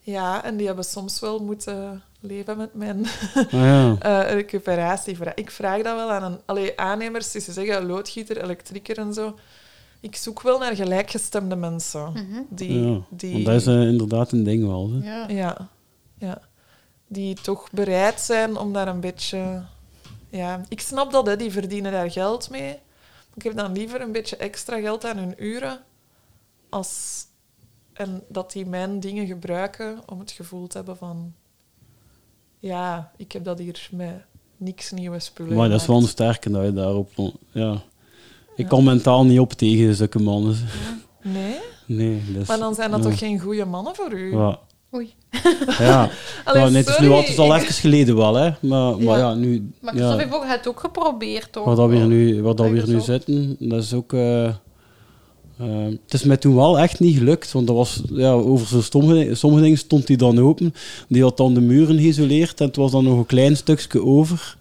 Ja, 0.00 0.44
en 0.44 0.56
die 0.56 0.66
hebben 0.66 0.84
soms 0.84 1.20
wel 1.20 1.38
moeten 1.38 2.02
leven 2.20 2.56
met 2.56 2.74
mijn 2.74 3.06
Ah, 3.34 3.50
ja. 3.52 3.96
eh 4.00 4.32
recuperatie. 4.32 5.16
Ik 5.34 5.50
vraag 5.50 5.82
dat 5.82 5.96
wel 5.96 6.10
aan 6.10 6.32
een... 6.32 6.38
Allee, 6.44 6.78
aannemers, 6.80 7.30
die 7.32 7.40
ze 7.40 7.52
zeggen 7.52 7.86
loodgieter, 7.86 8.42
elektrieker 8.42 8.98
en 8.98 9.12
zo. 9.14 9.34
Ik 10.00 10.16
zoek 10.16 10.42
wel 10.42 10.58
naar 10.58 10.76
gelijkgestemde 10.76 11.56
mensen. 11.56 12.12
Mhm. 12.12 12.40
Die, 12.48 12.80
ja. 12.88 13.00
die, 13.10 13.32
Want 13.32 13.44
dat 13.44 13.54
is 13.54 13.66
eh, 13.66 13.82
inderdaad 13.88 14.32
een 14.32 14.42
ding 14.44 14.66
wel. 14.66 14.90
Hè. 14.92 15.12
Ja. 15.12 15.28
Ja, 15.28 15.68
ja. 16.18 16.40
Die 17.12 17.34
toch 17.34 17.70
bereid 17.70 18.20
zijn 18.20 18.56
om 18.56 18.72
daar 18.72 18.88
een 18.88 19.00
beetje... 19.00 19.62
Ja, 20.28 20.60
ik 20.68 20.80
snap 20.80 21.12
dat, 21.12 21.26
hè, 21.26 21.36
die 21.36 21.50
verdienen 21.50 21.92
daar 21.92 22.10
geld 22.10 22.50
mee. 22.50 22.78
Ik 23.34 23.42
heb 23.42 23.56
dan 23.56 23.72
liever 23.72 24.00
een 24.00 24.12
beetje 24.12 24.36
extra 24.36 24.80
geld 24.80 25.04
aan 25.04 25.16
hun 25.16 25.34
uren. 25.36 25.78
Als... 26.68 27.24
En 27.92 28.22
dat 28.28 28.52
die 28.52 28.66
mijn 28.66 29.00
dingen 29.00 29.26
gebruiken 29.26 30.00
om 30.06 30.18
het 30.18 30.30
gevoel 30.30 30.66
te 30.66 30.76
hebben 30.76 30.96
van... 30.96 31.34
Ja, 32.58 33.12
ik 33.16 33.32
heb 33.32 33.44
dat 33.44 33.58
hier 33.58 33.88
met 33.90 34.24
niks 34.56 34.90
nieuwe 34.90 35.18
spullen 35.18 35.56
Maar 35.56 35.68
dat 35.68 35.80
is 35.80 35.86
wel 35.86 35.96
een 35.96 36.08
sterke 36.08 36.50
dat 36.50 36.64
je 36.64 36.72
daarop... 36.72 37.10
Ja. 37.50 37.82
Ik 38.56 38.68
kan 38.68 38.84
mentaal 38.84 39.24
niet 39.24 39.38
op 39.40 39.52
tegen 39.52 39.94
zulke 39.94 40.18
mannen. 40.18 40.56
Nee? 41.22 41.58
Nee, 41.86 42.22
dus, 42.32 42.48
Maar 42.48 42.58
dan 42.58 42.74
zijn 42.74 42.90
dat 42.90 43.02
ja. 43.02 43.08
toch 43.08 43.18
geen 43.18 43.38
goede 43.38 43.64
mannen 43.64 43.94
voor 43.94 44.12
u? 44.12 44.36
Ja. 44.36 44.58
Oei. 44.94 45.14
Ja, 45.78 46.10
Allee, 46.44 46.64
nee, 46.70 46.76
het 46.82 46.88
is 46.88 46.98
nu 46.98 47.08
al, 47.10 47.16
het 47.18 47.28
is 47.28 47.38
al 47.38 47.54
ik- 47.56 47.62
even 47.62 47.74
geleden 47.74 48.16
wel, 48.16 48.34
hè. 48.34 48.50
Maar 48.60 48.96
maar 48.98 49.00
Ja. 49.02 49.16
ja 49.18 49.34
nu... 49.34 49.70
Maar 49.80 49.96
ja, 49.96 50.16
heeft 50.16 50.34
ook, 50.34 50.44
het 50.46 50.68
ook 50.68 50.80
geprobeerd, 50.80 51.52
toch? 51.52 51.64
wat 51.64 51.76
dat 51.76 51.88
weer 51.88 52.06
nu, 52.06 52.42
wat 52.42 52.56
dat 52.56 52.70
weer 52.70 52.88
nu 52.88 53.00
zitten, 53.00 53.56
dat 53.58 53.82
is 53.82 53.92
ook... 53.92 54.12
eh, 54.12 54.44
eh, 54.44 54.54
het 56.04 56.14
is 56.14 56.22
mij 56.24 56.36
toen 56.36 56.54
wel 56.54 56.78
echt 56.78 57.00
niet 57.00 57.16
gelukt, 57.16 57.52
want 57.52 57.66
dat 57.66 57.76
was, 57.76 58.02
ja, 58.12 58.32
over 58.32 58.66
zo 58.66 58.80
sommige, 58.80 59.34
sommige 59.34 59.62
dingen 59.62 59.78
stond 59.78 60.08
hij 60.08 60.16
dan 60.16 60.38
open. 60.38 60.74
Die 61.08 61.22
had 61.22 61.36
dan 61.36 61.54
de 61.54 61.60
muren 61.60 61.98
geïsoleerd 61.98 62.60
en 62.60 62.66
het 62.66 62.76
was 62.76 62.90
dan 62.90 63.04
nog 63.04 63.18
een 63.18 63.26
klein 63.26 63.56
stukje 63.56 64.02
over. 64.04 64.56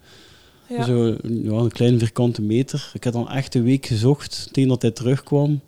Ja. 0.70 0.84
Zo, 0.84 1.06
ja, 1.24 1.52
een 1.52 1.72
klein 1.72 2.00
vierkante 2.00 2.42
meter. 2.42 2.90
Ik 2.94 3.04
heb 3.04 3.14
dan 3.14 3.30
echt 3.30 3.56
een 3.56 3.64
week 3.64 3.86
gezocht 3.86 4.50
tegen 4.52 4.70
dat 4.70 4.82
hij 4.82 4.92
terugkwam. 4.92 5.60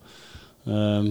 Ehm, 0.66 1.10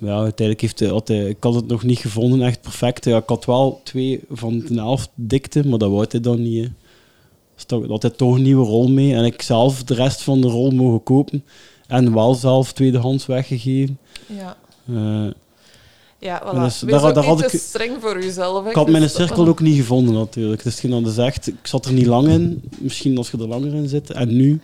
ja, 0.00 0.14
uiteindelijk 0.20 0.60
heeft 0.60 0.80
had 0.90 1.08
hij, 1.08 1.28
ik 1.28 1.36
had 1.40 1.54
het 1.54 1.66
nog 1.66 1.82
niet 1.82 1.98
gevonden, 1.98 2.42
echt 2.42 2.60
perfect. 2.60 3.04
Ja, 3.04 3.16
ik 3.16 3.28
had 3.28 3.44
wel 3.44 3.80
twee 3.84 4.20
van 4.30 4.58
de 4.58 4.74
helft 4.74 5.10
dikte, 5.14 5.66
maar 5.68 5.78
dat 5.78 5.90
wou 5.90 6.06
hij 6.08 6.20
dan 6.20 6.42
niet. 6.42 6.70
Dus 7.54 7.64
toch- 7.64 7.86
had 7.86 8.02
hij 8.02 8.10
toch 8.10 8.34
een 8.34 8.42
nieuwe 8.42 8.64
rol 8.66 8.88
mee. 8.88 9.14
En 9.14 9.24
ik 9.24 9.42
zelf 9.42 9.84
de 9.84 9.94
rest 9.94 10.22
van 10.22 10.40
de 10.40 10.48
rol 10.48 10.70
mogen 10.70 11.02
kopen. 11.02 11.44
En 11.86 12.14
wel 12.14 12.34
zelf 12.34 12.72
tweedehands 12.72 13.26
weggegeven. 13.26 13.98
Ja. 14.26 14.56
Eh, 14.88 15.26
Ja, 16.18 16.42
voilà. 16.42 16.58
Dus 16.60 16.78
daar- 16.80 17.14
daar 17.14 17.24
had 17.24 17.52
ik- 17.52 17.60
streng 17.60 17.96
voor 18.00 18.16
hè, 18.64 18.70
ik 18.70 18.76
had 18.76 18.88
mijn 18.88 19.10
cirkel 19.10 19.46
ook 19.48 19.60
niet 19.60 19.76
gevonden 19.76 20.14
natuurlijk. 20.14 20.64
Het 20.64 20.72
is 20.72 20.80
geen 20.80 21.02
dat 21.02 21.12
zegt, 21.12 21.46
ik 21.46 21.66
zat 21.66 21.86
er 21.86 21.92
niet 21.92 22.06
lang 22.06 22.28
in. 22.28 22.62
Misschien 22.78 23.16
als 23.16 23.30
je 23.30 23.38
er 23.38 23.46
langer 23.48 23.74
in 23.74 23.88
zit. 23.88 24.10
En 24.10 24.36
nu? 24.36 24.60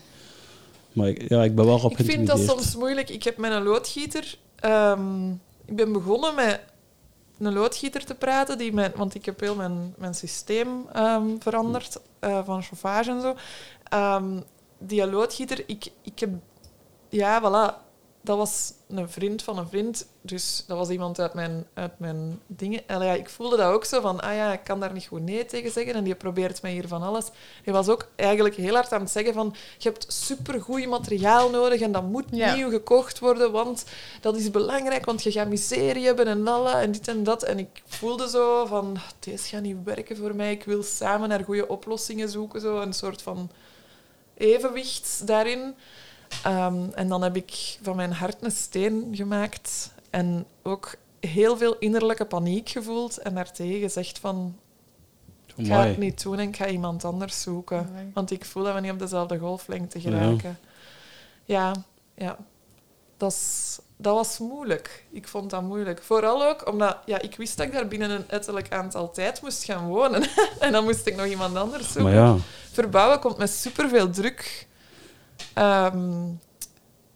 Maar 0.92 1.08
ik- 1.08 1.28
ja, 1.28 1.44
ik 1.44 1.54
ben 1.54 1.64
wel 1.64 1.78
op 1.82 1.98
Ik 1.98 2.04
vind 2.06 2.26
dat 2.26 2.40
soms 2.40 2.76
moeilijk. 2.76 3.10
Ik 3.10 3.22
heb 3.22 3.38
een 3.52 3.62
loodgieter... 3.62 4.36
ehm, 4.56 5.30
ik 5.64 5.76
ben 5.76 5.92
begonnen 5.92 6.34
met 6.34 6.60
een 7.38 7.52
loodgieter 7.52 8.04
te 8.04 8.14
praten, 8.14 8.58
die 8.58 8.72
mijn, 8.72 8.92
want 8.96 9.14
ik 9.14 9.24
heb 9.24 9.40
heel 9.40 9.54
mijn, 9.54 9.94
mijn 9.96 10.14
systeem 10.14 10.86
ehm, 10.92 11.38
veranderd, 11.38 12.00
eh, 12.18 12.44
van 12.44 12.62
chauffage 12.62 13.10
en 13.10 13.20
zo. 13.20 13.34
Ehm, 13.82 14.40
die 14.78 15.06
loodgieter, 15.06 15.64
ik, 15.66 15.92
ik 16.02 16.18
heb... 16.18 16.30
Ja, 17.08 17.40
voilà. 17.40 17.85
Dat 18.26 18.36
was 18.36 18.72
een 18.88 19.08
vriend 19.10 19.42
van 19.42 19.58
een 19.58 19.68
vriend. 19.68 20.06
Dus 20.20 20.64
dat 20.66 20.78
was 20.78 20.88
iemand 20.88 21.20
uit 21.20 21.34
mijn, 21.34 21.66
uit 21.74 21.98
mijn 21.98 22.40
dingen. 22.46 22.88
En 22.88 23.02
ja, 23.02 23.12
ik 23.12 23.28
voelde 23.28 23.56
dat 23.56 23.72
ook 23.72 23.84
zo 23.84 24.00
van, 24.00 24.20
ah 24.20 24.34
ja, 24.34 24.52
ik 24.52 24.64
kan 24.64 24.80
daar 24.80 24.92
niet 24.92 25.06
goed 25.06 25.22
nee 25.22 25.44
tegen 25.44 25.70
zeggen. 25.70 25.94
En 25.94 26.04
die 26.04 26.14
probeert 26.14 26.62
mij 26.62 26.72
hier 26.72 26.88
van 26.88 27.02
alles. 27.02 27.26
Hij 27.64 27.72
was 27.72 27.88
ook 27.88 28.08
eigenlijk 28.16 28.54
heel 28.54 28.74
hard 28.74 28.92
aan 28.92 29.00
het 29.00 29.10
zeggen 29.10 29.34
van, 29.34 29.54
je 29.78 29.88
hebt 29.88 30.12
supergoed 30.12 30.86
materiaal 30.86 31.50
nodig 31.50 31.80
en 31.80 31.92
dat 31.92 32.02
moet 32.02 32.24
Ja. 32.30 32.54
nieuw 32.54 32.70
gekocht 32.70 33.18
worden, 33.18 33.52
want 33.52 33.84
dat 34.20 34.36
is 34.36 34.50
belangrijk, 34.50 35.04
want 35.04 35.22
je 35.22 35.32
gaat 35.32 35.48
miserie 35.48 36.06
hebben 36.06 36.26
en 36.26 36.42
lala 36.42 36.80
en 36.80 36.92
dit 36.92 37.08
en 37.08 37.22
dat. 37.24 37.42
En 37.42 37.58
ik 37.58 37.82
voelde 37.86 38.28
zo 38.28 38.66
van, 38.66 38.96
deze 39.18 39.48
gaat 39.48 39.62
niet 39.62 39.84
werken 39.84 40.16
voor 40.16 40.34
mij. 40.34 40.50
Ik 40.52 40.64
wil 40.64 40.82
samen 40.82 41.28
naar 41.28 41.44
goede 41.44 41.68
oplossingen 41.68 42.28
zoeken, 42.28 42.60
zo 42.60 42.80
een 42.80 42.92
soort 42.92 43.22
van 43.22 43.50
evenwicht 44.34 45.26
daarin. 45.26 45.74
Ehm, 46.44 46.76
en 46.94 47.08
dan 47.08 47.22
heb 47.22 47.36
ik 47.36 47.78
van 47.82 47.96
mijn 47.96 48.12
hart 48.12 48.36
een 48.40 48.50
steen 48.50 49.08
gemaakt 49.12 49.90
en 50.10 50.46
ook 50.62 50.94
heel 51.20 51.56
veel 51.56 51.76
innerlijke 51.78 52.24
paniek 52.24 52.68
gevoeld 52.68 53.18
en 53.18 53.34
daartegen 53.34 53.80
gezegd 53.80 54.18
van, 54.18 54.56
ik 55.56 55.66
ga 55.66 55.80
het 55.86 55.98
niet 55.98 56.22
doen 56.22 56.38
en 56.38 56.48
ik 56.48 56.56
ga 56.56 56.66
iemand 56.68 57.04
anders 57.04 57.40
zoeken. 57.42 57.78
Amai. 57.78 58.10
Want 58.14 58.30
ik 58.30 58.44
voel 58.44 58.62
dat 58.64 58.74
we 58.74 58.80
niet 58.80 58.92
op 58.92 58.98
dezelfde 58.98 59.38
golflengte 59.38 60.00
geraken. 60.00 60.58
Ja, 61.44 61.72
ja. 62.14 62.36
Dat, 63.16 63.32
is- 63.32 63.78
dat 63.96 64.14
was 64.14 64.38
moeilijk. 64.38 65.04
Ik 65.10 65.28
vond 65.28 65.50
dat 65.50 65.62
moeilijk. 65.62 66.02
Vooral 66.02 66.44
ook 66.48 66.68
omdat 66.68 66.98
ja, 67.04 67.20
ik 67.20 67.36
wist 67.36 67.56
dat 67.56 67.66
ik 67.66 67.72
daar 67.72 67.88
binnen 67.88 68.10
een 68.10 68.24
uiterlijk 68.28 68.72
aantal 68.72 69.10
tijd 69.10 69.42
moest 69.42 69.64
gaan 69.64 69.86
wonen. 69.88 70.22
en 70.60 70.72
dan 70.72 70.84
moest 70.84 71.06
ik 71.06 71.16
nog 71.16 71.26
iemand 71.26 71.56
anders 71.56 71.92
zoeken. 71.92 72.02
Maar 72.14 72.22
ja, 72.24 72.36
Verbouwen 72.72 73.20
komt 73.20 73.36
met 73.36 73.50
superveel 73.50 74.10
druk 74.10 74.66
ehm, 75.54 76.24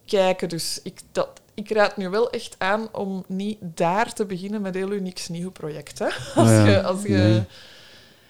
kijken. 0.05 0.49
Dus 0.49 0.81
ik, 0.83 1.01
dat, 1.13 1.41
ik 1.55 1.71
raad 1.71 1.97
nu 1.97 2.09
wel 2.09 2.31
echt 2.31 2.55
aan 2.59 2.89
om 2.93 3.25
niet 3.27 3.59
daar 3.61 4.13
te 4.13 4.27
beginnen 4.27 4.63
met 4.63 4.75
heel 4.75 4.89
uw 4.89 5.01
niks 5.01 5.29
nieuw 5.29 5.51
project. 5.51 5.99
Hè? 5.99 6.09
Als 6.41 6.49
Ah 6.49 6.67
ja, 6.67 6.67
je, 6.67 6.83
als 6.83 7.03
je, 7.03 7.09
nee. 7.09 7.45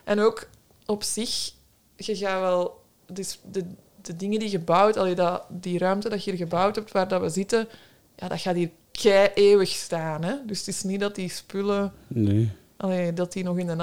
En 0.05 0.21
ook 0.21 0.49
op 0.87 1.03
zich, 1.03 1.53
je 1.97 2.17
gaat 2.17 2.41
wel... 2.41 2.83
Dus 3.07 3.41
de, 3.51 3.65
de 4.03 4.17
dingen 4.17 4.39
die 4.39 4.49
gebouwd, 4.49 4.97
allee, 4.97 5.15
dat, 5.15 5.43
die 5.49 5.79
ruimte 5.79 6.09
dat 6.09 6.25
je 6.25 6.31
hier 6.31 6.41
gebouwd 6.41 6.75
hebt, 6.75 6.93
waar 6.93 7.09
dat 7.09 7.21
we 7.21 7.29
zitten, 7.29 7.69
ja, 8.17 8.29
dat 8.29 8.41
gaat 8.41 8.55
hier 8.55 8.71
kei 8.91 9.31
eeuwig 9.35 9.69
staan. 9.69 10.25
Hè? 10.25 10.35
Dus 10.47 10.59
het 10.59 10.69
is 10.69 10.83
niet 10.83 11.01
dat 11.01 11.15
die 11.15 11.31
spullen, 11.31 11.93
nee. 12.07 12.51
allee, 12.77 13.13
dat 13.13 13.33
die 13.33 13.45
nog 13.45 13.59
in 13.59 13.69
een 13.69 13.81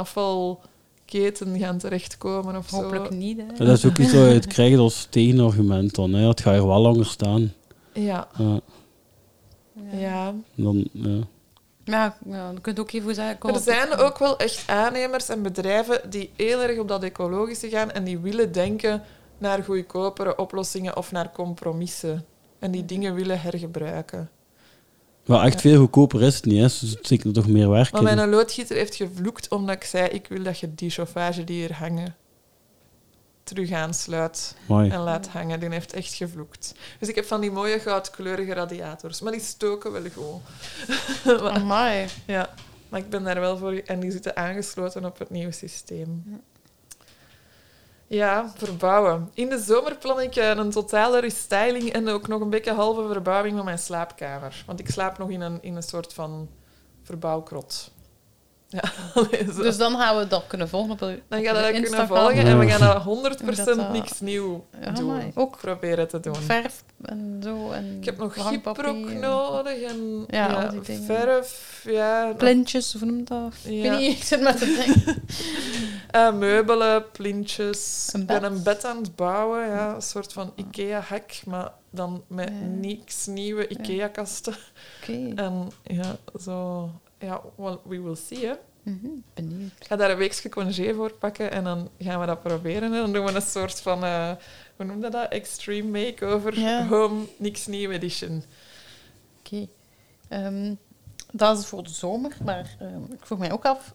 afvalketen 1.07 1.59
gaan 1.59 1.77
terechtkomen 1.77 2.55
of 2.55 2.69
Hopelijk 2.69 3.05
zo. 3.05 3.13
niet, 3.13 3.37
hè. 3.37 3.43
En 3.43 3.65
dat 3.65 3.77
is 3.77 3.85
ook 3.85 3.97
iets 3.97 4.11
dat 4.11 4.27
je 4.27 4.33
het 4.33 4.47
krijgt 4.55 4.77
als 4.77 5.07
tegenargument 5.09 5.95
dan. 5.95 6.13
Hè. 6.13 6.27
Het 6.27 6.41
gaat 6.41 6.53
hier 6.53 6.67
wel 6.67 6.79
langer 6.79 7.05
staan. 7.05 7.53
Ja, 7.93 8.27
Ja, 8.37 8.61
ja. 9.91 10.33
dan, 10.55 10.89
ja. 10.91 11.19
Ja, 11.83 12.17
ja, 12.25 12.51
je 12.51 12.61
kunt 12.61 12.79
ook 12.79 12.91
even 12.91 13.15
zeggen... 13.15 13.53
Er 13.53 13.59
zijn 13.59 13.97
ook 13.97 14.17
wel 14.17 14.37
echt 14.37 14.69
aannemers 14.69 15.29
en 15.29 15.41
bedrijven 15.41 16.09
die 16.09 16.29
heel 16.35 16.61
erg 16.61 16.79
op 16.79 16.87
dat 16.87 17.03
ecologische 17.03 17.69
gaan 17.69 17.91
en 17.91 18.03
die 18.03 18.19
willen 18.19 18.51
denken 18.51 19.03
naar 19.37 19.63
goedkopere 19.63 20.35
oplossingen 20.35 20.97
of 20.97 21.11
naar 21.11 21.31
compromissen. 21.31 22.25
En 22.59 22.71
die 22.71 22.85
dingen 22.85 23.13
willen 23.13 23.41
hergebruiken. 23.41 24.29
Maar 25.27 25.43
echt 25.45 25.53
Ja. 25.53 25.59
veel 25.59 25.79
goedkoper 25.79 26.21
is 26.23 26.35
het 26.35 26.45
niet. 26.45 26.57
Hè. 26.57 26.63
Er 26.63 26.69
zit 26.69 27.07
zeker 27.07 27.33
toch 27.33 27.47
meer 27.47 27.69
werk 27.69 27.91
Maar 27.91 28.03
mijn 28.03 28.29
loodgieter 28.29 28.75
heeft 28.75 28.95
gevloekt 28.95 29.49
omdat 29.49 29.75
ik 29.75 29.83
zei, 29.83 30.07
ik 30.07 30.27
wil 30.27 30.43
dat 30.43 30.59
je 30.59 30.75
die 30.75 30.89
chauffage 30.89 31.43
die 31.43 31.55
hier 31.59 31.73
hangen 31.73 32.15
terug 33.43 33.71
aansluit 33.71 34.55
en 34.67 34.99
laat 34.99 35.27
hangen. 35.27 35.59
Die 35.59 35.69
heeft 35.69 35.93
echt 35.93 36.13
gevloekt. 36.13 36.73
Dus 36.99 37.09
ik 37.09 37.15
heb 37.15 37.25
van 37.25 37.41
die 37.41 37.51
mooie 37.51 37.79
goudkleurige 37.79 38.53
radiators. 38.53 39.21
Maar 39.21 39.31
die 39.31 39.41
stoken 39.41 39.91
wel 39.91 40.01
goed. 40.13 40.41
Maar- 41.41 41.49
Amai. 41.51 42.07
Ja, 42.25 42.49
maar 42.89 42.99
ik 42.99 43.09
ben 43.09 43.23
daar 43.23 43.39
wel 43.39 43.57
voor. 43.57 43.73
En 43.85 43.99
die 43.99 44.11
zitten 44.11 44.35
aangesloten 44.35 45.05
op 45.05 45.19
het 45.19 45.29
nieuwe 45.29 45.51
systeem. 45.51 46.23
Ja, 48.07 48.51
verbouwen. 48.55 49.29
In 49.33 49.49
de 49.49 49.59
zomer 49.59 49.95
plan 49.95 50.21
ik 50.21 50.35
eh, 50.35 50.49
een 50.49 50.71
totale 50.71 51.19
restyling 51.19 51.93
en 51.93 52.07
ook 52.07 52.27
nog 52.27 52.41
een 52.41 52.49
beetje 52.49 52.73
halve 52.73 53.07
verbouwing 53.07 53.55
van 53.55 53.65
mijn 53.65 53.79
slaapkamer. 53.79 54.63
Want 54.65 54.79
ik 54.79 54.89
slaap 54.89 55.17
nog 55.17 55.29
in 55.29 55.41
een, 55.41 55.57
in 55.61 55.75
een 55.75 55.83
soort 55.83 56.13
van 56.13 56.49
verbouwkrot. 57.03 57.91
Ja. 58.69 58.83
Dus 59.55 59.77
dan 59.77 59.95
gaan 59.97 60.17
we 60.17 60.27
dat 60.27 60.43
kunnen 60.47 60.69
volgen 60.69 60.91
op 60.91 60.99
de 60.99 61.21
dan 61.27 61.43
gaan 61.43 61.55
we 61.55 61.61
dat 61.61 61.71
kunnen 61.81 62.07
volgen 62.07 62.35
en 62.45 62.59
we 62.59 62.67
gaan 62.69 62.79
dat 62.79 63.03
100% 63.03 63.05
Hoe 63.45 63.55
dat, 63.55 63.77
uh, 63.77 63.91
niks 63.91 64.19
nieuw 64.19 64.65
Ja, 64.81 64.91
doen. 64.91 65.11
amai. 65.11 65.31
Ook 65.35 65.57
proberen 65.57 66.07
te 66.07 66.19
doen. 66.19 66.35
verf 66.35 66.83
en 67.01 67.39
zo. 67.43 67.71
En 67.71 67.97
Ik 67.99 68.05
heb 68.05 68.17
nog 68.17 68.35
en 68.35 69.19
nodig 69.19 69.81
en 69.81 70.25
Ja, 70.27 70.67
die 70.67 70.81
dingen. 70.81 71.03
verf. 71.03 71.81
Ja, 71.85 72.33
Plintjes, 72.37 72.93
hoe 72.99 73.05
noemt 73.11 73.27
dat? 73.27 73.53
Ik 73.63 73.81
weet 73.81 73.97
niet, 73.99 74.15
ik 74.17 74.23
zit 74.23 74.41
met 74.41 74.57
te 74.57 74.65
denken. 74.85 75.23
Eh, 76.11 76.33
meubelen, 76.33 77.11
plintjes. 77.11 78.09
Ik 78.13 78.25
ben 78.25 78.43
een 78.43 78.63
bed 78.63 78.85
aan 78.85 78.97
het 78.97 79.15
bouwen, 79.15 79.67
ja, 79.67 79.95
een 79.95 80.01
soort 80.01 80.33
van 80.33 80.53
IKEA-hek, 80.55 81.41
maar 81.45 81.71
dan 81.89 82.23
met 82.27 82.51
niks 82.79 83.25
nieuwe 83.25 83.67
IKEA-kasten. 83.67 84.55
Oké, 85.01 85.31
En 85.35 85.67
ja, 85.83 86.15
zo... 86.41 86.89
Ja, 87.19 87.41
well, 87.55 87.77
we 87.83 88.01
will 88.01 88.15
see, 88.15 88.45
hè. 88.45 88.53
Mhm, 88.83 89.07
benieuwd. 89.33 89.71
Ik 89.79 89.87
ga 89.87 89.95
daar 89.95 90.11
een 90.11 90.17
weekje 90.17 90.49
congé 90.49 90.93
voor 90.93 91.13
pakken 91.13 91.51
en 91.51 91.63
dan 91.63 91.89
gaan 91.99 92.19
we 92.19 92.25
dat 92.25 92.41
proberen. 92.43 92.83
En 92.83 92.91
dan 92.91 93.13
doen 93.13 93.25
we 93.25 93.31
een 93.31 93.41
soort 93.41 93.81
van... 93.81 94.03
eh, 94.03 94.31
hoe 94.75 94.85
noem 94.85 95.03
je 95.03 95.09
dat? 95.09 95.29
Extreme 95.31 95.89
Makeover 96.05 96.59
Ja. 96.59 96.87
Home 96.87 97.25
Niks 97.37 97.67
Nieuw 97.67 97.89
Edition. 97.91 98.43
Oké. 99.39 99.67
Ehm, 100.27 100.73
dat 101.31 101.57
is 101.59 101.65
voor 101.65 101.83
de 101.83 101.89
zomer, 101.89 102.37
maar 102.45 102.75
ehm, 102.79 103.03
ik 103.11 103.25
vroeg 103.25 103.39
mij 103.39 103.51
ook 103.51 103.65
af... 103.65 103.93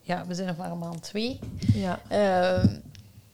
Ja, 0.00 0.26
we 0.26 0.34
zijn 0.34 0.46
nog 0.46 0.56
maar 0.56 0.70
een 0.70 0.78
maand 0.78 1.02
twee. 1.02 1.38
Ja. 1.74 2.00
Ehm, 2.08 2.76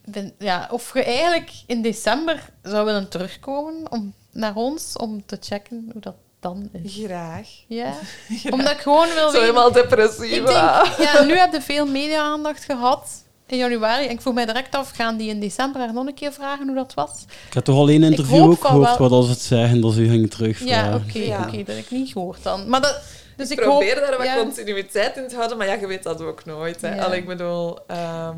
ben- 0.04 0.34
ja, 0.38 0.68
of 0.70 0.94
je 0.94 1.04
eigenlijk 1.04 1.52
in 1.66 1.82
december 1.82 2.50
zou 2.62 2.84
willen 2.84 3.08
terugkomen 3.08 3.90
om, 3.92 4.14
naar 4.30 4.56
ons 4.56 4.96
om 4.96 5.26
te 5.26 5.36
checken 5.40 5.88
hoe 5.92 6.00
dat 6.00 6.14
dan 6.42 6.68
is. 6.82 6.94
Graag. 7.04 7.48
Ja? 7.66 7.92
Omdat 8.52 8.70
ik 8.70 8.78
gewoon 8.80 9.08
wil 9.08 9.16
Zo 9.16 9.24
weten... 9.26 9.40
helemaal 9.40 9.72
depressief. 9.72 10.30
Ik 10.32 10.46
denk, 10.46 10.58
ah. 10.58 10.98
ja, 10.98 11.22
nu 11.22 11.36
heb 11.36 11.52
je 11.52 11.60
veel 11.62 11.86
media-aandacht 11.86 12.64
gehad 12.64 13.08
in 13.46 13.58
januari. 13.58 14.04
En 14.06 14.10
ik 14.10 14.20
vroeg 14.20 14.34
mij 14.34 14.46
direct 14.46 14.74
af, 14.74 14.90
gaan 14.90 15.16
die 15.16 15.28
in 15.28 15.40
december 15.40 15.80
haar 15.80 15.92
nog 15.92 16.06
een 16.06 16.14
keer 16.14 16.32
vragen 16.32 16.66
hoe 16.66 16.74
dat 16.76 16.94
was? 16.94 17.24
Ik 17.46 17.54
heb 17.54 17.64
toch 17.64 17.76
al 17.76 17.88
één 17.88 18.02
interview 18.02 18.50
ook 18.50 18.64
gehoord 18.66 18.88
wel- 18.88 18.96
wat 18.98 19.10
als 19.10 19.28
het 19.28 19.40
zeggen 19.40 19.80
dat 19.80 19.92
ze 19.92 20.08
ging 20.08 20.30
terug. 20.30 20.64
Ja, 20.64 20.94
oké, 20.94 21.18
Ja. 21.18 21.38
oké, 21.46 21.56
dat 21.56 21.66
heb 21.66 21.84
ik 21.84 21.90
niet 21.90 22.12
gehoord 22.12 22.42
dan. 22.42 22.68
Maar 22.68 22.80
dat, 22.80 23.00
dus 23.36 23.50
ik, 23.50 23.58
ik 23.58 23.64
probeer 23.64 23.94
hoop, 23.98 24.06
daar 24.08 24.16
wat 24.18 24.26
ja, 24.26 24.36
continuïteit 24.36 25.16
in 25.16 25.28
te 25.28 25.34
houden, 25.36 25.56
maar 25.56 25.66
ja, 25.66 25.74
je 25.74 25.86
weet 25.86 26.02
dat 26.02 26.20
ook 26.20 26.44
nooit. 26.44 26.80
Hè. 26.80 26.94
Ja. 26.94 27.04
Allee, 27.04 27.18
ik 27.18 27.26
bedoel, 27.26 27.78
ehm, 27.86 28.36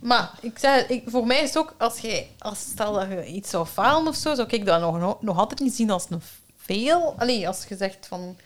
Maar 0.00 0.30
ik 0.40 0.58
zei, 0.58 0.84
ik, 0.88 1.02
voor 1.06 1.26
mij 1.26 1.40
is 1.42 1.48
het 1.48 1.58
ook, 1.58 1.74
als 1.78 1.98
je, 1.98 2.24
als 2.38 2.58
stel 2.58 2.92
dat 2.92 3.06
je 3.08 3.26
iets 3.26 3.50
zou 3.50 3.66
falen 3.66 4.08
of 4.08 4.14
zo, 4.16 4.34
zou 4.34 4.48
ik 4.50 4.66
dat 4.66 4.80
nog, 4.80 5.20
nog 5.20 5.38
altijd 5.38 5.60
niet 5.60 5.74
zien 5.74 5.90
als 5.90 6.06
een 6.10 6.22
fail. 6.66 7.14
Allee, 7.18 7.46
als 7.48 7.64
je 7.68 7.76
zegt 7.76 8.06
van, 8.08 8.36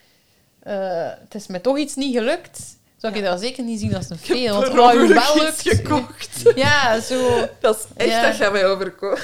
eh, 0.62 0.74
het 1.20 1.34
is 1.34 1.46
mij 1.46 1.60
toch 1.60 1.78
iets 1.78 1.94
niet 1.94 2.14
gelukt, 2.16 2.60
zou 2.96 3.14
ik 3.14 3.24
dat 3.24 3.40
zeker 3.40 3.64
niet 3.64 3.80
zien 3.80 3.96
als 3.96 4.10
een 4.10 4.18
fail. 4.18 4.54
Want 4.60 4.72
je 4.72 4.80
ongeluk 4.82 5.08
wel 5.24 5.36
lukt... 5.36 5.60
gekocht. 5.62 6.42
Ja, 6.54 7.00
zo... 7.00 7.48
Dat 7.60 7.76
is 7.76 7.84
echt 7.96 8.10
Ja. 8.10 8.22
dat 8.26 8.34
gaat 8.34 8.52
mij 8.52 8.66
overkomen. 8.66 9.18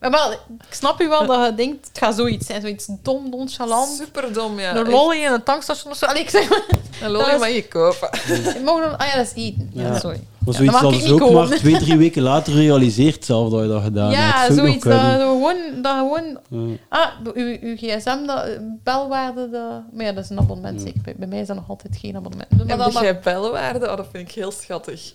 Maar 0.00 0.10
wel, 0.10 0.32
ik 0.32 0.38
snap 0.70 1.00
je 1.00 1.08
wel 1.08 1.26
dat 1.26 1.46
je 1.46 1.54
denkt, 1.54 1.88
het 1.88 1.98
gaat 1.98 2.14
zoiets 2.14 2.46
zijn, 2.46 2.60
zoiets 2.60 2.86
dom, 3.02 3.30
nonchalant. 3.30 3.96
Super 3.96 4.32
dom, 4.32 4.60
ja. 4.60 4.76
een 4.76 4.88
lolly 4.88 5.16
in 5.24 5.32
een 5.32 5.42
tankstation 5.42 5.92
of 5.92 5.98
zo. 5.98 6.06
Allee, 6.06 6.22
ik 6.22 6.30
zeg 6.30 6.48
maar. 6.48 6.62
Een 7.02 7.10
lolly 7.10 7.32
is- 7.32 7.38
mag 7.38 7.48
je 7.48 7.68
kopen. 7.68 8.08
je 8.26 8.60
mag 8.64 8.80
dan... 8.82 8.98
Ah 8.98 9.06
ja, 9.06 9.16
dat 9.16 9.26
is 9.26 9.44
eten. 9.44 9.70
Ja, 9.74 9.82
Ja. 9.82 9.98
sorry. 9.98 10.20
Maar 10.52 10.62
Ja, 10.64 10.70
zoiets 10.70 10.82
hadden 10.82 11.00
ze 11.00 11.06
niet 11.12 11.22
ook 11.22 11.28
komen. 11.28 11.48
maar 11.48 11.58
twee, 11.58 11.78
drie 11.78 11.96
weken 11.96 12.22
later 12.22 12.52
gerealiseerd 12.52 13.24
zelf 13.24 13.50
dat 13.50 13.60
je 13.62 13.68
dat 13.68 13.82
gedaan 13.82 14.10
ja, 14.10 14.18
hebt. 14.18 14.50
Ook 14.50 14.56
zoiets 14.58 14.84
dat, 14.84 15.00
gewoon... 15.00 15.56
Dat 15.82 15.94
gewoon 15.96 16.38
Ja. 16.48 16.76
ah, 16.88 17.08
uw, 17.34 17.56
uw 17.60 17.76
gsm, 17.76 18.26
dat, 18.26 18.46
belwaarde, 18.84 19.50
dat... 19.50 19.82
Maar 19.92 20.04
ja, 20.04 20.12
dat 20.12 20.24
is 20.24 20.30
een 20.30 20.38
abonnement, 20.38 20.80
Ja. 20.80 20.86
zeker. 20.86 21.02
Bij, 21.02 21.14
bij 21.16 21.28
mij 21.28 21.40
is 21.40 21.46
dat 21.46 21.56
nog 21.56 21.68
altijd 21.68 21.96
geen 21.96 22.16
abonnement. 22.16 22.50
Maar 22.50 22.66
En 22.66 22.78
dat 22.78 22.92
jij 23.00 23.20
belwaarde? 23.20 23.90
Oh, 23.90 23.96
dat 23.96 24.06
vind 24.12 24.28
ik 24.28 24.34
heel 24.34 24.50
schattig. 24.52 25.12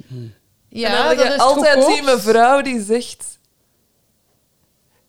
ja, 0.69 0.89
en 0.89 0.95
dan 1.07 1.15
dat 1.17 1.27
je 1.27 1.33
is 1.33 1.39
altijd 1.39 1.85
die 1.87 2.03
mevrouw 2.03 2.61
die 2.61 2.81
zegt... 2.81 3.31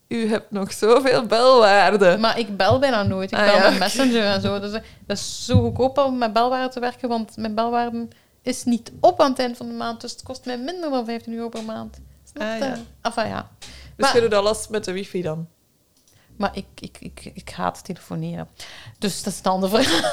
U 0.09 0.29
hebt 0.29 0.51
nog 0.51 0.73
zoveel 0.73 1.27
belwaarde. 1.27 2.17
Maar 2.21 2.39
ik 2.39 2.57
bel 2.57 2.79
bijna 2.79 3.03
nooit. 3.03 3.33
Ik 3.33 3.39
Ah, 3.39 3.45
bel 3.47 3.55
ja, 3.57 3.71
met. 3.71 3.79
Messenger 3.79 4.25
en 4.25 4.41
zo. 4.41 4.61
Dus 4.61 4.71
dat 4.71 4.83
is 5.07 5.45
zo 5.45 5.61
goedkoop 5.61 5.99
om 5.99 6.19
met 6.19 6.33
belwaarde 6.33 6.73
te 6.73 6.81
werken, 6.81 7.09
want 7.09 7.37
mijn 7.37 7.55
belwaarde 7.55 8.09
is 8.45 8.65
niet 8.65 8.93
op 9.01 9.21
aan 9.21 9.31
het 9.31 9.39
eind 9.39 9.57
van 9.57 9.67
de 9.67 9.73
maand. 9.75 10.01
Dus 10.01 10.11
het 10.13 10.23
kost 10.23 10.45
mij 10.45 10.59
minder 10.59 10.91
dan 10.91 11.05
15 11.05 11.33
euro 11.35 11.49
per 11.49 11.65
maand. 11.65 12.01
Snap 12.33 12.43
Ah, 12.43 12.59
ja. 12.59 12.79
Enfin, 13.03 13.27
ja. 13.29 13.51
Dus 13.61 13.71
Maar- 13.97 14.15
je 14.15 14.21
doet 14.21 14.31
dat 14.31 14.43
last 14.45 14.69
met 14.71 14.85
de 14.85 14.93
wifi 14.93 15.23
dan? 15.23 15.49
Maar 16.37 16.57
ik, 16.57 16.67
ik, 16.81 16.97
ik, 17.01 17.31
ik 17.35 17.49
haat 17.51 17.85
telefoneren. 17.85 18.49
Dus 18.99 19.23
dat 19.23 19.33
is 19.33 19.39
een 19.43 19.51
ander 19.51 19.69
verhaal. 19.69 20.11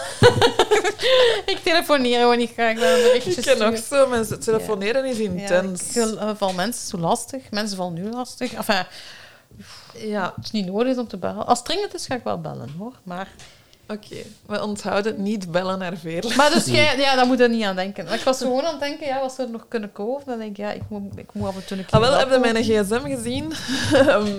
ik 1.54 1.60
telefoneer 1.64 2.20
gewoon 2.20 2.38
niet 2.38 2.52
graag. 2.52 2.76
Dan 2.80 2.88
een 2.88 3.02
berichtje 3.04 3.30
Ik 3.30 3.36
ken 3.44 3.56
sturen. 3.56 3.78
zo 3.78 4.08
mensen. 4.08 4.40
Telefoneren 4.40 5.06
is 5.06 5.18
Ja, 5.18 5.24
intens. 5.24 5.94
wil- 5.94 6.18
eh, 6.20 6.30
val 6.36 6.54
mensen 6.54 6.88
zo 6.88 6.98
lastig. 6.98 7.52
Mensen 7.52 7.78
vallen 7.78 7.94
nu 7.94 8.10
lastig. 8.10 8.54
Enfin, 8.54 8.86
Ja, 9.98 10.34
het 10.36 10.46
is 10.46 10.52
niet 10.52 10.66
nodig 10.66 10.98
om 10.98 11.08
te 11.08 11.18
bellen. 11.18 11.46
Als 11.46 11.58
het 11.58 11.68
dringend 11.68 11.94
is, 11.94 12.06
ga 12.06 12.16
ik 12.16 12.24
wel 12.24 12.42
bellen, 12.42 12.70
hoor. 12.78 12.94
Maar, 13.04 13.28
oké. 13.92 14.16
We 14.46 14.64
onthouden 14.64 15.22
niet 15.24 15.52
bellen 15.52 15.80
naar 15.80 15.98
Veerle. 15.98 16.36
maar 16.36 16.52
dus 16.52 16.66
jij, 16.66 16.98
ja, 16.98 17.16
daar 17.16 17.28
moet 17.28 17.38
je 17.40 17.48
niet 17.48 17.64
aan 17.64 17.76
denken. 17.76 18.06
Maar 18.06 18.14
ik 18.14 18.22
was 18.24 18.38
gewoon 18.38 18.64
aan 18.66 18.72
het 18.72 18.80
denken, 18.80 19.06
ja, 19.08 19.20
wat 19.20 19.34
zou 19.34 19.48
er 19.48 19.54
nog 19.54 19.66
kunnen 19.68 19.92
komen? 19.92 20.26
Dan 20.26 20.38
denk 20.38 20.52
ik, 20.52 20.58
ja, 20.58 20.72
ik 20.72 20.82
moet, 20.88 21.18
ik 21.18 21.34
moet 21.34 21.48
af 21.48 21.56
en 21.56 21.66
toe 21.66 21.78
een 21.78 21.86
keer 21.86 21.94
Ah, 21.94 22.02
wel, 22.02 22.18
heb 22.18 22.32
je 22.32 22.40
mijn 22.40 22.64
gsm 22.64 23.02
gezien? 23.16 23.52
Ehm, 23.94 24.32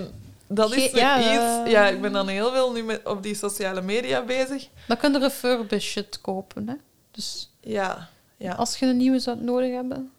dat 0.47 0.73
is 0.75 0.89
Ge- 0.89 0.97
ja, 0.97 1.19
iets... 1.19 1.65
eh. 1.65 1.71
Ja, 1.71 1.87
ik 1.87 2.01
ben 2.01 2.11
dan 2.13 2.27
heel 2.27 2.51
veel 2.51 2.71
nu 2.71 2.83
met, 2.83 3.05
op 3.07 3.23
die 3.23 3.35
sociale 3.35 3.81
media 3.81 4.23
bezig. 4.23 4.67
Dan 4.87 4.97
kun 4.97 5.11
je 5.11 5.19
refurbished 5.19 6.21
kopen, 6.21 6.67
hè. 6.69 6.75
Dus 7.11 7.51
Ja, 7.61 8.09
ja. 8.37 8.53
als 8.53 8.77
je 8.77 8.85
een 8.85 8.97
nieuwe 8.97 9.19
zou 9.19 9.37
nodig 9.41 9.73
hebben... 9.73 10.11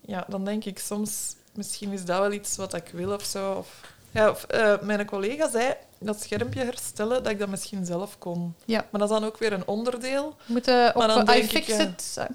ja, 0.00 0.24
dan 0.28 0.44
denk 0.44 0.64
ik 0.64 0.78
soms... 0.78 1.34
Misschien 1.54 1.92
is 1.92 2.04
dat 2.04 2.18
wel 2.18 2.32
iets 2.32 2.56
wat 2.56 2.74
ik 2.74 2.90
wil 2.92 3.12
of 3.12 3.24
zo. 3.24 3.52
Of, 3.52 3.80
ja, 4.12 4.30
of, 4.30 4.44
eh, 4.44 4.80
mijn 4.80 5.06
collega 5.06 5.50
zei 5.50 5.74
dat 5.98 6.20
schermpje 6.20 6.64
herstellen, 6.64 7.22
dat 7.22 7.32
ik 7.32 7.38
dat 7.38 7.48
misschien 7.48 7.84
zelf 7.84 8.18
kon. 8.18 8.54
Ja. 8.64 8.86
Maar 8.90 9.00
dat 9.00 9.10
is 9.10 9.18
dan 9.18 9.24
ook 9.24 9.38
weer 9.38 9.52
een 9.52 9.66
onderdeel. 9.66 10.36
Je 10.46 10.52
moet 10.52 10.68
eh, 10.68 10.94
dan 10.94 11.20
op 11.20 11.30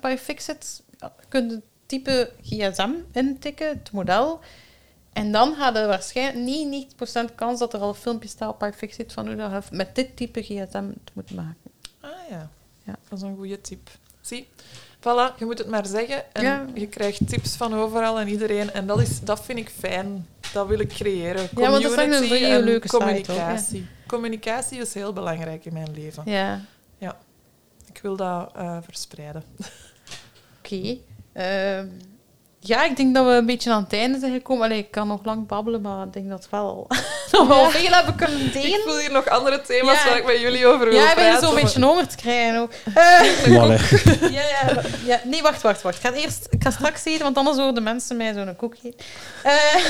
iFixit, 0.04 0.84
kun 1.30 1.50
je 1.50 1.62
type 1.86 2.32
gsm 2.42 2.92
intikken, 3.12 3.68
het 3.68 3.92
model. 3.92 4.40
En 5.14 5.32
dan 5.32 5.54
had 5.54 5.76
je 5.76 5.86
waarschijnlijk 5.86 6.46
99% 7.32 7.36
kans 7.36 7.60
dat 7.60 7.74
er 7.74 7.80
al 7.80 7.90
een 7.90 7.96
filmpje 7.96 8.30
staat 8.30 8.54
op 8.54 8.64
iFixit 8.64 9.14
van 9.14 9.28
hoe 9.28 9.36
dat 9.36 9.52
je 9.52 9.76
met 9.76 9.96
dit 9.96 10.16
type 10.16 10.42
gsm 10.42 10.86
het 10.88 11.12
moet 11.14 11.32
maken. 11.32 11.72
Ah 12.02 12.10
ja. 12.30 12.50
Ja. 12.84 12.96
dat 13.10 13.18
is 13.18 13.24
een 13.24 13.36
goede 13.36 13.62
tip. 13.62 13.90
Zie, 14.22 14.50
voilà, 15.00 15.38
je 15.38 15.46
moet 15.46 15.58
het 15.58 15.68
maar 15.70 15.86
zeggen. 15.86 16.34
En 16.34 16.44
Ja. 16.44 16.66
je 16.74 16.88
krijgt 16.88 17.28
tips 17.30 17.56
van 17.56 17.74
overal 17.74 18.20
en 18.20 18.28
iedereen. 18.28 18.72
En 18.74 18.88
dat, 18.88 19.02
is, 19.02 19.20
dat 19.20 19.46
vind 19.46 19.60
ik 19.60 19.70
fijn. 19.70 20.28
Dat 20.54 20.68
wil 20.68 20.80
ik 20.80 20.90
creëren. 20.90 21.42
Ja, 21.56 21.70
want 21.70 21.84
dat 21.84 21.92
is 21.92 22.30
een 22.32 22.44
en 22.44 22.60
leuke 22.64 22.88
site 22.88 22.98
communicatie. 22.98 23.88
Communicatie 24.08 24.80
is 24.80 24.94
heel 24.94 25.14
belangrijk 25.14 25.66
in 25.66 25.74
mijn 25.74 25.92
leven. 25.96 26.24
Ja, 26.26 26.62
Ik 27.94 28.00
wil 28.04 28.16
dat 28.16 28.52
eh, 28.56 28.78
verspreiden. 28.84 29.44
oké. 30.60 30.98
Ehm, 31.34 31.88
ja, 32.68 32.84
ik 32.84 32.96
denk 32.98 33.16
dat 33.16 33.26
we 33.26 33.32
een 33.32 33.46
beetje 33.46 33.72
aan 33.72 33.84
het 33.84 33.94
einde 33.94 34.20
zijn 34.20 34.32
gekomen. 34.34 34.64
Allee, 34.64 34.78
ik 34.78 34.92
kan 34.92 35.08
nog 35.08 35.26
lang 35.26 35.48
babbelen, 35.48 35.82
maar 35.82 36.06
ik 36.06 36.14
denk 36.14 36.30
dat 36.30 36.42
we 36.44 36.48
wel, 36.52 36.88
nog 37.32 37.48
wel 37.48 37.70
veel 37.70 37.90
hebben 37.92 38.16
kunnen 38.16 38.46
Ik 38.46 38.54
delen. 38.54 38.80
voel 38.86 38.98
hier 38.98 39.12
nog 39.12 39.28
andere 39.28 39.62
thema's 39.62 40.04
Ja. 40.04 40.10
waar 40.10 40.18
ik 40.18 40.26
met 40.26 40.40
jullie 40.40 40.68
over 40.68 40.90
wil 40.90 41.00
Ja, 41.00 41.10
ik 41.10 41.16
ben 41.16 41.26
praten. 41.30 41.48
zo'n 41.48 41.56
beetje 41.56 41.82
honger 41.86 42.08
te 42.08 42.16
krijgen 42.16 42.60
ook. 42.60 42.72
Eh. 42.94 43.92
Ja, 44.32 44.42
ja, 44.48 44.82
ja. 45.06 45.22
Nee, 45.24 45.42
wacht, 45.42 45.62
wacht, 45.62 45.82
wacht. 45.82 45.96
Ik 45.96 46.02
ga, 46.02 46.14
eerst, 46.14 46.48
ik 46.50 46.64
ga 46.64 46.72
straks 46.72 47.06
eten, 47.06 47.24
want 47.24 47.38
anders 47.38 47.58
horen 47.58 47.74
de 47.76 47.82
mensen 47.82 48.18
mij 48.18 48.34
zo'n 48.34 48.56
koek 48.56 48.76
eten. 48.84 49.06
Eh, 49.44 49.86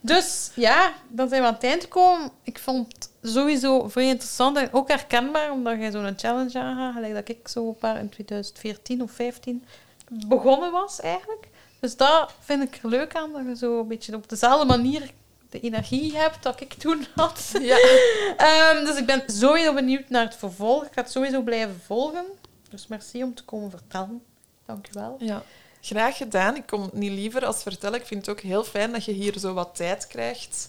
dus 0.00 0.50
ja, 0.54 0.92
dan 1.08 1.28
zijn 1.28 1.40
we 1.40 1.46
aan 1.46 1.54
het 1.54 1.64
eind 1.64 1.82
gekomen. 1.82 2.30
Ik 2.42 2.58
vond 2.58 2.86
het 2.92 3.32
sowieso 3.32 3.88
vrij 3.88 4.06
interessant 4.08 4.56
en 4.56 4.68
ook 4.72 4.88
herkenbaar, 4.88 5.50
omdat 5.50 5.78
jij 5.78 5.90
zo'n 5.90 6.14
challenge 6.16 6.58
aangaat, 6.58 6.92
gelijk 6.94 7.14
dat 7.14 7.28
ik 7.28 7.48
zo 7.48 7.68
een 7.68 7.76
paar 7.78 7.98
in 7.98 8.08
2014 8.08 9.02
of 9.02 9.10
15 9.12 9.64
begonnen 10.10 10.72
was 10.72 11.00
eigenlijk. 11.00 11.46
Dus 11.82 11.96
dat 11.96 12.32
vind 12.40 12.62
ik 12.62 12.82
er 12.82 12.88
leuk 12.88 13.14
aan, 13.16 13.32
dat 13.32 13.42
je 13.46 13.56
zo 13.56 13.80
een 13.80 13.88
beetje 13.88 14.14
op 14.14 14.28
dezelfde 14.28 14.66
manier 14.66 15.10
de 15.50 15.60
energie 15.60 16.16
hebt 16.16 16.42
dat 16.42 16.60
ik 16.60 16.72
toen 16.72 17.06
had. 17.14 17.52
Ja. 17.60 17.76
Ehm, 18.36 18.84
dus 18.84 18.96
ik 18.96 19.06
ben 19.06 19.22
sowieso 19.26 19.74
benieuwd 19.74 20.08
naar 20.08 20.24
het 20.24 20.36
vervolg. 20.36 20.84
Ik 20.84 20.92
ga 20.92 21.02
het 21.02 21.10
sowieso 21.10 21.40
blijven 21.42 21.80
volgen. 21.86 22.24
Dus 22.70 22.86
merci 22.86 23.22
om 23.22 23.34
te 23.34 23.44
komen 23.44 23.70
vertellen. 23.70 24.22
Dank 24.66 24.86
u 24.86 24.90
wel. 24.92 25.16
Ja, 25.20 25.42
graag 25.80 26.16
gedaan. 26.16 26.56
Ik 26.56 26.66
kom 26.66 26.90
niet 26.92 27.12
liever 27.12 27.44
als 27.44 27.62
vertellen. 27.62 28.00
Ik 28.00 28.06
vind 28.06 28.26
het 28.26 28.36
ook 28.36 28.42
heel 28.42 28.64
fijn 28.64 28.92
dat 28.92 29.04
je 29.04 29.12
hier 29.12 29.38
zo 29.38 29.52
wat 29.52 29.74
tijd 29.74 30.06
krijgt 30.06 30.68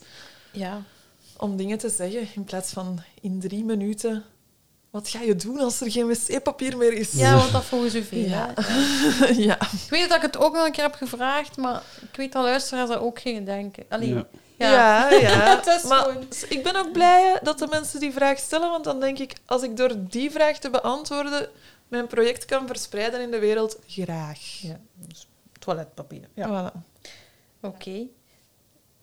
Ja. 0.52 0.82
om 1.38 1.58
dingen 1.58 1.78
te 1.78 1.90
zeggen, 1.90 2.28
in 2.36 2.44
plaats 2.44 2.72
van 2.72 3.00
in 3.22 3.40
drie 3.40 3.64
minuten... 3.64 4.24
Wat 4.94 5.10
ga 5.10 5.22
je 5.22 5.36
doen 5.36 5.60
als 5.60 5.82
er 5.82 5.92
geen 5.92 6.08
wc-papier 6.08 6.78
meer 6.78 6.94
is? 6.94 7.12
ja, 7.12 7.36
want 7.36 7.52
dat 7.52 7.64
volgens 7.64 7.96
u 7.96 8.04
veel. 8.04 8.20
Ja. 8.28 8.54
ja. 9.50 9.62
Ik 9.62 9.90
weet 9.90 10.08
dat 10.10 10.18
ik 10.18 10.22
het 10.24 10.38
ook 10.38 10.54
nog 10.54 10.66
een 10.66 10.72
keer 10.72 10.84
heb 10.84 10.94
gevraagd, 10.94 11.58
maar 11.58 11.84
ik 12.02 12.16
weet 12.16 12.32
dat 12.32 12.44
luisteraars 12.44 12.90
dat 12.90 13.00
ook 13.00 13.20
gingen 13.20 13.46
denken. 13.46 13.84
Allee, 13.90 14.14
Ja. 14.14 14.26
ja. 14.58 15.10
Ja, 15.12 15.20
ja. 15.20 15.30
Het 15.58 15.66
is 15.68 15.84
maar 15.90 16.00
gewoon- 16.04 16.24
ik 16.50 16.64
ben 16.64 16.76
ook 16.76 16.92
blij 16.92 17.40
dat 17.44 17.60
de 17.60 17.68
mensen 17.70 18.00
die 18.00 18.12
vraag 18.12 18.38
stellen, 18.40 18.70
want 18.70 18.84
dan 18.84 19.00
denk 19.00 19.20
ik, 19.20 19.34
als 19.46 19.64
ik 19.64 19.78
door 19.78 19.96
die 20.10 20.32
vraag 20.32 20.58
te 20.60 20.70
beantwoorden 20.70 21.48
mijn 21.88 22.08
project 22.08 22.46
kan 22.46 22.68
verspreiden 22.68 23.22
in 23.22 23.32
de 23.32 23.40
wereld, 23.40 23.78
graag. 23.88 24.40
Ja, 24.62 24.80
dus 25.08 25.28
toiletpapier. 25.60 26.28
Ja. 26.34 26.72
Voilà. 26.74 26.78
Oké. 27.62 28.02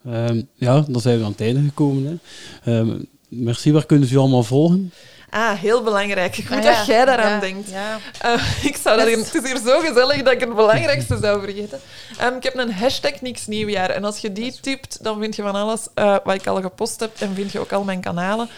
Ehm, 0.05 0.43
ja, 0.55 0.81
dan 0.89 1.01
zijn 1.01 1.19
we 1.19 1.25
aan 1.25 1.31
het 1.31 1.41
einde 1.41 1.61
gekomen. 1.61 2.21
Hè. 2.63 2.79
Ehm, 2.81 3.03
merci, 3.29 3.73
waar 3.73 3.87
kunnen 3.87 4.09
ze 4.09 4.15
u 4.15 4.19
allemaal 4.19 4.43
volgen? 4.43 4.93
Ah, 5.31 5.53
heel 5.59 5.83
belangrijk. 5.83 6.35
Goed 6.35 6.57
Ah, 6.57 6.63
dat 6.65 6.87
jij 6.87 7.05
daaraan 7.05 7.31
Ja, 7.33 7.41
denkt. 7.41 7.71
Ja. 7.71 7.99
Eh, 8.21 8.65
ik 8.65 8.77
zou 8.77 8.97
dat 8.99 9.07
hier, 9.07 9.17
het 9.19 9.35
is 9.35 9.43
hier 9.43 9.61
zo 9.65 9.81
gezellig 9.81 10.23
dat 10.23 10.33
ik 10.33 10.41
het 10.41 10.55
belangrijkste 10.55 11.19
zou 11.23 11.41
vergeten. 11.41 11.81
Ehm, 12.19 12.35
ik 12.37 12.43
heb 12.43 12.57
een 12.57 12.73
hashtag 12.73 13.21
niks 13.21 13.47
nieuwjaar. 13.47 13.91
En 13.91 14.05
als 14.05 14.19
je 14.19 14.33
die 14.33 14.61
typt, 14.61 15.05
dan 15.05 15.21
vind 15.21 15.37
je 15.37 15.43
van 15.43 15.55
alles 15.55 15.87
eh, 15.95 16.17
wat 16.25 16.35
ik 16.35 16.47
al 16.47 16.61
gepost 16.61 17.01
heb. 17.01 17.21
En 17.21 17.35
vind 17.35 17.53
je 17.53 17.59
ook 17.59 17.73
al 17.73 17.85
mijn 17.85 18.01
kanalen. 18.01 18.49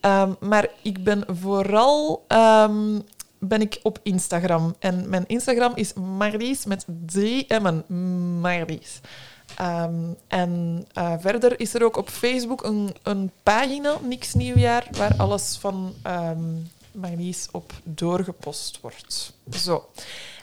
Ehm, 0.00 0.32
maar 0.40 0.66
ik 0.82 1.04
ben 1.04 1.24
vooral 1.40 2.24
ehm, 2.28 2.98
ben 3.38 3.60
ik 3.60 3.78
op 3.82 3.98
Instagram. 4.02 4.74
En 4.78 5.08
mijn 5.08 5.24
Instagram 5.26 5.72
is 5.74 5.92
Marlies 5.92 6.64
met 6.64 6.84
drie 7.06 7.46
M'en. 7.60 7.84
Marlies. 8.40 9.00
Ehm, 9.58 10.12
en 10.28 10.84
eh, 10.92 11.12
verder 11.18 11.60
is 11.60 11.74
er 11.74 11.84
ook 11.84 11.96
op 11.96 12.08
Facebook 12.08 12.64
een, 12.64 12.96
een 13.02 13.30
pagina, 13.42 13.96
Niks 14.02 14.34
Nieuwjaar, 14.34 14.86
waar 14.90 15.14
alles 15.16 15.56
van 15.60 15.94
ehm 16.02 16.54
Marlies 16.92 17.48
op 17.52 17.72
doorgepost 17.84 18.78
wordt. 18.80 19.32
Zo. 19.50 19.88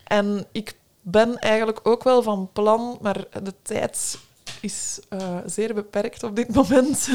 En 0.04 0.46
ik 0.52 0.76
ben 1.02 1.38
eigenlijk 1.40 1.80
ook 1.84 2.04
wel 2.04 2.24
van 2.24 2.50
plan, 2.54 2.98
maar 3.02 3.26
de 3.44 3.54
tijd 3.62 4.18
is 4.62 5.00
eh, 5.10 5.38
zeer 5.46 5.74
beperkt 5.74 6.24
op 6.24 6.36
dit 6.36 6.54
moment. 6.54 7.08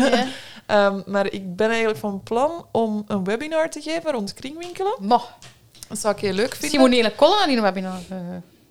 Ehm, 0.67 1.01
maar 1.07 1.33
ik 1.33 1.57
ben 1.57 1.69
eigenlijk 1.69 1.99
van 1.99 2.23
plan 2.23 2.67
om 2.71 3.05
een 3.07 3.25
webinar 3.25 3.71
te 3.71 3.81
geven 3.81 4.13
rond 4.13 4.35
kringwinkelen. 4.35 4.97
Maar, 5.01 5.37
Dat 5.89 5.99
zou 5.99 6.15
ik 6.15 6.21
heel 6.21 6.33
leuk 6.33 6.55
vinden. 6.55 6.93
hele 6.93 7.15
column 7.15 7.39
naar 7.39 7.47
die 7.47 7.61
webinar 7.61 8.01
eh, 8.09 8.19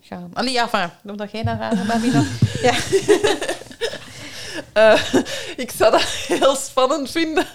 gaan. 0.10 0.32
Allee, 0.34 0.54
ja, 0.54 0.64
enfin, 0.64 0.90
omdat 1.12 1.32
jij 1.32 1.44
naar 1.44 1.58
haar 1.58 1.86
webinar... 1.88 2.26
ja. 2.62 2.74
Eh, 4.74 5.14
ik 5.56 5.72
zou 5.72 5.92
dat 5.92 6.02
heel 6.02 6.56
spannend 6.56 7.12
vinden. 7.12 7.46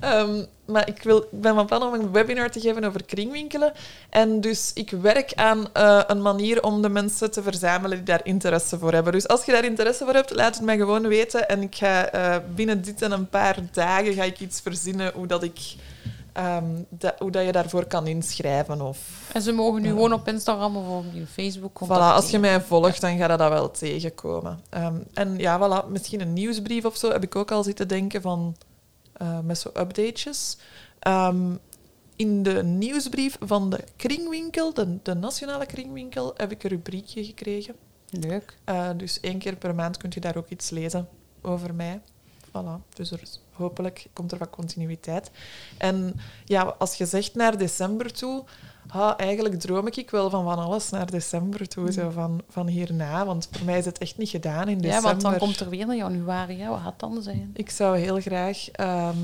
Ehm, 0.00 0.44
maar 0.64 0.88
ik, 0.88 1.02
wil, 1.02 1.18
ik 1.18 1.40
ben 1.40 1.54
van 1.54 1.66
plan 1.66 1.82
om 1.82 1.94
een 1.94 2.12
webinar 2.12 2.50
te 2.50 2.60
geven 2.60 2.84
over 2.84 3.04
kringwinkelen. 3.04 3.72
En 4.10 4.40
dus 4.40 4.70
ik 4.74 4.90
werk 4.90 5.32
aan 5.34 5.68
eh, 5.72 6.00
een 6.06 6.22
manier 6.22 6.62
om 6.62 6.82
de 6.82 6.88
mensen 6.88 7.30
te 7.30 7.42
verzamelen 7.42 7.96
die 7.96 8.06
daar 8.06 8.24
interesse 8.24 8.78
voor 8.78 8.92
hebben. 8.92 9.12
Dus 9.12 9.28
als 9.28 9.44
je 9.44 9.52
daar 9.52 9.64
interesse 9.64 10.04
voor 10.04 10.14
hebt, 10.14 10.34
laat 10.34 10.54
het 10.54 10.64
mij 10.64 10.76
gewoon 10.76 11.08
weten. 11.08 11.48
En 11.48 11.62
ik 11.62 11.74
ga 11.74 12.10
eh, 12.10 12.36
binnen 12.54 12.82
dit 12.82 13.02
en 13.02 13.12
een 13.12 13.28
paar 13.28 13.56
dagen 13.72 14.14
ga 14.14 14.22
ik 14.22 14.40
iets 14.40 14.60
verzinnen 14.60 15.12
hoe 15.14 15.26
dat 15.26 15.42
ik... 15.42 15.58
ehm, 16.32 16.64
dat, 16.88 17.14
hoe 17.18 17.30
dat 17.30 17.44
je 17.44 17.52
daarvoor 17.52 17.86
kan 17.86 18.06
inschrijven. 18.06 18.80
Of, 18.80 19.30
En 19.32 19.42
ze 19.42 19.52
mogen 19.52 19.82
nu 19.82 19.88
gewoon 19.88 20.12
op 20.12 20.28
Instagram 20.28 20.76
of 20.76 20.88
op 20.88 21.04
Facebook 21.28 21.80
voilà, 21.84 21.88
als 22.14 22.30
je 22.30 22.38
mij 22.38 22.60
volgt, 22.60 23.00
dan 23.00 23.16
ga 23.18 23.30
je 23.30 23.36
dat 23.36 23.48
wel 23.50 23.70
tegenkomen. 23.70 24.60
Ehm, 24.70 24.94
en 25.14 25.38
ja, 25.38 25.58
voilà, 25.58 25.88
misschien 25.88 26.20
een 26.20 26.32
nieuwsbrief 26.32 26.84
of 26.84 26.96
zo 26.96 27.10
heb 27.12 27.22
ik 27.22 27.36
ook 27.36 27.50
al 27.50 27.62
zitten 27.62 27.88
denken 27.88 28.22
van... 28.22 28.56
eh, 29.12 29.38
met 29.40 29.58
zo 29.58 29.68
updatejes. 29.68 30.56
Ehm, 30.98 31.52
in 32.16 32.42
de 32.42 32.62
nieuwsbrief 32.64 33.36
van 33.40 33.70
de 33.70 33.84
kringwinkel, 33.96 34.74
de, 34.74 34.96
de 35.02 35.14
nationale 35.14 35.66
kringwinkel, 35.66 36.34
heb 36.36 36.50
ik 36.50 36.62
een 36.64 36.70
rubriekje 36.70 37.24
gekregen. 37.24 37.74
Leuk. 38.10 38.56
Eh, 38.64 38.88
dus 38.96 39.20
één 39.20 39.38
keer 39.38 39.56
per 39.56 39.74
maand 39.74 39.96
kunt 39.96 40.14
je 40.14 40.20
daar 40.20 40.36
ook 40.36 40.48
iets 40.48 40.70
lezen 40.70 41.08
over 41.42 41.74
mij. 41.74 42.00
Voilà, 42.48 42.94
dus 42.94 43.10
er, 43.10 43.18
is- 43.22 43.40
hopelijk 43.60 44.06
komt 44.12 44.32
er 44.32 44.38
wat 44.38 44.50
continuïteit. 44.50 45.30
En 45.78 46.14
ja, 46.44 46.62
als 46.78 46.94
je 46.94 47.06
zegt 47.06 47.34
naar 47.34 47.58
december 47.58 48.12
toe, 48.12 48.44
ha, 48.86 49.16
eigenlijk 49.16 49.60
droom 49.60 49.86
ik 49.86 50.10
wel 50.10 50.30
van 50.30 50.44
van 50.44 50.58
alles 50.58 50.90
naar 50.90 51.10
december 51.10 51.68
toe, 51.68 51.92
zo 51.92 52.10
van, 52.10 52.40
van 52.48 52.66
hierna. 52.66 53.26
Want 53.26 53.48
voor 53.50 53.66
mij 53.66 53.78
is 53.78 53.84
het 53.84 53.98
echt 53.98 54.18
niet 54.18 54.28
gedaan 54.28 54.68
in 54.68 54.78
december. 54.78 54.90
Ja, 54.90 55.00
want 55.00 55.20
dan 55.20 55.36
komt 55.38 55.60
er 55.60 55.68
weer 55.68 55.88
een 55.88 55.96
januari. 55.96 56.60
Hè. 56.60 56.68
Wat 56.68 56.80
gaat 56.80 57.00
dan 57.00 57.22
zijn? 57.22 57.50
Ik 57.54 57.70
zou 57.70 57.98
heel 57.98 58.20
graag, 58.20 58.70
ehm, 58.70 59.16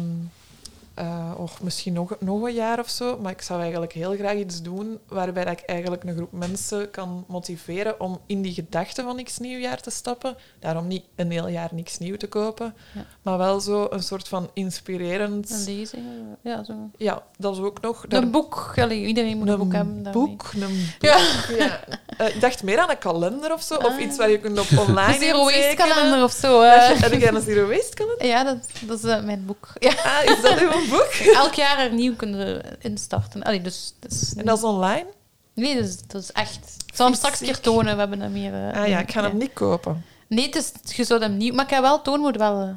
eh, 0.96 1.30
och, 1.38 1.60
misschien 1.60 1.92
nog, 1.92 2.16
nog 2.20 2.42
een 2.42 2.54
jaar 2.54 2.78
of 2.78 2.88
zo, 2.88 3.18
maar 3.22 3.32
ik 3.32 3.42
zou 3.42 3.60
eigenlijk 3.60 3.92
heel 3.92 4.14
graag 4.14 4.34
iets 4.36 4.62
doen 4.62 4.98
waarbij 5.08 5.44
dat 5.44 5.52
ik 5.60 5.64
eigenlijk 5.66 6.04
een 6.04 6.14
groep 6.16 6.32
mensen 6.32 6.90
kan 6.90 7.24
motiveren 7.28 8.00
om 8.00 8.20
in 8.26 8.42
die 8.42 8.52
gedachte 8.54 9.02
van 9.02 9.16
niks 9.16 9.38
nieuwjaar 9.38 9.80
te 9.80 9.90
stappen. 9.90 10.36
Daarom 10.60 10.86
niet 10.86 11.04
een 11.16 11.30
heel 11.30 11.48
jaar 11.48 11.68
niks 11.72 11.98
nieuw 11.98 12.16
te 12.16 12.26
kopen, 12.28 12.74
Ja. 12.94 13.04
maar 13.22 13.38
wel 13.38 13.60
zo 13.60 13.86
een 13.90 14.02
soort 14.02 14.28
van 14.28 14.50
inspirerend... 14.54 15.50
Een 15.50 15.64
lezing? 15.76 16.04
Ja, 16.42 16.64
zo. 16.64 16.72
Ja, 16.96 17.22
dat 17.38 17.52
is 17.56 17.62
ook 17.62 17.80
nog... 17.80 18.04
daar- 18.08 18.22
Een 18.22 18.30
boek. 18.30 18.72
Allee, 18.76 19.06
iedereen 19.06 19.36
moet 19.38 19.48
een, 19.48 19.58
boek 19.58 19.72
hebben. 19.72 20.02
daarmee. 20.02 20.26
boek, 20.26 20.50
een 20.54 20.60
boek. 20.60 20.68
Ja. 21.10 21.18
Ja. 21.58 21.80
Eh, 22.18 22.34
ik 22.34 22.40
dacht 22.40 22.62
meer 22.62 22.78
aan 22.78 22.90
een 22.90 22.98
kalender 22.98 23.52
of 23.52 23.62
zo, 23.62 23.74
of 23.74 23.84
Ah. 23.86 24.00
iets 24.00 24.16
waar 24.16 24.30
je 24.30 24.38
kunt 24.40 24.58
op 24.60 24.66
online 24.88 25.14
Een 25.14 25.20
zero 25.20 25.38
waste 25.44 25.54
intekenen. 25.60 25.94
kalender 25.94 26.22
of 26.22 26.32
zo. 26.32 26.60
eh. 26.60 27.00
Heb 27.00 27.12
jij 27.12 27.28
een 27.32 27.40
zero 27.42 27.68
waste 27.68 27.94
kalender? 27.94 28.26
Ja, 28.26 28.44
dat, 28.44 28.56
dat 28.80 28.98
is 28.98 29.24
mijn 29.24 29.44
boek. 29.46 29.68
Ja. 29.78 29.90
Ah, 29.90 30.24
is 30.24 30.40
dat 30.42 30.58
uw 30.60 30.68
boek? 30.88 31.08
Elk 31.42 31.54
jaar 31.54 31.86
opnieuw 31.86 32.16
kunnen 32.16 32.62
instarten. 32.80 33.42
Allee, 33.42 33.60
dus, 33.62 33.94
is 34.08 34.34
En 34.36 34.44
dat 34.44 34.58
is 34.58 34.64
online? 34.64 35.06
Nee, 35.54 35.74
dat 35.74 35.84
is, 35.84 35.96
dat 36.06 36.22
is 36.22 36.32
echt. 36.32 36.74
Ik 36.86 36.94
zal 36.96 37.06
hem 37.06 37.14
straks 37.14 37.40
een 37.40 37.46
keer 37.46 37.60
tonen. 37.60 37.92
We 37.94 37.98
hebben 37.98 38.20
hem 38.20 38.34
hier. 38.34 38.54
eh, 38.68 38.80
Ah 38.82 38.88
ja, 38.88 38.98
ik 38.98 39.10
ga 39.12 39.22
hem 39.22 39.36
niet 39.36 39.52
kopen. 39.52 40.04
Nee, 40.28 40.46
het 40.46 40.54
is, 40.56 40.72
je 40.96 41.04
zou 41.04 41.20
hem 41.20 41.36
niet... 41.36 41.54
Maar 41.54 41.64
ik 41.64 41.70
heb 41.70 41.82
wel 41.82 42.02
toonmoed 42.02 42.36
wel... 42.36 42.60
eh, 42.60 42.68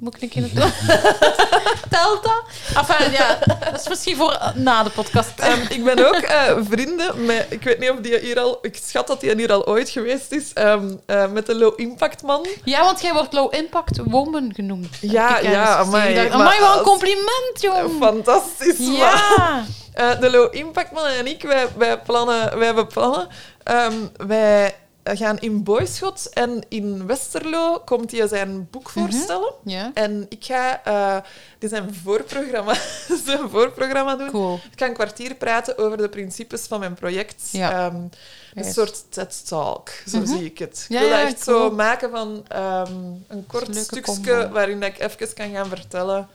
moet 0.00 0.14
ik 0.14 0.22
een 0.22 0.28
keer 0.28 0.52
toon? 0.60 0.70
Telt 1.90 2.22
dat? 2.22 2.42
Enfin, 2.76 3.12
ja, 3.12 3.38
dat 3.70 3.80
is 3.80 3.88
misschien 3.88 4.16
voor 4.16 4.32
eh, 4.32 4.54
na 4.54 4.82
de 4.82 4.90
podcast. 4.90 5.30
Ehm, 5.40 5.60
ik 5.68 5.84
ben 5.84 6.06
ook 6.08 6.14
eh, 6.22 6.56
vrienden 6.68 7.24
met... 7.24 7.46
Ik 7.48 7.62
weet 7.62 7.78
niet 7.78 7.90
of 7.90 7.96
die 8.00 8.18
hier 8.18 8.40
al... 8.40 8.58
Ik 8.62 8.78
schat 8.84 9.06
dat 9.06 9.20
die 9.20 9.34
hier 9.34 9.52
al 9.52 9.66
ooit 9.66 9.88
geweest 9.90 10.32
is. 10.32 10.52
ehm, 10.52 10.94
eh, 11.06 11.30
met 11.30 11.46
de 11.46 11.54
Low 11.54 11.80
Impact 11.80 12.22
Man. 12.22 12.46
Ja, 12.64 12.82
want 12.84 13.00
jij 13.00 13.12
wordt 13.12 13.32
low 13.32 13.54
impact 13.54 13.98
woman 14.04 14.52
genoemd. 14.54 14.96
Ja, 15.00 15.38
ja, 15.38 15.76
amai, 15.76 16.14
dacht, 16.14 16.30
amai, 16.30 16.60
wat 16.60 16.76
een 16.78 16.84
compliment, 16.84 17.52
jong. 17.60 17.90
Fantastisch. 18.00 18.76
Ja. 18.78 19.64
De 20.20 20.30
Low 20.30 20.54
Impact 20.54 20.92
Man 20.92 21.06
en 21.06 21.26
ik, 21.26 21.42
wij, 21.42 21.66
wij, 21.76 21.98
plannen, 22.00 22.56
wij 22.58 22.66
hebben 22.66 22.86
plannen. 22.86 23.28
Ehm, 23.62 23.92
wij 24.26 24.74
gaan 25.16 25.38
in 25.38 25.62
Boyschot 25.64 26.28
en 26.32 26.60
in 26.68 27.06
Westerlo 27.06 27.78
komt 27.84 28.10
hij 28.10 28.28
zijn 28.28 28.68
boek 28.70 28.94
Mhm. 28.94 29.00
voorstellen. 29.00 29.52
En 29.94 30.26
ik 30.28 30.44
ga 30.44 30.80
uh, 30.88 31.16
dit 31.58 31.70
zijn 31.70 31.94
voorprogramma, 32.02 32.74
zijn 33.26 33.48
voorprogramma 33.50 34.16
doen. 34.16 34.30
cool. 34.30 34.54
Ik 34.72 34.78
ga 34.78 34.86
een 34.86 34.94
kwartier 34.94 35.34
praten 35.34 35.78
over 35.78 35.96
de 35.96 36.08
principes 36.08 36.66
van 36.66 36.80
mijn 36.80 36.94
project. 36.94 37.42
Ja. 37.52 37.70
Ehm, 37.86 38.02
een 38.54 38.72
soort 38.72 39.04
TED-talk, 39.08 39.88
zo 40.08 40.18
Mhm. 40.18 40.26
zie 40.26 40.44
ik 40.44 40.58
het. 40.58 40.84
Ik 40.88 40.94
Ja, 40.94 41.00
wil 41.00 41.08
dat 41.08 41.18
ja, 41.18 41.26
echt 41.26 41.44
cool. 41.44 41.68
zo 41.68 41.74
maken 41.74 42.10
van 42.10 42.44
een 43.28 43.44
kort 43.46 43.76
stukje 43.76 44.00
combo. 44.00 44.48
waarin 44.48 44.82
ik 44.82 44.98
even 44.98 45.34
kan 45.34 45.50
gaan 45.52 45.68
vertellen. 45.68 46.28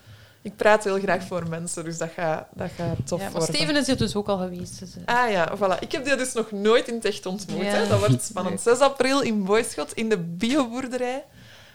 Ik 0.44 0.56
praat 0.56 0.84
heel 0.84 1.00
graag 1.00 1.24
voor 1.24 1.50
mensen, 1.50 1.84
dus 1.84 1.98
dat 1.98 2.10
gaat, 2.16 2.48
dat 2.54 2.70
gaat 2.78 2.96
tof 3.06 3.20
Ja, 3.20 3.26
maar 3.26 3.34
worden. 3.34 3.56
Steven 3.56 3.76
is 3.76 3.88
hier 3.88 3.98
dus 3.98 4.16
ook 4.16 4.28
al 4.28 4.38
geweest. 4.38 4.80
Dus, 4.80 4.90
eh, 5.06 5.16
Ah 5.24 5.32
ja, 5.32 5.58
voilà. 5.58 5.80
Ik 5.80 5.92
heb 5.92 6.06
die 6.06 6.16
dus 6.16 6.34
nog 6.34 6.52
nooit 6.52 6.88
in 6.88 6.94
het 6.94 7.06
echt 7.06 7.26
ontmoet. 7.26 7.62
Ja. 7.62 7.72
Hè. 7.72 7.88
Dat 7.88 8.00
wordt 8.00 8.24
spannend. 8.24 8.62
6 8.62 8.80
april 8.80 9.22
in 9.22 9.44
Boyschot, 9.44 9.94
in 9.94 10.10
de 10.10 10.18
bioboerderij. 10.18 11.24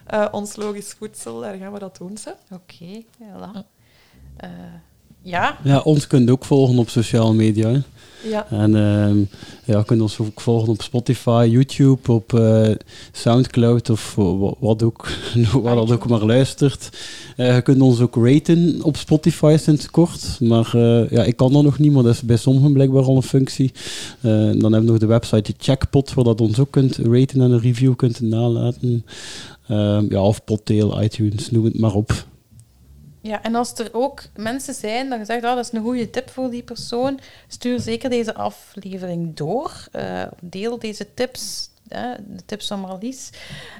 Eh, 0.06 0.26
ons 0.30 0.56
logisch 0.56 0.94
voedsel, 0.98 1.40
daar 1.40 1.54
gaan 1.56 1.72
we 1.72 1.78
dat 1.78 1.96
doen. 1.96 2.16
Oké, 2.50 3.02
voilà. 3.22 3.58
Eh, 4.36 4.48
ja, 5.22 5.58
Ja, 5.62 5.78
ons 5.78 6.06
kunt 6.06 6.30
ook 6.30 6.44
volgen 6.44 6.78
op 6.78 6.88
sociale 6.88 7.32
media. 7.34 7.68
hè. 7.68 7.80
Ja. 8.22 8.46
En 8.50 8.74
ehm 8.76 9.18
ja, 9.64 9.82
kunt 9.82 10.00
ons 10.00 10.18
ook 10.18 10.40
volgen 10.40 10.68
op 10.68 10.82
Spotify, 10.82 11.48
YouTube, 11.50 12.12
op 12.12 12.34
eh, 12.34 12.70
Soundcloud 13.12 13.90
of 13.90 14.14
wa- 14.14 14.54
wat 14.58 14.82
ook, 14.82 15.08
waar 15.62 15.74
dat 15.74 15.92
ook 15.92 16.08
maar 16.08 16.24
luistert. 16.24 16.88
Eh, 17.36 17.54
je 17.54 17.62
kunt 17.62 17.80
ons 17.82 18.00
ook 18.00 18.16
raten 18.26 18.78
op 18.82 18.96
Spotify 18.96 19.56
sinds 19.60 19.90
kort. 19.90 20.36
Maar 20.40 20.70
eh, 20.74 21.10
ja, 21.10 21.22
ik 21.24 21.36
kan 21.36 21.52
dat 21.52 21.62
nog 21.62 21.78
niet, 21.78 21.92
maar 21.92 22.02
dat 22.02 22.14
is 22.14 22.22
bij 22.22 22.36
sommigen 22.36 22.72
blijkbaar 22.72 23.02
al 23.04 23.16
een 23.16 23.22
functie. 23.22 23.72
Dan 24.20 24.60
hebben 24.62 24.84
we 24.84 24.90
nog 24.90 24.98
de 24.98 25.06
website 25.06 25.54
Checkpot, 25.58 26.14
waar 26.14 26.24
dat 26.24 26.40
ons 26.40 26.58
ook 26.58 26.70
kunt 26.70 26.96
raten 26.96 27.40
en 27.40 27.50
een 27.50 27.60
review 27.60 27.96
kunt 27.96 28.20
nalaten. 28.20 29.04
Ehm, 29.68 30.04
ja, 30.10 30.22
of 30.22 30.44
Podtail, 30.44 31.02
iTunes, 31.02 31.50
noem 31.50 31.64
het 31.64 31.78
maar 31.78 31.94
op. 31.94 32.12
Ja, 33.20 33.42
en 33.42 33.54
als 33.54 33.72
er 33.72 33.88
ook 33.92 34.22
mensen 34.36 34.74
zijn 34.74 35.08
dat 35.08 35.18
je 35.18 35.24
zegt, 35.24 35.44
ah, 35.44 35.54
dat 35.54 35.64
is 35.64 35.72
een 35.72 35.82
goede 35.82 36.10
tip 36.10 36.30
voor 36.30 36.50
die 36.50 36.62
persoon, 36.62 37.20
stuur 37.48 37.80
zeker 37.80 38.10
deze 38.10 38.34
aflevering 38.34 39.36
door. 39.36 39.86
Eh, 39.92 40.22
deel 40.40 40.78
deze 40.78 41.14
tips, 41.14 41.70
hè, 41.88 42.14
de 42.26 42.44
tips 42.44 42.66
van 42.66 42.80
Marlies. 42.80 43.30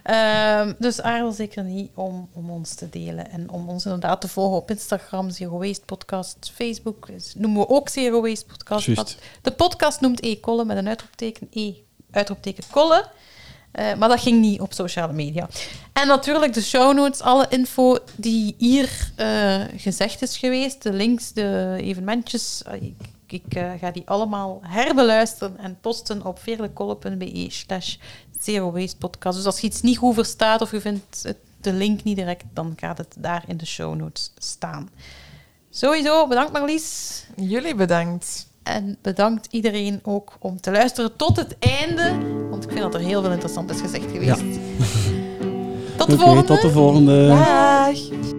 Ehm, 0.02 0.73
dus 0.78 1.01
aarzel 1.01 1.32
zeker 1.32 1.65
niet 1.65 1.90
om, 1.94 2.28
om 2.32 2.51
ons 2.51 2.74
te 2.74 2.89
delen 2.89 3.31
en 3.31 3.51
om 3.51 3.69
ons 3.69 3.85
inderdaad 3.85 4.20
te 4.20 4.28
volgen 4.28 4.56
op 4.56 4.70
Instagram, 4.70 5.31
Zero 5.31 5.59
Waste 5.59 5.85
Podcast, 5.85 6.52
Facebook. 6.55 7.06
Dus 7.06 7.35
noemen 7.36 7.60
we 7.60 7.69
ook 7.69 7.89
Zero 7.89 8.20
Waste 8.20 8.47
Podcast. 8.47 9.19
De 9.43 9.52
podcast 9.52 10.01
noemt 10.01 10.23
E-Kolle 10.23 10.65
met 10.65 10.77
een 10.77 10.89
uitroepteken 10.89 11.48
E, 11.51 11.74
uitroepteken 12.10 12.65
Kolle. 12.70 13.05
Eh, 13.78 13.94
maar 13.94 14.09
dat 14.09 14.20
ging 14.20 14.40
niet 14.40 14.60
op 14.60 14.72
sociale 14.72 15.12
media. 15.12 15.48
En 15.92 16.06
natuurlijk 16.06 16.52
de 16.52 16.62
show 16.62 16.94
notes, 16.94 17.20
alle 17.20 17.46
info 17.48 17.98
die 18.16 18.55
hier 18.59 19.10
eh, 19.16 19.60
gezegd 19.76 20.22
is 20.22 20.36
geweest, 20.36 20.82
de 20.82 20.92
links, 20.92 21.32
de 21.32 21.76
evenementjes. 21.80 22.62
eh, 22.62 22.82
Ik, 23.26 23.42
ga 23.80 23.90
die 23.90 24.02
allemaal 24.06 24.60
herbeluisteren 24.62 25.59
en 25.59 25.78
posten 25.80 26.24
op 26.24 26.38
veerlekolle.be 26.38 27.46
slash 27.48 27.96
zero 28.40 28.72
waste 28.72 28.96
podcast. 28.96 29.36
Dus 29.36 29.46
als 29.46 29.60
je 29.60 29.66
iets 29.66 29.80
niet 29.80 29.98
goed 29.98 30.14
verstaat 30.14 30.60
of 30.60 30.70
je 30.70 30.80
vindt 30.80 31.34
de 31.60 31.72
link 31.72 32.02
niet 32.02 32.16
direct, 32.16 32.44
dan 32.52 32.72
gaat 32.76 32.98
het 32.98 33.14
daar 33.18 33.44
in 33.46 33.56
de 33.56 33.66
show 33.66 33.94
notes 33.94 34.32
staan. 34.38 34.90
Sowieso, 35.70 36.26
bedankt 36.26 36.52
Marlies. 36.52 37.24
Jullie 37.36 37.74
bedankt. 37.74 38.47
En 38.68 38.96
bedankt 39.02 39.48
iedereen 39.50 40.00
ook 40.02 40.32
om 40.40 40.60
te 40.60 40.70
luisteren 40.70 41.16
tot 41.16 41.36
het 41.36 41.56
einde. 41.58 42.12
Want 42.50 42.64
ik 42.64 42.70
vind 42.70 42.82
dat 42.82 42.94
er 42.94 43.00
heel 43.00 43.22
veel 43.22 43.30
interessant 43.30 43.70
is 43.70 43.80
gezegd 43.80 44.10
geweest. 44.12 44.44
Tot 45.96 46.10
de 46.10 46.18
volgende. 46.18 46.44
tot 46.44 46.60
de 46.60 46.70
volgende. 46.70 47.26
Dag. 47.26 48.36